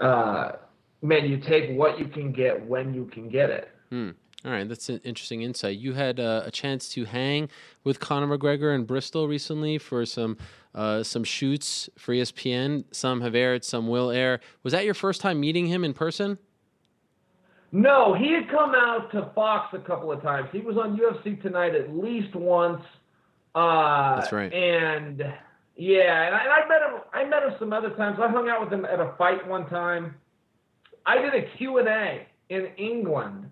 uh, 0.00 0.52
man, 1.00 1.24
you 1.24 1.38
take 1.38 1.78
what 1.78 1.98
you 1.98 2.08
can 2.08 2.30
get 2.30 2.62
when 2.66 2.92
you 2.92 3.06
can 3.06 3.30
get 3.30 3.48
it. 3.48 3.70
Hmm. 3.88 4.10
All 4.44 4.50
right, 4.50 4.68
that's 4.68 4.88
an 4.88 5.00
interesting 5.04 5.42
insight. 5.42 5.78
You 5.78 5.92
had 5.92 6.18
uh, 6.18 6.42
a 6.44 6.50
chance 6.50 6.88
to 6.90 7.04
hang 7.04 7.48
with 7.84 8.00
Conor 8.00 8.36
McGregor 8.36 8.74
in 8.74 8.84
Bristol 8.84 9.28
recently 9.28 9.78
for 9.78 10.04
some 10.04 10.36
uh, 10.74 11.02
some 11.02 11.22
shoots 11.22 11.88
for 11.96 12.12
ESPN. 12.12 12.84
Some 12.90 13.20
have 13.20 13.34
aired, 13.34 13.64
some 13.64 13.86
will 13.86 14.10
air. 14.10 14.40
Was 14.62 14.72
that 14.72 14.84
your 14.84 14.94
first 14.94 15.20
time 15.20 15.38
meeting 15.38 15.66
him 15.66 15.84
in 15.84 15.92
person? 15.92 16.38
No, 17.70 18.14
he 18.14 18.32
had 18.32 18.50
come 18.50 18.74
out 18.74 19.10
to 19.12 19.30
Fox 19.34 19.72
a 19.74 19.78
couple 19.78 20.10
of 20.10 20.20
times. 20.22 20.48
He 20.52 20.60
was 20.60 20.76
on 20.76 20.98
UFC 20.98 21.40
Tonight 21.40 21.74
at 21.74 21.94
least 21.94 22.34
once. 22.34 22.82
Uh, 23.54 24.16
that's 24.16 24.32
right. 24.32 24.52
And 24.52 25.22
yeah, 25.76 26.26
and 26.26 26.34
I, 26.34 26.44
and 26.44 26.52
I 26.52 26.68
met 26.68 26.82
him. 26.82 27.00
I 27.12 27.24
met 27.24 27.42
him 27.44 27.54
some 27.58 27.72
other 27.72 27.90
times. 27.90 28.18
I 28.20 28.28
hung 28.28 28.48
out 28.48 28.60
with 28.60 28.72
him 28.72 28.84
at 28.84 29.00
a 29.00 29.14
fight 29.16 29.46
one 29.46 29.68
time. 29.68 30.14
I 31.06 31.20
did 31.20 31.34
a 31.34 31.42
Q&A 31.56 32.26
in 32.50 32.66
England, 32.76 33.50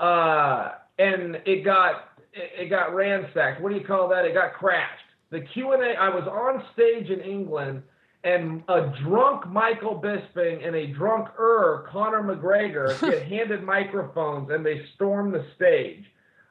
uh, 0.00 0.72
and 0.98 1.36
it 1.46 1.64
got 1.64 2.08
it 2.32 2.70
got 2.70 2.94
ransacked. 2.94 3.60
What 3.60 3.70
do 3.70 3.78
you 3.78 3.84
call 3.84 4.08
that? 4.08 4.24
It 4.24 4.34
got 4.34 4.54
crashed. 4.54 5.02
The 5.30 5.40
Q&A. 5.40 5.94
I 5.94 6.08
was 6.08 6.24
on 6.26 6.64
stage 6.72 7.10
in 7.10 7.20
England, 7.20 7.82
and 8.24 8.62
a 8.68 8.92
drunk 9.02 9.46
Michael 9.46 10.00
Bisping 10.00 10.66
and 10.66 10.74
a 10.74 10.86
drunk 10.88 11.28
er 11.38 11.86
Conor 11.90 12.22
McGregor 12.22 12.98
get 13.10 13.24
handed 13.24 13.62
microphones, 13.62 14.50
and 14.50 14.64
they 14.64 14.82
storm 14.94 15.32
the 15.32 15.44
stage. 15.56 16.04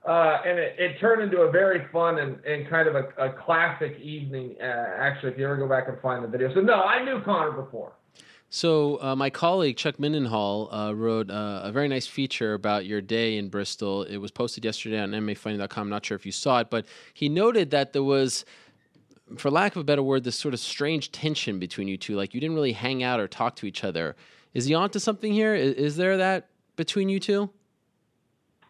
Uh, 0.07 0.41
and 0.45 0.57
it, 0.57 0.76
it, 0.80 0.99
turned 1.02 1.22
into 1.22 1.41
a 1.41 1.52
very 1.52 1.86
fun 1.91 2.19
and, 2.19 2.40
and 2.45 2.69
kind 2.69 2.88
of 2.88 2.95
a, 2.95 3.10
a 3.18 3.34
classic 3.44 3.99
evening. 3.99 4.56
Uh, 4.61 4.64
actually, 4.64 5.34
if 5.34 5.38
you 5.38 5.44
ever 5.44 5.57
go 5.57 5.68
back 5.68 5.90
and 5.90 5.99
find 5.99 6.24
the 6.24 6.28
video. 6.30 6.53
So 6.53 6.61
no, 6.61 6.76
I 6.76 7.03
knew 7.03 7.22
Conor 7.24 7.52
before. 7.52 7.91
So, 8.49 9.02
uh, 9.02 9.14
my 9.14 9.30
colleague 9.30 9.76
Chuck 9.76 9.98
Mindenhall 9.98 10.69
uh, 10.72 10.95
wrote 10.95 11.30
uh, 11.30 11.61
a 11.64 11.72
very 11.72 11.90
nice 11.90 12.07
feature 12.07 12.53
about 12.53 12.86
your 12.86 13.02
day 13.02 13.38
in 13.38 13.49
Bristol. 13.49 14.03
It 14.03 14.18
was 14.18 14.32
posted 14.32 14.64
yesterday 14.64 14.99
on 14.99 15.11
MMAfighting.com. 15.11 15.82
I'm 15.82 15.90
not 15.90 16.06
sure 16.06 16.15
if 16.15 16.26
you 16.26 16.32
saw 16.32 16.60
it, 16.60 16.69
but 16.69 16.86
he 17.14 17.28
noted 17.28 17.72
that 17.72 17.91
there 17.91 18.03
was, 18.03 18.45
for 19.36 19.52
lack 19.52 19.76
of 19.76 19.82
a 19.82 19.84
better 19.84 20.02
word, 20.02 20.24
this 20.24 20.38
sort 20.38 20.53
of 20.53 20.61
strange 20.61 21.11
tension 21.11 21.60
between 21.60 21.90
you 21.90 21.98
two. 21.98 22.15
Like 22.15 22.34
you 22.34 22.40
didn't 22.40 22.56
really 22.56 22.72
hang 22.72 23.03
out 23.03 23.19
or 23.19 23.28
talk 23.28 23.57
to 23.57 23.65
each 23.65 23.84
other. 23.84 24.15
Is 24.53 24.65
he 24.65 24.74
onto 24.74 24.99
something 24.99 25.34
here? 25.34 25.53
Is, 25.53 25.74
is 25.74 25.98
there 25.98 26.15
that 26.15 26.48
between 26.78 27.10
you 27.10 27.19
two? 27.19 27.49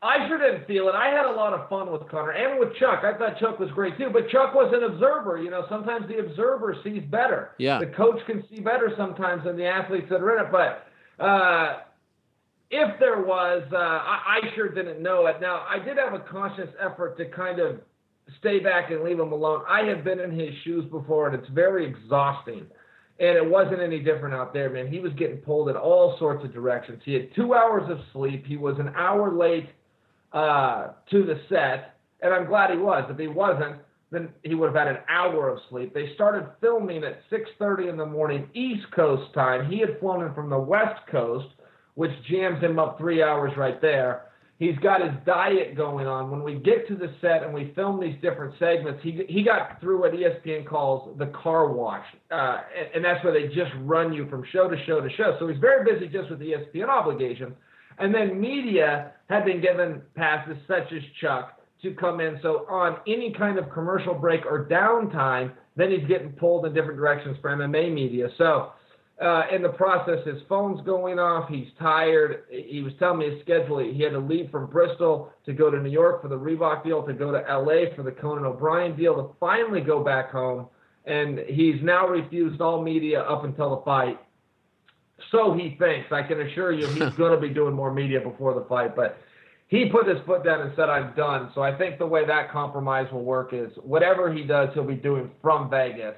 I 0.01 0.27
sure 0.27 0.37
didn't 0.37 0.67
feel 0.67 0.87
it. 0.89 0.95
I 0.95 1.07
had 1.07 1.25
a 1.25 1.31
lot 1.31 1.53
of 1.53 1.67
fun 1.69 1.91
with 1.91 2.07
Conor 2.07 2.31
and 2.31 2.59
with 2.59 2.75
Chuck. 2.77 3.03
I 3.03 3.17
thought 3.17 3.39
Chuck 3.39 3.59
was 3.59 3.69
great 3.71 3.97
too, 3.97 4.09
but 4.11 4.29
Chuck 4.29 4.53
was 4.53 4.71
an 4.75 4.83
observer. 4.83 5.41
You 5.41 5.49
know, 5.49 5.65
sometimes 5.69 6.07
the 6.07 6.19
observer 6.19 6.75
sees 6.83 7.03
better. 7.09 7.51
Yeah. 7.57 7.79
The 7.79 7.87
coach 7.87 8.19
can 8.27 8.43
see 8.49 8.61
better 8.61 8.93
sometimes 8.95 9.43
than 9.45 9.57
the 9.57 9.65
athletes 9.65 10.07
that 10.09 10.21
are 10.21 10.37
in 10.37 10.45
it. 10.45 10.51
But 10.51 11.23
uh, 11.23 11.79
if 12.69 12.99
there 12.99 13.21
was, 13.21 13.63
uh, 13.71 13.77
I, 13.77 14.39
I 14.43 14.55
sure 14.55 14.69
didn't 14.69 15.01
know 15.01 15.25
it. 15.27 15.41
Now, 15.41 15.65
I 15.67 15.79
did 15.79 15.97
have 15.97 16.13
a 16.13 16.19
conscious 16.19 16.69
effort 16.79 17.17
to 17.17 17.25
kind 17.29 17.59
of 17.59 17.81
stay 18.39 18.59
back 18.59 18.91
and 18.91 19.03
leave 19.03 19.19
him 19.19 19.31
alone. 19.31 19.63
I 19.67 19.83
have 19.85 20.03
been 20.03 20.19
in 20.19 20.31
his 20.31 20.53
shoes 20.63 20.85
before, 20.91 21.27
and 21.29 21.39
it's 21.39 21.49
very 21.49 21.87
exhausting. 21.87 22.67
And 23.19 23.35
it 23.35 23.45
wasn't 23.45 23.81
any 23.81 23.99
different 23.99 24.35
out 24.35 24.53
there, 24.53 24.69
man. 24.69 24.87
He 24.87 24.99
was 24.99 25.11
getting 25.13 25.37
pulled 25.37 25.69
in 25.69 25.75
all 25.75 26.17
sorts 26.19 26.45
of 26.45 26.53
directions. 26.53 27.01
He 27.03 27.13
had 27.13 27.33
two 27.33 27.55
hours 27.55 27.89
of 27.89 27.97
sleep. 28.13 28.45
He 28.45 28.57
was 28.57 28.77
an 28.77 28.89
hour 28.95 29.35
late 29.35 29.69
uh, 30.33 30.89
to 31.11 31.23
the 31.23 31.39
set, 31.49 31.95
and 32.21 32.33
I'm 32.33 32.45
glad 32.45 32.71
he 32.71 32.77
was. 32.77 33.05
If 33.09 33.17
he 33.17 33.27
wasn't, 33.27 33.77
then 34.11 34.29
he 34.43 34.55
would 34.55 34.73
have 34.73 34.87
had 34.87 34.87
an 34.87 35.01
hour 35.09 35.49
of 35.49 35.59
sleep. 35.69 35.93
They 35.93 36.13
started 36.15 36.47
filming 36.61 37.03
at 37.03 37.21
6:30 37.29 37.89
in 37.89 37.97
the 37.97 38.05
morning 38.05 38.49
East 38.53 38.89
Coast 38.95 39.33
time. 39.33 39.69
He 39.69 39.79
had 39.79 39.99
flown 39.99 40.23
in 40.23 40.33
from 40.33 40.49
the 40.49 40.59
West 40.59 41.05
Coast, 41.11 41.47
which 41.95 42.11
jams 42.29 42.61
him 42.61 42.79
up 42.79 42.97
three 42.97 43.21
hours 43.21 43.51
right 43.57 43.81
there. 43.81 44.23
He's 44.59 44.77
got 44.79 45.03
his 45.03 45.13
diet 45.23 45.75
going 45.75 46.07
on. 46.07 46.31
When 46.31 46.41
we 46.41 46.55
get 46.55 46.87
to 46.87 46.95
the 46.95 47.13
set 47.21 47.43
and 47.43 47.53
we 47.53 47.73
film 47.75 47.99
these 47.99 48.19
different 48.23 48.55
segments, 48.57 49.03
he 49.03 49.23
he 49.29 49.43
got 49.43 49.79
through 49.79 49.99
what 49.99 50.13
ESPN 50.13 50.65
calls 50.65 51.15
the 51.19 51.27
car 51.27 51.71
wash, 51.71 52.05
uh, 52.31 52.61
and, 52.75 52.87
and 52.95 53.05
that's 53.05 53.23
where 53.23 53.33
they 53.33 53.53
just 53.53 53.71
run 53.81 54.13
you 54.13 54.27
from 54.29 54.43
show 54.51 54.67
to 54.67 54.83
show 54.85 54.99
to 54.99 55.09
show. 55.15 55.35
So 55.39 55.47
he's 55.47 55.59
very 55.59 55.85
busy 55.85 56.07
just 56.07 56.31
with 56.31 56.39
ESPN 56.39 56.89
obligations. 56.89 57.53
And 57.99 58.13
then 58.13 58.39
media 58.39 59.11
had 59.29 59.45
been 59.45 59.61
given 59.61 60.01
passes, 60.15 60.57
such 60.67 60.91
as 60.93 61.01
Chuck, 61.19 61.59
to 61.81 61.93
come 61.93 62.19
in. 62.19 62.39
So 62.41 62.65
on 62.69 62.97
any 63.07 63.33
kind 63.33 63.57
of 63.57 63.69
commercial 63.71 64.13
break 64.13 64.45
or 64.45 64.65
downtime, 64.65 65.51
then 65.75 65.91
he's 65.91 66.07
getting 66.07 66.31
pulled 66.31 66.65
in 66.65 66.73
different 66.73 66.97
directions 66.97 67.37
for 67.41 67.51
MMA 67.51 67.93
media. 67.93 68.29
So 68.37 68.71
uh, 69.21 69.43
in 69.51 69.61
the 69.63 69.69
process, 69.69 70.25
his 70.25 70.41
phone's 70.47 70.79
going 70.85 71.17
off. 71.17 71.49
He's 71.49 71.67
tired. 71.79 72.43
He 72.49 72.81
was 72.81 72.93
telling 72.99 73.19
me 73.19 73.31
his 73.31 73.41
schedule. 73.41 73.79
He 73.79 74.01
had 74.01 74.11
to 74.11 74.19
leave 74.19 74.51
from 74.51 74.69
Bristol 74.69 75.31
to 75.45 75.53
go 75.53 75.71
to 75.71 75.79
New 75.79 75.89
York 75.89 76.21
for 76.21 76.27
the 76.27 76.37
Reebok 76.37 76.83
deal, 76.83 77.03
to 77.03 77.13
go 77.13 77.31
to 77.31 77.39
LA 77.39 77.95
for 77.95 78.03
the 78.03 78.11
Conan 78.11 78.45
O'Brien 78.45 78.95
deal, 78.95 79.15
to 79.15 79.33
finally 79.39 79.81
go 79.81 80.03
back 80.03 80.31
home. 80.31 80.67
And 81.05 81.39
he's 81.39 81.81
now 81.81 82.07
refused 82.07 82.61
all 82.61 82.81
media 82.83 83.21
up 83.21 83.43
until 83.43 83.75
the 83.75 83.81
fight. 83.83 84.19
So 85.31 85.53
he 85.53 85.75
thinks. 85.79 86.11
I 86.11 86.23
can 86.23 86.41
assure 86.41 86.71
you 86.71 86.87
he's 86.87 87.13
going 87.17 87.33
to 87.33 87.39
be 87.39 87.53
doing 87.53 87.73
more 87.73 87.93
media 87.93 88.19
before 88.19 88.53
the 88.53 88.65
fight. 88.67 88.95
But 88.95 89.17
he 89.67 89.89
put 89.89 90.07
his 90.07 90.17
foot 90.25 90.43
down 90.43 90.61
and 90.61 90.71
said, 90.75 90.89
I'm 90.89 91.15
done. 91.15 91.51
So 91.53 91.61
I 91.61 91.77
think 91.77 91.99
the 91.99 92.07
way 92.07 92.25
that 92.25 92.51
compromise 92.51 93.11
will 93.11 93.23
work 93.23 93.49
is 93.53 93.71
whatever 93.83 94.31
he 94.31 94.43
does, 94.43 94.69
he'll 94.73 94.85
be 94.85 94.95
doing 94.95 95.29
from 95.41 95.69
Vegas. 95.69 96.15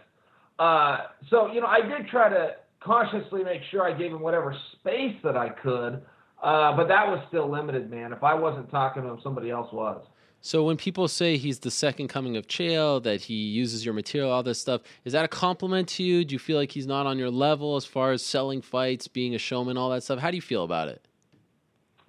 Uh, 0.59 0.97
so, 1.29 1.51
you 1.51 1.61
know, 1.61 1.67
I 1.67 1.81
did 1.81 2.07
try 2.09 2.29
to 2.29 2.55
cautiously 2.81 3.43
make 3.43 3.61
sure 3.71 3.83
I 3.83 3.97
gave 3.97 4.11
him 4.11 4.19
whatever 4.19 4.55
space 4.79 5.15
that 5.23 5.35
I 5.35 5.49
could. 5.49 6.01
Uh, 6.41 6.75
but 6.75 6.87
that 6.87 7.07
was 7.07 7.23
still 7.27 7.51
limited, 7.51 7.89
man. 7.89 8.13
If 8.13 8.23
I 8.23 8.33
wasn't 8.33 8.69
talking 8.71 9.03
to 9.03 9.09
him, 9.09 9.19
somebody 9.23 9.49
else 9.49 9.71
was. 9.73 10.01
So 10.41 10.63
when 10.63 10.77
people 10.77 11.07
say 11.07 11.37
he's 11.37 11.59
the 11.59 11.71
second 11.71 12.07
coming 12.07 12.37
of 12.37 12.47
Chael, 12.47 13.03
that 13.03 13.21
he 13.21 13.33
uses 13.33 13.83
your 13.83 13.93
material, 13.93 14.31
all 14.31 14.41
this 14.41 14.59
stuff, 14.59 14.81
is 15.03 15.13
that 15.13 15.25
a 15.25 15.27
compliment 15.27 15.89
to 15.89 16.03
you? 16.03 16.23
Do 16.23 16.33
you 16.33 16.39
feel 16.39 16.57
like 16.57 16.71
he's 16.71 16.87
not 16.87 17.05
on 17.05 17.17
your 17.17 17.29
level 17.29 17.75
as 17.75 17.85
far 17.85 18.11
as 18.13 18.23
selling 18.23 18.61
fights, 18.61 19.07
being 19.07 19.35
a 19.35 19.37
showman, 19.37 19.77
all 19.77 19.89
that 19.89 20.03
stuff? 20.03 20.19
How 20.19 20.31
do 20.31 20.37
you 20.37 20.41
feel 20.41 20.63
about 20.63 20.87
it? 20.87 21.05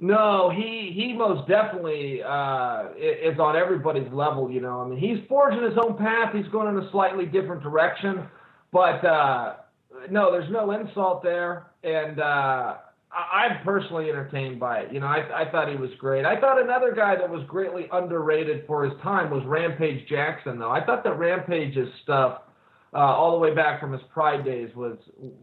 No, 0.02 0.48
he 0.48 0.92
he 0.94 1.12
most 1.12 1.46
definitely 1.46 2.22
uh, 2.22 2.86
is 2.96 3.38
on 3.38 3.54
everybody's 3.54 4.10
level. 4.12 4.50
You 4.50 4.62
know, 4.62 4.80
I 4.80 4.88
mean, 4.88 4.98
he's 4.98 5.18
forging 5.28 5.62
his 5.62 5.76
own 5.76 5.98
path. 5.98 6.34
He's 6.34 6.48
going 6.50 6.74
in 6.74 6.82
a 6.82 6.90
slightly 6.90 7.26
different 7.26 7.62
direction, 7.62 8.26
but 8.72 9.04
uh, 9.04 9.56
no, 10.10 10.32
there's 10.32 10.50
no 10.50 10.70
insult 10.70 11.22
there, 11.22 11.66
and 11.84 12.18
uh, 12.18 12.76
I, 13.12 13.46
am 13.46 13.64
personally 13.64 14.08
entertained 14.08 14.60
by 14.60 14.80
it. 14.80 14.92
You 14.92 15.00
know, 15.00 15.06
I, 15.06 15.42
I 15.42 15.50
thought 15.50 15.68
he 15.68 15.76
was 15.76 15.90
great. 15.98 16.24
I 16.24 16.40
thought 16.40 16.62
another 16.62 16.94
guy 16.94 17.16
that 17.16 17.28
was 17.28 17.42
greatly 17.48 17.88
underrated 17.92 18.64
for 18.66 18.84
his 18.84 18.92
time 19.02 19.30
was 19.30 19.42
Rampage 19.46 20.08
Jackson, 20.08 20.58
though. 20.58 20.70
I 20.70 20.84
thought 20.84 21.02
that 21.04 21.18
Rampage's 21.18 21.88
stuff, 22.04 22.42
uh, 22.94 22.98
all 22.98 23.32
the 23.32 23.38
way 23.38 23.54
back 23.54 23.80
from 23.80 23.92
his 23.92 24.02
Pride 24.12 24.44
days, 24.44 24.70
was 24.76 24.96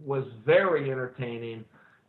was 0.05 0.23
very 0.45 0.89
entertaining. 0.91 1.65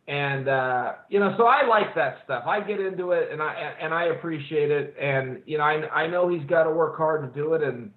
And 0.07 0.47
uh, 0.47 0.93
you 1.09 1.19
know, 1.19 1.35
so 1.37 1.45
I 1.45 1.67
like 1.67 1.93
that 1.95 2.19
stuff. 2.23 2.45
I 2.47 2.61
get 2.61 2.79
into 2.79 3.11
it, 3.11 3.29
and 3.31 3.41
I 3.41 3.73
and 3.81 3.93
I 3.93 4.05
appreciate 4.05 4.71
it. 4.71 4.95
And 4.99 5.41
you 5.45 5.57
know, 5.57 5.63
I 5.65 5.87
I 5.89 6.07
know 6.07 6.29
he's 6.29 6.47
got 6.47 6.63
to 6.63 6.71
work 6.71 6.97
hard 6.97 7.21
to 7.21 7.39
do 7.39 7.53
it, 7.53 7.63
and 7.63 7.91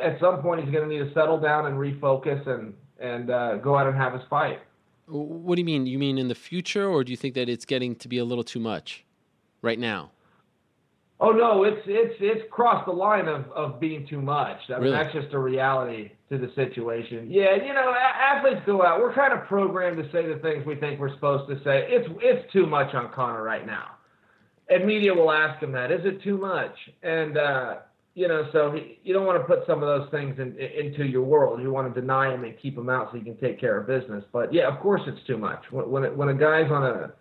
at 0.00 0.18
some 0.20 0.40
point 0.42 0.62
he's 0.64 0.72
going 0.72 0.88
to 0.88 0.94
need 0.94 1.06
to 1.06 1.12
settle 1.12 1.38
down 1.40 1.66
and 1.66 1.76
refocus 1.76 2.46
and 2.48 2.72
and 3.00 3.30
uh, 3.30 3.56
go 3.56 3.76
out 3.76 3.88
and 3.88 3.96
have 3.96 4.12
his 4.12 4.22
fight. 4.30 4.60
What 5.06 5.56
do 5.56 5.60
you 5.60 5.66
mean? 5.66 5.86
You 5.86 5.98
mean 5.98 6.18
in 6.18 6.28
the 6.28 6.34
future, 6.34 6.88
or 6.88 7.04
do 7.04 7.10
you 7.10 7.16
think 7.16 7.34
that 7.34 7.48
it's 7.48 7.64
getting 7.64 7.94
to 7.96 8.08
be 8.08 8.18
a 8.18 8.24
little 8.24 8.44
too 8.44 8.60
much 8.60 9.04
right 9.62 9.78
now? 9.78 10.10
Oh 11.20 11.30
no, 11.30 11.62
it's 11.64 11.80
it's 11.86 12.16
it's 12.20 12.42
crossed 12.50 12.86
the 12.86 12.92
line 12.92 13.28
of, 13.28 13.50
of 13.52 13.78
being 13.78 14.06
too 14.06 14.20
much. 14.20 14.58
I 14.68 14.72
mean, 14.72 14.82
really? 14.82 14.96
that's 14.96 15.12
just 15.14 15.32
a 15.32 15.38
reality 15.38 16.10
to 16.28 16.38
the 16.38 16.50
situation. 16.54 17.30
Yeah, 17.30 17.54
you 17.54 17.72
know, 17.72 17.94
athletes 17.94 18.62
go 18.66 18.84
out. 18.84 19.00
We're 19.00 19.14
kind 19.14 19.32
of 19.32 19.46
programmed 19.46 20.02
to 20.02 20.10
say 20.10 20.26
the 20.26 20.40
things 20.40 20.66
we 20.66 20.74
think 20.74 20.98
we're 20.98 21.14
supposed 21.14 21.48
to 21.50 21.62
say. 21.62 21.86
It's 21.88 22.08
it's 22.20 22.52
too 22.52 22.66
much 22.66 22.94
on 22.94 23.12
Conor 23.12 23.42
right 23.42 23.64
now, 23.64 23.92
and 24.68 24.84
media 24.84 25.14
will 25.14 25.30
ask 25.30 25.62
him 25.62 25.72
that. 25.72 25.92
Is 25.92 26.04
it 26.04 26.22
too 26.22 26.36
much? 26.36 26.74
And 27.02 27.38
uh, 27.38 27.76
you 28.14 28.28
know, 28.28 28.48
so 28.52 28.70
he, 28.70 28.98
you 29.02 29.12
don't 29.12 29.26
want 29.26 29.40
to 29.40 29.46
put 29.46 29.66
some 29.66 29.82
of 29.82 29.88
those 29.88 30.08
things 30.10 30.38
in, 30.38 30.56
into 30.56 31.04
your 31.04 31.22
world. 31.22 31.60
You 31.60 31.72
want 31.72 31.92
to 31.92 32.00
deny 32.00 32.30
them 32.30 32.44
and 32.44 32.54
keep 32.60 32.76
them 32.76 32.88
out 32.88 33.08
so 33.10 33.18
you 33.18 33.24
can 33.24 33.36
take 33.38 33.60
care 33.60 33.78
of 33.78 33.86
business. 33.86 34.24
But 34.32 34.54
yeah, 34.54 34.72
of 34.72 34.80
course 34.80 35.02
it's 35.06 35.24
too 35.26 35.36
much. 35.36 35.64
When 35.70 35.90
when, 35.90 36.04
it, 36.04 36.16
when 36.16 36.28
a 36.28 36.34
guy's 36.34 36.70
on 36.70 36.84
a 36.84 37.12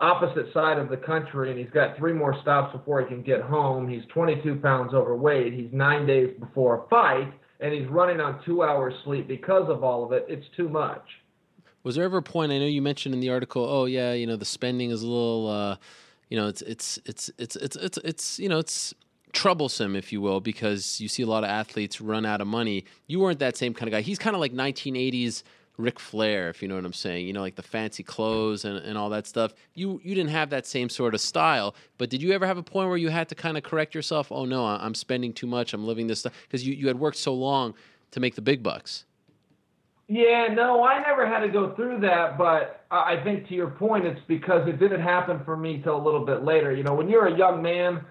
opposite 0.00 0.52
side 0.52 0.78
of 0.78 0.88
the 0.88 0.96
country 0.96 1.50
and 1.50 1.58
he's 1.58 1.70
got 1.70 1.96
three 1.96 2.12
more 2.12 2.36
stops 2.42 2.76
before 2.76 3.00
he 3.00 3.06
can 3.06 3.22
get 3.22 3.42
home, 3.42 3.88
he's 3.88 4.02
22 4.12 4.56
pounds 4.56 4.94
overweight, 4.94 5.52
he's 5.52 5.68
nine 5.72 6.06
days 6.06 6.34
before 6.40 6.84
a 6.84 6.88
fight, 6.88 7.32
and 7.60 7.72
he's 7.72 7.86
running 7.88 8.18
on 8.18 8.42
two 8.44 8.62
hours 8.62 8.94
sleep 9.04 9.28
because 9.28 9.68
of 9.68 9.84
all 9.84 10.04
of 10.04 10.12
it. 10.12 10.24
It's 10.28 10.46
too 10.56 10.68
much. 10.68 11.04
Was 11.82 11.94
there 11.94 12.04
ever 12.04 12.18
a 12.18 12.22
point? 12.22 12.50
I 12.50 12.58
know 12.58 12.66
you 12.66 12.82
mentioned 12.82 13.14
in 13.14 13.20
the 13.20 13.30
article. 13.30 13.64
Oh 13.64 13.84
yeah, 13.84 14.14
you 14.14 14.26
know 14.26 14.36
the 14.36 14.44
spending 14.44 14.90
is 14.90 15.02
a 15.02 15.06
little. 15.06 15.48
Uh, 15.48 15.76
you 16.28 16.36
know, 16.36 16.48
it's 16.48 16.62
it's 16.62 16.98
it's 17.06 17.30
it's 17.38 17.56
it's 17.56 17.76
it's 17.76 17.98
it's 17.98 18.38
you 18.38 18.48
know 18.48 18.58
it's 18.58 18.94
troublesome, 19.32 19.96
if 19.96 20.12
you 20.12 20.20
will, 20.20 20.40
because 20.40 21.00
you 21.00 21.08
see 21.08 21.22
a 21.22 21.26
lot 21.26 21.44
of 21.44 21.50
athletes 21.50 22.00
run 22.00 22.26
out 22.26 22.40
of 22.40 22.46
money. 22.46 22.84
You 23.06 23.20
weren't 23.20 23.38
that 23.40 23.56
same 23.56 23.74
kind 23.74 23.88
of 23.88 23.92
guy. 23.92 24.00
He's 24.00 24.18
kind 24.18 24.34
of 24.34 24.40
like 24.40 24.52
1980s 24.52 25.42
Ric 25.80 25.98
Flair, 25.98 26.50
if 26.50 26.62
you 26.62 26.68
know 26.68 26.74
what 26.74 26.84
I'm 26.84 26.92
saying. 26.92 27.26
You 27.26 27.32
know, 27.32 27.40
like 27.40 27.56
the 27.56 27.62
fancy 27.62 28.02
clothes 28.02 28.64
and, 28.64 28.76
and 28.78 28.96
all 28.98 29.10
that 29.10 29.26
stuff. 29.26 29.52
You 29.74 30.00
you 30.04 30.14
didn't 30.14 30.30
have 30.30 30.50
that 30.50 30.66
same 30.66 30.88
sort 30.88 31.14
of 31.14 31.20
style. 31.20 31.74
But 31.98 32.10
did 32.10 32.22
you 32.22 32.32
ever 32.32 32.46
have 32.46 32.58
a 32.58 32.62
point 32.62 32.88
where 32.88 32.98
you 32.98 33.08
had 33.08 33.28
to 33.30 33.34
kind 33.34 33.56
of 33.56 33.62
correct 33.62 33.94
yourself? 33.94 34.30
Oh 34.30 34.44
no, 34.44 34.64
I'm 34.66 34.94
spending 34.94 35.32
too 35.32 35.46
much. 35.46 35.72
I'm 35.72 35.86
living 35.86 36.06
this 36.06 36.20
stuff 36.20 36.32
because 36.42 36.66
you, 36.66 36.74
you 36.74 36.86
had 36.86 36.98
worked 36.98 37.16
so 37.16 37.34
long 37.34 37.74
to 38.12 38.20
make 38.20 38.34
the 38.34 38.42
big 38.42 38.62
bucks. 38.62 39.04
Yeah, 40.08 40.48
no, 40.52 40.82
I 40.82 41.00
never 41.02 41.24
had 41.24 41.38
to 41.40 41.48
go 41.48 41.72
through 41.76 42.00
that, 42.00 42.36
but 42.36 42.84
I 42.90 43.22
think 43.22 43.46
to 43.46 43.54
your 43.54 43.70
point, 43.70 44.04
it's 44.04 44.20
because 44.26 44.66
it 44.66 44.80
didn't 44.80 45.02
happen 45.02 45.40
for 45.44 45.56
me 45.56 45.80
till 45.80 45.96
a 45.96 46.02
little 46.02 46.26
bit 46.26 46.42
later. 46.42 46.74
You 46.74 46.82
know, 46.82 46.94
when 46.94 47.08
you're 47.08 47.28
a 47.28 47.38
young 47.38 47.62
man 47.62 48.04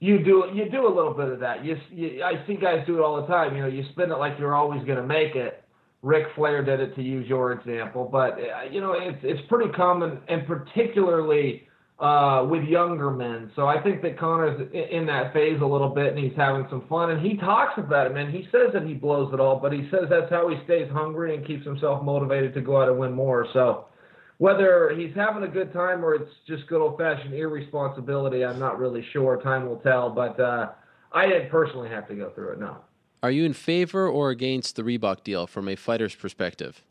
you 0.00 0.22
do 0.22 0.44
you 0.54 0.70
do 0.70 0.86
a 0.86 0.92
little 0.94 1.14
bit 1.14 1.28
of 1.28 1.40
that. 1.40 1.64
You, 1.64 1.76
you, 1.90 2.22
I 2.22 2.46
see 2.46 2.56
guys 2.56 2.84
do 2.86 2.98
it 2.98 3.00
all 3.00 3.20
the 3.20 3.26
time. 3.26 3.56
You 3.56 3.62
know, 3.62 3.68
you 3.68 3.84
spin 3.92 4.10
it 4.10 4.18
like 4.18 4.38
you're 4.38 4.54
always 4.54 4.84
going 4.84 4.98
to 4.98 5.06
make 5.06 5.34
it. 5.34 5.62
Ric 6.02 6.26
Flair 6.34 6.62
did 6.64 6.80
it 6.80 6.94
to 6.96 7.02
use 7.02 7.26
your 7.26 7.52
example, 7.52 8.08
but 8.10 8.34
uh, 8.34 8.70
you 8.70 8.80
know 8.80 8.92
it's 8.92 9.18
it's 9.22 9.40
pretty 9.48 9.72
common, 9.72 10.20
and 10.28 10.46
particularly 10.46 11.66
uh, 11.98 12.46
with 12.48 12.62
younger 12.64 13.10
men. 13.10 13.50
So 13.56 13.66
I 13.66 13.82
think 13.82 14.02
that 14.02 14.18
Conor's 14.18 14.60
in 14.72 15.06
that 15.06 15.32
phase 15.32 15.58
a 15.62 15.66
little 15.66 15.88
bit, 15.88 16.14
and 16.14 16.18
he's 16.18 16.36
having 16.36 16.66
some 16.68 16.86
fun. 16.88 17.10
And 17.10 17.26
he 17.26 17.38
talks 17.38 17.78
about 17.78 18.06
it, 18.06 18.14
man. 18.14 18.30
He 18.30 18.46
says 18.52 18.72
that 18.74 18.86
he 18.86 18.92
blows 18.92 19.32
it 19.32 19.40
all, 19.40 19.58
but 19.58 19.72
he 19.72 19.88
says 19.90 20.04
that's 20.10 20.30
how 20.30 20.48
he 20.48 20.56
stays 20.64 20.90
hungry 20.92 21.34
and 21.34 21.46
keeps 21.46 21.64
himself 21.64 22.04
motivated 22.04 22.52
to 22.54 22.60
go 22.60 22.82
out 22.82 22.88
and 22.88 22.98
win 22.98 23.12
more. 23.12 23.46
So 23.54 23.86
whether 24.38 24.94
he's 24.96 25.14
having 25.14 25.44
a 25.44 25.48
good 25.48 25.72
time 25.72 26.04
or 26.04 26.14
it's 26.14 26.32
just 26.46 26.66
good 26.66 26.80
old 26.80 26.98
fashioned 26.98 27.34
irresponsibility, 27.34 28.44
I'm 28.44 28.58
not 28.58 28.78
really 28.78 29.04
sure. 29.12 29.40
Time 29.40 29.66
will 29.68 29.78
tell. 29.78 30.10
But 30.10 30.38
uh, 30.38 30.70
I 31.12 31.26
didn't 31.26 31.50
personally 31.50 31.88
have 31.88 32.06
to 32.08 32.14
go 32.14 32.30
through 32.30 32.52
it. 32.52 32.58
No. 32.58 32.78
Are 33.22 33.30
you 33.30 33.44
in 33.44 33.54
favor 33.54 34.08
or 34.08 34.30
against 34.30 34.76
the 34.76 34.82
Reebok 34.82 35.24
deal 35.24 35.46
from 35.46 35.68
a 35.68 35.76
fighter's 35.76 36.14
perspective? 36.14 36.82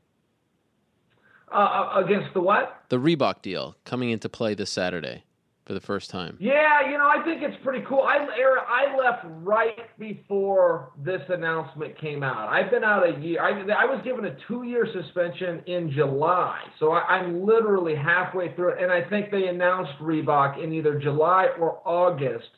Uh, 1.52 1.58
uh 1.58 2.04
against 2.04 2.34
the 2.34 2.42
what? 2.42 2.84
The 2.90 3.00
Reebok 3.00 3.42
deal 3.42 3.76
coming 3.86 4.10
into 4.10 4.28
play 4.28 4.56
this 4.56 4.72
Saturday 4.72 5.25
for 5.66 5.74
the 5.74 5.82
first 5.82 6.12
time. 6.12 6.38
Yeah, 6.40 6.88
you 6.90 6.98
know, 6.98 7.08
I 7.08 7.24
think 7.24 7.42
it's 7.42 7.58
pretty 7.64 7.84
cool. 7.88 8.02
I 8.02 8.18
I 8.18 8.96
left 8.96 9.26
right 9.44 9.98
before 9.98 10.92
this 11.04 11.22
announcement 11.30 12.00
came 12.00 12.22
out. 12.22 12.50
I've 12.50 12.70
been 12.70 12.84
out 12.84 13.04
a 13.04 13.20
year. 13.20 13.42
I, 13.42 13.50
I 13.72 13.86
was 13.86 14.00
given 14.04 14.26
a 14.26 14.38
two-year 14.48 14.88
suspension 14.94 15.64
in 15.66 15.92
July, 15.92 16.60
so 16.80 16.92
I, 16.92 17.00
I'm 17.18 17.46
literally 17.46 17.96
halfway 17.96 18.54
through 18.56 18.74
it. 18.74 18.84
And 18.84 18.92
I 18.92 19.10
think 19.10 19.32
they 19.32 19.48
announced 19.48 19.94
Reebok 20.00 20.64
in 20.64 20.72
either 20.72 21.00
July 21.00 21.48
or 21.60 21.82
August 21.84 22.50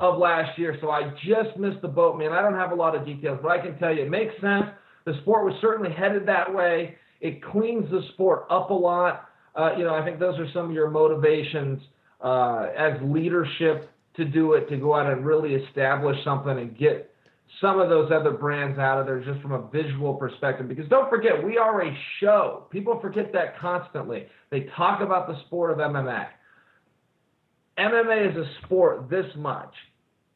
of 0.00 0.18
last 0.18 0.58
year. 0.58 0.78
So 0.80 0.90
I 0.90 1.12
just 1.26 1.58
missed 1.58 1.82
the 1.82 1.88
boat, 1.88 2.18
man. 2.18 2.32
I 2.32 2.40
don't 2.40 2.54
have 2.54 2.72
a 2.72 2.74
lot 2.74 2.96
of 2.96 3.04
details, 3.04 3.38
but 3.42 3.50
I 3.50 3.58
can 3.58 3.78
tell 3.78 3.94
you 3.94 4.04
it 4.04 4.10
makes 4.10 4.34
sense. 4.40 4.64
The 5.04 5.14
sport 5.20 5.44
was 5.44 5.54
certainly 5.60 5.92
headed 5.92 6.26
that 6.26 6.52
way. 6.52 6.96
It 7.20 7.42
cleans 7.42 7.90
the 7.90 8.00
sport 8.14 8.46
up 8.50 8.70
a 8.70 8.74
lot. 8.74 9.28
Uh, 9.54 9.76
you 9.76 9.84
know, 9.84 9.94
I 9.94 10.04
think 10.04 10.18
those 10.18 10.38
are 10.38 10.50
some 10.52 10.66
of 10.66 10.72
your 10.72 10.90
motivations 10.90 11.80
uh, 12.20 12.68
as 12.76 13.00
leadership 13.02 13.90
to 14.16 14.24
do 14.24 14.54
it, 14.54 14.68
to 14.68 14.76
go 14.76 14.94
out 14.94 15.10
and 15.10 15.24
really 15.24 15.54
establish 15.54 16.16
something 16.24 16.58
and 16.58 16.76
get 16.76 17.10
some 17.60 17.80
of 17.80 17.88
those 17.88 18.10
other 18.12 18.32
brands 18.32 18.78
out 18.78 18.98
of 18.98 19.06
there 19.06 19.20
just 19.20 19.40
from 19.40 19.52
a 19.52 19.68
visual 19.68 20.14
perspective. 20.14 20.68
Because 20.68 20.88
don't 20.88 21.08
forget, 21.08 21.42
we 21.42 21.58
are 21.58 21.82
a 21.82 21.96
show. 22.20 22.66
People 22.70 22.98
forget 23.00 23.32
that 23.32 23.58
constantly. 23.58 24.26
They 24.50 24.68
talk 24.76 25.00
about 25.00 25.28
the 25.28 25.38
sport 25.46 25.70
of 25.70 25.78
MMA. 25.78 26.26
MMA 27.78 28.30
is 28.30 28.36
a 28.36 28.64
sport 28.64 29.08
this 29.08 29.26
much. 29.36 29.72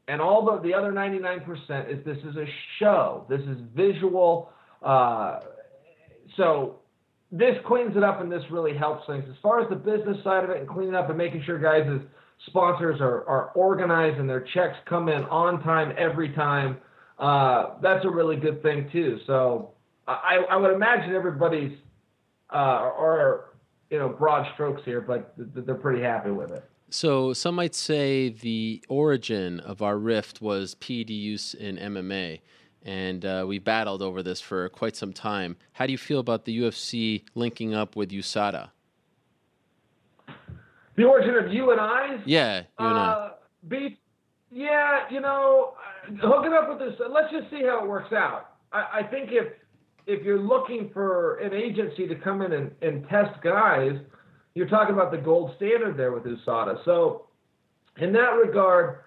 And 0.08 0.20
all 0.20 0.44
the, 0.44 0.60
the 0.68 0.74
other 0.74 0.92
99% 0.92 1.46
is 1.90 2.04
this 2.04 2.18
is 2.18 2.36
a 2.36 2.46
show. 2.78 3.26
This 3.28 3.40
is 3.42 3.58
visual. 3.74 4.50
Uh, 4.82 5.40
so 6.36 6.79
this 7.32 7.56
cleans 7.66 7.96
it 7.96 8.02
up 8.02 8.20
and 8.20 8.30
this 8.30 8.42
really 8.50 8.76
helps 8.76 9.06
things. 9.06 9.24
As 9.28 9.36
far 9.42 9.60
as 9.60 9.68
the 9.68 9.76
business 9.76 10.22
side 10.24 10.44
of 10.44 10.50
it 10.50 10.58
and 10.58 10.68
cleaning 10.68 10.94
up 10.94 11.08
and 11.08 11.18
making 11.18 11.42
sure 11.44 11.58
guys' 11.58 12.00
sponsors 12.46 13.00
are, 13.00 13.26
are 13.28 13.50
organized 13.54 14.18
and 14.18 14.28
their 14.28 14.46
checks 14.54 14.76
come 14.88 15.08
in 15.08 15.24
on 15.24 15.62
time 15.62 15.94
every 15.96 16.32
time, 16.34 16.78
uh, 17.18 17.74
that's 17.82 18.04
a 18.04 18.10
really 18.10 18.36
good 18.36 18.62
thing 18.62 18.88
too. 18.90 19.18
So 19.26 19.72
I, 20.08 20.38
I 20.50 20.56
would 20.56 20.72
imagine 20.72 21.14
everybody's 21.14 21.76
uh, 22.52 22.56
are 22.56 23.50
you 23.90 23.98
know 23.98 24.08
broad 24.08 24.46
strokes 24.54 24.82
here, 24.84 25.00
but 25.00 25.34
they're 25.36 25.74
pretty 25.74 26.02
happy 26.02 26.30
with 26.30 26.50
it. 26.50 26.64
So 26.88 27.32
some 27.32 27.54
might 27.54 27.74
say 27.74 28.30
the 28.30 28.82
origin 28.88 29.60
of 29.60 29.80
our 29.80 29.96
rift 29.96 30.42
was 30.42 30.74
PED 30.74 31.10
use 31.10 31.54
in 31.54 31.76
MMA, 31.76 32.40
and 32.84 33.24
uh, 33.24 33.44
we 33.46 33.58
battled 33.58 34.02
over 34.02 34.22
this 34.22 34.40
for 34.40 34.68
quite 34.68 34.96
some 34.96 35.12
time. 35.12 35.56
How 35.72 35.86
do 35.86 35.92
you 35.92 35.98
feel 35.98 36.20
about 36.20 36.44
the 36.44 36.58
UFC 36.58 37.24
linking 37.34 37.74
up 37.74 37.96
with 37.96 38.10
USADA? 38.10 38.70
The 40.96 41.04
origin 41.04 41.34
of 41.36 41.52
you 41.52 41.70
and 41.70 41.80
I? 41.80 42.20
Yeah, 42.26 42.58
you 42.58 42.86
and 42.86 42.98
I. 42.98 43.02
Uh, 43.02 43.30
be, 43.68 43.98
yeah, 44.50 45.00
you 45.10 45.20
know, 45.20 45.74
hooking 46.20 46.52
up 46.52 46.68
with 46.68 46.78
this. 46.78 46.98
Let's 47.10 47.30
just 47.30 47.50
see 47.50 47.62
how 47.62 47.84
it 47.84 47.88
works 47.88 48.12
out. 48.12 48.54
I, 48.72 49.00
I 49.00 49.02
think 49.04 49.30
if 49.32 49.52
if 50.06 50.24
you're 50.24 50.40
looking 50.40 50.90
for 50.92 51.36
an 51.38 51.52
agency 51.54 52.08
to 52.08 52.14
come 52.16 52.42
in 52.42 52.52
and, 52.52 52.70
and 52.82 53.08
test 53.08 53.40
guys, 53.42 53.92
you're 54.54 54.68
talking 54.68 54.94
about 54.94 55.12
the 55.12 55.18
gold 55.18 55.52
standard 55.56 55.96
there 55.96 56.12
with 56.12 56.24
USADA. 56.24 56.84
So, 56.84 57.26
in 57.98 58.12
that 58.14 58.30
regard, 58.44 59.00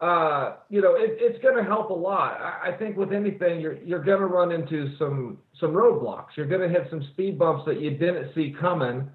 uh, 0.00 0.56
you 0.70 0.80
know, 0.80 0.94
it, 0.94 1.18
it's 1.18 1.42
going 1.42 1.56
to 1.56 1.62
help 1.62 1.90
a 1.90 1.94
lot. 1.94 2.40
I, 2.40 2.70
I, 2.70 2.76
think 2.78 2.96
with 2.96 3.12
anything, 3.12 3.60
you're 3.60 3.76
you're 3.82 4.02
going 4.02 4.20
to 4.20 4.26
run 4.26 4.50
into 4.50 4.96
some 4.98 5.36
some 5.60 5.72
roadblocks. 5.72 6.28
You're 6.36 6.46
going 6.46 6.62
to 6.62 6.68
hit 6.68 6.86
some 6.88 7.06
speed 7.12 7.38
bumps 7.38 7.64
that 7.66 7.80
you 7.80 7.90
didn't 7.90 8.34
see 8.34 8.54
coming. 8.58 9.10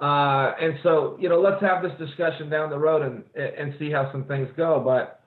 Uh, 0.00 0.52
and 0.60 0.74
so, 0.84 1.16
you 1.20 1.28
know, 1.28 1.40
let's 1.40 1.60
have 1.60 1.82
this 1.82 1.90
discussion 1.98 2.48
down 2.48 2.70
the 2.70 2.78
road 2.78 3.02
and 3.02 3.24
and 3.34 3.74
see 3.80 3.90
how 3.90 4.12
some 4.12 4.24
things 4.26 4.48
go. 4.56 4.80
But 4.84 5.20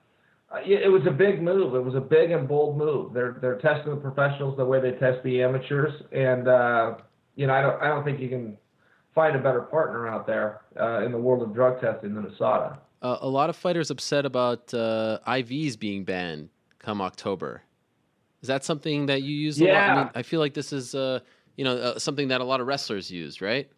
uh, 0.50 0.60
it 0.64 0.90
was 0.90 1.02
a 1.06 1.10
big 1.10 1.42
move. 1.42 1.74
It 1.74 1.84
was 1.84 1.94
a 1.94 2.00
big 2.00 2.30
and 2.30 2.48
bold 2.48 2.78
move. 2.78 3.12
They're 3.12 3.36
they're 3.40 3.58
testing 3.58 3.94
the 3.94 4.00
professionals 4.00 4.56
the 4.56 4.64
way 4.64 4.80
they 4.80 4.92
test 4.92 5.22
the 5.24 5.42
amateurs, 5.42 5.92
and 6.10 6.48
uh, 6.48 6.94
you 7.36 7.46
know, 7.46 7.52
I 7.52 7.60
don't 7.60 7.82
I 7.82 7.88
don't 7.88 8.02
think 8.02 8.18
you 8.18 8.30
can 8.30 8.56
find 9.14 9.36
a 9.36 9.38
better 9.38 9.60
partner 9.60 10.08
out 10.08 10.26
there 10.26 10.62
uh, 10.80 11.04
in 11.04 11.12
the 11.12 11.18
world 11.18 11.42
of 11.42 11.54
drug 11.54 11.82
testing 11.82 12.14
than 12.14 12.24
USADA. 12.24 12.78
Uh, 13.02 13.18
a 13.20 13.28
lot 13.28 13.50
of 13.50 13.56
fighters 13.56 13.90
upset 13.90 14.24
about 14.24 14.72
uh, 14.72 15.18
IVs 15.26 15.78
being 15.78 16.04
banned 16.04 16.48
come 16.78 17.02
October. 17.02 17.62
Is 18.40 18.48
that 18.48 18.64
something 18.64 19.06
that 19.06 19.22
you 19.22 19.34
use 19.34 19.60
a 19.60 19.64
yeah. 19.64 19.72
lot? 19.72 19.90
I 19.90 20.02
mean, 20.04 20.10
I 20.14 20.22
feel 20.22 20.40
like 20.40 20.54
this 20.54 20.72
is, 20.72 20.94
uh, 20.94 21.20
you 21.56 21.64
know, 21.64 21.76
uh, 21.76 21.98
something 21.98 22.28
that 22.28 22.40
a 22.40 22.44
lot 22.44 22.60
of 22.60 22.66
wrestlers 22.66 23.10
use, 23.10 23.40
right? 23.40 23.68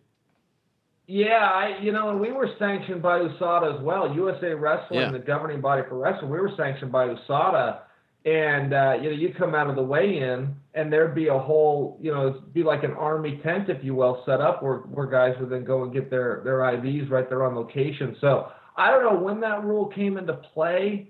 Yeah, 1.06 1.50
I, 1.50 1.78
you 1.82 1.92
know, 1.92 2.16
we 2.16 2.32
were 2.32 2.48
sanctioned 2.58 3.02
by 3.02 3.18
USADA 3.18 3.76
as 3.76 3.82
well. 3.82 4.14
USA 4.14 4.54
Wrestling, 4.54 5.00
yeah. 5.00 5.10
the 5.10 5.18
governing 5.18 5.60
body 5.60 5.82
for 5.88 5.98
wrestling, 5.98 6.30
we 6.30 6.38
were 6.38 6.52
sanctioned 6.56 6.92
by 6.92 7.08
USADA 7.08 7.80
and 8.24 8.72
uh, 8.72 8.94
you 9.00 9.10
know 9.10 9.16
you 9.16 9.34
come 9.36 9.54
out 9.54 9.68
of 9.68 9.76
the 9.76 9.82
weigh-in 9.82 10.54
and 10.74 10.92
there'd 10.92 11.14
be 11.14 11.28
a 11.28 11.38
whole 11.38 11.98
you 12.00 12.10
know 12.10 12.28
it'd 12.28 12.54
be 12.54 12.62
like 12.62 12.82
an 12.82 12.92
army 12.92 13.38
tent 13.42 13.68
if 13.68 13.84
you 13.84 13.94
will 13.94 14.22
set 14.24 14.40
up 14.40 14.62
where 14.62 14.78
where 14.78 15.06
guys 15.06 15.34
would 15.40 15.50
then 15.50 15.64
go 15.64 15.82
and 15.82 15.92
get 15.92 16.10
their 16.10 16.40
their 16.42 16.58
IVs 16.58 17.10
right 17.10 17.28
there 17.28 17.44
on 17.44 17.54
location 17.54 18.16
so 18.20 18.50
I 18.76 18.90
don't 18.90 19.04
know 19.04 19.20
when 19.20 19.40
that 19.40 19.64
rule 19.64 19.86
came 19.86 20.16
into 20.16 20.34
play 20.34 21.08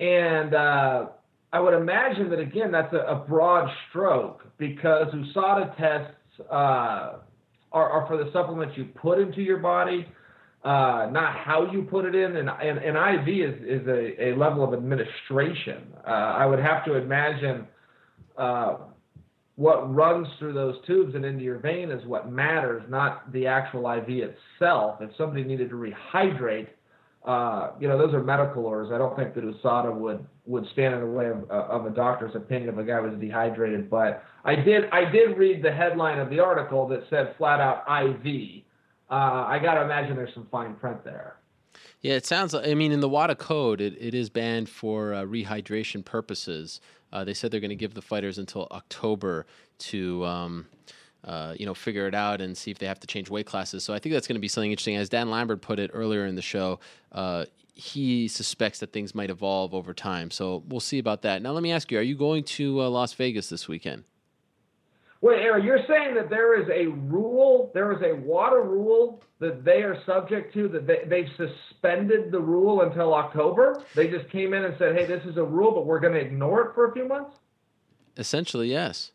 and 0.00 0.54
uh, 0.54 1.06
I 1.52 1.60
would 1.60 1.74
imagine 1.74 2.30
that 2.30 2.40
again 2.40 2.72
that's 2.72 2.92
a, 2.92 2.98
a 2.98 3.14
broad 3.16 3.68
stroke 3.88 4.44
because 4.58 5.06
USADA 5.14 5.76
tests 5.76 6.16
uh, 6.50 6.54
are, 6.54 7.20
are 7.72 8.06
for 8.06 8.16
the 8.16 8.30
supplements 8.32 8.76
you 8.76 8.86
put 9.00 9.18
into 9.20 9.40
your 9.42 9.58
body 9.58 10.06
uh, 10.64 11.08
not 11.12 11.36
how 11.36 11.70
you 11.70 11.82
put 11.82 12.06
it 12.06 12.14
in. 12.14 12.36
And, 12.36 12.48
and, 12.48 12.78
and 12.78 12.96
IV 12.96 13.28
is, 13.28 13.82
is 13.82 13.86
a, 13.86 14.30
a 14.30 14.36
level 14.36 14.64
of 14.64 14.72
administration. 14.72 15.92
Uh, 16.06 16.10
I 16.10 16.46
would 16.46 16.58
have 16.58 16.84
to 16.86 16.94
imagine 16.94 17.66
uh, 18.38 18.76
what 19.56 19.94
runs 19.94 20.26
through 20.38 20.54
those 20.54 20.76
tubes 20.86 21.14
and 21.14 21.24
into 21.24 21.44
your 21.44 21.58
vein 21.58 21.90
is 21.90 22.04
what 22.06 22.32
matters, 22.32 22.82
not 22.88 23.30
the 23.32 23.46
actual 23.46 23.90
IV 23.90 24.08
itself. 24.08 25.02
If 25.02 25.10
somebody 25.18 25.44
needed 25.44 25.68
to 25.68 25.76
rehydrate, 25.76 26.68
uh, 27.24 27.70
you 27.80 27.88
know, 27.88 27.96
those 27.96 28.12
are 28.12 28.22
medical 28.22 28.66
orders. 28.66 28.90
I 28.92 28.98
don't 28.98 29.16
think 29.16 29.34
that 29.34 29.44
USADA 29.44 29.94
would 29.94 30.26
would 30.46 30.66
stand 30.72 30.94
in 30.94 31.00
the 31.00 31.06
way 31.06 31.26
of, 31.30 31.50
of 31.50 31.86
a 31.86 31.90
doctor's 31.90 32.34
opinion 32.34 32.68
if 32.68 32.78
a 32.78 32.84
guy 32.84 33.00
was 33.00 33.18
dehydrated. 33.18 33.88
But 33.88 34.22
I 34.44 34.54
did 34.54 34.90
I 34.90 35.10
did 35.10 35.38
read 35.38 35.62
the 35.62 35.72
headline 35.72 36.18
of 36.18 36.28
the 36.28 36.40
article 36.40 36.86
that 36.88 37.04
said 37.08 37.34
flat 37.38 37.60
out 37.60 37.84
IV 37.88 38.64
uh, 39.10 39.44
I 39.46 39.58
got 39.58 39.74
to 39.74 39.82
imagine 39.82 40.16
there's 40.16 40.34
some 40.34 40.48
fine 40.50 40.74
print 40.74 41.04
there. 41.04 41.36
Yeah, 42.00 42.14
it 42.14 42.26
sounds. 42.26 42.54
I 42.54 42.74
mean, 42.74 42.92
in 42.92 43.00
the 43.00 43.08
WADA 43.08 43.36
code, 43.36 43.80
it, 43.80 43.96
it 43.98 44.14
is 44.14 44.28
banned 44.28 44.68
for 44.68 45.14
uh, 45.14 45.22
rehydration 45.22 46.04
purposes. 46.04 46.80
Uh, 47.12 47.24
they 47.24 47.34
said 47.34 47.50
they're 47.50 47.60
going 47.60 47.70
to 47.70 47.76
give 47.76 47.94
the 47.94 48.02
fighters 48.02 48.38
until 48.38 48.66
October 48.72 49.46
to, 49.78 50.24
um, 50.24 50.66
uh, 51.24 51.54
you 51.58 51.66
know, 51.66 51.74
figure 51.74 52.06
it 52.06 52.14
out 52.14 52.40
and 52.40 52.56
see 52.56 52.70
if 52.70 52.78
they 52.78 52.86
have 52.86 53.00
to 53.00 53.06
change 53.06 53.30
weight 53.30 53.46
classes. 53.46 53.82
So 53.84 53.94
I 53.94 53.98
think 53.98 54.12
that's 54.12 54.26
going 54.26 54.36
to 54.36 54.40
be 54.40 54.48
something 54.48 54.70
interesting. 54.70 54.96
As 54.96 55.08
Dan 55.08 55.30
Lambert 55.30 55.62
put 55.62 55.78
it 55.78 55.90
earlier 55.94 56.26
in 56.26 56.34
the 56.34 56.42
show, 56.42 56.80
uh, 57.12 57.46
he 57.74 58.28
suspects 58.28 58.78
that 58.80 58.92
things 58.92 59.14
might 59.14 59.30
evolve 59.30 59.74
over 59.74 59.92
time. 59.92 60.30
So 60.30 60.62
we'll 60.68 60.80
see 60.80 60.98
about 60.98 61.22
that. 61.22 61.42
Now, 61.42 61.52
let 61.52 61.62
me 61.62 61.72
ask 61.72 61.90
you: 61.90 61.98
Are 61.98 62.02
you 62.02 62.16
going 62.16 62.44
to 62.44 62.82
uh, 62.82 62.88
Las 62.88 63.14
Vegas 63.14 63.48
this 63.48 63.66
weekend? 63.66 64.04
Wait, 65.24 65.40
Aaron, 65.40 65.64
you're 65.64 65.86
saying 65.88 66.14
that 66.16 66.28
there 66.28 66.60
is 66.60 66.68
a 66.68 66.86
rule, 67.06 67.70
there 67.72 67.92
is 67.92 68.02
a 68.02 68.14
WADA 68.14 68.60
rule 68.60 69.22
that 69.38 69.64
they 69.64 69.82
are 69.82 69.96
subject 70.04 70.52
to, 70.52 70.68
that 70.68 70.86
they, 70.86 71.04
they've 71.06 71.30
suspended 71.38 72.30
the 72.30 72.38
rule 72.38 72.82
until 72.82 73.14
October? 73.14 73.82
They 73.94 74.08
just 74.08 74.28
came 74.28 74.52
in 74.52 74.64
and 74.64 74.74
said, 74.78 74.94
hey, 74.94 75.06
this 75.06 75.24
is 75.24 75.38
a 75.38 75.42
rule, 75.42 75.70
but 75.70 75.86
we're 75.86 75.98
going 75.98 76.12
to 76.12 76.20
ignore 76.20 76.68
it 76.68 76.74
for 76.74 76.90
a 76.90 76.92
few 76.92 77.08
months? 77.08 77.36
Essentially, 78.18 78.70
yes. 78.70 79.12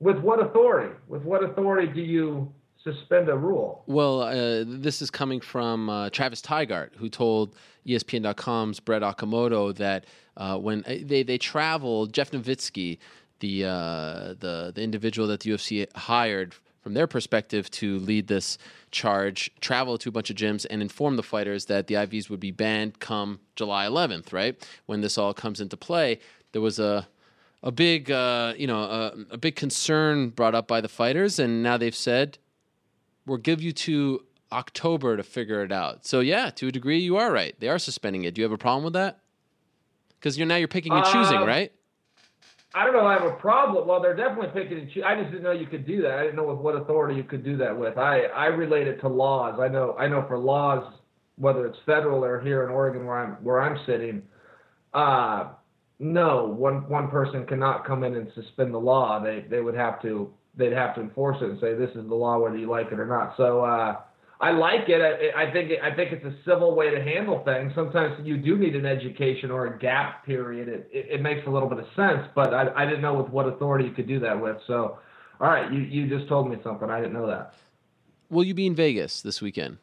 With 0.00 0.18
what 0.18 0.40
authority? 0.40 0.94
With 1.08 1.22
what 1.22 1.42
authority 1.42 1.92
do 1.92 2.00
you 2.00 2.52
suspend 2.82 3.28
a 3.28 3.36
rule? 3.36 3.82
Well, 3.86 4.22
uh, 4.22 4.64
this 4.66 5.02
is 5.02 5.10
coming 5.10 5.40
from 5.40 5.90
uh, 5.90 6.10
Travis 6.10 6.40
Tygart, 6.40 6.94
who 6.96 7.08
told 7.08 7.56
ESPN.com's 7.86 8.80
Brett 8.80 9.02
Okamoto 9.02 9.74
that 9.76 10.06
uh, 10.36 10.56
when 10.58 10.84
uh, 10.84 10.96
they, 11.02 11.22
they 11.22 11.38
traveled, 11.38 12.12
Jeff 12.12 12.30
Novitzky 12.30 12.98
the 13.40 13.64
uh, 13.64 14.34
the 14.38 14.72
the 14.74 14.82
individual 14.82 15.28
that 15.28 15.40
the 15.40 15.50
UFC 15.50 15.86
hired 15.96 16.54
from 16.82 16.94
their 16.94 17.06
perspective 17.06 17.70
to 17.70 17.98
lead 17.98 18.28
this 18.28 18.56
charge, 18.90 19.50
travel 19.60 19.98
to 19.98 20.08
a 20.08 20.12
bunch 20.12 20.30
of 20.30 20.36
gyms 20.36 20.64
and 20.70 20.80
inform 20.80 21.16
the 21.16 21.22
fighters 21.22 21.66
that 21.66 21.86
the 21.86 21.94
IVs 21.94 22.30
would 22.30 22.40
be 22.40 22.50
banned 22.50 22.98
come 23.00 23.40
July 23.56 23.84
11th, 23.84 24.32
right? 24.32 24.66
When 24.86 25.00
this 25.00 25.18
all 25.18 25.34
comes 25.34 25.60
into 25.60 25.76
play, 25.76 26.20
there 26.52 26.62
was 26.62 26.78
a 26.78 27.06
a 27.62 27.72
big 27.72 28.10
uh, 28.10 28.54
you 28.56 28.66
know 28.66 28.80
a, 28.80 29.12
a 29.32 29.38
big 29.38 29.56
concern 29.56 30.30
brought 30.30 30.54
up 30.54 30.68
by 30.68 30.80
the 30.80 30.88
fighters, 30.88 31.38
and 31.38 31.62
now 31.62 31.76
they've 31.76 31.94
said 31.94 32.38
we'll 33.26 33.38
give 33.38 33.60
you 33.60 33.72
to 33.72 34.24
October 34.52 35.16
to 35.16 35.22
figure 35.22 35.62
it 35.62 35.72
out. 35.72 36.06
So 36.06 36.20
yeah, 36.20 36.50
to 36.50 36.68
a 36.68 36.72
degree, 36.72 36.98
you 36.98 37.16
are 37.16 37.32
right. 37.32 37.58
They 37.60 37.68
are 37.68 37.78
suspending 37.78 38.24
it. 38.24 38.34
Do 38.34 38.40
you 38.40 38.44
have 38.44 38.52
a 38.52 38.58
problem 38.58 38.84
with 38.84 38.94
that? 38.94 39.20
Because 40.18 40.38
you're 40.38 40.46
now 40.46 40.56
you're 40.56 40.68
picking 40.68 40.92
and 40.92 41.04
choosing, 41.04 41.38
uh, 41.38 41.46
right? 41.46 41.72
I 42.74 42.84
don't 42.84 42.92
know. 42.92 43.06
I 43.06 43.14
have 43.14 43.24
a 43.24 43.36
problem. 43.36 43.88
Well, 43.88 44.00
they're 44.00 44.16
definitely 44.16 44.48
picking 44.60 44.78
and 44.78 44.88
choosing. 44.88 45.04
I 45.04 45.18
just 45.18 45.30
didn't 45.30 45.42
know 45.44 45.52
you 45.52 45.66
could 45.66 45.86
do 45.86 46.02
that. 46.02 46.18
I 46.18 46.22
didn't 46.22 46.36
know 46.36 46.44
with 46.44 46.58
what 46.58 46.76
authority 46.76 47.16
you 47.16 47.24
could 47.24 47.44
do 47.44 47.56
that 47.58 47.76
with. 47.76 47.96
I 47.98 48.22
I 48.24 48.46
relate 48.46 48.86
it 48.86 49.00
to 49.00 49.08
laws. 49.08 49.58
I 49.60 49.68
know 49.68 49.96
I 49.98 50.06
know 50.06 50.24
for 50.28 50.38
laws, 50.38 50.92
whether 51.36 51.66
it's 51.66 51.78
federal 51.86 52.24
or 52.24 52.40
here 52.40 52.64
in 52.64 52.70
Oregon 52.70 53.06
where 53.06 53.18
I'm 53.18 53.32
where 53.44 53.60
I'm 53.60 53.78
sitting, 53.86 54.22
uh, 54.92 55.50
no 55.98 56.46
one 56.46 56.88
one 56.88 57.08
person 57.08 57.46
cannot 57.46 57.86
come 57.86 58.04
in 58.04 58.14
and 58.14 58.30
suspend 58.34 58.72
the 58.72 58.78
law. 58.78 59.22
They 59.22 59.44
they 59.48 59.60
would 59.60 59.74
have 59.74 60.00
to 60.02 60.32
they'd 60.56 60.72
have 60.72 60.94
to 60.96 61.00
enforce 61.00 61.38
it 61.40 61.50
and 61.50 61.60
say 61.60 61.74
this 61.74 61.90
is 61.90 62.08
the 62.08 62.14
law 62.14 62.38
whether 62.38 62.56
you 62.56 62.68
like 62.68 62.88
it 62.92 63.00
or 63.00 63.06
not. 63.06 63.34
So. 63.36 63.64
uh 63.64 63.96
I 64.40 64.52
like 64.52 64.88
it. 64.88 65.00
I, 65.00 65.48
I 65.48 65.52
think 65.52 65.72
I 65.82 65.94
think 65.94 66.12
it's 66.12 66.24
a 66.24 66.34
civil 66.44 66.76
way 66.76 66.90
to 66.90 67.02
handle 67.02 67.42
things. 67.44 67.72
Sometimes 67.74 68.24
you 68.24 68.36
do 68.36 68.56
need 68.56 68.76
an 68.76 68.86
education 68.86 69.50
or 69.50 69.66
a 69.66 69.78
gap 69.78 70.24
period. 70.24 70.68
It, 70.68 70.88
it, 70.92 71.06
it 71.14 71.22
makes 71.22 71.44
a 71.46 71.50
little 71.50 71.68
bit 71.68 71.78
of 71.80 71.86
sense, 71.96 72.28
but 72.36 72.54
I, 72.54 72.68
I 72.76 72.84
didn't 72.84 73.02
know 73.02 73.14
with 73.20 73.32
what 73.32 73.48
authority 73.48 73.86
you 73.86 73.90
could 73.90 74.06
do 74.06 74.20
that 74.20 74.40
with. 74.40 74.56
So, 74.68 75.00
all 75.40 75.48
right, 75.48 75.72
you 75.72 75.80
you 75.80 76.08
just 76.08 76.28
told 76.28 76.48
me 76.48 76.56
something. 76.62 76.88
I 76.88 77.00
didn't 77.00 77.14
know 77.14 77.26
that. 77.26 77.54
Will 78.30 78.44
you 78.44 78.54
be 78.54 78.66
in 78.66 78.76
Vegas 78.76 79.22
this 79.22 79.42
weekend? 79.42 79.78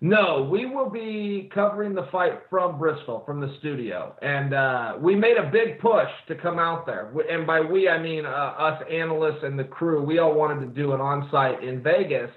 No, 0.00 0.42
we 0.50 0.66
will 0.66 0.90
be 0.90 1.50
covering 1.54 1.94
the 1.94 2.06
fight 2.12 2.42
from 2.50 2.78
Bristol, 2.78 3.22
from 3.24 3.40
the 3.40 3.56
studio, 3.60 4.14
and 4.20 4.52
uh, 4.52 4.96
we 5.00 5.16
made 5.16 5.38
a 5.38 5.50
big 5.50 5.78
push 5.78 6.10
to 6.28 6.34
come 6.34 6.58
out 6.58 6.84
there. 6.84 7.10
And 7.30 7.46
by 7.46 7.60
we, 7.60 7.88
I 7.88 7.98
mean 7.98 8.26
uh, 8.26 8.28
us 8.28 8.82
analysts 8.90 9.42
and 9.42 9.58
the 9.58 9.64
crew. 9.64 10.02
We 10.02 10.18
all 10.18 10.34
wanted 10.34 10.60
to 10.60 10.66
do 10.66 10.92
an 10.92 11.00
on-site 11.00 11.64
in 11.64 11.82
Vegas 11.82 12.30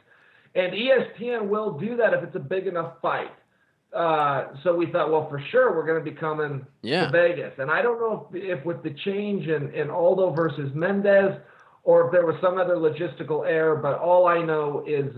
and 0.55 0.73
ESPN 0.73 1.47
will 1.47 1.77
do 1.77 1.95
that 1.97 2.13
if 2.13 2.23
it's 2.23 2.35
a 2.35 2.39
big 2.39 2.67
enough 2.67 2.93
fight. 3.01 3.31
Uh, 3.93 4.47
so 4.63 4.75
we 4.75 4.91
thought, 4.91 5.11
well, 5.11 5.27
for 5.29 5.41
sure, 5.51 5.75
we're 5.75 5.85
going 5.85 6.03
to 6.03 6.11
be 6.11 6.15
coming 6.15 6.65
yeah. 6.81 7.05
to 7.05 7.11
Vegas. 7.11 7.53
And 7.57 7.71
I 7.71 7.81
don't 7.81 7.99
know 7.99 8.27
if, 8.31 8.59
if 8.59 8.65
with 8.65 8.83
the 8.83 8.93
change 9.05 9.47
in, 9.47 9.73
in 9.73 9.89
Aldo 9.89 10.31
versus 10.31 10.71
Mendes, 10.75 11.35
or 11.83 12.05
if 12.05 12.11
there 12.11 12.25
was 12.25 12.35
some 12.41 12.57
other 12.57 12.75
logistical 12.75 13.47
error, 13.47 13.75
but 13.77 13.97
all 13.97 14.27
I 14.27 14.43
know 14.43 14.83
is 14.85 15.17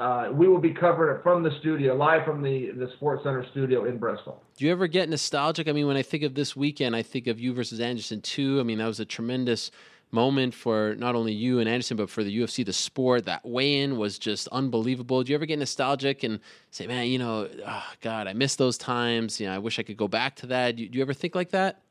uh, 0.00 0.30
we 0.32 0.48
will 0.48 0.58
be 0.58 0.72
covering 0.72 1.16
it 1.16 1.22
from 1.22 1.42
the 1.42 1.50
studio, 1.60 1.94
live 1.94 2.24
from 2.24 2.42
the, 2.42 2.70
the 2.70 2.90
SportsCenter 2.98 3.48
studio 3.50 3.84
in 3.84 3.98
Bristol. 3.98 4.42
Do 4.56 4.64
you 4.64 4.72
ever 4.72 4.86
get 4.86 5.08
nostalgic? 5.10 5.68
I 5.68 5.72
mean, 5.72 5.86
when 5.86 5.96
I 5.98 6.02
think 6.02 6.22
of 6.22 6.34
this 6.34 6.56
weekend, 6.56 6.96
I 6.96 7.02
think 7.02 7.26
of 7.26 7.38
you 7.38 7.52
versus 7.52 7.80
Anderson 7.80 8.22
too. 8.22 8.58
I 8.60 8.62
mean, 8.62 8.78
that 8.78 8.86
was 8.86 8.98
a 8.98 9.04
tremendous 9.04 9.70
moment 10.10 10.54
for 10.54 10.96
not 10.96 11.14
only 11.14 11.32
you 11.32 11.58
and 11.58 11.68
Anderson, 11.68 11.98
but 11.98 12.08
for 12.08 12.24
the 12.24 12.36
UFC, 12.36 12.64
the 12.64 12.72
sport. 12.72 13.26
That 13.26 13.44
weigh-in 13.44 13.98
was 13.98 14.18
just 14.18 14.48
unbelievable. 14.48 15.22
Do 15.22 15.32
you 15.32 15.36
ever 15.36 15.46
get 15.46 15.58
nostalgic 15.58 16.22
and 16.22 16.40
say, 16.70 16.86
"Man, 16.86 17.06
you 17.06 17.18
know, 17.18 17.48
oh, 17.66 17.92
God, 18.00 18.26
I 18.26 18.32
miss 18.32 18.56
those 18.56 18.78
times. 18.78 19.38
You 19.38 19.48
know, 19.48 19.54
I 19.54 19.58
wish 19.58 19.78
I 19.78 19.82
could 19.82 19.98
go 19.98 20.08
back 20.08 20.34
to 20.36 20.46
that." 20.46 20.76
Do 20.76 20.82
you, 20.82 20.88
do 20.88 20.98
you 20.98 21.02
ever 21.02 21.12
think 21.12 21.34
like 21.34 21.50
that? 21.50 21.82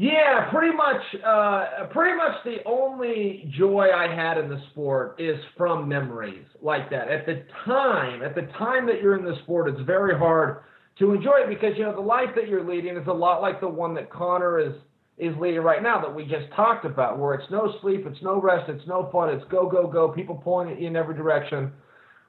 Yeah, 0.00 0.48
pretty 0.50 0.74
much. 0.74 1.02
Uh, 1.22 1.84
pretty 1.90 2.16
much 2.16 2.42
the 2.46 2.64
only 2.64 3.52
joy 3.58 3.88
I 3.94 4.06
had 4.10 4.38
in 4.38 4.48
the 4.48 4.58
sport 4.70 5.16
is 5.18 5.36
from 5.58 5.86
memories 5.86 6.46
like 6.62 6.88
that. 6.88 7.08
At 7.08 7.26
the 7.26 7.44
time, 7.66 8.22
at 8.22 8.34
the 8.34 8.48
time 8.56 8.86
that 8.86 9.02
you're 9.02 9.18
in 9.18 9.26
the 9.26 9.36
sport, 9.42 9.68
it's 9.68 9.82
very 9.82 10.16
hard 10.16 10.62
to 11.00 11.12
enjoy 11.12 11.40
it 11.44 11.50
because 11.50 11.76
you 11.76 11.84
know 11.84 11.94
the 11.94 12.00
life 12.00 12.30
that 12.34 12.48
you're 12.48 12.66
leading 12.66 12.96
is 12.96 13.06
a 13.08 13.12
lot 13.12 13.42
like 13.42 13.60
the 13.60 13.68
one 13.68 13.92
that 13.92 14.08
Conor 14.08 14.58
is 14.58 14.72
is 15.18 15.36
leading 15.38 15.60
right 15.60 15.82
now 15.82 16.00
that 16.00 16.14
we 16.14 16.22
just 16.22 16.50
talked 16.56 16.86
about, 16.86 17.18
where 17.18 17.34
it's 17.34 17.50
no 17.50 17.74
sleep, 17.82 18.06
it's 18.06 18.22
no 18.22 18.40
rest, 18.40 18.70
it's 18.70 18.88
no 18.88 19.10
fun, 19.12 19.28
it's 19.28 19.44
go 19.50 19.68
go 19.68 19.86
go, 19.86 20.08
people 20.08 20.36
pulling 20.36 20.70
you 20.70 20.86
in 20.86 20.96
every 20.96 21.14
direction, 21.14 21.70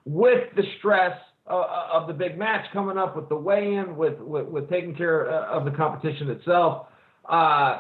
with 0.04 0.44
the 0.58 0.64
stress 0.80 1.18
uh, 1.50 1.54
uh 1.54 1.88
of 1.94 2.08
the 2.08 2.14
big 2.14 2.38
match 2.38 2.66
coming 2.74 2.98
up, 2.98 3.16
with 3.16 3.30
the 3.30 3.38
weigh-in, 3.38 3.96
with 3.96 4.20
with, 4.20 4.48
with 4.48 4.70
taking 4.70 4.94
care 4.94 5.32
uh, 5.32 5.58
of 5.58 5.64
the 5.64 5.72
competition 5.72 6.30
itself. 6.30 6.88
Uh, 7.32 7.80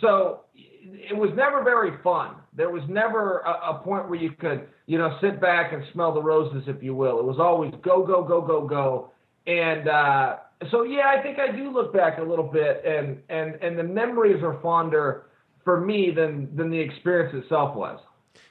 so 0.00 0.40
it 0.54 1.16
was 1.16 1.30
never 1.34 1.64
very 1.64 1.92
fun. 2.02 2.36
There 2.54 2.70
was 2.70 2.82
never 2.88 3.38
a, 3.38 3.70
a, 3.70 3.80
point 3.82 4.08
where 4.08 4.20
you 4.20 4.32
could, 4.32 4.68
you 4.86 4.98
know, 4.98 5.16
sit 5.20 5.40
back 5.40 5.72
and 5.72 5.82
smell 5.92 6.12
the 6.12 6.22
roses, 6.22 6.64
if 6.66 6.82
you 6.82 6.94
will. 6.94 7.18
It 7.18 7.24
was 7.24 7.38
always 7.40 7.72
go, 7.82 8.06
go, 8.06 8.22
go, 8.22 8.42
go, 8.42 8.66
go. 8.66 9.10
And 9.46 9.88
uh, 9.88 10.36
so, 10.70 10.82
yeah, 10.82 11.14
I 11.18 11.22
think 11.22 11.38
I 11.38 11.50
do 11.50 11.72
look 11.72 11.94
back 11.94 12.18
a 12.18 12.22
little 12.22 12.46
bit, 12.46 12.84
and 12.84 13.18
and 13.30 13.54
and 13.62 13.78
the 13.78 13.82
memories 13.82 14.42
are 14.42 14.60
fonder 14.60 15.26
for 15.64 15.80
me 15.80 16.10
than 16.14 16.54
than 16.54 16.70
the 16.70 16.78
experience 16.78 17.34
itself 17.42 17.74
was. 17.74 17.98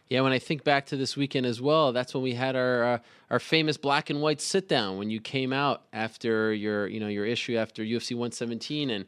Yeah, 0.09 0.21
when 0.21 0.31
I 0.31 0.39
think 0.39 0.63
back 0.63 0.87
to 0.87 0.97
this 0.97 1.15
weekend 1.15 1.45
as 1.45 1.61
well, 1.61 1.93
that's 1.93 2.15
when 2.15 2.23
we 2.23 2.33
had 2.33 2.55
our 2.55 2.83
uh, 2.83 2.97
our 3.29 3.39
famous 3.39 3.77
black 3.77 4.09
and 4.09 4.21
white 4.21 4.41
sit 4.41 4.67
down 4.67 4.97
when 4.97 5.11
you 5.11 5.21
came 5.21 5.53
out 5.53 5.83
after 5.93 6.51
your 6.51 6.87
you 6.87 6.99
know 6.99 7.07
your 7.07 7.25
issue 7.25 7.55
after 7.55 7.83
UFC 7.83 8.15
117 8.15 8.89
and 8.89 9.05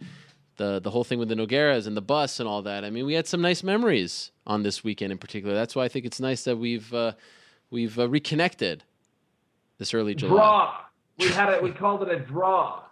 the 0.57 0.79
the 0.79 0.89
whole 0.91 1.03
thing 1.03 1.19
with 1.19 1.29
the 1.29 1.35
Nogueiras 1.35 1.87
and 1.87 1.95
the 1.95 2.01
bus 2.01 2.39
and 2.39 2.47
all 2.47 2.61
that. 2.63 2.83
I 2.83 2.89
mean, 2.89 3.05
we 3.05 3.13
had 3.13 3.27
some 3.27 3.41
nice 3.41 3.63
memories 3.63 4.31
on 4.45 4.63
this 4.63 4.83
weekend 4.83 5.11
in 5.11 5.17
particular. 5.17 5.53
That's 5.53 5.75
why 5.75 5.85
I 5.85 5.87
think 5.87 6.05
it's 6.05 6.19
nice 6.19 6.43
that 6.43 6.57
we've 6.57 6.93
uh, 6.93 7.13
we've 7.69 7.97
uh, 7.97 8.07
reconnected 8.09 8.83
this 9.77 9.93
early 9.93 10.15
July. 10.15 10.35
Draw. 10.35 10.77
We 11.19 11.27
had 11.27 11.49
it. 11.49 11.63
We 11.63 11.71
called 11.71 12.03
it 12.03 12.09
a 12.09 12.19
draw. 12.19 12.83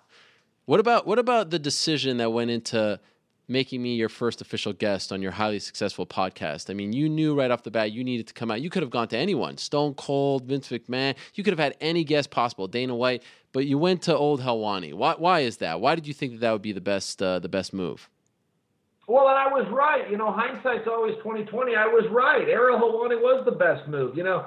What 0.65 0.79
about 0.79 1.07
what 1.07 1.19
about 1.19 1.49
the 1.49 1.59
decision 1.59 2.17
that 2.17 2.31
went 2.31 2.51
into 2.51 2.99
making 3.49 3.81
me 3.81 3.95
your 3.95 4.09
first 4.09 4.41
official 4.41 4.71
guest 4.71 5.11
on 5.11 5.21
your 5.21 5.31
highly 5.31 5.59
successful 5.59 6.05
podcast. 6.05 6.69
I 6.69 6.73
mean, 6.73 6.93
you 6.93 7.09
knew 7.09 7.35
right 7.35 7.49
off 7.51 7.63
the 7.63 7.71
bat 7.71 7.91
you 7.91 8.03
needed 8.03 8.27
to 8.27 8.33
come 8.33 8.51
out. 8.51 8.61
You 8.61 8.69
could 8.69 8.83
have 8.83 8.91
gone 8.91 9.07
to 9.09 9.17
anyone 9.17 9.57
Stone 9.57 9.95
Cold, 9.95 10.45
Vince 10.45 10.69
McMahon. 10.69 11.15
You 11.33 11.43
could 11.43 11.51
have 11.51 11.59
had 11.59 11.75
any 11.81 12.03
guest 12.03 12.29
possible, 12.29 12.67
Dana 12.67 12.95
White, 12.95 13.23
but 13.51 13.65
you 13.65 13.77
went 13.77 14.03
to 14.03 14.15
Old 14.15 14.41
Helwani. 14.41 14.93
Why, 14.93 15.15
why 15.17 15.39
is 15.41 15.57
that? 15.57 15.81
Why 15.81 15.95
did 15.95 16.07
you 16.07 16.13
think 16.13 16.33
that 16.33 16.41
that 16.41 16.51
would 16.51 16.61
be 16.61 16.73
the 16.73 16.81
best, 16.81 17.21
uh, 17.21 17.39
the 17.39 17.49
best 17.49 17.73
move? 17.73 18.09
Well, 19.07 19.27
and 19.27 19.37
I 19.37 19.47
was 19.47 19.67
right. 19.71 20.09
You 20.11 20.17
know, 20.17 20.31
hindsight's 20.31 20.87
always 20.87 21.15
2020. 21.17 21.75
I 21.75 21.87
was 21.87 22.05
right. 22.11 22.47
Ariel 22.47 22.77
Helwani 22.77 23.19
was 23.19 23.43
the 23.43 23.51
best 23.51 23.87
move. 23.87 24.15
You 24.15 24.23
know, 24.23 24.45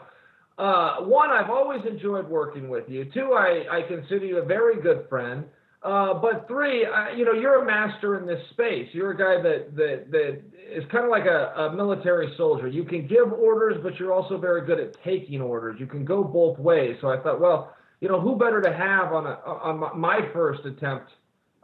uh, 0.56 0.98
one, 1.00 1.30
I've 1.30 1.50
always 1.50 1.80
enjoyed 1.84 2.28
working 2.28 2.68
with 2.68 2.88
you. 2.88 3.04
Two, 3.12 3.32
I, 3.32 3.64
I 3.68 3.82
consider 3.88 4.24
you 4.24 4.38
a 4.38 4.44
very 4.44 4.80
good 4.80 5.06
friend. 5.08 5.44
Uh, 5.84 6.14
but 6.14 6.46
three, 6.46 6.86
uh, 6.86 7.08
you 7.16 7.24
know, 7.24 7.32
you're 7.32 7.62
a 7.62 7.66
master 7.66 8.18
in 8.18 8.26
this 8.26 8.40
space. 8.50 8.88
You're 8.92 9.10
a 9.10 9.16
guy 9.16 9.42
that 9.42 9.74
that 9.74 10.10
that 10.12 10.42
is 10.70 10.84
kind 10.92 11.04
of 11.04 11.10
like 11.10 11.26
a, 11.26 11.52
a 11.56 11.72
military 11.74 12.32
soldier. 12.36 12.68
You 12.68 12.84
can 12.84 13.08
give 13.08 13.32
orders, 13.32 13.78
but 13.82 13.98
you're 13.98 14.12
also 14.12 14.38
very 14.38 14.64
good 14.64 14.78
at 14.78 14.94
taking 15.02 15.40
orders. 15.40 15.80
You 15.80 15.86
can 15.86 16.04
go 16.04 16.22
both 16.22 16.58
ways. 16.58 16.96
So 17.00 17.08
I 17.08 17.20
thought, 17.20 17.40
well, 17.40 17.74
you 18.00 18.08
know, 18.08 18.20
who 18.20 18.36
better 18.36 18.62
to 18.62 18.72
have 18.72 19.12
on 19.12 19.26
a 19.26 19.34
on 19.44 19.98
my 19.98 20.20
first 20.32 20.64
attempt 20.66 21.10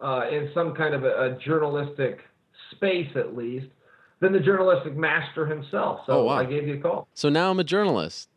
uh, 0.00 0.22
in 0.30 0.50
some 0.52 0.74
kind 0.74 0.94
of 0.94 1.04
a, 1.04 1.34
a, 1.34 1.38
journalistic 1.38 2.18
space, 2.72 3.10
at 3.14 3.36
least, 3.36 3.66
than 4.20 4.32
the 4.32 4.40
journalistic 4.40 4.96
master 4.96 5.46
himself. 5.46 6.00
So 6.06 6.12
oh, 6.12 6.24
wow. 6.24 6.38
I 6.38 6.44
gave 6.44 6.66
you 6.66 6.74
a 6.74 6.80
call. 6.80 7.08
So 7.14 7.28
now 7.28 7.50
I'm 7.50 7.60
a 7.60 7.64
journalist. 7.64 8.28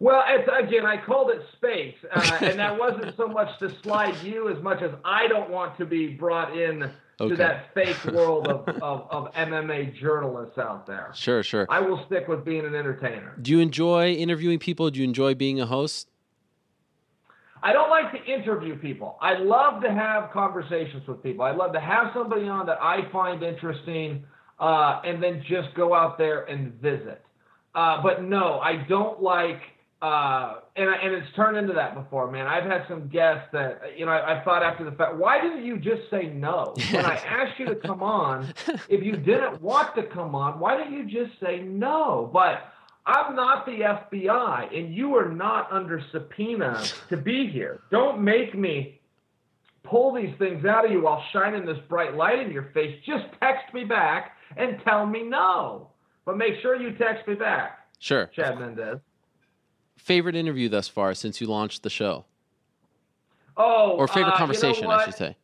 Well, 0.00 0.22
it's, 0.28 0.48
again, 0.56 0.86
I 0.86 1.04
called 1.04 1.30
it 1.30 1.42
space, 1.56 1.96
uh, 2.14 2.38
and 2.42 2.58
that 2.58 2.78
wasn't 2.78 3.16
so 3.16 3.26
much 3.26 3.58
to 3.58 3.74
slide 3.82 4.16
you 4.22 4.48
as 4.48 4.62
much 4.62 4.80
as 4.80 4.92
I 5.04 5.26
don't 5.26 5.50
want 5.50 5.76
to 5.78 5.84
be 5.84 6.08
brought 6.08 6.56
in 6.56 6.90
okay. 7.20 7.30
to 7.30 7.36
that 7.36 7.74
fake 7.74 8.04
world 8.12 8.46
of, 8.46 8.68
of, 8.80 9.08
of, 9.10 9.32
MMA 9.34 9.98
journalists 9.98 10.56
out 10.56 10.86
there. 10.86 11.10
Sure, 11.14 11.42
sure. 11.42 11.66
I 11.68 11.80
will 11.80 12.04
stick 12.06 12.28
with 12.28 12.44
being 12.44 12.64
an 12.64 12.76
entertainer. 12.76 13.34
Do 13.42 13.50
you 13.50 13.58
enjoy 13.58 14.12
interviewing 14.12 14.60
people? 14.60 14.88
Do 14.90 15.00
you 15.00 15.04
enjoy 15.04 15.34
being 15.34 15.60
a 15.60 15.66
host? 15.66 16.08
I 17.60 17.72
don't 17.72 17.90
like 17.90 18.12
to 18.12 18.32
interview 18.32 18.78
people. 18.78 19.18
I 19.20 19.34
love 19.34 19.82
to 19.82 19.90
have 19.90 20.30
conversations 20.30 21.06
with 21.08 21.22
people. 21.24 21.44
I 21.44 21.50
love 21.50 21.72
to 21.72 21.80
have 21.80 22.12
somebody 22.14 22.46
on 22.46 22.66
that 22.66 22.78
I 22.80 23.10
find 23.10 23.42
interesting, 23.42 24.24
uh, 24.60 25.00
and 25.04 25.20
then 25.20 25.42
just 25.48 25.74
go 25.74 25.92
out 25.92 26.18
there 26.18 26.44
and 26.44 26.72
visit. 26.74 27.20
Uh, 27.74 28.00
but 28.00 28.22
no, 28.22 28.60
I 28.60 28.84
don't 28.88 29.20
like 29.20 29.60
uh, 30.00 30.60
and 30.76 30.88
and 30.88 31.12
it's 31.14 31.34
turned 31.34 31.56
into 31.56 31.72
that 31.72 31.94
before, 31.94 32.30
man. 32.30 32.46
I've 32.46 32.64
had 32.64 32.84
some 32.88 33.08
guests 33.08 33.48
that 33.52 33.80
you 33.96 34.06
know 34.06 34.12
I, 34.12 34.38
I 34.38 34.44
thought 34.44 34.62
after 34.62 34.84
the 34.84 34.92
fact, 34.92 35.16
why 35.16 35.40
didn't 35.40 35.64
you 35.64 35.76
just 35.76 36.08
say 36.08 36.28
no 36.28 36.74
when 36.92 37.04
I 37.04 37.14
asked 37.14 37.58
you 37.58 37.66
to 37.66 37.74
come 37.74 38.02
on? 38.02 38.52
If 38.88 39.02
you 39.02 39.16
didn't 39.16 39.60
want 39.60 39.96
to 39.96 40.04
come 40.04 40.36
on, 40.36 40.60
why 40.60 40.76
didn't 40.76 40.92
you 40.92 41.04
just 41.04 41.40
say 41.40 41.60
no? 41.60 42.30
But 42.32 42.72
I'm 43.06 43.34
not 43.34 43.66
the 43.66 43.80
FBI, 43.80 44.78
and 44.78 44.94
you 44.94 45.16
are 45.16 45.28
not 45.28 45.72
under 45.72 46.00
subpoena 46.12 46.84
to 47.08 47.16
be 47.16 47.48
here. 47.48 47.80
Don't 47.90 48.22
make 48.22 48.56
me 48.56 49.00
pull 49.82 50.14
these 50.14 50.34
things 50.38 50.64
out 50.64 50.84
of 50.84 50.92
you 50.92 51.02
while 51.02 51.24
shining 51.32 51.64
this 51.64 51.78
bright 51.88 52.14
light 52.14 52.38
in 52.38 52.52
your 52.52 52.70
face. 52.72 52.94
Just 53.04 53.24
text 53.40 53.74
me 53.74 53.82
back 53.82 54.36
and 54.56 54.80
tell 54.84 55.06
me 55.06 55.24
no. 55.24 55.90
But 56.24 56.36
make 56.36 56.60
sure 56.62 56.76
you 56.76 56.92
text 56.96 57.26
me 57.26 57.34
back. 57.34 57.80
Sure. 57.98 58.26
Chad 58.26 58.60
Mendes 58.60 59.00
favorite 59.98 60.36
interview 60.36 60.68
thus 60.68 60.88
far 60.88 61.14
since 61.14 61.40
you 61.40 61.46
launched 61.46 61.82
the 61.82 61.90
show? 61.90 62.24
Oh, 63.56 63.96
or 63.98 64.06
favorite 64.08 64.34
uh, 64.34 64.38
conversation, 64.38 64.84
you 64.84 64.88
know 64.88 64.94
I 64.94 65.04
should 65.04 65.14
say. 65.14 65.36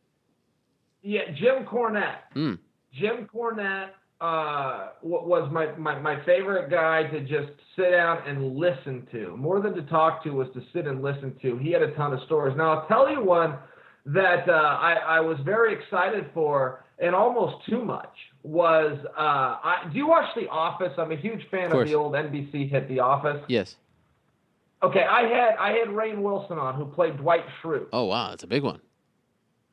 Yeah, 1.03 1.21
Jim 1.35 1.65
Cornette. 1.65 2.19
Mm. 2.35 2.57
Jim 2.93 3.27
Cornette 3.31 3.89
uh, 4.21 4.89
was 5.03 5.49
my, 5.51 5.75
my, 5.77 5.99
my 5.99 6.23
favorite 6.25 6.71
guy 6.71 7.03
to 7.03 7.19
just 7.21 7.51
sit 7.75 7.91
down 7.91 8.27
and 8.27 8.55
listen 8.55 9.05
to. 9.11 9.35
More 9.35 9.61
than 9.61 9.75
to 9.75 9.81
talk 9.83 10.23
to 10.23 10.31
was 10.31 10.47
to 10.53 10.61
sit 10.73 10.87
and 10.87 11.03
listen 11.03 11.35
to. 11.41 11.57
He 11.57 11.71
had 11.71 11.81
a 11.81 11.93
ton 11.95 12.13
of 12.13 12.21
stories. 12.25 12.55
Now 12.57 12.79
I'll 12.79 12.87
tell 12.87 13.09
you 13.11 13.21
one 13.21 13.57
that 14.05 14.47
uh, 14.47 14.51
I, 14.51 14.93
I 14.93 15.19
was 15.19 15.37
very 15.43 15.75
excited 15.75 16.29
for, 16.33 16.85
and 16.99 17.13
almost 17.13 17.65
too 17.69 17.83
much 17.83 18.13
was. 18.43 18.97
Uh, 19.17 19.19
I, 19.19 19.89
do 19.91 19.97
you 19.97 20.07
watch 20.07 20.29
The 20.35 20.47
Office? 20.47 20.93
I'm 20.97 21.11
a 21.11 21.17
huge 21.17 21.41
fan 21.51 21.71
of, 21.71 21.79
of 21.79 21.87
the 21.87 21.95
old 21.95 22.13
NBC 22.13 22.69
hit 22.69 22.87
The 22.87 22.99
Office. 22.99 23.43
Yes. 23.49 23.75
Okay, 24.85 25.03
I 25.03 25.21
had 25.23 25.55
I 25.57 25.71
had 25.71 25.87
Rainn 25.87 26.21
Wilson 26.21 26.59
on 26.59 26.75
who 26.75 26.85
played 26.85 27.17
Dwight 27.17 27.43
Schrute. 27.59 27.87
Oh 27.91 28.05
wow, 28.05 28.29
that's 28.29 28.43
a 28.43 28.47
big 28.47 28.61
one. 28.61 28.79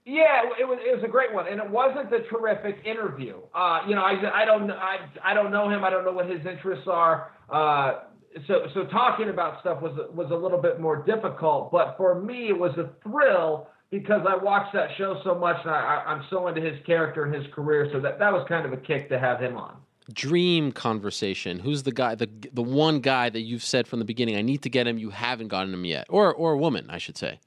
Yeah, 0.07 0.45
it 0.59 0.67
was 0.67 0.79
it 0.83 0.95
was 0.95 1.05
a 1.05 1.09
great 1.09 1.35
one, 1.35 1.47
and 1.49 1.61
it 1.61 1.69
wasn't 1.69 2.09
the 2.09 2.21
terrific 2.31 2.79
interview. 2.87 3.37
Uh, 3.55 3.81
you 3.87 3.95
know, 3.95 4.01
I 4.01 4.43
I 4.43 4.45
don't 4.47 4.71
I 4.71 5.01
I 5.23 5.35
don't 5.35 5.53
know 5.53 5.69
him. 5.69 5.85
I 5.85 5.91
don't 5.91 6.07
know 6.07 6.13
what 6.13 6.31
his 6.31 6.47
interests 6.47 6.89
are. 6.89 7.33
Uh, 7.51 8.05
so 8.49 8.69
so 8.73 8.85
talking 8.87 9.29
about 9.29 9.61
stuff 9.61 9.83
was 9.83 9.93
was 10.15 10.31
a 10.31 10.35
little 10.35 10.61
bit 10.61 10.81
more 10.81 11.03
difficult. 11.05 11.71
But 11.71 11.95
for 11.99 12.19
me, 12.23 12.49
it 12.49 12.59
was 12.59 12.73
a 12.79 12.89
thrill 13.03 13.69
because 13.91 14.23
I 14.27 14.35
watched 14.43 14.73
that 14.73 14.89
show 14.97 15.21
so 15.25 15.35
much, 15.35 15.59
and 15.61 15.71
I, 15.71 16.05
I'm 16.07 16.25
so 16.31 16.49
into 16.49 16.63
his 16.63 16.81
character 16.87 17.25
and 17.25 17.35
his 17.35 17.45
career. 17.53 17.91
So 17.93 18.01
that 18.01 18.19
that 18.19 18.33
was 18.33 18.47
kind 18.49 18.65
of 18.65 18.73
a 18.73 18.79
kick 18.79 19.11
to 19.11 19.19
have 19.19 19.41
him 19.41 19.59
on 19.59 19.77
dream 20.13 20.73
conversation? 20.73 21.59
Who's 21.59 21.83
the 21.83 21.93
guy, 21.93 22.15
the 22.15 22.29
the 22.53 22.63
one 22.63 23.01
guy 23.01 23.31
that 23.31 23.41
you've 23.41 23.65
said 23.65 23.87
from 23.87 23.99
the 23.99 24.05
beginning, 24.05 24.37
I 24.37 24.43
need 24.43 24.63
to 24.63 24.71
get 24.71 24.87
him, 24.87 24.99
you 24.99 25.11
haven't 25.11 25.49
gotten 25.49 25.73
him 25.73 25.85
yet, 25.85 26.07
or 26.09 26.33
or 26.33 26.53
a 26.53 26.59
woman, 26.59 26.87
I 26.91 26.99
should 26.99 27.17
say. 27.17 27.41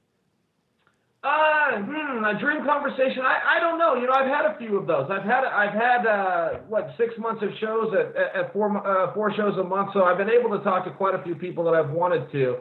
Uh, 1.26 1.82
hmm, 1.82 2.24
a 2.24 2.38
dream 2.38 2.64
conversation. 2.64 3.22
I, 3.22 3.56
I 3.56 3.60
don't 3.60 3.78
know. 3.78 3.94
You 3.94 4.06
know, 4.06 4.12
I've 4.12 4.28
had 4.28 4.46
a 4.46 4.56
few 4.58 4.78
of 4.78 4.86
those. 4.86 5.10
I've 5.10 5.24
had 5.24 5.44
I've 5.44 5.74
had 5.74 6.06
uh, 6.06 6.48
what 6.68 6.94
six 6.96 7.14
months 7.18 7.42
of 7.42 7.50
shows 7.60 7.92
at, 7.94 8.14
at 8.16 8.52
four 8.52 8.70
uh, 8.86 9.12
four 9.12 9.34
shows 9.34 9.58
a 9.58 9.64
month, 9.64 9.90
so 9.92 10.04
I've 10.04 10.18
been 10.18 10.30
able 10.30 10.56
to 10.56 10.62
talk 10.62 10.84
to 10.84 10.92
quite 10.92 11.14
a 11.14 11.22
few 11.24 11.34
people 11.34 11.64
that 11.64 11.74
I've 11.74 11.90
wanted 11.90 12.30
to. 12.30 12.58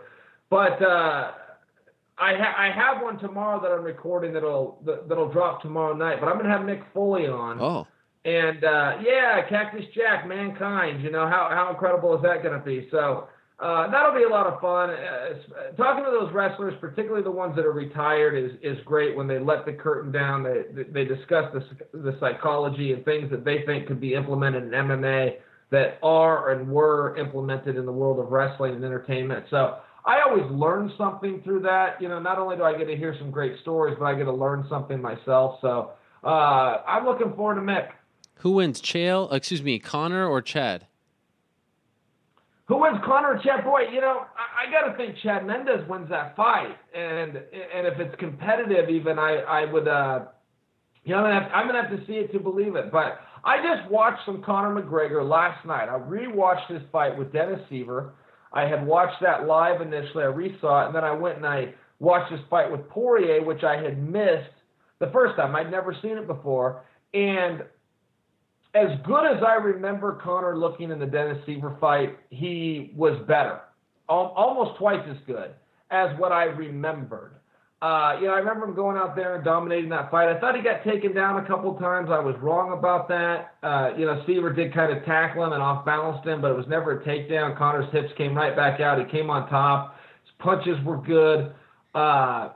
But 0.50 0.82
uh, 0.82 1.32
I 2.18 2.34
ha- 2.34 2.56
I 2.58 2.72
have 2.72 3.04
one 3.04 3.20
tomorrow 3.20 3.62
that 3.62 3.72
I'm 3.72 3.84
recording 3.84 4.34
that'll 4.34 4.80
that, 4.86 5.10
that'll 5.10 5.32
drop 5.32 5.62
tomorrow 5.62 5.94
night. 5.94 6.20
But 6.20 6.30
I'm 6.30 6.38
gonna 6.38 6.50
have 6.50 6.62
Mick 6.62 6.84
Foley 6.92 7.28
on. 7.28 7.62
Oh. 7.62 7.88
And 8.26 8.64
uh, 8.64 8.98
yeah, 9.06 9.48
Cactus 9.48 9.86
Jack, 9.94 10.28
mankind. 10.28 11.04
You 11.04 11.12
know 11.12 11.28
how 11.28 11.48
how 11.52 11.70
incredible 11.70 12.16
is 12.16 12.24
that 12.24 12.42
going 12.42 12.60
to 12.60 12.66
be? 12.66 12.88
So 12.90 13.28
uh, 13.60 13.90
that'll 13.92 14.16
be 14.16 14.24
a 14.24 14.30
lot 14.30 14.48
of 14.48 14.60
fun. 14.60 14.90
Uh, 14.90 15.72
talking 15.78 16.04
to 16.04 16.10
those 16.10 16.34
wrestlers, 16.34 16.74
particularly 16.82 17.24
the 17.24 17.32
ones 17.32 17.56
that 17.56 17.66
are 17.66 17.72
retired, 17.72 18.36
is 18.36 18.58
is 18.64 18.84
great. 18.84 19.16
When 19.16 19.28
they 19.28 19.38
let 19.38 19.66
the 19.66 19.74
curtain 19.74 20.12
down, 20.12 20.44
they 20.44 20.84
they 20.92 21.06
discuss 21.06 21.54
the 21.54 21.64
the 21.98 22.18
psychology 22.20 22.94
and 22.94 23.06
things 23.06 23.30
that 23.30 23.46
they 23.46 23.62
think 23.68 23.88
could 23.88 24.02
be 24.02 24.16
implemented 24.16 24.64
in 24.64 24.70
MMA 24.72 25.36
that 25.70 26.00
are 26.02 26.52
and 26.52 26.68
were 26.68 27.16
implemented 27.18 27.76
in 27.76 27.86
the 27.86 27.92
world 27.92 28.20
of 28.20 28.32
wrestling 28.32 28.74
and 28.74 28.84
entertainment. 28.84 29.46
So 29.52 29.78
I 30.04 30.22
always 30.28 30.50
learn 30.52 30.92
something 30.98 31.42
through 31.44 31.62
that. 31.62 32.02
You 32.02 32.10
know, 32.10 32.20
not 32.20 32.40
only 32.40 32.56
do 32.56 32.64
I 32.64 32.76
get 32.76 32.86
to 32.86 32.96
hear 32.96 33.16
some 33.20 33.30
great 33.30 33.60
stories, 33.62 33.96
but 34.00 34.06
I 34.06 34.16
get 34.16 34.26
to 34.26 34.34
learn 34.34 34.66
something 34.68 35.02
myself. 35.02 35.60
So 35.62 35.92
uh, 36.24 36.82
I'm 36.88 37.06
looking 37.06 37.34
forward 37.36 37.56
to 37.56 37.62
Mick. 37.62 37.90
Who 38.40 38.52
wins, 38.52 38.82
Chael? 38.82 39.32
Excuse 39.34 39.64
me, 39.64 39.80
Conor 39.80 40.28
or 40.28 40.42
Chad? 40.42 40.88
Who 42.68 42.78
wins, 42.78 42.98
Conor 43.06 43.36
or 43.36 43.42
Chad? 43.44 43.64
Boy, 43.64 43.84
you 43.92 44.02
know, 44.02 44.26
I, 44.36 44.68
I 44.68 44.72
got 44.72 44.92
to 44.92 44.98
think 44.98 45.18
Chad 45.22 45.46
Mendes 45.46 45.88
wins 45.88 46.10
that 46.10 46.36
fight, 46.36 46.76
and 46.94 47.38
and 47.38 47.88
if 47.88 48.00
it's 48.00 48.16
competitive, 48.20 48.90
even 48.90 49.20
I 49.20 49.38
I 49.38 49.72
would, 49.72 49.88
uh, 49.88 50.26
you 51.04 51.14
know, 51.14 51.20
I'm 51.20 51.24
gonna, 51.26 51.42
have, 51.42 51.52
I'm 51.54 51.68
gonna 51.68 51.88
have 51.88 52.00
to 52.00 52.06
see 52.08 52.14
it 52.14 52.32
to 52.34 52.40
believe 52.40 52.76
it. 52.76 52.92
But 52.92 53.20
I 53.44 53.58
just 53.58 53.90
watched 53.92 54.26
some 54.26 54.42
Conor 54.42 54.82
McGregor 54.82 55.28
last 55.28 55.64
night. 55.66 55.90
I 55.90 56.00
rewatched 56.00 56.68
his 56.68 56.82
fight 56.92 57.16
with 57.18 57.32
Dennis 57.32 57.62
Siver. 57.72 58.12
I 58.52 58.68
had 58.68 58.86
watched 58.86 59.22
that 59.22 59.46
live 59.46 59.82
initially. 59.82 60.24
I 60.24 60.28
resaw 60.28 60.84
it, 60.84 60.88
and 60.88 60.96
then 60.96 61.04
I 61.04 61.12
went 61.12 61.38
and 61.38 61.46
I 61.46 61.74
watched 62.00 62.32
this 62.32 62.42
fight 62.50 62.72
with 62.72 62.88
Poirier, 62.90 63.44
which 63.44 63.64
I 63.64 63.82
had 63.82 64.02
missed 64.02 64.50
the 65.00 65.12
first 65.12 65.36
time. 65.36 65.56
I'd 65.56 65.70
never 65.70 65.96
seen 66.02 66.18
it 66.18 66.26
before, 66.26 66.84
and 67.14 67.64
as 68.76 68.90
good 69.06 69.26
as 69.26 69.42
I 69.42 69.56
remember 69.56 70.20
Conor 70.22 70.58
looking 70.58 70.92
in 70.92 71.00
the 71.00 71.06
Dennis 71.06 71.38
Siver 71.48 71.80
fight, 71.80 72.18
he 72.30 72.94
was 72.96 73.18
better, 73.26 73.62
almost 74.10 74.78
twice 74.78 75.04
as 75.10 75.18
good 75.26 75.52
as 75.92 76.10
what 76.20 76.34
I 76.34 76.44
remembered. 76.44 77.32
Uh, 77.82 78.18
you 78.20 78.28
know, 78.28 78.34
I 78.34 78.40
remember 78.40 78.66
him 78.66 78.76
going 78.76 78.98
out 78.98 79.16
there 79.16 79.36
and 79.36 79.46
dominating 79.46 79.90
that 79.90 80.10
fight. 80.12 80.28
I 80.28 80.40
thought 80.40 80.56
he 80.56 80.62
got 80.62 80.84
taken 80.84 81.14
down 81.14 81.44
a 81.44 81.48
couple 81.48 81.74
times. 81.76 82.10
I 82.12 82.20
was 82.20 82.36
wrong 82.42 82.78
about 82.78 83.08
that. 83.10 83.56
Uh, 83.64 83.92
you 83.98 84.06
know, 84.06 84.24
Siver 84.28 84.54
did 84.56 84.74
kind 84.74 84.96
of 84.96 85.06
tackle 85.06 85.46
him 85.46 85.54
and 85.54 85.62
off 85.62 85.86
balanced 85.86 86.28
him, 86.28 86.42
but 86.42 86.52
it 86.52 86.58
was 86.58 86.66
never 86.68 87.00
a 87.00 87.06
takedown. 87.06 87.58
Conor's 87.58 87.92
hips 87.94 88.10
came 88.18 88.36
right 88.36 88.56
back 88.56 88.82
out. 88.82 88.98
He 88.98 89.06
came 89.12 89.30
on 89.30 89.48
top. 89.50 89.96
His 90.24 90.34
punches 90.40 90.84
were 90.84 90.98
good. 90.98 91.54
Uh, 91.94 92.50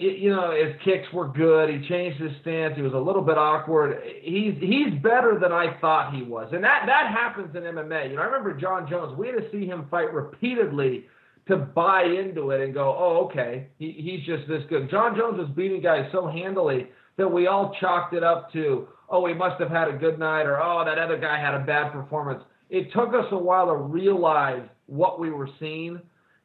you 0.00 0.30
know, 0.30 0.52
his 0.52 0.74
kicks 0.82 1.12
were 1.12 1.28
good. 1.28 1.68
He 1.68 1.86
changed 1.86 2.18
his 2.20 2.32
stance. 2.40 2.74
He 2.74 2.80
was 2.82 2.94
a 2.94 2.98
little 2.98 3.20
bit 3.20 3.36
awkward. 3.36 4.00
He's 4.22 4.54
he's 4.58 4.94
better 5.02 5.38
than 5.38 5.52
I 5.52 5.78
thought 5.80 6.14
he 6.14 6.22
was, 6.22 6.48
and 6.52 6.64
that 6.64 6.84
that 6.86 7.12
happens 7.12 7.54
in 7.54 7.62
MMA. 7.64 8.10
You 8.10 8.16
know, 8.16 8.22
I 8.22 8.24
remember 8.24 8.54
Jon 8.54 8.88
Jones. 8.88 9.16
We 9.18 9.26
had 9.26 9.36
to 9.36 9.50
see 9.52 9.66
him 9.66 9.86
fight 9.90 10.12
repeatedly 10.12 11.04
to 11.48 11.56
buy 11.56 12.04
into 12.04 12.50
it 12.50 12.62
and 12.62 12.72
go, 12.72 12.96
oh, 12.98 13.26
okay, 13.26 13.66
he, 13.78 13.92
he's 13.92 14.24
just 14.26 14.48
this 14.48 14.62
good. 14.70 14.90
Jon 14.90 15.16
Jones 15.16 15.38
was 15.38 15.48
beating 15.54 15.82
guys 15.82 16.08
so 16.12 16.28
handily 16.28 16.86
that 17.16 17.28
we 17.28 17.46
all 17.46 17.74
chalked 17.80 18.14
it 18.14 18.22
up 18.22 18.52
to, 18.52 18.88
oh, 19.08 19.26
he 19.26 19.34
must 19.34 19.60
have 19.60 19.70
had 19.70 19.88
a 19.88 19.92
good 19.92 20.18
night, 20.18 20.44
or 20.44 20.62
oh, 20.62 20.84
that 20.84 20.98
other 20.98 21.18
guy 21.18 21.38
had 21.38 21.54
a 21.54 21.64
bad 21.64 21.92
performance. 21.92 22.42
It 22.70 22.92
took 22.92 23.08
us 23.10 23.26
a 23.32 23.38
while 23.38 23.66
to 23.66 23.74
realize 23.74 24.62
what 24.86 25.20
we 25.20 25.30
were 25.30 25.48
seeing 25.58 26.00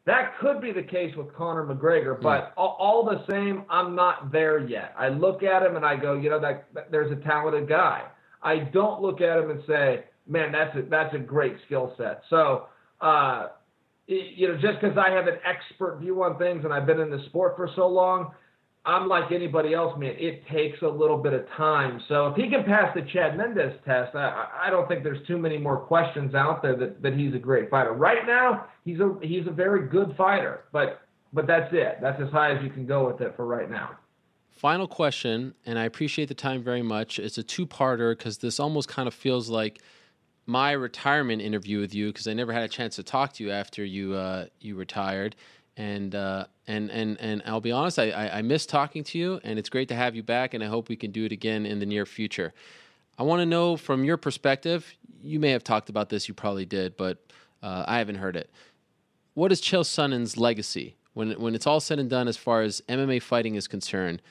that 0.05 0.37
could 0.39 0.61
be 0.61 0.71
the 0.71 0.83
case 0.83 1.15
with 1.15 1.33
Conor 1.33 1.65
McGregor, 1.65 2.21
but 2.21 2.53
all, 2.57 2.77
all, 2.79 3.05
the 3.05 3.25
same, 3.29 3.65
I'm 3.69 3.95
not 3.95 4.31
there 4.31 4.59
yet. 4.59 4.93
I 4.97 5.09
look 5.09 5.41
at 5.41 5.63
him 5.63 5.75
and 5.75 5.85
I 5.85 5.95
go, 5.95 6.13
you 6.13 6.29
know, 6.29 6.39
that, 6.39 6.67
that 6.75 6.91
there's 6.91 7.11
a 7.11 7.15
talented 7.23 7.67
guy. 7.67 8.03
I 8.43 8.59
don't 8.59 9.01
look 9.01 9.21
at 9.21 9.39
him 9.39 9.49
and 9.49 9.63
say, 9.65 10.03
man, 10.27 10.51
that's 10.51 10.77
a, 10.77 10.83
that's 10.83 11.15
a 11.15 11.17
great 11.17 11.55
skill 11.65 11.93
set. 11.97 12.21
So, 12.29 12.67
uh, 13.01 13.47
you 14.05 14.47
know, 14.47 14.55
just 14.55 14.79
because 14.79 14.95
I 14.95 15.09
have 15.09 15.25
an 15.25 15.37
expert 15.43 15.97
view 15.99 16.21
on 16.21 16.37
things 16.37 16.63
and 16.63 16.71
I've 16.71 16.85
been 16.85 16.99
in 16.99 17.09
the 17.09 17.23
sport 17.27 17.55
for 17.55 17.67
so 17.75 17.87
long, 17.87 18.31
I'm 18.85 19.07
like 19.07 19.31
anybody 19.31 19.73
else, 19.73 19.97
man. 19.97 20.15
It 20.17 20.43
takes 20.47 20.81
a 20.83 20.87
little 20.87 21.17
bit 21.17 21.33
of 21.33 21.47
time. 21.57 21.99
So 22.07 22.27
if 22.27 22.35
he 22.35 22.49
can 22.49 22.63
pass 22.63 22.93
the 22.93 23.01
Chad 23.11 23.35
Mendes 23.35 23.73
test, 23.83 24.15
I, 24.15 24.47
I 24.65 24.69
don't 24.69 24.87
think 24.87 25.03
there's 25.03 25.25
too 25.27 25.37
many 25.37 25.57
more 25.57 25.77
questions 25.77 26.35
out 26.35 26.61
there 26.61 26.75
that, 26.75 27.01
that 27.01 27.13
he's 27.13 27.33
a 27.33 27.39
great 27.39 27.69
fighter. 27.69 27.93
Right 27.93 28.25
now, 28.27 28.67
he's 28.83 28.99
a 28.99 29.15
he's 29.21 29.47
a 29.47 29.51
very 29.51 29.87
good 29.87 30.13
fighter, 30.15 30.65
but 30.71 31.01
but 31.33 31.47
that's 31.47 31.73
it. 31.73 31.97
That's 32.01 32.21
as 32.21 32.29
high 32.29 32.55
as 32.55 32.63
you 32.63 32.69
can 32.69 32.85
go 32.85 33.07
with 33.07 33.21
it 33.21 33.35
for 33.35 33.45
right 33.45 33.69
now. 33.69 33.91
Final 34.51 34.87
question, 34.87 35.55
and 35.65 35.77
I 35.79 35.83
appreciate 35.83 36.27
the 36.27 36.35
time 36.35 36.63
very 36.63 36.81
much. 36.81 37.19
It's 37.19 37.37
a 37.37 37.43
two-parter 37.43 38.17
because 38.17 38.37
this 38.37 38.57
almost 38.57 38.87
kind 38.87 39.05
of 39.05 39.13
feels 39.13 39.49
like 39.49 39.81
my 40.45 40.71
retirement 40.71 41.41
interview 41.41 41.81
with 41.81 41.93
you 41.93 42.07
because 42.07 42.27
I 42.27 42.33
never 42.33 42.53
had 42.53 42.63
a 42.63 42.67
chance 42.67 42.95
to 42.95 43.03
talk 43.03 43.33
to 43.33 43.43
you 43.43 43.51
after 43.51 43.83
you 43.83 44.13
uh, 44.13 44.45
you 44.61 44.75
retired 44.75 45.35
and 45.77 46.15
uh, 46.15 46.45
and 46.67 46.89
and 46.89 47.19
and 47.19 47.41
I'll 47.45 47.61
be 47.61 47.71
honest, 47.71 47.99
I, 47.99 48.09
I, 48.11 48.37
I 48.37 48.41
miss 48.41 48.65
talking 48.65 49.03
to 49.05 49.17
you, 49.17 49.39
and 49.43 49.59
it's 49.59 49.69
great 49.69 49.87
to 49.89 49.95
have 49.95 50.15
you 50.15 50.23
back, 50.23 50.53
and 50.53 50.63
I 50.63 50.67
hope 50.67 50.89
we 50.89 50.95
can 50.95 51.11
do 51.11 51.25
it 51.25 51.31
again 51.31 51.65
in 51.65 51.79
the 51.79 51.85
near 51.85 52.05
future. 52.05 52.53
I 53.17 53.23
want 53.23 53.41
to 53.41 53.45
know 53.45 53.77
from 53.77 54.03
your 54.03 54.17
perspective. 54.17 54.93
You 55.21 55.39
may 55.39 55.51
have 55.51 55.63
talked 55.63 55.89
about 55.89 56.09
this, 56.09 56.27
you 56.27 56.33
probably 56.33 56.65
did, 56.65 56.97
but 56.97 57.17
uh, 57.63 57.83
I 57.87 57.97
haven't 57.97 58.15
heard 58.15 58.35
it. 58.35 58.49
What 59.33 59.51
is 59.51 59.61
Chael 59.61 59.85
Sonnen's 59.85 60.37
legacy 60.37 60.95
when 61.13 61.31
when 61.33 61.55
it's 61.55 61.67
all 61.67 61.79
said 61.79 61.99
and 61.99 62.09
done, 62.09 62.27
as 62.27 62.37
far 62.37 62.61
as 62.61 62.81
MMA 62.87 63.21
fighting 63.21 63.55
is 63.55 63.67
concerned? 63.67 64.21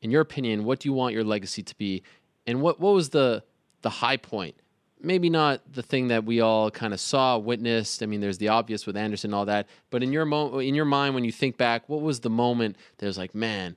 In 0.00 0.10
your 0.10 0.20
opinion, 0.20 0.64
what 0.64 0.80
do 0.80 0.88
you 0.88 0.92
want 0.92 1.14
your 1.14 1.24
legacy 1.24 1.62
to 1.62 1.76
be, 1.76 2.02
and 2.46 2.60
what 2.62 2.80
what 2.80 2.94
was 2.94 3.10
the 3.10 3.42
the 3.82 3.90
high 3.90 4.16
point 4.16 4.54
maybe 5.04 5.30
not 5.30 5.60
the 5.72 5.82
thing 5.82 6.08
that 6.08 6.24
we 6.24 6.40
all 6.40 6.70
kind 6.70 6.92
of 6.92 7.00
saw, 7.00 7.38
witnessed. 7.38 8.02
I 8.02 8.06
mean, 8.06 8.20
there's 8.20 8.38
the 8.38 8.48
obvious 8.48 8.86
with 8.86 8.96
Anderson 8.96 9.30
and 9.30 9.34
all 9.34 9.46
that, 9.46 9.66
but 9.90 10.02
in 10.02 10.12
your 10.12 10.24
mo- 10.24 10.58
in 10.58 10.74
your 10.74 10.84
mind 10.84 11.14
when 11.14 11.24
you 11.24 11.32
think 11.32 11.56
back, 11.56 11.88
what 11.88 12.02
was 12.02 12.20
the 12.20 12.30
moment 12.30 12.76
that 12.98 13.06
was 13.06 13.18
like, 13.18 13.34
man, 13.34 13.76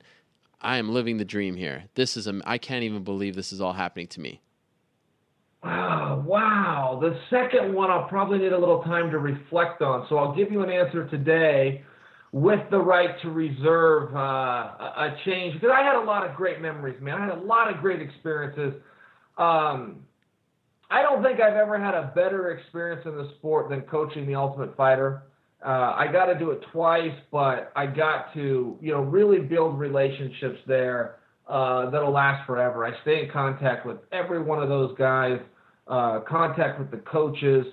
I 0.60 0.78
am 0.78 0.92
living 0.92 1.18
the 1.18 1.24
dream 1.24 1.56
here. 1.56 1.84
This 1.94 2.16
is 2.16 2.26
a, 2.26 2.40
I 2.44 2.58
can't 2.58 2.82
even 2.82 3.04
believe 3.04 3.34
this 3.34 3.52
is 3.52 3.60
all 3.60 3.72
happening 3.72 4.08
to 4.08 4.20
me. 4.20 4.40
Wow, 5.62 6.22
wow. 6.26 6.98
The 7.00 7.18
second 7.30 7.74
one 7.74 7.90
I'll 7.90 8.08
probably 8.08 8.38
need 8.38 8.52
a 8.52 8.58
little 8.58 8.82
time 8.82 9.10
to 9.10 9.18
reflect 9.18 9.82
on. 9.82 10.06
So 10.08 10.16
I'll 10.16 10.34
give 10.34 10.52
you 10.52 10.62
an 10.62 10.70
answer 10.70 11.08
today 11.08 11.84
with 12.32 12.60
the 12.70 12.78
right 12.78 13.20
to 13.22 13.30
reserve 13.30 14.14
uh, 14.14 14.18
a 14.18 15.16
change 15.24 15.54
because 15.54 15.70
I 15.74 15.82
had 15.82 15.96
a 15.96 16.04
lot 16.04 16.28
of 16.28 16.36
great 16.36 16.60
memories, 16.60 17.00
man. 17.00 17.20
I 17.20 17.26
had 17.26 17.38
a 17.38 17.40
lot 17.40 17.72
of 17.72 17.80
great 17.80 18.00
experiences. 18.00 18.80
Um, 19.36 20.04
I 20.90 21.02
don't 21.02 21.22
think 21.22 21.40
I've 21.40 21.56
ever 21.56 21.78
had 21.78 21.94
a 21.94 22.12
better 22.14 22.50
experience 22.52 23.02
in 23.04 23.16
the 23.16 23.30
sport 23.38 23.68
than 23.68 23.82
coaching 23.82 24.26
the 24.26 24.34
Ultimate 24.34 24.76
Fighter. 24.76 25.22
Uh, 25.64 25.94
I 25.96 26.06
got 26.10 26.26
to 26.26 26.38
do 26.38 26.50
it 26.52 26.60
twice, 26.72 27.14
but 27.30 27.72
I 27.76 27.86
got 27.86 28.32
to, 28.34 28.78
you 28.80 28.92
know, 28.92 29.00
really 29.00 29.40
build 29.40 29.78
relationships 29.78 30.60
there 30.66 31.16
uh, 31.48 31.90
that'll 31.90 32.12
last 32.12 32.46
forever. 32.46 32.86
I 32.86 32.92
stay 33.02 33.24
in 33.24 33.30
contact 33.30 33.84
with 33.84 33.98
every 34.12 34.40
one 34.40 34.62
of 34.62 34.68
those 34.68 34.96
guys, 34.96 35.40
uh, 35.88 36.20
contact 36.20 36.78
with 36.78 36.90
the 36.90 36.98
coaches, 36.98 37.66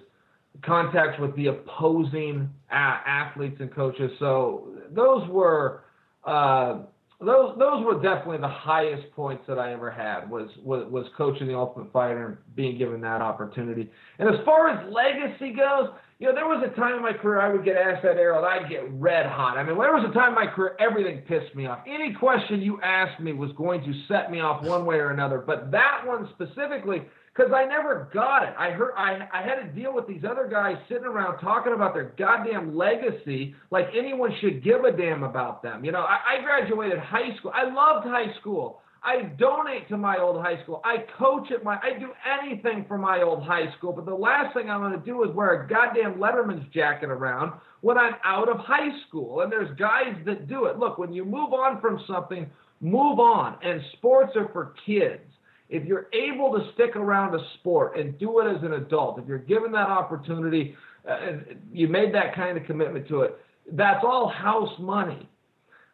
contact 0.64 1.20
with 1.20 1.36
the 1.36 1.48
opposing 1.48 2.50
a- 2.72 2.74
athletes 2.74 3.58
and 3.60 3.74
coaches. 3.74 4.12
So 4.20 4.70
those 4.92 5.28
were 5.30 5.84
uh, 6.24 6.80
those 7.26 7.58
those 7.58 7.84
were 7.84 8.02
definitely 8.02 8.38
the 8.38 8.48
highest 8.48 9.12
points 9.16 9.44
that 9.48 9.60
I 9.60 9.74
ever 9.74 9.92
had 9.92 10.30
was 10.30 10.50
was, 10.64 10.90
was 10.90 11.06
coaching 11.18 11.48
the 11.48 11.56
Ultimate 11.56 11.92
Fighter 11.92 12.26
and 12.28 12.56
being 12.56 12.78
given 12.78 13.02
that 13.02 13.22
opportunity. 13.22 13.90
And 14.20 14.30
as 14.30 14.44
far 14.46 14.70
as 14.70 14.94
legacy 14.94 15.52
goes, 15.52 15.90
you 16.20 16.28
know, 16.28 16.36
there 16.36 16.46
was 16.46 16.64
a 16.66 16.76
time 16.80 16.96
in 16.96 17.02
my 17.02 17.14
career 17.14 17.42
I 17.42 17.52
would 17.52 17.66
get 17.66 17.76
asked 17.76 18.04
that 18.04 18.18
Ariel 18.18 18.38
and 18.38 18.46
I'd 18.46 18.70
get 18.70 18.90
red 18.94 19.26
hot. 19.26 19.58
I 19.58 19.64
mean, 19.64 19.78
there 19.78 19.94
was 19.94 20.06
a 20.10 20.14
time 20.14 20.30
in 20.30 20.36
my 20.36 20.48
career 20.48 20.78
everything 20.80 21.22
pissed 21.28 21.54
me 21.56 21.66
off. 21.66 21.80
Any 21.88 22.14
question 22.14 22.62
you 22.62 22.80
asked 22.82 23.20
me 23.20 23.34
was 23.34 23.52
going 23.58 23.82
to 23.82 23.94
set 24.08 24.32
me 24.32 24.40
off 24.40 24.64
one 24.64 24.86
way 24.86 24.96
or 24.96 25.10
another. 25.10 25.40
But 25.40 25.72
that 25.72 26.02
one 26.06 26.30
specifically 26.34 27.02
because 27.36 27.52
I 27.54 27.66
never 27.66 28.10
got 28.14 28.44
it. 28.44 28.54
I 28.58 28.72
heard 28.72 28.94
I, 28.96 29.28
I 29.34 29.42
had 29.42 29.56
to 29.56 29.68
deal 29.68 29.94
with 29.94 30.08
these 30.08 30.24
other 30.24 30.48
guys 30.50 30.76
sitting 30.88 31.06
around 31.06 31.40
talking 31.40 31.74
about 31.74 31.94
their 31.94 32.14
goddamn 32.18 32.76
legacy 32.76 33.56
like 33.72 33.88
anyone 33.98 34.32
should 34.40 34.64
give 34.64 34.84
a 34.86 34.92
damn 34.92 35.24
about 35.24 35.62
them. 35.62 35.84
You 35.84 35.92
know, 35.92 36.02
I, 36.02 36.38
I 36.38 36.44
graduated 36.44 37.00
high 37.00 37.36
school. 37.38 37.52
I 37.54 37.64
loved 37.66 38.08
high 38.08 38.34
school. 38.40 38.80
I 39.04 39.24
donate 39.38 39.88
to 39.90 39.98
my 39.98 40.18
old 40.18 40.42
high 40.42 40.64
school. 40.64 40.82
I 40.84 41.06
coach 41.20 41.52
at 41.52 41.64
my 41.64 41.76
I 41.76 42.00
do 42.00 42.12
anything 42.42 42.86
for 42.88 42.98
my 42.98 43.22
old 43.22 43.44
high 43.44 43.72
school, 43.78 43.92
but 43.92 44.06
the 44.06 44.16
last 44.16 44.56
thing 44.56 44.70
I'm 44.70 44.90
to 44.92 45.06
do 45.06 45.24
is 45.24 45.36
wear 45.36 45.64
a 45.64 45.68
goddamn 45.68 46.16
Letterman's 46.16 46.74
jacket 46.74 47.10
around 47.10 47.54
when 47.82 47.98
I'm 47.98 48.16
out 48.24 48.50
of 48.50 48.58
high 48.58 48.90
school. 49.08 49.42
And 49.42 49.52
there's 49.52 49.78
guys 49.78 50.16
that 50.26 50.48
do 50.48 50.66
it. 50.66 50.80
Look, 50.80 50.98
when 50.98 51.14
you 51.14 51.26
move 51.26 51.54
on 51.54 51.82
from 51.82 52.02
something, 52.08 52.50
move 52.82 53.20
on. 53.20 53.58
And 53.62 53.82
sports 53.94 54.32
are 54.38 54.50
for 54.54 54.74
kids 54.86 55.22
if 55.70 55.86
you're 55.86 56.08
able 56.14 56.52
to 56.54 56.72
stick 56.74 56.96
around 56.96 57.36
a 57.36 57.40
sport 57.56 57.98
and 57.98 58.18
do 58.20 58.40
it 58.40 58.56
as 58.56 58.64
an 58.64 58.74
adult, 58.74 59.20
if 59.20 59.28
you're 59.28 59.38
given 59.38 59.72
that 59.72 59.90
opportunity, 59.90 60.76
uh, 61.10 61.32
you 61.72 61.88
made 61.88 62.14
that 62.14 62.36
kind 62.36 62.58
of 62.58 62.66
commitment 62.66 63.08
to 63.08 63.22
it, 63.22 63.38
that's 63.72 64.04
all 64.04 64.30
house 64.30 64.74
money. 64.80 65.28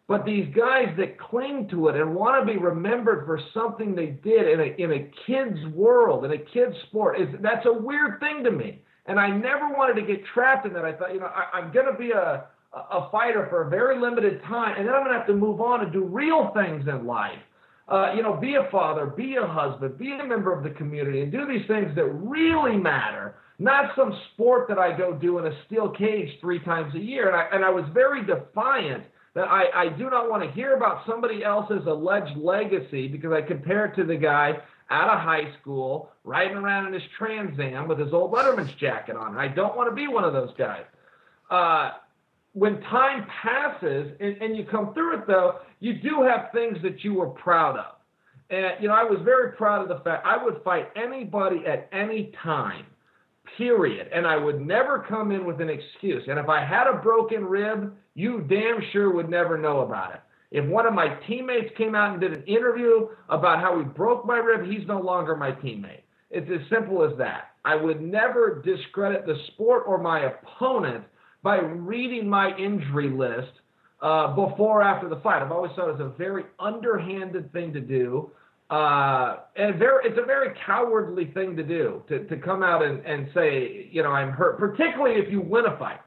But 0.08 0.26
these 0.26 0.54
guys 0.54 0.90
that 0.98 1.18
cling 1.18 1.70
to 1.70 1.88
it 1.88 1.96
and 1.96 2.14
want 2.14 2.46
to 2.46 2.54
be 2.54 2.60
remembered 2.60 3.26
for 3.26 3.40
something 3.54 3.96
they 3.96 4.08
did 4.08 4.46
in 4.50 4.60
a, 4.60 4.76
in 4.78 4.92
a 4.92 5.10
kid's 5.26 5.66
world, 5.74 6.26
in 6.26 6.32
a 6.32 6.38
kid's 6.38 6.76
sport, 6.90 7.22
is 7.22 7.30
that's 7.40 7.66
a 7.66 7.72
weird 7.72 8.20
thing 8.20 8.44
to 8.44 8.52
me. 8.52 8.82
And 9.06 9.18
I 9.18 9.30
never 9.30 9.70
wanted 9.70 10.02
to 10.02 10.06
get 10.06 10.26
trapped 10.34 10.66
in 10.66 10.74
that. 10.74 10.84
I 10.84 10.92
thought, 10.92 11.14
you 11.14 11.22
know, 11.22 11.28
I, 11.28 11.58
I'm 11.58 11.72
going 11.72 11.86
to 11.86 11.98
be 11.98 12.12
a, 12.12 12.46
a 12.74 13.10
fighter 13.10 13.48
for 13.50 13.64
a 13.64 13.70
very 13.70 14.00
limited 14.02 14.44
time, 14.44 14.76
and 14.78 14.86
then 14.86 14.94
I'm 14.94 15.02
going 15.02 15.14
to 15.14 15.18
have 15.18 15.28
to 15.28 15.34
move 15.34 15.62
on 15.62 15.82
and 15.82 15.94
do 15.94 16.04
real 16.04 16.52
things 16.54 16.88
in 16.90 17.06
life. 17.06 17.40
Uh, 17.92 18.14
you 18.16 18.24
know, 18.24 18.34
be 18.34 18.56
a 18.56 18.70
father, 18.72 19.06
be 19.06 19.36
a 19.36 19.46
husband, 19.46 19.98
be 19.98 20.14
a 20.14 20.26
member 20.26 20.54
of 20.54 20.64
the 20.64 20.70
community, 20.70 21.22
and 21.22 21.32
do 21.32 21.46
these 21.46 21.68
things 21.68 21.94
that 21.94 22.06
really 22.06 22.78
matter. 22.78 23.36
Not 23.60 23.92
some 23.98 24.18
sport 24.34 24.70
that 24.70 24.80
I 24.80 24.98
go 24.98 25.14
do 25.14 25.38
in 25.40 25.46
a 25.46 25.66
steel 25.66 25.90
cage 25.90 26.30
three 26.40 26.60
times 26.60 26.96
a 26.96 27.00
year. 27.00 27.28
And 27.28 27.36
I, 27.36 27.48
and 27.52 27.66
I 27.66 27.70
was 27.70 27.84
very 27.94 28.26
defiant 28.26 29.04
that 29.34 29.48
I, 29.48 29.66
I 29.76 29.90
do 29.90 30.10
not 30.10 30.30
want 30.30 30.42
to 30.42 30.52
hear 30.52 30.76
about 30.76 31.06
somebody 31.06 31.44
else's 31.44 31.86
alleged 31.86 32.38
legacy 32.38 33.10
because 33.10 33.34
I 33.34 33.42
compare 33.42 33.86
it 33.86 33.96
to 33.98 34.06
the 34.06 34.16
guy 34.16 34.54
out 34.90 35.10
of 35.10 35.20
high 35.20 35.54
school 35.60 36.12
riding 36.24 36.58
around 36.58 36.88
in 36.88 36.94
his 36.94 37.04
Trans 37.18 37.60
Am 37.60 37.88
with 37.88 38.00
his 38.00 38.14
old 38.14 38.32
Letterman's 38.32 38.74
jacket 38.74 39.16
on. 39.18 39.38
I 39.38 39.48
don't 39.48 39.76
want 39.76 39.90
to 39.90 39.96
be 39.96 40.08
one 40.08 40.24
of 40.24 40.34
those 40.34 40.52
guys. 40.58 40.84
Uh, 41.50 41.92
when 42.54 42.82
time 42.82 43.26
passes 43.42 44.12
and, 44.20 44.42
and 44.42 44.58
you 44.58 44.66
come 44.66 44.94
through 44.94 45.20
it, 45.20 45.28
though, 45.28 45.60
you 45.80 45.94
do 45.94 46.24
have 46.24 46.52
things 46.54 46.78
that 46.84 47.04
you 47.04 47.14
were 47.14 47.30
proud 47.30 47.78
of. 47.78 47.96
And, 48.50 48.82
you 48.82 48.90
know, 48.90 48.94
I 48.94 49.04
was 49.04 49.20
very 49.24 49.54
proud 49.54 49.82
of 49.82 49.88
the 49.88 50.04
fact 50.04 50.26
I 50.26 50.44
would 50.44 50.62
fight 50.64 50.90
anybody 50.96 51.64
at 51.66 51.90
any 51.94 52.34
time, 52.44 52.86
period. 53.58 54.10
And 54.14 54.28
I 54.28 54.36
would 54.36 54.60
never 54.60 55.06
come 55.08 55.32
in 55.32 55.46
with 55.46 55.62
an 55.62 55.70
excuse. 55.70 56.24
And 56.28 56.38
if 56.38 56.50
I 56.50 56.64
had 56.66 56.88
a 56.88 57.02
broken 57.02 57.46
rib, 57.46 57.94
you 58.14 58.42
damn 58.42 58.80
sure 58.92 59.14
would 59.14 59.30
never 59.30 59.58
know 59.58 59.82
about 59.82 60.14
it. 60.14 60.20
If 60.52 60.66
one 60.70 60.86
of 60.86 60.94
my 60.94 61.18
teammates 61.28 61.74
came 61.78 61.96
out 61.96 62.12
and 62.12 62.20
did 62.20 62.34
an 62.34 62.44
interview 62.44 63.08
about 63.30 63.62
how 63.62 63.78
he 63.78 63.86
broke 63.86 64.26
my 64.26 64.36
rib, 64.36 64.70
he's 64.70 64.86
no 64.86 65.00
longer 65.00 65.38
my 65.38 65.52
teammate. 65.52 66.02
It's 66.30 66.50
as 66.52 66.70
simple 66.70 67.10
as 67.10 67.18
that. 67.20 67.52
I 67.64 67.76
would 67.76 68.02
never 68.02 68.62
discredit 68.62 69.26
the 69.26 69.36
sport 69.54 69.84
or 69.88 69.98
my 69.98 70.26
opponent 70.26 71.06
by 71.44 71.58
reading 71.58 72.30
my 72.30 72.56
injury 72.58 73.10
list 73.10 73.52
uh, 74.02 74.28
before 74.36 74.82
or 74.82 74.84
after 74.84 75.10
the 75.10 75.18
fight. 75.18 75.42
I've 75.42 75.52
always 75.52 75.72
thought 75.76 75.90
it 75.90 75.98
was 75.98 76.02
a 76.02 76.18
very 76.18 76.44
underhanded 76.60 77.52
thing 77.54 77.74
to 77.74 77.82
do. 77.82 78.32
Uh, 78.70 79.40
and 79.58 79.78
very, 79.78 80.08
it's 80.08 80.18
a 80.18 80.26
very 80.26 80.56
cowardly 80.66 81.26
thing 81.34 81.58
to 81.58 81.64
do 81.64 82.04
to, 82.08 82.26
to 82.28 82.38
come 82.38 82.64
out 82.64 82.82
and, 82.82 83.06
and 83.06 83.30
say, 83.34 83.90
you 83.92 84.02
know, 84.02 84.12
I'm 84.12 84.32
hurt, 84.32 84.58
particularly 84.58 85.20
if 85.20 85.30
you 85.30 85.42
win 85.42 85.66
a 85.66 85.78
fight. 85.78 86.00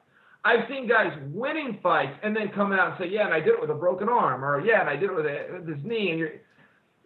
I've 0.46 0.68
seen 0.68 0.88
guys 0.88 1.12
winning 1.32 1.78
fights 1.82 2.18
and 2.22 2.34
then 2.34 2.50
come 2.54 2.72
out 2.72 2.88
and 2.88 2.96
say, 2.98 3.14
yeah, 3.14 3.26
and 3.26 3.34
I 3.34 3.40
did 3.40 3.54
it 3.54 3.60
with 3.60 3.70
a 3.70 3.74
broken 3.74 4.08
arm, 4.08 4.44
or 4.44 4.64
yeah, 4.64 4.80
and 4.80 4.88
I 4.88 4.96
did 4.96 5.10
it 5.10 5.16
with, 5.16 5.26
a, 5.26 5.46
with 5.52 5.66
this 5.66 5.78
knee, 5.84 6.10
and 6.10 6.18
you're, 6.18 6.30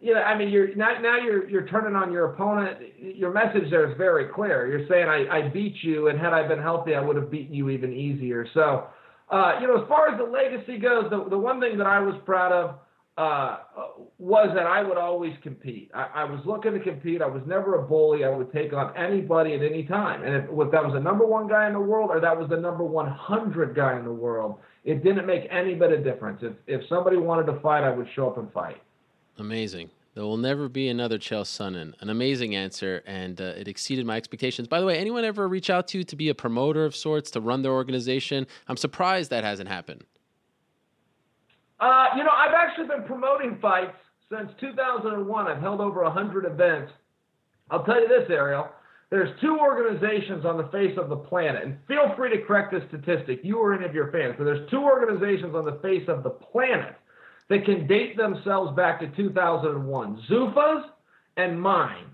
you 0.00 0.14
know, 0.14 0.20
I 0.20 0.38
mean, 0.38 0.48
you're 0.48 0.74
now, 0.76 0.98
now 1.00 1.18
you're 1.18 1.48
you're 1.48 1.66
turning 1.66 1.96
on 1.96 2.12
your 2.12 2.32
opponent. 2.32 2.78
Your 2.98 3.32
message 3.32 3.70
there 3.70 3.90
is 3.90 3.96
very 3.98 4.26
clear. 4.32 4.66
You're 4.68 4.88
saying 4.88 5.08
I, 5.08 5.38
I 5.38 5.48
beat 5.48 5.74
you, 5.82 6.08
and 6.08 6.18
had 6.18 6.32
I 6.32 6.46
been 6.46 6.60
healthy, 6.60 6.94
I 6.94 7.00
would 7.00 7.16
have 7.16 7.30
beaten 7.30 7.54
you 7.54 7.68
even 7.70 7.92
easier. 7.92 8.46
So, 8.54 8.86
uh, 9.30 9.58
you 9.60 9.66
know, 9.66 9.82
as 9.82 9.88
far 9.88 10.08
as 10.08 10.18
the 10.18 10.24
legacy 10.24 10.78
goes, 10.78 11.10
the 11.10 11.28
the 11.28 11.38
one 11.38 11.60
thing 11.60 11.78
that 11.78 11.86
I 11.86 11.98
was 11.98 12.14
proud 12.24 12.52
of 12.52 12.78
uh, 13.18 13.58
was 14.18 14.50
that 14.54 14.66
I 14.66 14.84
would 14.84 14.96
always 14.96 15.32
compete. 15.42 15.90
I, 15.92 16.22
I, 16.22 16.24
was 16.24 16.38
looking 16.46 16.72
to 16.74 16.78
compete. 16.78 17.20
I 17.20 17.26
was 17.26 17.42
never 17.46 17.74
a 17.74 17.82
bully. 17.82 18.24
I 18.24 18.28
would 18.28 18.52
take 18.52 18.72
on 18.72 18.96
anybody 18.96 19.54
at 19.54 19.62
any 19.62 19.82
time. 19.82 20.22
And 20.22 20.36
if, 20.36 20.44
if 20.44 20.70
that 20.70 20.84
was 20.84 20.92
the 20.94 21.00
number 21.00 21.26
one 21.26 21.48
guy 21.48 21.66
in 21.66 21.72
the 21.72 21.80
world 21.80 22.10
or 22.12 22.20
that 22.20 22.38
was 22.38 22.48
the 22.48 22.56
number 22.56 22.84
100 22.84 23.74
guy 23.74 23.98
in 23.98 24.04
the 24.04 24.12
world, 24.12 24.58
it 24.84 25.02
didn't 25.02 25.26
make 25.26 25.48
any 25.50 25.74
bit 25.74 25.90
of 25.90 26.04
difference. 26.04 26.42
If, 26.42 26.52
if 26.68 26.88
somebody 26.88 27.16
wanted 27.16 27.50
to 27.52 27.58
fight, 27.58 27.82
I 27.82 27.90
would 27.90 28.06
show 28.14 28.28
up 28.28 28.38
and 28.38 28.52
fight. 28.52 28.80
Amazing. 29.39 29.90
There 30.15 30.24
will 30.24 30.36
never 30.36 30.69
be 30.69 30.89
another 30.89 31.16
Chael 31.16 31.44
Sonnen. 31.44 31.94
An 32.01 32.10
amazing 32.10 32.56
answer, 32.56 33.05
and 33.06 33.40
uh, 33.40 33.44
it 33.56 33.69
exceeded 33.69 34.05
my 34.05 34.16
expectations. 34.16 34.66
By 34.66 34.81
the 34.81 34.86
way, 34.86 34.98
anyone 34.98 35.24
ever 35.24 35.47
reach 35.47 35.70
out 35.70 35.86
to 35.89 35.98
you 35.98 36.05
to 36.05 36.16
be 36.16 36.28
a 36.28 36.35
promoter 36.35 36.85
of 36.85 36.97
sorts, 36.97 37.31
to 37.32 37.40
run 37.40 37.62
their 37.62 37.70
organization? 37.70 38.48
I'm 38.66 38.77
surprised 38.77 39.31
that 39.31 39.44
hasn't 39.44 39.69
happened. 39.69 40.02
Uh, 41.78 42.06
you 42.16 42.24
know, 42.24 42.32
I've 42.35 42.55
actually 42.55 42.89
been 42.89 43.05
promoting 43.05 43.59
fights 43.62 43.97
since 44.28 44.51
2001. 44.59 45.47
I've 45.47 45.60
held 45.60 45.81
over 45.81 46.02
100 46.02 46.44
events. 46.44 46.90
I'll 47.70 47.85
tell 47.85 48.01
you 48.01 48.09
this, 48.09 48.28
Ariel. 48.28 48.69
There's 49.10 49.40
two 49.40 49.56
organizations 49.60 50.44
on 50.44 50.56
the 50.56 50.69
face 50.69 50.98
of 50.98 51.09
the 51.09 51.16
planet, 51.16 51.62
and 51.62 51.78
feel 51.86 52.12
free 52.16 52.36
to 52.36 52.44
correct 52.44 52.73
this 52.73 52.82
statistic, 52.89 53.40
you 53.44 53.59
or 53.59 53.73
any 53.73 53.86
of 53.86 53.94
your 53.94 54.10
fans, 54.10 54.35
but 54.36 54.44
there's 54.44 54.69
two 54.69 54.82
organizations 54.82 55.55
on 55.55 55.65
the 55.65 55.78
face 55.81 56.09
of 56.09 56.24
the 56.24 56.31
planet– 56.31 56.97
that 57.48 57.64
can 57.64 57.86
date 57.86 58.16
themselves 58.16 58.74
back 58.76 59.00
to 59.00 59.08
2001. 59.16 60.22
Zuffa's 60.30 60.90
and 61.36 61.60
mine. 61.60 62.06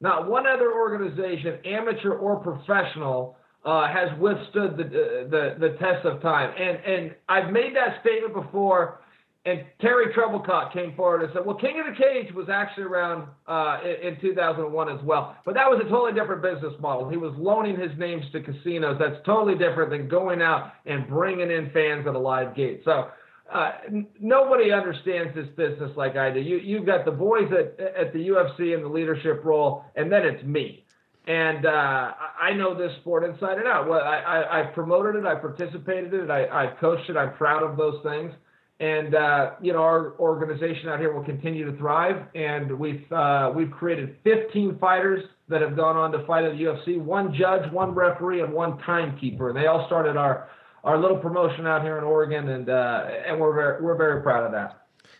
Not 0.00 0.28
one 0.28 0.46
other 0.46 0.72
organization, 0.72 1.58
amateur 1.64 2.12
or 2.14 2.36
professional, 2.36 3.36
uh, 3.64 3.86
has 3.88 4.08
withstood 4.18 4.76
the, 4.76 4.84
the 5.30 5.56
the 5.58 5.76
test 5.78 6.06
of 6.06 6.22
time. 6.22 6.54
And 6.58 6.78
and 6.84 7.14
I've 7.28 7.52
made 7.52 7.76
that 7.76 8.00
statement 8.00 8.34
before. 8.34 9.00
And 9.46 9.64
Terry 9.80 10.12
Trebilcock 10.12 10.70
came 10.74 10.94
forward 10.94 11.22
and 11.22 11.32
said, 11.32 11.46
"Well, 11.46 11.56
King 11.56 11.80
of 11.80 11.86
the 11.86 12.02
Cage 12.02 12.32
was 12.34 12.50
actually 12.50 12.84
around 12.84 13.26
uh, 13.46 13.78
in, 13.82 14.14
in 14.14 14.20
2001 14.20 14.88
as 14.90 15.02
well, 15.02 15.34
but 15.46 15.54
that 15.54 15.66
was 15.66 15.80
a 15.80 15.88
totally 15.88 16.12
different 16.12 16.42
business 16.42 16.74
model. 16.78 17.08
He 17.08 17.16
was 17.16 17.32
loaning 17.38 17.78
his 17.78 17.90
names 17.98 18.24
to 18.32 18.42
casinos. 18.42 18.98
That's 18.98 19.16
totally 19.24 19.56
different 19.56 19.90
than 19.90 20.08
going 20.08 20.42
out 20.42 20.72
and 20.84 21.08
bringing 21.08 21.50
in 21.50 21.70
fans 21.72 22.06
at 22.06 22.14
a 22.14 22.18
live 22.18 22.54
gate. 22.54 22.82
So 22.84 23.08
uh, 23.52 23.72
nobody 24.20 24.72
understands 24.72 25.34
this 25.34 25.48
business 25.56 25.90
like 25.96 26.16
I 26.16 26.30
do. 26.30 26.40
You 26.40 26.58
you've 26.58 26.86
got 26.86 27.04
the 27.04 27.10
boys 27.10 27.50
at 27.52 27.78
at 27.80 28.12
the 28.12 28.28
UFC 28.28 28.74
in 28.74 28.82
the 28.82 28.88
leadership 28.88 29.44
role, 29.44 29.84
and 29.96 30.10
then 30.10 30.22
it's 30.22 30.44
me. 30.44 30.84
And 31.26 31.66
uh, 31.66 32.12
I 32.40 32.54
know 32.54 32.74
this 32.74 32.92
sport 33.00 33.24
inside 33.24 33.58
and 33.58 33.66
out. 33.66 33.88
Well, 33.88 34.00
I, 34.00 34.16
I, 34.16 34.60
I 34.60 34.66
promoted 34.72 35.16
it, 35.16 35.26
I've 35.26 35.42
participated 35.42 36.14
in 36.14 36.20
it, 36.22 36.30
I, 36.30 36.46
I 36.46 36.74
coached 36.80 37.10
it. 37.10 37.16
I'm 37.16 37.34
proud 37.34 37.62
of 37.62 37.76
those 37.76 38.02
things. 38.02 38.32
And 38.80 39.14
uh, 39.14 39.50
you 39.60 39.74
know, 39.74 39.80
our 39.80 40.18
organization 40.18 40.88
out 40.88 40.98
here 40.98 41.12
will 41.12 41.24
continue 41.24 41.70
to 41.70 41.76
thrive. 41.76 42.26
And 42.34 42.78
we've 42.78 43.10
uh, 43.12 43.52
we've 43.54 43.70
created 43.70 44.16
15 44.24 44.78
fighters 44.78 45.22
that 45.48 45.60
have 45.60 45.76
gone 45.76 45.96
on 45.96 46.12
to 46.12 46.26
fight 46.26 46.44
at 46.44 46.52
the 46.52 46.64
UFC. 46.64 46.98
One 46.98 47.34
judge, 47.34 47.70
one 47.70 47.94
referee, 47.94 48.40
and 48.40 48.52
one 48.52 48.78
timekeeper. 48.78 49.52
They 49.52 49.66
all 49.66 49.86
started 49.86 50.16
our 50.16 50.48
our 50.84 50.98
little 50.98 51.16
promotion 51.16 51.66
out 51.66 51.82
here 51.82 51.98
in 51.98 52.04
Oregon, 52.04 52.48
and 52.48 52.68
uh, 52.68 53.08
and 53.26 53.38
we're 53.38 53.54
very, 53.54 53.82
we're 53.82 53.96
very 53.96 54.22
proud 54.22 54.44
of 54.44 54.52
that. 54.52 54.76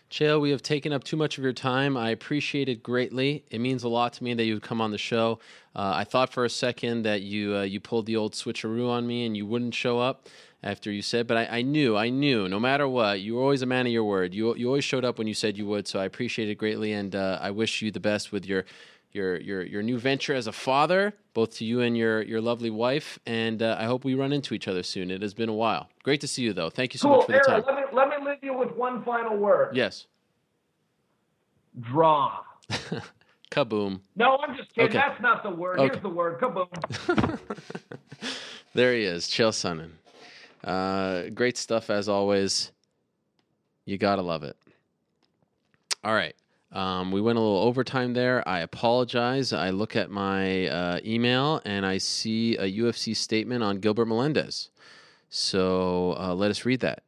Chael, 0.09 0.41
we 0.41 0.49
have 0.49 0.61
taken 0.61 0.91
up 0.91 1.05
too 1.05 1.15
much 1.15 1.37
of 1.37 1.43
your 1.43 1.53
time. 1.53 1.95
I 1.95 2.09
appreciate 2.09 2.67
it 2.67 2.83
greatly. 2.83 3.45
It 3.49 3.59
means 3.59 3.83
a 3.83 3.87
lot 3.87 4.11
to 4.13 4.23
me 4.25 4.33
that 4.33 4.43
you 4.43 4.55
would 4.55 4.63
come 4.63 4.81
on 4.81 4.91
the 4.91 4.97
show. 4.97 5.39
Uh, 5.73 5.93
I 5.95 6.03
thought 6.03 6.33
for 6.33 6.43
a 6.43 6.49
second 6.49 7.03
that 7.03 7.21
you 7.21 7.55
uh, 7.55 7.61
you 7.61 7.79
pulled 7.79 8.07
the 8.07 8.17
old 8.17 8.33
switcheroo 8.33 8.89
on 8.89 9.07
me 9.07 9.25
and 9.25 9.37
you 9.37 9.45
wouldn't 9.45 9.73
show 9.73 9.99
up 9.99 10.27
after 10.63 10.91
you 10.91 11.01
said, 11.01 11.27
but 11.27 11.37
I, 11.37 11.57
I, 11.57 11.61
knew, 11.63 11.97
I 11.97 12.09
knew, 12.09 12.47
no 12.47 12.59
matter 12.59 12.87
what, 12.87 13.19
you 13.19 13.35
were 13.35 13.41
always 13.41 13.63
a 13.63 13.65
man 13.65 13.87
of 13.87 13.91
your 13.91 14.03
word. 14.03 14.33
You 14.33 14.55
you 14.55 14.67
always 14.67 14.83
showed 14.83 15.03
up 15.03 15.17
when 15.17 15.27
you 15.27 15.33
said 15.33 15.57
you 15.57 15.65
would, 15.67 15.87
so 15.87 15.99
I 15.99 16.05
appreciate 16.05 16.49
it 16.49 16.55
greatly, 16.55 16.93
and 16.93 17.15
uh, 17.15 17.39
I 17.41 17.51
wish 17.51 17.81
you 17.81 17.89
the 17.89 17.99
best 17.99 18.31
with 18.31 18.45
your 18.45 18.65
your 19.13 19.39
your 19.39 19.63
your 19.63 19.83
new 19.83 19.97
venture 19.97 20.33
as 20.33 20.47
a 20.47 20.51
father, 20.51 21.13
both 21.33 21.55
to 21.57 21.65
you 21.65 21.81
and 21.81 21.97
your 21.97 22.21
your 22.21 22.41
lovely 22.41 22.69
wife. 22.69 23.19
And 23.25 23.61
uh, 23.61 23.77
I 23.79 23.85
hope 23.85 24.03
we 24.03 24.15
run 24.15 24.31
into 24.33 24.53
each 24.53 24.67
other 24.67 24.83
soon. 24.83 25.11
It 25.11 25.21
has 25.21 25.33
been 25.33 25.49
a 25.49 25.53
while. 25.53 25.89
Great 26.03 26.21
to 26.21 26.27
see 26.27 26.43
you, 26.43 26.53
though. 26.53 26.69
Thank 26.69 26.93
you 26.93 26.97
so 26.97 27.07
cool. 27.07 27.17
much 27.17 27.25
for 27.27 27.33
Aaron, 27.33 27.61
the 27.61 27.71
time. 27.71 27.75
Let 27.75 27.93
me, 27.93 27.97
let 27.97 28.21
me 28.21 28.31
leave 28.31 28.43
you 28.43 28.57
with 28.57 28.71
one 28.75 29.03
final 29.03 29.37
word. 29.37 29.75
Yes. 29.75 30.07
Draw. 31.79 32.39
Kaboom. 33.51 33.99
No, 34.15 34.37
I'm 34.37 34.55
just 34.55 34.73
kidding. 34.73 34.89
Okay. 34.89 34.97
That's 34.97 35.21
not 35.21 35.43
the 35.43 35.49
word. 35.49 35.79
Okay. 35.79 35.93
Here's 35.93 36.01
the 36.01 36.09
word. 36.09 36.39
Kaboom. 36.39 37.39
there 38.73 38.93
he 38.93 39.03
is, 39.03 39.27
Chael 39.27 39.51
Sonnen. 39.51 39.91
Uh, 40.63 41.29
great 41.31 41.57
stuff 41.57 41.89
as 41.89 42.07
always. 42.07 42.71
You 43.85 43.97
gotta 43.97 44.21
love 44.21 44.43
it. 44.43 44.55
All 46.03 46.13
right. 46.13 46.35
Um, 46.71 47.11
we 47.11 47.19
went 47.19 47.37
a 47.37 47.41
little 47.41 47.57
overtime 47.57 48.13
there. 48.13 48.47
I 48.47 48.59
apologize. 48.59 49.51
I 49.51 49.71
look 49.71 49.95
at 49.95 50.09
my 50.09 50.67
uh, 50.67 50.99
email 51.05 51.61
and 51.65 51.85
I 51.85 51.97
see 51.97 52.55
a 52.55 52.71
UFC 52.71 53.15
statement 53.15 53.61
on 53.63 53.79
Gilbert 53.79 54.05
Melendez. 54.05 54.69
So 55.29 56.15
uh, 56.17 56.33
let 56.33 56.49
us 56.49 56.65
read 56.65 56.79
that. 56.81 57.03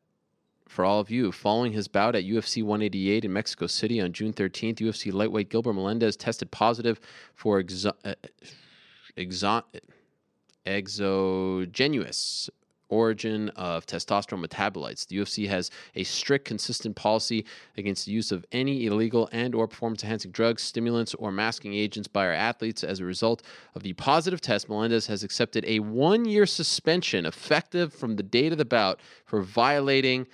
For 0.68 0.84
all 0.84 1.00
of 1.00 1.12
you, 1.12 1.32
following 1.32 1.72
his 1.72 1.88
bout 1.88 2.16
at 2.16 2.24
UFC 2.24 2.64
188 2.64 3.26
in 3.26 3.32
Mexico 3.32 3.68
City 3.68 4.02
on 4.02 4.12
June 4.12 4.34
13th, 4.34 4.78
UFC 4.78 5.14
lightweight 5.14 5.50
Gilbert 5.50 5.74
Melendez 5.74 6.18
tested 6.18 6.50
positive 6.50 7.00
for 7.36 7.62
exo- 7.62 7.94
uh, 8.04 8.16
exo- 9.16 9.64
exogenous 10.66 12.50
origin 12.94 13.50
of 13.56 13.86
testosterone 13.86 14.46
metabolites. 14.46 15.08
The 15.08 15.18
UFC 15.18 15.48
has 15.50 15.72
a 15.96 16.04
strict, 16.04 16.46
consistent 16.46 16.96
policy 16.96 17.46
against 17.78 18.06
the 18.06 18.12
use 18.12 18.32
of 18.32 18.46
any 18.52 18.86
illegal 18.86 19.28
and 19.32 19.56
or 19.56 19.68
performance-enhancing 19.68 20.32
drugs, 20.32 20.62
stimulants, 20.62 21.14
or 21.16 21.32
masking 21.32 21.74
agents 21.74 22.08
by 22.08 22.26
our 22.26 22.34
athletes. 22.34 22.84
As 22.84 23.00
a 23.00 23.06
result 23.06 23.42
of 23.76 23.84
the 23.84 23.94
positive 23.94 24.42
test, 24.42 24.70
Melendez 24.70 25.08
has 25.08 25.24
accepted 25.24 25.66
a 25.66 25.80
one-year 25.80 26.46
suspension 26.46 27.26
effective 27.26 27.94
from 27.94 28.16
the 28.16 28.24
date 28.24 28.52
of 28.52 28.58
the 28.58 28.66
bout 28.66 29.00
for 29.26 29.42
violating 29.42 30.28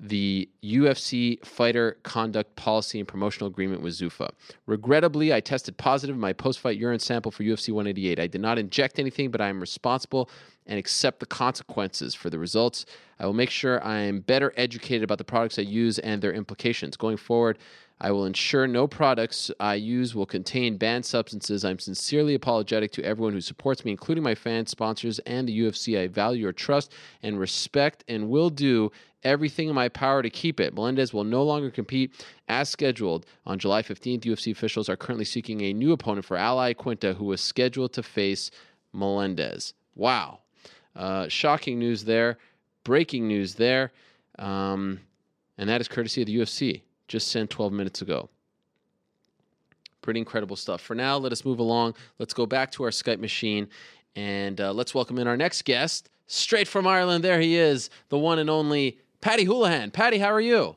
the 0.00 0.48
UFC 0.62 1.44
fighter 1.44 1.98
conduct 2.04 2.54
policy 2.54 3.00
and 3.00 3.08
promotional 3.08 3.48
agreement 3.48 3.82
with 3.82 3.94
Zuffa. 3.94 4.30
Regrettably, 4.66 5.34
I 5.34 5.40
tested 5.40 5.76
positive 5.76 6.14
in 6.14 6.20
my 6.20 6.32
post 6.32 6.60
fight 6.60 6.78
urine 6.78 7.00
sample 7.00 7.32
for 7.32 7.42
UFC 7.42 7.72
188. 7.72 8.20
I 8.20 8.28
did 8.28 8.40
not 8.40 8.58
inject 8.58 9.00
anything, 9.00 9.30
but 9.30 9.40
I 9.40 9.48
am 9.48 9.60
responsible 9.60 10.30
and 10.68 10.78
accept 10.78 11.20
the 11.20 11.26
consequences 11.26 12.14
for 12.14 12.30
the 12.30 12.38
results. 12.38 12.86
I 13.18 13.26
will 13.26 13.32
make 13.32 13.50
sure 13.50 13.84
I 13.84 14.00
am 14.00 14.20
better 14.20 14.52
educated 14.56 15.02
about 15.02 15.18
the 15.18 15.24
products 15.24 15.58
I 15.58 15.62
use 15.62 15.98
and 15.98 16.22
their 16.22 16.32
implications. 16.32 16.96
Going 16.96 17.16
forward, 17.16 17.58
I 18.00 18.12
will 18.12 18.26
ensure 18.26 18.68
no 18.68 18.86
products 18.86 19.50
I 19.58 19.74
use 19.74 20.14
will 20.14 20.26
contain 20.26 20.76
banned 20.76 21.04
substances. 21.04 21.64
I'm 21.64 21.80
sincerely 21.80 22.34
apologetic 22.34 22.92
to 22.92 23.04
everyone 23.04 23.32
who 23.32 23.40
supports 23.40 23.84
me, 23.84 23.90
including 23.90 24.22
my 24.22 24.36
fans, 24.36 24.70
sponsors, 24.70 25.18
and 25.20 25.48
the 25.48 25.60
UFC. 25.60 25.98
I 25.98 26.06
value 26.06 26.42
your 26.42 26.52
trust 26.52 26.92
and 27.22 27.40
respect 27.40 28.04
and 28.06 28.28
will 28.28 28.50
do 28.50 28.92
everything 29.24 29.68
in 29.68 29.74
my 29.74 29.88
power 29.88 30.22
to 30.22 30.30
keep 30.30 30.60
it. 30.60 30.74
Melendez 30.74 31.12
will 31.12 31.24
no 31.24 31.42
longer 31.42 31.70
compete 31.70 32.24
as 32.48 32.68
scheduled. 32.68 33.26
On 33.46 33.58
July 33.58 33.82
15th, 33.82 34.20
UFC 34.20 34.52
officials 34.52 34.88
are 34.88 34.96
currently 34.96 35.24
seeking 35.24 35.60
a 35.62 35.72
new 35.72 35.90
opponent 35.90 36.24
for 36.24 36.36
Al 36.36 36.58
Iaquinta, 36.58 37.16
who 37.16 37.24
was 37.24 37.40
scheduled 37.40 37.92
to 37.94 38.02
face 38.04 38.52
Melendez. 38.92 39.74
Wow. 39.96 40.40
Uh, 40.98 41.28
shocking 41.28 41.78
news 41.78 42.04
there. 42.04 42.36
Breaking 42.84 43.28
news 43.28 43.54
there. 43.54 43.92
Um, 44.38 45.00
and 45.56 45.70
that 45.70 45.80
is 45.80 45.88
courtesy 45.88 46.22
of 46.22 46.26
the 46.26 46.36
UFC, 46.36 46.82
just 47.06 47.28
sent 47.28 47.50
12 47.50 47.72
minutes 47.72 48.02
ago. 48.02 48.28
Pretty 50.02 50.20
incredible 50.20 50.56
stuff. 50.56 50.80
For 50.80 50.94
now, 50.94 51.16
let 51.16 51.32
us 51.32 51.44
move 51.44 51.60
along. 51.60 51.94
Let's 52.18 52.34
go 52.34 52.46
back 52.46 52.72
to 52.72 52.82
our 52.84 52.90
Skype 52.90 53.20
machine 53.20 53.68
and 54.16 54.60
uh, 54.60 54.72
let's 54.72 54.94
welcome 54.94 55.18
in 55.18 55.28
our 55.28 55.36
next 55.36 55.64
guest, 55.64 56.10
straight 56.26 56.66
from 56.66 56.86
Ireland. 56.86 57.22
There 57.22 57.40
he 57.40 57.56
is, 57.56 57.88
the 58.08 58.18
one 58.18 58.40
and 58.40 58.50
only 58.50 58.98
Paddy 59.20 59.46
Holohan. 59.46 59.92
Paddy, 59.92 60.18
how 60.18 60.32
are 60.32 60.40
you? 60.40 60.76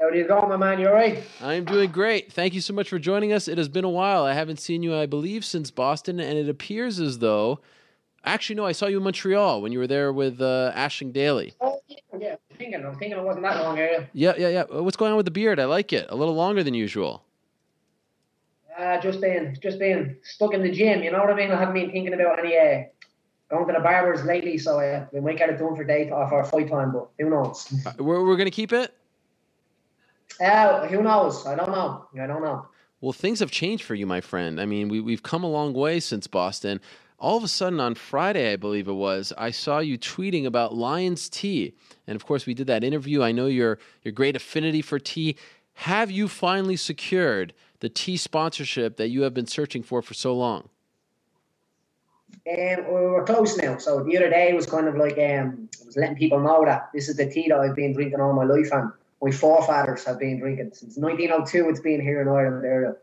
How 0.00 0.06
are 0.06 0.14
you 0.14 0.26
going, 0.26 0.48
my 0.48 0.56
man? 0.56 0.80
You 0.80 0.88
all 0.88 0.94
right? 0.94 1.22
I'm 1.42 1.64
doing 1.64 1.90
great. 1.90 2.32
Thank 2.32 2.54
you 2.54 2.60
so 2.60 2.72
much 2.72 2.88
for 2.88 2.98
joining 2.98 3.32
us. 3.32 3.46
It 3.46 3.58
has 3.58 3.68
been 3.68 3.84
a 3.84 3.90
while. 3.90 4.24
I 4.24 4.32
haven't 4.32 4.58
seen 4.58 4.82
you, 4.82 4.94
I 4.94 5.06
believe, 5.06 5.44
since 5.44 5.70
Boston, 5.70 6.18
and 6.18 6.38
it 6.38 6.48
appears 6.48 7.00
as 7.00 7.18
though. 7.18 7.60
Actually, 8.24 8.56
no, 8.56 8.64
I 8.64 8.72
saw 8.72 8.86
you 8.86 8.96
in 8.96 9.02
Montreal 9.04 9.60
when 9.60 9.70
you 9.70 9.78
were 9.78 9.86
there 9.86 10.12
with 10.12 10.40
uh, 10.40 10.72
Aisling 10.74 11.12
Daly. 11.12 11.52
Oh, 11.60 11.78
yeah, 11.88 11.96
yeah. 12.18 12.36
I'm 12.50 12.56
thinking, 12.56 12.86
I'm 12.86 12.96
thinking 12.96 13.18
it 13.18 13.22
wasn't 13.22 13.44
that 13.44 13.62
long 13.62 13.78
ago. 13.78 14.06
Yeah, 14.14 14.32
yeah, 14.38 14.48
yeah. 14.48 14.64
What's 14.64 14.96
going 14.96 15.10
on 15.10 15.16
with 15.16 15.26
the 15.26 15.30
beard? 15.30 15.60
I 15.60 15.66
like 15.66 15.92
it. 15.92 16.06
A 16.08 16.16
little 16.16 16.34
longer 16.34 16.62
than 16.62 16.72
usual. 16.72 17.22
Uh, 18.78 18.98
just 19.00 19.20
being, 19.20 19.56
just 19.62 19.78
being 19.78 20.16
stuck 20.22 20.54
in 20.54 20.62
the 20.62 20.70
gym. 20.70 21.02
You 21.02 21.12
know 21.12 21.18
what 21.20 21.30
I 21.30 21.34
mean? 21.34 21.50
I 21.50 21.58
haven't 21.58 21.74
been 21.74 21.92
thinking 21.92 22.14
about 22.14 22.38
any 22.38 22.56
uh, 22.56 22.84
going 23.50 23.66
to 23.66 23.72
the 23.74 23.80
barbers 23.80 24.24
lately, 24.24 24.58
so 24.58 24.80
uh, 24.80 25.06
we 25.12 25.20
might 25.20 25.38
get 25.38 25.50
it 25.50 25.58
done 25.58 25.76
for 25.76 25.84
day 25.84 26.10
uh, 26.10 26.28
for 26.28 26.44
fight 26.44 26.68
time, 26.68 26.92
but 26.92 27.08
who 27.18 27.30
knows? 27.30 27.72
Uh, 27.86 27.92
we're 27.98 28.24
we're 28.24 28.36
gonna 28.36 28.50
keep 28.50 28.72
it. 28.72 28.94
Uh, 30.40 30.86
who 30.88 31.02
knows? 31.02 31.46
I 31.46 31.54
don't 31.54 31.70
know. 31.70 32.08
I 32.20 32.26
don't 32.26 32.42
know. 32.42 32.66
Well, 33.00 33.12
things 33.12 33.40
have 33.40 33.50
changed 33.50 33.84
for 33.84 33.94
you, 33.94 34.06
my 34.06 34.20
friend. 34.20 34.60
I 34.60 34.64
mean, 34.64 34.88
we 34.88 35.00
we've 35.00 35.22
come 35.22 35.44
a 35.44 35.48
long 35.48 35.74
way 35.74 36.00
since 36.00 36.26
Boston. 36.26 36.80
All 37.24 37.38
of 37.38 37.42
a 37.42 37.48
sudden, 37.48 37.80
on 37.80 37.94
Friday, 37.94 38.52
I 38.52 38.56
believe 38.56 38.86
it 38.86 38.92
was, 38.92 39.32
I 39.38 39.50
saw 39.50 39.78
you 39.78 39.96
tweeting 39.96 40.44
about 40.44 40.74
Lyons 40.74 41.30
Tea, 41.30 41.72
and 42.06 42.16
of 42.16 42.26
course, 42.26 42.44
we 42.44 42.52
did 42.52 42.66
that 42.66 42.84
interview. 42.84 43.22
I 43.22 43.32
know 43.32 43.46
your 43.46 43.78
your 44.02 44.12
great 44.12 44.36
affinity 44.36 44.82
for 44.82 44.98
tea. 44.98 45.36
Have 45.72 46.10
you 46.10 46.28
finally 46.28 46.76
secured 46.76 47.54
the 47.80 47.88
tea 47.88 48.18
sponsorship 48.18 48.98
that 48.98 49.08
you 49.08 49.22
have 49.22 49.32
been 49.32 49.46
searching 49.46 49.82
for 49.82 50.02
for 50.02 50.12
so 50.12 50.34
long? 50.34 50.68
Um, 52.46 52.84
we're 52.90 53.24
close 53.24 53.56
now. 53.56 53.78
So 53.78 54.04
the 54.04 54.18
other 54.18 54.28
day 54.28 54.52
was 54.52 54.66
kind 54.66 54.86
of 54.86 54.96
like 54.96 55.16
um, 55.16 55.70
I 55.80 55.86
was 55.86 55.96
letting 55.96 56.16
people 56.16 56.40
know 56.40 56.62
that 56.66 56.90
this 56.92 57.08
is 57.08 57.16
the 57.16 57.30
tea 57.30 57.48
that 57.48 57.58
I've 57.58 57.74
been 57.74 57.94
drinking 57.94 58.20
all 58.20 58.34
my 58.34 58.44
life, 58.44 58.68
and 58.70 58.92
my 59.22 59.30
forefathers 59.30 60.04
have 60.04 60.18
been 60.18 60.40
drinking 60.40 60.72
since 60.74 60.98
1902. 60.98 61.70
It's 61.70 61.80
been 61.80 62.02
here 62.02 62.20
in 62.20 62.28
Ireland 62.28 62.66
Ariel, 62.66 62.98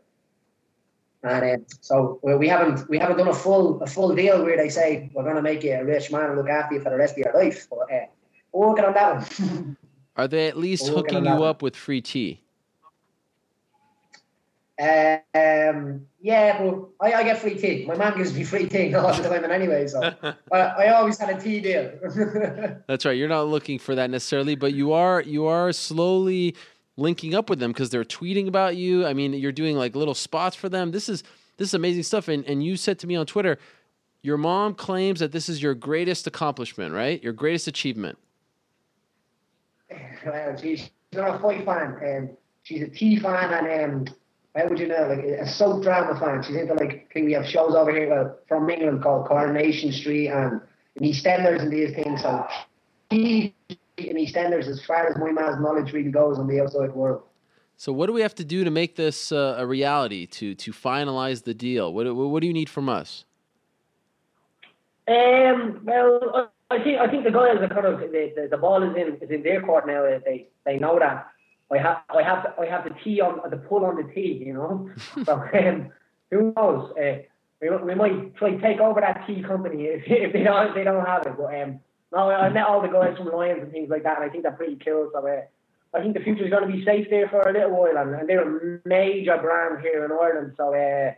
and 1.24 1.60
um, 1.60 1.66
so 1.80 2.18
we 2.22 2.48
haven't 2.48 2.88
we 2.88 2.98
haven't 2.98 3.16
done 3.16 3.28
a 3.28 3.34
full 3.34 3.80
a 3.82 3.86
full 3.86 4.14
deal 4.14 4.42
where 4.44 4.56
they 4.56 4.68
say 4.68 5.10
we're 5.14 5.22
going 5.22 5.36
to 5.36 5.42
make 5.42 5.62
you 5.62 5.72
a 5.74 5.84
rich 5.84 6.10
man 6.10 6.30
and 6.30 6.36
look 6.36 6.48
after 6.48 6.74
you 6.74 6.80
for 6.80 6.90
the 6.90 6.96
rest 6.96 7.12
of 7.12 7.18
your 7.18 7.32
life. 7.32 7.66
But 7.70 7.92
uh, 7.92 8.06
we're 8.52 8.68
working 8.68 8.84
on 8.84 8.94
that 8.94 9.38
one. 9.38 9.76
Are 10.16 10.28
they 10.28 10.48
at 10.48 10.58
least 10.58 10.88
hooking 10.88 11.24
you 11.24 11.44
up 11.44 11.62
with 11.62 11.74
free 11.74 12.02
tea? 12.02 12.42
Um, 14.78 16.06
yeah, 16.20 16.60
but 16.60 16.88
I, 17.00 17.12
I, 17.12 17.22
get 17.22 17.38
free 17.38 17.54
tea. 17.54 17.84
My 17.86 17.94
man 17.94 18.16
gives 18.16 18.34
me 18.34 18.42
free 18.42 18.68
tea 18.68 18.92
all 18.96 19.14
the 19.14 19.22
time, 19.22 19.44
and 19.44 19.52
anyway, 19.52 19.86
so 19.86 20.02
I, 20.52 20.58
I 20.58 20.88
always 20.94 21.18
had 21.18 21.36
a 21.36 21.40
tea 21.40 21.60
deal. 21.60 21.92
That's 22.88 23.04
right. 23.04 23.16
You're 23.16 23.28
not 23.28 23.46
looking 23.46 23.78
for 23.78 23.94
that 23.94 24.10
necessarily, 24.10 24.56
but 24.56 24.74
you 24.74 24.92
are. 24.92 25.22
You 25.22 25.46
are 25.46 25.72
slowly 25.72 26.56
linking 26.96 27.34
up 27.34 27.48
with 27.48 27.58
them 27.58 27.72
because 27.72 27.90
they're 27.90 28.04
tweeting 28.04 28.48
about 28.48 28.76
you. 28.76 29.06
I 29.06 29.14
mean, 29.14 29.32
you're 29.32 29.52
doing 29.52 29.76
like 29.76 29.96
little 29.96 30.14
spots 30.14 30.56
for 30.56 30.68
them. 30.68 30.90
This 30.90 31.08
is 31.08 31.22
this 31.56 31.68
is 31.68 31.74
amazing 31.74 32.02
stuff. 32.02 32.28
And 32.28 32.44
and 32.46 32.64
you 32.64 32.76
said 32.76 32.98
to 33.00 33.06
me 33.06 33.16
on 33.16 33.26
Twitter, 33.26 33.58
your 34.22 34.36
mom 34.36 34.74
claims 34.74 35.20
that 35.20 35.32
this 35.32 35.48
is 35.48 35.62
your 35.62 35.74
greatest 35.74 36.26
accomplishment, 36.26 36.94
right? 36.94 37.22
Your 37.22 37.32
greatest 37.32 37.68
achievement. 37.68 38.18
Well, 40.24 40.56
she's 40.56 40.88
not 41.12 41.34
a 41.34 41.38
fight 41.40 41.64
fan, 41.64 41.98
and 42.00 42.36
she's 42.62 42.82
a 42.82 42.88
tea 42.88 43.18
fan, 43.18 43.52
and 43.52 44.08
um, 44.08 44.14
how 44.54 44.68
would 44.68 44.78
you 44.78 44.86
know? 44.86 45.08
Like 45.08 45.24
a 45.24 45.48
soap 45.48 45.82
drama 45.82 46.18
fan. 46.18 46.42
She's 46.44 46.56
into 46.56 46.74
like 46.74 47.10
I 47.16 47.22
we 47.22 47.32
have 47.32 47.44
shows 47.44 47.74
over 47.74 47.90
here 47.90 48.36
from 48.46 48.70
England 48.70 49.02
called 49.02 49.26
Coronation 49.26 49.92
Street 49.92 50.28
and 50.28 50.60
EastEnders 51.00 51.60
and 51.60 51.72
these 51.72 51.94
things. 51.94 52.22
So 52.22 52.46
she 53.10 53.54
in 54.08 54.16
EastEnders 54.16 54.66
as 54.66 54.82
far 54.84 55.06
as 55.06 55.16
my 55.16 55.32
man's 55.32 55.60
knowledge 55.60 55.92
really 55.92 56.10
goes 56.10 56.38
on 56.38 56.46
the 56.46 56.60
outside 56.60 56.92
world. 56.94 57.22
So 57.76 57.92
what 57.92 58.06
do 58.06 58.12
we 58.12 58.20
have 58.20 58.34
to 58.36 58.44
do 58.44 58.64
to 58.64 58.70
make 58.70 58.96
this 58.96 59.32
uh, 59.32 59.56
a 59.58 59.66
reality? 59.66 60.26
To 60.26 60.54
to 60.54 60.72
finalize 60.72 61.44
the 61.44 61.54
deal? 61.54 61.92
What 61.92 62.14
what 62.14 62.40
do 62.40 62.46
you 62.46 62.52
need 62.52 62.68
from 62.68 62.88
us? 62.88 63.24
Um. 65.08 65.80
Well, 65.84 66.52
I 66.70 66.82
think 66.82 67.00
I 67.00 67.10
think 67.10 67.24
the 67.24 67.30
guys 67.30 67.56
are 67.60 67.68
kind 67.68 67.86
of 67.86 68.00
the, 68.00 68.32
the, 68.36 68.48
the 68.50 68.56
ball 68.56 68.82
is 68.82 68.94
in 68.96 69.16
is 69.20 69.30
in 69.30 69.42
their 69.42 69.60
court 69.62 69.86
now. 69.86 70.02
They 70.24 70.48
they 70.64 70.78
know 70.78 70.98
that. 70.98 71.28
I 71.72 71.78
have 71.78 72.02
I 72.10 72.22
have 72.22 72.42
the, 72.44 72.62
I 72.62 72.66
have 72.66 72.84
the 72.84 72.94
tea 73.02 73.20
on 73.20 73.40
the 73.50 73.56
pull 73.56 73.84
on 73.84 73.96
the 73.96 74.12
tea, 74.14 74.42
you 74.46 74.52
know. 74.52 74.90
so 75.24 75.32
um, 75.32 75.90
who 76.30 76.52
knows? 76.56 76.92
Uh, 76.96 77.22
we, 77.60 77.70
we 77.70 77.94
might 77.94 78.36
try 78.36 78.50
to 78.50 78.60
take 78.60 78.80
over 78.80 79.00
that 79.00 79.24
tea 79.26 79.42
company 79.42 79.84
if, 79.84 80.02
if 80.06 80.32
they 80.32 80.42
don't 80.42 80.68
if 80.68 80.74
they 80.74 80.84
don't 80.84 81.04
have 81.04 81.26
it. 81.26 81.36
But 81.36 81.54
um, 81.60 81.80
no, 82.12 82.30
I 82.30 82.48
met 82.50 82.66
all 82.66 82.82
the 82.82 82.88
guys 82.88 83.16
from 83.16 83.28
Lyons 83.28 83.62
and 83.62 83.72
things 83.72 83.88
like 83.90 84.02
that, 84.02 84.20
and 84.20 84.28
I 84.28 84.28
think 84.28 84.42
they're 84.42 84.52
pretty 84.52 84.78
cool. 84.84 85.10
So 85.12 85.26
uh, 85.26 85.40
I 85.96 86.02
think 86.02 86.14
the 86.14 86.22
future 86.22 86.44
is 86.44 86.50
going 86.50 86.68
to 86.68 86.72
be 86.72 86.84
safe 86.84 87.06
there 87.10 87.28
for 87.28 87.40
a 87.40 87.52
little 87.52 87.70
while, 87.70 87.96
and, 87.96 88.14
and 88.14 88.28
they're 88.28 88.42
a 88.42 88.80
major 88.84 89.36
brand 89.38 89.80
here 89.80 90.04
in 90.04 90.12
Ireland. 90.12 90.54
So 90.56 90.74
uh, 90.74 91.12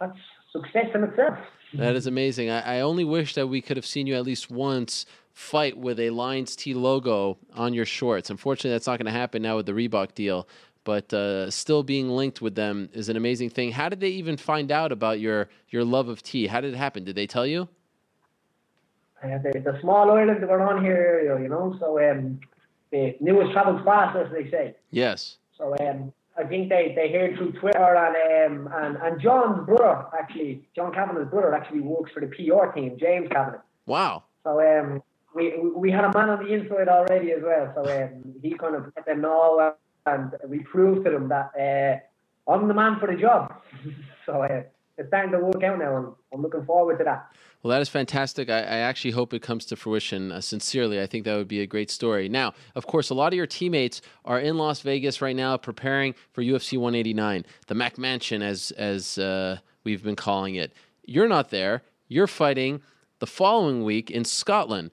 that's 0.00 0.18
success 0.52 0.86
in 0.94 1.04
itself. 1.04 1.38
That 1.74 1.96
is 1.96 2.06
amazing. 2.06 2.50
I, 2.50 2.78
I 2.78 2.80
only 2.80 3.04
wish 3.04 3.34
that 3.34 3.46
we 3.46 3.60
could 3.60 3.76
have 3.76 3.86
seen 3.86 4.06
you 4.06 4.14
at 4.14 4.24
least 4.24 4.50
once 4.50 5.06
fight 5.32 5.76
with 5.78 5.98
a 5.98 6.10
Lyons 6.10 6.54
Tea 6.54 6.74
logo 6.74 7.38
on 7.54 7.72
your 7.72 7.86
shorts. 7.86 8.30
Unfortunately, 8.30 8.70
that's 8.70 8.86
not 8.86 8.98
going 8.98 9.06
to 9.06 9.18
happen 9.18 9.42
now 9.42 9.56
with 9.56 9.66
the 9.66 9.72
Reebok 9.72 10.14
deal. 10.14 10.46
But 10.84 11.12
uh, 11.14 11.50
still 11.50 11.82
being 11.82 12.10
linked 12.10 12.42
with 12.42 12.56
them 12.56 12.90
is 12.92 13.08
an 13.08 13.16
amazing 13.16 13.50
thing. 13.50 13.70
How 13.70 13.88
did 13.88 14.00
they 14.00 14.08
even 14.08 14.36
find 14.36 14.72
out 14.72 14.90
about 14.90 15.20
your 15.20 15.48
your 15.70 15.84
love 15.84 16.08
of 16.08 16.22
tea? 16.22 16.48
How 16.48 16.60
did 16.60 16.74
it 16.74 16.76
happen? 16.76 17.04
Did 17.04 17.14
they 17.14 17.26
tell 17.26 17.46
you? 17.46 17.68
Uh, 19.22 19.38
the, 19.38 19.60
the 19.60 19.78
small 19.80 20.10
island 20.10 20.42
that 20.42 20.48
we're 20.48 20.60
on 20.60 20.84
here, 20.84 21.38
you 21.40 21.48
know, 21.48 21.76
so 21.78 21.98
um, 21.98 22.40
the 22.90 23.16
newest 23.20 23.52
travels 23.52 23.80
fast, 23.84 24.16
as 24.16 24.32
they 24.32 24.50
say. 24.50 24.74
Yes. 24.90 25.36
So 25.56 25.76
um, 25.80 26.12
I 26.36 26.44
think 26.44 26.68
they, 26.68 26.92
they 26.96 27.12
heard 27.12 27.36
through 27.36 27.52
Twitter 27.52 27.94
and 27.94 28.66
um, 28.66 28.72
and 28.74 28.96
and 28.96 29.20
John's 29.20 29.64
brother 29.66 30.06
actually, 30.18 30.66
John 30.74 30.92
Kavanagh's 30.92 31.30
brother 31.30 31.54
actually 31.54 31.80
works 31.80 32.10
for 32.12 32.20
the 32.20 32.26
PR 32.26 32.72
team, 32.72 32.96
James 32.98 33.28
Kavanagh. 33.30 33.60
Wow. 33.86 34.24
So 34.42 34.60
um, 34.60 35.02
we 35.34 35.56
we 35.58 35.90
had 35.90 36.04
a 36.04 36.12
man 36.12 36.30
on 36.30 36.44
the 36.44 36.52
inside 36.52 36.88
already 36.88 37.32
as 37.32 37.42
well, 37.42 37.72
so 37.74 37.82
um, 37.82 38.34
he 38.42 38.54
kind 38.54 38.74
of 38.74 38.92
let 38.96 39.06
them 39.06 39.20
know 39.20 39.74
and 40.06 40.32
we 40.48 40.60
proved 40.60 41.04
to 41.04 41.10
them 41.10 41.28
that 41.28 41.52
uh, 41.56 42.50
I'm 42.50 42.68
the 42.68 42.74
man 42.74 42.98
for 42.98 43.06
the 43.06 43.20
job. 43.20 43.54
so 44.26 44.42
uh, 44.42 44.62
it's 44.98 45.08
starting 45.08 45.32
to 45.32 45.38
work 45.38 45.62
out 45.62 45.78
now, 45.78 46.16
I'm 46.32 46.42
looking 46.42 46.64
forward 46.64 46.98
to 46.98 47.04
that. 47.04 47.28
Well, 47.62 47.70
that 47.70 47.80
is 47.80 47.88
fantastic. 47.88 48.50
I, 48.50 48.58
I 48.58 48.78
actually 48.78 49.12
hope 49.12 49.32
it 49.32 49.40
comes 49.40 49.64
to 49.66 49.76
fruition. 49.76 50.32
Uh, 50.32 50.40
sincerely, 50.40 51.00
I 51.00 51.06
think 51.06 51.24
that 51.24 51.36
would 51.36 51.48
be 51.48 51.60
a 51.60 51.66
great 51.66 51.90
story. 51.90 52.28
Now, 52.28 52.54
of 52.74 52.86
course, 52.86 53.10
a 53.10 53.14
lot 53.14 53.32
of 53.32 53.36
your 53.36 53.46
teammates 53.46 54.02
are 54.24 54.40
in 54.40 54.58
Las 54.58 54.80
Vegas 54.80 55.22
right 55.22 55.36
now, 55.36 55.56
preparing 55.56 56.14
for 56.32 56.42
UFC 56.42 56.76
189, 56.76 57.46
the 57.68 57.74
Mac 57.74 57.98
Mansion, 57.98 58.42
as 58.42 58.72
as 58.72 59.16
uh, 59.18 59.58
we've 59.84 60.02
been 60.02 60.16
calling 60.16 60.56
it. 60.56 60.72
You're 61.04 61.28
not 61.28 61.50
there. 61.50 61.82
You're 62.08 62.26
fighting 62.26 62.82
the 63.20 63.26
following 63.26 63.84
week 63.84 64.10
in 64.10 64.24
Scotland. 64.24 64.90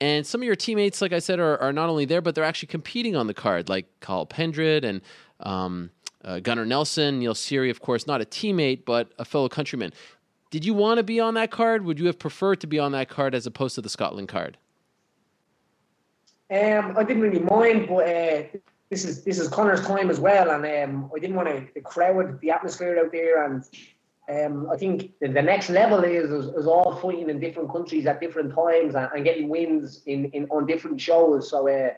And 0.00 0.26
some 0.26 0.40
of 0.40 0.46
your 0.46 0.56
teammates, 0.56 1.02
like 1.02 1.12
I 1.12 1.18
said, 1.18 1.40
are, 1.40 1.58
are 1.60 1.72
not 1.72 1.88
only 1.88 2.04
there, 2.04 2.22
but 2.22 2.34
they're 2.34 2.44
actually 2.44 2.68
competing 2.68 3.16
on 3.16 3.26
the 3.26 3.34
card, 3.34 3.68
like 3.68 3.86
Cathal 4.00 4.26
Pendred 4.26 4.84
and 4.84 5.02
um, 5.40 5.90
uh, 6.24 6.40
Gunnar 6.40 6.66
Nelson, 6.66 7.18
Neil 7.18 7.34
Seery, 7.34 7.70
of 7.70 7.80
course, 7.80 8.06
not 8.06 8.20
a 8.20 8.24
teammate, 8.24 8.84
but 8.84 9.12
a 9.18 9.24
fellow 9.24 9.48
countryman. 9.48 9.92
Did 10.50 10.64
you 10.64 10.74
want 10.74 10.98
to 10.98 11.02
be 11.02 11.20
on 11.20 11.34
that 11.34 11.50
card? 11.50 11.84
Would 11.84 11.98
you 11.98 12.06
have 12.06 12.18
preferred 12.18 12.60
to 12.60 12.66
be 12.66 12.78
on 12.78 12.92
that 12.92 13.08
card 13.08 13.34
as 13.34 13.46
opposed 13.46 13.74
to 13.74 13.82
the 13.82 13.88
Scotland 13.88 14.28
card? 14.28 14.56
Um, 16.50 16.96
I 16.96 17.04
didn't 17.04 17.22
really 17.22 17.40
mind, 17.40 17.88
but 17.88 18.08
uh, 18.08 18.42
this 18.88 19.04
is 19.04 19.22
this 19.22 19.38
is 19.38 19.48
Conor's 19.48 19.86
time 19.86 20.08
as 20.08 20.18
well, 20.18 20.50
and 20.50 20.64
um, 20.64 21.10
I 21.14 21.18
didn't 21.18 21.36
want 21.36 21.48
to 21.48 21.66
the 21.74 21.82
crowd, 21.82 22.40
the 22.40 22.50
atmosphere 22.50 22.98
out 22.98 23.12
there, 23.12 23.44
and 23.44 23.62
um, 24.30 24.70
I 24.70 24.78
think 24.78 25.12
the, 25.20 25.28
the 25.28 25.42
next 25.42 25.68
level 25.68 26.04
is, 26.04 26.30
is, 26.30 26.46
is 26.54 26.66
all 26.66 26.96
fighting 26.96 27.28
in 27.28 27.38
different 27.38 27.70
countries 27.70 28.06
at 28.06 28.20
different 28.20 28.54
times 28.54 28.94
and, 28.94 29.10
and 29.14 29.24
getting 29.24 29.50
wins 29.50 30.02
in, 30.06 30.26
in 30.32 30.46
on 30.46 30.64
different 30.64 30.98
shows. 30.98 31.50
So 31.50 31.68
uh, 31.68 31.90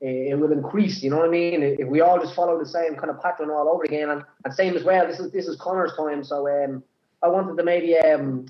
it 0.00 0.38
will 0.38 0.52
increase. 0.52 1.02
You 1.02 1.10
know 1.10 1.18
what 1.18 1.28
I 1.28 1.30
mean? 1.30 1.62
If 1.62 1.88
we 1.88 2.00
all 2.00 2.20
just 2.20 2.34
follow 2.34 2.58
the 2.58 2.66
same 2.66 2.96
kind 2.96 3.10
of 3.10 3.20
pattern 3.22 3.50
all 3.50 3.68
over 3.68 3.84
again, 3.84 4.10
and, 4.10 4.22
and 4.44 4.54
same 4.54 4.76
as 4.76 4.84
well. 4.84 5.06
This 5.06 5.20
is 5.20 5.32
this 5.32 5.46
is 5.46 5.56
Conor's 5.56 5.94
time, 5.96 6.22
so 6.22 6.48
um, 6.48 6.82
I 7.22 7.28
wanted 7.28 7.56
to 7.56 7.64
maybe 7.64 7.96
um, 7.98 8.46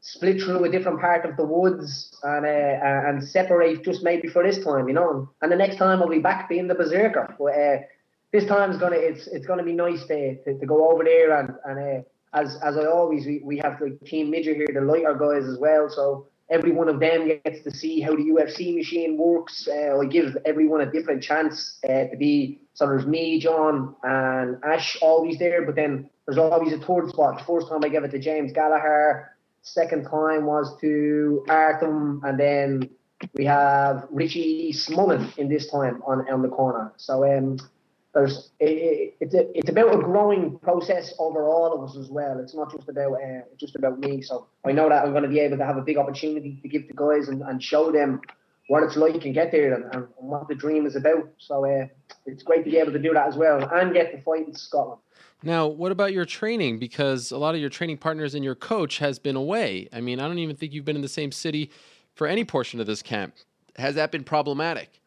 split 0.00 0.40
through 0.40 0.64
a 0.64 0.70
different 0.70 1.00
part 1.00 1.24
of 1.24 1.36
the 1.36 1.44
woods 1.44 2.16
and 2.22 2.46
uh, 2.46 3.08
and 3.08 3.22
separate 3.22 3.84
just 3.84 4.02
maybe 4.02 4.28
for 4.28 4.42
this 4.42 4.64
time, 4.64 4.88
you 4.88 4.94
know. 4.94 5.28
And 5.42 5.52
the 5.52 5.56
next 5.56 5.76
time 5.76 6.00
I'll 6.00 6.08
be 6.08 6.18
back 6.18 6.48
being 6.48 6.68
the 6.68 6.74
berserker. 6.74 7.34
But 7.38 7.44
uh, 7.44 7.78
this 8.32 8.46
time's 8.46 8.78
gonna 8.78 8.96
it's 8.96 9.26
it's 9.26 9.46
gonna 9.46 9.64
be 9.64 9.72
nice 9.72 10.04
to, 10.06 10.42
to, 10.44 10.58
to 10.58 10.66
go 10.66 10.90
over 10.90 11.04
there 11.04 11.38
and 11.38 11.54
and 11.64 11.78
uh, 11.78 12.02
as 12.38 12.56
as 12.62 12.76
I 12.76 12.86
always 12.86 13.26
we, 13.26 13.40
we 13.42 13.58
have 13.58 13.78
the 13.78 13.98
Team 14.06 14.30
Midget 14.30 14.56
here, 14.56 14.68
the 14.72 14.80
lighter 14.80 15.14
guys 15.14 15.48
as 15.48 15.58
well. 15.58 15.88
So 15.90 16.26
every 16.50 16.72
one 16.72 16.88
of 16.88 17.00
them 17.00 17.28
gets 17.44 17.62
to 17.64 17.70
see 17.70 18.00
how 18.00 18.12
the 18.14 18.22
UFC 18.22 18.74
machine 18.74 19.16
works. 19.18 19.68
Uh, 19.68 19.98
I 20.00 20.06
give 20.06 20.36
everyone 20.44 20.80
a 20.82 20.90
different 20.90 21.22
chance 21.22 21.78
uh, 21.84 22.04
to 22.04 22.16
be. 22.18 22.60
So 22.74 22.86
there's 22.86 23.06
me, 23.06 23.40
John, 23.40 23.94
and 24.02 24.58
Ash 24.64 24.96
always 25.00 25.38
there, 25.38 25.64
but 25.64 25.74
then 25.74 26.08
there's 26.26 26.38
always 26.38 26.72
a 26.72 26.78
third 26.78 27.08
spot. 27.08 27.38
The 27.38 27.44
first 27.44 27.68
time 27.68 27.84
I 27.84 27.88
gave 27.88 28.04
it 28.04 28.10
to 28.10 28.18
James 28.18 28.52
Gallagher. 28.52 29.32
Second 29.62 30.04
time 30.04 30.46
was 30.46 30.78
to 30.80 31.44
Artem, 31.48 32.20
and 32.24 32.38
then 32.38 32.88
we 33.34 33.44
have 33.46 34.06
Richie 34.10 34.72
Smullen 34.72 35.36
in 35.38 35.48
this 35.48 35.70
time 35.70 36.02
on 36.06 36.28
on 36.30 36.42
the 36.42 36.48
corner. 36.48 36.92
So 36.96 37.24
um, 37.24 37.58
there's 38.16 38.50
it, 38.60 39.14
it's 39.20 39.34
a, 39.34 39.56
it's 39.56 39.68
about 39.68 39.94
a 39.94 39.98
growing 39.98 40.58
process 40.60 41.12
over 41.18 41.46
all 41.46 41.74
of 41.74 41.86
us 41.86 41.98
as 41.98 42.08
well. 42.08 42.40
It's 42.40 42.54
not 42.54 42.72
just 42.74 42.88
about 42.88 43.12
uh, 43.12 43.42
just 43.60 43.76
about 43.76 44.00
me. 44.00 44.22
So 44.22 44.46
I 44.64 44.72
know 44.72 44.88
that 44.88 45.04
I'm 45.04 45.10
going 45.10 45.22
to 45.22 45.28
be 45.28 45.38
able 45.40 45.58
to 45.58 45.66
have 45.66 45.76
a 45.76 45.82
big 45.82 45.98
opportunity 45.98 46.58
to 46.62 46.68
give 46.68 46.88
the 46.88 46.94
guys 46.94 47.28
and, 47.28 47.42
and 47.42 47.62
show 47.62 47.92
them 47.92 48.22
what 48.68 48.82
it's 48.82 48.96
like 48.96 49.26
and 49.26 49.34
get 49.34 49.52
there 49.52 49.74
and, 49.74 49.94
and 49.94 50.06
what 50.16 50.48
the 50.48 50.54
dream 50.54 50.86
is 50.86 50.96
about. 50.96 51.28
So 51.36 51.66
uh, 51.66 51.88
it's 52.24 52.42
great 52.42 52.64
to 52.64 52.70
be 52.70 52.78
able 52.78 52.92
to 52.92 52.98
do 52.98 53.12
that 53.12 53.28
as 53.28 53.36
well 53.36 53.62
and 53.70 53.92
get 53.92 54.12
to 54.12 54.22
fight 54.22 54.48
in 54.48 54.54
Scotland. 54.54 55.00
Now, 55.42 55.66
what 55.66 55.92
about 55.92 56.14
your 56.14 56.24
training? 56.24 56.78
Because 56.78 57.30
a 57.30 57.36
lot 57.36 57.54
of 57.54 57.60
your 57.60 57.68
training 57.68 57.98
partners 57.98 58.34
and 58.34 58.42
your 58.42 58.54
coach 58.54 58.96
has 58.98 59.18
been 59.18 59.36
away. 59.36 59.90
I 59.92 60.00
mean, 60.00 60.20
I 60.20 60.26
don't 60.26 60.38
even 60.38 60.56
think 60.56 60.72
you've 60.72 60.86
been 60.86 60.96
in 60.96 61.02
the 61.02 61.08
same 61.08 61.30
city 61.30 61.70
for 62.14 62.26
any 62.26 62.46
portion 62.46 62.80
of 62.80 62.86
this 62.86 63.02
camp. 63.02 63.34
Has 63.76 63.94
that 63.96 64.10
been 64.10 64.24
problematic? 64.24 65.02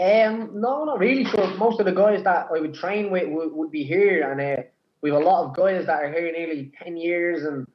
Um, 0.00 0.52
no, 0.54 0.84
not 0.84 0.98
really. 0.98 1.26
So 1.26 1.46
most 1.58 1.78
of 1.78 1.84
the 1.84 1.92
guys 1.92 2.24
that 2.24 2.48
I 2.54 2.58
would 2.58 2.72
train 2.72 3.10
with 3.10 3.28
would, 3.28 3.52
would 3.52 3.70
be 3.70 3.84
here, 3.84 4.30
and 4.30 4.40
uh, 4.40 4.62
we 5.02 5.10
have 5.10 5.20
a 5.20 5.24
lot 5.24 5.44
of 5.44 5.54
guys 5.54 5.84
that 5.86 6.02
are 6.02 6.10
here 6.10 6.32
nearly 6.32 6.72
ten 6.82 6.96
years, 6.96 7.44
and 7.44 7.66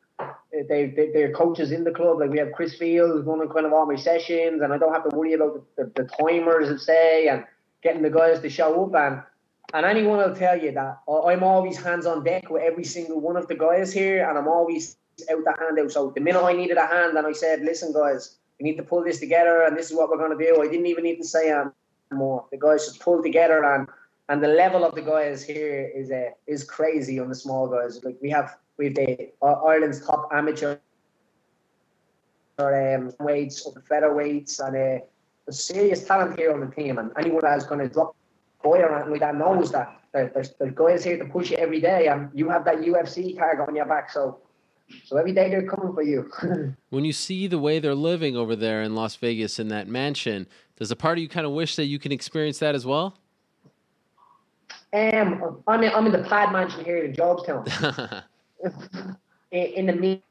they, 0.51 0.87
they 0.95 1.11
they're 1.13 1.33
coaches 1.33 1.71
in 1.71 1.83
the 1.83 1.91
club. 1.91 2.19
Like 2.19 2.31
we 2.31 2.39
have 2.39 2.51
Chris 2.53 2.75
Fields 2.75 3.27
running 3.27 3.49
kind 3.49 3.67
of 3.67 3.73
all 3.73 3.85
my 3.85 3.95
sessions, 3.95 4.63
and 4.63 4.73
I 4.73 4.79
don't 4.79 4.91
have 4.91 5.07
to 5.07 5.15
worry 5.15 5.33
about 5.33 5.63
the, 5.75 5.83
the, 5.83 6.03
the 6.03 6.09
timers, 6.17 6.69
and 6.69 6.81
say, 6.81 7.27
and 7.27 7.45
getting 7.83 8.01
the 8.01 8.09
guys 8.09 8.39
to 8.39 8.49
show 8.49 8.85
up. 8.85 8.95
And 8.95 9.21
and 9.75 9.85
anyone 9.85 10.17
will 10.17 10.35
tell 10.35 10.59
you 10.59 10.71
that 10.71 11.01
I'm 11.07 11.43
always 11.43 11.77
hands 11.77 12.07
on 12.07 12.23
deck 12.23 12.49
with 12.49 12.63
every 12.63 12.85
single 12.85 13.21
one 13.21 13.37
of 13.37 13.47
the 13.47 13.55
guys 13.55 13.93
here, 13.93 14.27
and 14.27 14.35
I'm 14.35 14.47
always 14.47 14.97
out 15.31 15.43
the 15.43 15.55
hand 15.59 15.77
out. 15.77 15.91
So 15.91 16.09
the 16.09 16.21
minute 16.21 16.43
I 16.43 16.53
needed 16.53 16.77
a 16.77 16.87
hand, 16.87 17.15
and 17.15 17.27
I 17.27 17.33
said, 17.33 17.61
"Listen, 17.61 17.93
guys, 17.93 18.37
we 18.59 18.63
need 18.63 18.77
to 18.77 18.83
pull 18.83 19.03
this 19.03 19.19
together, 19.19 19.61
and 19.61 19.77
this 19.77 19.91
is 19.91 19.95
what 19.95 20.09
we're 20.09 20.17
going 20.17 20.35
to 20.35 20.43
do," 20.43 20.59
I 20.59 20.67
didn't 20.67 20.87
even 20.87 21.03
need 21.03 21.17
to 21.17 21.27
say 21.27 21.51
um, 21.51 21.71
more. 22.15 22.45
The 22.51 22.57
guys 22.57 22.85
just 22.85 22.99
pull 22.99 23.21
together, 23.21 23.63
and 23.63 23.87
and 24.29 24.43
the 24.43 24.47
level 24.47 24.83
of 24.83 24.95
the 24.95 25.01
guys 25.01 25.43
here 25.43 25.91
is 25.95 26.11
uh, 26.11 26.29
is 26.47 26.63
crazy 26.63 27.19
on 27.19 27.29
the 27.29 27.35
small 27.35 27.67
guys. 27.67 28.03
Like 28.03 28.17
we 28.21 28.29
have 28.29 28.57
we 28.77 28.85
have 28.85 28.95
the 28.95 29.29
uh, 29.41 29.63
Ireland's 29.63 30.05
top 30.05 30.29
amateur 30.31 30.77
or 32.57 32.95
um, 32.95 33.11
weights, 33.19 33.67
up 33.67 33.73
featherweights, 33.89 34.59
and 34.59 34.75
uh, 34.75 35.05
there's 35.45 35.63
serious 35.63 36.05
talent 36.05 36.39
here 36.39 36.53
on 36.53 36.61
the 36.61 36.67
team. 36.75 36.97
And 36.97 37.11
anyone 37.17 37.41
that's 37.43 37.65
going 37.65 37.81
to 37.81 37.89
drop 37.89 38.15
boy 38.63 38.79
or 38.79 38.95
anything 38.95 39.11
like 39.11 39.19
that 39.21 39.35
knows 39.35 39.71
that 39.71 40.01
there's, 40.13 40.53
there's 40.57 40.73
guys 40.73 41.03
here 41.03 41.17
to 41.17 41.25
push 41.25 41.51
you 41.51 41.57
every 41.57 41.81
day, 41.81 42.07
and 42.07 42.29
you 42.33 42.49
have 42.49 42.65
that 42.65 42.77
UFC 42.77 43.37
tag 43.37 43.59
on 43.59 43.75
your 43.75 43.85
back. 43.85 44.11
So 44.11 44.39
so 45.03 45.17
every 45.17 45.33
day 45.33 45.49
they're 45.49 45.67
coming 45.67 45.93
for 45.93 46.03
you. 46.03 46.29
when 46.89 47.05
you 47.05 47.13
see 47.13 47.47
the 47.47 47.59
way 47.59 47.79
they're 47.79 47.95
living 47.95 48.35
over 48.35 48.55
there 48.55 48.83
in 48.83 48.95
Las 48.95 49.15
Vegas 49.15 49.59
in 49.59 49.69
that 49.69 49.87
mansion, 49.87 50.47
does 50.77 50.91
a 50.91 50.95
part 50.95 51.17
of 51.17 51.21
you 51.21 51.29
kind 51.29 51.45
of 51.45 51.53
wish 51.53 51.75
that 51.75 51.85
you 51.85 51.99
can 51.99 52.11
experience 52.11 52.59
that 52.59 52.75
as 52.75 52.85
well? 52.85 53.15
Um, 54.93 55.61
I'm 55.67 55.83
in, 55.83 55.91
I'm 55.93 56.05
in 56.05 56.11
the 56.11 56.23
pad 56.23 56.51
mansion 56.51 56.83
here 56.85 57.03
in 57.03 57.13
Jobstown. 57.13 58.23
in 59.51 59.85
the 59.85 60.21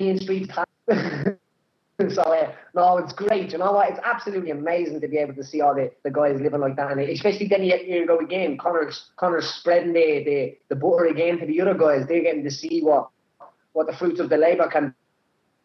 main 0.00 0.20
street. 0.20 0.50
so 0.88 2.22
uh, 2.22 2.52
no, 2.74 2.98
it's 2.98 3.12
great. 3.12 3.52
You 3.52 3.58
know 3.58 3.72
what? 3.72 3.90
It's 3.90 4.00
absolutely 4.04 4.50
amazing 4.50 5.00
to 5.00 5.08
be 5.08 5.18
able 5.18 5.34
to 5.34 5.44
see 5.44 5.60
all 5.60 5.74
the, 5.74 5.90
the 6.02 6.10
guys 6.10 6.40
living 6.40 6.60
like 6.60 6.76
that, 6.76 6.92
and 6.92 7.00
especially 7.00 7.48
then 7.48 7.64
you, 7.64 7.76
you 7.76 8.06
go 8.06 8.18
again. 8.18 8.56
Connor's, 8.56 9.10
Conor's 9.16 9.46
spreading 9.46 9.92
the, 9.92 10.24
the 10.24 10.58
the 10.68 10.76
butter 10.76 11.06
again 11.06 11.38
to 11.38 11.46
the 11.46 11.60
other 11.60 11.74
guys. 11.74 12.06
They're 12.06 12.22
getting 12.22 12.44
to 12.44 12.50
see 12.50 12.80
what 12.80 13.10
what 13.72 13.86
the 13.86 13.96
fruits 13.96 14.20
of 14.20 14.28
the 14.28 14.36
labour 14.36 14.68
can 14.68 14.94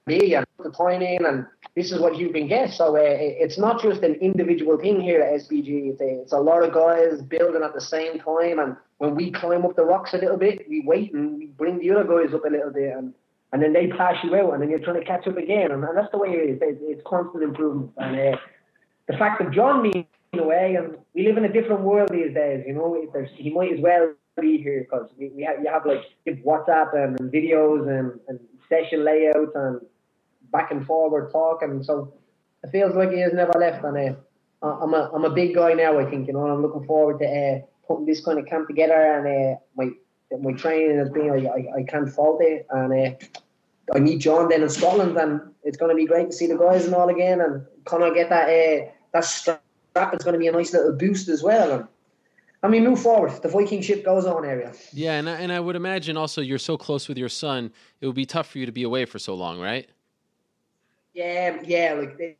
be 0.06 0.34
and 0.36 0.46
the 0.60 0.72
time 0.72 1.02
in, 1.02 1.26
and 1.26 1.46
this 1.76 1.92
is 1.92 2.00
what 2.00 2.18
you 2.18 2.32
can 2.32 2.48
get. 2.48 2.72
So 2.72 2.96
uh, 2.96 3.02
it's 3.02 3.58
not 3.58 3.82
just 3.82 4.02
an 4.02 4.16
individual 4.16 4.78
thing 4.78 5.02
here 5.02 5.22
at 5.22 5.42
SBG. 5.42 5.92
It's 5.92 6.02
a, 6.02 6.22
it's 6.22 6.34
a 6.34 6.38
lot 6.38 6.64
of 6.64 6.74
guys 6.74 7.22
building 7.22 7.64
at 7.64 7.74
the 7.74 7.82
same 7.82 8.20
time, 8.20 8.60
and 8.60 8.76
when 8.98 9.16
we 9.16 9.32
climb 9.32 9.66
up 9.66 9.76
the 9.76 9.86
rocks 9.86 10.14
a 10.14 10.18
little 10.18 10.38
bit, 10.38 10.68
we 10.70 10.82
wait 10.86 11.14
and 11.14 11.38
we 11.38 11.48
bring 11.48 11.80
the 11.80 11.92
other 11.92 12.04
guys 12.04 12.34
up 12.34 12.46
a 12.46 12.50
little 12.50 12.72
bit, 12.72 12.96
and 12.96 13.14
and 13.52 13.62
then 13.62 13.74
they 13.74 13.88
pass 13.88 14.16
you 14.24 14.36
out, 14.36 14.54
and 14.54 14.62
then 14.62 14.70
you're 14.70 14.80
trying 14.80 15.00
to 15.00 15.06
catch 15.06 15.28
up 15.28 15.38
again, 15.38 15.72
and, 15.72 15.84
and 15.84 15.98
that's 15.98 16.12
the 16.12 16.18
way 16.18 16.30
it 16.30 16.50
is. 16.50 16.60
It's, 16.62 16.80
it's 16.82 17.02
constant 17.06 17.44
improvement, 17.44 17.92
and 17.98 18.36
uh, 18.36 18.38
the 19.08 19.18
fact 19.18 19.44
that 19.44 19.52
John 19.52 19.84
me 19.84 20.08
away, 20.34 20.76
and 20.76 20.98
we 21.14 21.28
live 21.28 21.38
in 21.38 21.46
a 21.46 21.54
different 21.54 21.82
world 21.82 22.10
these 22.12 22.34
days. 22.34 22.64
You 22.66 22.74
know, 22.74 23.06
there's, 23.14 23.30
he 23.36 23.52
might 23.52 23.74
as 23.74 23.80
well 23.80 24.14
be 24.42 24.58
here 24.58 24.82
because 24.82 25.10
we, 25.18 25.30
we 25.30 25.44
have 25.44 25.60
you 25.62 25.70
have 25.70 25.86
like 25.86 26.02
WhatsApp 26.44 26.96
and, 26.96 27.20
and 27.20 27.32
videos 27.32 27.88
and, 27.88 28.20
and 28.28 28.40
session 28.68 29.06
layouts 29.06 29.52
and 29.54 29.82
back 30.54 30.72
and 30.72 30.86
forward 30.86 31.32
talking. 31.32 31.84
So 31.84 32.14
it 32.64 32.70
feels 32.70 32.96
like 32.96 33.12
he 33.12 33.20
has 33.20 33.34
never 33.34 33.52
left. 33.60 33.84
And 33.84 34.16
uh, 34.62 34.66
I'm 34.66 34.94
a 34.94 35.12
I'm 35.14 35.26
a 35.26 35.30
big 35.30 35.54
guy 35.54 35.74
now. 35.74 36.00
I 36.00 36.10
think 36.10 36.28
you 36.28 36.34
know. 36.34 36.48
I'm 36.48 36.62
looking 36.62 36.86
forward 36.86 37.20
to 37.20 37.26
uh, 37.26 37.60
putting 37.86 38.06
this 38.06 38.24
kind 38.24 38.40
of 38.40 38.46
camp 38.46 38.68
together. 38.68 38.94
And 38.94 39.26
uh, 39.28 39.60
my 39.76 39.90
my 40.40 40.54
training 40.54 40.98
has 40.98 41.10
been 41.10 41.30
I, 41.30 41.48
I, 41.48 41.80
I 41.80 41.84
can't 41.84 42.10
fault 42.10 42.40
it. 42.42 42.66
And 42.70 42.94
uh, 42.94 43.12
I 43.94 44.00
meet 44.00 44.20
John 44.20 44.48
then 44.48 44.64
in 44.64 44.70
Scotland, 44.70 45.18
and 45.18 45.42
it's 45.64 45.76
going 45.76 45.90
to 45.90 45.96
be 45.96 46.06
great 46.06 46.28
to 46.28 46.34
see 46.34 46.48
the 46.48 46.58
guys 46.58 46.86
and 46.86 46.96
all 46.96 47.10
again. 47.10 47.42
And 47.42 47.66
Conor 47.84 48.14
get 48.14 48.30
that 48.30 48.48
uh, 48.48 48.92
that 49.12 49.26
strap. 49.26 49.60
It's 49.96 50.24
going 50.24 50.34
to 50.34 50.40
be 50.40 50.48
a 50.48 50.52
nice 50.52 50.74
little 50.74 50.94
boost 50.94 51.28
as 51.28 51.44
well. 51.44 51.72
And 51.72 51.88
I 52.64 52.70
mean, 52.70 52.86
move 52.86 53.02
forward. 53.02 53.42
The 53.42 53.50
Viking 53.50 53.82
ship 53.82 54.06
goes 54.06 54.26
on, 54.26 54.46
Ariel. 54.46 54.72
Yeah, 54.94 55.20
and 55.20 55.30
I, 55.30 55.34
and 55.34 55.52
I 55.52 55.60
would 55.60 55.76
imagine 55.76 56.16
also 56.16 56.40
you're 56.40 56.58
so 56.58 56.78
close 56.78 57.10
with 57.10 57.18
your 57.18 57.28
son, 57.28 57.74
it 58.00 58.08
would 58.08 58.16
be 58.16 58.26
tough 58.26 58.48
for 58.50 58.58
you 58.58 58.66
to 58.66 58.72
be 58.72 58.84
away 58.84 59.04
for 59.04 59.20
so 59.20 59.36
long, 59.36 59.60
right? 59.60 59.90
Yeah, 61.14 61.61
yeah. 61.66 61.93
Like 61.93 62.17
the, 62.17 62.35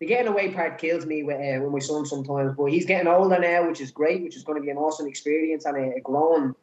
the 0.00 0.06
getting 0.06 0.28
away 0.28 0.50
part 0.52 0.78
kills 0.78 1.06
me 1.06 1.22
with, 1.22 1.36
uh, 1.36 1.62
with 1.62 1.72
my 1.72 1.78
son 1.78 2.06
sometimes, 2.06 2.54
but 2.56 2.66
he's 2.66 2.86
getting 2.86 3.08
older 3.08 3.38
now, 3.38 3.68
which 3.68 3.80
is 3.80 3.90
great, 3.92 4.22
which 4.22 4.36
is 4.36 4.44
going 4.44 4.58
to 4.60 4.64
be 4.64 4.70
an 4.70 4.76
awesome 4.78 5.06
experience 5.06 5.64
and 5.66 5.76
a, 5.76 5.96
a 5.96 6.00
growing, 6.00 6.54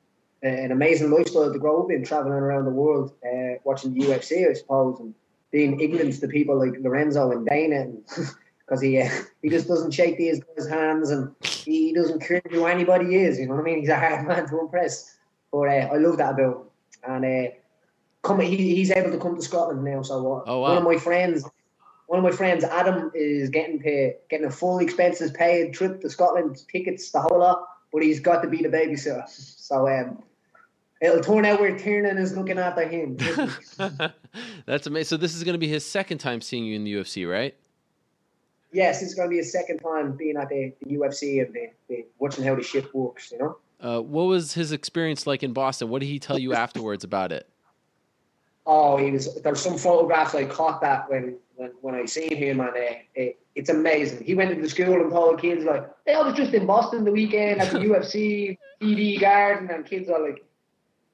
uh, 0.44 0.48
an 0.48 0.72
amazing 0.72 1.12
lifestyle 1.12 1.52
to 1.52 1.60
grow 1.60 1.84
up 1.84 1.92
in, 1.92 2.04
traveling 2.04 2.34
around 2.34 2.66
the 2.66 2.72
world, 2.72 3.14
uh, 3.26 3.56
watching 3.64 3.94
the 3.94 4.02
UFC, 4.02 4.50
I 4.50 4.54
suppose, 4.54 5.00
and 5.00 5.14
being 5.52 5.80
ignorant 5.80 6.20
to 6.20 6.28
people 6.28 6.58
like 6.60 6.80
Lorenzo 6.82 7.32
and 7.32 7.46
Dana. 7.48 7.88
Because 8.60 8.82
he 8.82 9.02
uh, 9.02 9.10
he 9.42 9.50
just 9.50 9.68
doesn't 9.68 9.92
shake 9.92 10.18
these 10.18 10.42
guys' 10.44 10.68
hands 10.68 11.10
and 11.12 11.34
he 11.44 11.94
doesn't 11.94 12.20
care 12.22 12.42
who 12.52 12.66
anybody 12.66 13.16
is. 13.16 13.40
You 13.40 13.48
know 13.48 13.56
what 13.56 13.62
I 13.62 13.64
mean? 13.64 13.80
He's 13.80 13.90
a 13.90 14.00
hard 14.00 14.28
man 14.30 14.48
to 14.50 14.60
impress. 14.60 15.18
But 15.52 15.70
uh, 15.70 15.90
I 15.94 15.98
love 15.98 16.18
that 16.18 16.34
about 16.34 16.56
him. 16.58 17.24
And 17.24 17.26
uh, 17.26 17.52
come, 18.22 18.40
he, 18.40 18.76
he's 18.76 18.92
able 18.92 19.12
to 19.12 19.18
come 19.18 19.36
to 19.36 19.42
Scotland 19.42 19.84
now. 19.84 20.02
So 20.02 20.44
oh, 20.46 20.60
wow. 20.60 20.70
one 20.70 20.78
of 20.78 20.84
my 20.84 20.98
friends, 20.98 21.48
one 22.08 22.20
of 22.20 22.24
my 22.24 22.32
friends, 22.32 22.64
Adam, 22.64 23.12
is 23.14 23.50
getting 23.50 23.80
pay, 23.80 24.16
getting 24.30 24.48
a 24.48 24.52
full 24.52 24.80
expenses 24.80 25.32
paid 25.32 25.74
trip 25.74 26.02
to 26.02 26.10
Scotland, 26.10 26.62
tickets, 26.72 27.12
the 27.12 27.22
whole 27.22 27.40
lot. 27.40 27.68
But 27.92 28.04
he's 28.04 28.20
got 28.20 28.42
to 28.44 28.50
be 28.50 28.58
the 28.58 28.70
babysitter. 28.70 29.24
So 29.70 29.88
um, 29.88 30.24
it'll 31.00 31.22
turn 31.22 31.46
out 31.46 31.60
where 31.60 31.78
Tiernan 31.78 32.18
is 32.18 32.36
looking 32.36 32.58
after 32.58 32.88
him. 32.88 33.18
That's 34.66 34.88
amazing. 34.88 35.06
So 35.06 35.16
this 35.16 35.36
is 35.36 35.44
going 35.44 35.54
to 35.54 35.60
be 35.60 35.68
his 35.68 35.86
second 35.86 36.18
time 36.18 36.42
seeing 36.42 36.66
you 36.66 36.76
in 36.76 36.84
the 36.84 36.96
UFC, 36.96 37.30
right? 37.30 37.56
yes, 38.72 39.02
it's 39.02 39.14
going 39.14 39.28
to 39.28 39.30
be 39.30 39.38
his 39.38 39.52
second 39.52 39.80
time 39.80 40.14
being 40.14 40.38
at 40.38 40.50
the, 40.50 40.74
the 40.82 40.96
UFC 40.96 41.44
and 41.46 41.54
the, 41.54 41.70
the, 41.88 42.06
watching 42.20 42.44
how 42.44 42.56
the 42.56 42.64
ship 42.64 42.94
works. 42.94 43.32
You 43.32 43.40
know. 43.40 43.58
Uh, 43.80 44.02
what 44.02 44.24
was 44.24 44.54
his 44.54 44.72
experience 44.72 45.26
like 45.26 45.44
in 45.44 45.54
Boston? 45.54 45.90
What 45.90 46.00
did 46.00 46.08
he 46.08 46.20
tell 46.20 46.38
you 46.38 46.54
afterwards 46.54 47.04
about 47.04 47.32
it? 47.32 47.48
Oh, 48.66 48.98
he 48.98 49.12
was. 49.12 49.42
There's 49.42 49.62
some 49.62 49.78
photographs 49.78 50.36
I 50.36 50.46
caught 50.46 50.82
that 50.82 51.10
when 51.10 51.38
when, 51.56 51.72
when 51.82 51.96
I 51.96 52.06
seen 52.06 52.36
him, 52.36 52.60
and 52.60 52.70
uh, 52.70 52.96
it, 53.16 53.40
it's 53.56 53.70
amazing. 53.70 54.24
He 54.24 54.36
went 54.36 54.52
into 54.52 54.64
the 54.64 54.70
school 54.70 55.02
and 55.02 55.12
told 55.12 55.42
kids 55.42 55.66
like, 55.66 55.90
"They 56.06 56.14
I 56.14 56.22
was 56.22 56.36
just 56.36 56.54
in 56.54 56.66
Boston 56.66 57.04
the 57.04 57.12
weekend 57.12 57.62
at 57.62 57.72
the 57.72 57.80
UFC 57.90 58.58
TD 58.82 59.20
Garden," 59.20 59.70
and 59.70 59.86
kids 59.86 60.10
are 60.10 60.22
like, 60.22 60.46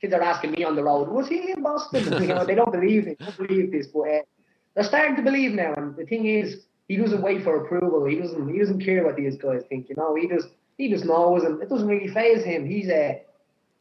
kids 0.01 0.13
are 0.13 0.21
asking 0.21 0.51
me 0.51 0.63
on 0.63 0.75
the 0.75 0.83
road, 0.83 1.09
"Was 1.09 1.27
he 1.27 1.51
in 1.51 1.63
Boston?" 1.63 2.03
you 2.21 2.27
know, 2.27 2.45
they 2.45 2.55
don't 2.55 2.71
believe 2.71 3.07
it. 3.07 3.19
They 3.19 3.25
don't 3.25 3.47
believe 3.47 3.71
this, 3.71 3.87
but 3.87 4.01
uh, 4.01 4.19
they're 4.75 4.83
starting 4.83 5.15
to 5.15 5.21
believe 5.21 5.53
now. 5.53 5.73
And 5.75 5.95
the 5.95 6.05
thing 6.05 6.25
is, 6.25 6.65
he 6.87 6.95
doesn't 6.97 7.21
wait 7.21 7.43
for 7.43 7.65
approval. 7.65 8.05
He 8.05 8.17
doesn't. 8.17 8.53
He 8.53 8.59
doesn't 8.59 8.83
care 8.83 9.05
what 9.05 9.15
these 9.15 9.37
guys 9.37 9.63
think. 9.69 9.89
You 9.89 9.95
know, 9.95 10.15
he 10.15 10.27
just 10.27 10.49
he 10.77 10.89
just 10.89 11.05
knows, 11.05 11.43
and 11.43 11.61
it 11.61 11.69
doesn't 11.69 11.87
really 11.87 12.07
phase 12.07 12.43
him. 12.43 12.65
He's 12.65 12.89
a 12.89 13.11
uh, 13.11 13.13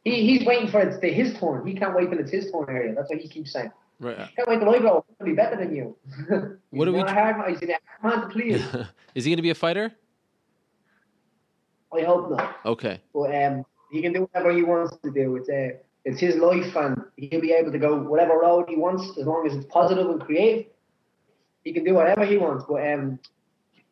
he, 0.05 0.25
he's 0.25 0.45
waiting 0.45 0.69
for 0.69 0.79
it 0.79 0.91
to 0.91 0.99
his 1.11 1.37
turn. 1.39 1.65
He 1.67 1.73
can't 1.73 1.95
wait 1.95 2.09
till 2.09 2.19
it's 2.19 2.31
his 2.31 2.51
turn 2.51 2.65
Ariel. 2.69 2.95
That's 2.95 3.09
what 3.09 3.19
he 3.19 3.27
keeps 3.27 3.51
saying. 3.51 3.71
Right. 3.99 4.17
Can't 4.35 4.47
wait 4.47 4.59
till 4.59 4.69
I 4.69 4.79
grow 4.79 4.97
up. 4.99 5.05
be 5.25 5.33
better 5.33 5.57
than 5.57 5.75
you. 5.75 5.97
what 6.69 6.87
are 6.87 6.91
we? 6.91 6.99
Hard, 6.99 7.49
he's 7.49 7.59
to 7.59 8.27
please. 8.31 8.63
Is 9.15 9.25
he 9.25 9.31
going 9.31 9.37
to 9.37 9.41
be 9.41 9.49
a 9.49 9.55
fighter? 9.55 9.91
I 11.93 12.01
hope 12.03 12.29
not. 12.29 12.57
Okay. 12.65 13.01
But 13.13 13.35
um, 13.35 13.65
he 13.91 14.01
can 14.01 14.13
do 14.13 14.21
whatever 14.21 14.51
he 14.53 14.63
wants 14.63 14.95
to 15.03 15.11
do. 15.11 15.37
It's 15.37 15.49
uh, 15.49 15.77
it's 16.03 16.19
his 16.19 16.35
life, 16.35 16.75
and 16.75 17.01
he'll 17.15 17.41
be 17.41 17.53
able 17.53 17.71
to 17.71 17.79
go 17.79 17.97
whatever 17.97 18.37
road 18.37 18.65
he 18.69 18.75
wants 18.75 19.17
as 19.17 19.25
long 19.25 19.47
as 19.47 19.55
it's 19.55 19.65
positive 19.69 20.07
and 20.09 20.21
creative. 20.21 20.67
He 21.63 21.73
can 21.73 21.83
do 21.83 21.95
whatever 21.95 22.25
he 22.25 22.37
wants. 22.37 22.65
But 22.67 22.85
um, 22.93 23.19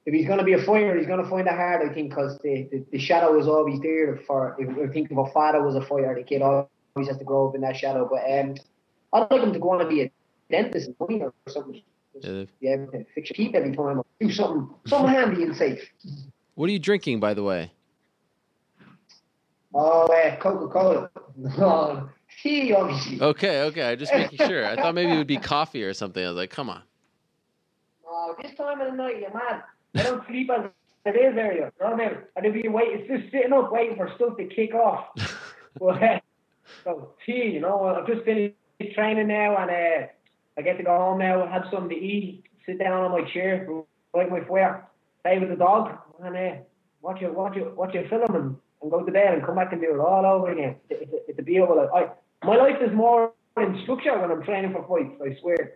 if 0.06 0.14
he's 0.14 0.28
going 0.28 0.40
to 0.40 0.46
be 0.46 0.54
a 0.54 0.62
fighter, 0.62 0.98
he's 0.98 1.08
going 1.08 1.24
to 1.24 1.30
find 1.30 1.48
it 1.48 1.54
hard, 1.54 1.90
I 1.90 1.94
think, 1.94 2.10
because 2.10 2.38
the, 2.40 2.68
the, 2.72 2.86
the, 2.92 3.00
shadow 3.00 3.40
is 3.40 3.48
always 3.48 3.80
there 3.80 4.20
for. 4.28 4.56
If, 4.60 4.70
I 4.70 4.92
think 4.92 5.12
if 5.12 5.18
a 5.18 5.32
father 5.32 5.64
was 5.64 5.76
a 5.76 5.82
fighter, 5.82 6.14
the 6.16 6.24
kid 6.24 6.42
always 6.42 7.08
has 7.08 7.18
to 7.18 7.24
grow 7.24 7.48
up 7.50 7.56
in 7.56 7.62
that 7.62 7.78
shadow. 7.78 8.10
But 8.10 8.30
um, 8.30 8.56
I'd 9.14 9.32
like 9.32 9.42
him 9.42 9.54
to 9.54 9.60
go 9.60 9.72
on 9.72 9.82
and 9.82 9.90
be 9.90 10.02
a 10.02 10.12
dentist 10.52 10.92
or 11.00 11.34
something. 11.48 11.82
Yeah, 12.22 12.44
yeah 12.60 12.76
fix 13.16 13.30
your 13.30 13.36
teeth 13.36 13.56
every 13.56 13.76
time. 13.76 14.00
Or 14.00 14.06
do 14.20 14.32
something, 14.32 14.70
something 14.86 15.14
handy 15.14 15.44
and 15.44 15.56
safe. 15.56 15.90
What 16.56 16.70
are 16.70 16.74
you 16.74 16.80
drinking, 16.80 17.20
by 17.20 17.34
the 17.34 17.44
way? 17.44 17.72
Oh, 19.74 20.06
uh, 20.06 20.36
Coca 20.38 20.68
Cola. 20.68 21.10
Oh, 21.58 22.10
tea, 22.44 22.74
obviously. 22.74 23.20
Okay, 23.20 23.64
okay. 23.64 23.92
I'm 23.92 23.98
just 23.98 24.14
making 24.14 24.38
sure. 24.38 24.68
I 24.68 24.76
thought 24.76 24.94
maybe 24.94 25.14
it 25.14 25.18
would 25.18 25.26
be 25.26 25.38
coffee 25.38 25.84
or 25.84 25.94
something. 25.94 26.24
I 26.24 26.28
was 26.28 26.38
like, 26.38 26.52
come 26.52 26.70
on. 26.70 26.84
Oh, 28.08 28.36
this 28.40 28.54
time 28.56 28.80
of 28.82 28.92
the 28.92 28.96
night, 28.96 29.20
you're 29.20 29.34
mad. 29.34 29.64
I 29.96 30.04
don't 30.04 30.26
sleep 30.28 30.50
as 30.50 30.70
it 31.06 31.16
is 31.18 31.38
Ariel. 31.38 31.70
No, 31.82 31.96
no. 31.96 32.18
And 32.36 32.46
if 32.46 32.56
you 32.56 32.72
wait, 32.72 32.88
it's 32.92 33.08
just 33.08 33.32
sitting 33.32 33.54
up 33.54 33.72
waiting 33.72 33.98
for 33.98 34.10
stuff 34.16 34.38
to 34.38 34.46
kick 34.46 34.74
off. 34.74 35.08
but, 35.80 36.02
uh, 36.02 36.20
so, 36.84 37.14
tea, 37.26 37.52
you 37.54 37.60
know, 37.60 37.86
I've 37.86 38.08
just 38.08 38.24
finished 38.24 38.56
training 38.96 39.28
now 39.28 39.58
and 39.58 39.70
uh, 39.70 40.08
I 40.58 40.62
get 40.62 40.78
to 40.78 40.84
go 40.84 40.96
home 40.98 41.20
now, 41.20 41.46
have 41.48 41.66
something 41.72 41.90
to 41.90 41.96
eat, 41.96 42.44
sit 42.66 42.80
down 42.80 43.04
on 43.04 43.12
my 43.12 43.30
chair, 43.32 43.68
like 44.14 44.30
my 44.30 44.42
fire, 44.46 44.88
play 45.24 45.40
with 45.40 45.50
the 45.50 45.56
dog, 45.56 45.98
and 46.24 46.36
uh, 46.36 46.62
watch 47.02 47.22
it, 47.22 47.34
watch 47.34 47.58
it, 47.58 47.76
watch 47.76 47.96
it 47.96 48.10
film 48.10 48.36
and, 48.36 48.56
and 48.82 48.92
go 48.92 49.04
to 49.04 49.12
bed 49.12 49.34
and 49.34 49.46
come 49.46 49.56
back 49.56 49.74
and 49.74 49.82
do 49.82 49.94
it 49.94 50.00
all 50.00 50.26
over 50.26 50.52
again. 50.52 50.76
It's, 50.90 51.02
it's, 51.02 51.24
it's 51.30 51.40
a 51.40 51.44
beautiful 51.44 51.76
life. 51.78 51.90
I, 51.94 52.46
my 52.46 52.56
life 52.56 52.78
is 52.82 52.94
more 52.94 53.34
in 53.58 53.80
structure 53.84 54.18
when 54.20 54.32
I'm 54.32 54.44
training 54.44 54.74
for 54.74 54.88
fights. 54.88 55.22
I 55.22 55.38
swear. 55.42 55.74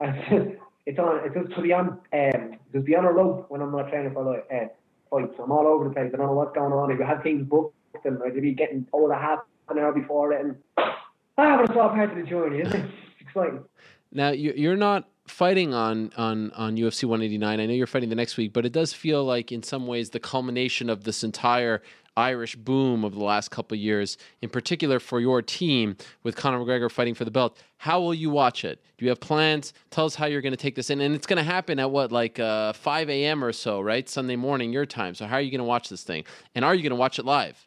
it's 0.88 0.98
on. 0.98 1.20
It's 1.24 1.34
just 1.34 1.54
to 1.54 1.62
be 1.62 1.72
on. 1.72 2.00
Um, 2.12 2.56
just 2.72 2.86
be 2.86 2.96
on 2.96 3.04
a 3.04 3.12
rope 3.12 3.46
when 3.50 3.60
I'm 3.60 3.70
not 3.70 3.90
training 3.90 4.14
for 4.14 4.24
like 4.24 4.46
uh, 4.50 4.68
fights. 5.10 5.34
I'm 5.38 5.52
all 5.52 5.66
over 5.66 5.84
the 5.84 5.90
place. 5.90 6.10
I 6.14 6.16
don't 6.16 6.26
know 6.26 6.32
what's 6.32 6.54
going 6.54 6.72
on. 6.72 6.90
If 6.90 6.98
you 6.98 7.04
have 7.04 7.22
things 7.22 7.46
booked, 7.46 7.76
and 8.04 8.18
I'd 8.24 8.40
be 8.40 8.54
getting 8.54 8.86
told 8.90 9.10
a 9.10 9.14
half 9.14 9.40
an 9.68 9.78
hour 9.78 9.92
before 9.92 10.32
it, 10.32 10.44
and 10.44 10.56
ah, 10.78 10.96
but 11.36 11.68
it's 11.68 11.78
all 11.78 11.90
part 11.90 12.10
of 12.10 12.16
the 12.16 12.22
journey, 12.22 12.60
isn't 12.62 12.74
it? 12.74 12.90
It's 13.20 13.20
exciting. 13.20 13.64
Now 14.12 14.30
you 14.30 14.54
you're 14.56 14.76
not 14.76 15.06
fighting 15.28 15.74
on 15.74 16.12
on 16.16 16.50
on 16.52 16.76
UFC 16.76 17.04
189. 17.04 17.60
I 17.60 17.66
know 17.66 17.72
you're 17.72 17.86
fighting 17.86 18.08
the 18.08 18.14
next 18.14 18.36
week, 18.36 18.52
but 18.52 18.66
it 18.66 18.72
does 18.72 18.92
feel 18.92 19.24
like 19.24 19.52
in 19.52 19.62
some 19.62 19.86
ways 19.86 20.10
the 20.10 20.20
culmination 20.20 20.90
of 20.90 21.04
this 21.04 21.22
entire 21.22 21.82
Irish 22.16 22.56
boom 22.56 23.04
of 23.04 23.14
the 23.14 23.22
last 23.22 23.50
couple 23.50 23.76
years, 23.76 24.18
in 24.42 24.48
particular 24.48 24.98
for 24.98 25.20
your 25.20 25.40
team 25.40 25.96
with 26.24 26.34
Conor 26.34 26.58
McGregor 26.58 26.90
fighting 26.90 27.14
for 27.14 27.24
the 27.24 27.30
belt. 27.30 27.56
How 27.76 28.00
will 28.00 28.14
you 28.14 28.28
watch 28.28 28.64
it? 28.64 28.82
Do 28.98 29.04
you 29.04 29.10
have 29.10 29.20
plans? 29.20 29.72
Tell 29.90 30.04
us 30.04 30.16
how 30.16 30.26
you're 30.26 30.40
going 30.40 30.52
to 30.52 30.56
take 30.56 30.74
this 30.74 30.90
in, 30.90 31.00
and 31.00 31.14
it's 31.14 31.28
going 31.28 31.36
to 31.36 31.44
happen 31.44 31.78
at 31.78 31.90
what 31.90 32.10
like 32.10 32.40
uh, 32.40 32.72
5 32.72 33.08
a.m. 33.08 33.44
or 33.44 33.52
so, 33.52 33.80
right? 33.80 34.08
Sunday 34.08 34.34
morning 34.34 34.72
your 34.72 34.84
time. 34.84 35.14
So 35.14 35.26
how 35.26 35.36
are 35.36 35.40
you 35.40 35.52
going 35.52 35.60
to 35.60 35.64
watch 35.64 35.88
this 35.88 36.02
thing, 36.02 36.24
and 36.56 36.64
are 36.64 36.74
you 36.74 36.82
going 36.82 36.90
to 36.90 36.96
watch 36.96 37.20
it 37.20 37.24
live? 37.24 37.66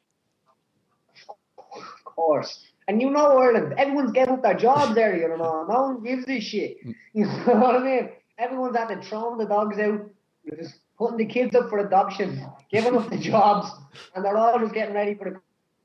Of 2.05 2.15
course. 2.15 2.70
And 2.87 3.01
you 3.01 3.09
know 3.09 3.37
Ireland, 3.37 3.73
everyone's 3.77 4.11
getting 4.11 4.33
up 4.33 4.43
their 4.43 4.57
jobs 4.57 4.95
there, 4.95 5.15
you 5.15 5.27
know. 5.29 5.65
No 5.69 5.81
one 5.83 6.03
gives 6.03 6.27
a 6.27 6.39
shit. 6.39 6.77
You 7.13 7.25
know 7.25 7.55
what 7.55 7.75
I 7.75 7.83
mean? 7.83 8.09
Everyone's 8.37 8.77
at 8.77 8.87
the 8.87 9.05
throwing 9.05 9.37
the 9.37 9.45
dogs 9.45 9.77
out, 9.77 10.09
just 10.57 10.75
putting 10.97 11.17
the 11.17 11.25
kids 11.25 11.53
up 11.55 11.69
for 11.69 11.79
adoption, 11.79 12.41
giving 12.71 12.95
up 12.95 13.09
the 13.09 13.17
jobs, 13.31 13.69
and 14.15 14.23
they're 14.23 14.37
all 14.37 14.57
just 14.59 14.73
getting 14.73 14.95
ready 14.95 15.13
for 15.13 15.29
the 15.29 15.41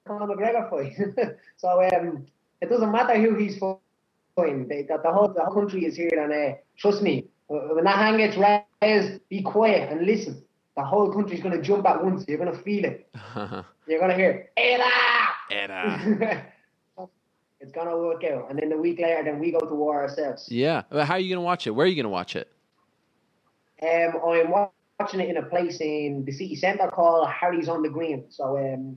Conor 0.07 0.33
McGregor 0.33 0.71
fight. 0.71 1.37
so 1.57 1.83
um, 1.83 2.25
it 2.61 2.71
doesn't 2.71 2.93
matter 2.93 3.21
who 3.21 3.35
he's 3.35 3.59
fighting. 3.59 4.69
They, 4.69 4.83
the, 4.83 5.01
the, 5.03 5.13
whole, 5.13 5.29
the 5.29 5.45
whole 5.45 5.55
country 5.55 5.85
is 5.85 5.97
here, 5.97 6.11
and 6.17 6.33
uh, 6.33 6.57
trust 6.79 7.03
me, 7.03 7.27
when 7.49 7.85
that 7.85 7.97
hand 7.97 8.19
gets 8.19 8.37
raised, 8.83 9.21
be 9.29 9.43
quiet 9.43 9.91
and 9.91 10.07
listen. 10.07 10.45
The 10.77 10.85
whole 10.85 11.13
country's 11.13 11.43
going 11.43 11.57
to 11.57 11.63
jump 11.63 11.87
at 11.87 12.05
once. 12.05 12.25
You're 12.29 12.39
going 12.39 12.53
to 12.53 12.63
feel 12.63 12.85
it. 12.85 13.09
You're 13.89 13.99
going 13.99 14.11
to 14.11 14.17
hear, 14.17 14.51
Ada! 14.57 14.85
Ada! 15.51 16.47
It's 17.67 17.75
gonna 17.75 17.99
work 17.99 18.23
out. 18.23 18.49
And 18.49 18.59
then 18.59 18.69
the 18.69 18.77
week 18.77 19.01
later, 19.01 19.25
then 19.25 19.41
we 19.41 19.51
go 19.51 19.59
to 19.59 19.75
war 19.75 20.03
ourselves. 20.03 20.47
Yeah. 20.49 20.83
How 20.93 21.15
are 21.15 21.19
you 21.19 21.35
gonna 21.35 21.45
watch 21.45 21.67
it? 21.67 21.71
Where 21.71 21.85
are 21.85 21.89
you 21.89 21.97
gonna 22.01 22.13
watch 22.13 22.37
it? 22.37 22.49
Um, 23.83 24.21
I'm 24.25 24.69
watching 25.01 25.21
it 25.21 25.29
in 25.29 25.37
a 25.37 25.43
place 25.43 25.81
in 25.81 26.25
the 26.25 26.31
city 26.31 26.55
centre 26.55 26.89
called 26.89 27.29
Harry's 27.29 27.69
on 27.69 27.83
the 27.83 27.89
Green. 27.89 28.27
So 28.31 28.57
um, 28.57 28.97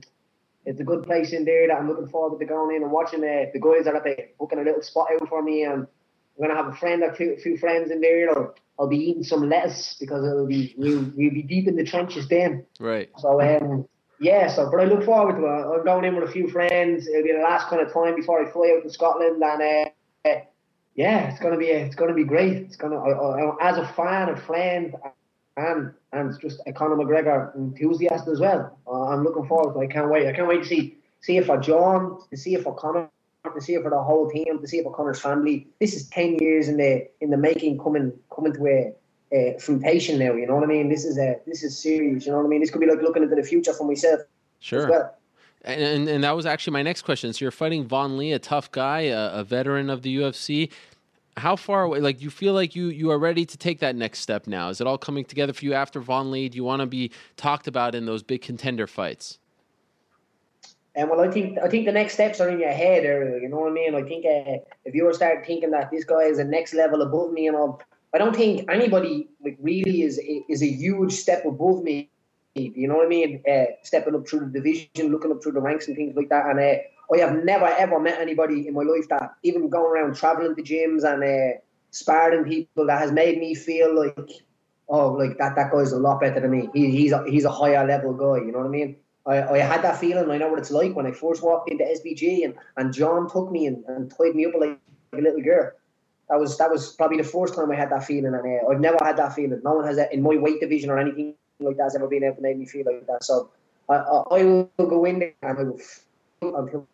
it's 0.64 0.80
a 0.80 0.84
good 0.84 1.02
place 1.02 1.32
in 1.32 1.44
there 1.44 1.66
that 1.66 1.76
I'm 1.76 1.88
looking 1.88 2.06
forward 2.06 2.38
to 2.38 2.46
going 2.46 2.76
in 2.76 2.84
and 2.84 2.92
watching 2.92 3.24
it. 3.24 3.52
The 3.52 3.58
guys 3.58 3.88
are 3.88 3.96
at 3.96 4.04
the 4.04 4.28
booking 4.38 4.60
a 4.60 4.62
little 4.62 4.82
spot 4.82 5.08
out 5.12 5.28
for 5.28 5.42
me, 5.42 5.64
and 5.64 5.88
I'm 6.38 6.40
gonna 6.40 6.54
have 6.54 6.68
a 6.68 6.76
friend 6.76 7.02
or 7.02 7.12
two, 7.12 7.34
a 7.36 7.40
few 7.40 7.58
friends 7.58 7.90
in 7.90 8.00
there. 8.00 8.30
I'll, 8.30 8.54
I'll 8.78 8.88
be 8.88 8.98
eating 8.98 9.24
some 9.24 9.48
lettuce 9.48 9.96
because 9.98 10.24
it'll 10.24 10.46
be 10.46 10.76
we'll, 10.78 11.10
we'll 11.16 11.34
be 11.34 11.42
deep 11.42 11.66
in 11.66 11.74
the 11.74 11.84
trenches 11.84 12.28
then. 12.28 12.64
Right. 12.78 13.10
So 13.18 13.40
um, 13.42 13.88
yeah, 14.20 14.48
so 14.48 14.70
but 14.70 14.80
I 14.80 14.84
look 14.84 15.04
forward 15.04 15.36
to 15.36 15.46
it. 15.46 15.78
I'm 15.78 15.84
going 15.84 16.04
in 16.04 16.16
with 16.16 16.28
a 16.28 16.32
few 16.32 16.48
friends. 16.48 17.08
It'll 17.08 17.24
be 17.24 17.32
the 17.32 17.40
last 17.40 17.68
kind 17.68 17.82
of 17.82 17.92
time 17.92 18.16
before 18.16 18.46
I 18.46 18.50
fly 18.50 18.74
out 18.76 18.84
to 18.84 18.90
Scotland, 18.90 19.42
and 19.42 19.90
uh, 20.26 20.40
yeah, 20.94 21.30
it's 21.30 21.40
gonna 21.40 21.58
be 21.58 21.66
it's 21.66 21.96
gonna 21.96 22.14
be 22.14 22.24
great. 22.24 22.58
It's 22.58 22.76
gonna 22.76 22.98
as 23.60 23.78
a 23.78 23.86
fan, 23.88 24.28
a 24.30 24.36
friend, 24.36 24.94
and 25.56 25.92
and 26.12 26.40
just 26.40 26.60
a 26.66 26.72
Conor 26.72 26.96
McGregor 26.96 27.54
enthusiast 27.56 28.28
as 28.28 28.40
well. 28.40 28.78
Uh, 28.86 29.04
I'm 29.08 29.24
looking 29.24 29.46
forward. 29.48 29.74
to 29.74 29.80
it. 29.80 29.90
I 29.90 29.92
can't 29.92 30.10
wait. 30.10 30.28
I 30.28 30.32
can't 30.32 30.48
wait 30.48 30.62
to 30.62 30.68
see 30.68 30.98
see 31.20 31.38
it 31.38 31.46
for 31.46 31.58
John, 31.58 32.18
to 32.30 32.36
see 32.36 32.54
it 32.54 32.62
for 32.64 32.74
Conor, 32.76 33.08
to 33.54 33.60
see 33.62 33.74
it 33.74 33.82
for 33.82 33.90
the 33.90 34.02
whole 34.02 34.30
team, 34.30 34.60
to 34.60 34.68
see 34.68 34.78
it 34.78 34.84
for 34.84 34.94
Conor's 34.94 35.20
family. 35.20 35.68
This 35.80 35.94
is 35.94 36.08
ten 36.08 36.36
years 36.40 36.68
in 36.68 36.76
the 36.78 37.08
in 37.20 37.30
the 37.30 37.38
making, 37.38 37.78
coming 37.78 38.12
coming 38.34 38.52
to 38.54 38.66
a 38.66 38.94
uh, 39.34 39.58
fruitation 39.58 40.18
now. 40.18 40.34
You 40.34 40.46
know 40.46 40.54
what 40.54 40.64
I 40.64 40.66
mean? 40.66 40.88
This 40.88 41.04
is 41.04 41.18
a 41.18 41.36
this 41.46 41.62
is 41.62 41.78
serious. 41.78 42.26
You 42.26 42.32
know 42.32 42.38
what 42.38 42.46
I 42.46 42.48
mean? 42.48 42.60
This 42.60 42.70
could 42.70 42.80
be 42.80 42.86
like 42.86 43.02
looking 43.02 43.22
into 43.22 43.36
the 43.36 43.42
future 43.42 43.72
for 43.72 43.86
myself. 43.86 44.20
Sure. 44.60 44.88
Well. 44.88 45.16
And, 45.62 45.82
and, 45.82 46.08
and 46.08 46.24
that 46.24 46.34
was 46.34 46.46
actually 46.46 46.72
my 46.72 46.82
next 46.82 47.02
question. 47.02 47.32
So 47.34 47.44
you're 47.44 47.52
fighting 47.52 47.86
Vaughan 47.86 48.16
Lee, 48.16 48.32
a 48.32 48.38
tough 48.38 48.72
guy, 48.72 49.00
a, 49.00 49.40
a 49.40 49.44
veteran 49.44 49.90
of 49.90 50.00
the 50.00 50.16
UFC. 50.16 50.70
How 51.36 51.54
far 51.54 51.82
away? 51.82 52.00
Like 52.00 52.22
you 52.22 52.30
feel 52.30 52.54
like 52.54 52.74
you 52.74 52.86
you 52.88 53.10
are 53.10 53.18
ready 53.18 53.44
to 53.44 53.58
take 53.58 53.80
that 53.80 53.94
next 53.94 54.20
step 54.20 54.46
now? 54.46 54.70
Is 54.70 54.80
it 54.80 54.86
all 54.86 54.98
coming 54.98 55.24
together 55.24 55.52
for 55.52 55.64
you 55.64 55.74
after 55.74 56.00
Vaughan 56.00 56.30
Lee? 56.30 56.48
Do 56.48 56.56
you 56.56 56.64
want 56.64 56.80
to 56.80 56.86
be 56.86 57.10
talked 57.36 57.66
about 57.66 57.94
in 57.94 58.06
those 58.06 58.22
big 58.22 58.42
contender 58.42 58.86
fights? 58.86 59.38
And 60.96 61.08
well, 61.08 61.20
I 61.20 61.30
think 61.30 61.58
I 61.58 61.68
think 61.68 61.86
the 61.86 61.92
next 61.92 62.14
steps 62.14 62.40
are 62.40 62.48
in 62.48 62.58
your 62.58 62.72
head, 62.72 63.04
You 63.04 63.48
know 63.48 63.58
what 63.58 63.70
I 63.70 63.74
mean? 63.74 63.94
I 63.94 64.02
think 64.02 64.24
uh, 64.26 64.58
if 64.84 64.94
you 64.94 65.04
were 65.04 65.12
start 65.12 65.46
thinking 65.46 65.70
that 65.70 65.90
this 65.90 66.04
guy 66.04 66.22
is 66.22 66.38
a 66.38 66.44
next 66.44 66.74
level 66.74 67.02
above 67.02 67.32
me, 67.32 67.46
and 67.46 67.56
all, 67.56 67.80
I 68.12 68.18
don't 68.18 68.34
think 68.34 68.68
anybody 68.70 69.28
like 69.44 69.56
really 69.60 70.02
is 70.02 70.20
is 70.48 70.62
a 70.62 70.66
huge 70.68 71.12
step 71.12 71.44
above 71.44 71.82
me. 71.82 72.10
You 72.54 72.88
know 72.88 72.96
what 72.96 73.06
I 73.06 73.08
mean? 73.08 73.42
Uh, 73.48 73.66
stepping 73.84 74.14
up 74.16 74.28
through 74.28 74.40
the 74.40 74.60
division, 74.60 75.12
looking 75.12 75.30
up 75.30 75.42
through 75.42 75.52
the 75.52 75.60
ranks 75.60 75.86
and 75.86 75.96
things 75.96 76.16
like 76.16 76.28
that. 76.30 76.46
And 76.46 76.58
uh, 76.58 77.14
I 77.14 77.18
have 77.18 77.44
never 77.44 77.66
ever 77.66 78.00
met 78.00 78.18
anybody 78.18 78.66
in 78.66 78.74
my 78.74 78.82
life 78.82 79.08
that 79.10 79.34
even 79.44 79.68
going 79.68 79.92
around 79.92 80.16
traveling 80.16 80.56
to 80.56 80.62
gyms 80.62 81.04
and 81.04 81.22
uh, 81.22 81.58
sparring 81.92 82.44
people 82.44 82.86
that 82.86 82.98
has 82.98 83.12
made 83.12 83.38
me 83.38 83.54
feel 83.54 83.96
like 83.96 84.30
oh 84.88 85.12
like 85.12 85.38
that 85.38 85.54
that 85.54 85.70
guy's 85.70 85.92
a 85.92 85.98
lot 85.98 86.20
better 86.20 86.40
than 86.40 86.50
me. 86.50 86.68
He, 86.74 86.90
he's 86.90 87.12
a, 87.12 87.24
he's 87.28 87.44
a 87.44 87.52
higher 87.52 87.86
level 87.86 88.12
guy. 88.12 88.44
You 88.44 88.50
know 88.50 88.58
what 88.58 88.66
I 88.66 88.70
mean? 88.70 88.96
I, 89.24 89.42
I 89.42 89.58
had 89.58 89.82
that 89.82 90.00
feeling. 90.00 90.28
I 90.30 90.38
know 90.38 90.48
what 90.48 90.58
it's 90.58 90.72
like 90.72 90.96
when 90.96 91.06
I 91.06 91.12
first 91.12 91.44
walked 91.44 91.70
into 91.70 91.84
SBG 91.84 92.44
and, 92.44 92.54
and 92.76 92.92
John 92.92 93.30
took 93.30 93.52
me 93.52 93.66
and, 93.66 93.84
and 93.86 94.10
tied 94.10 94.34
me 94.34 94.46
up 94.46 94.54
like 94.58 94.80
a 95.12 95.20
little 95.20 95.42
girl 95.42 95.70
that 96.30 96.38
was 96.38 96.56
that 96.58 96.70
was 96.70 96.92
probably 96.92 97.18
the 97.18 97.24
first 97.24 97.54
time 97.54 97.70
I 97.70 97.74
had 97.74 97.90
that 97.90 98.04
feeling, 98.04 98.34
and 98.34 98.36
uh, 98.36 98.70
I've 98.70 98.80
never 98.80 98.98
had 99.02 99.16
that 99.16 99.34
feeling. 99.34 99.60
No 99.64 99.74
one 99.74 99.86
has 99.86 99.96
that 99.96 100.12
in 100.12 100.22
my 100.22 100.36
weight 100.36 100.60
division 100.60 100.88
or 100.88 100.98
anything 100.98 101.34
like 101.58 101.76
that 101.76 101.84
has 101.84 101.96
ever 101.96 102.06
been 102.06 102.24
able 102.24 102.36
to 102.36 102.42
make 102.42 102.56
me 102.56 102.66
feel 102.66 102.86
like 102.86 103.06
that. 103.08 103.24
So 103.24 103.50
I, 103.88 103.96
I, 103.96 104.38
I 104.38 104.44
will 104.44 104.70
go 104.78 105.04
in 105.04 105.18
there 105.18 105.34
and 105.42 105.58
I 105.58 105.62
will 105.62 105.78
until 106.40 106.86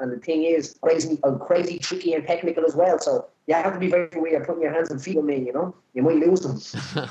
And 0.00 0.12
the 0.12 0.20
thing 0.22 0.44
is, 0.44 0.76
crazy, 0.82 1.18
uh, 1.22 1.32
crazy, 1.32 1.78
tricky, 1.78 2.12
and 2.14 2.26
technical 2.26 2.64
as 2.64 2.74
well. 2.74 2.98
So 2.98 3.28
you 3.46 3.54
have 3.54 3.72
to 3.72 3.78
be 3.78 3.88
very 3.88 4.08
aware 4.14 4.40
of 4.40 4.46
putting 4.46 4.62
your 4.62 4.72
hands 4.72 4.90
and 4.90 5.02
feet 5.02 5.16
on 5.16 5.26
me. 5.26 5.38
You 5.38 5.52
know, 5.52 5.74
you 5.94 6.02
might 6.02 6.16
lose 6.16 6.40
them. 6.40 7.08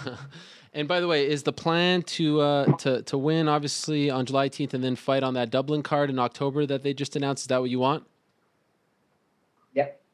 and 0.73 0.87
by 0.87 0.99
the 0.99 1.07
way, 1.07 1.27
is 1.27 1.43
the 1.43 1.53
plan 1.53 2.03
to 2.03 2.41
uh, 2.41 2.65
to 2.77 3.01
to 3.03 3.17
win 3.17 3.47
obviously 3.47 4.09
on 4.09 4.25
July 4.25 4.49
18th 4.49 4.73
and 4.73 4.83
then 4.83 4.95
fight 4.95 5.23
on 5.23 5.33
that 5.33 5.49
Dublin 5.49 5.81
card 5.81 6.09
in 6.09 6.19
October 6.19 6.65
that 6.67 6.83
they 6.83 6.93
just 6.93 7.15
announced? 7.15 7.43
Is 7.43 7.47
that 7.47 7.59
what 7.59 7.69
you 7.69 7.79
want? 7.79 8.05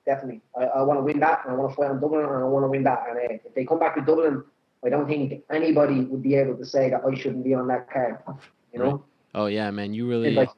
Definitely. 0.10 0.42
I, 0.60 0.64
I 0.64 0.82
want 0.82 0.98
to 0.98 1.04
win 1.04 1.20
that, 1.20 1.42
and 1.46 1.54
I 1.54 1.56
want 1.56 1.70
to 1.72 1.76
fight 1.76 1.92
on 1.92 2.02
Dublin, 2.02 2.22
and 2.22 2.32
I 2.32 2.44
want 2.46 2.64
to 2.64 2.68
win 2.68 2.84
that. 2.84 3.04
And 3.08 3.18
uh, 3.20 3.38
if 3.46 3.54
they 3.54 3.64
come 3.64 3.78
back 3.78 3.94
to 3.94 4.02
Dublin, 4.02 4.44
I 4.84 4.90
don't 4.90 5.08
think 5.08 5.44
anybody 5.52 6.02
would 6.02 6.24
be 6.24 6.34
able 6.34 6.58
to 6.58 6.66
say 6.66 6.90
that 6.90 7.02
I 7.08 7.14
shouldn't 7.14 7.44
be 7.44 7.54
on 7.54 7.68
that 7.68 7.92
card. 7.92 8.18
You 8.74 8.80
know. 8.80 9.06
Oh 9.36 9.46
yeah, 9.46 9.70
man, 9.70 9.94
you 9.94 10.10
really. 10.10 10.32
Like, 10.32 10.50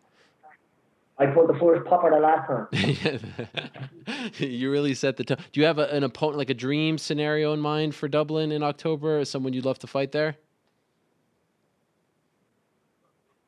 I 1.20 1.26
put 1.26 1.48
the 1.48 1.60
first 1.60 1.84
popper 1.86 2.12
the 2.12 2.22
last 2.22 2.48
time. 2.48 4.32
you 4.38 4.72
really 4.72 4.94
set 4.94 5.18
the 5.18 5.26
tone. 5.26 5.40
Do 5.52 5.60
you 5.60 5.66
have 5.66 5.80
a, 5.80 5.88
an 5.90 6.06
opponent, 6.06 6.38
like 6.38 6.50
a 6.50 6.54
dream 6.54 6.98
scenario 6.98 7.52
in 7.52 7.60
mind 7.60 7.94
for 7.94 8.08
Dublin 8.08 8.54
in 8.54 8.64
October? 8.64 9.26
Someone 9.26 9.52
you'd 9.52 9.66
love 9.66 9.80
to 9.80 9.88
fight 9.88 10.14
there? 10.14 10.38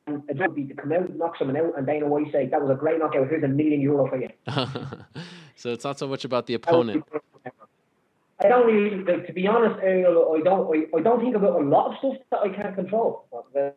It 0.06 0.36
would 0.38 0.54
be 0.54 0.64
to 0.64 0.74
come 0.74 0.92
out, 0.92 1.16
knock 1.16 1.38
someone 1.38 1.56
out, 1.56 1.78
and 1.78 1.86
Dana 1.86 2.06
White 2.06 2.30
say, 2.30 2.46
That 2.46 2.60
was 2.60 2.70
a 2.70 2.74
great 2.74 2.98
knockout. 2.98 3.26
Here's 3.30 3.42
a 3.42 3.48
million 3.48 3.80
euro 3.80 4.06
for 4.06 4.20
you. 4.20 4.28
so 5.56 5.70
it's 5.70 5.84
not 5.84 5.98
so 5.98 6.08
much 6.08 6.24
about 6.24 6.46
the 6.46 6.54
opponent. 6.54 7.04
I 8.40 8.48
don't 8.48 8.66
really, 8.66 9.04
like, 9.04 9.26
to 9.26 9.32
be 9.32 9.46
honest, 9.46 9.80
Ariel, 9.82 10.34
I 10.36 10.42
don't, 10.42 10.66
I, 10.74 10.98
I 10.98 11.00
don't 11.00 11.20
think 11.20 11.36
about 11.36 11.60
a 11.60 11.64
lot 11.64 11.92
of 11.92 11.98
stuff 11.98 12.16
that 12.30 12.40
I 12.40 12.48
can't 12.48 12.74
control. 12.74 13.26
But, 13.30 13.76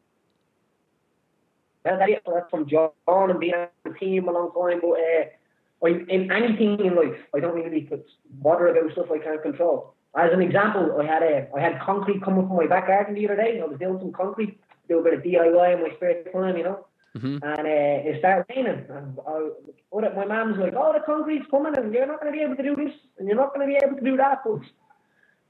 that 1.83 2.09
is 2.09 2.17
from 2.49 2.67
John 2.67 2.91
and 3.07 3.39
being 3.39 3.53
on 3.53 3.67
the 3.85 3.91
team 3.97 4.27
a 4.27 4.31
long 4.31 4.51
time. 4.51 4.81
But 4.81 4.99
uh, 4.99 5.85
I, 5.85 6.13
in 6.13 6.31
anything 6.31 6.79
in 6.85 6.95
life, 6.95 7.17
I 7.35 7.39
don't 7.39 7.55
really 7.55 7.81
put 7.81 8.05
bother 8.41 8.67
about 8.67 8.91
stuff 8.91 9.07
I 9.11 9.19
can't 9.19 9.41
control. 9.41 9.93
As 10.17 10.31
an 10.33 10.41
example, 10.41 10.97
I 10.99 11.05
had 11.05 11.21
a 11.21 11.47
I 11.55 11.61
had 11.61 11.79
concrete 11.79 12.23
coming 12.23 12.47
from 12.47 12.57
my 12.57 12.67
back 12.67 12.87
garden 12.87 13.13
the 13.13 13.25
other 13.25 13.35
day. 13.35 13.61
I 13.61 13.65
was 13.65 13.77
doing 13.79 13.99
some 13.99 14.11
concrete, 14.11 14.59
do 14.89 14.99
a 14.99 15.03
bit 15.03 15.13
of 15.13 15.21
DIY 15.21 15.75
in 15.75 15.81
my 15.81 15.95
spare 15.95 16.23
time, 16.23 16.57
you 16.57 16.63
know. 16.63 16.85
Mm-hmm. 17.17 17.37
And 17.43 17.59
uh, 17.59 18.09
it 18.09 18.19
started 18.19 18.45
raining. 18.49 18.85
And 18.89 19.17
I, 19.27 20.09
my 20.15 20.25
mom's 20.25 20.57
like, 20.59 20.73
"Oh, 20.75 20.93
the 20.93 20.99
concrete's 21.05 21.45
coming, 21.49 21.75
and 21.77 21.93
you're 21.93 22.05
not 22.05 22.21
going 22.21 22.31
to 22.31 22.37
be 22.37 22.43
able 22.43 22.55
to 22.55 22.63
do 22.63 22.75
this, 22.75 22.93
and 23.17 23.27
you're 23.27 23.37
not 23.37 23.53
going 23.53 23.67
to 23.67 23.73
be 23.73 23.79
able 23.83 23.97
to 23.97 24.03
do 24.03 24.17
that." 24.17 24.43
But 24.45 24.61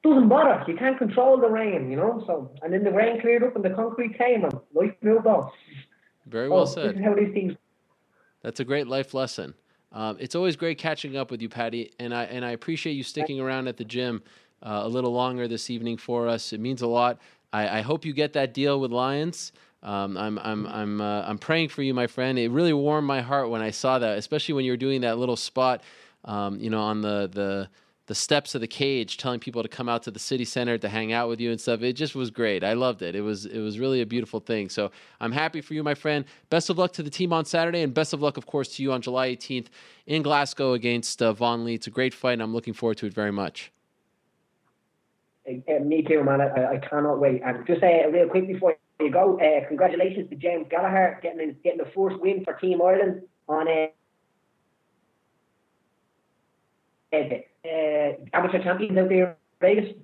doesn't 0.04 0.30
bother. 0.30 0.64
You 0.68 0.78
can't 0.78 0.98
control 0.98 1.40
the 1.40 1.50
rain, 1.50 1.90
you 1.92 1.98
know. 1.98 2.24
So, 2.26 2.52
and 2.62 2.74
then 2.74 2.84
the 2.84 2.92
rain 2.92 3.20
cleared 3.20 3.44
up, 3.44 3.56
and 3.56 3.66
the 3.66 3.72
concrete 3.72 4.18
came, 4.18 4.44
and 4.44 4.54
life 4.74 4.94
moved 5.02 5.28
on. 5.28 5.52
Very 6.26 6.50
well 6.50 6.62
oh, 6.62 6.66
said. 6.66 7.00
how 7.00 7.16
these 7.16 7.34
things. 7.34 7.54
That's 8.44 8.60
a 8.60 8.66
great 8.66 8.88
life 8.88 9.14
lesson. 9.14 9.54
Um, 9.92 10.18
it's 10.20 10.36
always 10.36 10.56
great 10.56 10.78
catching 10.78 11.18
up 11.18 11.32
with 11.32 11.42
you, 11.42 11.50
Paddy, 11.50 11.92
and 12.00 12.14
I 12.14 12.24
and 12.26 12.46
I 12.46 12.52
appreciate 12.52 12.94
you 12.94 13.04
sticking 13.04 13.40
around 13.40 13.68
at 13.68 13.78
the 13.78 13.86
gym 13.86 14.22
uh, 14.62 14.82
a 14.84 14.88
little 14.88 15.12
longer 15.12 15.48
this 15.48 15.70
evening 15.70 15.98
for 15.98 16.28
us. 16.28 16.54
It 16.54 16.60
means 16.60 16.82
a 16.82 16.88
lot. 16.88 17.20
I, 17.54 17.80
I 17.80 17.82
hope 17.82 18.06
you 18.06 18.14
get 18.14 18.34
that 18.34 18.54
deal 18.54 18.80
with 18.80 18.92
Lyons. 18.92 19.54
Um, 19.88 20.18
I'm 20.18 20.38
I'm 20.40 20.68
I'm 20.68 21.00
uh, 21.00 21.22
I'm 21.22 21.38
praying 21.38 21.70
for 21.70 21.82
you, 21.82 21.94
my 21.94 22.08
friend. 22.08 22.38
It 22.38 22.52
really 22.52 22.74
warmed 22.74 23.08
my 23.08 23.22
heart 23.22 23.50
when 23.50 23.62
I 23.62 23.72
saw 23.72 23.98
that, 24.00 24.18
especially 24.18 24.54
when 24.54 24.66
you 24.66 24.74
were 24.74 24.78
doing 24.78 25.00
that 25.02 25.18
little 25.18 25.38
spot, 25.38 25.82
um, 26.26 26.60
you 26.60 26.70
know, 26.70 26.82
on 26.82 27.00
the 27.00 27.30
the 27.32 27.70
the 28.08 28.16
steps 28.16 28.54
of 28.54 28.60
the 28.60 28.68
cage, 28.68 29.16
telling 29.16 29.40
people 29.40 29.64
to 29.64 29.70
come 29.70 29.88
out 29.88 30.04
to 30.04 30.12
the 30.12 30.20
city 30.20 30.44
center 30.44 30.78
to 30.78 30.90
hang 30.90 31.14
out 31.14 31.30
with 31.30 31.40
you 31.40 31.52
and 31.52 31.62
stuff. 31.62 31.82
It 31.84 31.94
just 31.94 32.16
was 32.16 32.30
great. 32.30 32.66
I 32.66 32.74
loved 32.74 33.02
it. 33.02 33.16
It 33.16 33.22
was 33.22 33.46
it 33.46 33.60
was 33.62 33.80
really 33.80 34.02
a 34.02 34.06
beautiful 34.06 34.42
thing. 34.42 34.68
So 34.68 34.92
I'm 35.22 35.32
happy 35.32 35.62
for 35.62 35.74
you, 35.74 35.84
my 35.84 35.96
friend. 35.96 36.26
Best 36.50 36.70
of 36.70 36.78
luck 36.78 36.92
to 36.94 37.04
the 37.04 37.10
team 37.10 37.32
on 37.32 37.46
Saturday, 37.46 37.82
and 37.82 37.94
best 37.94 38.12
of 38.12 38.22
luck, 38.22 38.36
of 38.36 38.46
course, 38.46 38.76
to 38.76 38.84
you 38.84 38.92
on 38.92 39.02
July 39.02 39.30
18th 39.30 39.68
in 40.06 40.22
Glasgow 40.22 40.74
against 40.74 41.22
uh, 41.22 41.32
Vaughan 41.32 41.64
Lee. 41.64 41.76
It's 41.76 41.88
a 41.88 41.92
great 41.92 42.14
fight, 42.14 42.34
and 42.34 42.42
I'm 42.42 42.54
looking 42.54 42.74
forward 42.74 42.98
to 42.98 43.06
it 43.06 43.14
very 43.14 43.32
much. 43.32 43.72
Me 45.46 46.02
too, 46.06 46.26
man. 46.26 46.42
I, 46.42 46.74
I 46.74 46.78
cannot 46.80 47.22
wait. 47.22 47.42
And 47.46 47.66
just 47.66 47.80
say 47.80 48.04
uh, 48.04 48.10
real 48.10 48.28
quick 48.28 48.48
before 48.48 48.76
you 49.00 49.12
go, 49.12 49.40
uh, 49.40 49.68
congratulations 49.68 50.30
to 50.30 50.36
James 50.36 50.68
Gallagher 50.70 51.20
getting 51.22 51.56
getting 51.64 51.80
the 51.80 51.92
first 51.96 52.20
win 52.20 52.44
for 52.44 52.54
Team 52.54 52.82
Ireland 52.82 53.24
on. 53.48 53.68
Uh, 53.68 53.88
uh, 57.14 58.14
amateur 58.34 58.62
champions 58.62 58.98
out 58.98 59.10
there 59.10 59.30
in 59.30 59.36
Vegas. 59.62 59.96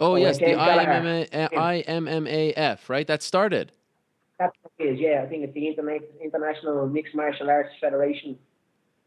Oh, 0.00 0.16
yes, 0.16 0.38
the 0.38 0.46
IMMA, 0.46 1.28
IMMAF, 1.30 2.88
right? 2.88 3.06
That 3.06 3.22
started. 3.22 3.72
That 4.38 4.52
is, 4.78 4.98
yeah. 5.00 5.22
I 5.24 5.26
think 5.26 5.44
it's 5.44 5.54
the 5.54 5.66
International 6.22 6.86
Mixed 6.86 7.14
Martial 7.14 7.50
Arts 7.50 7.70
Federation. 7.80 8.38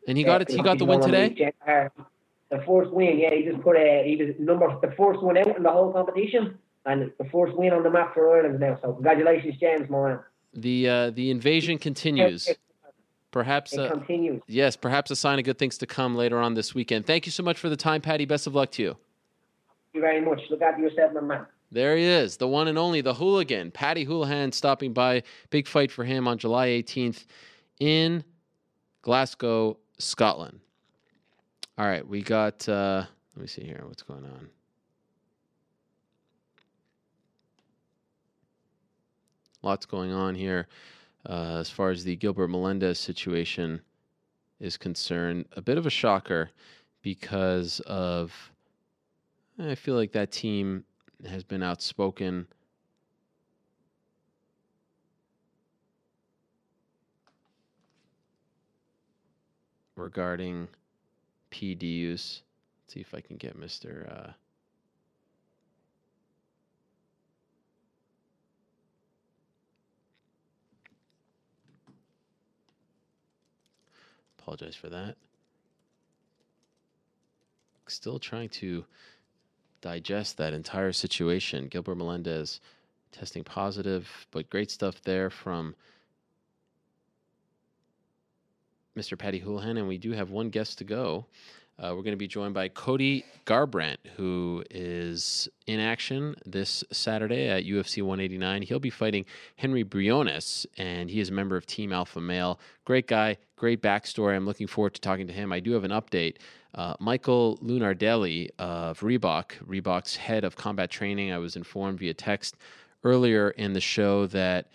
And 0.07 0.17
he 0.17 0.23
got 0.23 0.41
it. 0.41 0.49
He 0.49 0.61
got 0.61 0.77
the 0.77 0.85
win 0.85 0.99
today. 0.99 1.53
The 1.65 2.61
first 2.67 2.91
win, 2.91 3.19
yeah. 3.19 3.33
He 3.33 3.43
just 3.43 3.61
put 3.61 3.77
a. 3.77 4.03
He 4.05 4.21
was 4.21 4.35
number 4.37 4.67
the 4.81 4.93
first 4.97 5.21
one 5.21 5.37
out 5.37 5.55
in 5.55 5.63
the 5.63 5.71
whole 5.71 5.93
competition, 5.93 6.57
and 6.85 7.11
the 7.17 7.25
first 7.25 7.55
win 7.55 7.73
on 7.73 7.83
the 7.83 7.89
map 7.89 8.13
for 8.13 8.35
Ireland 8.35 8.59
now. 8.59 8.79
So 8.81 8.93
congratulations, 8.93 9.55
James, 9.59 9.89
man. 9.89 10.19
The 10.53 10.89
uh, 10.89 11.09
the 11.11 11.31
invasion 11.31 11.77
continues. 11.77 12.49
Perhaps 13.31 13.73
it 13.73 13.79
uh, 13.79 13.89
continues. 13.89 14.41
Yes, 14.47 14.75
perhaps 14.75 15.09
a 15.09 15.15
sign 15.15 15.39
of 15.39 15.45
good 15.45 15.57
things 15.57 15.77
to 15.77 15.87
come 15.87 16.15
later 16.15 16.39
on 16.39 16.53
this 16.53 16.75
weekend. 16.75 17.05
Thank 17.05 17.25
you 17.25 17.31
so 17.31 17.43
much 17.43 17.57
for 17.57 17.69
the 17.69 17.77
time, 17.77 18.01
Paddy. 18.01 18.25
Best 18.25 18.45
of 18.45 18.55
luck 18.55 18.71
to 18.71 18.83
you. 18.83 18.89
Thank 18.89 19.93
you 19.93 20.01
very 20.01 20.21
much. 20.21 20.41
Look 20.49 20.61
after 20.61 20.81
yourself, 20.81 21.13
my 21.13 21.21
man. 21.21 21.45
There 21.73 21.95
he 21.95 22.03
is, 22.03 22.35
the 22.35 22.49
one 22.49 22.67
and 22.67 22.77
only, 22.77 22.99
the 22.99 23.13
hooligan, 23.13 23.71
Paddy 23.71 24.05
Holohan, 24.05 24.53
stopping 24.53 24.91
by. 24.91 25.23
Big 25.51 25.67
fight 25.67 25.89
for 25.89 26.03
him 26.03 26.27
on 26.27 26.37
July 26.37 26.67
18th 26.67 27.23
in 27.79 28.25
Glasgow, 29.01 29.77
Scotland. 29.97 30.59
All 31.77 31.85
right, 31.85 32.05
we 32.05 32.21
got. 32.21 32.67
Uh, 32.67 33.05
let 33.35 33.41
me 33.41 33.47
see 33.47 33.63
here. 33.63 33.83
What's 33.85 34.03
going 34.03 34.25
on? 34.25 34.49
Lots 39.63 39.85
going 39.85 40.11
on 40.11 40.35
here 40.35 40.67
uh, 41.27 41.57
as 41.59 41.69
far 41.69 41.91
as 41.91 42.03
the 42.03 42.15
Gilbert 42.15 42.47
Melendez 42.47 42.99
situation 42.99 43.81
is 44.59 44.77
concerned. 44.77 45.45
A 45.55 45.61
bit 45.61 45.77
of 45.77 45.85
a 45.85 45.89
shocker 45.91 46.51
because 47.01 47.79
of 47.81 48.51
I 49.59 49.75
feel 49.75 49.95
like 49.95 50.13
that 50.13 50.31
team 50.31 50.85
has 51.27 51.43
been 51.43 51.61
outspoken. 51.61 52.47
Regarding 59.95 60.67
PD 61.51 61.83
use. 61.83 62.41
Let's 62.83 62.93
see 62.93 63.01
if 63.01 63.13
I 63.13 63.21
can 63.21 63.37
get 63.37 63.59
Mr. 63.59 64.09
Uh, 64.11 64.31
Apologize 74.41 74.75
for 74.75 74.89
that. 74.89 75.15
Still 77.87 78.19
trying 78.19 78.49
to 78.49 78.85
digest 79.81 80.37
that 80.37 80.53
entire 80.53 80.91
situation. 80.93 81.67
Gilbert 81.67 81.95
Melendez 81.95 82.59
testing 83.11 83.43
positive, 83.43 84.27
but 84.31 84.49
great 84.49 84.71
stuff 84.71 85.01
there 85.03 85.29
from 85.29 85.75
Mr. 88.97 89.17
Paddy 89.17 89.41
Holohan. 89.41 89.77
And 89.77 89.87
we 89.87 89.97
do 89.97 90.11
have 90.11 90.31
one 90.31 90.49
guest 90.49 90.77
to 90.79 90.83
go. 90.83 91.25
Uh, 91.79 91.89
we're 91.95 92.03
going 92.03 92.11
to 92.11 92.17
be 92.17 92.27
joined 92.27 92.53
by 92.53 92.67
Cody 92.67 93.25
Garbrandt, 93.45 93.97
who 94.15 94.63
is 94.69 95.49
in 95.65 95.79
action 95.79 96.35
this 96.45 96.83
Saturday 96.91 97.47
at 97.47 97.63
UFC 97.63 98.03
189. 98.03 98.61
He'll 98.61 98.79
be 98.79 98.91
fighting 98.91 99.25
Henry 99.55 99.83
Briones, 99.83 100.67
and 100.77 101.09
he 101.09 101.19
is 101.19 101.29
a 101.29 101.33
member 101.33 101.55
of 101.55 101.65
Team 101.65 101.91
Alpha 101.91 102.21
Male. 102.21 102.59
Great 102.85 103.07
guy, 103.07 103.37
great 103.55 103.81
backstory. 103.81 104.35
I'm 104.35 104.45
looking 104.45 104.67
forward 104.67 104.93
to 104.93 105.01
talking 105.01 105.25
to 105.27 105.33
him. 105.33 105.51
I 105.51 105.59
do 105.59 105.71
have 105.71 105.83
an 105.83 105.91
update. 105.91 106.37
Uh, 106.75 106.93
Michael 106.99 107.57
Lunardelli 107.63 108.49
of 108.59 108.99
Reebok, 108.99 109.53
Reebok's 109.65 110.15
head 110.15 110.43
of 110.43 110.55
combat 110.55 110.91
training, 110.91 111.31
I 111.31 111.39
was 111.39 111.55
informed 111.55 111.99
via 111.99 112.13
text 112.13 112.57
earlier 113.03 113.49
in 113.49 113.73
the 113.73 113.81
show 113.81 114.27
that 114.27 114.67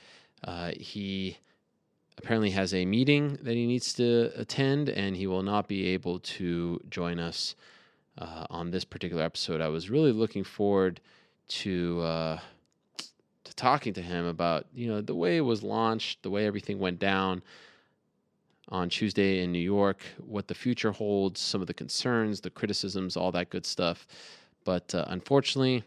uh, 0.44 0.73
he 0.78 1.39
apparently 2.19 2.51
has 2.51 2.73
a 2.73 2.85
meeting 2.85 3.39
that 3.43 3.55
he 3.55 3.67
needs 3.67 3.93
to 3.95 4.33
attend, 4.36 4.89
and 4.89 5.17
he 5.17 5.27
will 5.27 5.43
not 5.43 5.69
be 5.69 5.89
able 5.89 6.19
to 6.20 6.81
join 6.89 7.19
us 7.19 7.55
uh, 8.19 8.47
on 8.51 8.70
this 8.70 8.85
particular 8.85 9.23
episode. 9.23 9.61
I 9.61 9.69
was 9.69 9.91
really 9.91 10.12
looking 10.12 10.45
forward 10.45 11.01
to 11.49 12.01
uh, 12.01 12.39
to 13.45 13.55
talking 13.55 13.93
to 13.95 14.03
him 14.03 14.27
about 14.27 14.67
you 14.75 14.89
know 14.89 15.01
the 15.01 15.15
way 15.15 15.36
it 15.36 15.43
was 15.43 15.62
launched, 15.62 16.23
the 16.23 16.31
way 16.31 16.47
everything 16.47 16.78
went 16.78 16.99
down 16.99 17.43
on 18.69 18.89
Tuesday 18.89 19.43
in 19.43 19.53
New 19.53 19.61
York, 19.61 19.99
what 20.19 20.49
the 20.49 20.55
future 20.55 20.91
holds, 20.91 21.41
some 21.41 21.61
of 21.61 21.67
the 21.69 21.75
concerns, 21.75 22.41
the 22.41 22.51
criticisms, 22.51 23.17
all 23.17 23.31
that 23.31 23.51
good 23.51 23.65
stuff. 23.65 24.09
But 24.65 24.93
uh, 24.93 25.05
unfortunately, 25.07 25.85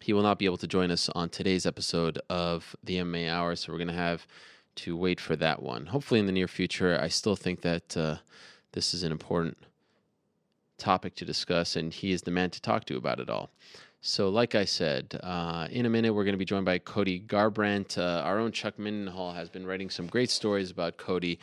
he 0.00 0.12
will 0.12 0.22
not 0.22 0.38
be 0.38 0.44
able 0.44 0.58
to 0.58 0.66
join 0.66 0.90
us 0.90 1.08
on 1.14 1.30
today's 1.30 1.64
episode 1.64 2.20
of 2.28 2.76
the 2.84 2.96
MMA 2.98 3.30
Hour. 3.30 3.56
So 3.56 3.72
we're 3.72 3.78
going 3.78 3.88
to 3.88 3.94
have 3.94 4.26
to 4.78 4.96
wait 4.96 5.20
for 5.20 5.36
that 5.36 5.62
one. 5.62 5.86
Hopefully, 5.86 6.20
in 6.20 6.26
the 6.26 6.32
near 6.32 6.48
future, 6.48 6.98
I 7.00 7.08
still 7.08 7.36
think 7.36 7.60
that 7.62 7.96
uh, 7.96 8.16
this 8.72 8.94
is 8.94 9.02
an 9.02 9.12
important 9.12 9.58
topic 10.78 11.14
to 11.16 11.24
discuss, 11.24 11.76
and 11.76 11.92
he 11.92 12.12
is 12.12 12.22
the 12.22 12.30
man 12.30 12.50
to 12.50 12.62
talk 12.62 12.84
to 12.86 12.96
about 12.96 13.20
it 13.20 13.28
all. 13.28 13.50
So, 14.00 14.28
like 14.28 14.54
I 14.54 14.64
said, 14.64 15.18
uh, 15.22 15.66
in 15.70 15.84
a 15.84 15.90
minute, 15.90 16.14
we're 16.14 16.24
going 16.24 16.34
to 16.34 16.38
be 16.38 16.44
joined 16.44 16.64
by 16.64 16.78
Cody 16.78 17.20
Garbrandt. 17.20 17.98
Uh, 17.98 18.22
our 18.22 18.38
own 18.38 18.52
Chuck 18.52 18.76
Mindenhall 18.78 19.34
has 19.34 19.48
been 19.48 19.66
writing 19.66 19.90
some 19.90 20.06
great 20.06 20.30
stories 20.30 20.70
about 20.70 20.96
Cody 20.96 21.40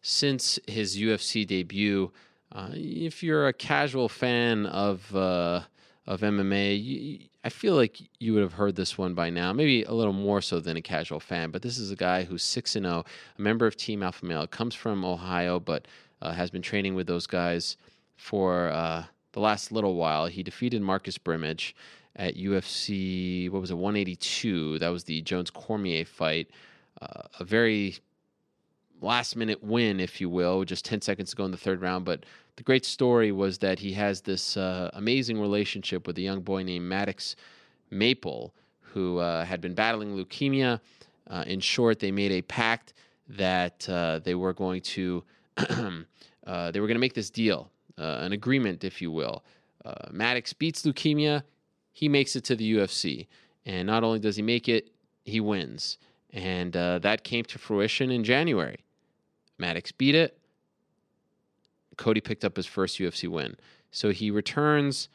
since 0.00 0.60
his 0.68 0.96
UFC 0.96 1.44
debut. 1.44 2.12
Uh, 2.52 2.70
if 2.72 3.22
you're 3.22 3.48
a 3.48 3.52
casual 3.52 4.08
fan 4.08 4.66
of 4.66 5.14
uh, 5.14 5.62
of 6.08 6.22
MMA, 6.22 6.82
you, 6.82 7.18
I 7.44 7.50
feel 7.50 7.74
like 7.74 8.00
you 8.18 8.32
would 8.32 8.42
have 8.42 8.54
heard 8.54 8.76
this 8.76 8.96
one 8.96 9.12
by 9.12 9.28
now, 9.28 9.52
maybe 9.52 9.82
a 9.84 9.92
little 9.92 10.14
more 10.14 10.40
so 10.40 10.58
than 10.58 10.78
a 10.78 10.82
casual 10.82 11.20
fan. 11.20 11.50
But 11.50 11.60
this 11.60 11.78
is 11.78 11.90
a 11.90 11.96
guy 11.96 12.24
who's 12.24 12.42
six 12.42 12.74
and 12.74 12.86
zero, 12.86 13.04
oh, 13.06 13.10
a 13.38 13.42
member 13.42 13.66
of 13.66 13.76
Team 13.76 14.02
Alpha 14.02 14.24
Male, 14.24 14.46
comes 14.46 14.74
from 14.74 15.04
Ohio, 15.04 15.60
but 15.60 15.86
uh, 16.22 16.32
has 16.32 16.50
been 16.50 16.62
training 16.62 16.94
with 16.94 17.06
those 17.06 17.26
guys 17.26 17.76
for 18.16 18.68
uh, 18.68 19.04
the 19.32 19.40
last 19.40 19.70
little 19.70 19.96
while. 19.96 20.26
He 20.26 20.42
defeated 20.42 20.80
Marcus 20.80 21.18
Brimage 21.18 21.74
at 22.16 22.36
UFC, 22.36 23.50
what 23.50 23.60
was 23.60 23.70
it, 23.70 23.76
182. 23.76 24.78
That 24.78 24.88
was 24.88 25.04
the 25.04 25.20
Jones 25.20 25.50
Cormier 25.50 26.06
fight. 26.06 26.50
Uh, 27.02 27.24
a 27.38 27.44
very 27.44 27.98
last 29.02 29.36
minute 29.36 29.62
win, 29.62 30.00
if 30.00 30.22
you 30.22 30.30
will, 30.30 30.64
just 30.64 30.86
10 30.86 31.02
seconds 31.02 31.30
to 31.30 31.36
go 31.36 31.44
in 31.44 31.50
the 31.50 31.58
third 31.58 31.82
round. 31.82 32.06
But 32.06 32.24
the 32.58 32.64
great 32.64 32.84
story 32.84 33.30
was 33.30 33.58
that 33.58 33.78
he 33.78 33.92
has 33.92 34.20
this 34.20 34.56
uh, 34.56 34.90
amazing 34.94 35.40
relationship 35.40 36.08
with 36.08 36.18
a 36.18 36.20
young 36.20 36.40
boy 36.40 36.64
named 36.64 36.84
Maddox 36.86 37.36
Maple, 37.92 38.52
who 38.80 39.18
uh, 39.18 39.44
had 39.44 39.60
been 39.60 39.74
battling 39.74 40.16
leukemia. 40.16 40.80
Uh, 41.30 41.44
in 41.46 41.60
short, 41.60 42.00
they 42.00 42.10
made 42.10 42.32
a 42.32 42.42
pact 42.42 42.94
that 43.28 43.88
uh, 43.88 44.18
they 44.24 44.34
were 44.34 44.52
going 44.52 44.80
to 44.80 45.22
uh, 45.56 46.72
they 46.72 46.80
were 46.80 46.88
going 46.88 46.96
to 46.96 47.00
make 47.00 47.14
this 47.14 47.30
deal 47.30 47.70
uh, 47.96 48.18
an 48.22 48.32
agreement, 48.32 48.82
if 48.82 49.00
you 49.00 49.12
will. 49.12 49.44
Maddox 50.10 50.52
beats 50.52 50.82
leukemia, 50.82 51.44
he 51.92 52.08
makes 52.08 52.34
it 52.34 52.42
to 52.44 52.56
the 52.56 52.74
UFC. 52.74 53.28
And 53.66 53.86
not 53.86 54.02
only 54.02 54.18
does 54.18 54.34
he 54.34 54.42
make 54.42 54.68
it, 54.68 54.90
he 55.24 55.40
wins. 55.40 55.96
And 56.32 56.72
that 56.72 57.22
came 57.22 57.44
to 57.44 57.58
fruition 57.58 58.10
in 58.10 58.24
January. 58.24 58.80
Maddox 59.58 59.92
beat 59.92 60.16
it. 60.16 60.37
Cody 61.98 62.20
picked 62.22 62.44
up 62.44 62.56
his 62.56 62.66
first 62.66 62.98
UFC 62.98 63.28
win. 63.28 63.56
So 63.90 64.10
he 64.10 64.30
returns 64.30 65.10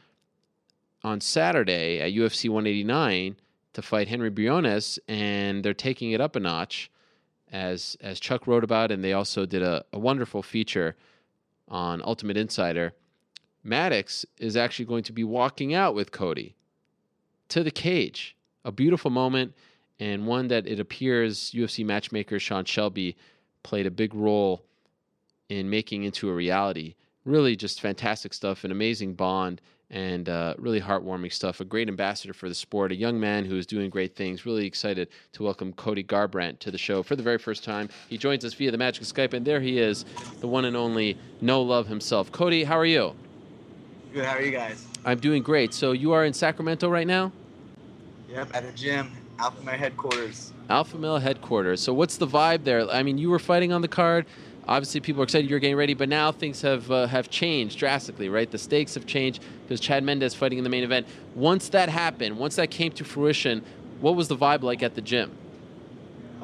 on 1.04 1.20
Saturday 1.20 2.00
at 2.00 2.14
UFC 2.14 2.50
189 2.50 3.36
to 3.74 3.82
fight 3.82 4.08
Henry 4.08 4.30
Briones, 4.30 5.00
and 5.08 5.64
they're 5.64 5.74
taking 5.74 6.12
it 6.12 6.22
up 6.22 6.36
a 6.36 6.40
notch, 6.40 6.92
as 7.52 7.98
as 8.02 8.20
Chuck 8.20 8.46
wrote 8.46 8.64
about, 8.64 8.92
and 8.92 9.04
they 9.04 9.14
also 9.14 9.46
did 9.46 9.64
a, 9.64 9.84
a 9.92 9.98
wonderful 9.98 10.44
feature 10.44 10.96
on 11.68 12.02
Ultimate 12.06 12.38
Insider, 12.38 12.94
Maddox 13.64 14.26
is 14.38 14.58
actually 14.58 14.86
going 14.86 15.04
to 15.04 15.14
be 15.14 15.24
walking 15.24 15.74
out 15.74 15.96
with 15.96 16.12
Cody 16.12 16.56
to 17.50 17.64
the 17.64 17.72
cage. 17.72 18.36
A 18.66 18.72
beautiful 18.72 19.12
moment, 19.12 19.54
and 20.00 20.28
one 20.28 20.48
that 20.48 20.68
it 20.68 20.80
appears 20.80 21.52
UFC 21.52 21.86
matchmaker 21.86 22.40
Sean 22.40 22.66
Shelby 22.66 23.18
played 23.64 23.86
a 23.86 23.92
big 23.92 24.14
role 24.14 24.66
in 25.60 25.70
making 25.70 26.04
into 26.04 26.30
a 26.30 26.34
reality. 26.34 26.96
Really, 27.26 27.56
just 27.56 27.80
fantastic 27.80 28.34
stuff, 28.34 28.64
an 28.64 28.72
amazing 28.72 29.14
bond, 29.14 29.62
and 29.90 30.28
uh, 30.28 30.56
really 30.58 30.82
heartwarming 30.82 31.32
stuff. 31.32 31.62
A 31.62 31.66
great 31.66 31.88
ambassador 31.88 32.34
for 32.34 32.50
the 32.50 32.56
sport, 32.56 32.92
a 32.92 32.96
young 32.96 33.20
man 33.20 33.46
who 33.46 33.56
is 33.58 33.66
doing 33.66 33.90
great 33.90 34.16
things. 34.16 34.46
Really 34.46 34.66
excited 34.66 35.08
to 35.34 35.44
welcome 35.44 35.72
Cody 35.74 36.04
Garbrandt 36.04 36.60
to 36.60 36.72
the 36.72 36.78
show 36.78 37.04
for 37.04 37.16
the 37.16 37.24
very 37.24 37.38
first 37.38 37.64
time. 37.64 37.88
He 38.10 38.18
joins 38.18 38.44
us 38.44 38.54
via 38.54 38.72
the 38.72 38.78
magic 38.78 39.04
of 39.04 39.08
Skype, 39.08 39.34
and 39.34 39.46
there 39.46 39.62
he 39.62 39.80
is, 39.80 40.06
the 40.42 40.48
one 40.48 40.66
and 40.66 40.76
only 40.76 41.18
No 41.40 41.62
Love 41.62 41.88
himself. 41.88 42.32
Cody, 42.32 42.64
how 42.64 42.78
are 42.78 42.86
you? 42.86 43.14
Good. 44.14 44.26
How 44.26 44.36
are 44.36 44.42
you 44.42 44.52
guys? 44.52 44.88
I'm 45.06 45.20
doing 45.20 45.44
great. 45.44 45.74
So 45.74 45.92
you 45.92 46.12
are 46.12 46.26
in 46.26 46.34
Sacramento 46.34 46.90
right 46.90 47.08
now? 47.08 47.32
Yep, 48.30 48.50
at 48.54 48.66
the 48.66 48.72
gym, 48.72 49.12
Alpha 49.40 49.64
Male 49.64 49.78
headquarters. 49.78 50.52
Alpha 50.70 50.98
Male 50.98 51.20
headquarters. 51.20 51.82
So 51.82 51.94
what's 51.94 52.18
the 52.18 52.28
vibe 52.28 52.64
there? 52.64 52.90
I 52.90 53.04
mean, 53.04 53.18
you 53.18 53.30
were 53.30 53.40
fighting 53.40 53.72
on 53.72 53.82
the 53.82 53.88
card 53.88 54.26
obviously 54.68 55.02
people 55.02 55.22
are 55.22 55.26
excited 55.26 55.50
you're 55.50 55.60
getting 55.60 55.76
ready, 55.76 55.94
but 55.94 56.10
now 56.10 56.32
things 56.32 56.62
have 56.62 56.90
uh, 56.92 57.08
have 57.08 57.30
changed 57.30 57.80
drastically, 57.80 58.30
right? 58.30 58.50
The 58.50 58.58
stakes 58.58 58.94
have 58.96 59.06
changed 59.06 59.44
because 59.64 59.80
Chad 59.80 60.04
Mendes 60.04 60.34
fighting 60.34 60.58
in 60.58 60.64
the 60.64 60.70
main 60.70 60.84
event. 60.84 61.08
Once 61.36 61.70
that 61.70 61.90
happened, 61.90 62.38
once 62.38 62.56
that 62.56 62.72
came 62.72 62.92
to 62.94 63.04
fruition, 63.04 63.64
what 64.00 64.16
was 64.16 64.28
the 64.28 64.38
vibe 64.38 64.64
like 64.64 64.84
at 64.84 64.96
the 64.96 65.02
gym? 65.02 65.32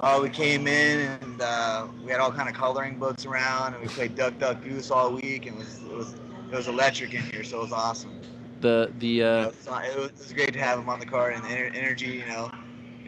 Oh, 0.01 0.22
we 0.22 0.30
came 0.30 0.65
in 0.67 1.19
and 1.22 1.41
uh, 1.41 1.88
we 2.03 2.11
had 2.11 2.22
all 2.22 2.31
kind 2.31 2.48
of 2.48 2.56
coloring 2.56 2.98
books 2.98 3.25
around, 3.25 3.73
and 3.73 3.83
we 3.83 3.89
played 3.89 4.15
Duck 4.15 4.38
Duck 4.39 4.64
Goose 4.64 4.91
all 4.91 5.11
week, 5.11 5.45
and 5.45 5.56
it 5.56 5.59
was 5.59 5.83
it 5.83 5.91
was, 5.91 6.14
it 6.51 6.56
was 6.56 6.67
electric 6.67 7.14
in 7.14 7.22
here, 7.23 7.43
so 7.43 7.57
it 7.57 7.64
was 7.64 7.73
awesome. 7.73 8.19
The 8.61 8.91
the 8.99 9.23
uh... 9.23 9.25
you 9.25 9.41
know, 9.41 9.49
it, 9.49 9.98
was, 9.98 10.11
it, 10.11 10.19
was, 10.19 10.33
great 10.33 10.53
to 10.53 10.59
have 10.59 10.80
him 10.80 10.89
on 10.89 10.99
the 10.99 11.06
card 11.06 11.33
and 11.33 11.43
the 11.43 11.49
energy, 11.49 12.07
you 12.07 12.25
know. 12.27 12.51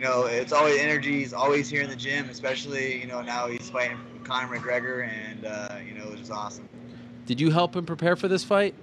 You 0.01 0.07
know, 0.07 0.25
it's 0.25 0.51
always 0.51 0.79
energy. 0.79 1.19
He's 1.19 1.31
always 1.31 1.69
here 1.69 1.83
in 1.83 1.89
the 1.91 1.95
gym, 1.95 2.27
especially 2.31 2.99
you 2.99 3.05
know 3.05 3.21
now 3.21 3.45
he's 3.47 3.69
fighting 3.69 3.99
Conor 4.23 4.57
McGregor, 4.57 5.07
and 5.07 5.45
uh, 5.45 5.75
you 5.87 5.93
know 5.93 6.05
it 6.05 6.09
was 6.09 6.19
just 6.21 6.31
awesome. 6.31 6.67
Did 7.27 7.39
you 7.39 7.51
help 7.51 7.75
him 7.75 7.85
prepare 7.85 8.15
for 8.15 8.27
this 8.27 8.43
fight? 8.43 8.73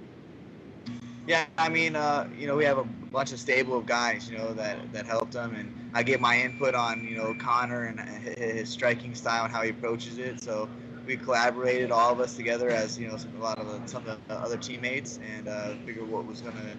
Yeah, 1.26 1.46
I 1.58 1.70
mean, 1.70 1.96
uh, 1.96 2.28
you 2.38 2.46
know, 2.46 2.54
we 2.54 2.64
have 2.66 2.78
a 2.78 2.84
bunch 2.84 3.32
of 3.32 3.40
stable 3.40 3.78
of 3.78 3.84
guys, 3.84 4.30
you 4.30 4.38
know, 4.38 4.54
that 4.54 4.92
that 4.92 5.06
helped 5.06 5.34
him, 5.34 5.56
and 5.56 5.90
I 5.92 6.04
gave 6.04 6.20
my 6.20 6.40
input 6.40 6.76
on, 6.76 7.02
you 7.04 7.16
know, 7.16 7.34
Conor 7.34 7.86
and 7.86 7.98
his 8.38 8.68
striking 8.68 9.16
style 9.16 9.44
and 9.44 9.52
how 9.52 9.62
he 9.62 9.70
approaches 9.70 10.18
it. 10.18 10.40
So 10.40 10.68
we 11.04 11.16
collaborated, 11.16 11.90
all 11.90 12.12
of 12.12 12.20
us 12.20 12.36
together, 12.36 12.70
as 12.70 12.96
you 12.96 13.08
know, 13.08 13.16
a 13.16 13.42
lot 13.42 13.58
of 13.58 13.66
the, 13.66 13.88
some 13.88 14.06
of 14.06 14.18
the 14.28 14.34
other 14.34 14.56
teammates, 14.56 15.18
and 15.36 15.48
uh, 15.48 15.74
figured 15.84 16.08
what 16.08 16.26
was 16.26 16.42
gonna, 16.42 16.76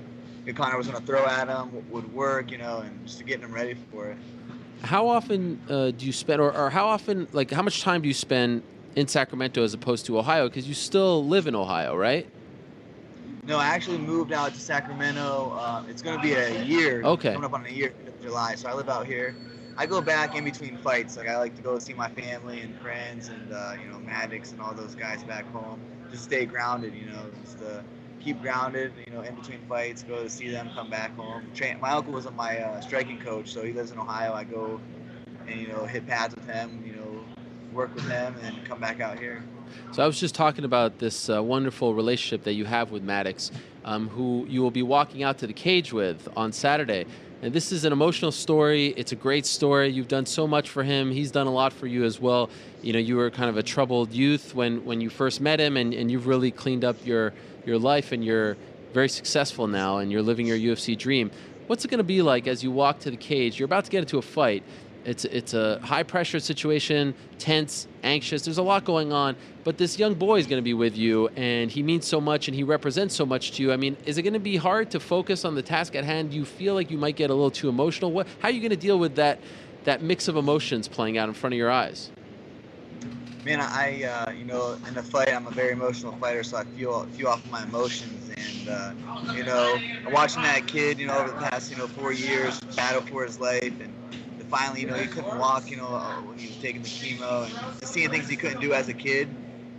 Conor 0.54 0.78
was 0.78 0.88
gonna 0.88 1.06
throw 1.06 1.26
at 1.26 1.48
him, 1.48 1.74
what 1.74 1.86
would 1.86 2.14
work, 2.14 2.52
you 2.52 2.58
know, 2.58 2.80
and 2.80 3.06
just 3.06 3.26
getting 3.26 3.44
him 3.44 3.54
ready 3.54 3.76
for 3.92 4.10
it 4.10 4.18
how 4.82 5.08
often 5.08 5.60
uh, 5.70 5.92
do 5.92 6.06
you 6.06 6.14
spend, 6.14 6.42
or, 6.42 6.56
or 6.56 6.70
how 6.70 6.88
often, 6.88 7.28
like, 7.34 7.52
how 7.52 7.62
much 7.62 7.82
time 7.82 8.02
do 8.02 8.08
you 8.08 8.14
spend 8.14 8.64
in 8.96 9.08
Sacramento 9.08 9.64
as 9.64 9.74
opposed 9.74 10.06
to 10.06 10.18
Ohio? 10.18 10.48
Because 10.48 10.68
you 10.68 10.74
still 10.74 11.26
live 11.26 11.48
in 11.48 11.56
Ohio, 11.56 11.96
right? 11.96 12.28
No, 13.46 13.58
I 13.58 13.66
actually 13.66 13.98
moved 13.98 14.32
out 14.32 14.54
to 14.54 14.60
Sacramento. 14.60 15.54
Uh, 15.58 15.84
it's 15.90 16.02
going 16.02 16.18
to 16.18 16.22
be 16.22 16.34
a 16.34 16.64
year. 16.64 17.04
Okay. 17.04 17.34
Coming 17.34 17.46
up 17.46 17.54
on 17.54 17.66
a 17.66 17.70
year 17.70 17.94
in 18.06 18.22
July, 18.22 18.56
so 18.56 18.70
I 18.70 18.74
live 18.74 18.90
out 18.90 19.06
here. 19.06 19.36
I 19.78 19.86
go 19.86 20.02
back 20.02 20.36
in 20.36 20.44
between 20.44 20.78
fights. 20.78 21.16
Like 21.16 21.30
I 21.30 21.38
like 21.38 21.56
to 21.56 21.62
go 21.62 21.80
see 21.80 21.94
my 21.94 22.10
family 22.10 22.60
and 22.60 22.78
friends 22.80 23.30
and 23.30 23.54
uh, 23.54 23.76
you 23.82 23.90
know 23.90 23.98
Maddox 24.00 24.52
and 24.52 24.60
all 24.60 24.74
those 24.74 24.94
guys 24.94 25.24
back 25.24 25.50
home. 25.54 25.80
Just 26.12 26.26
stay 26.26 26.46
grounded, 26.46 26.94
you 26.94 27.06
know. 27.06 27.24
Just 27.46 27.64
uh, 27.64 27.82
keep 28.20 28.42
grounded, 28.42 28.94
you 29.06 29.14
know, 29.14 29.22
in 29.22 29.36
between 29.36 29.60
fights, 29.68 30.04
go 30.04 30.24
to 30.24 30.30
see 30.30 30.50
them, 30.50 30.70
come 30.74 30.90
back 30.90 31.16
home. 31.16 31.44
Train. 31.54 31.80
My 31.80 31.92
uncle 31.92 32.14
was 32.14 32.30
my 32.32 32.60
uh, 32.60 32.82
striking 32.82 33.20
coach, 33.20 33.52
so 33.52 33.64
he 33.64 33.74
lives 33.74 33.92
in 33.92 34.00
Ohio. 34.00 34.34
I 34.34 34.44
go 34.44 34.80
and 35.48 35.60
you 35.60 35.68
know 35.68 35.86
hit 35.86 36.08
pads 36.08 36.36
with 36.36 36.48
him, 36.48 36.84
you 36.86 36.94
know, 36.94 37.24
work 37.74 37.94
with 37.96 38.08
him, 38.10 38.36
and 38.44 38.64
come 38.66 38.80
back 38.80 39.00
out 39.00 39.20
here. 39.20 39.44
So 39.92 40.04
I 40.04 40.08
was 40.08 40.20
just 40.20 40.36
talking 40.36 40.66
about 40.66 41.00
this 41.00 41.30
uh, 41.30 41.42
wonderful 41.44 41.94
relationship 41.94 42.44
that 42.44 42.54
you 42.54 42.66
have 42.66 42.92
with 42.92 43.04
Maddox, 43.04 43.52
um, 43.86 44.10
who 44.10 44.46
you 44.50 44.62
will 44.62 44.72
be 44.72 44.84
walking 44.84 45.24
out 45.24 45.38
to 45.40 45.48
the 45.48 45.54
cage 45.54 45.94
with 45.94 46.28
on 46.36 46.52
Saturday. 46.52 47.06
And 47.42 47.54
this 47.54 47.72
is 47.72 47.86
an 47.86 47.94
emotional 47.94 48.34
story. 48.34 48.88
It's 48.98 49.14
a 49.14 49.16
great 49.16 49.46
story. 49.46 49.88
You've 49.88 50.10
done 50.10 50.26
so 50.26 50.46
much 50.46 50.70
for 50.70 50.84
him. 50.84 51.10
He's 51.10 51.32
done 51.32 51.48
a 51.48 51.54
lot 51.54 51.72
for 51.72 51.88
you 51.88 52.04
as 52.04 52.20
well. 52.20 52.50
You 52.82 52.92
know, 52.92 53.00
you 53.00 53.16
were 53.16 53.30
kind 53.32 53.50
of 53.50 53.56
a 53.56 53.64
troubled 53.64 54.12
youth 54.12 54.54
when, 54.54 54.84
when 54.84 55.00
you 55.00 55.10
first 55.10 55.40
met 55.40 55.60
him, 55.60 55.78
and, 55.78 55.94
and 55.94 56.12
you've 56.12 56.28
really 56.28 56.52
cleaned 56.52 56.84
up 56.84 56.98
your 57.06 57.34
your 57.66 57.80
life 57.80 58.12
and 58.12 58.24
you're 58.24 58.58
very 58.94 59.10
successful 59.10 59.68
now 59.68 59.98
and 59.98 60.12
you're 60.12 60.22
living 60.22 60.48
your 60.48 60.58
UFC 60.58 60.98
dream. 60.98 61.32
What's 61.68 61.86
it 61.86 61.90
going 61.90 62.00
to 62.00 62.04
be 62.04 62.22
like 62.22 62.48
as 62.48 62.64
you 62.64 62.72
walk 62.72 63.00
to 63.00 63.12
the 63.12 63.18
cage? 63.18 63.60
You're 63.60 63.66
about 63.66 63.86
to 63.86 63.92
get 63.92 64.00
into 64.00 64.18
a 64.18 64.22
fight. 64.22 64.64
It's 65.06 65.24
it's 65.26 65.54
a 65.54 65.80
high 65.80 66.04
pressure 66.04 66.40
situation, 66.40 67.14
tense, 67.38 67.88
anxious. 68.04 68.44
There's 68.44 68.58
a 68.58 68.64
lot 68.64 68.84
going 68.84 69.14
on, 69.14 69.38
but 69.64 69.78
this 69.78 69.98
young 69.98 70.14
boy 70.14 70.40
is 70.40 70.46
going 70.46 70.60
to 70.60 70.64
be 70.64 70.74
with 70.74 70.98
you, 70.98 71.30
and 71.36 71.72
he 71.72 71.82
means 71.84 72.06
so 72.06 72.20
much, 72.20 72.48
and 72.50 72.56
he 72.56 72.64
represents 72.64 73.16
so 73.16 73.26
much 73.26 73.54
to 73.54 73.64
you. 73.64 73.72
I 73.72 73.78
mean, 73.78 73.96
is 74.06 74.18
it 74.18 74.24
going 74.24 74.34
to 74.34 74.40
be 74.40 74.58
hard 74.58 74.92
to 74.92 75.00
focus 75.00 75.46
on 75.46 75.56
the 75.56 75.62
task 75.62 75.96
at 75.96 76.04
hand? 76.04 76.32
Do 76.32 76.38
you 76.38 76.44
feel 76.44 76.74
like 76.74 76.92
you 76.92 76.98
might 76.98 77.16
get 77.16 77.30
a 77.30 77.34
little 77.34 77.50
too 77.50 77.70
emotional? 77.70 78.12
What? 78.12 78.28
How 78.40 78.50
are 78.50 78.52
you 78.52 78.60
going 78.60 78.72
to 78.72 78.76
deal 78.76 79.00
with 79.00 79.16
that 79.16 79.40
that 79.86 80.02
mix 80.02 80.28
of 80.28 80.36
emotions 80.36 80.90
playing 80.90 81.18
out 81.18 81.30
in 81.30 81.34
front 81.34 81.54
of 81.54 81.58
your 81.58 81.72
eyes? 81.72 82.12
Man, 83.46 83.60
I 83.62 84.04
uh, 84.04 84.32
you 84.32 84.46
know 84.46 84.78
in 84.88 84.94
the 84.94 85.04
fight 85.04 85.34
I'm 85.34 85.48
a 85.48 85.52
very 85.52 85.72
emotional 85.72 86.14
fighter, 86.14 86.44
so 86.44 86.58
I 86.58 86.64
feel 86.64 87.04
feel 87.08 87.28
off 87.28 87.46
my 87.50 87.64
emotions, 87.64 88.30
and 88.38 88.68
uh, 88.68 88.94
you 89.34 89.44
know 89.44 89.78
watching 90.08 90.44
that 90.44 90.68
kid, 90.68 91.00
you 91.00 91.08
know 91.08 91.18
over 91.18 91.30
the 91.30 91.36
past 91.50 91.72
you 91.72 91.78
know 91.78 91.88
four 91.88 92.12
years 92.12 92.60
battle 92.76 93.02
for 93.02 93.24
his 93.24 93.40
life, 93.40 93.80
and 93.82 93.94
finally 94.50 94.82
you 94.82 94.88
know 94.88 94.96
he 94.96 95.08
couldn't 95.08 95.36
walk, 95.38 95.70
you 95.72 95.78
know 95.78 95.94
uh, 95.96 96.22
when 96.22 96.38
he 96.38 96.48
was 96.48 96.58
taking 96.58 96.82
the 96.82 96.90
chemo, 96.90 97.46
and 97.46 97.54
seeing 97.84 98.10
things 98.10 98.28
he 98.28 98.36
couldn't 98.36 98.60
do 98.62 98.74
as 98.74 98.88
a 98.90 98.94
kid, 98.94 99.30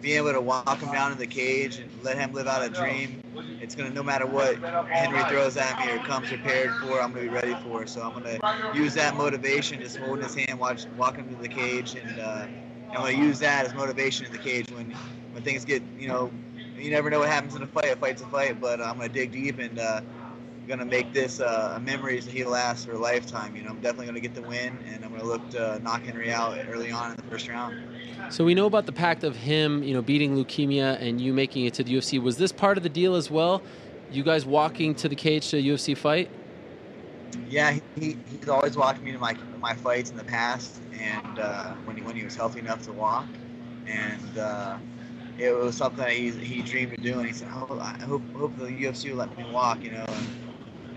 being 0.00 0.16
able 0.18 0.32
to 0.32 0.40
walk 0.40 0.80
him 0.80 0.90
down 0.90 1.12
in 1.12 1.18
the 1.18 1.26
cage 1.26 1.78
and 1.78 1.90
let 2.02 2.16
him 2.16 2.32
live 2.32 2.46
out 2.46 2.62
a 2.62 2.70
dream. 2.70 3.20
It's 3.60 3.74
gonna 3.74 3.90
no 3.90 4.02
matter 4.02 4.26
what 4.26 4.56
Henry 4.90 5.22
throws 5.24 5.56
at 5.56 5.78
me 5.78 5.90
or 5.90 5.98
comes 6.00 6.28
prepared 6.28 6.70
for, 6.80 7.00
I'm 7.00 7.10
gonna 7.12 7.22
be 7.24 7.28
ready 7.28 7.54
for. 7.54 7.86
So 7.86 8.02
I'm 8.02 8.14
gonna 8.14 8.38
use 8.74 8.94
that 8.94 9.14
motivation, 9.16 9.78
just 9.80 9.96
holding 9.98 10.22
his 10.22 10.34
hand, 10.34 10.58
watch, 10.58 10.86
walk 10.96 11.16
him 11.16 11.28
to 11.28 11.36
the 11.36 11.48
cage, 11.48 11.94
and 11.94 12.18
uh, 12.18 12.46
I'm 12.90 13.02
gonna 13.02 13.10
use 13.12 13.38
that 13.40 13.66
as 13.66 13.74
motivation 13.74 14.26
in 14.26 14.32
the 14.32 14.38
cage 14.38 14.70
when 14.70 14.94
when 15.32 15.42
things 15.42 15.64
get, 15.64 15.82
you 15.98 16.08
know, 16.08 16.30
you 16.76 16.90
never 16.90 17.10
know 17.10 17.20
what 17.20 17.28
happens 17.28 17.54
in 17.54 17.62
a 17.62 17.66
fight. 17.66 17.92
A 17.92 17.96
fight's 17.96 18.22
a 18.22 18.26
fight, 18.26 18.60
but 18.60 18.80
I'm 18.80 18.96
gonna 18.96 19.08
dig 19.08 19.32
deep 19.32 19.58
and. 19.58 19.78
Uh, 19.78 20.00
gonna 20.70 20.84
make 20.84 21.12
this 21.12 21.40
uh, 21.40 21.74
a 21.76 21.80
memories 21.80 22.24
that 22.24 22.32
he 22.32 22.44
lasts 22.44 22.84
for 22.84 22.92
a 22.92 22.98
lifetime. 22.98 23.56
You 23.56 23.64
know, 23.64 23.70
I'm 23.70 23.80
definitely 23.80 24.06
gonna 24.06 24.20
get 24.20 24.34
the 24.34 24.42
win, 24.42 24.78
and 24.86 25.04
I'm 25.04 25.10
gonna 25.10 25.24
look 25.24 25.50
to 25.50 25.80
knock 25.80 26.02
Henry 26.02 26.32
out 26.32 26.56
early 26.68 26.92
on 26.92 27.10
in 27.10 27.16
the 27.16 27.22
first 27.24 27.48
round. 27.48 27.76
So 28.30 28.44
we 28.44 28.54
know 28.54 28.66
about 28.66 28.86
the 28.86 28.92
pact 28.92 29.24
of 29.24 29.34
him, 29.34 29.82
you 29.82 29.92
know, 29.92 30.00
beating 30.00 30.36
leukemia 30.36 31.02
and 31.02 31.20
you 31.20 31.34
making 31.34 31.66
it 31.66 31.74
to 31.74 31.84
the 31.84 31.94
UFC. 31.94 32.22
Was 32.22 32.36
this 32.36 32.52
part 32.52 32.76
of 32.76 32.84
the 32.84 32.88
deal 32.88 33.16
as 33.16 33.30
well? 33.30 33.62
You 34.12 34.22
guys 34.22 34.46
walking 34.46 34.94
to 34.96 35.08
the 35.08 35.16
cage 35.16 35.48
to 35.50 35.58
a 35.58 35.62
UFC 35.62 35.96
fight? 35.96 36.30
Yeah, 37.46 37.78
he, 37.96 38.18
he's 38.26 38.48
always 38.48 38.76
walked 38.76 39.02
me 39.02 39.12
to 39.12 39.18
my 39.18 39.36
my 39.60 39.74
fights 39.74 40.10
in 40.10 40.16
the 40.16 40.24
past, 40.24 40.82
and 40.92 41.38
uh, 41.38 41.74
when 41.84 41.96
he 41.96 42.02
when 42.02 42.16
he 42.16 42.24
was 42.24 42.34
healthy 42.36 42.60
enough 42.60 42.82
to 42.84 42.92
walk, 42.92 43.28
and 43.86 44.38
uh, 44.38 44.78
it 45.38 45.52
was 45.52 45.76
something 45.76 46.04
that 46.04 46.12
he, 46.12 46.30
he 46.30 46.62
dreamed 46.62 46.92
of 46.92 47.02
doing. 47.02 47.26
He 47.26 47.32
said, 47.32 47.48
oh, 47.52 47.78
"I 47.80 48.04
hope 48.04 48.24
hope 48.34 48.56
the 48.56 48.66
UFC 48.66 49.10
will 49.10 49.18
let 49.18 49.36
me 49.36 49.44
walk," 49.44 49.84
you 49.84 49.92
know. 49.92 50.04
And, 50.08 50.28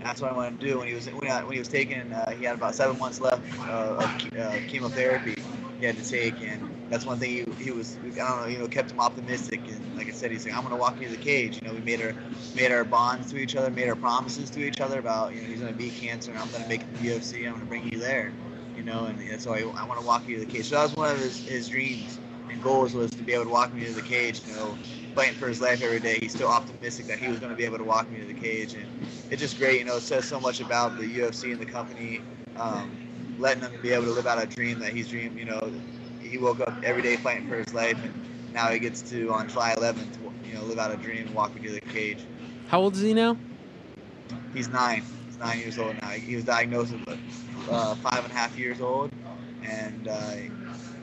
that's 0.02 0.20
what 0.20 0.30
I 0.30 0.34
wanted 0.34 0.60
to 0.60 0.66
do. 0.66 0.78
When 0.78 0.88
he 0.88 0.94
was 0.94 1.06
when, 1.06 1.30
I, 1.30 1.44
when 1.44 1.54
he 1.54 1.58
was 1.60 1.68
taking, 1.68 2.12
uh, 2.12 2.30
he 2.32 2.44
had 2.44 2.56
about 2.56 2.74
seven 2.74 2.98
months 2.98 3.20
left 3.20 3.42
of 3.68 3.98
uh, 4.38 4.58
chemotherapy 4.68 5.34
he 5.80 5.86
had 5.86 5.96
to 5.96 6.08
take, 6.08 6.42
and 6.42 6.73
that's 6.90 7.06
one 7.06 7.18
thing 7.18 7.30
he, 7.58 7.64
he 7.64 7.70
was 7.70 7.96
I 8.04 8.16
don't 8.16 8.40
know 8.42 8.46
you 8.46 8.58
know 8.58 8.68
kept 8.68 8.90
him 8.92 9.00
optimistic. 9.00 9.60
And 9.68 9.96
like 9.96 10.08
I 10.08 10.12
said, 10.12 10.30
he's 10.30 10.44
like 10.46 10.56
I'm 10.56 10.62
gonna 10.62 10.76
walk 10.76 11.00
you 11.00 11.08
to 11.08 11.16
the 11.16 11.22
cage. 11.22 11.60
You 11.62 11.68
know, 11.68 11.74
we 11.74 11.80
made 11.80 12.00
our 12.02 12.14
made 12.54 12.72
our 12.72 12.84
bonds 12.84 13.30
to 13.32 13.38
each 13.38 13.56
other, 13.56 13.70
made 13.70 13.88
our 13.88 13.96
promises 13.96 14.50
to 14.50 14.60
each 14.66 14.80
other 14.80 14.98
about 14.98 15.34
you 15.34 15.42
know 15.42 15.48
he's 15.48 15.60
gonna 15.60 15.72
beat 15.72 15.94
cancer, 15.94 16.30
and 16.32 16.40
I'm 16.40 16.50
gonna 16.50 16.68
make 16.68 16.82
it 16.82 16.94
to 16.96 17.02
the 17.02 17.08
UFC. 17.08 17.46
I'm 17.46 17.54
gonna 17.54 17.66
bring 17.66 17.90
you 17.92 17.98
there. 17.98 18.32
You 18.76 18.82
know, 18.82 19.04
and, 19.06 19.40
so 19.40 19.54
I, 19.54 19.60
I 19.60 19.86
want 19.86 20.00
to 20.00 20.06
walk 20.06 20.26
you 20.28 20.38
to 20.40 20.44
the 20.44 20.50
cage. 20.50 20.66
So 20.66 20.74
that 20.76 20.82
was 20.82 20.96
one 20.96 21.10
of 21.10 21.18
his, 21.18 21.38
his 21.44 21.68
dreams 21.68 22.18
and 22.50 22.60
goals 22.62 22.92
was 22.92 23.10
to 23.12 23.22
be 23.22 23.32
able 23.32 23.44
to 23.44 23.50
walk 23.50 23.72
me 23.72 23.84
to 23.86 23.92
the 23.92 24.02
cage. 24.02 24.42
You 24.46 24.54
know, 24.54 24.76
fighting 25.14 25.34
for 25.34 25.48
his 25.48 25.60
life 25.60 25.82
every 25.82 26.00
day. 26.00 26.18
He's 26.20 26.32
still 26.32 26.48
optimistic 26.48 27.06
that 27.06 27.18
he 27.18 27.28
was 27.28 27.40
to 27.40 27.54
be 27.54 27.64
able 27.64 27.78
to 27.78 27.84
walk 27.84 28.10
me 28.10 28.20
to 28.20 28.26
the 28.26 28.34
cage, 28.34 28.74
and 28.74 28.86
it's 29.30 29.40
just 29.40 29.58
great. 29.58 29.78
You 29.78 29.84
know, 29.84 29.96
it 29.96 30.02
says 30.02 30.24
so 30.24 30.40
much 30.40 30.60
about 30.60 30.96
the 30.98 31.04
UFC 31.04 31.52
and 31.52 31.60
the 31.60 31.66
company, 31.66 32.20
um, 32.56 32.90
letting 33.38 33.62
him 33.62 33.72
be 33.80 33.92
able 33.92 34.04
to 34.06 34.12
live 34.12 34.26
out 34.26 34.42
a 34.42 34.46
dream 34.46 34.78
that 34.80 34.92
he's 34.92 35.08
dreamed. 35.08 35.38
You 35.38 35.46
know, 35.46 35.72
he 36.24 36.38
woke 36.38 36.60
up 36.60 36.74
every 36.82 37.02
day 37.02 37.16
fighting 37.16 37.48
for 37.48 37.56
his 37.56 37.72
life, 37.74 38.02
and 38.02 38.12
now 38.52 38.70
he 38.70 38.78
gets 38.78 39.02
to 39.02 39.32
on 39.32 39.48
July 39.48 39.74
11th, 39.76 40.16
you 40.46 40.54
know, 40.54 40.62
live 40.64 40.78
out 40.78 40.92
a 40.92 40.96
dream 40.96 41.26
and 41.26 41.34
walk 41.34 41.54
into 41.56 41.70
the 41.70 41.80
cage. 41.80 42.18
How 42.68 42.80
old 42.80 42.94
is 42.94 43.02
he 43.02 43.14
now? 43.14 43.36
He's 44.52 44.68
nine. 44.68 45.02
He's 45.26 45.38
nine 45.38 45.58
years 45.58 45.78
old 45.78 46.00
now. 46.00 46.08
He 46.08 46.36
was 46.36 46.44
diagnosed 46.44 46.92
with 46.92 47.18
uh, 47.70 47.94
five 47.96 48.24
and 48.24 48.32
a 48.32 48.34
half 48.34 48.58
years 48.58 48.80
old, 48.80 49.10
and 49.62 50.08
uh, 50.08 50.34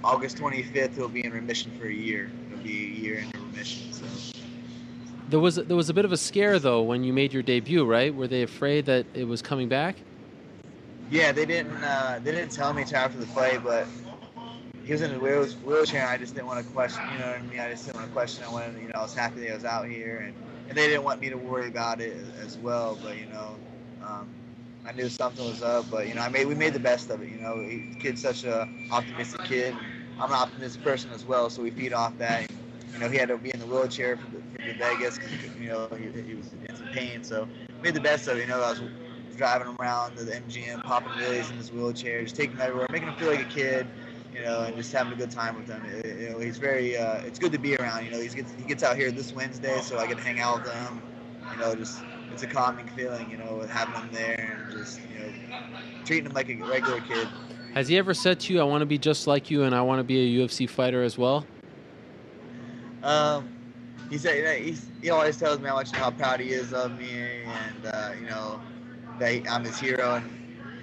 August 0.03 0.37
25th 0.37 0.95
he'll 0.95 1.07
be 1.07 1.23
in 1.23 1.31
remission 1.31 1.71
for 1.79 1.85
a 1.85 1.93
year. 1.93 2.31
It'll 2.51 2.63
be 2.63 2.85
a 2.85 2.99
year 2.99 3.19
in 3.19 3.29
remission. 3.47 3.93
So. 3.93 4.05
There 5.29 5.39
was 5.39 5.55
there 5.55 5.77
was 5.77 5.89
a 5.89 5.93
bit 5.93 6.03
of 6.03 6.11
a 6.11 6.17
scare 6.17 6.59
though 6.59 6.81
when 6.81 7.03
you 7.03 7.13
made 7.13 7.31
your 7.31 7.43
debut, 7.43 7.85
right? 7.85 8.13
Were 8.13 8.27
they 8.27 8.41
afraid 8.41 8.85
that 8.87 9.05
it 9.13 9.25
was 9.25 9.41
coming 9.41 9.69
back? 9.69 9.95
Yeah, 11.09 11.31
they 11.31 11.45
didn't 11.45 11.83
uh, 11.83 12.19
they 12.23 12.31
didn't 12.31 12.51
tell 12.51 12.73
me 12.73 12.81
until 12.81 12.97
after 12.97 13.17
the 13.17 13.27
fight, 13.27 13.63
but 13.63 13.85
he 14.83 14.91
was 14.91 15.01
in 15.01 15.13
a 15.13 15.19
wheelchair. 15.19 16.01
And 16.01 16.09
I 16.09 16.17
just 16.17 16.33
didn't 16.35 16.47
want 16.47 16.65
to 16.65 16.71
question, 16.71 17.03
you 17.11 17.17
know 17.19 17.27
what 17.27 17.37
I 17.37 17.41
mean? 17.43 17.59
I 17.59 17.71
just 17.71 17.85
didn't 17.85 17.97
want 17.97 18.07
to 18.07 18.13
question. 18.13 18.43
I 18.43 18.51
wanted, 18.51 18.81
you 18.81 18.87
know, 18.87 18.93
I 18.95 19.01
was 19.01 19.13
happy 19.13 19.41
that 19.41 19.51
I 19.51 19.55
was 19.55 19.65
out 19.65 19.87
here, 19.87 20.17
and, 20.25 20.33
and 20.69 20.77
they 20.77 20.87
didn't 20.87 21.03
want 21.03 21.21
me 21.21 21.29
to 21.29 21.37
worry 21.37 21.67
about 21.67 22.01
it 22.01 22.15
as 22.41 22.57
well. 22.57 22.97
But 23.01 23.17
you 23.17 23.25
know, 23.27 23.55
um, 24.03 24.27
I 24.85 24.91
knew 24.93 25.09
something 25.09 25.45
was 25.45 25.61
up. 25.61 25.85
But 25.91 26.07
you 26.07 26.15
know, 26.15 26.21
I 26.21 26.29
made 26.29 26.47
we 26.47 26.55
made 26.55 26.73
the 26.73 26.79
best 26.79 27.09
of 27.09 27.21
it. 27.21 27.29
You 27.29 27.37
know, 27.37 27.59
the 27.59 27.83
kid's 27.99 28.21
such 28.21 28.43
a 28.43 28.67
optimistic 28.91 29.43
kid. 29.43 29.75
I'm 30.19 30.29
an 30.29 30.35
optimistic 30.35 30.83
person 30.83 31.11
as 31.11 31.25
well, 31.25 31.49
so 31.49 31.61
we 31.61 31.71
feed 31.71 31.93
off 31.93 32.17
that. 32.19 32.41
And, 32.41 32.51
You 32.93 32.99
know, 32.99 33.09
he 33.09 33.17
had 33.17 33.29
to 33.29 33.37
be 33.37 33.51
in 33.53 33.59
the 33.59 33.65
wheelchair 33.65 34.17
for 34.17 34.25
the, 34.35 34.41
for 34.51 34.67
the 34.67 34.73
Vegas 34.73 35.17
because 35.17 35.55
you 35.59 35.69
know 35.69 35.87
he, 35.97 36.03
he, 36.21 36.35
was 36.35 36.47
in 36.67 36.75
some 36.75 36.87
pain. 36.93 37.23
So 37.23 37.47
made 37.81 37.93
the 37.93 38.01
best 38.01 38.27
of 38.27 38.37
it. 38.37 38.41
You 38.41 38.47
know, 38.47 38.61
I 38.61 38.71
was 38.71 38.81
driving 39.37 39.67
him 39.67 39.75
around 39.79 40.15
the 40.15 40.23
MGM, 40.23 40.83
popping 40.83 41.13
wheelies 41.13 41.49
in 41.49 41.57
his 41.57 41.71
wheelchair, 41.71 42.21
just 42.23 42.35
taking 42.35 42.55
him 42.55 42.61
everywhere, 42.61 42.87
making 42.91 43.07
him 43.07 43.15
feel 43.15 43.29
like 43.29 43.41
a 43.41 43.45
kid. 43.45 43.87
You 44.41 44.47
know, 44.47 44.63
and 44.63 44.75
just 44.75 44.91
having 44.91 45.13
a 45.13 45.15
good 45.15 45.29
time 45.29 45.55
with 45.55 45.67
him. 45.67 45.83
It, 45.85 46.19
you 46.19 46.29
know, 46.29 46.39
he's 46.39 46.57
very. 46.57 46.97
Uh, 46.97 47.17
it's 47.17 47.37
good 47.37 47.51
to 47.51 47.59
be 47.59 47.75
around. 47.75 48.05
You 48.05 48.11
know, 48.11 48.19
he 48.19 48.27
gets 48.27 48.51
he 48.53 48.63
gets 48.63 48.81
out 48.81 48.97
here 48.97 49.11
this 49.11 49.35
Wednesday, 49.35 49.81
so 49.81 49.99
I 49.99 50.07
get 50.07 50.17
to 50.17 50.23
hang 50.23 50.39
out 50.39 50.63
with 50.63 50.73
him. 50.73 51.03
You 51.51 51.59
know, 51.59 51.75
just 51.75 51.99
it's 52.31 52.41
a 52.41 52.47
calming 52.47 52.87
feeling. 52.87 53.29
You 53.29 53.37
know, 53.37 53.61
having 53.69 53.93
him 53.93 54.09
there 54.11 54.57
and 54.63 54.71
just 54.71 54.99
you 55.11 55.19
know 55.19 55.31
treating 56.05 56.25
him 56.25 56.33
like 56.33 56.49
a 56.49 56.55
regular 56.55 57.01
kid. 57.01 57.27
Has 57.75 57.87
he 57.87 57.99
ever 57.99 58.15
said 58.15 58.39
to 58.39 58.53
you, 58.53 58.59
"I 58.59 58.63
want 58.63 58.81
to 58.81 58.87
be 58.87 58.97
just 58.97 59.27
like 59.27 59.51
you, 59.51 59.61
and 59.61 59.75
I 59.75 59.83
want 59.83 59.99
to 59.99 60.03
be 60.03 60.39
a 60.39 60.43
UFC 60.43 60.67
fighter 60.67 61.03
as 61.03 61.19
well"? 61.19 61.45
Um, 63.03 63.45
he 64.09 64.17
said 64.17 64.59
he's, 64.59 64.87
he 65.03 65.11
always 65.11 65.37
tells 65.37 65.59
me 65.59 65.67
how 65.67 65.75
much 65.75 65.91
how 65.91 66.09
proud 66.09 66.39
he 66.39 66.49
is 66.49 66.73
of 66.73 66.97
me, 66.97 67.11
and 67.11 67.93
uh, 67.93 68.09
you 68.19 68.27
know 68.27 68.59
that 69.19 69.33
he, 69.33 69.47
I'm 69.47 69.63
his 69.63 69.79
hero, 69.79 70.15
and 70.15 70.25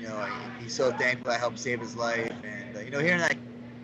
you 0.01 0.07
know 0.07 0.25
he's 0.61 0.73
so 0.73 0.93
thankful 0.93 1.33
I 1.33 1.39
helped 1.39 1.59
save 1.59 1.81
his 1.81 1.97
life, 1.97 2.33
and 2.45 2.77
uh, 2.77 2.81
you 2.81 2.93
know 2.93 3.01
hearing 3.01 3.19
that, 3.19 3.37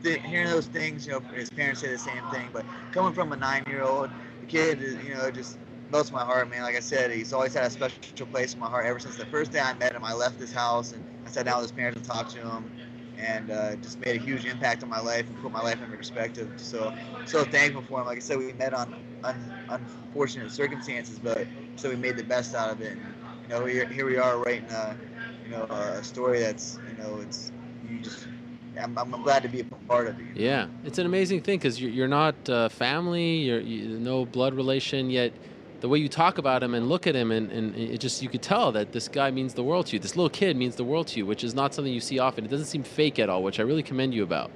th- 0.04 0.22
hearing 0.22 0.48
those 0.48 0.66
things, 0.66 1.06
you 1.06 1.12
know 1.12 1.22
his 1.34 1.50
parents 1.50 1.80
say 1.80 1.90
the 1.90 1.98
same 1.98 2.22
thing, 2.30 2.50
but 2.52 2.66
coming 2.92 3.12
from 3.12 3.32
a 3.32 3.36
nine-year-old, 3.36 4.10
the 4.40 4.46
kid, 4.46 4.80
you 4.80 5.14
know, 5.14 5.30
just 5.30 5.58
melts 5.90 6.12
my 6.12 6.22
heart, 6.24 6.50
man. 6.50 6.62
Like 6.62 6.76
I 6.76 6.80
said, 6.80 7.10
he's 7.10 7.32
always 7.32 7.54
had 7.54 7.64
a 7.64 7.70
special 7.70 8.26
place 8.26 8.54
in 8.54 8.60
my 8.60 8.68
heart 8.68 8.86
ever 8.86 8.98
since 8.98 9.16
the 9.16 9.26
first 9.26 9.52
day 9.52 9.60
I 9.60 9.74
met 9.74 9.94
him. 9.94 10.04
I 10.04 10.14
left 10.14 10.38
his 10.38 10.52
house 10.52 10.92
and 10.92 11.04
I 11.26 11.30
sat 11.30 11.46
down 11.46 11.56
with 11.56 11.64
his 11.64 11.72
parents 11.72 11.96
and 11.96 12.04
talked 12.04 12.32
to 12.32 12.40
him 12.40 12.72
and 13.18 13.50
uh, 13.50 13.76
just 13.76 14.00
made 14.04 14.16
a 14.16 14.18
huge 14.24 14.44
impact 14.46 14.82
on 14.82 14.88
my 14.90 15.00
life 15.00 15.28
and 15.28 15.40
put 15.40 15.52
my 15.52 15.60
life 15.60 15.80
in 15.82 15.88
perspective. 15.88 16.50
So, 16.56 16.92
so 17.26 17.44
thankful 17.44 17.82
for 17.82 18.00
him. 18.00 18.06
Like 18.06 18.16
I 18.16 18.20
said, 18.20 18.38
we 18.38 18.52
met 18.54 18.74
on 18.74 18.94
un- 19.22 19.56
unfortunate 19.70 20.50
circumstances, 20.50 21.18
but 21.18 21.46
so 21.76 21.90
we 21.90 21.96
made 21.96 22.16
the 22.16 22.24
best 22.24 22.54
out 22.54 22.70
of 22.70 22.80
it. 22.82 22.92
And, 22.92 23.14
you 23.42 23.48
know, 23.48 23.64
here, 23.64 23.86
here 23.90 24.06
we 24.06 24.16
are 24.18 24.38
writing 24.40 24.70
a, 24.70 24.96
you 25.44 25.50
know, 25.50 25.64
a 25.64 26.02
story 26.02 26.40
that's, 26.40 26.78
you 26.88 26.96
know, 26.96 27.20
it's 27.20 27.52
you 27.82 28.00
just. 28.00 28.26
I'm, 28.80 28.96
I'm 28.98 29.22
glad 29.22 29.42
to 29.42 29.48
be 29.48 29.60
a 29.60 29.64
part 29.64 30.08
of 30.08 30.18
it. 30.18 30.26
Yeah, 30.34 30.66
it's 30.84 30.98
an 30.98 31.06
amazing 31.06 31.42
thing 31.42 31.58
because 31.58 31.80
you're, 31.80 31.90
you're 31.90 32.08
not 32.08 32.34
uh, 32.48 32.68
family, 32.68 33.36
you're 33.38 33.60
you, 33.60 33.98
no 33.98 34.24
blood 34.24 34.54
relation, 34.54 35.10
yet 35.10 35.32
the 35.80 35.88
way 35.88 35.98
you 35.98 36.08
talk 36.08 36.38
about 36.38 36.62
him 36.62 36.74
and 36.74 36.88
look 36.88 37.06
at 37.06 37.14
him, 37.14 37.30
and, 37.30 37.50
and 37.52 37.76
it 37.76 37.98
just 37.98 38.22
you 38.22 38.28
could 38.28 38.42
tell 38.42 38.72
that 38.72 38.92
this 38.92 39.06
guy 39.06 39.30
means 39.30 39.54
the 39.54 39.62
world 39.62 39.86
to 39.86 39.92
you. 39.92 39.98
This 39.98 40.16
little 40.16 40.30
kid 40.30 40.56
means 40.56 40.76
the 40.76 40.84
world 40.84 41.08
to 41.08 41.18
you, 41.18 41.26
which 41.26 41.44
is 41.44 41.54
not 41.54 41.74
something 41.74 41.92
you 41.92 42.00
see 42.00 42.18
often. 42.18 42.44
It 42.44 42.50
doesn't 42.50 42.66
seem 42.66 42.82
fake 42.82 43.18
at 43.18 43.28
all, 43.28 43.42
which 43.42 43.60
I 43.60 43.64
really 43.64 43.82
commend 43.82 44.14
you 44.14 44.22
about. 44.22 44.50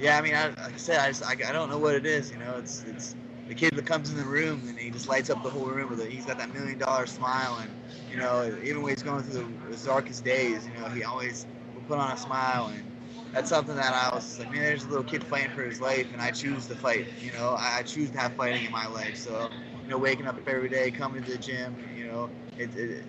Yeah, 0.00 0.18
I 0.18 0.20
mean, 0.22 0.34
I, 0.34 0.48
like 0.48 0.74
I 0.74 0.76
said, 0.76 0.98
I, 0.98 1.08
just, 1.08 1.24
I, 1.24 1.32
I 1.48 1.52
don't 1.52 1.70
know 1.70 1.78
what 1.78 1.94
it 1.94 2.06
is. 2.06 2.30
You 2.30 2.38
know, 2.38 2.56
it's 2.58 2.84
it's 2.88 3.14
the 3.48 3.54
kid 3.54 3.74
that 3.74 3.86
comes 3.86 4.10
in 4.10 4.16
the 4.16 4.24
room 4.24 4.62
and 4.68 4.78
he 4.78 4.90
just 4.90 5.08
lights 5.08 5.30
up 5.30 5.42
the 5.42 5.50
whole 5.50 5.66
room 5.66 5.90
with 5.90 6.00
it. 6.00 6.10
He's 6.10 6.26
got 6.26 6.38
that 6.38 6.52
million 6.52 6.78
dollar 6.78 7.06
smile, 7.06 7.58
and 7.60 7.70
you 8.10 8.16
know, 8.16 8.52
even 8.64 8.82
when 8.82 8.94
he's 8.94 9.02
going 9.02 9.22
through 9.22 9.46
the, 9.70 9.76
the 9.76 9.86
darkest 9.86 10.24
days, 10.24 10.66
you 10.66 10.80
know, 10.80 10.88
he 10.88 11.04
always 11.04 11.46
will 11.74 11.82
put 11.82 11.98
on 11.98 12.10
a 12.10 12.16
smile, 12.16 12.72
and 12.74 12.82
that's 13.32 13.48
something 13.48 13.76
that 13.76 13.92
I 13.92 14.14
was 14.14 14.38
like, 14.38 14.50
man, 14.52 14.62
there's 14.62 14.84
a 14.84 14.88
little 14.88 15.04
kid 15.04 15.22
fighting 15.24 15.50
for 15.52 15.62
his 15.62 15.80
life, 15.80 16.12
and 16.12 16.20
I 16.20 16.30
choose 16.30 16.66
to 16.68 16.74
fight. 16.74 17.06
You 17.22 17.32
know, 17.32 17.56
I, 17.58 17.82
choose 17.82 18.10
to 18.10 18.18
have 18.18 18.34
fighting 18.34 18.64
in 18.64 18.72
my 18.72 18.86
life, 18.86 19.16
so 19.16 19.50
you 19.84 19.88
know, 19.88 19.98
waking 19.98 20.26
up 20.26 20.38
every 20.46 20.68
day, 20.68 20.90
coming 20.90 21.22
to 21.24 21.30
the 21.32 21.38
gym, 21.38 21.76
you 21.96 22.06
know, 22.06 22.30
it, 22.58 22.74
it, 22.76 23.04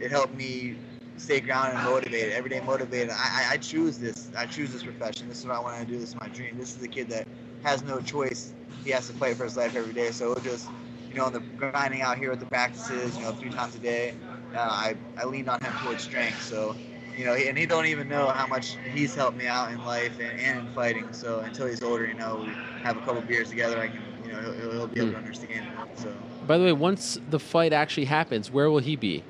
it 0.00 0.10
helped 0.10 0.34
me 0.34 0.76
stay 1.16 1.40
grounded 1.40 1.76
and 1.76 1.84
motivated, 1.84 2.32
every 2.32 2.50
day 2.50 2.60
motivated. 2.60 3.10
I, 3.10 3.50
I, 3.52 3.56
choose 3.58 3.98
this. 3.98 4.30
I 4.36 4.46
choose 4.46 4.72
this 4.72 4.82
profession. 4.82 5.28
This 5.28 5.38
is 5.40 5.46
what 5.46 5.56
I 5.56 5.60
want 5.60 5.78
to 5.80 5.86
do. 5.86 5.98
This 5.98 6.10
is 6.10 6.16
my 6.16 6.28
dream. 6.28 6.56
This 6.58 6.76
is 6.76 6.82
a 6.82 6.88
kid 6.88 7.08
that 7.10 7.26
has 7.62 7.82
no 7.82 8.00
choice. 8.00 8.52
He 8.84 8.90
has 8.90 9.06
to 9.08 9.12
fight 9.14 9.36
for 9.36 9.44
his 9.44 9.56
life 9.56 9.76
every 9.76 9.92
day. 9.92 10.10
So 10.10 10.32
it 10.32 10.42
just, 10.42 10.68
you 11.08 11.16
know, 11.16 11.30
the 11.30 11.40
grinding 11.40 12.02
out 12.02 12.18
here 12.18 12.32
at 12.32 12.40
the 12.40 12.46
practices, 12.46 13.16
you 13.16 13.22
know, 13.22 13.32
three 13.32 13.50
times 13.50 13.74
a 13.74 13.78
day, 13.78 14.14
uh, 14.54 14.58
I, 14.58 14.96
I 15.16 15.24
leaned 15.24 15.48
on 15.48 15.60
him 15.62 15.72
towards 15.78 16.02
strength. 16.02 16.42
So, 16.42 16.76
you 17.16 17.24
know, 17.24 17.34
and 17.34 17.56
he 17.56 17.66
don't 17.66 17.86
even 17.86 18.08
know 18.08 18.28
how 18.28 18.46
much 18.46 18.76
he's 18.92 19.14
helped 19.14 19.36
me 19.36 19.46
out 19.46 19.70
in 19.72 19.84
life 19.84 20.18
and, 20.18 20.40
and 20.40 20.66
in 20.68 20.74
fighting. 20.74 21.12
So 21.12 21.40
until 21.40 21.66
he's 21.66 21.82
older, 21.82 22.06
you 22.06 22.14
know, 22.14 22.44
we 22.46 22.52
have 22.82 22.96
a 22.96 23.00
couple 23.00 23.20
beers 23.22 23.50
together. 23.50 23.78
I 23.80 23.88
can 23.88 24.02
you 24.24 24.32
know, 24.32 24.52
he'll, 24.52 24.72
he'll 24.72 24.86
be 24.86 25.00
able 25.00 25.10
to 25.10 25.18
hmm. 25.18 25.24
understand 25.24 25.66
it. 25.66 25.98
So. 25.98 26.12
By 26.46 26.58
the 26.58 26.64
way, 26.64 26.72
once 26.72 27.18
the 27.30 27.38
fight 27.38 27.72
actually 27.72 28.06
happens, 28.06 28.50
where 28.50 28.70
will 28.70 28.78
he 28.78 28.96
be? 28.96 29.22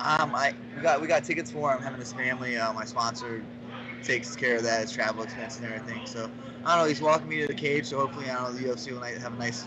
Um, 0.00 0.34
I 0.34 0.54
we 0.74 0.82
got 0.82 1.00
we 1.00 1.06
got 1.06 1.24
tickets 1.24 1.50
for 1.50 1.72
him. 1.72 1.80
Having 1.80 2.00
his 2.00 2.12
family. 2.12 2.56
Uh, 2.56 2.72
my 2.72 2.84
sponsor 2.84 3.44
takes 4.02 4.34
care 4.34 4.56
of 4.56 4.64
that, 4.64 4.82
his 4.82 4.92
travel 4.92 5.22
expenses 5.22 5.62
and 5.62 5.72
everything. 5.72 6.04
So 6.06 6.28
I 6.64 6.74
don't 6.74 6.84
know. 6.84 6.88
He's 6.88 7.00
walking 7.00 7.28
me 7.28 7.40
to 7.40 7.46
the 7.46 7.54
cage. 7.54 7.86
So 7.86 7.98
hopefully, 7.98 8.28
I 8.28 8.34
don't 8.34 8.52
know 8.52 8.58
the 8.58 8.74
UFC 8.74 8.92
will 8.92 9.00
have 9.00 9.32
a 9.32 9.38
nice 9.38 9.64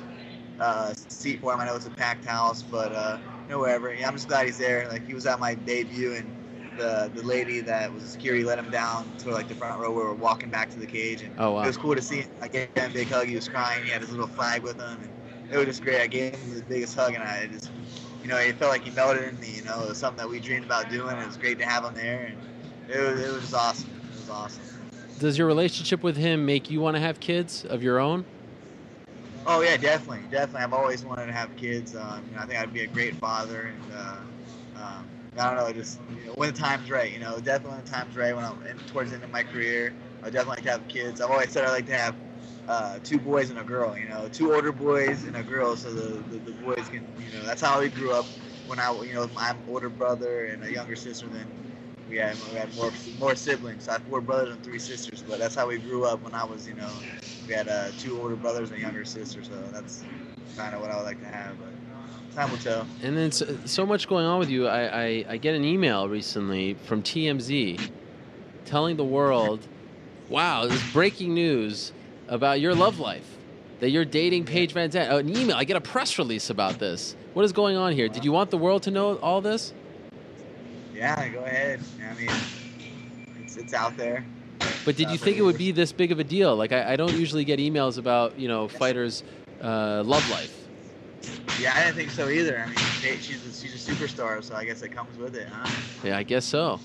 uh, 0.60 0.94
seat 1.08 1.40
for 1.40 1.54
him. 1.54 1.62
I 1.62 1.66
know 1.66 1.76
it's 1.76 1.86
a 1.86 1.92
packed 1.92 2.26
house, 2.26 2.62
but 2.62 2.92
uh, 2.92 3.18
know 3.50 3.60
wherever. 3.60 3.94
Yeah, 3.94 4.08
I'm 4.08 4.14
just 4.16 4.28
glad 4.28 4.46
he's 4.46 4.58
there. 4.58 4.88
Like 4.90 5.06
he 5.08 5.14
was 5.14 5.26
at 5.26 5.40
my 5.40 5.56
debut 5.56 6.14
and 6.14 6.32
the 6.78 7.10
the 7.14 7.24
lady 7.24 7.62
that 7.62 7.94
was 7.94 8.04
security 8.04 8.44
let 8.44 8.60
him 8.60 8.70
down 8.70 9.10
to 9.20 9.32
like 9.32 9.48
the 9.48 9.56
front 9.56 9.80
row 9.80 9.92
where 9.92 10.06
we're 10.06 10.14
walking 10.14 10.50
back 10.50 10.70
to 10.72 10.80
the 10.80 10.86
cage, 10.86 11.22
and 11.22 11.34
Oh, 11.40 11.52
wow. 11.52 11.64
it 11.64 11.68
was 11.68 11.78
cool 11.78 11.96
to 11.96 12.02
see. 12.02 12.22
him. 12.22 12.30
I 12.42 12.48
gave 12.48 12.70
him 12.76 12.92
a 12.92 12.94
big 12.94 13.08
hug. 13.08 13.28
He 13.28 13.36
was 13.36 13.48
crying. 13.48 13.84
He 13.84 13.92
had 13.92 14.02
his 14.02 14.12
little 14.12 14.28
flag 14.28 14.62
with 14.64 14.80
him, 14.80 15.00
and 15.02 15.52
it 15.52 15.58
was 15.58 15.68
just 15.68 15.84
great. 15.84 16.02
I 16.02 16.08
gave 16.08 16.36
him 16.36 16.56
the 16.56 16.62
biggest 16.64 16.96
hug, 16.96 17.14
and 17.14 17.24
I 17.24 17.48
just, 17.48 17.72
you 18.22 18.28
know, 18.28 18.38
it 18.38 18.58
felt 18.58 18.72
like 18.72 18.84
he 18.84 18.92
melted 18.92 19.24
in 19.24 19.40
me. 19.40 19.52
You 19.56 19.64
know, 19.64 19.84
it 19.84 19.90
was 19.90 19.98
something 19.98 20.18
that 20.18 20.30
we 20.30 20.40
dreamed 20.40 20.66
about 20.66 20.90
doing. 20.90 21.10
And 21.12 21.22
it 21.22 21.28
was 21.28 21.38
great 21.38 21.60
to 21.60 21.66
have 21.66 21.86
him 21.86 21.94
there, 21.94 22.26
and 22.26 22.38
it 22.90 23.00
was 23.00 23.22
it 23.22 23.32
was 23.32 23.42
just 23.44 23.54
awesome. 23.54 23.90
It 24.14 24.20
was 24.20 24.30
awesome. 24.30 24.64
Does 25.20 25.38
your 25.38 25.48
relationship 25.48 26.04
with 26.04 26.18
him 26.18 26.46
make 26.46 26.70
you 26.70 26.82
want 26.82 26.98
to 26.98 27.02
have 27.02 27.22
kids 27.22 27.64
of 27.64 27.82
your 27.82 28.00
own? 28.00 28.26
Oh 29.46 29.62
yeah, 29.62 29.78
definitely, 29.78 30.28
definitely. 30.28 30.62
I've 30.64 30.74
always 30.74 31.06
wanted 31.06 31.28
to 31.28 31.34
have 31.34 31.56
kids. 31.56 31.94
Um, 31.94 32.28
you 32.28 32.34
know, 32.34 32.42
I 32.42 32.46
think 32.46 32.60
I'd 32.60 32.74
be 32.74 32.82
a 32.82 32.88
great 32.88 33.16
father, 33.16 33.68
and 33.68 33.92
uh, 33.92 34.26
um, 34.74 35.14
I 35.38 35.48
don't 35.54 35.56
know, 35.58 35.72
just 35.72 36.02
you 36.08 36.26
know, 36.26 36.34
when 36.34 36.52
the 36.52 36.60
time's 36.60 36.90
right. 36.90 37.12
You 37.12 37.20
know, 37.20 37.40
definitely 37.40 37.76
when 37.78 37.84
the 37.86 37.90
time's 37.90 38.16
right. 38.16 38.36
When 38.36 38.44
I'm 38.44 38.62
in, 38.64 38.84
towards 38.86 39.12
the 39.12 39.16
end 39.16 39.24
of 39.24 39.30
my 39.30 39.44
career, 39.44 39.96
I 40.24 40.30
definitely 40.32 40.56
like 40.58 40.64
to 40.64 40.72
have 40.72 40.88
kids. 40.88 41.22
I've 41.22 41.30
always 41.30 41.52
said 41.52 41.64
I 41.64 41.70
like 41.72 41.86
to 41.88 41.98
have 41.98 42.18
uh, 42.68 43.00
two 43.04 43.20
boys 43.20 43.52
and 43.52 43.60
a 43.60 43.64
girl. 43.64 43.96
You 43.96 44.08
know, 44.08 44.28
two 44.28 44.54
older 44.54 44.72
boys 44.72 45.26
and 45.26 45.36
a 45.38 45.44
girl, 45.44 45.76
so 45.76 45.94
the, 45.94 46.24
the, 46.24 46.40
the 46.40 46.54
boys 46.54 46.90
can. 46.90 47.14
You 47.20 47.30
know, 47.30 47.46
that's 47.46 47.62
how 47.62 47.80
we 47.82 47.90
grew 47.90 48.14
up. 48.14 48.32
When 48.66 48.80
I, 48.80 48.92
you 49.04 49.14
know, 49.14 49.28
my 49.28 49.56
older 49.68 49.92
brother 49.92 50.46
and 50.46 50.64
a 50.64 50.72
younger 50.72 50.96
sister, 50.96 51.30
then 51.30 51.56
we 52.08 52.18
had 52.18 52.40
we 52.50 52.58
had 52.58 52.74
more 52.74 52.92
more 53.14 53.36
siblings. 53.36 53.88
I 53.88 53.94
have 53.94 54.04
four 54.04 54.22
brothers 54.22 54.54
and 54.56 54.64
three 54.64 54.80
sisters, 54.80 55.22
but 55.22 55.38
that's 55.38 55.54
how 55.54 55.68
we 55.68 55.78
grew 55.78 56.04
up. 56.06 56.24
When 56.24 56.34
I 56.34 56.46
was, 56.46 56.68
you 56.68 56.74
know, 56.74 57.06
we 57.48 57.54
had 57.54 57.68
uh, 57.68 57.90
two 58.00 58.20
older 58.22 58.36
brothers 58.36 58.70
and 58.72 58.80
a 58.80 58.82
younger 58.82 59.06
sister, 59.06 59.44
so 59.44 59.52
that's 59.72 60.04
kind 60.56 60.74
of 60.74 60.82
what 60.82 60.92
I 60.92 60.98
would 60.98 61.06
like 61.06 61.20
to 61.20 61.28
have. 61.28 61.58
But 61.60 62.36
time 62.36 62.52
will 62.52 62.58
tell. 62.58 62.86
And 63.02 63.18
then 63.18 63.32
so, 63.32 63.58
so 63.66 63.86
much 63.86 64.08
going 64.08 64.26
on 64.26 64.40
with 64.40 64.50
you. 64.50 64.68
I, 64.68 65.04
I, 65.04 65.26
I 65.30 65.38
get 65.38 65.56
an 65.56 65.64
email 65.64 66.08
recently 66.08 66.76
from 66.86 67.02
TMZ 67.02 67.90
telling 68.66 68.98
the 68.98 69.06
world, 69.06 69.66
wow, 70.30 70.66
this 70.66 70.74
is 70.74 70.94
breaking 70.94 71.34
news 71.34 71.94
about 72.28 72.60
your 72.60 72.76
love 72.76 73.00
life. 73.00 73.38
That 73.80 73.90
you're 73.90 74.06
dating 74.06 74.46
Paige 74.46 74.74
VanZant. 74.74 75.08
Oh, 75.10 75.18
an 75.18 75.30
email. 75.30 75.56
I 75.56 75.66
get 75.66 75.76
a 75.76 75.82
press 75.82 76.18
release 76.18 76.50
about 76.50 76.80
this. 76.80 77.16
What 77.34 77.44
is 77.44 77.52
going 77.52 77.76
on 77.76 77.92
here? 77.92 78.08
Did 78.08 78.24
you 78.24 78.32
want 78.32 78.50
the 78.50 78.58
world 78.58 78.84
to 78.84 78.92
know 78.92 79.18
all 79.18 79.42
this? 79.42 79.74
Yeah, 80.94 81.28
go 81.28 81.44
ahead. 81.44 81.82
I 82.10 82.14
mean, 82.14 82.30
it's, 83.44 83.58
it's 83.58 83.74
out 83.74 83.98
there. 83.98 84.26
But 84.86 84.96
did 84.96 85.10
you 85.10 85.18
think 85.18 85.38
it 85.38 85.42
would 85.42 85.58
be 85.58 85.72
this 85.72 85.92
big 85.92 86.12
of 86.12 86.20
a 86.20 86.24
deal? 86.24 86.56
Like, 86.56 86.72
I, 86.72 86.94
I 86.94 86.96
don't 86.96 87.14
usually 87.14 87.44
get 87.44 87.60
emails 87.60 87.98
about, 87.98 88.38
you 88.40 88.48
know, 88.48 88.68
fighters' 88.68 89.24
uh, 89.62 90.04
love 90.06 90.28
life. 90.30 90.54
Yeah, 91.60 91.74
I 91.76 91.86
didn't 91.86 91.96
think 91.96 92.12
so 92.12 92.30
either. 92.30 92.60
I 92.60 92.68
mean, 92.68 92.76
she's 92.76 93.46
a, 93.46 93.52
she's 93.52 93.88
a 93.88 93.92
superstar, 93.92 94.44
so 94.44 94.56
I 94.56 94.66
guess 94.66 94.82
it 94.82 94.90
comes 94.90 95.18
with 95.18 95.36
it, 95.36 95.48
huh? 95.48 95.70
Yeah, 96.04 96.18
I 96.18 96.24
guess 96.24 96.46
so. 96.46 96.80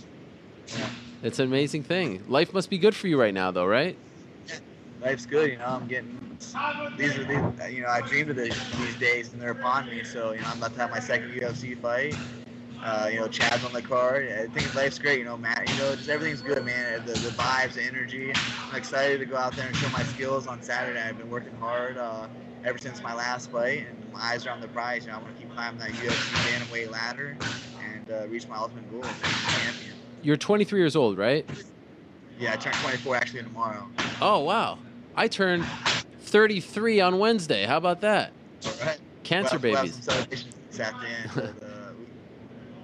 Yeah. 0.78 0.88
It's 1.22 1.38
an 1.38 1.46
amazing 1.46 1.82
thing. 1.82 2.22
Life 2.28 2.54
must 2.54 2.70
be 2.70 2.78
good 2.78 2.94
for 2.94 3.08
you 3.08 3.20
right 3.20 3.34
now, 3.34 3.50
though, 3.50 3.66
right? 3.66 3.96
Life's 5.02 5.26
good, 5.26 5.50
you 5.52 5.58
know. 5.58 5.66
I'm 5.66 5.86
getting 5.86 6.18
these 6.96 7.18
are 7.18 7.24
these, 7.24 7.74
you 7.74 7.82
know 7.82 7.88
I 7.88 8.00
dreamed 8.00 8.30
of 8.30 8.36
this, 8.36 8.58
these 8.78 8.96
days, 8.96 9.32
and 9.32 9.40
they're 9.40 9.50
upon 9.50 9.88
me. 9.88 10.04
So 10.04 10.32
you 10.32 10.40
know, 10.40 10.46
I'm 10.48 10.58
about 10.58 10.74
to 10.74 10.80
have 10.80 10.90
my 10.90 11.00
second 11.00 11.32
UFC 11.32 11.78
fight. 11.78 12.14
Uh, 12.82 13.08
you 13.12 13.20
know, 13.20 13.28
Chad's 13.28 13.64
on 13.64 13.72
the 13.72 13.82
card. 13.82 14.26
I 14.32 14.46
think 14.46 14.74
life's 14.74 14.98
great. 14.98 15.18
You 15.18 15.24
know, 15.24 15.36
Matt. 15.36 15.68
You 15.68 15.76
know, 15.78 15.94
just 15.94 16.08
everything's 16.08 16.40
good, 16.40 16.64
man. 16.64 17.04
The, 17.04 17.12
the 17.12 17.28
vibes, 17.30 17.74
the 17.74 17.82
energy. 17.82 18.32
I'm 18.70 18.74
excited 18.76 19.18
to 19.20 19.26
go 19.26 19.36
out 19.36 19.54
there 19.54 19.66
and 19.66 19.76
show 19.76 19.88
my 19.90 20.02
skills 20.04 20.46
on 20.46 20.62
Saturday. 20.62 21.00
I've 21.00 21.18
been 21.18 21.30
working 21.30 21.54
hard 21.56 21.98
uh, 21.98 22.26
ever 22.64 22.78
since 22.78 23.02
my 23.02 23.14
last 23.14 23.50
fight, 23.50 23.86
and 23.88 24.12
my 24.12 24.20
eyes 24.20 24.46
are 24.46 24.50
on 24.50 24.60
the 24.60 24.68
prize. 24.68 25.04
You 25.04 25.10
know, 25.10 25.18
I 25.18 25.22
want 25.22 25.36
to 25.36 25.42
keep 25.42 25.52
climbing 25.54 25.78
that 25.80 25.90
UFC 25.90 26.32
bantamweight 26.46 26.90
ladder 26.90 27.36
and 27.84 28.10
uh, 28.10 28.26
reach 28.28 28.48
my 28.48 28.56
ultimate 28.56 28.90
goal, 28.90 29.02
champion. 29.02 29.94
You're 30.22 30.36
23 30.38 30.80
years 30.80 30.96
old, 30.96 31.18
right? 31.18 31.48
Yeah, 32.38 32.52
I 32.52 32.56
turn 32.56 32.72
24 32.74 33.16
actually 33.16 33.42
tomorrow. 33.42 33.86
Oh, 34.22 34.40
wow. 34.40 34.78
I 35.16 35.28
turned 35.28 35.66
33 36.22 37.00
on 37.00 37.18
Wednesday. 37.18 37.66
How 37.66 37.76
about 37.76 38.00
that? 38.00 38.32
All 38.64 38.72
right. 38.86 38.98
Cancer 39.22 39.58
We'll 39.58 39.74
babies. 39.74 39.94
some 39.94 40.02
celebrations 40.02 40.54
this 40.70 40.80
afternoon. 40.80 41.30
but, 41.34 41.62
uh, 41.66 41.92
we- 41.98 42.06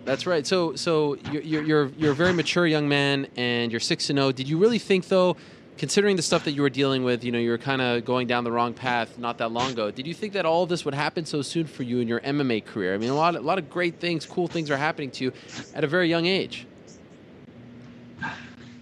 That's 0.07 0.25
right. 0.25 0.47
So, 0.47 0.77
so 0.77 1.17
you're 1.33 1.43
you're 1.43 1.89
you're, 1.99 2.13
a 2.13 2.15
very 2.15 2.33
mature 2.33 2.65
young 2.65 2.89
man, 2.89 3.27
and 3.37 3.73
you're 3.73 3.81
six 3.81 4.09
and 4.09 4.17
zero. 4.17 4.31
Did 4.31 4.49
you 4.49 4.57
really 4.57 4.79
think, 4.79 5.09
though, 5.09 5.37
considering 5.79 6.15
the 6.15 6.23
stuff 6.23 6.45
that 6.45 6.53
you 6.53 6.63
were 6.63 6.71
dealing 6.71 7.03
with, 7.03 7.25
you 7.25 7.33
know, 7.33 7.41
you 7.41 7.51
were 7.51 7.59
kind 7.59 7.83
of 7.83 8.05
going 8.05 8.29
down 8.29 8.45
the 8.45 8.53
wrong 8.53 8.73
path 8.73 9.19
not 9.19 9.39
that 9.39 9.51
long 9.51 9.73
ago? 9.73 9.91
Did 9.91 10.07
you 10.07 10.15
think 10.15 10.35
that 10.35 10.47
all 10.47 10.63
of 10.63 10.69
this 10.69 10.85
would 10.85 10.95
happen 10.95 11.27
so 11.27 11.43
soon 11.43 11.67
for 11.67 11.83
you 11.83 11.99
in 11.99 12.07
your 12.07 12.21
MMA 12.21 12.65
career? 12.65 12.95
I 12.95 12.99
mean, 12.99 13.11
a 13.11 13.17
lot, 13.17 13.35
a 13.35 13.41
lot 13.41 13.59
of 13.59 13.69
great 13.69 13.99
things, 13.99 14.25
cool 14.25 14.47
things 14.47 14.71
are 14.71 14.77
happening 14.77 15.11
to 15.11 15.25
you 15.25 15.33
at 15.75 15.83
a 15.83 15.89
very 15.89 16.09
young 16.09 16.27
age. 16.27 16.69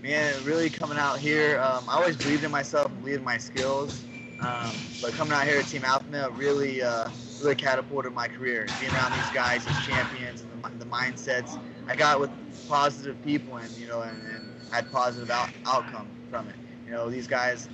man, 0.02 0.34
really 0.44 0.68
coming 0.68 0.98
out 0.98 1.18
here, 1.18 1.58
um, 1.58 1.88
I 1.88 1.94
always 1.94 2.18
believed 2.18 2.44
in 2.44 2.50
myself 2.50 2.92
believed 3.00 3.20
in 3.20 3.24
my 3.24 3.38
skills. 3.38 4.04
Um, 4.42 4.70
but 5.00 5.12
coming 5.12 5.32
out 5.32 5.46
here 5.46 5.58
at 5.58 5.64
Team 5.68 5.86
Alpha 5.86 6.04
Male 6.10 6.32
really, 6.32 6.82
uh, 6.82 7.08
really 7.44 7.56
catapulted 7.56 8.12
my 8.12 8.28
career. 8.28 8.66
Being 8.80 8.92
around 8.92 9.12
these 9.12 9.30
guys, 9.30 9.64
these 9.64 9.78
champions, 9.86 10.42
and 10.42 10.64
the, 10.64 10.84
the 10.84 10.90
mindsets 10.90 11.58
I 11.86 11.94
got 11.94 12.18
with 12.18 12.30
positive 12.68 13.22
people, 13.22 13.56
and 13.56 13.70
you 13.76 13.86
know, 13.86 14.02
and, 14.02 14.20
and 14.28 14.72
had 14.72 14.90
positive 14.90 15.30
out, 15.30 15.50
outcome 15.66 16.08
from 16.30 16.48
it. 16.48 16.56
You 16.86 16.92
know, 16.92 17.10
these 17.10 17.26
guys. 17.26 17.68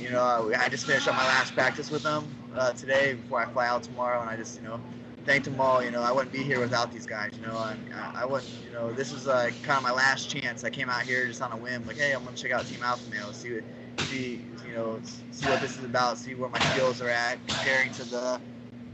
You 0.00 0.10
know, 0.10 0.52
I 0.58 0.68
just 0.68 0.86
finished 0.86 1.08
up 1.08 1.14
my 1.14 1.26
last 1.26 1.54
practice 1.54 1.90
with 1.90 2.02
them 2.02 2.26
uh, 2.54 2.72
today 2.72 3.14
before 3.14 3.40
I 3.40 3.46
fly 3.46 3.66
out 3.66 3.82
tomorrow, 3.82 4.20
and 4.20 4.28
I 4.28 4.36
just, 4.36 4.60
you 4.60 4.66
know, 4.66 4.78
thanked 5.24 5.46
them 5.46 5.58
all. 5.60 5.82
You 5.82 5.90
know, 5.90 6.02
I 6.02 6.12
wouldn't 6.12 6.32
be 6.32 6.42
here 6.42 6.60
without 6.60 6.92
these 6.92 7.06
guys. 7.06 7.30
You 7.40 7.46
know, 7.46 7.58
and 7.62 7.94
I, 7.94 8.22
I 8.22 8.24
wouldn't. 8.26 8.50
You 8.64 8.72
know, 8.72 8.92
this 8.92 9.12
was 9.12 9.26
uh, 9.26 9.50
kind 9.62 9.78
of 9.78 9.82
my 9.82 9.92
last 9.92 10.28
chance. 10.28 10.64
I 10.64 10.70
came 10.70 10.90
out 10.90 11.02
here 11.02 11.26
just 11.26 11.40
on 11.40 11.52
a 11.52 11.56
whim, 11.56 11.86
like, 11.86 11.96
hey, 11.96 12.12
I'm 12.12 12.24
gonna 12.24 12.36
check 12.36 12.52
out 12.52 12.66
Team 12.66 12.82
Alpha 12.82 13.08
Male, 13.10 13.32
see 13.32 13.54
what, 13.54 13.64
see, 14.02 14.44
you 14.66 14.74
know, 14.74 15.00
see 15.30 15.48
what 15.48 15.60
this 15.60 15.78
is 15.78 15.84
about, 15.84 16.18
see 16.18 16.34
where 16.34 16.50
my 16.50 16.60
skills 16.60 17.00
are 17.00 17.08
at, 17.08 17.38
comparing 17.46 17.90
to 17.92 18.04
the, 18.04 18.40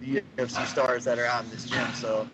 the 0.02 0.22
UFC 0.36 0.66
stars 0.66 1.05
that 1.05 1.18
are 1.18 1.26
out 1.26 1.44
in 1.44 1.50
this 1.50 1.64
gym. 1.64 1.86
So. 1.94 2.28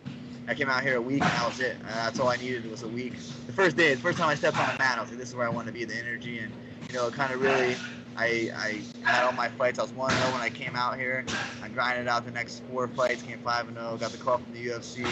I 0.48 0.54
came 0.54 0.70
out 0.70 0.82
here 0.82 0.96
a 0.96 1.02
week 1.02 1.20
and 1.20 1.30
that 1.30 1.46
was 1.46 1.60
it. 1.60 1.76
Uh, 1.84 2.04
that's 2.04 2.18
all 2.18 2.28
I 2.28 2.36
needed 2.36 2.68
was 2.70 2.82
a 2.82 2.88
week. 2.88 3.12
The 3.46 3.52
first 3.52 3.76
day, 3.76 3.94
the 3.94 4.00
first 4.00 4.16
time 4.16 4.30
I 4.30 4.34
stepped 4.34 4.56
on 4.58 4.66
the 4.72 4.78
mat, 4.78 4.96
I 4.96 5.02
was 5.02 5.10
like, 5.10 5.18
this 5.18 5.28
is 5.28 5.34
where 5.34 5.46
I 5.46 5.50
want 5.50 5.66
to 5.66 5.72
be, 5.74 5.84
the 5.84 5.94
energy. 5.94 6.38
And, 6.38 6.50
you 6.88 6.94
know, 6.94 7.06
it 7.06 7.12
kind 7.12 7.34
of 7.34 7.42
really, 7.42 7.76
I, 8.16 8.50
I 8.56 8.82
had 9.04 9.26
all 9.26 9.32
my 9.32 9.48
fights. 9.48 9.78
I 9.78 9.82
was 9.82 9.92
1 9.92 10.10
0 10.10 10.32
when 10.32 10.40
I 10.40 10.48
came 10.48 10.74
out 10.74 10.96
here. 10.96 11.26
I 11.62 11.68
grinded 11.68 12.08
out 12.08 12.24
the 12.24 12.30
next 12.30 12.62
four 12.70 12.88
fights, 12.88 13.22
came 13.22 13.40
5 13.40 13.74
0, 13.74 13.96
got 13.98 14.10
the 14.10 14.16
call 14.16 14.38
from 14.38 14.54
the 14.54 14.66
UFC. 14.68 15.04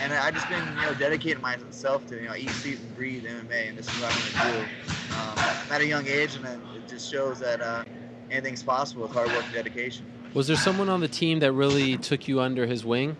And 0.00 0.14
I 0.14 0.30
just 0.30 0.48
been, 0.48 0.66
you 0.66 0.82
know, 0.82 0.94
dedicating 0.94 1.42
myself 1.42 2.06
to, 2.06 2.16
you 2.16 2.28
know, 2.28 2.34
eat, 2.34 2.48
sleep, 2.48 2.78
and 2.78 2.96
breathe 2.96 3.24
MMA, 3.24 3.68
and 3.68 3.76
this 3.76 3.86
is 3.86 4.00
what 4.00 4.14
I'm 4.14 4.50
going 4.50 4.62
to 4.62 4.66
do. 4.66 5.14
Um, 5.14 5.38
at 5.70 5.80
a 5.82 5.86
young 5.86 6.06
age, 6.06 6.36
and 6.36 6.46
it 6.46 6.88
just 6.88 7.10
shows 7.12 7.38
that 7.40 7.60
uh, 7.60 7.84
anything's 8.30 8.62
possible 8.62 9.02
with 9.02 9.12
hard 9.12 9.28
work 9.28 9.44
and 9.44 9.52
dedication. 9.52 10.06
Was 10.32 10.46
there 10.46 10.56
someone 10.56 10.88
on 10.88 11.00
the 11.00 11.08
team 11.08 11.40
that 11.40 11.52
really 11.52 11.96
took 11.96 12.28
you 12.28 12.40
under 12.40 12.64
his 12.64 12.84
wing? 12.84 13.16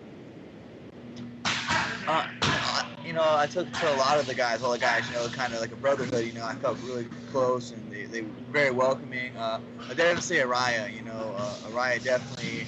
Uh, 2.07 2.25
uh, 2.41 2.83
you 3.05 3.11
know, 3.11 3.23
I 3.23 3.47
took 3.47 3.69
to 3.71 3.93
a 3.93 3.97
lot 3.97 4.17
of 4.17 4.25
the 4.27 4.33
guys, 4.33 4.63
all 4.63 4.71
the 4.71 4.77
guys, 4.77 5.05
you 5.09 5.15
know, 5.15 5.27
kind 5.27 5.53
of 5.53 5.59
like 5.59 5.73
a 5.73 5.75
brotherhood. 5.75 6.25
You 6.25 6.31
know, 6.31 6.45
I 6.45 6.55
felt 6.55 6.77
really 6.83 7.07
close, 7.29 7.71
and 7.71 7.91
they, 7.91 8.05
they 8.05 8.21
were 8.21 8.29
very 8.51 8.71
welcoming. 8.71 9.35
Uh, 9.35 9.59
I 9.89 9.93
didn't 9.93 10.21
say 10.21 10.37
Urijah. 10.37 10.95
You 10.95 11.01
know, 11.01 11.35
uh, 11.37 11.55
Urijah 11.69 12.01
definitely 12.01 12.65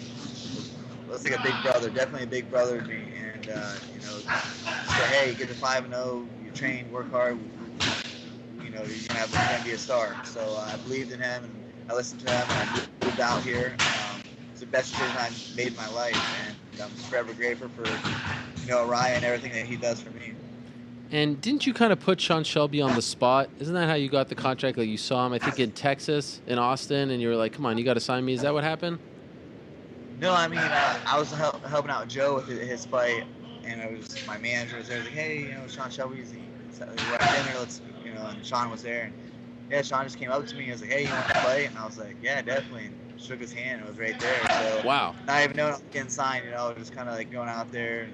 was 1.10 1.24
like 1.24 1.40
a 1.40 1.44
big 1.44 1.56
brother, 1.64 1.90
definitely 1.90 2.24
a 2.24 2.28
big 2.28 2.50
brother 2.52 2.82
to 2.82 2.88
me. 2.88 3.02
And 3.16 3.50
uh, 3.50 3.76
you 3.94 4.02
know, 4.02 4.18
say, 4.18 5.08
hey, 5.08 5.36
get 5.36 5.48
to 5.48 5.56
five 5.56 5.86
and 5.86 5.94
zero. 5.94 6.28
You 6.44 6.52
train, 6.52 6.92
work 6.92 7.10
hard. 7.12 7.40
You 8.62 8.72
know, 8.72 8.84
you're 8.84 8.88
you're 8.90 9.28
gonna 9.32 9.64
be 9.64 9.72
a 9.72 9.78
star. 9.78 10.18
So 10.26 10.42
uh, 10.42 10.70
I 10.74 10.76
believed 10.84 11.14
in 11.14 11.22
him, 11.22 11.46
and 11.46 11.92
I 11.92 11.94
listened 11.94 12.20
to 12.28 12.30
him, 12.30 12.46
and 12.50 12.70
I 12.70 13.06
moved 13.06 13.20
out 13.22 13.42
here. 13.42 13.74
Um, 13.80 14.13
it's 14.54 14.60
the 14.60 14.68
best 14.68 14.92
decision 14.92 15.18
I've 15.18 15.58
made 15.58 15.68
in 15.70 15.76
my 15.76 15.90
life, 15.90 16.16
and 16.48 16.82
I'm 16.82 16.90
forever 17.10 17.34
grateful 17.34 17.70
for 17.70 17.88
you 17.88 18.70
know, 18.70 18.86
Ryan 18.86 19.16
and 19.16 19.26
everything 19.26 19.52
that 19.54 19.66
he 19.66 19.76
does 19.76 20.00
for 20.00 20.12
me. 20.12 20.32
And 21.12 21.42
didn't 21.42 21.66
you 21.66 21.74
kind 21.74 21.92
of 21.92 22.00
put 22.00 22.22
Sean 22.22 22.44
Shelby 22.44 22.80
on 22.80 22.94
the 22.94 23.02
spot? 23.02 23.50
Isn't 23.60 23.74
that 23.74 23.90
how 23.90 23.96
you 23.96 24.10
got 24.10 24.30
the 24.30 24.36
contract? 24.36 24.78
Like 24.78 24.88
you 24.88 24.98
saw 24.98 25.26
him, 25.26 25.34
I 25.34 25.40
think 25.40 25.60
in 25.60 25.72
Texas, 25.72 26.40
in 26.46 26.60
Austin, 26.60 27.10
and 27.10 27.20
you 27.20 27.30
were 27.30 27.36
like, 27.36 27.54
"Come 27.54 27.66
on, 27.66 27.80
you 27.80 27.84
got 27.84 27.96
to 27.96 28.00
sign 28.00 28.24
me." 28.26 28.34
Is 28.34 28.42
that 28.42 28.54
what 28.54 28.64
happened? 28.64 29.00
No, 30.20 30.34
I 30.34 30.48
mean, 30.48 30.60
uh, 30.60 31.00
I 31.08 31.20
was 31.20 31.32
hel- 31.32 31.60
helping 31.68 31.90
out 31.90 32.08
Joe 32.08 32.36
with 32.36 32.48
his 32.48 32.86
fight, 32.86 33.24
and 33.66 33.82
it 33.82 33.98
was 33.98 34.16
my 34.28 34.38
manager 34.38 34.78
was 34.78 34.88
there. 34.88 35.00
Like, 35.00 35.10
hey, 35.10 35.40
you 35.40 35.50
know, 35.50 35.68
Sean 35.68 35.90
Shelby's 35.90 36.32
the, 36.32 36.86
we're 36.86 37.16
at 37.16 37.44
dinner. 37.44 37.60
Let's, 37.60 37.82
you 38.06 38.14
know, 38.14 38.28
and 38.28 38.46
Sean 38.46 38.70
was 38.70 38.84
there, 38.84 39.06
and 39.06 39.14
yeah, 39.72 39.82
Sean 39.82 40.04
just 40.04 40.18
came 40.18 40.30
up 40.30 40.46
to 40.46 40.56
me 40.56 40.66
and 40.66 40.74
was 40.74 40.82
like, 40.82 40.92
hey, 40.92 41.06
you 41.06 41.10
want 41.10 41.28
to 41.28 41.34
fight? 41.36 41.70
And 41.70 41.78
I 41.78 41.86
was 41.86 41.98
like, 41.98 42.16
yeah, 42.22 42.42
definitely. 42.42 42.86
And 42.86 42.96
shook 43.24 43.40
his 43.40 43.54
hand. 43.54 43.80
and 43.80 43.88
It 43.88 43.90
was 43.90 43.98
right 44.00 44.20
there. 44.20 44.48
So 44.50 44.88
Wow. 44.88 45.16
not 45.28 45.44
even 45.44 45.56
knowing 45.56 45.76
getting 45.92 46.10
signed, 46.10 46.46
you 46.46 46.52
know, 46.52 46.74
just 46.78 46.92
kind 46.92 47.08
of 47.08 47.16
like 47.16 47.32
going 47.32 47.50
out 47.50 47.72
there 47.72 48.04
and 48.04 48.14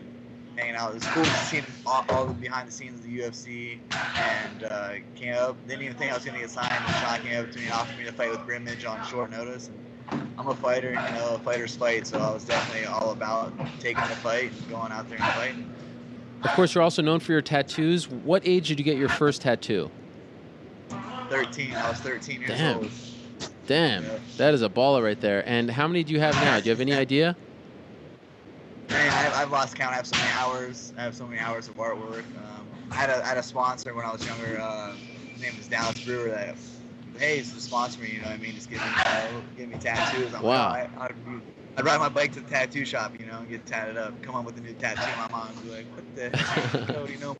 hanging 0.55 0.75
out. 0.75 0.91
It 0.91 0.95
was 0.95 1.05
cool 1.07 1.23
to 1.23 1.29
see 1.31 1.61
all, 1.85 2.05
all 2.09 2.25
the 2.27 2.33
behind 2.35 2.67
the 2.67 2.71
scenes 2.71 2.99
of 2.99 3.03
the 3.03 3.19
UFC 3.19 3.79
and 3.91 4.63
uh, 4.65 4.89
came 5.15 5.33
up. 5.35 5.57
Didn't 5.67 5.83
even 5.83 5.97
think 5.97 6.11
I 6.11 6.15
was 6.15 6.23
going 6.23 6.35
to 6.35 6.41
get 6.41 6.51
signed. 6.51 6.71
And 6.71 6.95
Sean 6.95 7.19
came 7.27 7.43
up 7.43 7.51
to 7.51 7.57
me 7.59 7.65
and 7.65 7.73
offered 7.73 7.97
me 7.97 8.05
to 8.05 8.11
fight 8.11 8.29
with 8.29 8.45
Brimage 8.45 8.85
on 8.85 9.03
short 9.03 9.31
notice. 9.31 9.69
And 10.11 10.29
I'm 10.37 10.47
a 10.47 10.55
fighter, 10.55 10.91
you 10.91 10.95
know, 10.95 11.35
a 11.35 11.39
fighter's 11.39 11.75
fight, 11.75 12.05
so 12.07 12.19
I 12.19 12.31
was 12.31 12.45
definitely 12.45 12.85
all 12.85 13.11
about 13.11 13.51
taking 13.79 14.01
the 14.03 14.09
fight 14.15 14.51
and 14.51 14.69
going 14.69 14.91
out 14.91 15.09
there 15.09 15.17
and 15.17 15.27
fighting. 15.33 15.69
of 16.43 16.51
course, 16.51 16.75
you're 16.75 16.83
also 16.83 17.01
known 17.01 17.19
for 17.19 17.31
your 17.31 17.41
tattoos. 17.41 18.09
What 18.09 18.43
age 18.45 18.67
did 18.69 18.79
you 18.79 18.85
get 18.85 18.97
your 18.97 19.09
first 19.09 19.41
tattoo? 19.41 19.89
13. 21.29 21.75
I 21.75 21.89
was 21.89 21.99
13 21.99 22.41
years 22.41 22.57
Damn. 22.57 22.77
old. 22.77 22.91
Damn, 23.69 24.03
that 24.37 24.55
is 24.55 24.63
a 24.63 24.67
baller 24.67 25.03
right 25.03 25.21
there. 25.21 25.47
And 25.47 25.69
how 25.69 25.87
many 25.87 26.03
do 26.03 26.11
you 26.11 26.19
have 26.19 26.33
now? 26.33 26.59
Do 26.59 26.65
you 26.65 26.71
have 26.71 26.81
any 26.81 26.91
idea? 26.91 27.37
I, 28.89 29.31
I've 29.35 29.51
lost 29.51 29.75
count. 29.75 29.93
I 29.93 29.97
have 29.97 30.07
so 30.07 30.17
many 30.17 30.31
hours. 30.31 30.91
I 30.97 31.03
have 31.03 31.15
so 31.15 31.27
many 31.27 31.39
hours 31.39 31.67
of 31.67 31.75
artwork. 31.75 32.23
Um, 32.35 32.67
I 32.89 32.95
had 32.95 33.11
a 33.11 33.23
I 33.23 33.27
had 33.27 33.37
a 33.37 33.43
sponsor 33.43 33.93
when 33.93 34.05
I 34.05 34.11
was 34.11 34.25
younger. 34.25 34.59
Uh, 34.59 34.93
his 35.33 35.43
name 35.43 35.55
was 35.55 35.67
Dallas 35.67 36.03
Brewer. 36.03 36.29
That 36.29 36.55
hey, 37.19 37.37
he's 37.37 37.53
to 37.53 37.61
sponsor 37.61 38.01
me. 38.01 38.09
You 38.13 38.21
know 38.21 38.29
what 38.29 38.33
I 38.33 38.37
mean? 38.37 38.55
Just 38.55 38.71
give 38.71 38.81
me 38.81 38.87
uh, 39.05 39.27
give 39.55 39.69
me 39.69 39.77
tattoos. 39.77 40.33
I'm 40.33 40.41
Wow. 40.41 40.69
Like, 40.69 40.89
oh, 40.97 41.01
I, 41.01 41.05
I'd, 41.05 41.15
I'd 41.77 41.85
ride 41.85 41.99
my 41.99 42.09
bike 42.09 42.31
to 42.33 42.39
the 42.39 42.49
tattoo 42.49 42.85
shop. 42.85 43.11
You 43.19 43.27
know, 43.27 43.37
and 43.37 43.49
get 43.49 43.67
tatted 43.67 43.97
up. 43.97 44.19
Come 44.23 44.33
up 44.33 44.45
with 44.45 44.57
a 44.57 44.61
new 44.61 44.73
tattoo. 44.73 45.01
My 45.15 45.29
mom 45.29 45.49
would 45.53 45.63
be 45.63 45.69
like, 45.69 45.85
what 45.93 46.15
the 46.15 46.87
Cody? 46.93 47.13
You 47.13 47.19
know. 47.19 47.37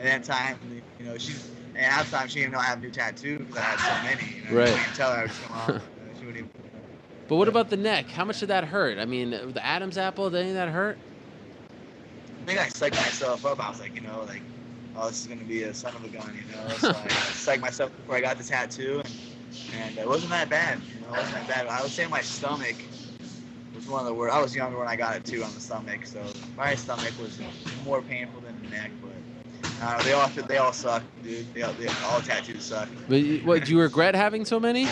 And 0.00 0.08
then 0.08 0.20
time, 0.22 0.58
you 0.98 1.06
know, 1.06 1.16
she 1.16 1.32
and 1.74 1.84
half 1.84 2.10
the 2.10 2.16
time 2.16 2.28
she 2.28 2.40
didn't 2.40 2.52
know 2.52 2.58
I 2.58 2.64
have 2.64 2.78
a 2.78 2.82
new 2.82 2.90
tattoo 2.90 3.38
because 3.38 3.56
I 3.56 3.60
had 3.60 3.78
so 3.80 4.02
many. 4.08 4.36
You 4.36 4.56
know, 4.56 4.62
Right. 4.62 4.78
Tell 4.94 5.12
her. 5.12 5.18
I 5.18 5.22
was 5.24 5.38
come 5.38 5.58
on. 5.58 5.80
she 6.18 6.26
wouldn't 6.26 6.36
even. 6.36 6.50
But 7.26 7.36
what 7.36 7.48
about 7.48 7.70
the 7.70 7.76
neck? 7.76 8.06
How 8.06 8.24
much 8.24 8.40
did 8.40 8.50
that 8.50 8.64
hurt? 8.64 8.98
I 8.98 9.06
mean, 9.06 9.30
the 9.30 9.64
Adam's 9.64 9.96
apple, 9.96 10.28
did 10.28 10.40
any 10.40 10.50
of 10.50 10.56
that 10.56 10.68
hurt? 10.68 10.98
I 12.42 12.44
think 12.44 12.60
I 12.60 12.66
psyched 12.66 12.96
myself 12.96 13.46
up. 13.46 13.66
I 13.66 13.70
was 13.70 13.80
like, 13.80 13.94
you 13.94 14.02
know, 14.02 14.22
like, 14.26 14.42
oh, 14.96 15.06
this 15.06 15.22
is 15.22 15.26
gonna 15.26 15.44
be 15.44 15.62
a 15.62 15.72
son 15.72 15.94
of 15.96 16.04
a 16.04 16.08
gun, 16.08 16.28
you 16.36 16.54
know. 16.54 16.68
So 16.74 16.90
I 16.90 16.92
psyched 17.32 17.60
myself 17.60 17.96
before 17.96 18.16
I 18.16 18.20
got 18.20 18.36
the 18.36 18.44
tattoo, 18.44 19.00
and, 19.04 19.80
and 19.80 19.98
it 19.98 20.06
wasn't 20.06 20.30
that 20.32 20.50
bad. 20.50 20.78
You 20.94 21.00
know, 21.00 21.14
it 21.14 21.18
wasn't 21.18 21.36
that 21.36 21.48
bad. 21.48 21.66
I 21.68 21.80
would 21.80 21.90
say 21.90 22.06
my 22.06 22.20
stomach 22.20 22.76
was 23.74 23.88
one 23.88 24.00
of 24.00 24.06
the 24.06 24.12
worst. 24.12 24.34
I 24.34 24.42
was 24.42 24.54
younger 24.54 24.78
when 24.78 24.88
I 24.88 24.96
got 24.96 25.16
it 25.16 25.24
too 25.24 25.42
on 25.42 25.54
the 25.54 25.60
stomach, 25.60 26.04
so 26.04 26.20
my 26.58 26.74
stomach 26.74 27.14
was 27.18 27.40
more 27.86 28.02
painful 28.02 28.42
than 28.42 28.54
the 28.64 28.68
neck. 28.70 28.90
But 29.00 29.13
uh, 29.84 30.02
they 30.02 30.12
all 30.12 30.28
they 30.28 30.56
all 30.58 30.72
suck, 30.72 31.02
dude. 31.22 31.46
They 31.54 31.62
all, 31.62 31.72
they, 31.74 31.86
all 32.06 32.20
tattoos 32.20 32.64
suck. 32.64 32.88
But 33.08 33.20
you- 33.20 33.40
what, 33.46 33.64
do 33.64 33.72
you 33.72 33.80
regret 33.80 34.14
having 34.14 34.44
so 34.44 34.58
many? 34.58 34.88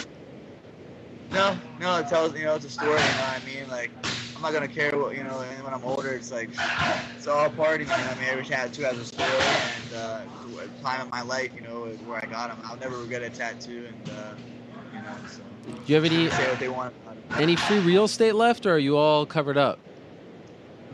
No, 1.31 1.57
no, 1.81 1.99
it 1.99 2.09
tells 2.09 2.37
you 2.39 2.45
know 2.45 2.57
it's 2.57 2.67
a 2.67 2.71
story. 2.71 2.91
You 2.91 2.97
know 2.97 3.01
what 3.01 3.43
I 3.43 3.47
mean? 3.47 3.69
Like 3.71 3.91
I'm 4.37 4.43
not 4.43 4.53
gonna 4.53 4.69
care 4.69 4.97
what 4.99 5.17
you 5.17 5.25
know. 5.25 5.41
And 5.41 5.65
when 5.65 5.73
I'm 5.73 5.85
older, 5.85 6.13
it's 6.13 6.31
like 6.31 6.51
it's 7.17 7.27
all 7.27 7.49
party. 7.51 7.85
You 7.85 7.91
know 7.91 7.97
I 7.97 8.15
mean? 8.17 8.29
Every 8.29 8.45
tattoo 8.45 8.83
has 8.83 8.99
a 8.99 9.05
story, 9.07 9.31
and 9.31 9.95
uh, 9.95 10.21
the 10.57 10.69
time 10.83 11.01
of 11.01 11.11
my 11.11 11.23
life, 11.23 11.53
you 11.55 11.63
know, 11.63 11.87
is 11.87 11.99
where 12.01 12.19
I 12.23 12.27
got 12.27 12.51
them. 12.51 12.59
I'll 12.65 12.77
never 12.77 12.99
regret 12.99 13.23
a 13.23 13.31
tattoo, 13.31 13.87
and 13.89 14.11
uh, 14.11 14.35
you 14.95 14.99
know, 15.01 15.17
so 15.27 15.43
Do 15.65 15.81
you 15.87 15.95
have 15.95 16.05
any 16.05 16.29
say 16.31 16.49
what 16.51 16.59
they 16.61 16.69
want. 16.69 16.93
any 17.39 17.57
free 17.57 17.79
real 17.81 18.05
estate 18.05 18.35
left, 18.35 18.67
or 18.67 18.75
are 18.75 18.79
you 18.79 18.97
all 18.99 19.25
covered 19.25 19.57
up? 19.57 19.79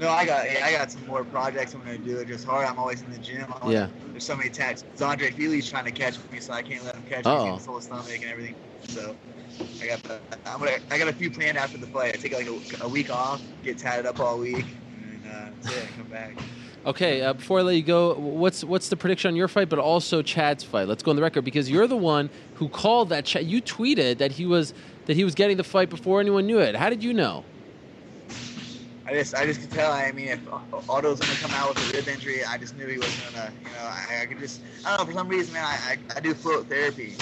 No, 0.01 0.09
I 0.11 0.25
got 0.25 0.47
I 0.47 0.73
got 0.73 0.91
some 0.93 1.07
more 1.07 1.25
projects 1.25 1.75
I'm 1.75 1.81
gonna 1.81 1.99
do. 1.99 2.19
It 2.19 2.29
just 2.29 2.45
hard. 2.45 2.67
I'm 2.67 2.79
always 2.79 3.03
in 3.03 3.11
the 3.11 3.19
gym. 3.19 3.53
Always- 3.61 3.75
Yeah. 3.75 3.89
There's 4.13 4.25
so 4.25 4.37
many 4.37 4.51
tattoos. 4.51 4.85
Andre 5.03 5.31
Fili's 5.31 5.69
trying 5.69 5.85
to 5.87 5.91
catch 5.91 6.17
me, 6.33 6.41
so 6.41 6.53
I 6.53 6.63
can't 6.63 6.85
let 6.85 6.95
him 6.95 7.03
catch 7.09 7.25
me. 7.25 7.31
Uh-oh. 7.33 7.57
He's 7.57 7.67
whole 7.67 7.81
stomach 7.81 8.07
and 8.23 8.31
everything. 8.31 8.55
So 8.89 9.17
I 9.83 9.87
got 9.87 10.03
the, 10.05 10.21
I'm 10.47 10.59
gonna 10.61 10.77
I 10.91 10.99
got 10.99 11.09
a 11.09 11.13
few 11.13 11.31
planned 11.31 11.59
after 11.59 11.79
the 11.79 11.87
fight. 11.89 12.15
I 12.15 12.19
take 12.19 12.33
like 12.33 12.47
a, 12.47 12.85
a 12.85 12.89
week 12.89 13.11
off, 13.11 13.43
get 13.65 13.79
tatted 13.79 14.07
up 14.07 14.21
all 14.21 14.39
week, 14.39 14.65
and 15.03 15.23
uh, 15.33 15.51
that's 15.63 15.77
it. 15.77 15.89
Come 15.97 16.07
back. 16.07 16.37
Okay, 16.87 17.21
uh, 17.23 17.33
before 17.33 17.59
I 17.59 17.63
let 17.63 17.75
you 17.75 17.83
go, 17.83 18.15
what's 18.15 18.63
what's 18.63 18.89
the 18.89 18.97
prediction 18.97 19.29
on 19.29 19.37
your 19.37 19.49
fight, 19.49 19.69
but 19.69 19.79
also 19.81 20.23
Chad's 20.23 20.63
fight? 20.63 20.87
Let's 20.87 21.03
go 21.03 21.11
on 21.11 21.17
the 21.17 21.23
record 21.23 21.43
because 21.45 21.69
you're 21.69 21.89
the 21.89 21.97
one 21.97 22.31
who 22.55 22.69
called 22.69 23.09
that. 23.09 23.25
Chad, 23.25 23.47
you 23.47 23.61
tweeted 23.61 24.19
that 24.19 24.31
he 24.33 24.47
was 24.47 24.73
that 25.07 25.17
he 25.17 25.25
was 25.25 25.35
getting 25.35 25.57
the 25.57 25.65
fight 25.65 25.91
before 25.91 26.21
anyone 26.21 26.47
knew 26.47 26.61
it. 26.61 26.77
How 26.77 26.89
did 26.89 27.03
you 27.03 27.13
know? 27.13 27.45
I 29.09 29.15
just 29.15 29.35
I 29.35 29.47
just 29.47 29.61
could 29.63 29.71
tell. 29.71 29.91
I 29.93 30.13
mean, 30.13 30.29
if 30.29 30.47
Aldo's 30.89 31.21
gonna 31.21 31.33
come 31.37 31.53
out 31.53 31.75
with 31.75 31.95
a 31.95 31.97
rib 31.97 32.09
injury, 32.09 32.45
I 32.45 32.59
just 32.59 32.77
knew 32.77 32.87
he 32.87 32.99
wasn't 32.99 33.35
gonna. 33.35 33.53
You 33.65 33.71
know, 33.73 33.79
I, 33.79 34.23
I 34.23 34.27
could 34.27 34.39
just 34.39 34.63
I 34.85 34.91
don't 34.91 35.01
know 35.07 35.13
for 35.13 35.19
some 35.19 35.29
reason, 35.29 35.55
man. 35.55 35.65
I 35.65 35.93
I, 35.93 35.99
I 36.17 36.21
do 36.21 36.35
float 36.35 36.69
therapy. 36.69 37.15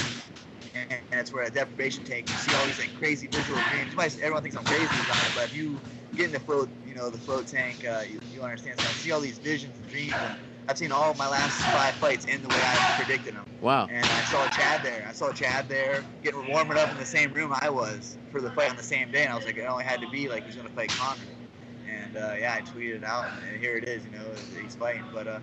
And, 0.74 0.86
and 0.90 1.20
it's 1.20 1.32
where 1.32 1.44
a 1.44 1.50
deprivation 1.50 2.04
tank, 2.04 2.28
you 2.28 2.34
see 2.36 2.54
all 2.54 2.66
these 2.66 2.78
like 2.78 2.92
crazy 2.94 3.28
visual 3.28 3.58
dreams. 3.70 3.92
You 3.92 3.96
might, 3.96 4.18
everyone 4.18 4.42
thinks 4.42 4.56
I'm 4.56 4.64
crazy 4.64 4.84
about 4.84 5.26
it, 5.26 5.32
but 5.34 5.44
if 5.44 5.54
you 5.56 5.80
get 6.14 6.26
in 6.26 6.32
the 6.32 6.40
float, 6.40 6.70
you 6.84 6.94
know, 6.94 7.10
the 7.10 7.18
float 7.18 7.46
tank, 7.46 7.84
uh, 7.86 8.04
you, 8.08 8.20
you 8.32 8.42
understand. 8.42 8.78
So 8.80 8.86
I 8.86 8.92
see 8.92 9.12
all 9.12 9.20
these 9.20 9.38
visions 9.38 9.78
and 9.78 9.86
dreams, 9.88 10.14
and 10.18 10.36
I've 10.68 10.78
seen 10.78 10.92
all 10.92 11.10
of 11.12 11.18
my 11.18 11.28
last 11.28 11.58
five 11.62 11.94
fights 11.94 12.26
end 12.28 12.44
the 12.44 12.48
way 12.48 12.60
I 12.60 12.94
predicted 13.02 13.34
them. 13.34 13.44
Wow. 13.60 13.88
And 13.90 14.04
I 14.04 14.24
saw 14.24 14.46
Chad 14.50 14.82
there. 14.82 15.06
I 15.08 15.12
saw 15.12 15.32
Chad 15.32 15.68
there 15.68 16.04
getting 16.22 16.46
warming 16.48 16.78
up 16.78 16.90
in 16.90 16.98
the 16.98 17.06
same 17.06 17.32
room 17.32 17.54
I 17.60 17.70
was 17.70 18.18
for 18.30 18.40
the 18.42 18.50
fight 18.50 18.70
on 18.70 18.76
the 18.76 18.82
same 18.82 19.10
day, 19.10 19.24
and 19.24 19.32
I 19.32 19.36
was 19.36 19.46
like, 19.46 19.56
it 19.56 19.62
only 19.62 19.84
had 19.84 20.00
to 20.02 20.10
be 20.10 20.28
like 20.28 20.44
he's 20.44 20.56
gonna 20.56 20.68
fight 20.70 20.90
Conor. 20.90 21.35
And 21.88 22.16
uh, 22.16 22.34
yeah, 22.38 22.54
I 22.54 22.60
tweeted 22.62 22.96
it 22.96 23.04
out, 23.04 23.26
and 23.48 23.60
here 23.60 23.76
it 23.76 23.88
is. 23.88 24.04
You 24.04 24.18
know, 24.18 24.24
he's 24.60 24.74
fighting. 24.74 25.04
But 25.12 25.26
uh, 25.26 25.40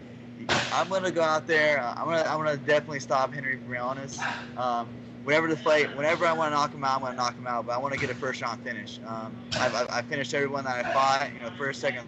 I'm 0.71 0.89
gonna 0.89 1.11
go 1.11 1.21
out 1.21 1.47
there. 1.47 1.81
Uh, 1.81 1.93
I'm 1.95 2.05
gonna 2.05 2.23
I'm 2.27 2.37
gonna 2.37 2.57
definitely 2.57 2.99
stop 2.99 3.33
Henry 3.33 3.57
Briones. 3.57 4.19
Um, 4.57 4.87
whenever 5.23 5.47
the 5.47 5.57
fight, 5.57 5.95
whenever 5.95 6.25
I 6.25 6.33
want 6.33 6.51
to 6.51 6.55
knock 6.55 6.73
him 6.73 6.83
out, 6.83 6.95
I'm 6.97 7.01
gonna 7.01 7.15
knock 7.15 7.35
him 7.35 7.47
out. 7.47 7.65
But 7.65 7.73
I 7.73 7.77
want 7.77 7.93
to 7.93 7.99
get 7.99 8.09
a 8.09 8.15
first 8.15 8.41
round 8.41 8.63
finish. 8.63 8.99
Um, 9.05 9.35
I've, 9.53 9.73
I've, 9.73 9.89
I've 9.89 10.05
finished 10.05 10.33
everyone 10.33 10.65
that 10.65 10.85
I 10.85 10.93
fought. 10.93 11.29
You 11.33 11.39
know, 11.39 11.51
first, 11.57 11.81
second 11.81 12.07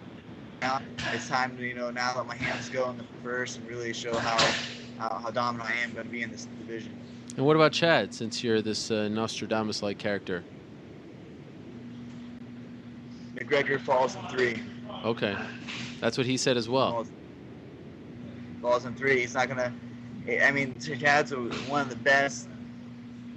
round. 0.62 0.86
It's 1.14 1.28
time 1.28 1.58
to 1.58 1.66
you 1.66 1.76
know 1.76 1.92
now 1.92 2.14
let 2.16 2.26
my 2.26 2.36
hands 2.36 2.70
go 2.70 2.90
in 2.90 2.98
the 2.98 3.06
first 3.24 3.58
and 3.58 3.68
really 3.68 3.94
show 3.94 4.18
how 4.18 4.38
how, 4.98 5.20
how 5.20 5.32
dominant 5.32 5.70
I 5.70 5.74
am 5.84 5.94
to 5.96 6.04
be 6.04 6.22
in 6.22 6.32
this 6.32 6.48
division. 6.60 6.94
And 7.38 7.46
what 7.46 7.56
about 7.56 7.74
Chad? 7.74 8.14
Since 8.14 8.44
you're 8.44 8.62
this 8.62 8.90
uh, 8.92 9.10
Nostradamus-like 9.10 9.98
character. 9.98 10.44
McGregor 13.36 13.80
falls 13.80 14.16
in 14.16 14.26
three. 14.28 14.64
Okay, 15.04 15.36
that's 16.00 16.18
what 16.18 16.28
he 16.28 16.38
said 16.38 16.58
as 16.58 16.70
well. 16.70 16.92
Falls, 16.92 17.12
falls 18.62 18.86
in 18.86 18.96
three. 18.96 19.20
He's 19.22 19.34
not 19.34 19.50
gonna. 19.50 19.76
I 20.28 20.52
mean, 20.52 20.74
Chad's 20.80 21.32
one 21.34 21.82
of 21.82 21.90
the 21.90 21.96
best. 21.96 22.50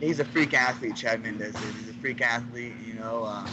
He's 0.01 0.21
a 0.21 0.25
freak 0.25 0.55
athlete. 0.55 0.97
Chad 0.97 1.23
Mendes 1.23 1.61
is. 1.61 1.77
He's 1.77 1.89
a 1.89 1.95
freak 1.95 2.21
athlete. 2.21 2.77
You 2.79 2.95
know, 2.95 3.25
uh, 3.25 3.51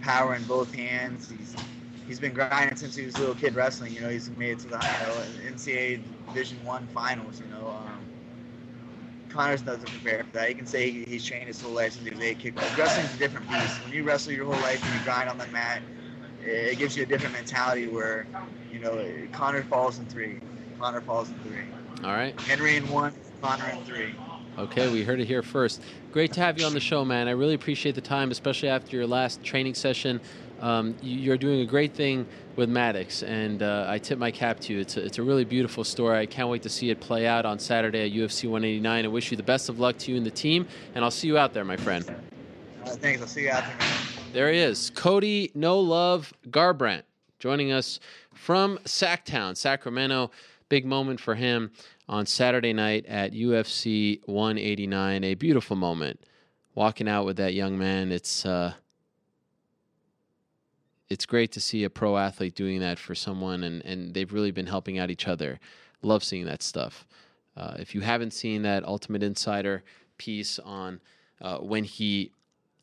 power 0.00 0.34
in 0.34 0.44
both 0.44 0.72
hands. 0.74 1.28
He's 1.28 1.58
he's 2.06 2.20
been 2.20 2.34
grinding 2.34 2.76
since 2.76 2.94
he 2.96 3.04
was 3.06 3.16
a 3.18 3.20
little 3.20 3.34
kid 3.34 3.54
wrestling. 3.54 3.94
You 3.94 4.02
know, 4.02 4.10
he's 4.10 4.30
made 4.30 4.52
it 4.52 4.58
to 4.60 4.68
the 4.68 4.84
you 4.92 4.98
know, 4.98 5.16
NCAA 5.16 6.04
Division 6.26 6.64
One 6.64 6.88
finals. 6.88 7.40
You 7.40 7.48
know. 7.48 7.68
Um, 7.68 7.95
Conor's 9.36 9.60
doesn't 9.62 9.88
prepare 9.88 10.24
for 10.24 10.30
that. 10.32 10.48
He 10.48 10.54
can 10.54 10.66
say 10.66 10.90
he, 10.90 11.04
he's 11.04 11.24
trained 11.24 11.46
his 11.46 11.60
whole 11.60 11.72
life 11.72 11.92
since 11.92 12.06
he 12.06 12.10
was 12.14 12.20
eight 12.20 12.38
kickboxing. 12.38 12.78
Wrestling's 12.78 13.14
a 13.14 13.18
different 13.18 13.48
beast. 13.50 13.84
When 13.84 13.92
you 13.92 14.02
wrestle 14.02 14.32
your 14.32 14.46
whole 14.46 14.60
life 14.62 14.82
and 14.82 14.94
you 14.94 15.04
grind 15.04 15.28
on 15.28 15.36
the 15.36 15.46
mat, 15.48 15.82
it, 16.42 16.48
it 16.48 16.78
gives 16.78 16.96
you 16.96 17.02
a 17.02 17.06
different 17.06 17.34
mentality 17.34 17.86
where, 17.86 18.26
you 18.72 18.78
know, 18.78 19.04
Conor 19.32 19.62
falls 19.64 19.98
in 19.98 20.06
three. 20.06 20.40
Conor 20.80 21.02
falls 21.02 21.28
in 21.28 21.34
three. 21.40 21.62
All 22.02 22.14
right. 22.14 22.38
Henry 22.40 22.76
in 22.76 22.88
one, 22.88 23.12
Conor 23.42 23.68
in 23.68 23.84
three. 23.84 24.14
Okay, 24.58 24.90
we 24.90 25.04
heard 25.04 25.20
it 25.20 25.26
here 25.26 25.42
first. 25.42 25.82
Great 26.12 26.32
to 26.32 26.40
have 26.40 26.58
you 26.58 26.64
on 26.64 26.72
the 26.72 26.80
show, 26.80 27.04
man. 27.04 27.28
I 27.28 27.32
really 27.32 27.52
appreciate 27.52 27.94
the 27.94 28.00
time, 28.00 28.30
especially 28.30 28.70
after 28.70 28.96
your 28.96 29.06
last 29.06 29.42
training 29.42 29.74
session. 29.74 30.18
Um, 30.62 30.96
you're 31.02 31.36
doing 31.36 31.60
a 31.60 31.66
great 31.66 31.92
thing 31.92 32.26
with 32.56 32.68
Maddox, 32.70 33.22
and 33.22 33.62
uh, 33.62 33.86
I 33.88 33.98
tip 33.98 34.18
my 34.18 34.30
cap 34.30 34.58
to 34.60 34.72
you. 34.72 34.80
It's 34.80 34.96
a, 34.96 35.04
it's 35.04 35.18
a 35.18 35.22
really 35.22 35.44
beautiful 35.44 35.84
story. 35.84 36.18
I 36.18 36.26
can't 36.26 36.48
wait 36.48 36.62
to 36.62 36.68
see 36.68 36.90
it 36.90 37.00
play 37.00 37.26
out 37.26 37.44
on 37.44 37.58
Saturday 37.58 38.06
at 38.06 38.12
UFC 38.12 38.44
189. 38.44 39.04
I 39.04 39.08
wish 39.08 39.30
you 39.30 39.36
the 39.36 39.42
best 39.42 39.68
of 39.68 39.78
luck 39.78 39.98
to 39.98 40.10
you 40.10 40.16
and 40.16 40.24
the 40.24 40.30
team, 40.30 40.66
and 40.94 41.04
I'll 41.04 41.10
see 41.10 41.28
you 41.28 41.36
out 41.38 41.52
there, 41.52 41.64
my 41.64 41.76
friend. 41.76 42.04
Uh, 42.84 42.90
thanks. 42.90 43.20
I'll 43.20 43.28
see 43.28 43.42
you 43.42 43.50
out 43.50 43.64
there, 43.66 43.76
man. 43.78 43.98
There 44.32 44.52
he 44.52 44.58
is, 44.58 44.90
Cody 44.94 45.50
No 45.54 45.78
Love 45.78 46.32
Garbrandt, 46.48 47.02
joining 47.38 47.72
us 47.72 48.00
from 48.34 48.78
Sacktown, 48.84 49.56
Sacramento. 49.56 50.30
Big 50.68 50.84
moment 50.84 51.20
for 51.20 51.34
him 51.34 51.70
on 52.08 52.26
Saturday 52.26 52.72
night 52.72 53.06
at 53.06 53.32
UFC 53.32 54.20
189. 54.26 55.24
A 55.24 55.34
beautiful 55.34 55.76
moment. 55.76 56.20
Walking 56.74 57.08
out 57.08 57.24
with 57.24 57.36
that 57.36 57.54
young 57.54 57.78
man, 57.78 58.12
it's 58.12 58.44
uh, 58.44 58.74
it's 61.08 61.26
great 61.26 61.52
to 61.52 61.60
see 61.60 61.84
a 61.84 61.90
pro 61.90 62.16
athlete 62.16 62.54
doing 62.54 62.80
that 62.80 62.98
for 62.98 63.14
someone, 63.14 63.64
and 63.64 63.84
and 63.84 64.14
they've 64.14 64.32
really 64.32 64.50
been 64.50 64.66
helping 64.66 64.98
out 64.98 65.10
each 65.10 65.28
other. 65.28 65.60
Love 66.02 66.24
seeing 66.24 66.46
that 66.46 66.62
stuff. 66.62 67.06
Uh, 67.56 67.74
if 67.78 67.94
you 67.94 68.02
haven't 68.02 68.32
seen 68.32 68.62
that 68.62 68.84
Ultimate 68.84 69.22
Insider 69.22 69.82
piece 70.18 70.58
on 70.58 71.00
uh, 71.40 71.58
when 71.58 71.84
he 71.84 72.32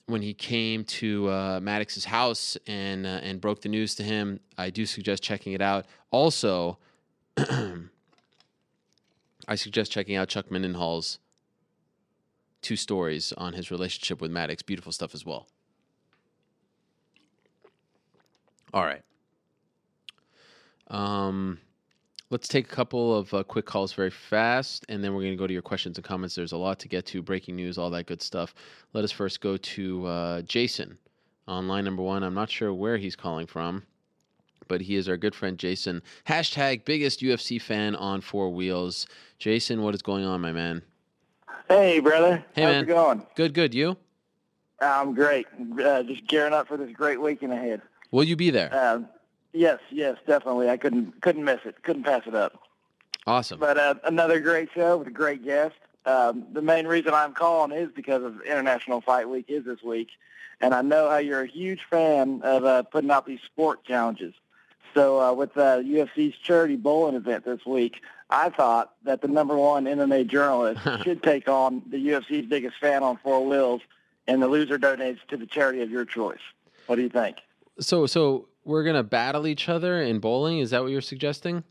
when 0.06 0.22
he 0.22 0.34
came 0.34 0.84
to 0.84 1.30
uh, 1.30 1.60
Maddox's 1.62 2.06
house 2.06 2.58
and 2.68 3.06
uh, 3.06 3.22
and 3.24 3.40
broke 3.40 3.62
the 3.62 3.70
news 3.70 3.96
to 3.96 4.04
him, 4.04 4.40
I 4.58 4.70
do 4.70 4.86
suggest 4.86 5.24
checking 5.24 5.54
it 5.54 5.62
out. 5.62 5.86
Also, 6.12 6.78
I 7.38 7.86
suggest 9.56 9.92
checking 9.92 10.16
out 10.16 10.30
Chuck 10.30 10.50
Mindenhall's 10.50 11.20
two 12.62 12.76
stories 12.76 13.34
on 13.34 13.54
his 13.54 13.72
relationship 13.72 14.22
with 14.22 14.32
Maddox. 14.32 14.62
Beautiful 14.62 14.92
stuff 14.92 15.14
as 15.14 15.26
well. 15.26 15.48
All 18.74 18.84
right. 18.84 19.02
Um, 20.88 21.60
let's 22.30 22.48
take 22.48 22.66
a 22.72 22.76
couple 22.76 23.16
of 23.16 23.34
uh, 23.34 23.44
quick 23.44 23.66
calls 23.66 23.94
very 23.94 24.10
fast, 24.10 24.86
and 24.90 25.04
then 25.04 25.14
we're 25.14 25.22
going 25.22 25.34
to 25.34 25.38
go 25.38 25.48
to 25.48 25.54
your 25.54 25.62
questions 25.62 25.98
and 25.98 26.06
comments. 26.06 26.36
There's 26.36 26.52
a 26.52 26.58
lot 26.58 26.80
to 26.80 26.88
get 26.88 27.06
to, 27.08 27.22
breaking 27.22 27.56
news, 27.56 27.78
all 27.78 27.90
that 27.92 28.08
good 28.08 28.22
stuff. 28.22 28.54
Let 28.94 29.04
us 29.04 29.12
first 29.12 29.42
go 29.42 29.58
to 29.58 30.06
uh, 30.06 30.42
Jason 30.42 30.98
on 31.48 31.68
line 31.68 31.86
number 31.86 32.02
one. 32.02 32.24
I'm 32.24 32.34
not 32.34 32.50
sure 32.50 32.74
where 32.74 32.98
he's 32.98 33.16
calling 33.16 33.46
from, 33.48 33.84
but 34.68 34.82
he 34.82 34.96
is 34.96 35.08
our 35.08 35.18
good 35.18 35.36
friend 35.36 35.58
Jason. 35.58 36.02
Hashtag 36.28 36.86
biggest 36.86 37.22
UFC 37.22 37.62
fan 37.62 37.96
on 37.96 38.22
four 38.22 38.50
wheels. 38.50 39.06
Jason, 39.38 39.82
what 39.82 39.94
is 39.94 40.02
going 40.02 40.26
on, 40.26 40.42
my 40.42 40.52
man? 40.52 40.82
Hey, 41.70 42.00
brother. 42.00 42.44
Hey, 42.54 42.64
How's 42.64 42.74
man. 42.74 42.84
it 42.84 42.88
going? 42.88 43.26
Good, 43.36 43.54
good. 43.54 43.74
You? 43.74 43.98
I'm 44.82 45.14
great. 45.14 45.48
Uh, 45.82 46.04
just 46.04 46.28
gearing 46.28 46.54
up 46.54 46.68
for 46.68 46.78
this 46.78 46.92
great 46.92 47.22
weekend 47.22 47.54
ahead. 47.54 47.82
Will 48.14 48.24
you 48.24 48.36
be 48.36 48.52
there? 48.52 48.72
Um, 48.72 49.08
yes, 49.54 49.80
yes, 49.90 50.18
definitely. 50.28 50.70
I 50.70 50.78
couldn't 50.78 51.20
couldn't 51.22 51.44
miss 51.44 51.62
it. 51.66 51.82
Couldn't 51.82 52.04
pass 52.04 52.22
it 52.28 52.36
up. 52.36 52.54
Awesome. 53.26 53.60
But 53.60 53.80
uh, 53.80 53.96
another 54.04 54.40
great 54.40 54.70
show 54.76 54.98
with 54.98 55.08
a 55.08 55.12
great 55.12 55.44
guest. 55.44 55.74
Um, 56.06 56.46
the 56.54 56.62
main 56.62 56.86
reason 56.86 57.16
I'm 57.16 57.34
calling 57.34 57.76
is 57.76 57.90
because 57.92 58.24
of 58.24 58.40
International 58.44 59.02
Fight 59.02 59.28
Week 59.28 59.46
is 59.48 59.66
this 59.66 59.82
week, 59.82 60.10
and 60.62 60.76
I 60.76 60.84
know 60.84 61.10
how 61.10 61.18
you're 61.18 61.42
a 61.42 61.48
huge 61.48 61.86
fan 61.90 62.42
of 62.44 62.66
uh, 62.66 62.84
putting 62.84 63.10
out 63.10 63.26
these 63.26 63.42
sport 63.42 63.84
challenges. 63.84 64.36
So 64.94 65.20
uh, 65.20 65.34
with 65.34 65.58
uh, 65.58 65.80
UFC's 65.80 66.38
charity 66.38 66.76
bowling 66.76 67.16
event 67.16 67.46
this 67.46 67.66
week, 67.66 68.02
I 68.30 68.50
thought 68.50 68.94
that 69.06 69.24
the 69.24 69.28
number 69.28 69.56
one 69.56 69.86
MMA 69.86 70.28
journalist 70.28 70.82
should 71.04 71.24
take 71.24 71.50
on 71.50 71.82
the 71.90 72.10
UFC's 72.10 72.46
biggest 72.46 72.78
fan 72.80 73.02
on 73.02 73.18
four 73.24 73.44
wheels, 73.44 73.82
and 74.28 74.40
the 74.40 74.48
loser 74.48 74.78
donates 74.78 75.26
to 75.30 75.38
the 75.38 75.48
charity 75.48 75.82
of 75.82 75.90
your 75.90 76.06
choice. 76.06 76.38
What 76.86 76.98
do 76.98 77.02
you 77.02 77.10
think? 77.10 77.38
So, 77.80 78.06
so 78.06 78.48
we're 78.64 78.84
gonna 78.84 79.04
battle 79.04 79.48
each 79.48 79.70
other 79.70 80.02
in 80.02 80.20
bowling. 80.20 80.60
Is 80.60 80.70
that 80.72 80.82
what 80.82 80.92
you're 80.92 81.02
suggesting? 81.02 81.64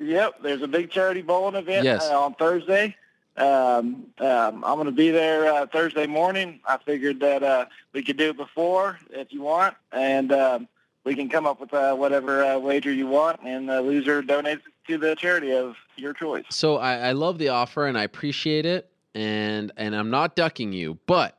Yep, 0.00 0.42
there's 0.42 0.62
a 0.62 0.68
big 0.68 0.90
charity 0.90 1.22
bowling 1.22 1.54
event 1.54 1.84
Yes. 1.84 2.04
uh, 2.04 2.20
on 2.20 2.34
Thursday. 2.34 2.96
Um, 3.36 4.06
um, 4.18 4.64
I'm 4.64 4.74
going 4.76 4.86
to 4.86 4.92
be 4.92 5.10
there 5.10 5.52
uh, 5.52 5.66
Thursday 5.66 6.06
morning. 6.06 6.60
I 6.66 6.78
figured 6.78 7.18
that 7.20 7.42
uh, 7.42 7.66
we 7.92 8.02
could 8.04 8.16
do 8.16 8.30
it 8.30 8.36
before 8.36 8.98
if 9.10 9.32
you 9.32 9.42
want, 9.42 9.74
and 9.90 10.30
um, 10.32 10.68
we 11.04 11.16
can 11.16 11.28
come 11.28 11.44
up 11.44 11.60
with 11.60 11.74
uh, 11.74 11.94
whatever 11.96 12.44
uh, 12.44 12.58
wager 12.58 12.92
you 12.92 13.08
want, 13.08 13.40
and 13.44 13.68
the 13.68 13.80
loser 13.82 14.22
donates 14.22 14.60
to 14.86 14.98
the 14.98 15.16
charity 15.16 15.52
of 15.52 15.74
your 15.96 16.12
choice. 16.12 16.44
So 16.50 16.76
I, 16.76 17.08
I 17.08 17.12
love 17.12 17.38
the 17.38 17.48
offer 17.48 17.86
and 17.86 17.98
I 17.98 18.04
appreciate 18.04 18.66
it, 18.66 18.90
and 19.14 19.72
and 19.76 19.96
I'm 19.96 20.10
not 20.10 20.36
ducking 20.36 20.72
you, 20.72 20.98
but 21.06 21.36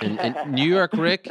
and, 0.00 0.18
and 0.20 0.36
New 0.54 0.68
York 0.68 0.92
Rick 0.94 1.30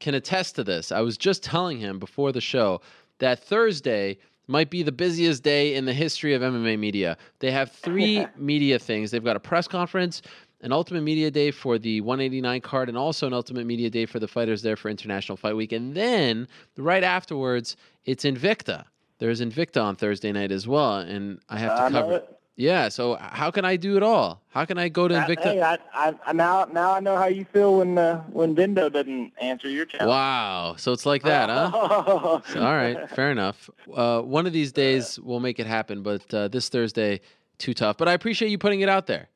can 0.00 0.14
attest 0.14 0.56
to 0.56 0.64
this. 0.64 0.90
I 0.90 1.00
was 1.00 1.16
just 1.16 1.42
telling 1.42 1.78
him 1.78 1.98
before 1.98 2.32
the 2.32 2.40
show 2.40 2.80
that 3.18 3.44
Thursday 3.44 4.18
might 4.46 4.70
be 4.70 4.82
the 4.82 4.92
busiest 4.92 5.42
day 5.44 5.74
in 5.74 5.84
the 5.84 5.92
history 5.92 6.34
of 6.34 6.42
MMA 6.42 6.78
media. 6.78 7.16
They 7.38 7.52
have 7.52 7.70
three 7.70 8.26
media 8.36 8.78
things. 8.78 9.10
They've 9.10 9.22
got 9.22 9.36
a 9.36 9.40
press 9.40 9.68
conference, 9.68 10.22
an 10.62 10.72
Ultimate 10.72 11.02
Media 11.02 11.30
Day 11.30 11.52
for 11.52 11.78
the 11.78 12.00
189 12.00 12.60
card, 12.62 12.88
and 12.88 12.98
also 12.98 13.26
an 13.28 13.32
Ultimate 13.32 13.66
Media 13.66 13.88
Day 13.88 14.06
for 14.06 14.18
the 14.18 14.26
fighters 14.26 14.62
there 14.62 14.76
for 14.76 14.88
International 14.88 15.36
Fight 15.36 15.54
Week. 15.54 15.70
And 15.72 15.94
then 15.94 16.48
right 16.76 17.04
afterwards, 17.04 17.76
it's 18.04 18.24
Invicta. 18.24 18.84
There's 19.18 19.40
Invicta 19.40 19.82
on 19.82 19.96
Thursday 19.96 20.32
night 20.32 20.50
as 20.50 20.66
well, 20.66 20.96
and 20.96 21.38
I 21.48 21.58
have 21.58 21.76
to 21.76 21.82
I 21.84 21.90
cover. 21.90 22.16
it. 22.16 22.39
Yeah, 22.60 22.90
so 22.90 23.16
how 23.18 23.50
can 23.50 23.64
I 23.64 23.76
do 23.76 23.96
it 23.96 24.02
all? 24.02 24.42
How 24.50 24.66
can 24.66 24.76
I 24.76 24.90
go 24.90 25.08
to 25.08 25.14
Invicta? 25.14 25.44
hey, 25.44 25.62
I, 25.62 25.78
I, 25.94 26.14
I, 26.26 26.32
now 26.34 26.66
now 26.66 26.92
I 26.92 27.00
know 27.00 27.16
how 27.16 27.24
you 27.24 27.46
feel 27.46 27.78
when 27.78 27.96
uh, 27.96 28.20
when 28.24 28.54
Vindo 28.54 28.90
doesn't 28.90 29.32
answer 29.40 29.66
your 29.66 29.86
challenge. 29.86 30.10
Wow, 30.10 30.74
so 30.76 30.92
it's 30.92 31.06
like 31.06 31.22
that, 31.22 31.48
huh? 31.48 31.70
All 32.56 32.76
right, 32.76 33.08
fair 33.08 33.30
enough. 33.30 33.70
Uh, 33.90 34.20
one 34.20 34.46
of 34.46 34.52
these 34.52 34.72
days 34.72 35.18
we'll 35.18 35.40
make 35.40 35.58
it 35.58 35.66
happen, 35.66 36.02
but 36.02 36.34
uh, 36.34 36.48
this 36.48 36.68
Thursday, 36.68 37.22
too 37.56 37.72
tough. 37.72 37.96
But 37.96 38.08
I 38.08 38.12
appreciate 38.12 38.50
you 38.50 38.58
putting 38.58 38.82
it 38.82 38.90
out 38.90 39.06
there. 39.06 39.30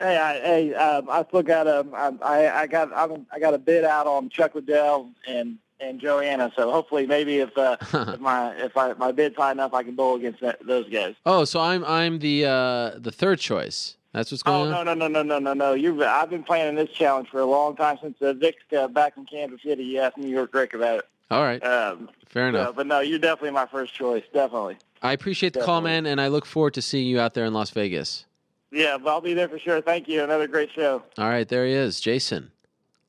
Hey, 0.00 0.16
I, 0.16 0.32
hey, 0.40 0.74
um, 0.74 1.10
I 1.10 1.22
still 1.24 1.42
got 1.42 1.66
a, 1.66 1.86
I, 2.22 2.62
I 2.62 2.66
got, 2.66 2.90
I'm, 2.94 3.26
I 3.30 3.38
got 3.38 3.52
a 3.52 3.58
bid 3.58 3.84
out 3.84 4.06
on 4.06 4.30
Chuck 4.30 4.54
Liddell 4.54 5.10
and 5.28 5.58
and 5.84 6.00
Joanna. 6.00 6.52
So 6.56 6.70
hopefully, 6.70 7.06
maybe 7.06 7.38
if, 7.38 7.56
uh, 7.56 7.76
if 7.92 8.20
my 8.20 8.52
if 8.56 8.76
I, 8.76 8.92
my 8.94 9.12
bid's 9.12 9.36
high 9.36 9.52
enough, 9.52 9.74
I 9.74 9.82
can 9.82 9.94
bowl 9.94 10.16
against 10.16 10.40
that, 10.40 10.64
those 10.66 10.88
guys. 10.88 11.14
Oh, 11.26 11.44
so 11.44 11.60
I'm 11.60 11.84
I'm 11.84 12.18
the 12.20 12.44
uh, 12.46 12.90
the 12.98 13.12
third 13.12 13.38
choice. 13.38 13.96
That's 14.12 14.30
what's 14.30 14.42
going 14.44 14.72
Oh 14.72 14.76
on. 14.78 14.86
no 14.86 14.94
no 14.94 15.08
no 15.08 15.22
no 15.22 15.22
no 15.22 15.38
no 15.40 15.54
no! 15.54 15.72
You've 15.72 16.00
I've 16.00 16.30
been 16.30 16.44
planning 16.44 16.76
this 16.76 16.90
challenge 16.90 17.28
for 17.30 17.40
a 17.40 17.46
long 17.46 17.74
time 17.76 17.98
since 18.00 18.20
uh, 18.22 18.32
Vic 18.32 18.56
uh, 18.76 18.86
back 18.88 19.16
in 19.16 19.26
Kansas 19.26 19.60
City. 19.62 19.82
You 19.84 20.00
asked 20.00 20.18
New 20.18 20.28
York 20.28 20.54
Rick 20.54 20.74
about 20.74 21.00
it. 21.00 21.04
All 21.30 21.42
right, 21.42 21.64
Um, 21.64 22.10
fair 22.28 22.52
so- 22.52 22.60
enough. 22.60 22.76
but 22.76 22.86
no, 22.86 23.00
you're 23.00 23.18
definitely 23.18 23.50
my 23.50 23.66
first 23.66 23.94
choice. 23.94 24.22
Definitely. 24.32 24.76
I 25.02 25.12
appreciate 25.12 25.52
the 25.52 25.60
call, 25.62 25.80
man, 25.80 26.06
and 26.06 26.20
I 26.20 26.28
look 26.28 26.46
forward 26.46 26.74
to 26.74 26.82
seeing 26.82 27.06
you 27.08 27.18
out 27.20 27.34
there 27.34 27.44
in 27.44 27.52
Las 27.52 27.70
Vegas. 27.70 28.24
Yeah, 28.70 28.96
but 28.98 29.10
I'll 29.10 29.20
be 29.20 29.34
there 29.34 29.48
for 29.48 29.58
sure. 29.58 29.80
Thank 29.80 30.08
you. 30.08 30.22
Another 30.22 30.46
great 30.46 30.70
show. 30.70 31.02
All 31.18 31.28
right, 31.28 31.46
there 31.48 31.66
he 31.66 31.72
is, 31.72 32.00
Jason, 32.00 32.52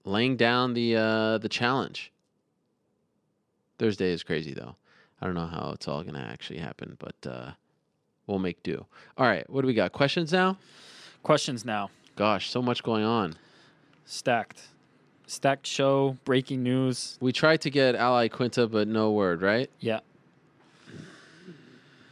laying 0.06 0.36
down 0.38 0.74
the 0.74 0.96
uh, 0.96 1.38
the 1.38 1.50
challenge. 1.50 2.12
Thursday 3.78 4.12
is 4.12 4.24
crazy 4.24 4.54
though. 4.54 4.76
I 5.22 5.26
don't 5.26 5.36
know 5.36 5.48
how 5.48 5.72
it's 5.74 5.88
all 5.88 6.04
gonna 6.04 6.28
actually 6.32 6.60
happen, 6.60 6.98
but 7.00 7.16
uh, 7.30 7.52
we'll 8.28 8.40
make 8.40 8.62
do. 8.64 8.86
All 9.18 9.26
right, 9.28 9.50
what 9.50 9.62
do 9.62 9.68
we 9.68 9.74
got? 9.74 9.92
Questions 9.92 10.32
now? 10.32 10.58
Questions 11.24 11.66
now. 11.66 11.90
Gosh, 12.16 12.50
so 12.50 12.62
much 12.62 12.84
going 12.84 13.04
on. 13.04 13.36
Stacked. 14.06 14.62
Stacked 15.28 15.66
show, 15.66 16.18
breaking 16.24 16.62
news. 16.62 17.18
We 17.20 17.32
tried 17.32 17.62
to 17.62 17.70
get 17.70 17.96
Al 17.96 18.14
Iaquinta, 18.14 18.70
but 18.70 18.88
no 18.88 19.12
word, 19.12 19.42
right? 19.42 19.70
Yeah. 19.80 20.02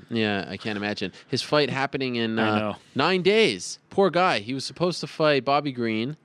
Yeah, 0.10 0.46
I 0.48 0.58
can't 0.58 0.78
imagine 0.78 1.12
his 1.28 1.42
fight 1.42 1.70
happening 1.70 2.16
in 2.16 2.38
uh, 2.38 2.76
nine 2.96 3.22
days. 3.22 3.80
Poor 3.90 4.10
guy. 4.10 4.40
He 4.40 4.54
was 4.54 4.66
supposed 4.66 5.00
to 5.02 5.08
fight 5.08 5.46
Bobby 5.46 5.72
Green. 5.72 6.18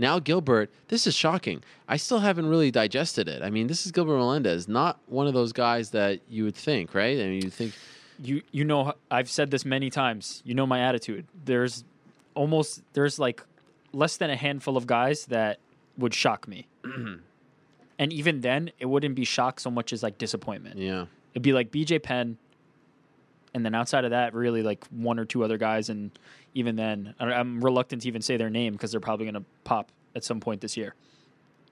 Now 0.00 0.18
Gilbert. 0.18 0.70
This 0.88 1.06
is 1.06 1.14
shocking. 1.14 1.62
I 1.86 1.98
still 1.98 2.20
haven't 2.20 2.48
really 2.48 2.70
digested 2.70 3.28
it. 3.28 3.42
I 3.42 3.50
mean, 3.50 3.66
this 3.66 3.84
is 3.84 3.92
Gilbert 3.92 4.16
Melendez, 4.16 4.66
not 4.66 4.98
one 5.06 5.26
of 5.26 5.34
those 5.34 5.52
guys 5.52 5.90
that 5.90 6.20
you 6.28 6.44
would 6.44 6.56
think, 6.56 6.94
right? 6.94 7.18
I 7.20 7.24
mean, 7.24 7.42
you 7.42 7.50
think 7.50 7.74
You 8.18 8.42
you 8.50 8.64
know 8.64 8.94
I've 9.10 9.30
said 9.30 9.50
this 9.50 9.64
many 9.66 9.90
times. 9.90 10.42
You 10.44 10.54
know 10.54 10.66
my 10.66 10.80
attitude. 10.80 11.26
There's 11.44 11.84
almost 12.34 12.82
there's 12.94 13.18
like 13.18 13.44
less 13.92 14.16
than 14.16 14.30
a 14.30 14.36
handful 14.36 14.78
of 14.78 14.86
guys 14.86 15.26
that 15.26 15.58
would 15.98 16.14
shock 16.14 16.48
me. 16.48 16.66
and 17.98 18.12
even 18.12 18.40
then, 18.40 18.70
it 18.78 18.86
wouldn't 18.86 19.14
be 19.14 19.24
shock 19.24 19.60
so 19.60 19.70
much 19.70 19.92
as 19.92 20.02
like 20.02 20.16
disappointment. 20.16 20.78
Yeah. 20.78 21.06
It'd 21.34 21.42
be 21.42 21.52
like 21.52 21.70
BJ 21.70 22.02
Penn, 22.02 22.38
and 23.52 23.64
then 23.66 23.74
outside 23.74 24.04
of 24.04 24.12
that, 24.12 24.32
really 24.32 24.62
like 24.62 24.84
one 24.86 25.18
or 25.18 25.26
two 25.26 25.44
other 25.44 25.58
guys, 25.58 25.90
and 25.90 26.10
even 26.54 26.76
then, 26.76 27.14
I'm 27.18 27.62
reluctant 27.62 28.02
to 28.02 28.08
even 28.08 28.22
say 28.22 28.36
their 28.36 28.50
name 28.50 28.72
because 28.72 28.90
they're 28.90 29.00
probably 29.00 29.26
gonna 29.26 29.44
pop 29.64 29.90
at 30.14 30.24
some 30.24 30.40
point 30.40 30.60
this 30.60 30.76
year. 30.76 30.94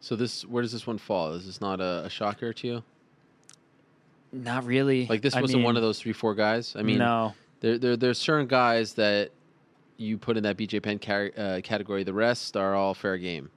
So 0.01 0.15
this, 0.15 0.45
where 0.45 0.63
does 0.63 0.73
this 0.73 0.87
one 0.87 0.99
fall? 0.99 1.33
Is 1.33 1.47
this 1.47 1.61
not 1.61 1.81
a, 1.81 2.05
a 2.05 2.11
shocker 2.11 2.53
to 2.53 2.67
you? 2.67 2.85
Not 4.33 4.65
really. 4.65 5.07
Like 5.07 5.23
this 5.23 5.35
I 5.35 5.41
wasn't 5.41 5.65
one 5.65 5.75
mean, 5.75 5.79
of 5.79 5.83
those 5.83 5.99
three, 6.01 6.13
four 6.13 6.35
guys. 6.35 6.75
I 6.77 6.83
mean, 6.83 6.99
no. 6.99 7.35
There, 7.61 7.79
there, 7.79 7.97
there's 7.97 8.19
certain 8.19 8.47
guys 8.47 8.95
that 8.95 9.31
you 9.97 10.19
put 10.19 10.37
in 10.37 10.45
that 10.45 10.57
BJ 10.57 10.83
Penn 10.83 10.99
car- 10.99 11.33
uh, 11.37 11.61
category. 11.65 12.05
The 12.05 12.13
rest 12.13 12.57
are 12.57 12.75
all 12.75 12.95
fair 12.95 13.19
game. 13.19 13.51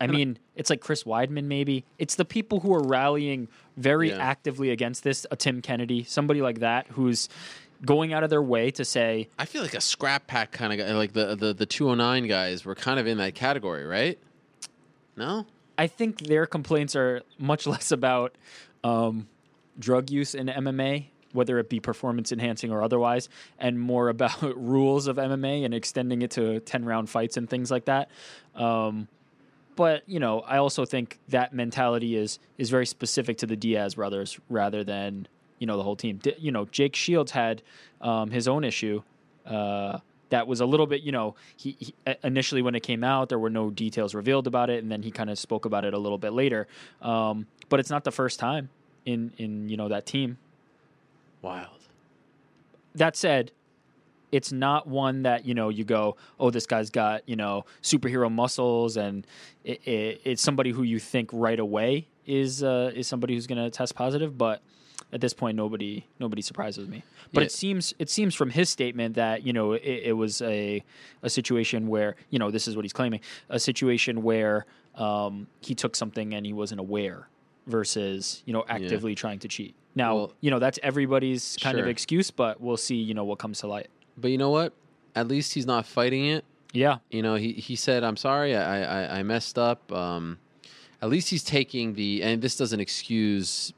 I 0.00 0.08
mean, 0.08 0.36
it's 0.56 0.68
like 0.68 0.80
Chris 0.80 1.04
Weidman, 1.04 1.44
maybe. 1.44 1.84
It's 1.96 2.16
the 2.16 2.24
people 2.24 2.58
who 2.58 2.74
are 2.74 2.82
rallying 2.82 3.46
very 3.76 4.08
Yeah. 4.08 4.16
actively 4.18 4.70
against 4.70 5.04
this. 5.04 5.24
A 5.30 5.36
Tim 5.36 5.62
Kennedy, 5.62 6.02
somebody 6.02 6.42
like 6.42 6.58
that, 6.58 6.88
who's 6.88 7.28
going 7.84 8.12
out 8.12 8.24
of 8.24 8.30
their 8.30 8.42
way 8.42 8.70
to 8.72 8.84
say, 8.84 9.28
I 9.38 9.44
feel 9.44 9.62
like 9.62 9.74
a 9.74 9.80
scrap 9.80 10.26
pack 10.26 10.52
kind 10.52 10.72
of 10.72 10.78
guy, 10.78 10.94
like 10.94 11.12
the 11.12 11.34
the 11.34 11.52
the 11.52 11.66
209 11.66 12.26
guys 12.28 12.64
were 12.64 12.74
kind 12.74 12.98
of 13.00 13.06
in 13.06 13.18
that 13.18 13.34
category, 13.34 13.84
right? 13.84 14.18
No. 15.16 15.46
I 15.78 15.86
think 15.86 16.20
their 16.20 16.46
complaints 16.46 16.94
are 16.96 17.22
much 17.38 17.66
less 17.66 17.90
about 17.92 18.36
um, 18.84 19.28
drug 19.78 20.10
use 20.10 20.34
in 20.34 20.46
MMA, 20.46 21.06
whether 21.32 21.58
it 21.58 21.68
be 21.68 21.80
performance 21.80 22.32
enhancing 22.32 22.70
or 22.70 22.82
otherwise, 22.82 23.28
and 23.58 23.80
more 23.80 24.08
about 24.16 24.40
rules 24.42 25.06
of 25.06 25.16
MMA 25.16 25.64
and 25.64 25.74
extending 25.74 26.22
it 26.22 26.32
to 26.32 26.60
10 26.60 26.84
round 26.84 27.10
fights 27.10 27.36
and 27.36 27.48
things 27.48 27.70
like 27.70 27.86
that. 27.86 28.10
Um, 28.54 29.08
but 29.74 30.02
you 30.06 30.20
know, 30.20 30.40
I 30.40 30.58
also 30.58 30.84
think 30.84 31.18
that 31.28 31.54
mentality 31.54 32.16
is 32.16 32.38
is 32.58 32.70
very 32.70 32.86
specific 32.86 33.38
to 33.38 33.46
the 33.46 33.56
Diaz 33.56 33.94
brothers 33.94 34.38
rather 34.50 34.84
than 34.84 35.26
you 35.62 35.66
know 35.66 35.76
the 35.76 35.84
whole 35.84 35.94
team. 35.94 36.16
Di- 36.16 36.34
you 36.38 36.50
know, 36.50 36.64
Jake 36.66 36.96
Shields 36.96 37.30
had 37.30 37.62
um, 38.00 38.32
his 38.32 38.48
own 38.48 38.64
issue. 38.64 39.02
Uh, 39.46 40.00
that 40.30 40.48
was 40.48 40.60
a 40.60 40.66
little 40.66 40.86
bit, 40.86 41.02
you 41.02 41.12
know, 41.12 41.36
he, 41.56 41.76
he 41.78 41.94
initially 42.24 42.62
when 42.62 42.74
it 42.74 42.82
came 42.82 43.04
out, 43.04 43.28
there 43.28 43.38
were 43.38 43.50
no 43.50 43.70
details 43.70 44.14
revealed 44.14 44.46
about 44.46 44.70
it, 44.70 44.82
and 44.82 44.90
then 44.90 45.02
he 45.02 45.12
kind 45.12 45.30
of 45.30 45.38
spoke 45.38 45.66
about 45.66 45.84
it 45.84 45.94
a 45.94 45.98
little 45.98 46.18
bit 46.18 46.32
later. 46.32 46.66
Um, 47.00 47.46
but 47.68 47.78
it's 47.78 47.90
not 47.90 48.02
the 48.02 48.10
first 48.10 48.40
time 48.40 48.70
in 49.04 49.32
in 49.38 49.68
you 49.68 49.76
know 49.76 49.88
that 49.88 50.04
team. 50.04 50.38
Wild. 51.42 51.68
That 52.96 53.14
said, 53.14 53.52
it's 54.32 54.50
not 54.50 54.88
one 54.88 55.22
that 55.22 55.44
you 55.44 55.54
know 55.54 55.68
you 55.68 55.84
go, 55.84 56.16
oh, 56.40 56.50
this 56.50 56.66
guy's 56.66 56.90
got 56.90 57.28
you 57.28 57.36
know 57.36 57.66
superhero 57.82 58.32
muscles, 58.32 58.96
and 58.96 59.24
it, 59.62 59.86
it, 59.86 60.20
it's 60.24 60.42
somebody 60.42 60.70
who 60.70 60.82
you 60.82 60.98
think 60.98 61.30
right 61.32 61.60
away 61.60 62.08
is 62.26 62.64
uh, 62.64 62.90
is 62.94 63.06
somebody 63.06 63.34
who's 63.34 63.46
going 63.46 63.62
to 63.62 63.70
test 63.70 63.94
positive, 63.94 64.36
but. 64.36 64.60
At 65.12 65.20
this 65.20 65.34
point, 65.34 65.56
nobody 65.56 66.06
nobody 66.18 66.40
surprises 66.42 66.88
me. 66.88 67.02
But 67.32 67.40
Yeah. 67.40 67.46
it 67.46 67.52
seems 67.52 67.94
it 67.98 68.08
seems 68.08 68.34
from 68.34 68.50
his 68.50 68.70
statement 68.70 69.14
that 69.16 69.44
you 69.46 69.52
know 69.52 69.72
it, 69.72 69.82
it 69.84 70.16
was 70.16 70.40
a 70.42 70.82
a 71.22 71.28
situation 71.30 71.86
where 71.88 72.16
you 72.30 72.38
know 72.38 72.50
this 72.50 72.66
is 72.66 72.76
what 72.76 72.84
he's 72.84 72.92
claiming 72.94 73.20
a 73.50 73.58
situation 73.58 74.22
where 74.22 74.64
um, 74.94 75.46
he 75.60 75.74
took 75.74 75.94
something 75.96 76.34
and 76.34 76.46
he 76.46 76.52
wasn't 76.52 76.80
aware 76.80 77.28
versus 77.66 78.42
you 78.46 78.52
know 78.52 78.64
actively 78.68 79.14
trying 79.14 79.38
to 79.40 79.48
cheat. 79.48 79.74
Now 79.94 80.14
Well- 80.16 80.32
you 80.40 80.50
know 80.50 80.58
that's 80.58 80.78
everybody's 80.82 81.56
kind 81.60 81.78
of 81.78 81.86
excuse, 81.86 82.30
but 82.30 82.60
we'll 82.60 82.76
see 82.76 82.96
you 82.96 83.14
know 83.14 83.24
what 83.24 83.38
comes 83.38 83.58
to 83.60 83.66
light. 83.66 83.88
But 84.16 84.30
you 84.30 84.38
know 84.38 84.50
what? 84.50 84.72
At 85.14 85.28
least 85.28 85.52
he's 85.54 85.66
not 85.66 85.86
fighting 85.86 86.26
it. 86.26 86.44
Yeah, 86.74 86.98
You 87.10 87.20
know, 87.20 87.34
he, 87.34 87.52
he 87.52 87.76
said, 87.76 88.02
"I'm 88.02 88.16
sorry, 88.16 88.56
I, 88.56 88.80
I, 89.04 89.18
I 89.18 89.22
messed 89.22 89.58
up." 89.58 89.92
Um, 89.92 90.38
at 91.02 91.10
least 91.10 91.28
he's 91.28 91.44
taking 91.44 91.92
the, 91.94 92.22
and 92.22 92.40
this 92.40 92.56
doesn't 92.56 92.80
excuse 92.80 93.74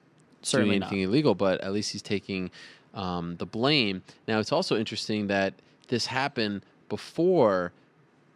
Certainly 0.46 0.70
doing 0.74 0.80
not. 0.80 0.92
anything 0.92 1.08
illegal, 1.08 1.34
but 1.34 1.60
at 1.60 1.72
least 1.72 1.92
he's 1.92 2.02
taking 2.02 2.50
um, 2.94 3.36
the 3.36 3.46
blame. 3.46 4.02
Now, 4.28 4.38
it's 4.38 4.52
also 4.52 4.76
interesting 4.76 5.26
that 5.28 5.54
this 5.88 6.06
happened 6.06 6.62
before 6.88 7.72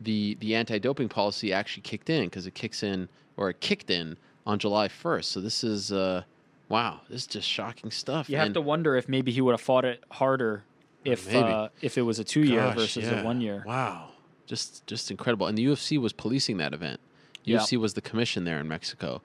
the 0.01 0.37
the 0.41 0.55
anti 0.55 0.79
doping 0.79 1.09
policy 1.09 1.53
actually 1.53 1.83
kicked 1.83 2.11
in 2.11 2.25
because 2.25 2.47
it 2.47 2.55
kicks 2.55 2.83
in 2.83 3.09
or 3.37 3.51
it 3.51 3.61
kicked 3.61 3.91
in 3.91 4.17
on 4.47 4.59
July 4.59 4.89
1st. 4.89 5.25
So 5.25 5.41
this 5.41 5.63
is 5.65 5.93
uh, 5.93 6.23
wow, 6.69 7.01
this 7.09 7.23
is 7.23 7.27
just 7.27 7.49
shocking 7.49 7.91
stuff. 7.91 8.29
you 8.29 8.37
have 8.37 8.47
And- 8.47 8.55
to 8.55 8.61
wonder 8.61 8.97
if 8.97 9.09
maybe 9.09 9.33
he 9.33 9.41
would 9.41 9.53
have 9.53 9.61
fought 9.61 9.85
it 9.85 10.03
harder 10.11 10.65
if 11.05 11.33
uh, 11.35 11.69
if 11.81 11.97
it 11.97 12.03
was 12.03 12.19
a 12.19 12.25
two 12.25 12.43
year 12.43 12.73
versus 12.73 13.05
yeah. 13.05 13.21
a 13.21 13.25
one 13.25 13.41
year. 13.41 13.63
Wow, 13.67 14.11
just 14.47 14.87
just 14.87 15.11
incredible. 15.11 15.47
And 15.47 15.57
the 15.57 15.65
UFC 15.65 15.99
was 15.99 16.13
policing 16.13 16.57
that 16.59 16.73
event. 16.75 17.01
Yeah. 17.45 17.59
UFC 17.59 17.79
was 17.79 17.95
the 17.95 18.03
commission 18.03 18.45
there 18.45 18.59
in 18.61 18.69
Mexico. 18.69 19.23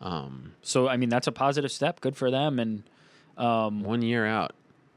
Um, 0.00 0.52
So 0.62 0.88
I 0.88 0.96
mean 0.96 1.08
that's 1.08 1.26
a 1.26 1.32
positive 1.32 1.72
step. 1.72 2.00
Good 2.00 2.16
for 2.16 2.30
them. 2.30 2.58
And 2.58 2.82
um, 3.36 3.82
one 3.82 4.02
year 4.02 4.26
out. 4.26 4.52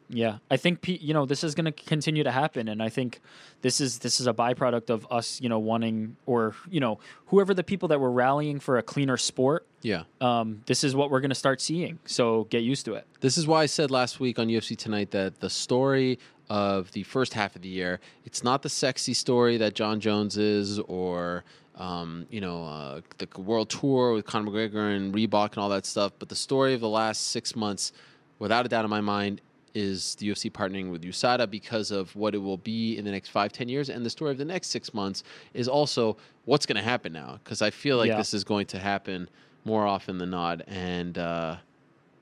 Yeah, 0.09 0.37
I 0.49 0.55
think 0.55 0.87
you 0.87 1.13
know 1.13 1.25
this 1.25 1.43
is 1.43 1.53
going 1.53 1.65
to 1.65 1.71
continue 1.73 2.23
to 2.23 2.31
happen, 2.31 2.69
and 2.69 2.81
I 2.81 2.87
think 2.87 3.19
this 3.61 3.81
is 3.81 3.99
this 3.99 4.21
is 4.21 4.27
a 4.27 4.33
byproduct 4.33 4.89
of 4.89 5.05
us, 5.11 5.41
you 5.41 5.49
know, 5.49 5.59
wanting 5.59 6.15
or 6.25 6.55
you 6.69 6.79
know 6.79 6.99
whoever 7.25 7.53
the 7.53 7.63
people 7.63 7.89
that 7.89 7.99
were 7.99 8.11
rallying 8.11 8.59
for 8.61 8.77
a 8.77 8.83
cleaner 8.83 9.17
sport. 9.17 9.67
Yeah. 9.81 10.03
Um, 10.21 10.61
this 10.65 10.85
is 10.85 10.95
what 10.95 11.11
we're 11.11 11.19
going 11.19 11.29
to 11.31 11.35
start 11.35 11.59
seeing. 11.59 11.99
So 12.05 12.45
get 12.45 12.63
used 12.63 12.85
to 12.85 12.93
it. 12.93 13.05
This 13.19 13.37
is 13.37 13.47
why 13.47 13.63
I 13.63 13.65
said 13.65 13.91
last 13.91 14.21
week 14.21 14.39
on 14.39 14.47
UFC 14.47 14.77
Tonight 14.77 15.11
that 15.11 15.41
the 15.41 15.49
story 15.49 16.19
of 16.49 16.91
the 16.93 17.03
first 17.03 17.33
half 17.33 17.57
of 17.57 17.61
the 17.61 17.69
year, 17.69 17.99
it's 18.23 18.43
not 18.43 18.61
the 18.61 18.69
sexy 18.69 19.13
story 19.13 19.57
that 19.57 19.75
Jon 19.75 19.99
Jones 19.99 20.37
is 20.37 20.79
or, 20.79 21.43
um, 21.77 22.25
you 22.29 22.41
know, 22.41 22.65
uh, 22.65 23.01
the 23.17 23.27
world 23.39 23.69
tour 23.69 24.13
with 24.13 24.25
Conor 24.25 24.51
McGregor 24.51 24.95
and 24.95 25.13
Reebok 25.13 25.49
and 25.51 25.59
all 25.59 25.69
that 25.69 25.85
stuff. 25.85 26.11
But 26.19 26.29
the 26.29 26.35
story 26.35 26.73
of 26.73 26.81
the 26.81 26.89
last 26.89 27.27
six 27.27 27.55
months, 27.55 27.91
without 28.39 28.65
a 28.65 28.69
doubt 28.69 28.83
in 28.83 28.89
my 28.89 29.01
mind, 29.01 29.41
is 29.73 30.15
the 30.15 30.29
UFC 30.29 30.51
partnering 30.51 30.89
with 30.91 31.03
USADA 31.03 31.49
because 31.51 31.91
of 31.91 32.15
what 32.15 32.33
it 32.33 32.39
will 32.39 32.57
be 32.57 32.97
in 32.97 33.05
the 33.05 33.11
next 33.11 33.29
five, 33.29 33.51
ten 33.51 33.69
years. 33.69 33.89
And 33.89 34.03
the 34.03 34.09
story 34.09 34.31
of 34.31 34.39
the 34.39 34.45
next 34.45 34.69
six 34.69 34.93
months 34.93 35.23
is 35.53 35.67
also 35.67 36.17
what's 36.45 36.65
going 36.65 36.77
to 36.77 36.81
happen 36.83 37.13
now. 37.13 37.39
Because 37.43 37.61
I 37.61 37.69
feel 37.69 37.97
like 37.97 38.07
Yeah. 38.07 38.17
this 38.17 38.33
is 38.33 38.43
going 38.43 38.65
to 38.67 38.79
happen 38.79 39.29
more 39.65 39.85
often 39.85 40.17
than 40.17 40.31
not. 40.31 40.61
And, 40.67 41.17
uh, 41.17 41.57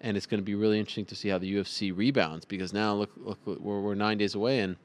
and 0.02 0.18
it's 0.18 0.26
going 0.26 0.40
to 0.40 0.46
be 0.46 0.56
really 0.56 0.80
interesting 0.80 1.06
to 1.06 1.16
see 1.16 1.30
how 1.30 1.38
the 1.38 1.56
UFC 1.56 1.96
rebounds 1.96 2.44
because 2.44 2.74
now 2.74 2.94
look, 2.94 3.12
look 3.16 3.40
we're, 3.46 3.80
we're 3.80 3.96
nine 3.96 4.18
days 4.18 4.36
away, 4.36 4.60
and 4.60 4.76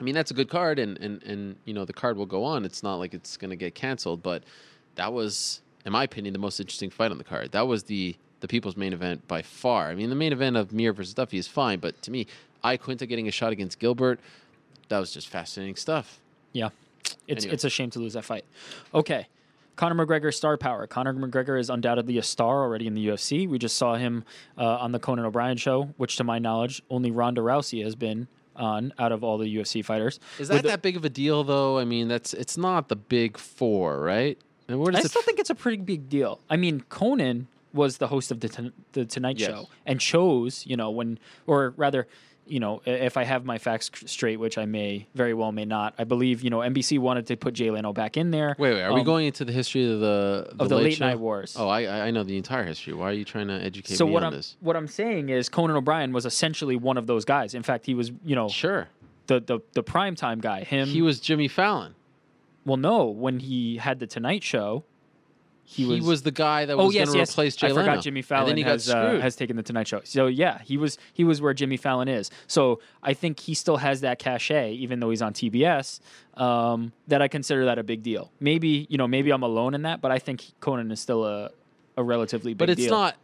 I 0.00 0.02
mean 0.02 0.14
that's 0.14 0.30
a 0.30 0.34
good 0.34 0.48
card, 0.48 0.78
and 0.78 0.98
and 0.98 1.22
and 1.22 1.56
you 1.66 1.74
know 1.74 1.84
the 1.84 1.92
card 1.92 2.16
will 2.16 2.26
go 2.26 2.42
on. 2.44 2.64
It's 2.64 2.82
not 2.82 2.96
like 2.96 3.12
it's 3.12 3.36
going 3.36 3.50
to 3.50 3.56
get 3.56 3.74
canceled, 3.74 4.22
but 4.22 4.44
that 4.94 5.12
was, 5.12 5.60
in 5.84 5.92
my 5.92 6.04
opinion, 6.04 6.32
the 6.32 6.38
most 6.38 6.58
interesting 6.58 6.90
fight 6.90 7.10
on 7.10 7.18
the 7.18 7.24
card. 7.24 7.52
That 7.52 7.66
was 7.68 7.84
the 7.84 8.16
the 8.40 8.48
people's 8.48 8.76
main 8.76 8.94
event 8.94 9.28
by 9.28 9.42
far. 9.42 9.88
I 9.88 9.94
mean, 9.94 10.08
the 10.08 10.16
main 10.16 10.32
event 10.32 10.56
of 10.56 10.72
Mir 10.72 10.94
versus 10.94 11.12
Duffy 11.12 11.36
is 11.36 11.46
fine, 11.46 11.78
but 11.78 12.00
to 12.02 12.10
me, 12.10 12.26
Iaquinta 12.64 13.06
getting 13.06 13.28
a 13.28 13.30
shot 13.30 13.52
against 13.52 13.78
Gilbert, 13.78 14.18
that 14.88 14.98
was 14.98 15.12
just 15.12 15.28
fascinating 15.28 15.76
stuff. 15.76 16.18
Yeah, 16.52 16.70
it's 17.28 17.44
Anyway. 17.44 17.54
it's 17.54 17.64
a 17.64 17.70
shame 17.70 17.90
to 17.90 17.98
lose 17.98 18.14
that 18.14 18.24
fight. 18.24 18.46
Okay, 18.94 19.26
Conor 19.76 20.06
McGregor 20.06 20.32
star 20.32 20.56
power. 20.56 20.86
Conor 20.86 21.12
McGregor 21.12 21.60
is 21.60 21.68
undoubtedly 21.68 22.16
a 22.16 22.22
star 22.22 22.62
already 22.62 22.86
in 22.86 22.94
the 22.94 23.06
UFC. 23.08 23.46
We 23.46 23.58
just 23.58 23.76
saw 23.76 23.96
him 23.96 24.24
uh, 24.56 24.64
on 24.64 24.92
the 24.92 24.98
Conan 24.98 25.26
O'Brien 25.26 25.58
show, 25.58 25.90
which 25.98 26.16
to 26.16 26.24
my 26.24 26.38
knowledge 26.38 26.82
only 26.88 27.10
Ronda 27.10 27.42
Rousey 27.42 27.84
has 27.84 27.94
been 27.94 28.28
on 28.60 28.92
out 28.98 29.10
of 29.12 29.24
all 29.24 29.38
the 29.38 29.52
UFC 29.56 29.84
fighters. 29.84 30.20
Is 30.38 30.48
that 30.48 30.62
that 30.64 30.82
big 30.82 30.96
of 30.96 31.04
a 31.04 31.08
deal, 31.08 31.42
though? 31.42 31.78
I 31.78 31.84
mean, 31.84 32.08
that's 32.08 32.34
it's 32.34 32.56
not 32.56 32.88
the 32.88 32.96
big 32.96 33.38
four, 33.38 34.00
right? 34.00 34.38
And 34.68 34.78
where 34.78 34.92
does 34.92 35.00
I 35.02 35.06
it 35.06 35.10
still 35.10 35.22
think 35.22 35.40
it's 35.40 35.50
a 35.50 35.54
pretty 35.54 35.78
big 35.82 36.08
deal. 36.08 36.40
I 36.48 36.56
mean, 36.56 36.82
Conan 36.88 37.48
was 37.72 37.98
the 37.98 38.08
host 38.08 38.30
of 38.30 38.40
the 38.40 38.48
ton- 38.48 38.72
the 38.92 39.04
Tonight 39.04 39.38
Yes. 39.38 39.48
Show 39.50 39.68
and 39.86 40.00
chose, 40.00 40.64
you 40.66 40.76
know, 40.76 40.90
when 40.90 41.18
or 41.46 41.74
rather, 41.76 42.06
you 42.50 42.60
know, 42.60 42.82
if 42.84 43.16
I 43.16 43.24
have 43.24 43.44
my 43.44 43.58
facts 43.58 43.90
straight, 44.06 44.38
which 44.38 44.58
I 44.58 44.66
may 44.66 45.06
very 45.14 45.34
well 45.34 45.52
may 45.52 45.64
not, 45.64 45.94
I 45.98 46.04
believe 46.04 46.42
you 46.42 46.50
know 46.50 46.58
NBC 46.58 46.98
wanted 46.98 47.26
to 47.28 47.36
put 47.36 47.54
Jay 47.54 47.70
Leno 47.70 47.92
back 47.92 48.16
in 48.16 48.30
there. 48.30 48.56
Wait, 48.58 48.74
wait. 48.74 48.82
Are 48.82 48.92
we 48.92 49.00
Um, 49.00 49.06
going 49.06 49.26
into 49.26 49.44
the 49.44 49.52
history 49.52 49.90
of 49.92 50.00
the, 50.00 50.52
of 50.58 50.68
the 50.68 50.76
late 50.76 50.94
show? 50.96 51.06
night 51.06 51.18
wars? 51.20 51.56
Oh, 51.58 51.68
I 51.68 51.82
I 51.84 52.00
I 52.08 52.10
know 52.10 52.24
the 52.24 52.36
entire 52.36 52.64
history. 52.64 52.92
Why 52.92 53.10
are 53.10 53.12
you 53.12 53.24
trying 53.24 53.48
to 53.48 53.54
educate 53.54 53.94
So 53.96 54.06
me 54.06 54.12
what 54.12 54.22
on 54.24 54.32
I'm 54.32 54.36
this? 54.38 54.56
what 54.60 54.76
I'm 54.76 54.88
saying 54.88 55.28
is 55.28 55.48
Conan 55.48 55.76
O'Brien 55.76 56.12
was 56.12 56.26
essentially 56.26 56.76
one 56.76 56.96
of 56.96 57.06
those 57.06 57.24
guys. 57.24 57.54
In 57.54 57.62
fact, 57.62 57.86
he 57.86 57.94
was 57.94 58.10
you 58.24 58.34
know 58.34 58.48
sure 58.48 58.88
the 59.28 59.40
the 59.40 59.60
the 59.74 59.82
primetime 59.84 60.40
guy. 60.40 60.64
Him 60.64 60.88
He 60.88 61.02
was 61.02 61.20
Jimmy 61.20 61.46
Fallon. 61.48 61.94
well, 62.64 62.76
no, 62.76 63.04
when 63.06 63.38
he 63.40 63.76
had 63.78 63.98
the 64.00 64.06
Tonight 64.06 64.42
Show. 64.42 64.84
He, 65.72 65.84
He 65.84 66.00
was 66.00 66.22
the 66.22 66.32
guy 66.32 66.64
that 66.64 66.72
oh 66.74 66.86
was 66.86 66.94
yes, 66.96 67.06
gonna 67.08 67.18
yes. 67.18 67.30
replace 67.30 67.54
Jay 67.54 67.68
I 67.68 67.70
forgot 67.70 67.86
Leno. 67.86 68.00
Jimmy 68.00 68.20
And 68.20 68.26
Fallon 68.26 68.46
then 68.48 68.56
he 68.56 68.62
got 68.64 68.70
has 68.72 68.90
uh, 68.90 69.06
screwed. 69.06 69.22
has 69.22 69.36
taken 69.36 69.56
the 69.56 69.62
Tonight 69.62 69.86
Show. 69.86 70.00
So 70.02 70.26
yeah, 70.26 70.58
he 70.62 70.76
was 70.76 70.98
he 71.12 71.22
was 71.22 71.40
where 71.40 71.54
Jimmy 71.54 71.76
Fallon 71.76 72.08
is. 72.08 72.28
So 72.48 72.80
I 73.04 73.14
think 73.14 73.38
he 73.38 73.54
still 73.54 73.76
has 73.76 74.00
that 74.00 74.18
cachet, 74.18 74.72
even 74.72 74.98
though 74.98 75.10
he's 75.10 75.22
on 75.22 75.32
TBS. 75.32 76.00
Um, 76.34 76.92
that 77.06 77.22
I 77.22 77.28
consider 77.28 77.66
that 77.66 77.78
a 77.78 77.84
big 77.84 78.02
deal. 78.02 78.32
Maybe 78.40 78.86
you 78.90 78.98
know 78.98 79.06
maybe 79.06 79.30
I'm 79.30 79.44
alone 79.44 79.74
in 79.74 79.82
that, 79.82 80.00
but 80.00 80.10
I 80.10 80.18
think 80.18 80.44
Conan 80.58 80.90
is 80.90 80.98
still 80.98 81.24
a 81.24 81.50
a 81.96 82.02
relatively 82.02 82.52
big 82.54 82.58
deal. 82.58 82.66
But 82.66 82.70
it's 82.70 82.82
deal. 82.88 82.90
not, 82.90 83.16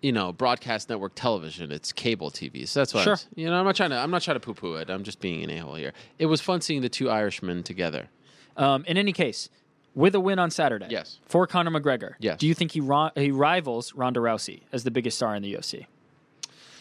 you 0.00 0.12
know, 0.12 0.32
broadcast 0.32 0.88
network 0.88 1.12
television. 1.14 1.70
It's 1.70 1.92
cable 1.92 2.30
TV. 2.30 2.66
So 2.66 2.80
that's 2.80 2.94
why. 2.94 3.02
Sure. 3.04 3.16
you 3.34 3.46
know, 3.50 3.54
I'm 3.58 3.64
not 3.66 3.76
trying 3.76 3.90
to. 3.90 3.96
I'm 3.98 4.10
not 4.10 4.22
trying 4.22 4.36
to 4.36 4.40
poo-poo 4.40 4.76
it. 4.76 4.88
I'm 4.88 5.02
just 5.04 5.20
being 5.20 5.44
an 5.44 5.50
a-hole 5.50 5.74
here. 5.74 5.92
It 6.18 6.26
was 6.26 6.40
fun 6.40 6.60
seeing 6.62 6.80
the 6.80 6.88
two 6.88 7.10
Irishmen 7.10 7.62
together. 7.62 8.08
Um, 8.56 8.84
in 8.86 8.96
any 8.96 9.12
case, 9.12 9.48
with 9.94 10.14
a 10.14 10.20
win 10.20 10.38
on 10.38 10.50
Saturday, 10.50 10.86
Yes. 10.90 11.18
for 11.26 11.46
Conor 11.46 11.70
McGregor, 11.70 12.14
Yes. 12.18 12.38
do 12.38 12.46
you 12.46 12.54
think 12.54 12.72
he 12.72 12.80
ri- 12.80 13.10
he 13.16 13.30
rivals 13.30 13.94
Ronda 13.94 14.20
Rousey 14.20 14.60
as 14.72 14.84
the 14.84 14.90
biggest 14.90 15.16
star 15.16 15.34
in 15.36 15.42
the 15.42 15.54
UFC? 15.54 15.86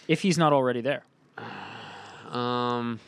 If 0.08 0.22
he's 0.22 0.38
not 0.38 0.52
already 0.54 0.82
there, 0.82 1.04
Um, 2.32 3.00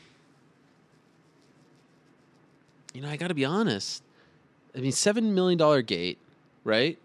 you 2.94 3.02
know, 3.02 3.10
I 3.10 3.18
got 3.18 3.28
to 3.30 3.34
be 3.34 3.44
honest. 3.46 4.04
I 4.76 4.80
mean, 4.80 4.92
seven 4.92 5.34
million 5.34 5.58
dollar 5.58 5.82
gate, 5.82 6.18
right? 6.64 6.98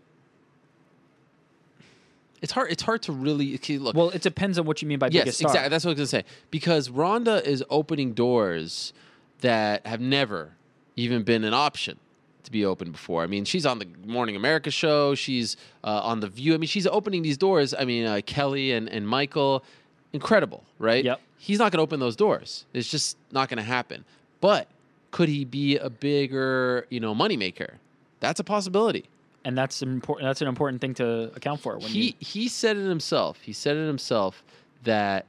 It's 2.42 2.52
hard. 2.52 2.70
It's 2.70 2.82
hard 2.82 3.02
to 3.02 3.12
really 3.12 3.54
okay, 3.56 3.78
look. 3.78 3.94
well, 3.94 4.10
it 4.10 4.22
depends 4.22 4.58
on 4.58 4.64
what 4.66 4.80
you 4.82 4.88
mean 4.88 4.98
by 4.98 5.08
yes, 5.10 5.24
biggest 5.24 5.38
star. 5.38 5.50
exactly. 5.50 5.68
That's 5.70 5.84
what 5.84 5.90
I 5.96 6.00
was 6.00 6.10
gonna 6.12 6.22
say. 6.24 6.28
Because 6.50 6.90
Ronda 6.90 7.46
is 7.48 7.64
opening 7.70 8.12
doors 8.12 8.92
that 9.40 9.86
have 9.86 10.00
never 10.00 10.52
even 10.96 11.22
been 11.22 11.44
an 11.44 11.54
option 11.54 11.98
to 12.44 12.50
be 12.50 12.64
open 12.64 12.90
before. 12.92 13.22
I 13.22 13.26
mean, 13.26 13.44
she's 13.44 13.66
on 13.66 13.78
the 13.78 13.86
Morning 14.06 14.36
America 14.36 14.70
show. 14.70 15.14
She's 15.14 15.56
uh, 15.84 16.00
on 16.02 16.20
the 16.20 16.28
View. 16.28 16.54
I 16.54 16.58
mean, 16.58 16.68
she's 16.68 16.86
opening 16.86 17.22
these 17.22 17.36
doors. 17.38 17.74
I 17.78 17.84
mean, 17.84 18.06
uh, 18.06 18.20
Kelly 18.26 18.72
and 18.72 18.88
and 18.88 19.06
Michael, 19.06 19.64
incredible, 20.12 20.64
right? 20.78 21.04
Yep. 21.04 21.20
He's 21.38 21.58
not 21.58 21.72
gonna 21.72 21.82
open 21.82 22.00
those 22.00 22.16
doors. 22.16 22.64
It's 22.72 22.88
just 22.88 23.16
not 23.32 23.48
gonna 23.48 23.62
happen. 23.62 24.04
But 24.40 24.68
could 25.10 25.28
he 25.28 25.44
be 25.44 25.76
a 25.76 25.90
bigger, 25.90 26.86
you 26.90 27.00
know, 27.00 27.14
moneymaker? 27.14 27.74
That's 28.20 28.38
a 28.40 28.44
possibility. 28.44 29.04
and 29.44 29.56
that's 29.56 29.80
important. 29.82 30.28
That's 30.28 30.42
an 30.42 30.48
important 30.48 30.80
thing 30.80 30.94
to 30.94 31.32
account 31.34 31.60
for. 31.60 31.78
When 31.78 31.88
he 31.88 32.02
you, 32.02 32.12
he 32.18 32.48
said 32.48 32.76
it 32.76 32.86
himself. 32.88 33.40
He 33.40 33.52
said 33.52 33.76
it 33.76 33.86
himself 33.86 34.42
that 34.84 35.26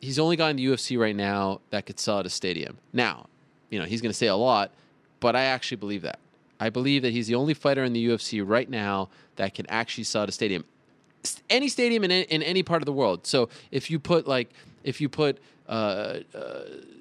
he's 0.00 0.18
only 0.18 0.36
guy 0.36 0.50
in 0.50 0.56
the 0.56 0.64
UFC 0.66 0.98
right 0.98 1.16
now 1.16 1.60
that 1.70 1.86
could 1.86 1.98
sell 1.98 2.18
at 2.20 2.26
a 2.26 2.30
stadium. 2.30 2.78
Now, 2.92 3.26
you 3.70 3.78
know, 3.78 3.84
he's 3.84 4.00
going 4.00 4.10
to 4.10 4.16
say 4.16 4.26
a 4.26 4.36
lot, 4.36 4.70
but 5.20 5.36
I 5.36 5.44
actually 5.44 5.78
believe 5.78 6.02
that. 6.02 6.18
I 6.58 6.70
believe 6.70 7.02
that 7.02 7.12
he's 7.12 7.26
the 7.26 7.34
only 7.34 7.54
fighter 7.54 7.84
in 7.84 7.92
the 7.92 8.06
UFC 8.08 8.42
right 8.46 8.68
now 8.68 9.08
that 9.36 9.54
can 9.54 9.66
actually 9.68 10.04
sell 10.04 10.22
at 10.22 10.28
a 10.28 10.32
stadium. 10.32 10.64
Any 11.50 11.68
stadium 11.68 12.04
in, 12.04 12.10
in 12.10 12.42
any 12.42 12.62
part 12.62 12.82
of 12.82 12.86
the 12.86 12.92
world. 12.92 13.26
So 13.26 13.48
if 13.70 13.90
you 13.90 13.98
put 13.98 14.26
like, 14.26 14.50
if 14.84 15.00
you 15.00 15.08
put, 15.08 15.38
uh, 15.68 16.20
uh, 16.34 16.60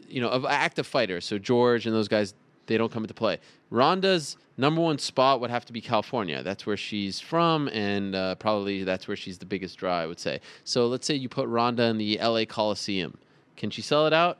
you 0.10 0.19
know, 0.19 0.30
of 0.30 0.45
active 0.45 0.88
fighters, 0.88 1.26
so 1.26 1.38
George 1.38 1.85
and 1.85 1.95
those 1.95 2.08
guys, 2.08 2.34
they 2.66 2.77
don't 2.77 2.92
come 2.92 3.03
into 3.03 3.14
play. 3.14 3.40
Ronda's 3.69 4.38
number 4.58 4.82
one 4.82 4.98
spot 4.98 5.42
would 5.42 5.50
have 5.50 5.66
to 5.66 5.74
be 5.74 5.82
California. 5.82 6.42
That's 6.44 6.66
where 6.66 6.77
she's 6.77 7.19
from, 7.19 7.68
and 7.69 8.16
uh, 8.16 8.35
probably 8.35 8.84
that's 8.84 9.08
where 9.08 9.18
she's 9.18 9.38
the 9.38 9.45
biggest 9.45 9.77
draw, 9.77 9.98
I 9.98 10.06
would 10.06 10.19
say. 10.19 10.40
So 10.64 10.88
let's 10.88 11.06
say 11.06 11.16
you 11.16 11.30
put 11.30 11.48
Ronda 11.48 11.84
in 11.84 11.98
the 11.98 12.18
LA 12.22 12.45
Coliseum. 12.45 13.18
Can 13.58 13.69
she 13.69 13.82
sell 13.82 14.08
it 14.08 14.14
out? 14.14 14.40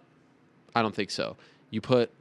I 0.76 0.82
don't 0.82 0.96
think 0.96 1.12
so. 1.12 1.38
You 1.70 1.82
put 1.82 2.12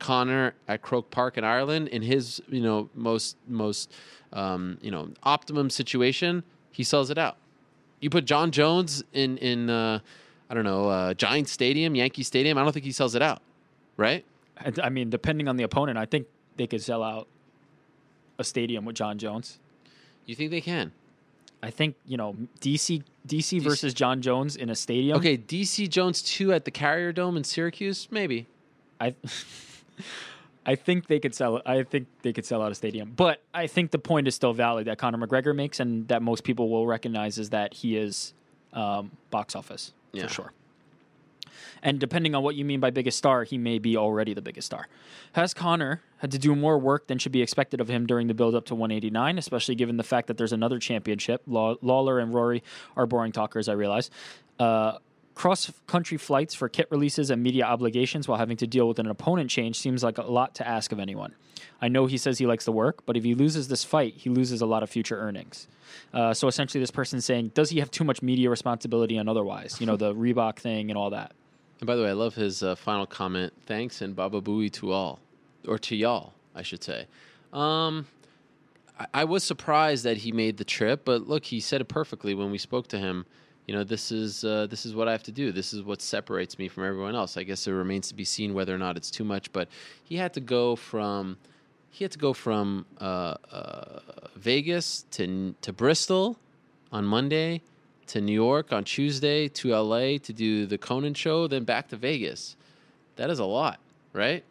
Conor 0.00 0.54
at 0.66 0.82
Croke 0.82 1.10
Park 1.10 1.38
in 1.38 1.44
Ireland 1.44 1.88
in 1.88 2.02
his, 2.02 2.42
you 2.48 2.60
know, 2.62 2.88
most 2.94 3.36
most 3.46 3.92
um, 4.32 4.78
you 4.82 4.90
know, 4.90 5.10
optimum 5.22 5.70
situation, 5.70 6.42
he 6.72 6.82
sells 6.82 7.10
it 7.10 7.18
out. 7.18 7.36
You 8.00 8.10
put 8.10 8.24
Jon 8.24 8.50
Jones 8.50 9.04
in 9.12 9.38
in 9.38 9.70
uh, 9.70 10.00
I 10.48 10.54
don't 10.54 10.64
know, 10.64 10.88
uh, 10.88 11.14
Giant 11.14 11.48
Stadium, 11.48 11.94
Yankee 11.94 12.24
Stadium, 12.24 12.58
I 12.58 12.62
don't 12.64 12.72
think 12.72 12.84
he 12.84 12.92
sells 12.92 13.14
it 13.14 13.22
out. 13.22 13.40
Right? 13.96 14.24
I- 14.58 14.72
I 14.82 14.88
mean, 14.88 15.10
depending 15.10 15.46
on 15.48 15.56
the 15.56 15.62
opponent, 15.62 15.96
I 15.98 16.06
think 16.06 16.26
they 16.56 16.66
could 16.66 16.82
sell 16.82 17.02
out 17.02 17.28
a 18.38 18.44
stadium 18.44 18.84
with 18.84 18.96
Jon 18.96 19.18
Jones. 19.18 19.58
You 20.26 20.34
think 20.34 20.50
they 20.50 20.60
can? 20.60 20.92
I 21.62 21.70
think 21.70 21.94
you 22.06 22.16
know 22.16 22.36
DC 22.60 23.02
DC 23.28 23.60
versus 23.60 23.92
Jon 23.92 24.22
Jones 24.22 24.56
in 24.56 24.70
a 24.70 24.74
stadium. 24.74 25.18
Okay, 25.18 25.36
DC 25.36 25.88
Jones 25.90 26.22
two 26.22 26.52
at 26.52 26.64
the 26.64 26.70
Carrier 26.70 27.12
Dome 27.12 27.36
in 27.36 27.44
Syracuse, 27.44 28.08
maybe. 28.10 28.46
I 28.98 29.14
I 30.66 30.74
think 30.74 31.06
they 31.06 31.18
could 31.18 31.34
sell. 31.34 31.62
I 31.64 31.82
think 31.84 32.06
they 32.22 32.32
could 32.32 32.44
sell 32.44 32.60
out 32.62 32.70
a 32.70 32.74
stadium, 32.74 33.12
but 33.16 33.42
I 33.54 33.66
think 33.66 33.90
the 33.92 33.98
point 33.98 34.28
is 34.28 34.34
still 34.34 34.52
valid 34.52 34.86
that 34.86 34.98
Conor 34.98 35.26
McGregor 35.26 35.54
makes, 35.56 35.80
and 35.80 36.06
that 36.08 36.20
most 36.22 36.44
people 36.44 36.68
will 36.68 36.86
recognize 36.86 37.38
is 37.38 37.50
that 37.50 37.72
he 37.74 37.96
is 37.96 38.34
um, 38.72 39.10
box 39.30 39.56
office 39.56 39.92
Yeah. 40.12 40.24
for 40.26 40.28
sure. 40.32 40.52
And 41.82 41.98
depending 41.98 42.34
on 42.34 42.42
what 42.42 42.56
you 42.56 42.64
mean 42.66 42.78
by 42.78 42.90
biggest 42.90 43.16
star, 43.16 43.42
he 43.44 43.56
may 43.56 43.78
be 43.78 43.96
already 43.96 44.34
the 44.34 44.42
biggest 44.42 44.66
star. 44.66 44.86
Has 45.32 45.54
Conor 45.54 46.02
had 46.18 46.30
to 46.32 46.38
do 46.38 46.54
more 46.54 46.78
work 46.78 47.06
than 47.06 47.18
should 47.18 47.32
be 47.32 47.40
expected 47.40 47.80
of 47.80 47.88
him 47.88 48.06
during 48.06 48.26
the 48.26 48.34
build 48.34 48.54
up 48.54 48.66
to 48.66 48.74
189, 48.74 49.38
especially 49.38 49.74
given 49.74 49.96
the 49.96 50.02
fact 50.02 50.26
that 50.28 50.36
there's 50.36 50.52
another 50.52 50.78
championship? 50.78 51.42
Law- 51.46 51.76
Lawler 51.80 52.18
and 52.18 52.34
Rory 52.34 52.62
are 52.96 53.06
boring 53.06 53.32
talkers, 53.32 53.66
I 53.68 53.72
realize. 53.72 54.10
Uh, 54.58 54.98
Cross 55.40 55.72
country 55.86 56.18
flights 56.18 56.54
for 56.54 56.68
kit 56.68 56.86
releases 56.90 57.30
and 57.30 57.42
media 57.42 57.64
obligations 57.64 58.28
while 58.28 58.36
having 58.36 58.58
to 58.58 58.66
deal 58.66 58.86
with 58.86 58.98
an 58.98 59.06
opponent 59.06 59.48
change 59.48 59.78
seems 59.78 60.04
like 60.04 60.18
a 60.18 60.22
lot 60.22 60.54
to 60.56 60.68
ask 60.68 60.92
of 60.92 61.00
anyone. 61.00 61.34
I 61.80 61.88
know 61.88 62.04
he 62.04 62.18
says 62.18 62.36
he 62.36 62.46
likes 62.46 62.66
the 62.66 62.72
work, 62.72 63.06
but 63.06 63.16
if 63.16 63.24
he 63.24 63.34
loses 63.34 63.68
this 63.68 63.82
fight, 63.82 64.12
he 64.18 64.28
loses 64.28 64.60
a 64.60 64.66
lot 64.66 64.82
of 64.82 64.90
future 64.90 65.18
earnings. 65.18 65.66
Uh, 66.12 66.34
so 66.34 66.46
essentially, 66.46 66.78
this 66.78 66.90
person's 66.90 67.24
saying, 67.24 67.52
does 67.54 67.70
he 67.70 67.78
have 67.78 67.90
too 67.90 68.04
much 68.04 68.20
media 68.20 68.50
responsibility 68.50 69.16
and 69.16 69.30
otherwise? 69.30 69.80
You 69.80 69.86
know, 69.86 69.96
the 69.96 70.14
Reebok 70.24 70.58
thing 70.58 70.90
and 70.90 70.98
all 70.98 71.08
that. 71.08 71.32
And 71.80 71.86
by 71.86 71.96
the 71.96 72.02
way, 72.02 72.10
I 72.10 72.12
love 72.12 72.34
his 72.34 72.62
uh, 72.62 72.74
final 72.74 73.06
comment. 73.06 73.54
Thanks 73.64 74.02
and 74.02 74.14
Baba 74.14 74.42
Booey 74.42 74.70
to 74.72 74.92
all, 74.92 75.20
or 75.66 75.78
to 75.78 75.96
y'all, 75.96 76.34
I 76.54 76.60
should 76.60 76.84
say. 76.84 77.06
Um, 77.54 78.04
I, 78.98 79.06
I 79.14 79.24
was 79.24 79.42
surprised 79.42 80.04
that 80.04 80.18
he 80.18 80.32
made 80.32 80.58
the 80.58 80.64
trip, 80.64 81.06
but 81.06 81.28
look, 81.28 81.46
he 81.46 81.60
said 81.60 81.80
it 81.80 81.88
perfectly 81.88 82.34
when 82.34 82.50
we 82.50 82.58
spoke 82.58 82.88
to 82.88 82.98
him. 82.98 83.24
You 83.66 83.74
know, 83.76 83.84
this 83.84 84.10
is 84.10 84.44
uh, 84.44 84.66
this 84.68 84.84
is 84.84 84.94
what 84.94 85.06
I 85.06 85.12
have 85.12 85.22
to 85.24 85.32
do. 85.32 85.52
This 85.52 85.72
is 85.72 85.82
what 85.82 86.02
separates 86.02 86.58
me 86.58 86.68
from 86.68 86.84
everyone 86.84 87.14
else. 87.14 87.36
I 87.36 87.44
guess 87.44 87.66
it 87.66 87.72
remains 87.72 88.08
to 88.08 88.14
be 88.14 88.24
seen 88.24 88.52
whether 88.54 88.74
or 88.74 88.78
not 88.78 88.96
it's 88.96 89.10
too 89.10 89.24
much. 89.24 89.52
But 89.52 89.68
he 90.02 90.16
had 90.16 90.32
to 90.34 90.40
go 90.40 90.74
from 90.76 91.36
he 91.90 92.04
had 92.04 92.10
to 92.12 92.18
go 92.18 92.32
from 92.32 92.86
uh, 93.00 93.34
uh, 93.52 94.00
Vegas 94.36 95.04
to 95.12 95.54
to 95.60 95.72
Bristol 95.72 96.36
on 96.90 97.04
Monday, 97.04 97.62
to 98.08 98.20
New 98.20 98.32
York 98.32 98.72
on 98.72 98.82
Tuesday, 98.82 99.46
to 99.48 99.68
LA 99.70 100.18
to 100.18 100.32
do 100.32 100.66
the 100.66 100.78
Conan 100.78 101.14
show, 101.14 101.46
then 101.46 101.62
back 101.64 101.88
to 101.88 101.96
Vegas. 101.96 102.56
That 103.16 103.30
is 103.30 103.38
a 103.38 103.44
lot, 103.44 103.78
right? 104.12 104.42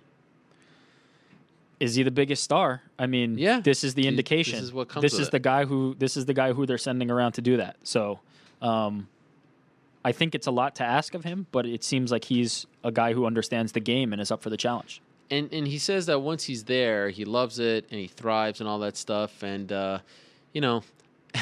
Is 1.80 1.96
he 1.96 2.04
the 2.04 2.12
biggest 2.12 2.44
star? 2.44 2.82
I 2.98 3.08
mean, 3.08 3.38
Yeah. 3.38 3.62
This 3.62 3.84
is 3.84 3.94
the 3.94 4.08
indication. 4.08 4.56
This 4.56 4.64
is 4.66 4.74
what 4.74 4.90
comes 4.90 5.02
This 5.02 5.14
is 5.14 5.28
it. 5.28 5.32
the 5.32 5.40
guy 5.40 5.66
who. 5.66 5.96
This 5.98 6.18
is 6.18 6.26
the 6.26 6.34
guy 6.34 6.52
who 6.54 6.66
they're 6.66 6.78
sending 6.78 7.10
around 7.10 7.34
to 7.34 7.42
do 7.42 7.58
that. 7.58 7.78
So, 7.84 8.20
um, 8.62 9.08
I 10.04 10.12
think 10.12 10.34
it's 10.36 10.48
a 10.48 10.52
lot 10.52 10.76
to 10.76 10.84
ask 10.84 11.14
of 11.14 11.24
him, 11.24 11.48
but 11.52 11.66
it 11.66 11.84
seems 11.84 12.12
like 12.12 12.26
he's 12.26 12.66
a 12.84 12.92
guy 12.92 13.14
who 13.14 13.26
understands 13.26 13.74
the 13.74 13.80
game 13.80 14.14
and 14.14 14.22
is 14.22 14.32
up 14.32 14.42
for 14.42 14.50
the 14.50 14.58
challenge. 14.58 15.02
and 15.30 15.52
and 15.54 15.68
he 15.68 15.78
says 15.78 16.06
that 16.08 16.20
once 16.22 16.44
he's 16.46 16.64
there, 16.64 17.10
he 17.10 17.26
loves 17.26 17.60
it 17.60 17.86
and 17.92 18.00
he 18.00 18.08
thrives 18.08 18.60
and 18.62 18.70
all 18.70 18.80
that 18.80 18.98
stuff. 18.98 19.44
And 19.44 19.72
uh, 19.72 20.00
you 20.54 20.62
know, 20.62 20.84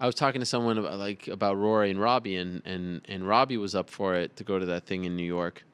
I 0.00 0.06
was 0.06 0.14
talking 0.14 0.40
to 0.40 0.46
someone 0.46 0.78
about, 0.78 0.98
like 0.98 1.28
about 1.28 1.56
Rory 1.56 1.90
and 1.90 2.00
Robbie, 2.00 2.36
and 2.36 2.62
and 2.64 3.02
and 3.08 3.26
Robbie 3.26 3.56
was 3.56 3.74
up 3.74 3.90
for 3.90 4.14
it 4.14 4.36
to 4.36 4.44
go 4.44 4.58
to 4.58 4.66
that 4.66 4.86
thing 4.86 5.04
in 5.04 5.16
New 5.16 5.24
York. 5.24 5.64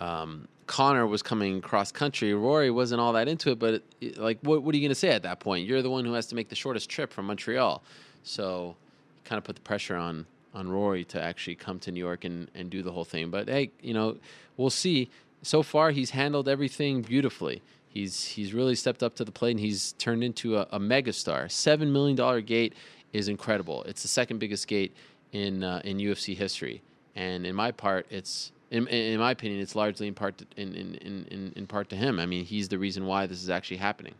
Um, 0.00 0.48
Conor 0.66 1.06
was 1.06 1.22
coming 1.22 1.60
cross 1.60 1.90
country. 1.92 2.32
Rory 2.32 2.70
wasn't 2.70 3.00
all 3.00 3.12
that 3.14 3.26
into 3.28 3.50
it, 3.50 3.58
but 3.58 3.82
it, 4.00 4.18
like, 4.18 4.38
what 4.42 4.62
what 4.62 4.74
are 4.74 4.78
you 4.78 4.82
going 4.82 4.90
to 4.90 4.94
say 4.94 5.10
at 5.10 5.22
that 5.24 5.40
point? 5.40 5.66
You're 5.66 5.82
the 5.82 5.90
one 5.90 6.04
who 6.04 6.12
has 6.12 6.26
to 6.26 6.34
make 6.34 6.48
the 6.48 6.54
shortest 6.54 6.88
trip 6.88 7.12
from 7.12 7.26
Montreal, 7.26 7.82
so 8.22 8.76
kind 9.24 9.38
of 9.38 9.44
put 9.44 9.56
the 9.56 9.62
pressure 9.62 9.96
on 9.96 10.26
on 10.52 10.68
Rory 10.68 11.04
to 11.04 11.22
actually 11.22 11.54
come 11.54 11.78
to 11.80 11.92
New 11.92 12.00
York 12.00 12.24
and, 12.24 12.50
and 12.54 12.70
do 12.70 12.82
the 12.82 12.90
whole 12.90 13.04
thing. 13.04 13.30
But 13.30 13.48
hey, 13.48 13.70
you 13.80 13.94
know, 13.94 14.16
we'll 14.56 14.70
see. 14.70 15.08
So 15.42 15.62
far, 15.62 15.92
he's 15.92 16.10
handled 16.10 16.48
everything 16.48 17.02
beautifully. 17.02 17.62
He's 17.88 18.24
he's 18.24 18.52
really 18.52 18.74
stepped 18.74 19.02
up 19.02 19.14
to 19.16 19.24
the 19.24 19.32
plate 19.32 19.52
and 19.52 19.60
he's 19.60 19.92
turned 19.92 20.22
into 20.22 20.56
a, 20.56 20.66
a 20.72 20.78
megastar. 20.78 21.50
Seven 21.50 21.92
million 21.92 22.16
dollar 22.16 22.40
gate 22.40 22.74
is 23.12 23.28
incredible. 23.28 23.82
It's 23.84 24.02
the 24.02 24.08
second 24.08 24.38
biggest 24.38 24.68
gate 24.68 24.94
in 25.32 25.64
uh, 25.64 25.80
in 25.84 25.98
UFC 25.98 26.36
history, 26.36 26.82
and 27.14 27.46
in 27.46 27.54
my 27.54 27.70
part, 27.72 28.06
it's 28.10 28.52
in, 28.70 28.86
in 28.86 29.18
my 29.18 29.32
opinion, 29.32 29.60
it's 29.60 29.74
largely 29.74 30.06
in 30.06 30.14
part 30.14 30.38
to, 30.38 30.46
in, 30.56 30.74
in, 30.74 30.94
in, 30.96 31.26
in, 31.30 31.52
in 31.56 31.66
part 31.66 31.88
to 31.90 31.96
him. 31.96 32.20
I 32.20 32.26
mean, 32.26 32.44
he's 32.44 32.68
the 32.68 32.78
reason 32.78 33.06
why 33.06 33.26
this 33.26 33.42
is 33.42 33.50
actually 33.50 33.78
happening. 33.78 34.14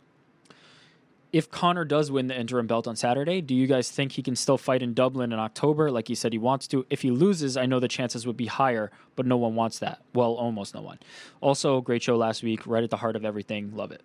If 1.31 1.49
Conor 1.49 1.85
does 1.85 2.11
win 2.11 2.27
the 2.27 2.37
interim 2.37 2.67
belt 2.67 2.87
on 2.87 2.97
Saturday, 2.97 3.39
do 3.39 3.55
you 3.55 3.65
guys 3.65 3.89
think 3.89 4.13
he 4.13 4.21
can 4.21 4.35
still 4.35 4.57
fight 4.57 4.83
in 4.83 4.93
Dublin 4.93 5.31
in 5.31 5.39
October 5.39 5.89
like 5.89 6.09
he 6.09 6.15
said 6.15 6.33
he 6.33 6.37
wants 6.37 6.67
to? 6.67 6.85
If 6.89 7.03
he 7.03 7.11
loses, 7.11 7.55
I 7.55 7.65
know 7.65 7.79
the 7.79 7.87
chances 7.87 8.27
would 8.27 8.35
be 8.35 8.47
higher, 8.47 8.91
but 9.15 9.25
no 9.25 9.37
one 9.37 9.55
wants 9.55 9.79
that. 9.79 10.01
Well, 10.13 10.33
almost 10.33 10.75
no 10.75 10.81
one. 10.81 10.99
Also, 11.39 11.79
great 11.79 12.03
show 12.03 12.17
last 12.17 12.43
week, 12.43 12.67
right 12.67 12.83
at 12.83 12.89
the 12.89 12.97
heart 12.97 13.15
of 13.15 13.23
everything. 13.23 13.73
Love 13.73 13.91
it. 13.91 14.01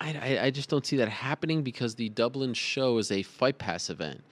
I, 0.00 0.38
I, 0.38 0.44
I 0.44 0.50
just 0.50 0.70
don't 0.70 0.86
see 0.86 0.96
that 0.98 1.08
happening 1.08 1.62
because 1.62 1.96
the 1.96 2.08
Dublin 2.10 2.54
show 2.54 2.98
is 2.98 3.10
a 3.10 3.22
Fight 3.22 3.58
Pass 3.58 3.90
event. 3.90 4.22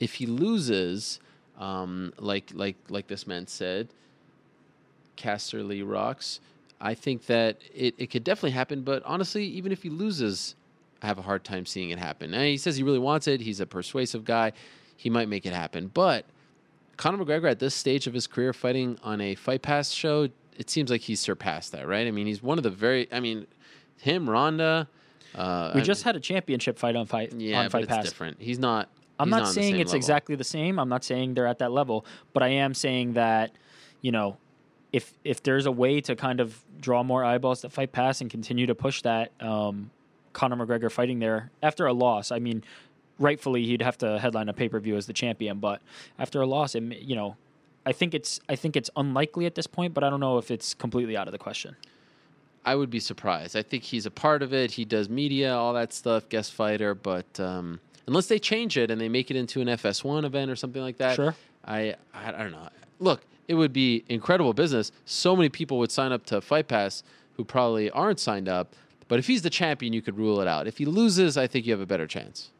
If 0.00 0.14
he 0.14 0.26
loses, 0.26 1.20
um, 1.58 2.12
like 2.18 2.50
like 2.52 2.76
like 2.88 3.06
this 3.06 3.26
man 3.26 3.46
said, 3.46 3.88
Casterly 5.16 5.88
rocks. 5.88 6.40
I 6.80 6.94
think 6.94 7.26
that 7.26 7.58
it, 7.72 7.94
it 7.96 8.10
could 8.10 8.24
definitely 8.24 8.50
happen, 8.50 8.82
but 8.82 9.02
honestly, 9.04 9.46
even 9.46 9.72
if 9.72 9.84
he 9.84 9.88
loses, 9.88 10.54
have 11.04 11.18
a 11.18 11.22
hard 11.22 11.44
time 11.44 11.66
seeing 11.66 11.90
it 11.90 11.98
happen. 11.98 12.32
And 12.34 12.44
he 12.44 12.56
says 12.56 12.76
he 12.76 12.82
really 12.82 12.98
wants 12.98 13.26
it. 13.28 13.40
He's 13.40 13.60
a 13.60 13.66
persuasive 13.66 14.24
guy. 14.24 14.52
He 14.96 15.10
might 15.10 15.28
make 15.28 15.44
it 15.46 15.52
happen. 15.52 15.90
But 15.92 16.24
Conor 16.96 17.24
McGregor 17.24 17.50
at 17.50 17.58
this 17.58 17.74
stage 17.74 18.06
of 18.06 18.14
his 18.14 18.26
career 18.26 18.52
fighting 18.52 18.98
on 19.02 19.20
a 19.20 19.34
Fight 19.34 19.62
Pass 19.62 19.90
show, 19.90 20.28
it 20.56 20.70
seems 20.70 20.90
like 20.90 21.00
he's 21.02 21.20
surpassed 21.20 21.72
that, 21.72 21.86
right? 21.88 22.06
I 22.06 22.10
mean, 22.10 22.26
he's 22.26 22.42
one 22.42 22.58
of 22.58 22.64
the 22.64 22.70
very 22.70 23.08
I 23.12 23.20
mean, 23.20 23.46
him, 23.98 24.28
Ronda, 24.30 24.88
uh, 25.34 25.72
We 25.74 25.80
I- 25.80 25.84
just 25.84 26.04
had 26.04 26.14
a 26.16 26.20
championship 26.20 26.78
fight 26.78 26.94
on 26.96 27.06
fight 27.06 27.32
yeah, 27.36 27.60
on 27.60 27.64
but 27.66 27.72
Fight 27.72 27.82
it's 27.84 27.92
Pass. 27.92 28.04
different. 28.04 28.36
He's 28.40 28.58
not. 28.58 28.88
I'm 29.18 29.28
he's 29.28 29.30
not 29.32 29.46
the 29.46 29.52
saying 29.52 29.76
it's 29.76 29.88
level. 29.90 29.96
exactly 29.96 30.34
the 30.36 30.44
same. 30.44 30.78
I'm 30.78 30.88
not 30.88 31.04
saying 31.04 31.34
they're 31.34 31.46
at 31.46 31.58
that 31.60 31.70
level, 31.72 32.04
but 32.32 32.42
I 32.42 32.48
am 32.48 32.74
saying 32.74 33.12
that, 33.14 33.52
you 34.00 34.10
know, 34.12 34.36
if 34.92 35.12
if 35.24 35.42
there's 35.42 35.66
a 35.66 35.72
way 35.72 36.00
to 36.02 36.14
kind 36.16 36.40
of 36.40 36.64
draw 36.80 37.02
more 37.02 37.24
eyeballs 37.24 37.60
to 37.62 37.70
Fight 37.70 37.90
Pass 37.92 38.20
and 38.20 38.30
continue 38.30 38.66
to 38.66 38.74
push 38.74 39.02
that, 39.02 39.32
um, 39.40 39.90
Conor 40.34 40.56
McGregor 40.66 40.90
fighting 40.90 41.18
there 41.20 41.50
after 41.62 41.86
a 41.86 41.92
loss. 41.94 42.30
I 42.30 42.38
mean, 42.38 42.62
rightfully 43.18 43.64
he'd 43.64 43.80
have 43.80 43.96
to 43.98 44.18
headline 44.18 44.50
a 44.50 44.52
pay 44.52 44.68
per 44.68 44.78
view 44.78 44.96
as 44.96 45.06
the 45.06 45.14
champion, 45.14 45.58
but 45.60 45.80
after 46.18 46.42
a 46.42 46.46
loss, 46.46 46.74
it, 46.74 46.82
you 47.00 47.16
know, 47.16 47.36
I 47.86 47.92
think 47.92 48.12
it's 48.12 48.40
I 48.48 48.56
think 48.56 48.76
it's 48.76 48.90
unlikely 48.96 49.46
at 49.46 49.54
this 49.54 49.66
point, 49.66 49.94
but 49.94 50.04
I 50.04 50.10
don't 50.10 50.20
know 50.20 50.36
if 50.36 50.50
it's 50.50 50.74
completely 50.74 51.16
out 51.16 51.28
of 51.28 51.32
the 51.32 51.38
question. 51.38 51.76
I 52.66 52.74
would 52.76 52.90
be 52.90 53.00
surprised. 53.00 53.56
I 53.56 53.62
think 53.62 53.82
he's 53.82 54.06
a 54.06 54.10
part 54.10 54.42
of 54.42 54.54
it. 54.54 54.70
He 54.72 54.84
does 54.86 55.10
media, 55.10 55.54
all 55.54 55.74
that 55.74 55.92
stuff, 55.92 56.28
guest 56.30 56.52
fighter. 56.54 56.94
But 56.94 57.38
um, 57.38 57.78
unless 58.06 58.26
they 58.26 58.38
change 58.38 58.78
it 58.78 58.90
and 58.90 58.98
they 58.98 59.08
make 59.10 59.30
it 59.30 59.36
into 59.36 59.60
an 59.60 59.68
FS1 59.68 60.24
event 60.24 60.50
or 60.50 60.56
something 60.56 60.80
like 60.80 60.96
that, 60.96 61.16
Sure. 61.16 61.34
I, 61.66 61.94
I 62.14 62.28
I 62.28 62.42
don't 62.42 62.52
know. 62.52 62.68
Look, 63.00 63.20
it 63.48 63.54
would 63.54 63.72
be 63.74 64.04
incredible 64.08 64.54
business. 64.54 64.92
So 65.04 65.36
many 65.36 65.50
people 65.50 65.78
would 65.78 65.90
sign 65.90 66.10
up 66.10 66.24
to 66.26 66.40
Fight 66.40 66.68
Pass 66.68 67.02
who 67.36 67.44
probably 67.44 67.90
aren't 67.90 68.20
signed 68.20 68.48
up. 68.48 68.74
But 69.08 69.18
if 69.18 69.26
he's 69.26 69.42
the 69.42 69.50
champion, 69.50 69.92
you 69.92 70.02
could 70.02 70.16
rule 70.16 70.40
it 70.40 70.48
out. 70.48 70.66
If 70.66 70.78
he 70.78 70.84
loses, 70.84 71.36
I 71.36 71.46
think 71.46 71.66
you 71.66 71.72
have 71.72 71.80
a 71.80 71.86
better 71.86 72.06
chance. 72.06 72.50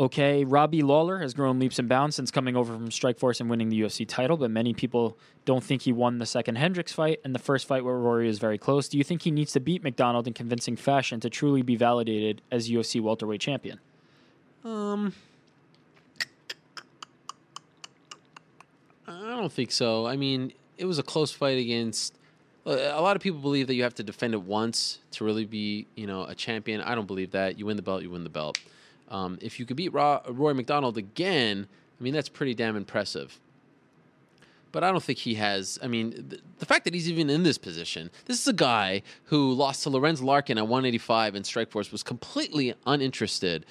Okay, 0.00 0.44
Robbie 0.44 0.80
Lawler 0.80 1.18
has 1.18 1.34
grown 1.34 1.58
leaps 1.58 1.78
and 1.78 1.86
bounds 1.86 2.16
since 2.16 2.30
coming 2.30 2.56
over 2.56 2.72
from 2.72 2.88
Strikeforce 2.88 3.38
and 3.38 3.50
winning 3.50 3.68
the 3.68 3.78
UFC 3.82 4.08
title, 4.08 4.38
but 4.38 4.50
many 4.50 4.72
people 4.72 5.18
don't 5.44 5.62
think 5.62 5.82
he 5.82 5.92
won 5.92 6.16
the 6.16 6.24
second 6.24 6.56
Hendricks 6.56 6.90
fight, 6.90 7.20
and 7.22 7.34
the 7.34 7.38
first 7.38 7.66
fight 7.66 7.84
where 7.84 7.98
Rory 7.98 8.26
is 8.26 8.38
very 8.38 8.56
close. 8.56 8.88
Do 8.88 8.96
you 8.96 9.04
think 9.04 9.20
he 9.20 9.30
needs 9.30 9.52
to 9.52 9.60
beat 9.60 9.82
McDonald 9.82 10.26
in 10.26 10.32
convincing 10.32 10.74
fashion 10.74 11.20
to 11.20 11.28
truly 11.28 11.60
be 11.60 11.76
validated 11.76 12.40
as 12.50 12.70
UFC 12.70 12.98
welterweight 12.98 13.42
champion? 13.42 13.78
Um, 14.64 15.12
I 19.06 19.36
don't 19.36 19.52
think 19.52 19.70
so. 19.70 20.06
I 20.06 20.16
mean, 20.16 20.54
it 20.78 20.86
was 20.86 20.98
a 20.98 21.02
close 21.02 21.30
fight 21.30 21.58
against. 21.58 22.16
A 22.66 23.00
lot 23.00 23.16
of 23.16 23.22
people 23.22 23.40
believe 23.40 23.66
that 23.68 23.74
you 23.74 23.82
have 23.84 23.94
to 23.94 24.02
defend 24.02 24.34
it 24.34 24.42
once 24.42 24.98
to 25.12 25.24
really 25.24 25.46
be, 25.46 25.86
you 25.94 26.06
know, 26.06 26.24
a 26.24 26.34
champion. 26.34 26.80
I 26.82 26.94
don't 26.94 27.06
believe 27.06 27.30
that. 27.30 27.58
You 27.58 27.66
win 27.66 27.76
the 27.76 27.82
belt, 27.82 28.02
you 28.02 28.10
win 28.10 28.22
the 28.22 28.30
belt. 28.30 28.58
Um, 29.08 29.38
if 29.40 29.58
you 29.58 29.66
could 29.66 29.76
beat 29.76 29.92
Ro- 29.92 30.20
Rory 30.28 30.54
McDonald 30.54 30.98
again, 30.98 31.66
I 31.98 32.02
mean, 32.02 32.12
that's 32.14 32.28
pretty 32.28 32.54
damn 32.54 32.76
impressive. 32.76 33.38
But 34.72 34.84
I 34.84 34.92
don't 34.92 35.02
think 35.02 35.18
he 35.18 35.34
has. 35.34 35.78
I 35.82 35.88
mean, 35.88 36.12
th- 36.12 36.42
the 36.58 36.66
fact 36.66 36.84
that 36.84 36.94
he's 36.94 37.10
even 37.10 37.28
in 37.28 37.42
this 37.42 37.58
position, 37.58 38.10
this 38.26 38.40
is 38.40 38.46
a 38.46 38.52
guy 38.52 39.02
who 39.24 39.52
lost 39.52 39.82
to 39.82 39.90
Lorenz 39.90 40.22
Larkin 40.22 40.58
at 40.58 40.68
185 40.68 41.34
in 41.34 41.42
Strikeforce, 41.42 41.90
was 41.90 42.02
completely 42.02 42.74
uninterested 42.86 43.66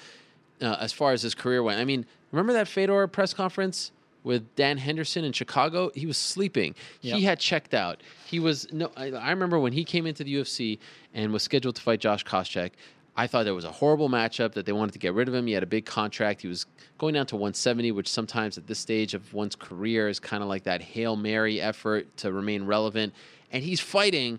uh, 0.60 0.76
as 0.78 0.92
far 0.92 1.12
as 1.12 1.22
his 1.22 1.34
career 1.34 1.62
went. 1.62 1.80
I 1.80 1.84
mean, 1.84 2.04
remember 2.32 2.52
that 2.52 2.68
Fedor 2.68 3.06
press 3.06 3.32
conference 3.32 3.92
with 4.24 4.54
Dan 4.56 4.78
Henderson 4.78 5.24
in 5.24 5.32
Chicago? 5.32 5.90
He 5.94 6.06
was 6.06 6.16
sleeping. 6.16 6.74
Yep. 7.00 7.18
He 7.18 7.24
had 7.24 7.38
checked 7.38 7.74
out. 7.74 8.02
He 8.26 8.40
was 8.40 8.70
no. 8.72 8.90
I, 8.96 9.10
I 9.12 9.30
remember 9.30 9.58
when 9.58 9.72
he 9.72 9.84
came 9.84 10.06
into 10.06 10.24
the 10.24 10.34
UFC 10.34 10.78
and 11.14 11.32
was 11.32 11.42
scheduled 11.42 11.76
to 11.76 11.82
fight 11.82 12.00
Josh 12.00 12.24
Koscheck. 12.24 12.72
I 13.16 13.26
thought 13.26 13.46
it 13.46 13.52
was 13.52 13.64
a 13.64 13.72
horrible 13.72 14.08
matchup 14.08 14.52
that 14.52 14.66
they 14.66 14.72
wanted 14.72 14.92
to 14.92 14.98
get 14.98 15.12
rid 15.14 15.28
of 15.28 15.34
him. 15.34 15.46
He 15.46 15.52
had 15.52 15.62
a 15.62 15.66
big 15.66 15.84
contract. 15.84 16.40
He 16.40 16.48
was 16.48 16.64
going 16.96 17.14
down 17.14 17.26
to 17.26 17.36
170, 17.36 17.92
which 17.92 18.08
sometimes 18.08 18.56
at 18.56 18.66
this 18.66 18.78
stage 18.78 19.14
of 19.14 19.34
one's 19.34 19.56
career 19.56 20.08
is 20.08 20.20
kind 20.20 20.42
of 20.42 20.48
like 20.48 20.62
that 20.62 20.80
Hail 20.80 21.16
Mary 21.16 21.60
effort 21.60 22.16
to 22.18 22.32
remain 22.32 22.64
relevant. 22.64 23.12
And 23.52 23.64
he's 23.64 23.80
fighting 23.80 24.38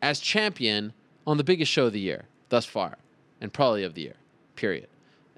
as 0.00 0.20
champion 0.20 0.92
on 1.26 1.36
the 1.36 1.44
biggest 1.44 1.70
show 1.70 1.86
of 1.86 1.92
the 1.92 2.00
year 2.00 2.24
thus 2.48 2.64
far, 2.64 2.96
and 3.40 3.52
probably 3.52 3.82
of 3.82 3.94
the 3.94 4.02
year, 4.02 4.14
period. 4.54 4.88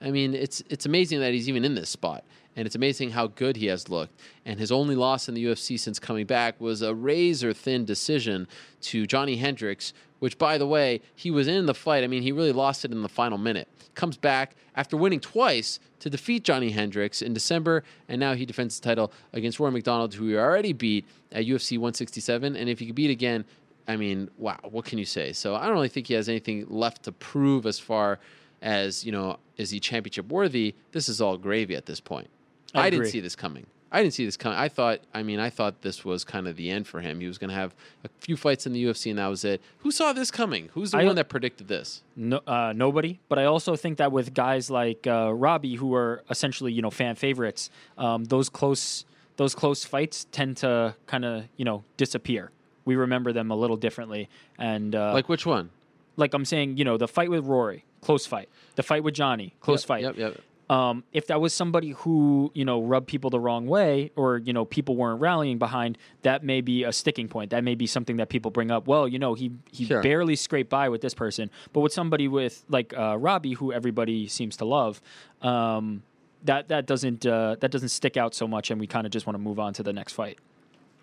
I 0.01 0.11
mean, 0.11 0.35
it's 0.35 0.63
it's 0.69 0.87
amazing 0.87 1.21
that 1.21 1.33
he's 1.33 1.49
even 1.49 1.65
in 1.65 1.75
this 1.75 1.91
spot, 1.91 2.25
and 2.59 2.67
it's 2.67 2.75
amazing 2.75 3.11
how 3.11 3.29
good 3.29 3.57
he 3.57 3.67
has 3.67 3.89
looked. 3.89 4.21
And 4.45 4.59
his 4.59 4.73
only 4.73 4.97
loss 4.97 5.29
in 5.29 5.35
the 5.35 5.45
UFC 5.45 5.79
since 5.79 6.01
coming 6.01 6.27
back 6.27 6.61
was 6.61 6.83
a 6.83 6.93
razor 6.93 7.53
thin 7.53 7.85
decision 7.85 8.49
to 8.81 9.07
Johnny 9.07 9.37
Hendricks, 9.37 9.93
which, 10.19 10.37
by 10.39 10.59
the 10.59 10.67
way, 10.67 11.01
he 11.15 11.31
was 11.31 11.47
in 11.47 11.67
the 11.67 11.75
fight. 11.75 12.03
I 12.03 12.09
mean, 12.09 12.25
he 12.25 12.33
really 12.33 12.51
lost 12.51 12.85
it 12.85 12.91
in 12.91 13.03
the 13.03 13.09
final 13.09 13.39
minute. 13.39 13.69
Comes 13.95 14.17
back 14.17 14.57
after 14.75 14.97
winning 14.97 15.21
twice 15.21 15.79
to 16.01 16.11
defeat 16.11 16.43
Johnny 16.43 16.71
Hendricks 16.71 17.23
in 17.23 17.33
December, 17.33 17.85
and 18.09 18.19
now 18.19 18.35
he 18.35 18.45
defends 18.45 18.81
the 18.81 18.85
title 18.85 19.13
against 19.33 19.61
Rory 19.61 19.71
MacDonald, 19.71 20.15
who 20.15 20.27
he 20.27 20.37
already 20.37 20.73
beat 20.73 21.07
at 21.31 21.45
UFC 21.45 21.79
167. 21.79 22.57
And 22.57 22.69
if 22.69 22.81
he 22.81 22.87
could 22.87 22.97
beat 22.97 23.11
again, 23.11 23.45
I 23.87 23.95
mean, 23.95 24.31
wow, 24.37 24.59
what 24.65 24.85
can 24.85 24.99
you 24.99 25.05
say? 25.05 25.33
So 25.33 25.55
I 25.55 25.67
don't 25.67 25.75
really 25.75 25.89
think 25.89 26.09
he 26.09 26.15
has 26.15 26.29
anything 26.29 26.67
left 26.69 27.05
to 27.05 27.13
prove 27.13 27.67
as 27.67 27.79
far 27.79 28.19
as, 28.61 29.05
you 29.05 29.13
know, 29.13 29.39
is 29.57 29.71
he 29.71 29.79
championship 29.79 30.27
worthy? 30.27 30.75
This 30.91 31.09
is 31.09 31.21
all 31.21 31.37
gravy 31.37 31.77
at 31.77 31.87
this 31.87 32.01
point. 32.01 32.29
I 32.75 32.87
I, 32.87 32.91
didn't 32.91 33.07
see 33.07 33.21
this 33.21 33.35
coming. 33.37 33.67
I 33.91 34.03
didn't 34.03 34.13
see 34.15 34.25
this 34.27 34.37
coming. 34.37 34.59
I 34.59 34.69
thought, 34.69 35.01
I 35.15 35.23
mean, 35.23 35.41
I 35.41 35.49
thought 35.49 35.81
this 35.81 36.05
was 36.05 36.23
kind 36.23 36.47
of 36.47 36.57
the 36.57 36.69
end 36.71 36.87
for 36.87 37.01
him. 37.01 37.21
He 37.21 37.27
was 37.27 37.39
going 37.39 37.49
to 37.49 37.55
have 37.57 37.75
a 38.05 38.09
few 38.21 38.37
fights 38.37 38.67
in 38.67 38.75
the 38.75 38.85
UFC, 38.85 39.09
and 39.09 39.19
that 39.19 39.29
was 39.29 39.45
it. 39.47 39.63
Who 39.79 39.91
saw 39.91 40.13
this 40.13 40.31
coming? 40.31 40.69
Who's 40.75 40.91
the 40.91 40.99
I- 40.99 41.05
one 41.05 41.17
that 41.17 41.31
predicted 41.31 41.69
this? 41.69 42.03
No, 42.15 42.41
uh, 42.47 42.75
nobody. 42.77 43.19
But 43.31 43.39
I 43.39 43.45
also 43.47 43.77
think 43.77 43.97
that 43.99 44.13
with 44.13 44.35
guys 44.35 44.71
like 44.71 45.07
uh, 45.07 45.33
Robbie, 45.33 45.77
who 45.77 45.95
are 45.95 46.23
essentially 46.29 46.73
you 46.73 46.83
know 46.83 46.91
fan 46.91 47.15
favorites, 47.15 47.71
um, 47.97 48.25
those 48.25 48.49
close 48.51 49.07
those 49.39 49.55
close 49.55 49.85
fights 49.85 50.27
tend 50.33 50.59
to 50.59 50.95
kind 51.07 51.25
of 51.25 51.45
you 51.57 51.65
know 51.65 51.85
disappear. 51.97 52.51
We 52.85 52.97
remember 52.97 53.33
them 53.33 53.51
a 53.51 53.57
little 53.57 53.77
differently, 53.77 54.29
and 54.59 54.95
uh, 54.95 55.13
Like 55.15 55.29
which 55.31 55.47
one? 55.47 55.71
like 56.17 56.35
I'm 56.35 56.45
saying, 56.45 56.77
you 56.79 56.85
know, 56.85 56.97
the 56.99 57.07
fight 57.09 57.31
with 57.31 57.45
Rory, 57.47 57.85
close 58.01 58.27
fight. 58.27 58.49
The 58.75 58.83
fight 58.83 59.03
with 59.05 59.15
Johnny, 59.15 59.55
close 59.61 59.83
Yep, 59.85 59.89
fight. 59.89 60.03
Yep, 60.03 60.17
yep. 60.19 60.41
Um, 60.71 61.03
if 61.15 61.27
that 61.29 61.41
was 61.41 61.55
somebody 61.55 61.91
who 61.91 62.51
you 62.55 62.65
know 62.65 62.83
rubbed 62.83 63.07
people 63.07 63.31
the 63.31 63.41
wrong 63.41 63.67
way, 63.67 64.11
or 64.17 64.37
you 64.39 64.53
know 64.53 64.65
people 64.67 64.97
weren't 64.97 65.21
rallying 65.21 65.59
behind, 65.59 65.97
that 66.23 66.45
may 66.45 66.61
be 66.61 66.85
a 66.85 66.93
sticking 66.93 67.27
point. 67.27 67.51
That 67.51 67.65
may 67.65 67.75
be 67.75 67.87
something 67.87 68.19
that 68.19 68.29
people 68.29 68.51
bring 68.51 68.71
up. 68.71 68.87
Well, 68.87 69.09
you 69.09 69.19
know, 69.19 69.33
he 69.35 69.51
he 69.73 69.87
Sure. 69.87 70.03
barely 70.03 70.37
scraped 70.37 70.69
by 70.69 70.89
with 70.91 71.01
this 71.01 71.15
person, 71.15 71.51
but 71.73 71.81
with 71.81 71.93
somebody 71.93 72.29
with 72.29 72.65
like 72.69 72.93
uh, 72.97 73.17
Robbie, 73.19 73.55
who 73.55 73.73
everybody 73.73 74.29
seems 74.29 74.59
to 74.59 74.67
love, 74.67 75.01
um, 75.41 76.03
that 76.45 76.69
that 76.69 76.85
doesn't 76.85 77.25
uh, 77.25 77.57
that 77.61 77.71
doesn't 77.71 77.89
stick 77.89 78.19
out 78.19 78.35
so 78.35 78.47
much, 78.47 78.71
and 78.71 78.79
we 78.79 78.87
kind 78.87 79.07
of 79.07 79.13
just 79.13 79.27
want 79.27 79.35
to 79.37 79.43
move 79.43 79.59
on 79.59 79.73
to 79.75 79.83
the 79.83 79.93
next 79.95 80.13
fight. 80.13 80.39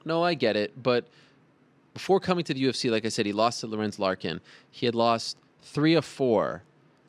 No, 0.05 0.21
I 0.23 0.35
get 0.35 0.55
it. 0.55 0.71
But 0.83 1.07
before 1.95 2.19
coming 2.19 2.43
to 2.43 2.53
the 2.53 2.61
UFC, 2.63 2.91
like 2.91 3.03
I 3.05 3.09
said, 3.09 3.25
he 3.25 3.33
lost 3.33 3.61
to 3.61 3.67
Lorenz 3.67 3.97
Larkin. 3.97 4.41
He 4.69 4.85
had 4.85 4.93
lost 4.93 5.37
three 5.63 5.95
of 5.95 6.05
four. 6.05 6.61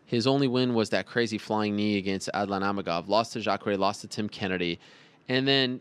His 0.06 0.26
only 0.26 0.48
win 0.48 0.72
was 0.72 0.90
that 0.90 1.06
crazy 1.06 1.36
flying 1.36 1.76
knee 1.76 1.98
against 1.98 2.30
Adlan 2.32 2.62
Amagov. 2.62 3.08
Lost 3.08 3.32
to 3.34 3.40
Jacare, 3.40 3.76
lost 3.76 4.00
to 4.02 4.08
Tim 4.08 4.28
Kennedy. 4.28 4.78
And 5.28 5.46
then 5.46 5.80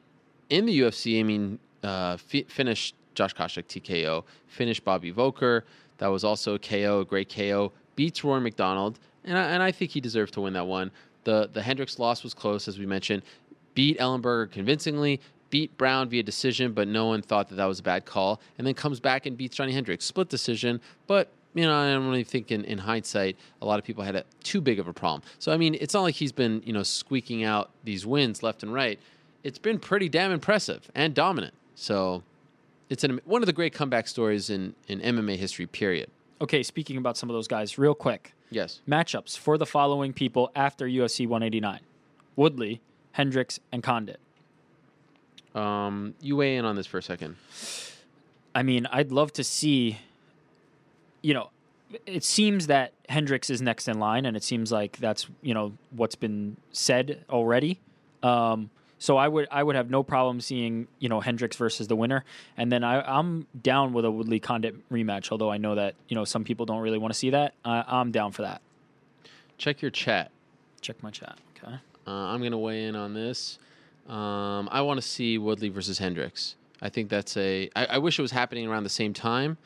in 0.50 0.66
the 0.66 0.80
UFC, 0.80 1.20
I 1.20 1.24
mean, 1.24 1.60
uh, 1.84 2.18
fi- 2.18 2.46
finished 2.50 2.96
Josh 3.14 3.34
Koscheck 3.36 3.66
TKO, 3.68 4.24
finished 4.48 4.84
Bobby 4.84 5.14
Voelker. 5.14 5.62
That 6.00 6.08
was 6.08 6.24
also 6.24 6.56
a 6.56 6.60
KO, 6.60 7.02
a 7.02 7.06
great 7.06 7.34
KO. 7.34 7.72
Beats 7.96 8.24
Rory 8.24 8.42
McDonald. 8.42 9.00
And 9.24 9.38
I, 9.38 9.44
and 9.52 9.64
I 9.64 9.72
think 9.72 9.92
he 9.92 10.02
deserved 10.02 10.34
to 10.34 10.42
win 10.42 10.54
that 10.54 10.68
one. 10.68 10.92
The, 11.24 11.50
the 11.52 11.62
Hendricks 11.62 11.98
loss 11.98 12.24
was 12.24 12.34
close, 12.34 12.68
as 12.68 12.78
we 12.78 12.86
mentioned. 12.86 13.24
Beat 13.74 14.00
Ellenberger 14.00 14.52
convincingly, 14.52 15.22
beat 15.50 15.76
Brown 15.78 16.10
via 16.10 16.24
decision, 16.24 16.74
but 16.74 16.88
no 16.88 17.08
one 17.08 17.22
thought 17.22 17.50
that 17.50 17.56
that 17.56 17.66
was 17.66 17.80
a 17.80 17.84
bad 17.84 18.06
call. 18.06 18.42
And 18.58 18.66
then 18.66 18.74
comes 18.74 19.00
back 19.00 19.26
and 19.26 19.38
beats 19.38 19.56
Johnny 19.56 19.72
Hendricks. 19.72 20.06
Split 20.06 20.30
decision, 20.30 20.82
but 21.08 21.32
you 21.56 21.66
know, 21.66 21.76
I 21.76 21.94
don't 21.94 22.06
really 22.08 22.24
think 22.24 22.52
in, 22.52 22.64
in 22.66 22.78
hindsight, 22.78 23.38
a 23.62 23.66
lot 23.66 23.80
of 23.80 23.86
people 23.86 24.04
had 24.04 24.16
a, 24.16 24.26
too 24.44 24.62
big 24.62 24.78
of 24.78 24.88
a 24.88 24.94
problem. 24.94 25.24
So, 25.40 25.52
I 25.52 25.58
mean, 25.58 25.76
it's 25.80 25.94
not 25.94 26.02
like 26.02 26.16
he's 26.16 26.34
been, 26.34 26.62
you 26.66 26.74
know, 26.74 26.84
squeaking 26.84 27.44
out 27.44 27.72
these 27.84 28.06
wins 28.06 28.44
left 28.44 28.62
and 28.62 28.74
right. 28.74 29.00
It's 29.44 29.58
been 29.58 29.80
pretty 29.80 30.10
damn 30.10 30.32
impressive 30.32 30.92
and 30.94 31.16
dominant. 31.16 31.54
So, 31.74 32.24
it's 32.90 33.04
an, 33.04 33.22
one 33.26 33.42
of 33.42 33.48
the 33.48 33.54
great 33.54 33.74
comeback 33.74 34.08
stories 34.08 34.50
in, 34.50 34.76
in 34.88 35.00
MMA 35.00 35.38
history, 35.38 35.66
period. 35.66 36.10
Okay, 36.42 36.62
speaking 36.62 36.98
about 36.98 37.18
some 37.18 37.30
of 37.30 37.34
those 37.34 37.48
guys, 37.48 37.78
real 37.78 37.96
quick. 37.96 38.34
Yes. 38.52 38.82
Matchups 38.88 39.38
for 39.38 39.58
the 39.58 39.66
following 39.66 40.14
people 40.14 40.52
after 40.56 40.86
UFC 40.86 41.28
189: 41.28 41.80
Woodley, 42.36 42.82
Hendricks, 43.14 43.60
and 43.72 43.82
Condit. 43.82 44.20
Um, 45.56 46.14
you 46.20 46.36
weigh 46.36 46.58
in 46.58 46.66
on 46.66 46.76
this 46.76 46.86
for 46.86 46.98
a 46.98 47.02
second. 47.02 47.38
I 48.54 48.64
mean, 48.64 48.86
I'd 48.92 49.12
love 49.12 49.32
to 49.34 49.44
see. 49.44 49.98
You 51.26 51.34
know, 51.34 51.50
it 52.06 52.24
seems 52.24 52.68
that 52.68 52.94
Hendricks 53.10 53.50
is 53.50 53.62
next 53.62 53.88
in 53.88 54.00
line, 54.00 54.26
and 54.26 54.36
it 54.38 54.44
seems 54.44 54.72
like 54.72 54.98
that's 54.98 55.28
you 55.42 55.54
know 55.54 55.74
what's 55.92 56.16
been 56.16 56.58
said 56.72 57.26
already. 57.30 57.80
Um, 58.24 58.70
so 58.98 59.18
I 59.18 59.28
would 59.28 59.48
I 59.52 59.64
would 59.64 59.76
have 59.76 59.90
no 59.90 60.04
problem 60.04 60.42
seeing 60.42 60.88
you 61.00 61.10
know 61.10 61.20
Hendricks 61.20 61.56
versus 61.58 61.88
the 61.88 61.96
winner, 61.96 62.24
and 62.58 62.72
then 62.72 62.84
I, 62.84 63.02
I'm 63.02 63.48
down 63.62 63.94
with 63.94 64.06
a 64.06 64.12
Woodley 64.12 64.40
Condit 64.40 64.90
rematch. 64.90 65.32
Although 65.32 65.52
I 65.52 65.58
know 65.58 65.76
that 65.76 65.96
you 66.08 66.16
know 66.16 66.26
some 66.26 66.44
people 66.44 66.66
don't 66.66 66.82
really 66.82 66.98
want 66.98 67.14
to 67.14 67.18
see 67.18 67.32
that. 67.32 67.54
I, 67.64 67.84
I'm 67.88 68.12
down 68.12 68.32
for 68.32 68.44
that. 68.44 68.62
Check 69.58 69.82
your 69.82 69.92
chat. 69.92 70.32
Check 70.82 71.02
my 71.04 71.12
chat. 71.12 71.38
Okay. 71.58 71.76
Uh, 72.08 72.12
I'm 72.12 72.40
going 72.40 72.52
to 72.52 72.58
weigh 72.58 72.86
in 72.86 72.96
on 72.96 73.14
this. 73.14 73.58
Um, 74.08 74.70
I 74.72 74.82
want 74.82 75.02
to 75.02 75.08
see 75.08 75.38
Woodley 75.38 75.70
versus 75.70 75.98
Hendricks. 75.98 76.56
I 76.82 76.90
think 76.90 77.10
that's 77.10 77.36
a. 77.38 77.70
I, 77.76 77.86
I 77.86 77.98
wish 77.98 78.20
it 78.20 78.22
was 78.22 78.32
happening 78.32 78.68
around 78.68 78.84
the 78.84 78.90
same 78.90 79.14
time. 79.14 79.58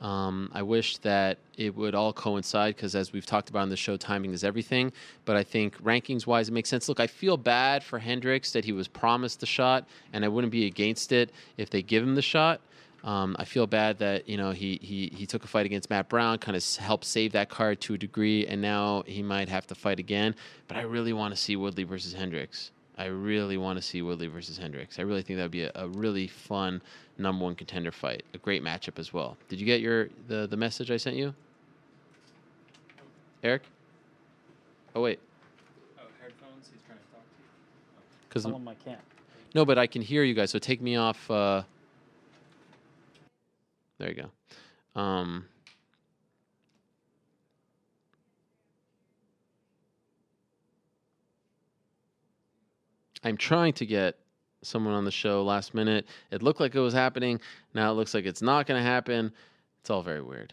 Um, 0.00 0.50
I 0.52 0.62
wish 0.62 0.98
that 0.98 1.38
it 1.56 1.74
would 1.74 1.94
all 1.94 2.12
coincide 2.12 2.76
because, 2.76 2.94
as 2.94 3.12
we've 3.12 3.24
talked 3.24 3.48
about 3.48 3.62
on 3.62 3.70
the 3.70 3.76
show, 3.76 3.96
timing 3.96 4.32
is 4.32 4.44
everything. 4.44 4.92
But 5.24 5.36
I 5.36 5.42
think 5.42 5.82
rankings 5.82 6.26
wise, 6.26 6.48
it 6.48 6.52
makes 6.52 6.68
sense. 6.68 6.88
Look, 6.88 7.00
I 7.00 7.06
feel 7.06 7.36
bad 7.36 7.82
for 7.82 7.98
Hendricks 7.98 8.52
that 8.52 8.64
he 8.64 8.72
was 8.72 8.88
promised 8.88 9.40
the 9.40 9.46
shot, 9.46 9.88
and 10.12 10.24
I 10.24 10.28
wouldn't 10.28 10.52
be 10.52 10.66
against 10.66 11.12
it 11.12 11.30
if 11.56 11.70
they 11.70 11.82
give 11.82 12.02
him 12.02 12.14
the 12.14 12.22
shot. 12.22 12.60
Um, 13.04 13.36
I 13.38 13.44
feel 13.44 13.66
bad 13.66 13.98
that 13.98 14.28
you 14.28 14.36
know 14.36 14.50
he 14.50 14.78
he 14.82 15.12
he 15.14 15.26
took 15.26 15.44
a 15.44 15.46
fight 15.46 15.64
against 15.64 15.88
Matt 15.88 16.08
Brown, 16.08 16.38
kind 16.38 16.56
of 16.56 16.76
helped 16.76 17.04
save 17.04 17.32
that 17.32 17.48
card 17.48 17.80
to 17.82 17.94
a 17.94 17.98
degree, 17.98 18.46
and 18.46 18.60
now 18.60 19.04
he 19.06 19.22
might 19.22 19.48
have 19.48 19.66
to 19.68 19.74
fight 19.74 20.00
again. 20.00 20.34
But 20.66 20.76
I 20.76 20.82
really 20.82 21.12
want 21.12 21.34
to 21.34 21.40
see 21.40 21.56
Woodley 21.56 21.84
versus 21.84 22.12
Hendricks. 22.12 22.72
I 22.98 23.06
really 23.06 23.58
want 23.58 23.76
to 23.78 23.82
see 23.82 24.00
Woodley 24.00 24.26
versus 24.26 24.56
Hendricks. 24.56 24.98
I 24.98 25.02
really 25.02 25.22
think 25.22 25.36
that 25.36 25.42
would 25.44 25.50
be 25.50 25.64
a, 25.64 25.72
a 25.74 25.86
really 25.88 26.26
fun 26.26 26.80
number 27.18 27.44
one 27.44 27.54
contender 27.54 27.92
fight, 27.92 28.24
a 28.34 28.38
great 28.38 28.62
matchup 28.62 28.98
as 28.98 29.12
well. 29.12 29.36
Did 29.48 29.60
you 29.60 29.66
get 29.66 29.80
your 29.80 30.08
the 30.28 30.46
the 30.46 30.56
message 30.56 30.90
I 30.90 30.96
sent 30.96 31.16
you, 31.16 31.34
Eric? 33.42 33.62
Oh 34.94 35.02
wait, 35.02 35.18
Oh, 35.98 36.02
headphones. 36.22 36.70
He's 36.72 36.80
trying 36.86 36.98
to 36.98 37.04
talk 37.12 37.20
to 37.20 37.38
you. 37.38 38.28
because 38.28 38.42
Tell 38.44 38.56
him 38.56 38.66
I 38.68 38.74
can't. 38.74 39.00
no, 39.54 39.64
but 39.66 39.76
I 39.78 39.86
can 39.86 40.00
hear 40.00 40.22
you 40.24 40.32
guys. 40.34 40.50
So 40.50 40.58
take 40.58 40.80
me 40.80 40.96
off. 40.96 41.30
Uh, 41.30 41.62
there 43.98 44.10
you 44.10 44.22
go. 44.94 45.00
Um, 45.00 45.44
I'm 53.26 53.36
trying 53.36 53.72
to 53.72 53.86
get 53.86 54.20
someone 54.62 54.94
on 54.94 55.04
the 55.04 55.10
show 55.10 55.42
last 55.42 55.74
minute. 55.74 56.06
It 56.30 56.44
looked 56.44 56.60
like 56.60 56.76
it 56.76 56.80
was 56.80 56.94
happening. 56.94 57.40
Now 57.74 57.90
it 57.90 57.94
looks 57.94 58.14
like 58.14 58.24
it's 58.24 58.40
not 58.40 58.68
going 58.68 58.80
to 58.80 58.88
happen. 58.88 59.32
It's 59.80 59.90
all 59.90 60.02
very 60.02 60.22
weird. 60.22 60.52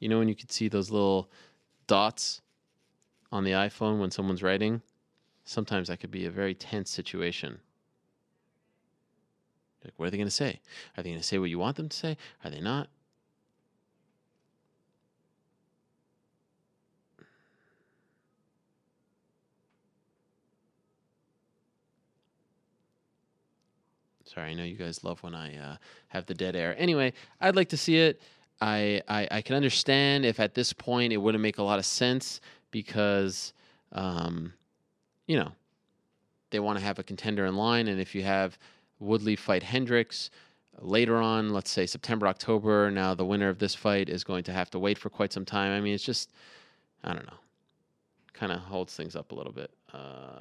You 0.00 0.08
know 0.08 0.18
when 0.18 0.26
you 0.26 0.34
could 0.34 0.50
see 0.50 0.66
those 0.66 0.90
little 0.90 1.30
dots 1.86 2.40
on 3.30 3.44
the 3.44 3.52
iPhone 3.52 4.00
when 4.00 4.10
someone's 4.10 4.42
writing? 4.42 4.82
Sometimes 5.44 5.86
that 5.86 6.00
could 6.00 6.10
be 6.10 6.26
a 6.26 6.30
very 6.32 6.54
tense 6.54 6.90
situation. 6.90 7.60
Like, 9.84 9.94
what 9.98 10.06
are 10.06 10.10
they 10.10 10.16
going 10.16 10.26
to 10.26 10.32
say? 10.32 10.58
Are 10.96 11.04
they 11.04 11.10
going 11.10 11.20
to 11.20 11.26
say 11.26 11.38
what 11.38 11.50
you 11.50 11.60
want 11.60 11.76
them 11.76 11.88
to 11.88 11.96
say? 11.96 12.16
Are 12.44 12.50
they 12.50 12.60
not? 12.60 12.88
Sorry, 24.32 24.50
I 24.50 24.54
know 24.54 24.64
you 24.64 24.76
guys 24.76 25.02
love 25.02 25.20
when 25.22 25.34
I 25.34 25.56
uh, 25.56 25.76
have 26.08 26.26
the 26.26 26.34
dead 26.34 26.54
air. 26.54 26.76
Anyway, 26.78 27.12
I'd 27.40 27.56
like 27.56 27.68
to 27.70 27.76
see 27.76 27.96
it. 27.96 28.20
I, 28.60 29.02
I 29.08 29.26
I 29.30 29.42
can 29.42 29.56
understand 29.56 30.24
if 30.24 30.38
at 30.38 30.54
this 30.54 30.72
point 30.72 31.12
it 31.12 31.16
wouldn't 31.16 31.42
make 31.42 31.58
a 31.58 31.62
lot 31.62 31.78
of 31.78 31.86
sense 31.86 32.40
because, 32.70 33.52
um, 33.92 34.52
you 35.26 35.36
know, 35.36 35.50
they 36.50 36.60
want 36.60 36.78
to 36.78 36.84
have 36.84 36.98
a 36.98 37.02
contender 37.02 37.46
in 37.46 37.56
line, 37.56 37.88
and 37.88 38.00
if 38.00 38.14
you 38.14 38.22
have 38.22 38.56
Woodley 39.00 39.34
fight 39.34 39.62
Hendricks, 39.62 40.30
later 40.80 41.16
on, 41.16 41.50
let's 41.50 41.70
say 41.70 41.86
September, 41.86 42.26
October. 42.28 42.90
Now 42.90 43.14
the 43.14 43.24
winner 43.24 43.48
of 43.48 43.58
this 43.58 43.74
fight 43.74 44.08
is 44.08 44.24
going 44.24 44.44
to 44.44 44.52
have 44.52 44.70
to 44.70 44.78
wait 44.78 44.98
for 44.98 45.10
quite 45.10 45.32
some 45.32 45.44
time. 45.44 45.72
I 45.72 45.80
mean, 45.80 45.94
it's 45.94 46.04
just, 46.04 46.30
I 47.02 47.12
don't 47.12 47.26
know, 47.26 47.38
kind 48.32 48.52
of 48.52 48.60
holds 48.60 48.94
things 48.94 49.16
up 49.16 49.32
a 49.32 49.34
little 49.34 49.52
bit. 49.52 49.70
Uh, 49.92 50.40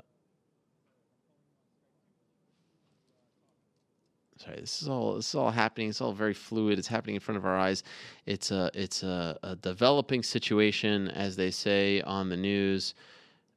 sorry, 4.40 4.60
this 4.62 4.82
is 4.82 4.88
all 4.88 5.16
this 5.16 5.30
is 5.30 5.36
all 5.36 5.52
happening. 5.52 5.90
It's 5.90 6.02
all 6.02 6.14
very 6.14 6.34
fluid. 6.34 6.80
It's 6.80 6.88
happening 6.88 7.16
in 7.16 7.22
front 7.22 7.38
of 7.38 7.46
our 7.46 7.58
eyes. 7.58 7.84
It's 8.26 8.52
a 8.52 8.72
it's 8.74 9.04
a, 9.04 9.38
a 9.44 9.56
developing 9.56 10.24
situation, 10.24 11.10
as 11.10 11.36
they 11.36 11.52
say 11.52 12.02
on 12.02 12.30
the 12.30 12.38
news. 12.38 12.96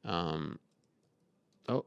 Um, 0.05 0.59
oh. 1.69 1.85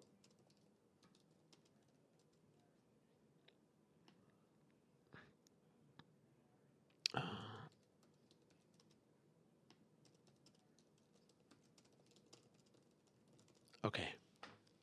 Okay. 13.84 14.08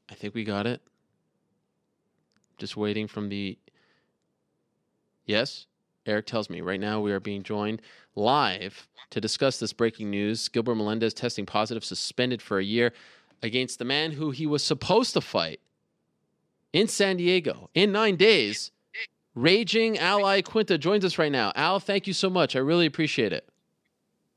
I 0.09 0.13
think 0.13 0.35
we 0.35 0.43
got 0.43 0.67
it. 0.67 0.81
Just 2.57 2.77
waiting 2.77 3.07
from 3.07 3.29
the. 3.29 3.57
Yes? 5.25 5.67
Eric 6.05 6.25
tells 6.25 6.49
me 6.49 6.61
right 6.61 6.79
now 6.79 6.99
we 6.99 7.11
are 7.11 7.19
being 7.19 7.43
joined 7.43 7.81
live 8.15 8.87
to 9.09 9.21
discuss 9.21 9.59
this 9.59 9.73
breaking 9.73 10.09
news. 10.09 10.49
Gilbert 10.49 10.75
Melendez 10.75 11.13
testing 11.13 11.45
positive, 11.45 11.83
suspended 11.83 12.41
for 12.41 12.59
a 12.59 12.63
year 12.63 12.93
against 13.41 13.79
the 13.79 13.85
man 13.85 14.11
who 14.11 14.31
he 14.31 14.45
was 14.45 14.63
supposed 14.63 15.13
to 15.13 15.21
fight 15.21 15.59
in 16.73 16.87
San 16.87 17.17
Diego 17.17 17.69
in 17.73 17.91
nine 17.91 18.15
days. 18.15 18.71
Raging 19.35 19.97
Al 19.97 20.21
Iaquinta 20.21 20.79
joins 20.79 21.03
us 21.05 21.17
right 21.17 21.31
now. 21.31 21.51
Al, 21.55 21.79
thank 21.79 22.05
you 22.05 22.13
so 22.13 22.29
much. 22.29 22.55
I 22.55 22.59
really 22.59 22.85
appreciate 22.85 23.33
it. 23.33 23.47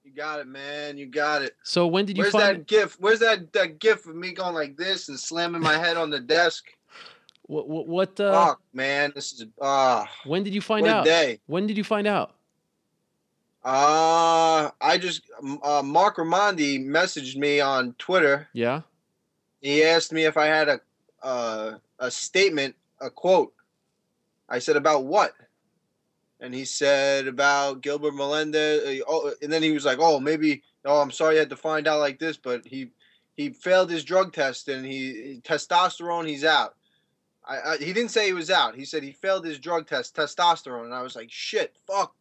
You 0.05 0.13
got 0.13 0.41
it, 0.41 0.47
man. 0.47 0.97
You 0.97 1.07
got 1.07 1.43
it. 1.43 1.55
So 1.65 1.87
when 1.87 2.07
did 2.07 2.17
you 2.17 2.23
Where's 2.23 2.33
find 2.33 2.59
that 2.59 2.67
gift? 2.67 2.97
Where's 3.01 3.19
that 3.19 3.53
that 3.53 3.79
gift 3.79 4.07
of 4.07 4.15
me 4.15 4.33
going 4.33 4.55
like 4.55 4.77
this 4.77 5.09
and 5.09 5.19
slamming 5.19 5.61
my 5.61 5.77
head 5.77 5.97
on 5.97 6.11
the 6.11 6.21
desk? 6.21 6.65
What 7.47 7.69
what, 7.69 7.87
what 7.87 8.21
uh, 8.21 8.33
Fuck, 8.33 8.61
man. 8.73 9.13
This 9.15 9.33
is 9.33 9.47
ah. 9.61 10.09
when 10.25 10.43
did 10.43 10.55
you 10.55 10.61
find 10.61 10.87
out? 10.87 11.05
day. 11.05 11.39
When 11.47 11.67
did 11.67 11.77
you 11.77 11.85
find 11.85 12.07
out? 12.07 12.35
Uh, 13.65 14.71
I 14.81 14.97
just 14.99 15.23
uh, 15.63 15.83
Marc 15.85 16.17
Raimondi 16.17 16.85
messaged 16.85 17.37
me 17.37 17.61
on 17.61 17.95
Twitter. 17.99 18.49
Yeah. 18.53 18.83
He 19.61 19.83
asked 19.83 20.13
me 20.13 20.25
if 20.25 20.37
I 20.37 20.47
had 20.47 20.69
a 20.69 20.81
uh, 21.23 21.79
a 21.99 22.11
statement, 22.11 22.77
a 23.01 23.11
quote. 23.11 23.53
I 24.49 24.61
said 24.61 24.77
about 24.77 25.05
what? 25.05 25.33
And 26.39 26.55
he 26.55 26.65
said 26.65 27.27
about 27.27 27.81
Gilbert 27.81 28.15
Melendez. 28.15 29.01
uh, 29.01 29.05
Oh, 29.09 29.33
and 29.43 29.53
then 29.53 29.63
he 29.63 29.73
was 29.73 29.85
like, 29.85 29.99
"Oh, 30.01 30.21
maybe. 30.21 30.63
Oh, 30.85 31.01
I'm 31.01 31.11
sorry 31.11 31.37
I 31.37 31.41
had 31.41 31.51
to 31.51 31.57
find 31.57 31.89
out 31.89 31.99
like 31.99 32.21
this, 32.21 32.37
but 32.37 32.65
he 32.65 32.91
he 33.37 33.51
failed 33.51 33.91
his 33.91 34.05
drug 34.05 34.33
test 34.33 34.69
and 34.69 34.87
he 34.87 35.41
testosterone. 35.43 36.29
He's 36.29 36.45
out. 36.45 36.76
I, 37.47 37.61
I 37.61 37.77
he 37.79 37.93
didn't 37.93 38.11
say 38.11 38.27
he 38.27 38.33
was 38.33 38.51
out. 38.51 38.75
He 38.75 38.85
said 38.85 39.03
he 39.03 39.13
failed 39.13 39.45
his 39.45 39.59
drug 39.59 39.87
test, 39.87 40.17
testosterone. 40.17 40.85
And 40.85 40.95
I 40.95 41.03
was 41.03 41.17
like, 41.17 41.31
shit, 41.31 41.77
fuck, 41.87 42.15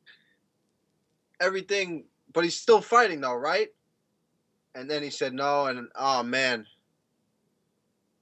everything. 1.39 2.05
But 2.33 2.43
he's 2.43 2.55
still 2.55 2.81
fighting 2.81 3.21
though, 3.21 3.35
right? 3.35 3.69
And 4.75 4.89
then 4.89 5.01
he 5.01 5.09
said 5.09 5.33
no, 5.33 5.67
and 5.67 5.87
oh 5.95 6.21
man, 6.23 6.65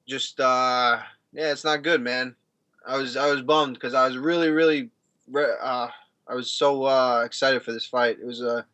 just 0.07 0.40
uh, 0.40 0.99
yeah, 1.33 1.51
it's 1.51 1.64
not 1.64 1.83
good, 1.83 2.01
man. 2.01 2.35
I 2.85 2.98
was 2.98 3.17
I 3.17 3.32
was 3.32 3.41
bummed 3.41 3.75
because 3.75 3.93
I 3.93 4.06
was 4.07 4.17
really 4.17 4.49
really 4.49 4.90
uh, 5.35 5.88
I 6.27 6.35
was 6.35 6.51
so 6.51 6.83
uh, 6.83 7.23
excited 7.25 7.64
for 7.64 7.72
this 7.72 7.85
fight. 7.85 8.17
It 8.22 8.25
was 8.25 8.41
a 8.41 8.65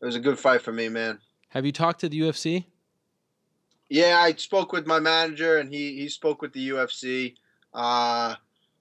it 0.00 0.04
was 0.04 0.14
a 0.14 0.20
good 0.20 0.38
fight 0.38 0.62
for 0.62 0.72
me, 0.72 0.88
man. 0.88 1.18
Have 1.48 1.66
you 1.66 1.72
talked 1.72 2.00
to 2.00 2.08
the 2.08 2.20
UFC? 2.20 2.66
Yeah, 3.88 4.18
I 4.20 4.34
spoke 4.34 4.72
with 4.72 4.86
my 4.86 5.00
manager, 5.00 5.58
and 5.58 5.72
he 5.72 5.96
he 5.96 6.08
spoke 6.08 6.42
with 6.42 6.52
the 6.52 6.70
UFC. 6.70 7.34
Uh, 7.76 8.34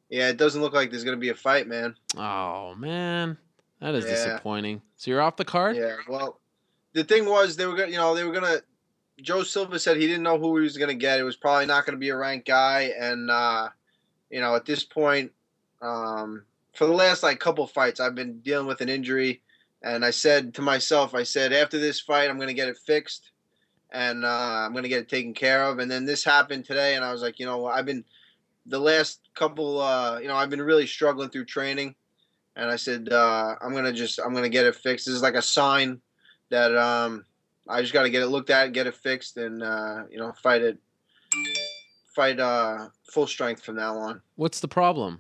yeah, 0.09 0.29
it 0.29 0.37
doesn't 0.37 0.61
look 0.61 0.73
like 0.73 0.89
there's 0.89 1.03
gonna 1.03 1.17
be 1.17 1.29
a 1.29 1.35
fight, 1.35 1.67
man. 1.67 1.95
Oh 2.17 2.73
man, 2.75 3.37
that 3.81 3.93
is 3.93 4.05
Yeah. 4.05 4.11
disappointing. 4.11 4.81
So 4.95 5.11
you're 5.11 5.21
off 5.21 5.35
the 5.35 5.45
card. 5.45 5.75
Yeah, 5.75 5.97
well, 6.07 6.39
the 6.93 7.03
thing 7.03 7.25
was 7.25 7.57
they 7.57 7.65
were 7.65 7.75
gonna, 7.75 7.91
you 7.91 7.97
know, 7.97 8.15
they 8.15 8.23
were 8.23 8.31
gonna. 8.31 8.61
Joe 9.21 9.43
Silva 9.43 9.79
said 9.79 9.97
he 9.97 10.07
didn't 10.07 10.23
know 10.23 10.37
who 10.37 10.57
he 10.57 10.63
was 10.63 10.77
gonna 10.77 10.93
get. 10.93 11.19
It 11.19 11.23
was 11.23 11.35
probably 11.35 11.65
not 11.65 11.85
gonna 11.85 11.97
be 11.97 12.09
a 12.09 12.17
ranked 12.17 12.47
guy, 12.47 12.93
and 12.97 13.29
uh, 13.29 13.69
you 14.29 14.39
know, 14.39 14.55
at 14.55 14.65
this 14.65 14.85
point, 14.85 15.31
um, 15.81 16.45
for 16.73 16.85
the 16.87 16.93
last 16.93 17.21
like 17.21 17.39
couple 17.39 17.67
fights, 17.67 17.99
I've 17.99 18.15
been 18.15 18.39
dealing 18.39 18.67
with 18.67 18.79
an 18.79 18.89
injury, 18.89 19.41
and 19.81 20.05
I 20.05 20.11
said 20.11 20.53
to 20.55 20.61
myself, 20.61 21.13
I 21.13 21.23
said 21.23 21.51
after 21.51 21.79
this 21.79 21.99
fight, 21.99 22.29
I'm 22.29 22.39
gonna 22.39 22.53
get 22.53 22.69
it 22.69 22.77
fixed, 22.77 23.31
and 23.91 24.23
uh, 24.23 24.63
I'm 24.65 24.73
gonna 24.73 24.87
get 24.87 25.01
it 25.01 25.09
taken 25.09 25.33
care 25.33 25.63
of. 25.65 25.79
And 25.79 25.91
then 25.91 26.05
this 26.05 26.23
happened 26.23 26.63
today, 26.63 26.95
and 26.95 27.03
I 27.03 27.11
was 27.11 27.21
like, 27.21 27.39
you 27.39 27.45
know, 27.45 27.57
what, 27.57 27.75
I've 27.75 27.85
been 27.85 28.05
the 28.65 28.79
last 28.79 29.21
couple, 29.35 29.79
uh, 29.79 30.19
you 30.19 30.27
know, 30.27 30.35
I've 30.35 30.49
been 30.49 30.61
really 30.61 30.87
struggling 30.87 31.29
through 31.29 31.45
training 31.45 31.95
and 32.55 32.69
I 32.69 32.75
said, 32.75 33.09
uh, 33.11 33.55
I'm 33.61 33.73
gonna 33.73 33.93
just 33.93 34.19
I'm 34.19 34.33
gonna 34.33 34.49
get 34.49 34.65
it 34.65 34.75
fixed. 34.75 35.05
This 35.05 35.15
is 35.15 35.21
like 35.21 35.35
a 35.35 35.41
sign 35.41 36.01
that 36.49 36.75
um, 36.75 37.25
I 37.67 37.81
just 37.81 37.93
got 37.93 38.03
to 38.03 38.09
get 38.09 38.21
it 38.21 38.27
looked 38.27 38.49
at, 38.49 38.73
get 38.73 38.87
it 38.87 38.95
fixed, 38.95 39.37
and 39.37 39.63
uh, 39.63 40.03
you 40.09 40.17
know, 40.17 40.31
fight 40.41 40.61
it, 40.61 40.77
fight 42.15 42.39
uh, 42.39 42.89
full 43.11 43.27
strength 43.27 43.63
from 43.63 43.75
now 43.75 43.97
on. 43.97 44.21
What's 44.35 44.59
the 44.59 44.67
problem? 44.67 45.19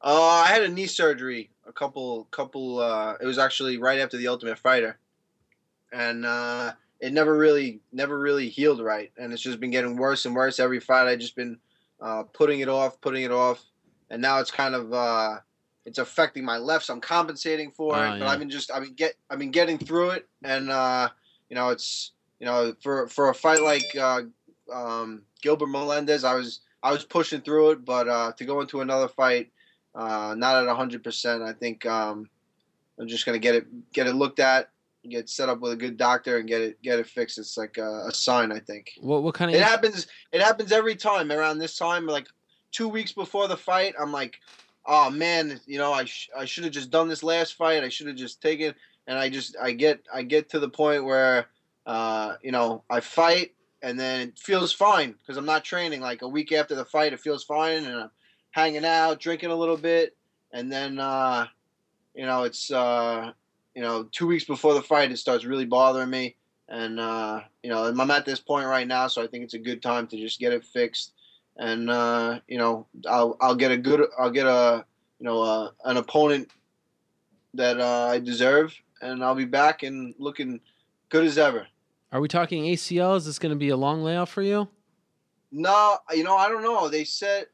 Uh, 0.00 0.42
I 0.44 0.46
had 0.46 0.62
a 0.62 0.68
knee 0.68 0.86
surgery 0.86 1.50
a 1.66 1.72
couple 1.72 2.28
couple. 2.30 2.80
Uh, 2.80 3.14
it 3.20 3.26
was 3.26 3.38
actually 3.38 3.78
right 3.78 4.00
after 4.00 4.16
the 4.16 4.28
Ultimate 4.28 4.58
Fighter, 4.58 4.98
and 5.92 6.26
uh, 6.26 6.72
it 7.00 7.12
never 7.12 7.36
really 7.36 7.80
never 7.92 8.18
really 8.18 8.48
healed 8.48 8.80
right, 8.80 9.10
and 9.16 9.32
it's 9.32 9.42
just 9.42 9.60
been 9.60 9.70
getting 9.70 9.96
worse 9.96 10.26
and 10.26 10.34
worse 10.34 10.60
every 10.60 10.80
fight. 10.80 11.08
I 11.08 11.16
just 11.16 11.36
been 11.36 11.58
uh, 12.00 12.22
putting 12.24 12.60
it 12.60 12.68
off, 12.68 13.00
putting 13.00 13.22
it 13.22 13.30
off, 13.30 13.64
and 14.10 14.22
now 14.22 14.38
it's 14.38 14.50
kind 14.50 14.74
of 14.74 14.92
uh, 14.92 15.38
it's 15.84 15.98
affecting 15.98 16.44
my 16.44 16.56
left. 16.58 16.86
So 16.86 16.94
I'm 16.94 17.00
compensating 17.00 17.70
for 17.72 17.96
Ah, 17.96 18.14
it, 18.14 18.18
but 18.18 18.26
yeah. 18.26 18.30
I've 18.32 18.38
been 18.38 18.50
just 18.50 18.70
I've 18.70 18.82
been 18.82 18.94
get 18.94 19.14
I've 19.30 19.38
been 19.38 19.50
getting 19.50 19.78
through 19.78 20.10
it, 20.10 20.28
and 20.44 20.70
uh, 20.70 21.08
you 21.48 21.54
know 21.56 21.70
it's 21.70 22.12
you 22.40 22.46
know 22.46 22.74
for 22.82 23.08
for 23.08 23.28
a 23.30 23.34
fight 23.34 23.62
like 23.62 23.94
uh, 23.96 24.22
um, 24.72 25.22
Gilbert 25.42 25.68
Melendez, 25.68 26.24
I 26.24 26.34
was 26.34 26.60
I 26.82 26.92
was 26.92 27.04
pushing 27.04 27.40
through 27.40 27.70
it, 27.72 27.84
but 27.84 28.08
uh, 28.08 28.32
to 28.32 28.44
go 28.44 28.60
into 28.60 28.80
another 28.80 29.08
fight, 29.08 29.50
uh, 29.94 30.34
not 30.36 30.66
at 30.66 30.76
hundred 30.76 31.02
percent. 31.02 31.42
I 31.42 31.52
think 31.52 31.84
um, 31.86 32.28
I'm 33.00 33.08
just 33.08 33.26
gonna 33.26 33.38
get 33.38 33.54
it 33.54 33.92
get 33.92 34.06
it 34.06 34.14
looked 34.14 34.40
at, 34.40 34.70
get 35.08 35.28
set 35.28 35.48
up 35.48 35.60
with 35.60 35.72
a 35.72 35.76
good 35.76 35.96
doctor, 35.96 36.38
and 36.38 36.48
get 36.48 36.60
it 36.60 36.82
get 36.82 36.98
it 36.98 37.06
fixed. 37.06 37.38
It's 37.38 37.56
like 37.56 37.78
a, 37.78 38.06
a 38.08 38.14
sign, 38.14 38.52
I 38.52 38.60
think. 38.60 38.92
What 39.00 39.22
what 39.22 39.34
kind 39.34 39.50
of 39.50 39.56
It 39.56 39.62
happens. 39.62 40.06
It 40.32 40.42
happens 40.42 40.72
every 40.72 40.96
time 40.96 41.30
around 41.30 41.58
this 41.58 41.76
time. 41.76 42.06
Like 42.06 42.28
two 42.72 42.88
weeks 42.88 43.12
before 43.12 43.48
the 43.48 43.56
fight, 43.56 43.94
I'm 44.00 44.12
like, 44.12 44.40
oh 44.86 45.10
man, 45.10 45.60
you 45.66 45.78
know, 45.78 45.92
I 45.92 46.04
sh- 46.04 46.30
I 46.36 46.44
should 46.44 46.64
have 46.64 46.72
just 46.72 46.90
done 46.90 47.08
this 47.08 47.22
last 47.22 47.54
fight. 47.54 47.84
I 47.84 47.88
should 47.88 48.06
have 48.06 48.16
just 48.16 48.42
taken. 48.42 48.74
And 49.06 49.18
I 49.18 49.28
just 49.30 49.56
I 49.60 49.72
get 49.72 50.00
I 50.12 50.22
get 50.22 50.50
to 50.50 50.58
the 50.58 50.68
point 50.68 51.04
where, 51.04 51.46
uh, 51.86 52.34
you 52.42 52.52
know, 52.52 52.84
I 52.90 53.00
fight 53.00 53.52
and 53.82 53.98
then 53.98 54.20
it 54.28 54.38
feels 54.38 54.72
fine 54.72 55.12
because 55.12 55.36
I'm 55.36 55.44
not 55.44 55.64
training. 55.64 56.00
Like 56.00 56.22
a 56.22 56.28
week 56.28 56.52
after 56.52 56.74
the 56.74 56.84
fight, 56.84 57.12
it 57.12 57.20
feels 57.20 57.44
fine, 57.44 57.84
and 57.84 57.94
I'm 57.94 58.10
hanging 58.50 58.84
out, 58.84 59.20
drinking 59.20 59.50
a 59.50 59.56
little 59.56 59.76
bit, 59.76 60.16
and 60.52 60.70
then 60.70 60.98
uh, 60.98 61.46
you 62.14 62.26
know 62.26 62.42
it's 62.44 62.70
uh, 62.70 63.32
you 63.78 63.84
know 63.84 64.08
two 64.10 64.26
weeks 64.26 64.42
before 64.42 64.74
the 64.74 64.82
fight, 64.82 65.12
it 65.12 65.18
starts 65.18 65.44
really 65.44 65.64
bothering 65.64 66.10
me, 66.10 66.34
and 66.68 66.98
uh, 66.98 67.42
you 67.62 67.70
know 67.70 67.84
I'm 67.84 68.10
at 68.10 68.26
this 68.26 68.40
point 68.40 68.66
right 68.66 68.88
now, 68.88 69.06
so 69.06 69.22
I 69.22 69.28
think 69.28 69.44
it's 69.44 69.54
a 69.54 69.58
good 69.58 69.80
time 69.80 70.08
to 70.08 70.16
just 70.16 70.40
get 70.40 70.52
it 70.52 70.64
fixed, 70.64 71.12
and 71.58 71.88
uh, 71.88 72.40
you 72.48 72.58
know 72.58 72.88
I'll 73.08 73.36
I'll 73.40 73.54
get 73.54 73.70
a 73.70 73.76
good 73.76 74.04
I'll 74.18 74.32
get 74.32 74.46
a 74.46 74.84
you 75.20 75.26
know 75.26 75.42
uh, 75.42 75.70
an 75.84 75.96
opponent 75.96 76.50
that 77.54 77.78
uh, 77.78 78.06
I 78.06 78.18
deserve, 78.18 78.74
and 79.00 79.22
I'll 79.22 79.36
be 79.36 79.44
back 79.44 79.84
and 79.84 80.12
looking 80.18 80.58
good 81.08 81.24
as 81.24 81.38
ever. 81.38 81.68
Are 82.10 82.20
we 82.20 82.26
talking 82.26 82.64
ACL? 82.64 83.16
Is 83.16 83.26
this 83.26 83.38
going 83.38 83.50
to 83.50 83.56
be 83.56 83.68
a 83.68 83.76
long 83.76 84.02
layoff 84.02 84.30
for 84.30 84.42
you? 84.42 84.66
No, 85.52 85.98
you 86.12 86.24
know, 86.24 86.36
I 86.36 86.48
don't 86.48 86.64
know. 86.64 86.88
They 86.88 87.04
said 87.04 87.46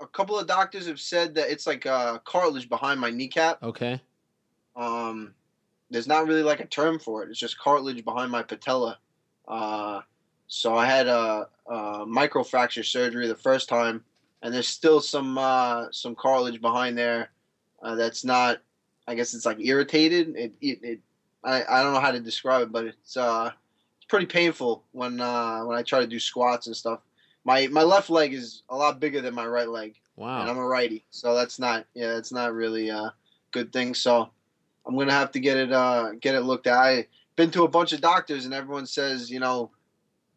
a 0.00 0.06
couple 0.06 0.38
of 0.38 0.46
doctors 0.46 0.86
have 0.86 0.98
said 0.98 1.34
that 1.34 1.50
it's 1.50 1.66
like 1.66 1.84
uh, 1.84 2.20
cartilage 2.20 2.70
behind 2.70 2.98
my 2.98 3.10
kneecap. 3.10 3.62
Okay. 3.62 4.00
Um, 4.74 5.34
there's 5.90 6.06
not 6.06 6.26
really 6.26 6.42
like 6.42 6.60
a 6.60 6.66
term 6.66 6.98
for 6.98 7.22
it. 7.22 7.30
It's 7.30 7.38
just 7.38 7.58
cartilage 7.58 8.04
behind 8.04 8.30
my 8.30 8.42
patella. 8.42 8.98
Uh, 9.46 10.00
so 10.46 10.76
I 10.76 10.86
had 10.86 11.06
a, 11.06 11.48
a 11.66 12.06
microfracture 12.06 12.84
surgery 12.84 13.26
the 13.26 13.34
first 13.34 13.68
time, 13.68 14.04
and 14.42 14.52
there's 14.52 14.68
still 14.68 15.00
some 15.00 15.38
uh, 15.38 15.86
some 15.90 16.14
cartilage 16.14 16.60
behind 16.60 16.96
there 16.96 17.30
uh, 17.82 17.94
that's 17.94 18.24
not. 18.24 18.58
I 19.06 19.14
guess 19.14 19.32
it's 19.32 19.46
like 19.46 19.58
irritated. 19.58 20.36
It, 20.36 20.52
it, 20.60 20.78
it 20.82 21.00
I, 21.42 21.64
I 21.64 21.82
don't 21.82 21.94
know 21.94 22.00
how 22.00 22.10
to 22.10 22.20
describe 22.20 22.62
it, 22.62 22.72
but 22.72 22.84
it's 22.84 23.16
uh 23.16 23.50
it's 23.96 24.06
pretty 24.06 24.26
painful 24.26 24.84
when 24.92 25.20
uh, 25.20 25.62
when 25.62 25.78
I 25.78 25.82
try 25.82 26.00
to 26.00 26.06
do 26.06 26.18
squats 26.18 26.66
and 26.66 26.76
stuff. 26.76 27.00
My 27.44 27.66
my 27.68 27.82
left 27.82 28.10
leg 28.10 28.34
is 28.34 28.62
a 28.68 28.76
lot 28.76 29.00
bigger 29.00 29.20
than 29.20 29.34
my 29.34 29.46
right 29.46 29.68
leg. 29.68 29.94
Wow. 30.16 30.40
And 30.40 30.50
I'm 30.50 30.58
a 30.58 30.66
righty, 30.66 31.04
so 31.10 31.34
that's 31.34 31.58
not 31.58 31.86
yeah, 31.94 32.12
that's 32.12 32.32
not 32.32 32.52
really 32.52 32.88
a 32.90 33.14
good 33.52 33.72
thing. 33.72 33.94
So 33.94 34.30
I'm 34.88 34.96
gonna 34.96 35.12
have 35.12 35.30
to 35.32 35.40
get 35.40 35.56
it 35.58 35.72
uh 35.72 36.12
get 36.20 36.34
it 36.34 36.40
looked 36.42 36.66
at. 36.66 36.78
I've 36.78 37.06
been 37.36 37.50
to 37.52 37.64
a 37.64 37.68
bunch 37.68 37.92
of 37.92 38.00
doctors 38.00 38.46
and 38.46 38.54
everyone 38.54 38.86
says 38.86 39.30
you 39.30 39.38
know 39.38 39.70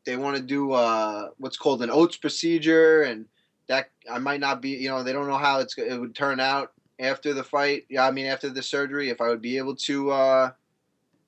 they 0.06 0.18
want 0.18 0.36
to 0.36 0.44
do 0.44 0.74
uh 0.74 1.30
what's 1.38 1.58
called 1.58 1.82
an 1.82 1.90
OATS 1.90 2.18
procedure 2.18 3.04
and 3.04 3.26
that 3.68 3.90
I 4.12 4.20
might 4.20 4.42
not 4.42 4.62
be 4.62 4.72
you 4.72 4.90
know 4.90 5.04
they 5.04 5.14
don't 5.14 5.28
know 5.28 5.38
how 5.38 5.60
it's 5.60 5.78
it 5.78 6.00
would 6.00 6.14
turn 6.16 6.40
out 6.40 6.74
after 7.00 7.34
the 7.34 7.44
fight. 7.44 7.86
Yeah, 7.90 8.06
I 8.06 8.12
mean 8.12 8.26
after 8.26 8.50
the 8.50 8.62
surgery 8.62 9.10
if 9.10 9.22
I 9.22 9.30
would 9.30 9.42
be 9.42 9.58
able 9.58 9.76
to 9.78 10.12
uh 10.12 10.52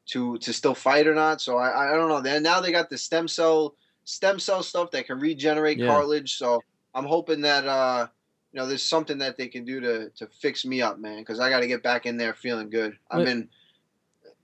to 0.07 0.37
to 0.39 0.51
still 0.53 0.75
fight 0.75 1.07
or 1.07 1.15
not. 1.15 1.39
So 1.39 1.57
I 1.57 1.93
I 1.93 1.95
don't 1.95 2.09
know. 2.09 2.19
Then 2.21 2.43
now 2.43 2.59
they 2.59 2.71
got 2.71 2.89
the 2.89 2.97
stem 2.97 3.27
cell 3.27 3.75
stem 4.03 4.37
cell 4.39 4.61
stuff 4.61 4.91
that 4.91 5.07
can 5.07 5.19
regenerate 5.19 5.79
Yeah. 5.79 5.87
cartilage. 5.87 6.35
So 6.35 6.61
I'm 6.93 7.05
hoping 7.05 7.41
that 7.41 7.65
uh 7.65 8.07
you 8.53 8.59
know 8.59 8.67
there's 8.67 8.83
something 8.83 9.17
that 9.17 9.37
they 9.37 9.47
can 9.47 9.65
do 9.65 9.79
to 9.81 10.09
to 10.11 10.27
fix 10.27 10.63
me 10.63 10.81
up, 10.81 10.99
man, 10.99 11.19
because 11.19 11.39
I 11.39 11.49
got 11.49 11.61
to 11.61 11.67
get 11.67 11.81
back 11.83 12.05
in 12.05 12.17
there 12.17 12.33
feeling 12.33 12.69
good. 12.69 12.97
I've 13.09 13.19
Wait. 13.19 13.25
been 13.25 13.49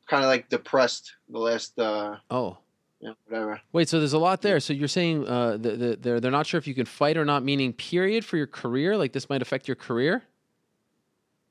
kind 0.07 0.23
of 0.23 0.29
like 0.29 0.49
depressed 0.49 1.13
the 1.29 1.39
last 1.39 1.79
uh 1.79 2.17
Oh. 2.31 2.57
Yeah, 3.01 3.13
whatever. 3.27 3.61
Wait, 3.71 3.88
so 3.88 3.97
there's 3.99 4.11
a 4.11 4.19
lot 4.19 4.41
there. 4.41 4.59
So 4.59 4.73
you're 4.73 4.89
saying 4.89 5.25
uh, 5.25 5.51
the, 5.51 5.77
the, 5.77 5.97
they're 6.01 6.19
they're 6.19 6.31
not 6.31 6.45
sure 6.45 6.57
if 6.57 6.67
you 6.67 6.75
can 6.75 6.85
fight 6.85 7.15
or 7.15 7.23
not, 7.23 7.45
meaning 7.45 7.71
period 7.71 8.25
for 8.25 8.35
your 8.35 8.47
career. 8.47 8.97
Like 8.97 9.13
this 9.13 9.29
might 9.29 9.41
affect 9.41 9.69
your 9.69 9.75
career. 9.75 10.23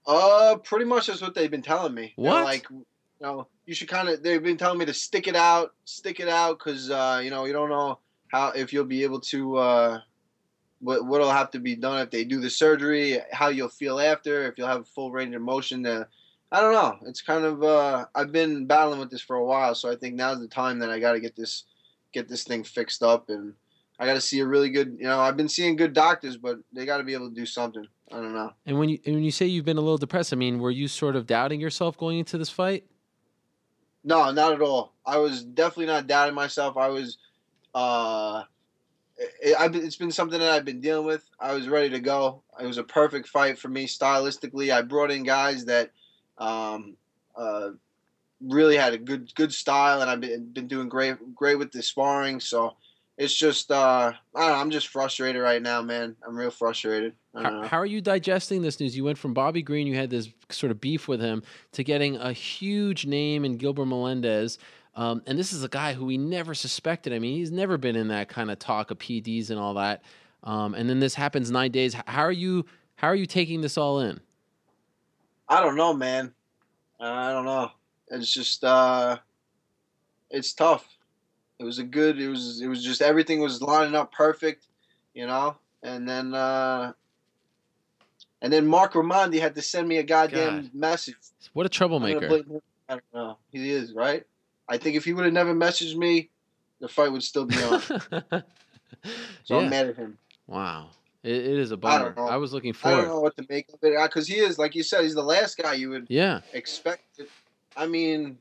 Uh, 0.06 0.56
pretty 0.56 0.84
much 0.84 1.06
that's 1.06 1.22
what 1.22 1.34
they've 1.34 1.50
been 1.50 1.62
telling 1.62 1.94
me. 1.94 2.12
They're 2.18 2.26
What? 2.32 2.44
like, 2.44 2.66
you 2.70 2.84
know, 3.20 3.46
you 3.64 3.74
should 3.74 3.88
kind 3.88 4.10
of. 4.10 4.22
They've 4.22 4.42
been 4.42 4.58
telling 4.58 4.78
me 4.78 4.84
to 4.84 4.92
stick 4.92 5.26
it 5.26 5.36
out, 5.36 5.72
stick 5.86 6.20
it 6.20 6.28
out, 6.28 6.58
because 6.58 6.90
uh, 6.90 7.22
you 7.24 7.30
know, 7.30 7.46
you 7.46 7.54
don't 7.54 7.70
know 7.70 7.98
how 8.30 8.50
if 8.50 8.70
you'll 8.70 8.84
be 8.84 9.02
able 9.02 9.20
to. 9.20 9.56
Uh, 9.56 10.00
what 10.80 11.04
what'll 11.06 11.30
have 11.30 11.50
to 11.52 11.58
be 11.58 11.74
done 11.74 12.00
if 12.00 12.10
they 12.10 12.24
do 12.24 12.40
the 12.40 12.50
surgery, 12.50 13.18
how 13.32 13.48
you'll 13.48 13.68
feel 13.68 14.00
after, 14.00 14.46
if 14.46 14.56
you'll 14.56 14.68
have 14.68 14.86
full 14.88 15.10
range 15.10 15.34
of 15.34 15.42
motion. 15.42 15.82
To, 15.84 16.06
I 16.52 16.60
don't 16.60 16.72
know. 16.72 16.98
It's 17.06 17.22
kind 17.22 17.44
of. 17.44 17.62
Uh, 17.62 18.06
I've 18.14 18.32
been 18.32 18.66
battling 18.66 19.00
with 19.00 19.10
this 19.10 19.22
for 19.22 19.36
a 19.36 19.44
while, 19.44 19.74
so 19.74 19.90
I 19.90 19.96
think 19.96 20.14
now's 20.14 20.40
the 20.40 20.48
time 20.48 20.78
that 20.80 20.90
I 20.90 20.98
got 20.98 21.12
to 21.12 21.20
get 21.20 21.36
this, 21.36 21.64
get 22.12 22.28
this 22.28 22.44
thing 22.44 22.64
fixed 22.64 23.02
up, 23.02 23.28
and 23.28 23.54
I 23.98 24.06
got 24.06 24.14
to 24.14 24.20
see 24.20 24.40
a 24.40 24.46
really 24.46 24.70
good. 24.70 24.96
You 24.98 25.06
know, 25.06 25.20
I've 25.20 25.36
been 25.36 25.48
seeing 25.48 25.76
good 25.76 25.92
doctors, 25.92 26.36
but 26.36 26.58
they 26.72 26.86
got 26.86 26.98
to 26.98 27.04
be 27.04 27.14
able 27.14 27.28
to 27.28 27.34
do 27.34 27.46
something. 27.46 27.86
I 28.10 28.16
don't 28.16 28.34
know. 28.34 28.52
And 28.64 28.78
when 28.78 28.88
you 28.88 28.98
and 29.04 29.16
when 29.16 29.24
you 29.24 29.30
say 29.30 29.46
you've 29.46 29.64
been 29.64 29.76
a 29.76 29.82
little 29.82 29.98
depressed, 29.98 30.32
I 30.32 30.36
mean, 30.36 30.58
were 30.58 30.70
you 30.70 30.88
sort 30.88 31.16
of 31.16 31.26
doubting 31.26 31.60
yourself 31.60 31.98
going 31.98 32.18
into 32.18 32.38
this 32.38 32.50
fight? 32.50 32.84
No, 34.04 34.30
not 34.30 34.52
at 34.52 34.62
all. 34.62 34.94
I 35.04 35.18
was 35.18 35.44
definitely 35.44 35.86
not 35.86 36.06
doubting 36.06 36.34
myself. 36.34 36.76
I 36.76 36.88
was, 36.88 37.18
uh, 37.74 38.44
it, 39.18 39.74
it's 39.76 39.96
been 39.96 40.12
something 40.12 40.38
that 40.38 40.52
I've 40.52 40.64
been 40.64 40.80
dealing 40.80 41.06
with. 41.06 41.28
I 41.40 41.52
was 41.54 41.68
ready 41.68 41.90
to 41.90 42.00
go. 42.00 42.42
It 42.60 42.66
was 42.66 42.78
a 42.78 42.84
perfect 42.84 43.28
fight 43.28 43.58
for 43.58 43.68
me 43.68 43.86
stylistically. 43.86 44.72
I 44.72 44.82
brought 44.82 45.10
in 45.10 45.22
guys 45.22 45.64
that, 45.66 45.90
um, 46.38 46.96
uh, 47.36 47.70
really 48.40 48.76
had 48.76 48.92
a 48.92 48.98
good 48.98 49.34
good 49.34 49.52
style, 49.52 50.00
and 50.00 50.08
I've 50.08 50.20
been 50.20 50.44
been 50.52 50.68
doing 50.68 50.88
great 50.88 51.16
great 51.34 51.58
with 51.58 51.72
the 51.72 51.82
sparring. 51.82 52.38
So 52.38 52.76
it's 53.16 53.34
just, 53.34 53.72
uh, 53.72 54.12
I 54.36 54.40
don't 54.40 54.48
know, 54.48 54.54
I'm 54.54 54.70
just 54.70 54.88
frustrated 54.88 55.42
right 55.42 55.60
now, 55.60 55.82
man. 55.82 56.14
I'm 56.24 56.36
real 56.36 56.52
frustrated. 56.52 57.14
How, 57.34 57.66
how 57.66 57.78
are 57.78 57.86
you 57.86 58.00
digesting 58.00 58.62
this 58.62 58.78
news? 58.78 58.96
You 58.96 59.02
went 59.02 59.18
from 59.18 59.34
Bobby 59.34 59.60
Green, 59.60 59.88
you 59.88 59.96
had 59.96 60.08
this 60.08 60.28
sort 60.50 60.70
of 60.70 60.80
beef 60.80 61.08
with 61.08 61.20
him, 61.20 61.42
to 61.72 61.82
getting 61.82 62.16
a 62.16 62.32
huge 62.32 63.06
name 63.06 63.44
in 63.44 63.56
Gilbert 63.56 63.86
Melendez. 63.86 64.58
Um, 64.98 65.22
and 65.28 65.38
this 65.38 65.52
is 65.52 65.62
a 65.62 65.68
guy 65.68 65.92
who 65.92 66.04
we 66.04 66.18
never 66.18 66.54
suspected. 66.54 67.12
I 67.12 67.20
mean, 67.20 67.36
he's 67.36 67.52
never 67.52 67.78
been 67.78 67.94
in 67.94 68.08
that 68.08 68.28
kind 68.28 68.50
of 68.50 68.58
talk 68.58 68.90
of 68.90 68.98
PDs 68.98 69.48
and 69.48 69.58
all 69.58 69.74
that. 69.74 70.02
Um, 70.42 70.74
and 70.74 70.90
then 70.90 70.98
this 70.98 71.14
happens 71.14 71.52
nine 71.52 71.70
days. 71.70 71.94
How 71.94 72.24
are 72.24 72.32
you? 72.32 72.66
How 72.96 73.06
are 73.06 73.14
you 73.14 73.26
taking 73.26 73.60
this 73.60 73.78
all 73.78 74.00
in? 74.00 74.18
I 75.48 75.60
don't 75.60 75.76
know, 75.76 75.94
man. 75.94 76.34
I 76.98 77.30
don't 77.30 77.44
know. 77.44 77.70
It's 78.08 78.32
just 78.32 78.64
uh 78.64 79.18
it's 80.30 80.52
tough. 80.52 80.84
It 81.60 81.64
was 81.64 81.78
a 81.78 81.84
good 81.84 82.20
it 82.20 82.28
was 82.28 82.60
it 82.60 82.66
was 82.66 82.82
just 82.82 83.00
everything 83.00 83.38
was 83.38 83.62
lining 83.62 83.94
up 83.94 84.10
perfect, 84.10 84.66
you 85.14 85.28
know? 85.28 85.56
And 85.84 86.08
then 86.08 86.34
uh 86.34 86.92
and 88.42 88.52
then 88.52 88.66
Marc 88.66 88.94
Raimondi 88.94 89.40
had 89.40 89.54
to 89.54 89.62
send 89.62 89.86
me 89.86 89.98
a 89.98 90.02
goddamn 90.02 90.62
God. 90.62 90.74
message. 90.74 91.14
What 91.52 91.66
a 91.66 91.68
troublemaker! 91.68 92.42
I 92.88 92.94
don't 92.94 93.04
know. 93.14 93.38
He 93.52 93.70
is, 93.70 93.92
right? 93.92 94.24
I 94.68 94.76
think 94.78 94.96
if 94.96 95.04
he 95.04 95.12
would 95.12 95.24
have 95.24 95.34
never 95.34 95.54
messaged 95.54 95.96
me, 95.96 96.30
the 96.80 96.88
fight 96.88 97.10
would 97.10 97.22
still 97.22 97.44
be 97.46 97.56
on. 97.62 97.80
so 97.82 98.42
Yeah. 99.46 99.56
I'm 99.58 99.70
mad 99.70 99.88
at 99.88 99.96
him. 99.96 100.18
Wow, 100.46 100.90
it, 101.22 101.32
it 101.36 101.58
is 101.58 101.70
a 101.72 101.74
I 101.74 101.76
bummer. 101.76 102.12
don't. 102.16 102.28
I, 102.28 102.36
was 102.36 102.52
looking 102.52 102.72
forward. 102.72 102.96
I 102.96 103.00
don't 103.02 103.08
know 103.08 103.20
what 103.20 103.36
to 103.36 103.46
make 103.48 103.68
of 103.70 103.78
it 103.82 103.98
because 104.02 104.26
he 104.26 104.36
is, 104.36 104.58
like 104.58 104.74
you 104.74 104.82
said, 104.82 105.02
he's 105.02 105.14
the 105.14 105.22
last 105.22 105.56
guy 105.58 105.74
you 105.74 105.90
would 105.90 106.06
Yeah. 106.08 106.40
expect. 106.52 107.18
It. 107.18 107.28
I 107.76 107.86
mean, 107.86 108.38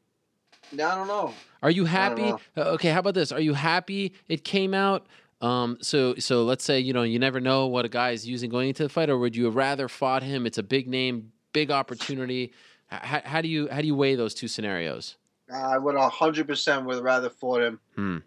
I 0.74 0.76
don't 0.78 1.08
know. 1.08 1.34
Are 1.64 1.72
you 1.72 1.86
happy? 1.86 2.32
Uh, 2.56 2.62
Okay, 2.74 2.90
how 2.90 3.00
about 3.00 3.14
this? 3.14 3.32
Are 3.32 3.40
you 3.42 3.54
happy 3.54 4.14
it 4.28 4.44
came 4.44 4.74
out? 4.74 5.08
Um, 5.42 5.78
so 5.82 6.16
so 6.16 6.44
let's 6.44 6.64
say 6.64 6.80
you 6.80 6.94
know 6.94 7.04
you 7.04 7.20
never 7.20 7.40
know 7.40 7.68
what 7.68 7.86
a 7.86 7.90
guy 7.90 8.12
is 8.12 8.28
using 8.28 8.50
going 8.50 8.70
into 8.70 8.84
the 8.84 8.90
fight, 8.90 9.10
or 9.10 9.18
would 9.18 9.36
you 9.36 9.46
have 9.46 9.56
rather 9.56 9.88
fought 9.88 10.24
him? 10.24 10.46
It's 10.48 10.58
a 10.58 10.64
big 10.64 10.88
name, 10.88 11.32
big 11.54 11.70
opportunity. 11.72 12.54
How, 12.88 13.22
how 13.24 13.42
do 13.42 13.48
you 13.48 13.68
how 13.70 13.82
do 13.82 13.88
you 13.88 13.96
weigh 13.96 14.16
those 14.16 14.34
two 14.34 14.48
scenarios? 14.48 15.16
I 15.54 15.78
would 15.78 15.96
a 15.96 16.10
hundred 16.10 16.48
percent 16.48 16.86
would 16.86 16.96
have 16.96 17.04
rather 17.04 17.30
fought 17.30 17.62
him. 17.62 17.80
Hmm. 17.96 18.18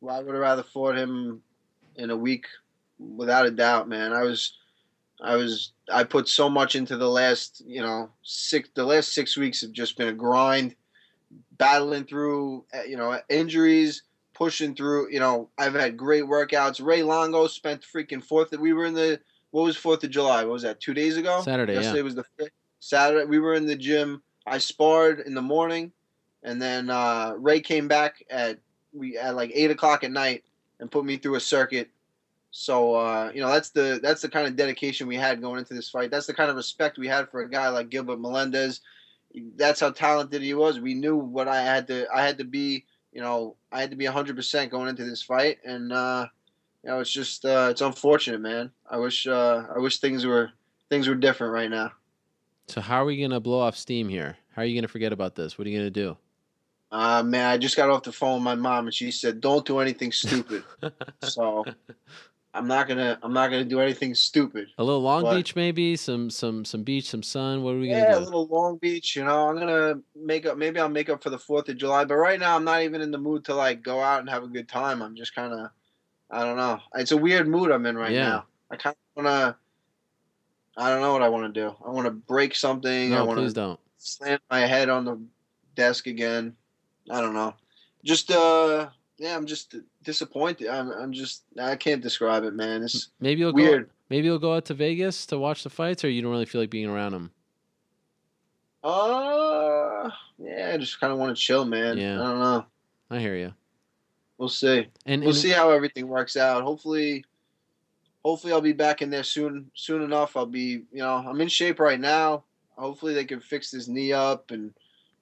Well, 0.00 0.16
I 0.16 0.20
would 0.20 0.34
have 0.34 0.42
rather 0.42 0.62
fought 0.62 0.96
him 0.96 1.42
in 1.96 2.10
a 2.10 2.16
week, 2.16 2.46
without 2.98 3.46
a 3.46 3.50
doubt, 3.50 3.88
man. 3.88 4.12
I 4.12 4.22
was, 4.22 4.56
I 5.20 5.36
was, 5.36 5.72
I 5.92 6.04
put 6.04 6.28
so 6.28 6.48
much 6.48 6.74
into 6.74 6.96
the 6.96 7.08
last, 7.08 7.62
you 7.66 7.82
know, 7.82 8.10
six. 8.22 8.70
The 8.74 8.84
last 8.84 9.12
six 9.12 9.36
weeks 9.36 9.60
have 9.60 9.72
just 9.72 9.98
been 9.98 10.08
a 10.08 10.12
grind, 10.12 10.74
battling 11.58 12.04
through, 12.04 12.64
uh, 12.74 12.82
you 12.82 12.96
know, 12.96 13.18
injuries, 13.28 14.04
pushing 14.32 14.74
through. 14.74 15.10
You 15.10 15.20
know, 15.20 15.50
I've 15.58 15.74
had 15.74 15.98
great 15.98 16.24
workouts. 16.24 16.82
Ray 16.82 17.02
Longo 17.02 17.46
spent 17.46 17.82
freaking 17.82 18.24
fourth. 18.24 18.52
We 18.58 18.72
were 18.72 18.86
in 18.86 18.94
the 18.94 19.20
what 19.50 19.64
was 19.64 19.76
Fourth 19.76 20.04
of 20.04 20.10
July? 20.10 20.44
What 20.44 20.52
was 20.52 20.62
that? 20.62 20.80
Two 20.80 20.94
days 20.94 21.16
ago. 21.16 21.42
Saturday, 21.42 21.74
yeah. 21.74 21.80
Yesterday 21.80 22.02
was 22.02 22.14
the 22.14 22.24
fifth. 22.38 22.52
Saturday 22.78 23.26
we 23.26 23.38
were 23.38 23.54
in 23.54 23.66
the 23.66 23.76
gym. 23.76 24.22
I 24.46 24.58
sparred 24.58 25.20
in 25.20 25.34
the 25.34 25.42
morning, 25.42 25.92
and 26.42 26.60
then 26.60 26.90
uh, 26.90 27.34
Ray 27.36 27.60
came 27.60 27.88
back 27.88 28.24
at 28.30 28.58
we 28.92 29.16
at 29.16 29.36
like 29.36 29.50
eight 29.54 29.70
o'clock 29.70 30.04
at 30.04 30.10
night 30.10 30.44
and 30.78 30.90
put 30.90 31.04
me 31.04 31.16
through 31.16 31.36
a 31.36 31.40
circuit. 31.40 31.90
So 32.50 32.94
uh, 32.94 33.30
you 33.34 33.40
know 33.40 33.48
that's 33.48 33.70
the 33.70 34.00
that's 34.02 34.22
the 34.22 34.28
kind 34.28 34.46
of 34.46 34.56
dedication 34.56 35.06
we 35.06 35.16
had 35.16 35.40
going 35.40 35.58
into 35.58 35.74
this 35.74 35.88
fight. 35.88 36.10
That's 36.10 36.26
the 36.26 36.34
kind 36.34 36.50
of 36.50 36.56
respect 36.56 36.98
we 36.98 37.06
had 37.06 37.30
for 37.30 37.40
a 37.40 37.48
guy 37.48 37.68
like 37.68 37.90
Gilbert 37.90 38.20
Melendez. 38.20 38.80
That's 39.56 39.80
how 39.80 39.90
talented 39.90 40.42
he 40.42 40.54
was. 40.54 40.80
We 40.80 40.94
knew 40.94 41.16
what 41.16 41.46
I 41.46 41.62
had 41.62 41.86
to 41.88 42.06
I 42.12 42.22
had 42.24 42.38
to 42.38 42.44
be. 42.44 42.84
You 43.12 43.20
know 43.20 43.56
I 43.70 43.80
had 43.80 43.90
to 43.90 43.96
be 43.96 44.06
hundred 44.06 44.36
percent 44.36 44.70
going 44.70 44.88
into 44.88 45.04
this 45.04 45.22
fight, 45.22 45.58
and 45.64 45.92
uh, 45.92 46.26
you 46.82 46.90
know 46.90 47.00
it's 47.00 47.12
just 47.12 47.44
uh, 47.44 47.68
it's 47.70 47.80
unfortunate, 47.80 48.40
man. 48.40 48.70
I 48.88 48.96
wish 48.98 49.26
uh, 49.26 49.64
I 49.74 49.78
wish 49.78 49.98
things 49.98 50.26
were 50.26 50.50
things 50.88 51.06
were 51.06 51.14
different 51.14 51.52
right 51.52 51.70
now. 51.70 51.92
So 52.66 52.80
how 52.80 53.02
are 53.02 53.04
we 53.04 53.20
gonna 53.20 53.40
blow 53.40 53.60
off 53.60 53.76
steam 53.76 54.08
here? 54.08 54.36
How 54.54 54.62
are 54.62 54.64
you 54.64 54.80
gonna 54.80 54.88
forget 54.88 55.12
about 55.12 55.34
this? 55.34 55.58
What 55.58 55.66
are 55.66 55.70
you 55.70 55.78
gonna 55.78 55.90
do? 55.90 56.16
Uh, 56.92 57.22
man, 57.22 57.46
I 57.46 57.56
just 57.56 57.76
got 57.76 57.88
off 57.88 58.02
the 58.02 58.12
phone 58.12 58.34
with 58.34 58.42
my 58.42 58.54
mom, 58.56 58.86
and 58.86 58.94
she 58.94 59.10
said, 59.10 59.40
"Don't 59.40 59.64
do 59.64 59.78
anything 59.78 60.10
stupid." 60.12 60.64
so 61.22 61.64
I'm 62.52 62.66
not 62.66 62.88
gonna 62.88 63.16
I'm 63.22 63.32
not 63.32 63.50
gonna 63.50 63.64
do 63.64 63.78
anything 63.80 64.12
stupid. 64.14 64.68
A 64.76 64.82
little 64.82 65.00
Long 65.00 65.22
But- 65.22 65.36
Beach, 65.36 65.54
maybe 65.54 65.94
some 65.96 66.30
some 66.30 66.64
some 66.64 66.82
beach, 66.82 67.08
some 67.08 67.22
sun. 67.22 67.62
What 67.62 67.74
are 67.74 67.78
we 67.78 67.88
gonna 67.88 68.00
do? 68.00 68.06
Yeah, 68.12 68.18
a 68.18 68.24
little 68.24 68.46
Long 68.48 68.76
Beach. 68.78 69.14
You 69.14 69.24
know, 69.24 69.48
I'm 69.48 69.56
gonna 69.56 70.00
make 70.16 70.46
up. 70.46 70.58
Maybe 70.58 70.80
I'll 70.80 70.88
make 70.88 71.08
up 71.08 71.22
for 71.22 71.30
the 71.30 71.38
Fourth 71.38 71.68
of 71.68 71.76
July. 71.76 72.04
But 72.04 72.16
right 72.16 72.40
now, 72.40 72.56
I'm 72.56 72.64
not 72.64 72.82
even 72.82 73.00
in 73.00 73.12
the 73.12 73.18
mood 73.18 73.44
to 73.44 73.54
like 73.54 73.82
go 73.82 74.00
out 74.00 74.18
and 74.20 74.28
have 74.28 74.42
a 74.42 74.48
good 74.48 74.68
time. 74.68 75.00
I'm 75.00 75.14
just 75.14 75.32
kind 75.34 75.52
of, 75.52 75.70
I 76.28 76.42
don't 76.44 76.56
know. 76.56 76.80
It's 76.96 77.12
a 77.12 77.16
weird 77.16 77.46
mood 77.46 77.70
I'm 77.70 77.86
in 77.86 77.96
right 77.96 78.10
Yeah. 78.10 78.28
now. 78.28 78.44
I 78.72 78.76
kind 78.76 78.96
of 79.16 79.24
wanna. 79.24 79.56
I 80.76 80.88
don't 80.88 81.02
know 81.02 81.12
what 81.12 81.22
I 81.22 81.28
want 81.28 81.52
to 81.54 81.60
do. 81.60 81.76
I 81.86 81.90
want 81.90 82.06
to 82.06 82.10
break 82.10 82.54
something. 82.56 83.12
I 83.12 83.18
No, 83.18 83.26
want 83.26 83.38
please 83.38 83.52
to 83.54 83.60
don't. 83.60 83.80
slam 83.98 84.38
my 84.50 84.60
head 84.60 84.88
on 84.88 85.04
the 85.04 85.20
desk 85.76 86.06
again. 86.08 86.56
I 87.10 87.20
don't 87.20 87.34
know. 87.34 87.54
Just 88.04 88.30
uh, 88.30 88.88
yeah, 89.18 89.36
I'm 89.36 89.46
just 89.46 89.74
disappointed. 90.02 90.68
I'm, 90.68 90.90
I'm 90.90 91.12
just 91.12 91.42
I 91.60 91.76
can't 91.76 92.00
describe 92.00 92.44
it, 92.44 92.54
man. 92.54 92.82
It's 92.82 93.08
Maybe 93.20 93.40
you'll 93.40 93.52
weird. 93.52 93.86
go. 93.86 93.92
Maybe 94.08 94.26
you'll 94.26 94.38
go 94.38 94.54
out 94.54 94.64
to 94.66 94.74
Vegas 94.74 95.26
to 95.26 95.38
watch 95.38 95.62
the 95.62 95.70
fights, 95.70 96.04
or 96.04 96.08
you 96.08 96.22
don't 96.22 96.30
really 96.30 96.46
feel 96.46 96.60
like 96.60 96.70
being 96.70 96.88
around 96.88 97.12
them. 97.12 97.30
Uh, 98.82 100.10
yeah, 100.38 100.70
I 100.74 100.78
just 100.78 100.98
kind 101.00 101.12
of 101.12 101.18
want 101.18 101.36
to 101.36 101.40
chill, 101.40 101.64
man. 101.64 101.98
Yeah. 101.98 102.14
I 102.14 102.24
don't 102.24 102.38
know. 102.38 102.64
I 103.10 103.18
hear 103.18 103.36
you. 103.36 103.52
We'll 104.38 104.48
see. 104.48 104.88
And- 105.04 105.20
we'll 105.20 105.30
and- 105.30 105.38
see 105.38 105.50
how 105.50 105.70
everything 105.70 106.08
works 106.08 106.36
out. 106.36 106.62
Hopefully, 106.62 107.24
hopefully 108.24 108.52
I'll 108.52 108.60
be 108.60 108.72
back 108.72 109.02
in 109.02 109.10
there 109.10 109.22
soon. 109.22 109.70
Soon 109.74 110.02
enough, 110.02 110.36
I'll 110.36 110.46
be. 110.46 110.84
You 110.92 111.02
know, 111.02 111.16
I'm 111.16 111.40
in 111.40 111.48
shape 111.48 111.78
right 111.78 112.00
now. 112.00 112.44
Hopefully, 112.76 113.12
they 113.12 113.24
can 113.24 113.40
fix 113.40 113.70
this 113.70 113.86
knee 113.86 114.12
up, 114.12 114.50
and 114.50 114.72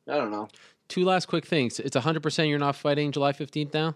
I 0.06 0.16
don't 0.16 0.30
know. 0.30 0.48
Two 0.88 1.04
last 1.04 1.26
quick 1.26 1.46
things. 1.46 1.78
It's 1.80 1.96
hundred 1.96 2.22
percent 2.22 2.48
you're 2.48 2.58
not 2.58 2.76
fighting 2.76 3.12
July 3.12 3.32
fifteenth 3.32 3.74
now. 3.74 3.94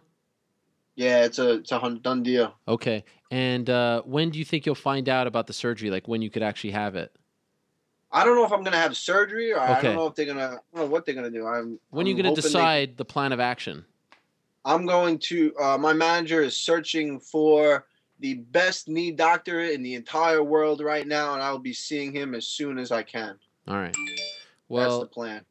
Yeah, 0.95 1.25
it's 1.25 1.39
a 1.39 1.55
it's 1.55 1.73
a 1.73 1.99
done 2.03 2.23
deal. 2.23 2.55
Okay. 2.69 3.05
And 3.31 3.69
uh, 3.71 4.03
when 4.03 4.31
do 4.31 4.39
you 4.39 4.45
think 4.45 4.67
you'll 4.67 4.75
find 4.75 5.09
out 5.09 5.27
about 5.27 5.47
the 5.47 5.55
surgery? 5.55 5.91
Like 5.91 6.07
when 6.07 6.21
you 6.21 6.29
could 6.31 6.43
actually 6.43 6.73
have 6.73 6.97
it? 6.97 7.13
I 8.13 8.25
don't 8.25 8.37
know 8.37 8.45
if 8.45 8.53
I'm 8.53 8.63
gonna 8.63 8.77
have 8.77 8.95
surgery 8.95 9.53
or 9.53 9.61
I 9.61 9.81
don't 9.81 9.95
know 9.97 10.07
if 10.07 10.15
they're 10.15 10.27
gonna. 10.27 10.41
I 10.75 10.77
don't 10.77 10.85
know 10.85 10.87
what 10.87 11.07
they're 11.07 11.15
gonna 11.15 11.31
do. 11.31 11.47
I'm. 11.47 11.79
When 11.91 12.07
are 12.07 12.09
you 12.11 12.15
going 12.15 12.25
to 12.25 12.29
hoping 12.31 12.43
they- 12.43 12.49
decide 12.49 12.97
the 12.99 13.07
plan 13.07 13.33
of 13.33 13.41
action? 13.41 13.87
I'm 14.65 14.87
going 14.87 15.19
to. 15.19 15.55
Uh, 15.57 15.79
my 15.79 15.93
manager 15.95 16.43
is 16.43 16.55
searching 16.57 17.19
for 17.19 17.87
the 18.21 18.35
best 18.35 18.87
knee 18.87 19.11
doctor 19.11 19.63
in 19.63 19.83
the 19.83 19.95
entire 19.95 20.43
world 20.43 20.81
right 20.83 21.07
now, 21.07 21.33
and 21.33 21.43
I 21.43 21.51
will 21.51 21.59
be 21.59 21.73
seeing 21.73 22.13
him 22.13 22.35
as 22.35 22.47
soon 22.47 22.79
as 22.79 22.93
I 22.93 23.03
can. 23.03 23.39
All 23.67 23.77
right. 23.77 23.97
Well, 24.69 25.01
That's 25.01 25.01
the 25.01 25.13
plan. 25.15 25.45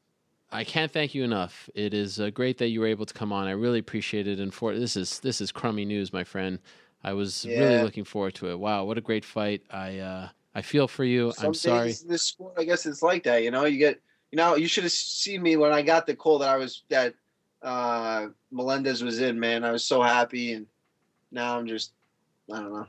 I 0.51 0.63
can't 0.63 0.91
thank 0.91 1.15
you 1.15 1.23
enough. 1.23 1.69
It 1.75 1.93
is 1.93 2.19
uh, 2.19 2.29
great 2.29 2.57
that 2.57 2.67
you 2.67 2.81
were 2.81 2.87
able 2.87 3.05
to 3.05 3.13
come 3.13 3.31
on. 3.31 3.47
I 3.47 3.51
really 3.51 3.79
appreciate 3.79 4.27
it. 4.27 4.39
And 4.39 4.53
for 4.53 4.75
this 4.75 4.95
is 4.97 5.19
this 5.19 5.39
is 5.41 5.51
crummy 5.51 5.85
news, 5.85 6.11
my 6.11 6.23
friend. 6.23 6.59
I 7.03 7.13
was 7.13 7.45
really 7.47 7.81
looking 7.81 8.03
forward 8.03 8.35
to 8.35 8.51
it. 8.51 8.59
Wow, 8.59 8.83
what 8.83 8.97
a 8.97 9.01
great 9.01 9.25
fight! 9.25 9.63
I 9.71 9.99
uh, 9.99 10.29
I 10.53 10.61
feel 10.61 10.87
for 10.87 11.03
you. 11.03 11.31
Some 11.31 11.47
I'm 11.47 11.53
sorry. 11.53 11.95
in 12.01 12.07
this 12.07 12.23
sport, 12.23 12.53
I 12.57 12.63
guess 12.63 12.85
it's 12.85 13.01
like 13.01 13.23
that. 13.23 13.43
You 13.43 13.51
know, 13.51 13.65
you 13.65 13.77
get. 13.77 13.99
You 14.31 14.37
know, 14.37 14.55
you 14.55 14.67
should 14.67 14.85
have 14.85 14.93
seen 14.93 15.41
me 15.41 15.57
when 15.57 15.73
I 15.73 15.81
got 15.81 16.05
the 16.07 16.15
call 16.15 16.39
that 16.39 16.47
I 16.47 16.55
was 16.55 16.83
that 16.89 17.13
uh 17.61 18.27
Melendez 18.49 19.03
was 19.03 19.19
in. 19.19 19.39
Man, 19.39 19.65
I 19.65 19.71
was 19.71 19.83
so 19.83 20.01
happy, 20.01 20.53
and 20.53 20.67
now 21.31 21.57
I'm 21.57 21.67
just. 21.67 21.91
I 22.51 22.59
don't 22.59 22.73
know. 22.73 22.87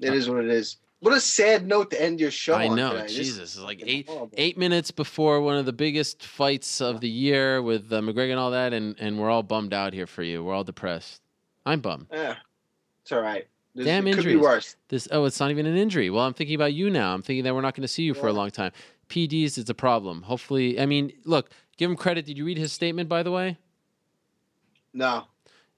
It 0.00 0.14
is 0.14 0.28
what 0.28 0.44
it 0.44 0.50
is. 0.50 0.76
What 1.00 1.14
a 1.14 1.20
sad 1.20 1.66
note 1.66 1.90
to 1.92 2.02
end 2.02 2.18
your 2.18 2.32
show. 2.32 2.54
I 2.54 2.68
on 2.68 2.76
know. 2.76 3.06
Jesus, 3.06 3.38
is 3.38 3.56
it's 3.56 3.58
like 3.58 3.82
eight 3.86 4.08
horrible. 4.08 4.30
eight 4.36 4.58
minutes 4.58 4.90
before 4.90 5.40
one 5.40 5.56
of 5.56 5.64
the 5.64 5.72
biggest 5.72 6.24
fights 6.24 6.80
of 6.80 7.00
the 7.00 7.08
year 7.08 7.62
with 7.62 7.92
uh, 7.92 8.00
McGregor 8.00 8.30
and 8.30 8.40
all 8.40 8.50
that, 8.50 8.72
and 8.72 8.96
and 8.98 9.18
we're 9.18 9.30
all 9.30 9.44
bummed 9.44 9.72
out 9.72 9.92
here 9.92 10.08
for 10.08 10.24
you. 10.24 10.42
We're 10.42 10.54
all 10.54 10.64
depressed. 10.64 11.22
I'm 11.64 11.80
bummed. 11.80 12.06
Yeah, 12.12 12.36
it's 13.02 13.12
all 13.12 13.20
right. 13.20 13.46
This, 13.76 13.84
Damn 13.84 14.08
it 14.08 14.16
could 14.16 14.24
be 14.24 14.34
worse. 14.34 14.74
This 14.88 15.06
oh, 15.12 15.24
it's 15.24 15.38
not 15.38 15.52
even 15.52 15.66
an 15.66 15.76
injury. 15.76 16.10
Well, 16.10 16.24
I'm 16.24 16.34
thinking 16.34 16.56
about 16.56 16.74
you 16.74 16.90
now. 16.90 17.14
I'm 17.14 17.22
thinking 17.22 17.44
that 17.44 17.54
we're 17.54 17.60
not 17.60 17.76
going 17.76 17.82
to 17.82 17.88
see 17.88 18.02
you 18.02 18.14
for 18.14 18.26
a 18.26 18.32
long 18.32 18.50
time. 18.50 18.72
PDs 19.08 19.56
is 19.56 19.70
a 19.70 19.74
problem. 19.74 20.22
Hopefully, 20.22 20.80
I 20.80 20.86
mean, 20.86 21.12
look, 21.24 21.50
give 21.76 21.88
him 21.88 21.96
credit. 21.96 22.26
Did 22.26 22.36
you 22.36 22.44
read 22.44 22.58
his 22.58 22.72
statement, 22.72 23.08
by 23.08 23.22
the 23.22 23.30
way? 23.30 23.56
No. 24.92 25.26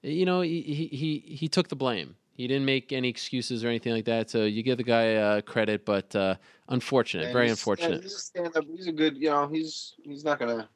You 0.01 0.25
know, 0.25 0.41
he 0.41 0.61
he 0.61 0.87
he, 0.87 1.35
he 1.35 1.47
took 1.47 1.67
the 1.67 1.75
blame. 1.75 2.15
He 2.41 2.47
didn't 2.47 2.65
make 2.65 2.91
any 2.91 3.07
excuses 3.07 3.63
or 3.63 3.67
anything 3.67 3.93
like 3.93 4.05
that. 4.05 4.31
So 4.31 4.45
you 4.45 4.63
give 4.63 4.77
the 4.77 4.83
guy 4.83 5.13
uh, 5.13 5.41
credit, 5.41 5.85
but 5.85 6.15
uh, 6.15 6.35
unfortunate, 6.69 7.25
And 7.25 7.33
very 7.33 7.45
he's- 7.45 7.59
unfortunate. 7.59 7.93
and 7.93 8.03
He's 8.03 8.15
a 8.15 8.19
stand-up. 8.19 8.63
He's 8.75 8.87
a 8.87 8.91
good. 8.91 9.15
You 9.15 9.29
know, 9.29 9.47
he's 9.47 9.93
he's 10.03 10.25
not 10.25 10.39
gonna. 10.39 10.67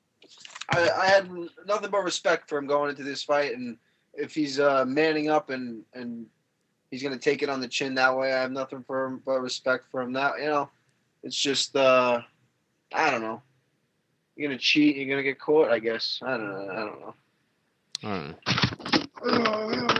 I 0.69 0.90
I 0.92 1.08
had 1.08 1.27
nothing 1.66 1.90
but 1.90 2.03
respect 2.03 2.48
for 2.50 2.60
him 2.60 2.68
going 2.68 2.92
into 2.92 3.02
this 3.02 3.24
fight, 3.24 3.56
and 3.56 3.77
if 4.14 4.35
he's 4.35 4.60
uh, 4.60 4.85
manning 4.85 5.32
up 5.32 5.50
and 5.50 5.82
and 5.95 6.27
he's 6.92 7.02
gonna 7.02 7.18
take 7.18 7.42
it 7.42 7.50
on 7.50 7.61
the 7.61 7.68
chin 7.68 7.95
that 7.95 8.16
way, 8.16 8.32
I 8.32 8.42
have 8.42 8.52
nothing 8.52 8.84
for 8.85 9.06
him 9.06 9.24
but 9.26 9.40
respect 9.42 9.85
for 9.90 10.03
him. 10.03 10.14
That 10.14 10.34
you 10.40 10.45
know, 10.45 10.69
it's 11.24 11.35
just 11.35 11.76
uh, 11.76 12.22
I 12.94 13.10
don't 13.10 13.22
know. 13.22 13.42
You're 14.35 14.50
gonna 14.50 14.60
cheat. 14.60 14.98
You're 14.98 15.10
gonna 15.10 15.24
get 15.24 15.40
caught. 15.40 15.72
I 15.72 15.80
guess. 15.80 16.19
I 16.24 16.38
don't 16.38 16.48
know. 16.48 16.69
I 16.72 16.76
don't 16.76 17.00
know. 17.00 17.16
All 18.03 18.11
right. 19.82 19.94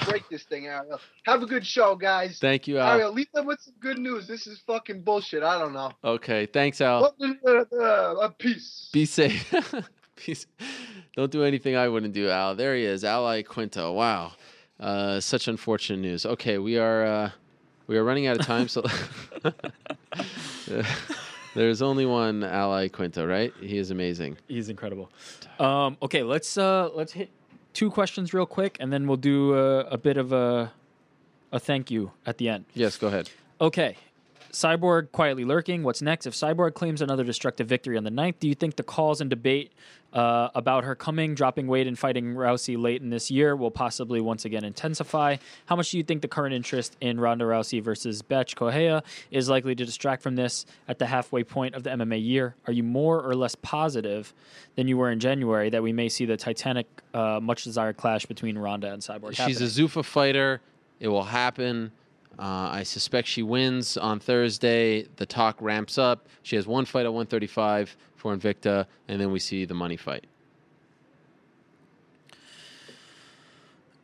I'm 0.00 0.06
gonna 0.06 0.12
break 0.12 0.28
this 0.28 0.44
thing 0.44 0.68
out. 0.68 0.86
Have 1.24 1.42
a 1.42 1.46
good 1.46 1.66
show, 1.66 1.94
guys. 1.94 2.38
Thank 2.40 2.66
you, 2.66 2.78
Al. 2.78 2.92
Ariel, 2.92 3.12
leave 3.12 3.30
them 3.32 3.46
with 3.46 3.60
some 3.60 3.74
good 3.80 3.98
news. 3.98 4.26
This 4.26 4.46
is 4.46 4.58
fucking 4.66 5.02
bullshit. 5.02 5.42
I 5.42 5.58
don't 5.58 5.72
know. 5.72 5.92
Okay, 6.04 6.46
thanks, 6.46 6.80
Al. 6.80 7.14
Uh, 7.46 7.80
uh, 7.80 8.28
peace. 8.38 8.88
Be 8.92 9.04
safe. 9.04 9.52
Peace. 10.16 10.46
Don't 11.16 11.32
do 11.32 11.44
anything 11.44 11.76
I 11.76 11.88
wouldn't 11.88 12.12
do, 12.12 12.28
Al. 12.28 12.54
There 12.54 12.76
he 12.76 12.84
is, 12.84 13.04
Al 13.04 13.24
Iaquinta. 13.24 13.94
Wow, 13.94 14.32
uh, 14.78 15.18
such 15.18 15.48
unfortunate 15.48 16.00
news. 16.00 16.26
Okay, 16.26 16.58
we 16.58 16.76
are 16.78 17.04
uh, 17.04 17.30
we 17.86 17.96
are 17.96 18.04
running 18.04 18.26
out 18.26 18.38
of 18.38 18.44
time, 18.44 18.68
so 18.68 18.84
there's 21.54 21.80
only 21.80 22.04
one 22.04 22.44
Al 22.44 22.70
Iaquinta, 22.72 23.26
right? 23.26 23.52
He 23.60 23.78
is 23.78 23.90
amazing. 23.90 24.36
He's 24.46 24.68
incredible. 24.68 25.10
Um, 25.58 25.96
okay, 26.02 26.22
let's 26.22 26.58
uh, 26.58 26.90
let's 26.94 27.12
hit 27.12 27.30
two 27.72 27.90
questions 27.90 28.32
real 28.34 28.46
quick, 28.46 28.76
and 28.80 28.92
then 28.92 29.06
we'll 29.06 29.16
do 29.16 29.54
a, 29.54 29.80
a 29.84 29.98
bit 29.98 30.16
of 30.16 30.32
a 30.32 30.72
a 31.52 31.58
thank 31.58 31.90
you 31.90 32.12
at 32.26 32.38
the 32.38 32.48
end. 32.48 32.64
Yes, 32.74 32.96
go 32.96 33.08
ahead. 33.08 33.30
Okay. 33.60 33.96
Cyborg 34.52 35.12
quietly 35.12 35.44
lurking. 35.44 35.82
What's 35.82 36.02
next? 36.02 36.26
If 36.26 36.34
Cyborg 36.34 36.74
claims 36.74 37.02
another 37.02 37.24
destructive 37.24 37.66
victory 37.66 37.96
on 37.96 38.04
the 38.04 38.10
9th, 38.10 38.38
do 38.40 38.48
you 38.48 38.54
think 38.54 38.76
the 38.76 38.82
calls 38.82 39.20
and 39.20 39.30
debate 39.30 39.72
uh, 40.12 40.48
about 40.54 40.84
her 40.84 40.94
coming, 40.94 41.34
dropping 41.34 41.66
weight, 41.66 41.86
and 41.86 41.98
fighting 41.98 42.34
Rousey 42.34 42.80
late 42.80 43.00
in 43.00 43.10
this 43.10 43.30
year 43.30 43.54
will 43.54 43.70
possibly 43.70 44.20
once 44.20 44.44
again 44.44 44.64
intensify? 44.64 45.36
How 45.66 45.76
much 45.76 45.90
do 45.90 45.98
you 45.98 46.02
think 46.02 46.22
the 46.22 46.28
current 46.28 46.54
interest 46.54 46.96
in 47.00 47.20
Ronda 47.20 47.44
Rousey 47.44 47.82
versus 47.82 48.22
Bethe 48.22 48.54
Correia 48.54 49.02
is 49.30 49.48
likely 49.48 49.74
to 49.74 49.84
distract 49.84 50.22
from 50.22 50.36
this 50.36 50.66
at 50.88 50.98
the 50.98 51.06
halfway 51.06 51.44
point 51.44 51.74
of 51.74 51.82
the 51.84 51.90
MMA 51.90 52.24
year? 52.24 52.54
Are 52.66 52.72
you 52.72 52.82
more 52.82 53.22
or 53.22 53.34
less 53.34 53.54
positive 53.54 54.34
than 54.76 54.88
you 54.88 54.96
were 54.96 55.10
in 55.10 55.20
January 55.20 55.70
that 55.70 55.82
we 55.82 55.92
may 55.92 56.08
see 56.08 56.24
the 56.24 56.36
titanic, 56.36 56.86
uh, 57.14 57.38
much 57.40 57.64
desired 57.64 57.96
clash 57.96 58.26
between 58.26 58.58
Ronda 58.58 58.92
and 58.92 59.02
Cyborg? 59.02 59.30
She's 59.30 59.60
a 59.60 59.64
happening? 59.64 59.88
Zuffa 59.88 60.04
fighter. 60.04 60.60
It 60.98 61.08
will 61.08 61.24
happen. 61.24 61.92
Uh, 62.38 62.70
I 62.72 62.82
suspect 62.84 63.28
she 63.28 63.42
wins 63.42 63.96
on 63.96 64.18
Thursday. 64.18 65.06
The 65.16 65.26
talk 65.26 65.60
ramps 65.60 65.98
up. 65.98 66.28
She 66.42 66.56
has 66.56 66.66
one 66.66 66.84
fight 66.84 67.04
at 67.04 67.12
135 67.12 67.96
for 68.16 68.34
Invicta, 68.36 68.86
and 69.08 69.20
then 69.20 69.30
we 69.30 69.38
see 69.38 69.64
the 69.64 69.74
money 69.74 69.96
fight. 69.96 70.26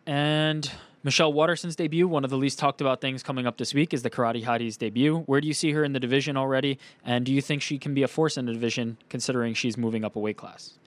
And 0.06 0.70
Michelle 1.02 1.32
Waterson's 1.32 1.76
debut, 1.76 2.08
one 2.08 2.24
of 2.24 2.30
the 2.30 2.36
least 2.36 2.58
talked 2.58 2.80
about 2.80 3.00
things 3.00 3.22
coming 3.22 3.46
up 3.46 3.58
this 3.58 3.72
week, 3.72 3.94
is 3.94 4.02
the 4.02 4.10
Karate 4.10 4.42
Hottie's 4.42 4.76
debut. 4.76 5.18
Where 5.26 5.40
do 5.40 5.48
you 5.48 5.54
see 5.54 5.72
her 5.72 5.84
in 5.84 5.92
the 5.92 6.00
division 6.00 6.36
already? 6.36 6.78
And 7.04 7.24
do 7.24 7.32
you 7.32 7.40
think 7.40 7.62
she 7.62 7.78
can 7.78 7.94
be 7.94 8.02
a 8.02 8.08
force 8.08 8.36
in 8.36 8.46
the 8.46 8.52
division, 8.52 8.98
considering 9.08 9.54
she's 9.54 9.76
moving 9.76 10.04
up 10.04 10.16
a 10.16 10.18
weight 10.18 10.36
class? 10.36 10.78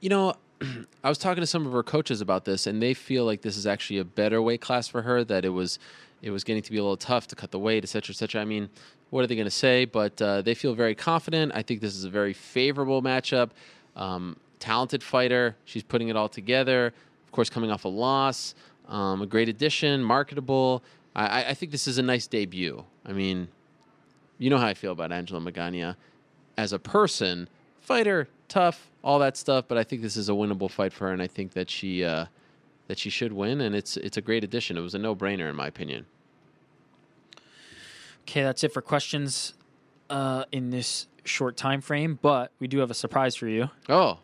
You 0.00 0.10
know, 0.10 0.34
I 1.04 1.08
was 1.08 1.18
talking 1.18 1.42
to 1.42 1.46
some 1.46 1.66
of 1.66 1.72
her 1.72 1.82
coaches 1.82 2.20
about 2.20 2.44
this, 2.44 2.66
and 2.66 2.80
they 2.82 2.94
feel 2.94 3.24
like 3.24 3.42
this 3.42 3.56
is 3.56 3.66
actually 3.66 3.98
a 3.98 4.04
better 4.04 4.40
weight 4.40 4.60
class 4.60 4.88
for 4.88 5.02
her. 5.02 5.24
That 5.24 5.44
it 5.44 5.50
was, 5.50 5.78
it 6.26 6.30
was 6.30 6.42
getting 6.44 6.62
to 6.62 6.70
be 6.72 6.78
a 6.78 6.82
little 6.82 6.96
tough 6.96 7.26
to 7.28 7.36
cut 7.36 7.50
the 7.52 7.58
weight, 7.58 7.84
et 7.84 7.88
cetera, 7.88 8.12
et 8.12 8.16
cetera. 8.16 8.40
I 8.40 8.44
mean, 8.44 8.68
what 9.10 9.22
are 9.22 9.26
they 9.28 9.36
going 9.36 9.46
to 9.46 9.50
say? 9.66 9.84
But 9.84 10.20
uh, 10.20 10.42
they 10.42 10.54
feel 10.54 10.74
very 10.74 10.94
confident. 10.94 11.52
I 11.54 11.62
think 11.62 11.80
this 11.80 11.94
is 11.94 12.04
a 12.04 12.10
very 12.10 12.32
favorable 12.32 13.00
matchup. 13.00 13.50
Um, 13.94 14.36
talented 14.58 15.02
fighter. 15.02 15.54
She's 15.64 15.82
putting 15.84 16.08
it 16.08 16.16
all 16.16 16.28
together. 16.28 16.92
Of 17.24 17.32
course, 17.32 17.48
coming 17.48 17.70
off 17.70 17.84
a 17.84 17.88
loss. 17.88 18.54
Um, 18.88 19.22
a 19.22 19.26
great 19.26 19.48
addition, 19.48 20.02
marketable. 20.02 20.82
I, 21.14 21.44
I- 21.50 21.54
think 21.54 21.70
this 21.72 21.86
is 21.86 21.98
a 21.98 22.02
nice 22.02 22.26
debut. 22.26 22.84
I 23.04 23.12
mean, 23.12 23.48
you 24.38 24.50
know 24.50 24.58
how 24.58 24.66
I 24.66 24.74
feel 24.74 24.92
about 24.92 25.12
Angela 25.12 25.40
Magana 25.40 25.96
as 26.56 26.72
a 26.72 26.78
person, 26.78 27.48
fighter, 27.80 28.28
tough, 28.48 28.90
all 29.02 29.18
that 29.20 29.36
stuff. 29.36 29.64
But 29.68 29.78
I 29.78 29.84
think 29.84 30.02
this 30.02 30.16
is 30.16 30.28
a 30.28 30.32
winnable 30.32 30.70
fight 30.70 30.92
for 30.92 31.06
her, 31.06 31.12
and 31.12 31.22
I 31.22 31.26
think 31.26 31.52
that 31.52 31.70
she 31.70 32.04
uh, 32.04 32.26
that 32.88 32.98
she 32.98 33.10
should 33.10 33.32
win. 33.32 33.60
And 33.60 33.74
it's 33.74 33.96
it's 33.96 34.16
a 34.16 34.20
great 34.20 34.44
addition. 34.44 34.76
It 34.76 34.82
was 34.82 34.94
a 34.94 34.98
no 34.98 35.14
brainer 35.16 35.48
in 35.48 35.56
my 35.56 35.66
opinion. 35.68 36.06
Okay, 38.28 38.42
that's 38.42 38.64
it 38.64 38.72
for 38.72 38.82
questions 38.82 39.54
uh, 40.10 40.44
in 40.50 40.70
this 40.70 41.06
short 41.24 41.56
time 41.56 41.80
frame. 41.80 42.18
But 42.20 42.50
we 42.58 42.66
do 42.66 42.78
have 42.78 42.90
a 42.90 42.94
surprise 42.94 43.36
for 43.36 43.46
you. 43.46 43.70
Oh, 43.88 44.18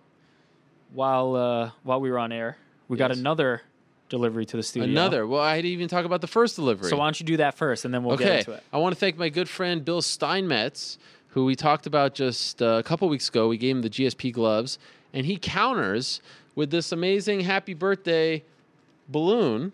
while 0.93 1.37
uh, 1.37 1.71
while 1.85 2.01
we 2.01 2.11
were 2.11 2.19
on 2.19 2.33
air, 2.33 2.57
we 2.89 2.97
got 2.97 3.13
another 3.13 3.63
delivery 4.09 4.45
to 4.45 4.57
the 4.57 4.63
studio. 4.63 4.89
Another. 4.89 5.27
Well, 5.27 5.41
I 5.41 5.57
didn't 5.57 5.73
even 5.73 5.89
talk 5.89 6.05
about 6.05 6.21
the 6.21 6.27
first 6.27 6.57
delivery. 6.57 6.91
So 6.91 6.97
why 6.97 7.07
don't 7.07 7.19
you 7.21 7.27
do 7.27 7.37
that 7.39 7.55
first, 7.55 7.85
and 7.85 7.95
then 7.95 8.03
we'll 8.03 8.15
okay. 8.15 8.25
get 8.25 8.39
into 8.41 8.53
it. 8.53 8.63
I 8.73 8.79
want 8.79 8.95
to 8.95 8.99
thank 8.99 9.17
my 9.17 9.29
good 9.29 9.49
friend 9.49 9.85
Bill 9.85 10.03
Steinmetz, 10.03 10.99
who 11.29 11.45
we 11.45 11.55
talked 11.55 11.87
about 11.87 12.15
just 12.15 12.61
uh, 12.61 12.67
a 12.67 12.83
couple 12.83 13.09
weeks 13.09 13.29
ago. 13.29 13.49
We 13.49 13.57
gave 13.57 13.77
him 13.77 13.83
the 13.83 13.91
GSP 13.91 14.33
gloves, 14.33 14.79
and 15.13 15.27
he 15.27 15.37
counters 15.37 16.21
with 16.55 16.71
this 16.71 16.91
amazing 16.91 17.41
happy 17.41 17.75
birthday 17.75 18.43
balloon, 19.09 19.73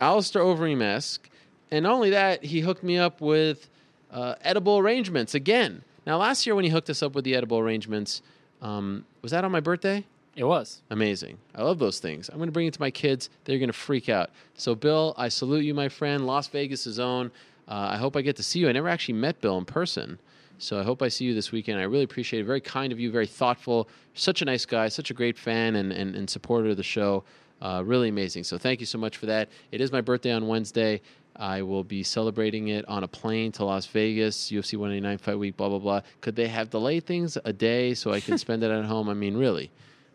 Alistair 0.00 0.42
Overeem 0.42 0.82
esque. 0.82 1.30
And 1.70 1.84
not 1.84 1.92
only 1.92 2.10
that, 2.10 2.44
he 2.44 2.60
hooked 2.60 2.82
me 2.82 2.98
up 2.98 3.20
with 3.20 3.68
uh, 4.10 4.34
edible 4.42 4.78
arrangements 4.78 5.34
again. 5.34 5.82
Now, 6.06 6.18
last 6.18 6.46
year 6.46 6.54
when 6.54 6.64
he 6.64 6.70
hooked 6.70 6.90
us 6.90 7.02
up 7.02 7.14
with 7.14 7.24
the 7.24 7.34
edible 7.34 7.58
arrangements, 7.58 8.22
um, 8.62 9.04
was 9.22 9.32
that 9.32 9.44
on 9.44 9.50
my 9.50 9.60
birthday? 9.60 10.04
It 10.36 10.44
was. 10.44 10.82
Amazing. 10.90 11.38
I 11.54 11.62
love 11.62 11.78
those 11.78 12.00
things. 12.00 12.28
I'm 12.28 12.36
going 12.36 12.48
to 12.48 12.52
bring 12.52 12.66
it 12.66 12.74
to 12.74 12.80
my 12.80 12.90
kids. 12.90 13.30
They're 13.44 13.58
going 13.58 13.68
to 13.68 13.72
freak 13.72 14.08
out. 14.08 14.30
So, 14.54 14.74
Bill, 14.74 15.14
I 15.16 15.28
salute 15.28 15.64
you, 15.64 15.74
my 15.74 15.88
friend. 15.88 16.26
Las 16.26 16.48
Vegas' 16.48 16.98
own. 16.98 17.30
Uh, 17.68 17.88
I 17.92 17.96
hope 17.96 18.16
I 18.16 18.20
get 18.20 18.36
to 18.36 18.42
see 18.42 18.58
you. 18.58 18.68
I 18.68 18.72
never 18.72 18.88
actually 18.88 19.14
met 19.14 19.40
Bill 19.40 19.58
in 19.58 19.64
person. 19.64 20.18
So 20.58 20.78
I 20.78 20.82
hope 20.82 21.02
I 21.02 21.08
see 21.08 21.24
you 21.24 21.34
this 21.34 21.52
weekend. 21.52 21.80
I 21.80 21.84
really 21.84 22.04
appreciate 22.04 22.40
it. 22.40 22.44
Very 22.44 22.60
kind 22.60 22.92
of 22.92 23.00
you, 23.00 23.10
very 23.10 23.26
thoughtful. 23.26 23.88
Such 24.14 24.42
a 24.42 24.44
nice 24.44 24.64
guy, 24.64 24.88
such 24.88 25.10
a 25.10 25.14
great 25.14 25.38
fan 25.38 25.76
and, 25.76 25.92
and, 25.92 26.14
and 26.14 26.28
supporter 26.28 26.70
of 26.70 26.76
the 26.76 26.82
show. 26.82 27.24
Uh, 27.60 27.82
really 27.84 28.08
amazing. 28.08 28.44
So 28.44 28.58
thank 28.58 28.80
you 28.80 28.86
so 28.86 28.98
much 28.98 29.16
for 29.16 29.26
that. 29.26 29.48
It 29.72 29.80
is 29.80 29.90
my 29.90 30.00
birthday 30.00 30.32
on 30.32 30.46
Wednesday. 30.46 31.00
I 31.36 31.62
will 31.62 31.84
be 31.84 32.02
celebrating 32.02 32.68
it 32.68 32.88
on 32.88 33.02
a 33.04 33.08
plane 33.08 33.50
to 33.52 33.64
Las 33.64 33.86
Vegas, 33.86 34.50
UFC 34.50 34.76
189 34.78 35.18
fight 35.18 35.38
week, 35.38 35.56
blah, 35.56 35.68
blah, 35.68 35.78
blah. 35.78 36.00
Could 36.20 36.36
they 36.36 36.48
have 36.48 36.70
delayed 36.70 37.06
things 37.06 37.36
a 37.44 37.52
day 37.52 37.94
so 37.94 38.12
I 38.12 38.20
can 38.20 38.38
spend 38.38 38.62
it 38.62 38.70
at 38.70 38.84
home? 38.84 39.08
I 39.08 39.14
mean, 39.14 39.36
really, 39.36 39.70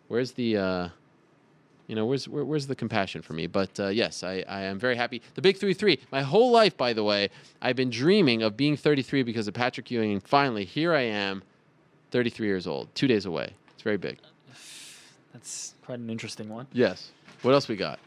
where's 0.08 0.32
the. 0.34 0.58
Uh, 0.58 0.90
You 1.90 1.96
know, 1.96 2.06
where's 2.06 2.28
where, 2.30 2.46
where's 2.46 2.68
the 2.68 2.76
compassion 2.76 3.24
for 3.24 3.34
me? 3.34 3.48
But 3.48 3.80
uh, 3.80 3.88
yes, 3.88 4.22
I, 4.24 4.46
I 4.48 4.62
am 4.70 4.78
very 4.78 4.96
happy. 4.96 5.24
The 5.34 5.42
big 5.42 5.58
three 5.58 5.74
three. 5.74 5.98
My 6.12 6.22
whole 6.22 6.52
life, 6.52 6.78
by 6.78 6.94
the 6.94 7.04
way, 7.04 7.30
I've 7.64 7.76
been 7.76 7.90
dreaming 7.90 8.44
of 8.44 8.56
being 8.56 8.78
33 8.78 9.24
because 9.24 9.48
of 9.48 9.56
Patrick 9.56 9.90
Ewing, 9.90 10.12
and 10.14 10.22
finally 10.22 10.66
here 10.66 10.94
I 10.94 11.02
am, 11.02 11.42
33 12.12 12.46
years 12.48 12.68
old, 12.68 12.94
two 12.94 13.08
days 13.08 13.26
away. 13.26 13.54
It's 13.74 13.82
very 13.82 13.98
big. 13.98 14.20
That's 15.34 15.74
quite 15.84 15.98
an 16.00 16.10
interesting 16.12 16.48
one. 16.48 16.68
Yes. 16.74 17.12
What 17.42 17.54
else 17.56 17.68
we 17.68 17.76
got? 17.76 17.98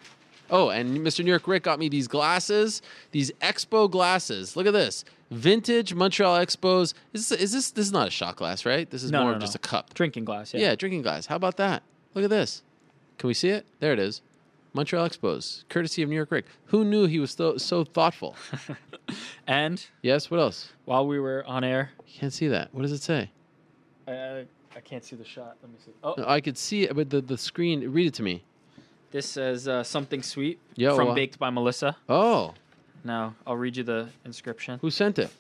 Oh, 0.52 0.68
and 0.68 0.98
Mr. 0.98 1.24
New 1.24 1.30
York 1.30 1.48
Rick 1.48 1.62
got 1.64 1.78
me 1.78 1.88
these 1.88 2.06
glasses, 2.06 2.82
these 3.10 3.30
Expo 3.40 3.90
glasses. 3.90 4.54
Look 4.54 4.66
at 4.66 4.72
this. 4.74 5.04
Vintage 5.30 5.94
Montreal 5.94 6.38
Expos. 6.38 6.92
Is 7.14 7.30
this, 7.30 7.40
is 7.40 7.52
this 7.52 7.70
this 7.70 7.86
is 7.86 7.92
not 7.92 8.08
a 8.08 8.10
shot 8.10 8.36
glass, 8.36 8.66
right? 8.66 8.88
This 8.90 9.02
is 9.02 9.10
No, 9.10 9.22
more 9.22 9.30
no, 9.30 9.36
of 9.36 9.40
just 9.40 9.54
a 9.54 9.58
cup. 9.58 9.94
Drinking 9.94 10.26
glass. 10.26 10.52
Yeah. 10.52 10.60
Yeah, 10.60 10.74
drinking 10.76 11.02
glass. 11.02 11.24
How 11.26 11.36
about 11.36 11.56
that? 11.56 11.82
Look 12.14 12.22
at 12.24 12.30
this. 12.30 12.62
Can 13.18 13.28
we 13.28 13.34
see 13.34 13.48
it? 13.48 13.64
There 13.80 13.92
it 13.94 13.98
is. 13.98 14.20
Montreal 14.74 15.06
Expos, 15.08 15.64
courtesy 15.68 16.02
of 16.02 16.08
New 16.08 16.16
York 16.16 16.30
Rick. 16.30 16.46
Who 16.66 16.82
knew 16.84 17.06
he 17.06 17.18
was 17.18 17.30
so, 17.32 17.56
so 17.58 17.82
thoughtful? 17.84 18.36
And 19.46 19.84
yes, 20.02 20.30
what 20.30 20.38
else? 20.40 20.72
while 20.84 21.06
we 21.06 21.18
were 21.18 21.44
on 21.46 21.64
air, 21.64 21.90
You 22.06 22.20
can't 22.20 22.32
see 22.32 22.48
that. 22.48 22.72
What 22.72 22.82
does 22.82 22.92
it 22.92 23.02
say? 23.02 23.30
I, 24.06 24.44
I 24.76 24.80
can't 24.82 25.04
see 25.04 25.16
the 25.16 25.24
shot. 25.24 25.56
Let 25.62 25.70
me 25.72 25.78
see. 25.84 25.92
Oh, 26.02 26.14
No, 26.16 26.24
I 26.26 26.40
could 26.40 26.56
see 26.56 26.84
it, 26.84 26.94
but 26.94 27.10
the, 27.10 27.20
the 27.20 27.36
screen, 27.36 27.90
read 27.92 28.06
it 28.06 28.14
to 28.14 28.22
me. 28.22 28.42
This 29.12 29.26
says 29.28 29.68
uh, 29.68 29.82
something 29.84 30.22
sweet 30.22 30.58
Yeah, 30.74 30.94
from 30.96 31.06
well- 31.06 31.14
Baked 31.14 31.38
by 31.38 31.50
Melissa. 31.50 31.96
Oh, 32.08 32.54
Now 33.04 33.34
I'll 33.46 33.56
read 33.56 33.76
you 33.76 33.84
the 33.84 34.08
inscription. 34.24 34.78
who 34.80 34.90
sent 34.90 35.18
it? 35.18 35.30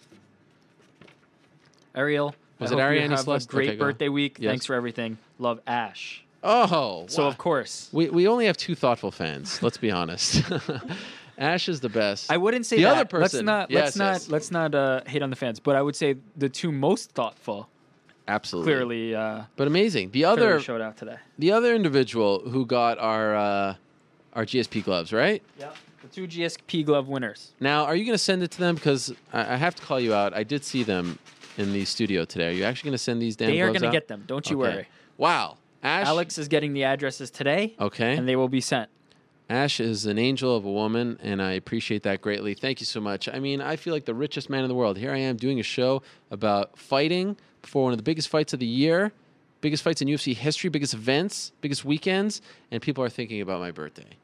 Ariel. 1.94 2.34
Was 2.58 2.70
I 2.70 2.74
it 2.74 2.76
hope 2.76 2.78
you 2.78 2.84
Ariane 2.84 3.10
have 3.10 3.20
a 3.20 3.22
Celeste? 3.22 3.48
great 3.48 3.68
Okay, 3.70 3.76
go. 3.78 3.84
birthday 3.86 4.08
week. 4.08 4.36
Yes. 4.38 4.50
Thanks 4.50 4.66
for 4.66 4.74
everything. 4.74 5.18
Love 5.38 5.60
Ash. 5.66 6.24
Oh, 6.44 7.06
So 7.08 7.22
wow. 7.22 7.28
of 7.28 7.38
course, 7.38 7.88
We, 7.92 8.08
we 8.08 8.26
only 8.26 8.46
have 8.46 8.56
two 8.56 8.74
thoughtful 8.74 9.10
fans. 9.10 9.62
Let's 9.62 9.78
be 9.78 9.90
honest. 9.90 10.42
Ash 11.38 11.68
is 11.68 11.80
the 11.80 11.88
best. 11.88 12.30
I 12.30 12.36
wouldn't 12.36 12.66
say 12.66 12.76
the 12.76 12.82
that. 12.82 12.94
other 12.96 13.04
person. 13.04 13.46
Let's 13.46 13.46
not. 13.46 13.70
Yes, 13.70 13.84
let's 13.84 13.96
not. 13.96 14.12
yes. 14.12 14.28
Let's 14.28 14.50
not 14.50 14.74
uh, 14.74 15.00
hate 15.06 15.22
on 15.22 15.30
the 15.30 15.36
fans. 15.36 15.60
But 15.60 15.76
I 15.76 15.82
would 15.82 15.96
say 15.96 16.16
the 16.36 16.48
two 16.48 16.70
most 16.72 17.12
thoughtful 17.12 17.68
Absolutely. 18.32 18.72
clearly 18.72 19.14
uh, 19.14 19.42
But 19.56 19.66
amazing. 19.66 20.10
The 20.10 20.24
other 20.24 20.58
showed 20.60 20.80
out 20.80 20.96
today. 20.96 21.16
the 21.38 21.52
other 21.52 21.74
individual 21.74 22.40
who 22.48 22.64
got 22.66 22.98
our 22.98 23.34
uh, 23.36 23.74
our 24.32 24.44
GSP 24.46 24.84
gloves, 24.84 25.12
right? 25.12 25.42
Yeah. 25.58 25.70
The 26.02 26.08
two 26.08 26.26
GSP 26.26 26.84
glove 26.84 27.06
winners. 27.08 27.52
Now, 27.60 27.84
are 27.84 27.94
you 27.94 28.04
going 28.04 28.14
to 28.14 28.18
send 28.24 28.42
it 28.42 28.50
to 28.52 28.58
them? 28.58 28.74
Because 28.74 29.12
I, 29.32 29.54
I 29.54 29.56
have 29.56 29.74
to 29.76 29.82
call 29.82 30.00
you 30.00 30.14
out. 30.14 30.34
I 30.34 30.42
did 30.42 30.64
see 30.64 30.82
them 30.82 31.18
in 31.58 31.72
the 31.72 31.84
studio 31.84 32.24
today. 32.24 32.48
Are 32.48 32.52
you 32.52 32.64
actually 32.64 32.88
going 32.88 32.98
to 33.00 33.04
send 33.04 33.20
these 33.22 33.36
damn 33.36 33.50
They 33.50 33.60
are 33.60 33.68
going 33.68 33.82
to 33.82 33.90
get 33.90 34.08
them. 34.08 34.24
Don't 34.26 34.48
you 34.50 34.60
Okay. 34.62 34.74
worry. 34.76 34.86
Wow. 35.18 35.58
Ash. 35.82 36.06
Alex 36.06 36.38
is 36.38 36.48
getting 36.48 36.72
the 36.72 36.84
addresses 36.84 37.30
today, 37.30 37.74
Okay. 37.78 38.16
and 38.16 38.26
they 38.28 38.36
will 38.36 38.48
be 38.48 38.60
sent. 38.60 38.88
Ash 39.50 39.80
is 39.80 40.06
an 40.06 40.18
angel 40.18 40.56
of 40.56 40.64
a 40.64 40.70
woman, 40.70 41.18
and 41.22 41.42
I 41.42 41.52
appreciate 41.52 42.02
that 42.04 42.20
greatly. 42.22 42.54
Thank 42.54 42.80
you 42.80 42.86
so 42.86 43.00
much. 43.00 43.28
I 43.28 43.38
mean, 43.38 43.60
I 43.60 43.76
feel 43.76 43.92
like 43.92 44.04
the 44.06 44.14
richest 44.14 44.48
man 44.48 44.62
in 44.64 44.68
the 44.68 44.74
world. 44.74 44.96
Here 44.96 45.12
I 45.12 45.18
am 45.18 45.36
doing 45.36 45.60
a 45.60 45.64
show 45.64 46.02
about 46.30 46.78
fighting 46.78 47.36
before 47.62 47.84
one 47.84 47.92
of 47.92 47.98
the 47.98 48.02
biggest 48.04 48.28
fights 48.28 48.52
of 48.52 48.60
the 48.60 48.66
year, 48.66 49.12
biggest 49.60 49.82
fights 49.82 50.02
in 50.02 50.08
UFC 50.08 50.34
history, 50.34 50.68
biggest 50.70 50.94
events, 50.94 51.52
biggest 51.60 51.84
weekends, 51.84 52.42
and 52.70 52.82
people 52.82 53.02
are 53.04 53.08
thinking 53.08 53.40
about 53.40 53.60
my 53.60 53.70
birthday. 53.70 54.16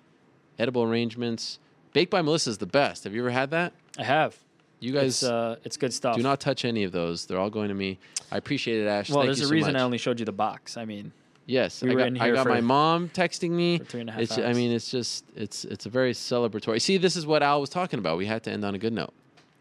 Edible 0.59 0.83
arrangements. 0.83 1.59
Baked 1.93 2.11
by 2.11 2.21
Melissa 2.23 2.51
is 2.51 2.59
the 2.59 2.67
best. 2.67 3.05
Have 3.05 3.15
you 3.15 3.21
ever 3.23 3.31
had 3.31 3.51
that? 3.53 3.73
I 3.99 4.03
have. 4.05 4.37
You 4.81 4.93
guys 4.93 5.23
It's, 5.23 5.23
uh, 5.25 5.57
it's 5.65 5.77
good 5.77 5.93
stuff. 5.93 6.17
do 6.17 6.23
not 6.23 6.41
touch 6.41 6.65
any 6.65 6.85
of 6.85 6.93
those. 6.93 7.27
They're 7.27 7.39
all 7.39 7.51
going 7.51 7.69
to 7.69 7.75
me. 7.75 7.99
I 8.31 8.37
appreciate 8.37 8.81
it, 8.83 8.87
Ash. 8.87 9.09
Well, 9.11 9.21
Thank 9.21 9.27
there's 9.29 9.41
a 9.41 9.45
so 9.47 9.51
reason 9.51 9.73
much. 9.73 9.81
I 9.81 9.85
only 9.85 9.99
showed 9.99 10.19
you 10.21 10.25
the 10.27 10.33
box. 10.33 10.77
I 10.77 10.85
mean, 10.85 11.13
Yes, 11.47 11.81
We 11.83 11.93
I 11.93 11.95
got, 12.11 12.21
I 12.21 12.31
got 12.31 12.43
for- 12.43 12.51
my 12.51 12.61
mom 12.61 13.09
texting 13.09 13.51
me. 13.53 13.79
for 13.79 13.85
three 13.85 14.01
and 14.03 14.11
a 14.11 14.13
half 14.13 14.21
It's, 14.21 14.37
I 14.37 14.53
mean, 14.53 14.71
it's 14.71 14.91
just 14.91 15.25
it's 15.35 15.65
it's 15.65 15.87
a 15.87 15.89
very 15.89 16.13
celebratory. 16.13 16.79
See, 16.79 16.99
this 16.99 17.17
is 17.17 17.25
what 17.27 17.43
Al 17.43 17.63
was 17.63 17.71
talking 17.71 17.99
about. 17.99 18.19
We 18.19 18.27
had 18.27 18.43
to 18.43 18.51
end 18.51 18.67
on 18.67 18.75
a 18.75 18.79
good 18.79 18.93
note. 18.93 19.15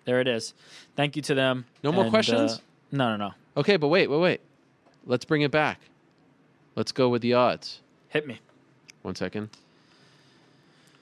there 0.03 0.19
it 0.19 0.27
is. 0.27 0.53
Thank 0.97 1.15
you 1.15 1.21
to 1.23 1.33
them. 1.33 1.65
No 1.83 1.93
more 1.93 2.03
And, 2.03 2.11
questions? 2.11 2.51
uh, 2.55 2.57
no, 2.91 3.15
no, 3.15 3.27
no. 3.27 3.33
Okay, 3.57 3.77
but 3.77 3.87
wait, 3.87 4.07
wait, 4.09 4.19
wait. 4.19 4.41
Let's 5.05 5.25
bring 5.25 5.41
it 5.41 5.51
back. 5.51 5.79
Let's 6.75 6.91
go 6.91 7.09
with 7.09 7.21
the 7.21 7.33
odds. 7.33 7.81
Hit 8.09 8.27
me. 8.27 8.39
One 9.01 9.15
second. 9.15 9.43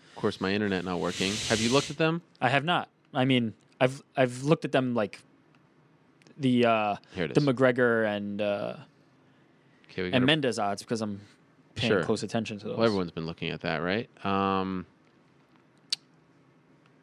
Of 0.10 0.16
course, 0.16 0.40
my 0.40 0.52
internet 0.54 0.86
not 0.86 1.00
working. 1.00 1.34
Have 1.50 1.60
you 1.60 1.70
looked 1.70 1.90
at 1.90 1.98
them? 1.98 2.22
I 2.40 2.50
have 2.50 2.64
not. 2.64 2.88
I 3.14 3.26
mean, 3.26 3.54
I've 3.82 4.02
I've 4.16 4.44
looked 4.44 4.64
at 4.66 4.72
them 4.72 4.94
like 4.96 5.20
the 6.38 6.66
uh, 6.66 6.96
Here 7.14 7.26
it 7.26 7.34
the 7.34 7.42
is. 7.42 7.46
McGregor 7.48 8.08
and 8.08 8.42
uh, 8.42 8.76
Okay, 9.92 10.04
we 10.04 10.10
got. 10.12 10.18
and 10.18 10.26
Mendes 10.26 10.58
odds 10.60 10.82
because 10.84 11.02
I'm 11.02 11.20
paying 11.76 11.92
Sure. 11.92 12.04
close 12.04 12.24
attention 12.24 12.58
to 12.60 12.68
those. 12.70 12.78
Well, 12.78 12.86
everyone's 12.86 13.12
been 13.12 13.26
looking 13.26 13.50
at 13.50 13.62
that, 13.62 13.78
right? 13.78 14.10
Um, 14.26 14.86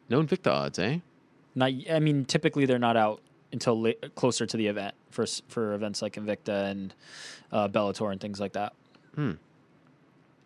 no 0.09 0.21
Invicta 0.21 0.47
odds, 0.51 0.79
eh? 0.79 0.99
Not. 1.55 1.71
I 1.91 1.99
mean, 1.99 2.25
typically 2.25 2.65
they're 2.65 2.79
not 2.79 2.97
out 2.97 3.21
until 3.53 3.81
la- 3.81 4.09
closer 4.15 4.45
to 4.45 4.57
the 4.57 4.67
event 4.67 4.93
for 5.11 5.25
for 5.47 5.73
events 5.73 6.01
like 6.01 6.13
Invicta 6.13 6.69
and 6.71 6.93
uh, 7.51 7.67
Bellator 7.69 8.11
and 8.11 8.19
things 8.19 8.39
like 8.39 8.53
that. 8.53 8.73
Hmm. 9.15 9.33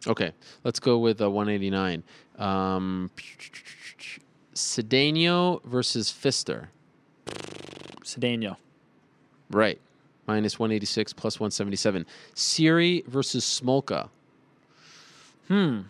Okay, 0.05 0.31
let's 0.63 0.79
go 0.79 0.99
with 0.99 1.21
uh, 1.21 1.29
189. 1.29 2.03
Um, 2.37 3.09
Cedeno 4.53 5.63
versus 5.63 6.11
Pfister. 6.11 6.69
Cedeno. 8.03 8.57
Right. 9.49 9.79
Minus 10.27 10.59
186 10.59 11.13
plus 11.13 11.39
177. 11.39 12.05
Seery 12.35 13.05
versus 13.07 13.43
Smolka. 13.43 14.09
Hmm. 15.47 15.81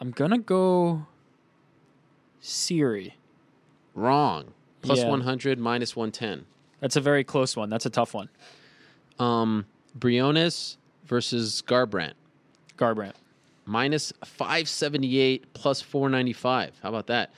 I'm 0.00 0.10
gonna 0.12 0.38
go 0.38 1.06
Seery. 2.40 3.12
Wrong. 3.94 4.54
Plus 4.82 5.00
Yeah. 5.00 5.08
100, 5.08 5.58
minus 5.58 5.96
110. 5.96 6.46
That's 6.80 6.96
a 6.96 7.00
very 7.00 7.24
close 7.24 7.56
one. 7.56 7.70
That's 7.70 7.86
a 7.86 7.90
tough 7.90 8.14
one. 8.14 8.28
Um, 9.18 9.66
Briones 9.94 10.76
versus 11.04 11.62
Garbrandt. 11.66 12.12
Garbrandt. 12.76 13.14
Minus 13.66 14.12
578 14.24 15.52
plus 15.54 15.80
495. 15.82 16.78
How 16.82 16.88
about 16.88 17.08
that? 17.08 17.32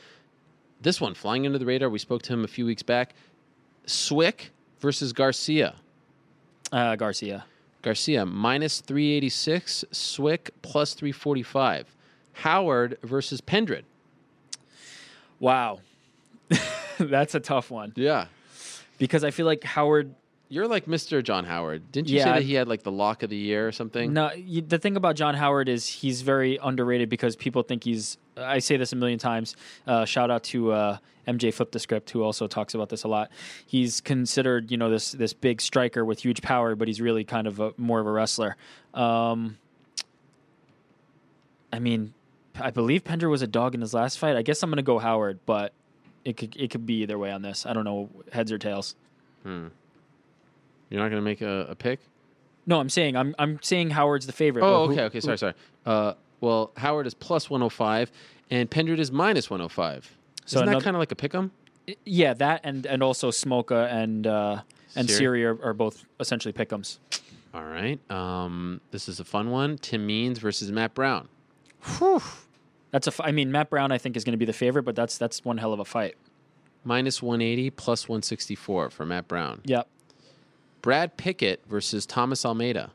This 0.80 1.00
one, 1.00 1.14
flying 1.14 1.46
under 1.46 1.58
the 1.58 1.66
radar. 1.66 1.88
We 1.90 1.98
spoke 1.98 2.22
to 2.22 2.32
him 2.32 2.44
a 2.44 2.48
few 2.48 2.66
weeks 2.66 2.82
back. 2.82 3.14
Swick 3.86 4.50
versus 4.80 5.12
Garcia. 5.12 5.74
Uh, 6.70 6.96
Garcia. 6.96 7.44
Garcia 7.82 8.26
minus 8.26 8.80
386, 8.80 9.84
Swick 9.90 10.50
plus 10.62 10.92
345. 10.94 11.96
Howard 12.34 12.98
versus 13.02 13.40
Pendred. 13.40 13.84
Wow. 15.38 15.80
That's 17.00 17.34
a 17.34 17.40
tough 17.40 17.70
one. 17.70 17.92
Yeah. 17.96 18.26
Because 18.98 19.24
I 19.24 19.30
feel 19.30 19.46
like 19.46 19.64
Howard. 19.64 20.14
You're 20.52 20.66
like 20.66 20.86
Mr. 20.86 21.22
John 21.22 21.44
Howard. 21.44 21.92
Didn't 21.92 22.08
you 22.08 22.18
Yeah, 22.18 22.24
say 22.24 22.30
that 22.32 22.42
he 22.42 22.54
had 22.54 22.66
like 22.66 22.82
the 22.82 22.90
lock 22.90 23.22
of 23.22 23.30
the 23.30 23.36
year 23.36 23.68
or 23.68 23.72
something? 23.72 24.12
No, 24.12 24.32
you, 24.32 24.62
the 24.62 24.78
thing 24.78 24.96
about 24.96 25.14
John 25.14 25.34
Howard 25.36 25.68
is 25.68 25.86
he's 25.86 26.22
very 26.22 26.58
underrated 26.60 27.08
because 27.08 27.36
people 27.36 27.62
think 27.62 27.84
he's. 27.84 28.18
I 28.36 28.58
say 28.58 28.76
this 28.76 28.92
a 28.92 28.96
million 28.96 29.18
times. 29.20 29.54
Uh, 29.86 30.04
shout 30.04 30.28
out 30.28 30.42
to 30.44 30.72
uh, 30.72 30.98
MJ 31.28 31.54
Flip 31.54 31.70
the 31.70 31.78
Script, 31.78 32.10
who 32.10 32.24
also 32.24 32.48
talks 32.48 32.74
about 32.74 32.88
this 32.88 33.04
a 33.04 33.08
lot. 33.08 33.30
He's 33.64 34.00
considered, 34.00 34.72
you 34.72 34.76
know, 34.76 34.90
this 34.90 35.12
this 35.12 35.32
big 35.32 35.60
striker 35.60 36.04
with 36.04 36.18
huge 36.20 36.42
power, 36.42 36.74
but 36.74 36.88
he's 36.88 37.00
really 37.00 37.22
kind 37.22 37.46
of 37.46 37.60
a, 37.60 37.72
more 37.76 38.00
of 38.00 38.06
a 38.08 38.10
wrestler. 38.10 38.56
Um, 38.92 39.56
I 41.72 41.78
mean, 41.78 42.12
I 42.60 42.70
believe 42.70 43.04
Pendred 43.04 43.30
was 43.30 43.42
a 43.42 43.46
dog 43.46 43.76
in 43.76 43.80
his 43.80 43.94
last 43.94 44.18
fight. 44.18 44.34
I 44.36 44.42
guess 44.42 44.62
I'm 44.64 44.70
going 44.70 44.78
to 44.78 44.82
go 44.82 44.98
Howard, 44.98 45.38
but 45.46 45.72
it 46.24 46.36
could 46.36 46.56
it 46.56 46.70
could 46.70 46.86
be 46.86 47.02
either 47.02 47.18
way 47.18 47.30
on 47.32 47.42
this. 47.42 47.66
I 47.66 47.72
don't 47.72 47.84
know 47.84 48.08
heads 48.32 48.52
or 48.52 48.58
tails. 48.58 48.94
Hmm. 49.42 49.68
You're 50.90 51.00
not 51.02 51.08
going 51.10 51.22
to 51.22 51.24
make 51.24 51.40
a, 51.40 51.66
a 51.70 51.74
pick? 51.74 52.00
No, 52.66 52.78
I'm 52.80 52.88
saying 52.90 53.16
I'm 53.16 53.34
I'm 53.38 53.58
saying 53.62 53.90
Howard's 53.90 54.26
the 54.26 54.32
favorite. 54.32 54.64
Oh, 54.64 54.86
who- 54.86 54.92
okay, 54.92 55.04
okay. 55.04 55.20
Sorry, 55.20 55.38
sorry. 55.38 55.54
Uh, 55.86 56.14
well, 56.40 56.72
Howard 56.76 57.06
is 57.06 57.14
plus 57.14 57.48
105 57.50 58.10
and 58.50 58.70
Pendred 58.70 58.98
is 58.98 59.10
minus 59.12 59.48
105. 59.50 60.16
So 60.46 60.58
Isn't 60.58 60.72
that 60.72 60.82
kind 60.82 60.96
of 60.96 61.00
like 61.00 61.12
a 61.12 61.16
pick 61.16 61.34
'em? 61.34 61.52
Yeah, 62.04 62.34
that 62.34 62.60
and 62.64 62.86
and 62.86 63.02
also 63.02 63.30
Smolka 63.30 63.90
and 63.92 64.26
uh, 64.26 64.62
and 64.96 65.08
Seery? 65.08 65.20
Seery 65.20 65.44
are, 65.44 65.64
are 65.70 65.74
both 65.74 66.04
essentially 66.18 66.52
pick'ems. 66.52 66.98
All 67.54 67.64
right. 67.64 67.98
Um, 68.10 68.80
this 68.90 69.08
is 69.08 69.18
a 69.20 69.24
fun 69.24 69.50
one. 69.50 69.76
Tim 69.78 70.06
Means 70.06 70.38
versus 70.38 70.70
Matt 70.70 70.94
Brown. 70.94 71.28
That's 72.90 73.06
a. 73.06 73.10
f- 73.10 73.20
I 73.22 73.32
mean, 73.32 73.52
Matt 73.52 73.70
Brown 73.70 73.92
I 73.92 73.98
think 73.98 74.16
is 74.16 74.24
going 74.24 74.32
to 74.32 74.38
be 74.38 74.44
the 74.44 74.52
favorite, 74.52 74.82
but 74.84 74.96
that's 74.96 75.18
that's 75.18 75.44
one 75.44 75.58
hell 75.58 75.72
of 75.72 75.80
a 75.80 75.84
fight. 75.84 76.16
Minus 76.84 77.22
180 77.22 77.70
plus 77.70 78.08
164 78.08 78.90
for 78.90 79.06
Matt 79.06 79.28
Brown. 79.28 79.60
Yep. 79.64 79.86
Brad 80.82 81.16
Pickett 81.16 81.60
versus 81.68 82.06
Thomas 82.06 82.44
Almeida. 82.44 82.90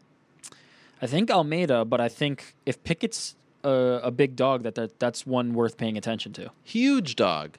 I 1.01 1.07
think 1.07 1.29
Almeida, 1.29 1.85
but 1.85 2.01
I 2.01 2.09
think 2.09 2.55
if 2.65 2.83
Pickett's 2.83 3.35
a, 3.63 3.99
a 4.03 4.11
big 4.11 4.35
dog, 4.35 4.63
that, 4.63 4.75
that 4.75 4.99
that's 4.99 5.25
one 5.25 5.53
worth 5.53 5.77
paying 5.77 5.97
attention 5.97 6.33
to. 6.33 6.51
Huge 6.63 7.15
dog. 7.15 7.57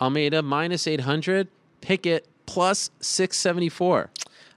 Almeida 0.00 0.42
minus 0.42 0.86
800. 0.86 1.48
Pickett 1.80 2.26
plus 2.46 2.90
674. 3.00 4.10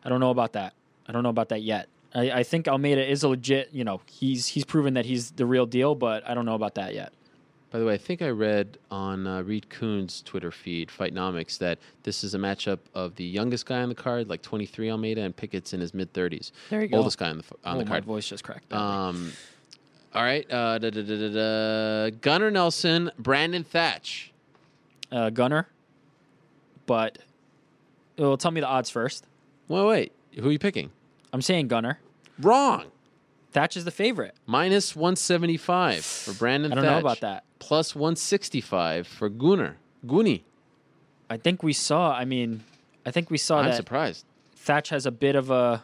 I 0.03 0.09
don't 0.09 0.19
know 0.19 0.30
about 0.30 0.53
that. 0.53 0.74
I 1.08 1.11
don't 1.11 1.24
know 1.24 1.30
about 1.30 1.49
that 1.49 1.61
yet. 1.61 1.90
I, 2.14 2.32
I 2.32 2.43
think 2.43 2.67
Almeida 2.67 3.08
is 3.08 3.24
a 3.24 3.27
legit. 3.30 3.69
You 3.72 3.83
know, 3.83 4.01
he's 4.08 4.48
he's 4.48 4.66
proven 4.66 4.93
that 4.95 5.06
he's 5.06 5.32
the 5.32 5.45
real 5.45 5.66
deal, 5.66 5.95
but 5.95 6.27
I 6.27 6.33
don't 6.33 6.45
know 6.45 6.56
about 6.56 6.75
that 6.75 6.93
yet. 6.93 7.14
By 7.72 7.77
the 7.77 7.85
way, 7.85 7.93
I 7.93 7.98
think 7.98 8.22
I 8.23 8.30
read 8.30 8.80
on 8.89 9.27
uh, 9.27 9.43
Reed 9.43 9.69
Kuhn's 9.69 10.22
Twitter 10.23 10.51
feed, 10.51 10.89
Fightnomics, 10.89 11.59
that 11.59 11.77
this 12.01 12.23
is 12.23 12.33
a 12.33 12.39
matchup 12.39 12.80
of 12.95 13.15
the 13.15 13.23
youngest 13.23 13.67
guy 13.67 13.81
on 13.83 13.89
the 13.89 13.95
card, 13.95 14.27
like 14.27 14.41
23 14.41 14.89
Almeida, 14.89 15.22
and 15.22 15.35
Pickett's 15.35 15.72
in 15.73 15.80
his 15.80 15.93
mid 15.93 16.11
30s. 16.14 16.51
There 16.72 16.81
you 16.81 16.88
go. 16.88 16.98
Oldest 16.98 17.19
guy 17.19 17.30
on 17.30 17.38
the 17.38 17.43
on 17.64 17.75
oh, 17.75 17.80
the 17.80 17.85
my 17.85 17.91
card. 17.91 18.06
voice 18.06 18.27
just 18.27 18.43
cracked. 18.43 18.73
Um, 18.73 19.31
all 20.15 20.23
right. 20.23 20.51
Uh, 20.51 20.80
da, 20.80 20.89
da, 20.89 21.01
da. 21.03 22.09
Gunnar 22.22 22.49
Nelson, 22.49 23.11
Brandon 23.19 23.64
Thatch. 23.64 24.31
uh, 25.11 25.30
Gunnar, 25.30 25.67
but 26.88 27.19
well, 28.17 28.35
tell 28.35 28.51
me 28.51 28.61
the 28.61 28.67
odds 28.67 28.89
first. 28.89 29.25
Well, 29.67 29.88
wait. 29.88 30.11
Who 30.39 30.49
are 30.49 30.51
you 30.51 30.59
picking? 30.59 30.89
I'm 31.31 31.41
saying 31.43 31.67
Gunnar. 31.67 31.99
Wrong. 32.39 32.85
Thatch 33.52 33.76
is 33.76 33.86
the 33.86 33.92
favorite. 33.92 34.36
Minus 34.45 34.95
175 34.95 36.06
for 36.06 36.34
Brandon 36.34 36.72
I 36.72 36.76
don't 36.76 36.86
know 36.86 37.00
about 37.00 37.22
that. 37.22 37.44
Plus 37.60 37.95
165 37.95 39.08
for 39.08 39.30
Gunnar. 39.30 39.78
Guni. 40.06 40.44
I 41.30 41.38
think 41.38 41.64
we 41.64 41.74
saw. 41.74 42.14
I 42.14 42.26
mean, 42.26 42.64
I 43.06 43.11
think 43.11 43.30
we 43.30 43.38
saw 43.38 43.60
I'm 43.60 43.66
that 43.66 43.76
surprised. 43.76 44.26
Thatch 44.56 44.90
has 44.90 45.06
a 45.06 45.11
bit 45.11 45.36
of 45.36 45.50
a 45.52 45.84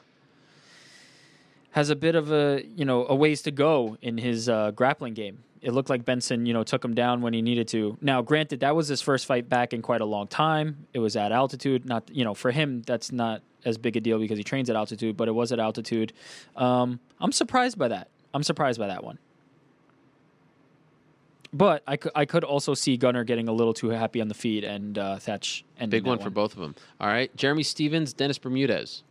has 1.72 1.90
a 1.90 1.96
bit 1.96 2.16
of 2.16 2.32
a 2.32 2.64
you 2.76 2.86
know 2.86 3.06
a 3.08 3.16
ways 3.16 3.42
to 3.44 3.52
go 3.52 3.98
in 4.02 4.18
his 4.18 4.48
uh, 4.48 4.72
grappling 4.72 5.14
game. 5.14 5.40
It 5.62 5.72
looked 5.72 5.90
like 5.90 6.06
Benson 6.06 6.46
you 6.46 6.54
know 6.54 6.64
took 6.64 6.84
him 6.86 6.94
down 6.94 7.22
when 7.22 7.34
he 7.34 7.42
needed 7.42 7.68
to. 7.70 7.98
Now, 8.02 8.22
granted, 8.22 8.60
that 8.62 8.76
was 8.76 8.88
his 8.88 9.02
first 9.02 9.26
fight 9.26 9.50
back 9.50 9.74
in 9.74 9.82
quite 9.82 10.02
a 10.02 10.06
long 10.06 10.28
time. 10.28 10.88
It 10.94 11.00
was 11.00 11.16
at 11.16 11.32
altitude. 11.32 11.86
Not 11.86 12.10
you 12.12 12.24
know 12.24 12.34
for 12.34 12.52
him 12.52 12.82
that's 12.84 13.12
not 13.12 13.42
as 13.66 13.78
big 13.78 13.98
a 13.98 14.00
deal 14.00 14.20
because 14.20 14.38
he 14.38 14.44
trains 14.44 14.70
at 14.70 14.76
altitude, 14.76 15.18
but 15.18 15.28
it 15.28 15.32
was 15.34 15.52
at 15.52 15.60
altitude. 15.60 16.14
Um, 16.56 17.00
I'm 17.20 17.32
surprised 17.32 17.78
by 17.78 17.88
that. 17.90 18.10
I'm 18.34 18.44
surprised 18.44 18.80
by 18.80 18.88
that 18.88 19.04
one. 19.04 19.18
But 21.54 21.84
I 21.88 21.96
could 21.96 22.12
I 22.16 22.26
could 22.26 22.44
also 22.44 22.74
see 22.74 22.98
Gunnar 22.98 23.24
getting 23.24 23.48
a 23.48 23.54
little 23.54 23.74
too 23.74 23.90
happy 23.90 24.20
on 24.20 24.28
the 24.28 24.34
feed 24.34 24.66
and 24.66 24.98
uh, 24.98 25.18
Thatch 25.20 25.64
and 25.78 25.90
Big 25.90 26.06
one 26.06 26.20
for 26.20 26.30
both 26.30 26.54
of 26.54 26.60
them. 26.60 26.76
All 27.00 27.08
right. 27.08 27.34
Jeremy 27.38 27.64
Stephens, 27.64 28.12
Dennis 28.14 28.38
Bermudez. 28.38 29.04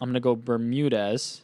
I'm 0.00 0.08
gonna 0.08 0.20
go 0.20 0.34
Bermudez, 0.34 1.42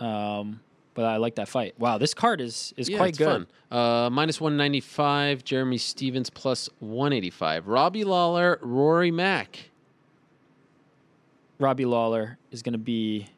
um, 0.00 0.60
but 0.94 1.04
I 1.04 1.18
like 1.18 1.34
that 1.34 1.46
fight. 1.48 1.78
Wow, 1.78 1.98
this 1.98 2.14
card 2.14 2.40
is 2.40 2.72
is 2.78 2.88
Yeah, 2.88 2.96
quite 2.96 3.18
good. 3.18 3.46
Uh, 3.70 4.08
minus 4.10 4.40
195, 4.40 5.44
Jeremy 5.44 5.76
Stephens 5.76 6.30
plus 6.30 6.70
185. 6.78 7.68
Robbie 7.68 8.04
Lawler, 8.04 8.58
Rory 8.62 9.10
Mack. 9.10 9.70
Robbie 11.58 11.84
Lawler 11.84 12.38
is 12.50 12.62
gonna 12.62 12.78
be 12.78 13.28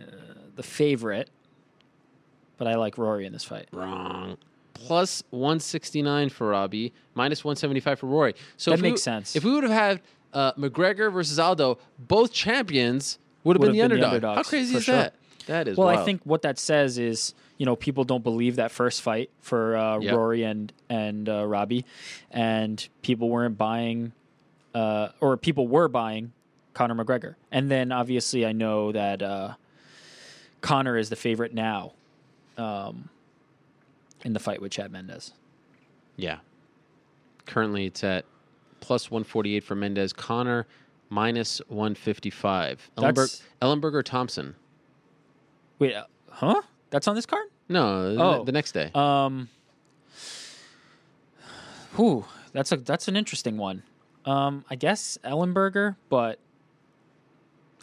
uh, 0.00 0.04
the 0.56 0.62
favorite, 0.62 1.30
but 2.56 2.66
I 2.66 2.76
like 2.76 2.98
Rory 2.98 3.26
in 3.26 3.32
this 3.32 3.44
fight. 3.44 3.68
Wrong. 3.72 4.36
Plus 4.74 5.22
169 5.30 6.28
for 6.28 6.48
Robbie, 6.48 6.92
minus 7.14 7.44
175 7.44 7.98
for 7.98 8.06
Rory. 8.06 8.34
So 8.56 8.70
That 8.70 8.76
if 8.76 8.82
we- 8.82 8.90
makes 8.90 9.02
sense. 9.02 9.34
If 9.36 9.44
we 9.44 9.52
would 9.52 9.64
have 9.64 9.72
had 9.72 10.00
uh, 10.32 10.52
McGregor 10.52 11.12
versus 11.12 11.38
Aldo, 11.38 11.78
both 11.98 12.32
champions 12.32 13.18
would 13.44 13.56
have 13.56 13.62
been, 13.62 13.72
the, 13.72 13.82
underdog. 13.82 14.04
How 14.08 14.14
underdogs, 14.14 14.48
crazy 14.48 14.76
is 14.76 14.84
sure. 14.84 14.94
that? 14.96 15.14
That 15.46 15.66
is 15.68 15.76
well. 15.78 15.86
wild. 15.88 16.00
I 16.00 16.04
think 16.04 16.20
what 16.24 16.42
that 16.42 16.58
says 16.58 16.98
is, 16.98 17.32
you 17.56 17.64
know, 17.66 17.74
people 17.74 18.04
don't 18.04 18.22
believe 18.22 18.56
that 18.56 18.70
first 18.70 19.00
fight 19.02 19.30
for 19.40 19.76
uh, 19.76 19.98
Yep. 19.98 20.14
Rory 20.14 20.42
and 20.44 20.72
and 20.90 21.28
uh, 21.28 21.46
Robbie, 21.46 21.86
and 22.30 22.86
people 23.02 23.30
weren't 23.30 23.56
buying, 23.56 24.12
uh, 24.74 25.08
or 25.20 25.36
people 25.36 25.66
were 25.68 25.88
buying 25.88 26.32
Conor 26.74 26.94
McGregor, 26.94 27.34
and 27.50 27.70
then 27.70 27.90
obviously 27.92 28.44
I 28.46 28.52
know 28.52 28.92
that 28.92 29.22
uh, 29.22 29.54
Conor 30.60 30.96
is 30.96 31.08
the 31.10 31.16
favorite 31.16 31.54
now, 31.54 31.92
um, 32.56 33.08
in 34.24 34.32
the 34.32 34.40
fight 34.40 34.60
with 34.60 34.72
Chad 34.72 34.90
Mendes. 34.92 35.32
Yeah. 36.16 36.38
Currently, 37.46 37.86
it's 37.86 38.04
at 38.04 38.24
plus 38.80 39.10
148 39.10 39.64
for 39.64 39.74
Mendes. 39.74 40.12
Conor 40.12 40.66
minus 41.08 41.60
155. 41.68 42.90
Ellenberg, 42.98 43.42
Ellenberger 43.62 44.04
Thompson. 44.04 44.54
Wait, 45.78 45.94
uh, 45.94 46.04
huh? 46.30 46.60
That's 46.90 47.08
on 47.08 47.14
this 47.14 47.24
card? 47.26 47.46
No, 47.68 48.14
the- 48.14 48.22
Oh. 48.22 48.44
the 48.44 48.52
next 48.52 48.72
day. 48.72 48.90
Um. 48.94 49.48
Whew, 51.96 52.24
that's 52.52 52.70
a 52.72 52.76
that's 52.76 53.08
an 53.08 53.16
interesting 53.16 53.56
one. 53.56 53.82
Um, 54.28 54.64
I 54.68 54.76
guess 54.76 55.18
Ellenberger, 55.24 55.96
but 56.10 56.38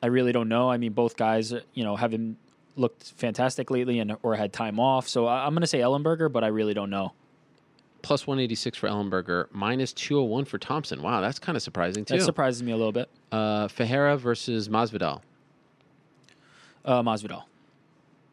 I 0.03 0.07
really 0.07 0.31
don't 0.31 0.47
know. 0.49 0.69
I 0.69 0.77
mean, 0.77 0.93
both 0.93 1.15
guys, 1.17 1.53
you 1.73 1.83
know, 1.83 1.95
haven't 1.95 2.37
looked 2.75 3.13
fantastic 3.17 3.71
lately, 3.71 3.99
and 3.99 4.15
or 4.21 4.35
had 4.35 4.53
time 4.53 4.79
off. 4.79 5.07
So 5.07 5.25
I, 5.25 5.45
I'm 5.45 5.53
going 5.53 5.61
to 5.61 5.67
say 5.67 5.79
Ellenberger, 5.79 6.31
but 6.31 6.43
I 6.43 6.47
really 6.47 6.73
don't 6.73 6.89
know. 6.89 7.13
Plus 8.03 8.27
186 8.27 8.77
for 8.77 8.87
Ellenberger. 8.87 9.47
Minus 9.51 9.91
201 9.93 10.45
for 10.45 10.59
Thompson. 10.59 11.01
Wow, 11.01 11.21
that's 11.21 11.39
kind 11.39 11.55
of 11.55 11.63
surprising, 11.63 12.05
too. 12.05 12.17
That 12.19 12.23
surprises 12.23 12.61
me 12.61 12.71
a 12.71 12.77
little 12.77 12.91
bit. 12.91 13.09
uh, 13.31 13.67
Fajera 13.67 14.19
versus 14.19 14.69
Masvidal. 14.69 15.21
Uh, 16.83 17.01
Masvidal. 17.01 17.43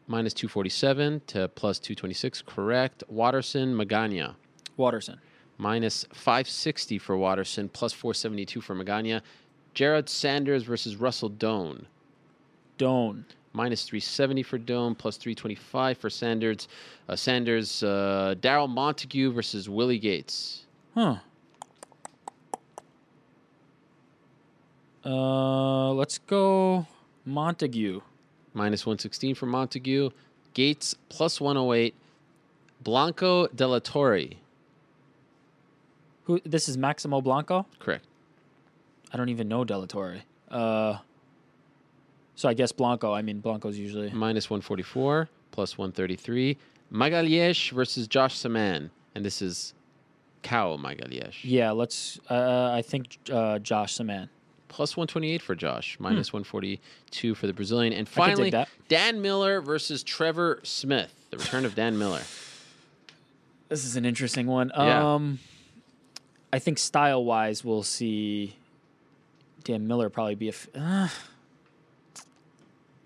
Minus 0.05 0.33
247 0.35 1.21
to 1.27 1.47
plus 1.47 1.79
226. 1.79 2.43
Correct. 2.43 3.03
Waterson, 3.07 3.73
Magana. 3.73 4.35
Waterson. 4.77 5.19
Minus 5.63 6.05
560 6.11 6.97
for 6.97 7.15
Waterson. 7.15 7.69
Plus 7.69 7.93
472 7.93 8.59
for 8.59 8.75
Magana. 8.75 9.21
Jared 9.73 10.09
Sanders 10.09 10.63
versus 10.63 10.97
Russell 10.97 11.29
Doane. 11.29 11.85
Doane. 12.77 13.23
Minus 13.53 13.85
370 13.85 14.43
for 14.43 14.59
Doane, 14.59 14.97
plus 14.97 15.15
325 15.15 15.97
for 15.97 16.09
Sanders. 16.09 16.67
Uh, 17.07 17.15
Sanders, 17.15 17.81
uh, 17.81 18.35
Daryl 18.41 18.67
Montague 18.67 19.31
versus 19.31 19.69
Willie 19.69 19.99
Gates. 19.99 20.65
Huh. 20.95 21.15
Uh, 25.05 25.93
let's 25.93 26.17
go 26.17 26.85
Montague. 27.23 28.01
Minus 28.53 28.85
116 28.85 29.35
for 29.35 29.45
Montague. 29.45 30.09
Gates, 30.53 30.93
plus 31.07 31.39
108. 31.39 31.95
Blanco 32.83 33.47
de 33.47 33.65
la 33.65 33.79
Torre. 33.79 34.42
Who? 36.25 36.39
This 36.45 36.67
is 36.69 36.77
Maximo 36.77 37.21
Blanco. 37.21 37.65
Correct. 37.79 38.05
I 39.11 39.17
don't 39.17 39.29
even 39.29 39.47
know 39.47 39.63
Delatore. 39.65 40.21
Uh, 40.49 40.97
so 42.35 42.49
I 42.49 42.53
guess 42.53 42.71
Blanco. 42.71 43.13
I 43.13 43.21
mean, 43.21 43.39
Blanco's 43.39 43.77
usually 43.77 44.09
Minus 44.11 44.49
144, 44.49 45.29
plus 45.51 45.77
133. 45.77 46.57
Magalhães 46.91 47.71
versus 47.71 48.07
Josh 48.07 48.37
Samman. 48.37 48.89
And 49.15 49.23
this 49.23 49.41
is 49.41 49.73
Caio 50.41 50.77
Magalhães. 50.77 51.35
yeah. 51.43 51.71
Let's. 51.71 52.19
Uh, 52.29 52.71
I 52.73 52.81
think 52.81 53.17
uh, 53.31 53.59
Josh 53.59 53.97
Samman. 53.97 54.29
Plus 54.69 54.97
128 54.97 55.39
for 55.41 55.53
Josh. 55.53 55.97
Minus 55.99 56.33
142 56.33 57.35
for 57.35 57.45
the 57.45 57.53
Brazilian. 57.53 57.93
And 57.93 58.07
Hmm. 58.07 58.21
I 58.21 58.29
could 58.33 58.43
dig 58.43 58.51
finally. 58.53 58.67
Dan 58.87 59.21
Miller 59.21 59.61
versus 59.61 60.01
Trevor 60.03 60.59
Smith. 60.63 61.13
The 61.29 61.37
return 61.37 61.65
of 61.65 61.75
Dan 61.75 61.97
Miller. 61.99 62.21
This 63.69 63.85
is 63.85 63.95
an 63.95 64.05
interesting 64.05 64.45
one. 64.45 64.71
Yeah. 64.75 65.15
Um, 65.15 65.39
I 66.53 66.59
think 66.59 66.77
style 66.77 67.25
wise, 67.25 67.65
we'll 67.65 67.81
see 67.83 68.55
Dan 69.63 69.87
Miller 69.87 70.09
probably 70.09 70.35
be 70.35 70.47
a. 70.47 70.51
F- 70.51 70.67
uh, 70.75 71.07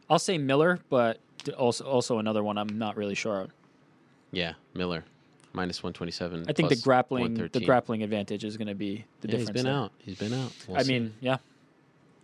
I'll 0.09 0.19
say 0.19 0.37
Miller, 0.37 0.79
but 0.89 1.19
also 1.57 1.85
also 1.85 2.19
another 2.19 2.43
one 2.43 2.57
I'm 2.57 2.77
not 2.77 2.97
really 2.97 3.15
sure 3.15 3.37
on. 3.41 3.51
Yeah, 4.31 4.53
Miller. 4.73 5.03
Minus 5.53 5.81
127. 5.81 6.45
I 6.47 6.53
think 6.53 6.69
the 6.69 6.75
grappling 6.75 7.35
the 7.51 7.61
grappling 7.61 8.03
advantage 8.03 8.43
is 8.43 8.57
going 8.57 8.67
to 8.67 8.75
be 8.75 9.05
the 9.21 9.29
Yeah, 9.29 9.37
he's 9.37 9.47
difference. 9.47 9.49
been 9.63 9.65
there. 9.71 9.73
out. 9.81 9.91
He's 9.99 10.17
been 10.19 10.33
out. 10.33 10.51
We'll 10.67 10.77
I 10.77 10.83
see. 10.83 10.93
mean, 10.93 11.13
yeah. 11.21 11.37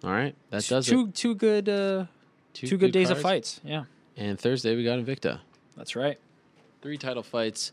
All 0.03 0.11
right, 0.11 0.35
that 0.49 0.67
does 0.67 0.85
two 0.85 1.05
it. 1.07 1.15
two 1.15 1.33
good 1.35 1.69
uh, 1.69 2.05
Two 2.53 2.67
two, 2.67 2.77
good, 2.77 2.87
good 2.87 2.91
days 2.91 3.09
of 3.09 3.21
fights. 3.21 3.61
Yeah, 3.63 3.85
And 4.17 4.37
Thursday 4.37 4.75
we 4.75 4.83
got 4.83 4.99
Invicta. 4.99 5.39
that's 5.77 5.95
right. 5.95 6.19
Three 6.81 6.97
title 6.97 7.23
fights. 7.23 7.71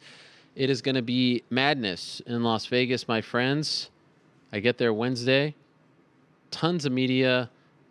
It 0.61 0.69
is 0.69 0.83
going 0.83 0.97
to 0.97 1.01
be 1.01 1.43
madness 1.49 2.21
in 2.27 2.43
Las 2.43 2.67
Vegas, 2.67 3.09
my 3.09 3.23
friends. 3.23 3.89
I 4.53 4.61
get 4.61 4.77
there 4.77 4.93
Wednesday. 4.93 5.55
Tons 6.51 6.85
of 6.85 6.93
media 6.93 7.49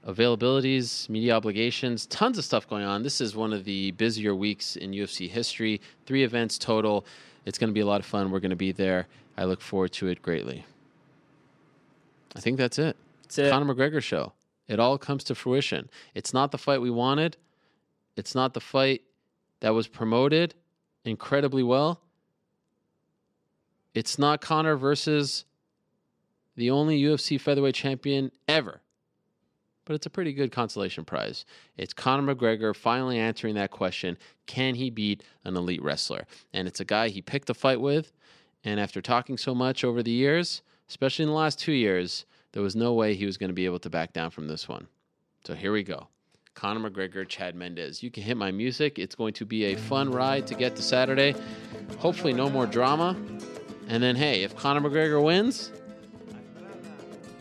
availabilities, 0.07 1.09
media 1.09 1.35
obligations, 1.35 2.05
tons 2.05 2.37
of 2.37 2.45
stuff 2.45 2.69
going 2.69 2.83
on. 2.83 3.01
This 3.01 3.21
is 3.21 3.35
one 3.35 3.53
of 3.53 3.65
the 3.65 3.89
busier 3.93 4.35
weeks 4.35 4.75
in 4.75 4.91
UFC 4.91 5.27
history. 5.27 5.81
Three 6.05 6.23
events 6.23 6.59
total. 6.59 7.07
It's 7.43 7.57
going 7.57 7.71
to 7.71 7.73
be 7.73 7.79
a 7.79 7.87
lot 7.87 8.01
of 8.01 8.05
fun. 8.05 8.29
We're 8.29 8.39
going 8.39 8.51
to 8.51 8.55
be 8.55 8.71
there. 8.71 9.07
I 9.35 9.45
look 9.45 9.61
forward 9.61 9.91
to 9.93 10.07
it 10.09 10.21
greatly. 10.21 10.63
I 12.35 12.39
think 12.39 12.59
that's 12.59 12.77
it. 12.77 12.95
That's 13.23 13.39
it. 13.39 13.49
Conor 13.49 13.73
McGregor 13.73 14.03
show. 14.03 14.33
It 14.67 14.79
all 14.79 14.99
comes 14.99 15.23
to 15.23 15.33
fruition. 15.33 15.89
It's 16.13 16.35
not 16.35 16.51
the 16.51 16.59
fight 16.59 16.81
we 16.81 16.91
wanted. 16.91 17.35
It's 18.15 18.35
not 18.35 18.53
the 18.53 18.61
fight 18.61 19.01
that 19.61 19.73
was 19.73 19.87
promoted 19.87 20.53
incredibly 21.03 21.63
well. 21.63 22.01
It's 23.99 24.17
not 24.17 24.39
Conor 24.39 24.77
versus 24.77 25.43
the 26.55 26.71
only 26.71 27.01
UFC 27.01 27.37
featherweight 27.39 27.75
champion 27.75 28.31
ever. 28.47 28.79
but 29.83 29.93
it's 29.93 30.05
a 30.05 30.09
pretty 30.09 30.31
good 30.31 30.53
consolation 30.53 31.03
prize. 31.03 31.43
It's 31.75 31.93
Conor 31.93 32.33
McGregor 32.33 32.73
finally 32.73 33.19
answering 33.19 33.55
that 33.55 33.71
question 33.71 34.17
can 34.45 34.75
he 34.75 34.89
beat 34.89 35.21
an 35.43 35.57
elite 35.57 35.83
wrestler? 35.83 36.25
And 36.53 36.65
it's 36.65 36.79
a 36.79 36.85
guy 36.85 37.09
he 37.09 37.21
picked 37.21 37.49
a 37.49 37.53
fight 37.53 37.81
with. 37.81 38.13
And 38.63 38.79
after 38.79 39.01
talking 39.01 39.37
so 39.37 39.53
much 39.53 39.83
over 39.83 40.01
the 40.01 40.11
years, 40.11 40.61
especially 40.87 41.23
in 41.23 41.29
the 41.29 41.35
last 41.35 41.59
two 41.59 41.73
years, 41.73 42.25
there 42.53 42.63
was 42.63 42.77
no 42.77 42.93
way 42.93 43.15
he 43.15 43.25
was 43.25 43.35
going 43.35 43.49
to 43.49 43.53
be 43.53 43.65
able 43.65 43.79
to 43.79 43.89
back 43.89 44.13
down 44.13 44.31
from 44.31 44.47
this 44.47 44.69
one. 44.69 44.87
So 45.45 45.55
here 45.55 45.73
we 45.73 45.83
go. 45.83 46.07
Conor 46.53 46.89
McGregor, 46.89 47.27
Chad 47.27 47.53
Mendes. 47.53 48.01
You 48.01 48.11
can 48.11 48.23
hit 48.23 48.37
my 48.37 48.51
music. 48.51 48.97
It's 48.97 49.15
going 49.15 49.33
to 49.33 49.45
be 49.45 49.65
a 49.65 49.75
fun 49.75 50.09
ride 50.09 50.47
to 50.47 50.55
get 50.55 50.77
to 50.77 50.81
Saturday. 50.81 51.35
Hopefully, 51.97 52.31
no 52.31 52.49
more 52.49 52.65
drama. 52.65 53.17
And 53.89 54.03
then, 54.03 54.15
hey, 54.15 54.43
if 54.43 54.55
Conor 54.55 54.87
McGregor 54.87 55.21
wins, 55.21 55.71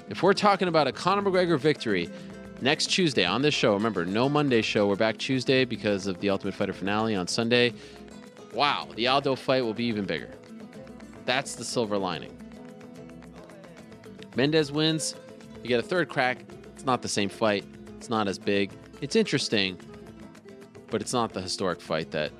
if 0.08 0.22
we're 0.22 0.32
talking 0.32 0.66
about 0.66 0.86
a 0.86 0.92
Conor 0.92 1.20
McGregor 1.20 1.58
victory 1.58 2.08
next 2.62 2.86
Tuesday 2.86 3.26
on 3.26 3.42
this 3.42 3.52
show, 3.52 3.74
remember, 3.74 4.06
no 4.06 4.30
Monday 4.30 4.62
show. 4.62 4.88
We're 4.88 4.96
back 4.96 5.18
Tuesday 5.18 5.66
because 5.66 6.06
of 6.06 6.18
the 6.20 6.30
Ultimate 6.30 6.54
Fighter 6.54 6.72
finale 6.72 7.14
on 7.14 7.28
Sunday. 7.28 7.74
Wow, 8.54 8.88
the 8.96 9.06
Aldo 9.08 9.36
fight 9.36 9.62
will 9.62 9.74
be 9.74 9.84
even 9.84 10.06
bigger. 10.06 10.30
That's 11.26 11.54
the 11.54 11.64
silver 11.64 11.98
lining. 11.98 12.34
Mendes 14.34 14.72
wins. 14.72 15.16
You 15.62 15.68
get 15.68 15.80
a 15.80 15.86
third 15.86 16.08
crack. 16.08 16.46
It's 16.74 16.86
not 16.86 17.02
the 17.02 17.08
same 17.08 17.28
fight. 17.28 17.66
It's 17.98 18.08
not 18.08 18.26
as 18.26 18.38
big. 18.38 18.72
It's 19.02 19.16
interesting, 19.16 19.78
but 20.88 21.02
it's 21.02 21.12
not 21.12 21.34
the 21.34 21.42
historic 21.42 21.82
fight 21.82 22.10
that 22.12 22.32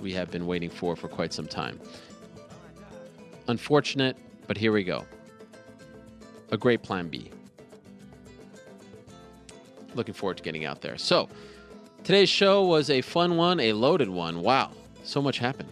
we 0.00 0.12
have 0.12 0.30
been 0.30 0.46
waiting 0.46 0.70
for 0.70 0.94
for 0.94 1.08
quite 1.08 1.32
some 1.32 1.48
time. 1.48 1.80
Unfortunate, 3.48 4.16
but 4.46 4.56
here 4.56 4.72
we 4.72 4.84
go. 4.84 5.04
A 6.50 6.56
great 6.56 6.82
plan 6.82 7.08
B. 7.08 7.30
Looking 9.94 10.14
forward 10.14 10.36
to 10.36 10.42
getting 10.42 10.64
out 10.64 10.80
there. 10.80 10.98
So, 10.98 11.28
today's 12.04 12.28
show 12.28 12.64
was 12.64 12.90
a 12.90 13.00
fun 13.00 13.36
one, 13.36 13.60
a 13.60 13.72
loaded 13.72 14.08
one. 14.08 14.42
Wow, 14.42 14.72
so 15.02 15.22
much 15.22 15.38
happened. 15.38 15.68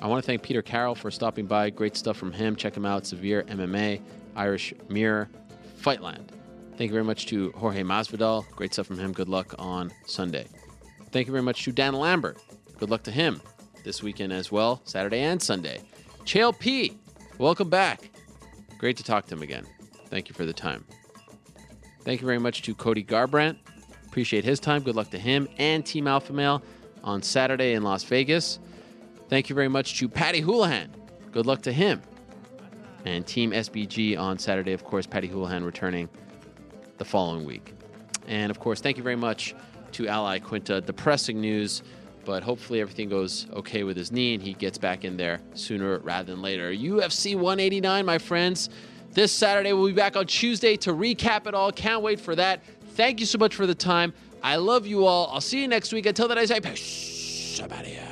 I 0.00 0.08
want 0.08 0.22
to 0.22 0.26
thank 0.26 0.42
Peter 0.42 0.62
Carroll 0.62 0.94
for 0.94 1.10
stopping 1.10 1.46
by. 1.46 1.70
Great 1.70 1.96
stuff 1.96 2.16
from 2.16 2.32
him. 2.32 2.54
Check 2.54 2.76
him 2.76 2.84
out. 2.84 3.06
Severe 3.06 3.42
MMA, 3.44 4.00
Irish 4.34 4.74
Mirror, 4.88 5.30
Fightland. 5.80 6.28
Thank 6.76 6.88
you 6.90 6.92
very 6.92 7.04
much 7.04 7.26
to 7.26 7.52
Jorge 7.52 7.82
Masvidal. 7.82 8.48
Great 8.50 8.74
stuff 8.74 8.86
from 8.86 8.98
him. 8.98 9.12
Good 9.12 9.30
luck 9.30 9.54
on 9.58 9.90
Sunday. 10.04 10.46
Thank 11.10 11.26
you 11.26 11.32
very 11.32 11.42
much 11.42 11.64
to 11.64 11.72
Dan 11.72 11.94
Lambert. 11.94 12.38
Good 12.78 12.90
luck 12.90 13.02
to 13.04 13.10
him 13.10 13.40
this 13.82 14.02
weekend 14.02 14.32
as 14.32 14.52
well, 14.52 14.82
Saturday 14.84 15.20
and 15.20 15.40
Sunday. 15.40 15.80
Chael 16.26 16.58
P, 16.58 16.98
welcome 17.38 17.70
back. 17.70 18.10
Great 18.78 18.96
to 18.96 19.04
talk 19.04 19.26
to 19.26 19.34
him 19.36 19.42
again. 19.42 19.64
Thank 20.06 20.28
you 20.28 20.34
for 20.34 20.44
the 20.44 20.52
time. 20.52 20.84
Thank 22.02 22.20
you 22.20 22.26
very 22.26 22.40
much 22.40 22.62
to 22.62 22.74
Cody 22.74 23.04
Garbrandt. 23.04 23.58
Appreciate 24.08 24.44
his 24.44 24.58
time. 24.58 24.82
Good 24.82 24.96
luck 24.96 25.08
to 25.10 25.20
him 25.20 25.48
and 25.56 25.86
Team 25.86 26.08
Alpha 26.08 26.32
Male 26.32 26.64
on 27.04 27.22
Saturday 27.22 27.74
in 27.74 27.84
Las 27.84 28.02
Vegas. 28.02 28.58
Thank 29.28 29.48
you 29.48 29.54
very 29.54 29.68
much 29.68 30.00
to 30.00 30.08
Paddy 30.08 30.42
Holohan. 30.42 30.88
Good 31.30 31.46
luck 31.46 31.62
to 31.62 31.72
him. 31.72 32.02
And 33.04 33.24
Team 33.24 33.52
SBG 33.52 34.18
on 34.18 34.36
Saturday, 34.36 34.72
of 34.72 34.82
course, 34.82 35.06
Paddy 35.06 35.28
Holohan 35.28 35.64
returning 35.64 36.08
the 36.98 37.04
following 37.04 37.44
week. 37.44 37.72
And 38.26 38.50
of 38.50 38.58
course, 38.58 38.80
thank 38.80 38.96
you 38.96 39.04
very 39.04 39.14
much 39.14 39.54
to 39.92 40.08
Al 40.08 40.24
Iaquinta. 40.24 40.84
Depressing 40.84 41.40
news, 41.40 41.84
but 42.26 42.42
hopefully 42.42 42.80
everything 42.80 43.08
goes 43.08 43.46
okay 43.52 43.84
with 43.84 43.96
his 43.96 44.12
knee 44.12 44.34
and 44.34 44.42
he 44.42 44.52
gets 44.52 44.76
back 44.76 45.04
in 45.04 45.16
there 45.16 45.40
sooner 45.54 45.98
rather 46.00 46.32
than 46.32 46.42
later. 46.42 46.72
UFC 46.72 47.34
189, 47.34 48.04
my 48.04 48.18
friends. 48.18 48.68
This 49.12 49.32
Saturday, 49.32 49.72
we'll 49.72 49.86
be 49.86 49.92
back 49.94 50.16
on 50.16 50.26
Tuesday 50.26 50.76
to 50.78 50.92
recap 50.92 51.46
it 51.46 51.54
all. 51.54 51.72
Can't 51.72 52.02
wait 52.02 52.20
for 52.20 52.34
that. 52.34 52.62
Thank 52.90 53.20
you 53.20 53.26
so 53.26 53.38
much 53.38 53.54
for 53.54 53.66
the 53.66 53.74
time. 53.74 54.12
I 54.42 54.56
love 54.56 54.86
you 54.86 55.06
all. 55.06 55.30
I'll 55.32 55.40
see 55.40 55.62
you 55.62 55.68
next 55.68 55.92
week. 55.92 56.04
Until 56.04 56.28
then, 56.28 56.36
I 56.36 56.44
say, 56.44 56.60
peace. 56.60 57.60
I'm 57.62 57.72
out 57.72 57.80
of 57.80 57.86
here. 57.86 58.05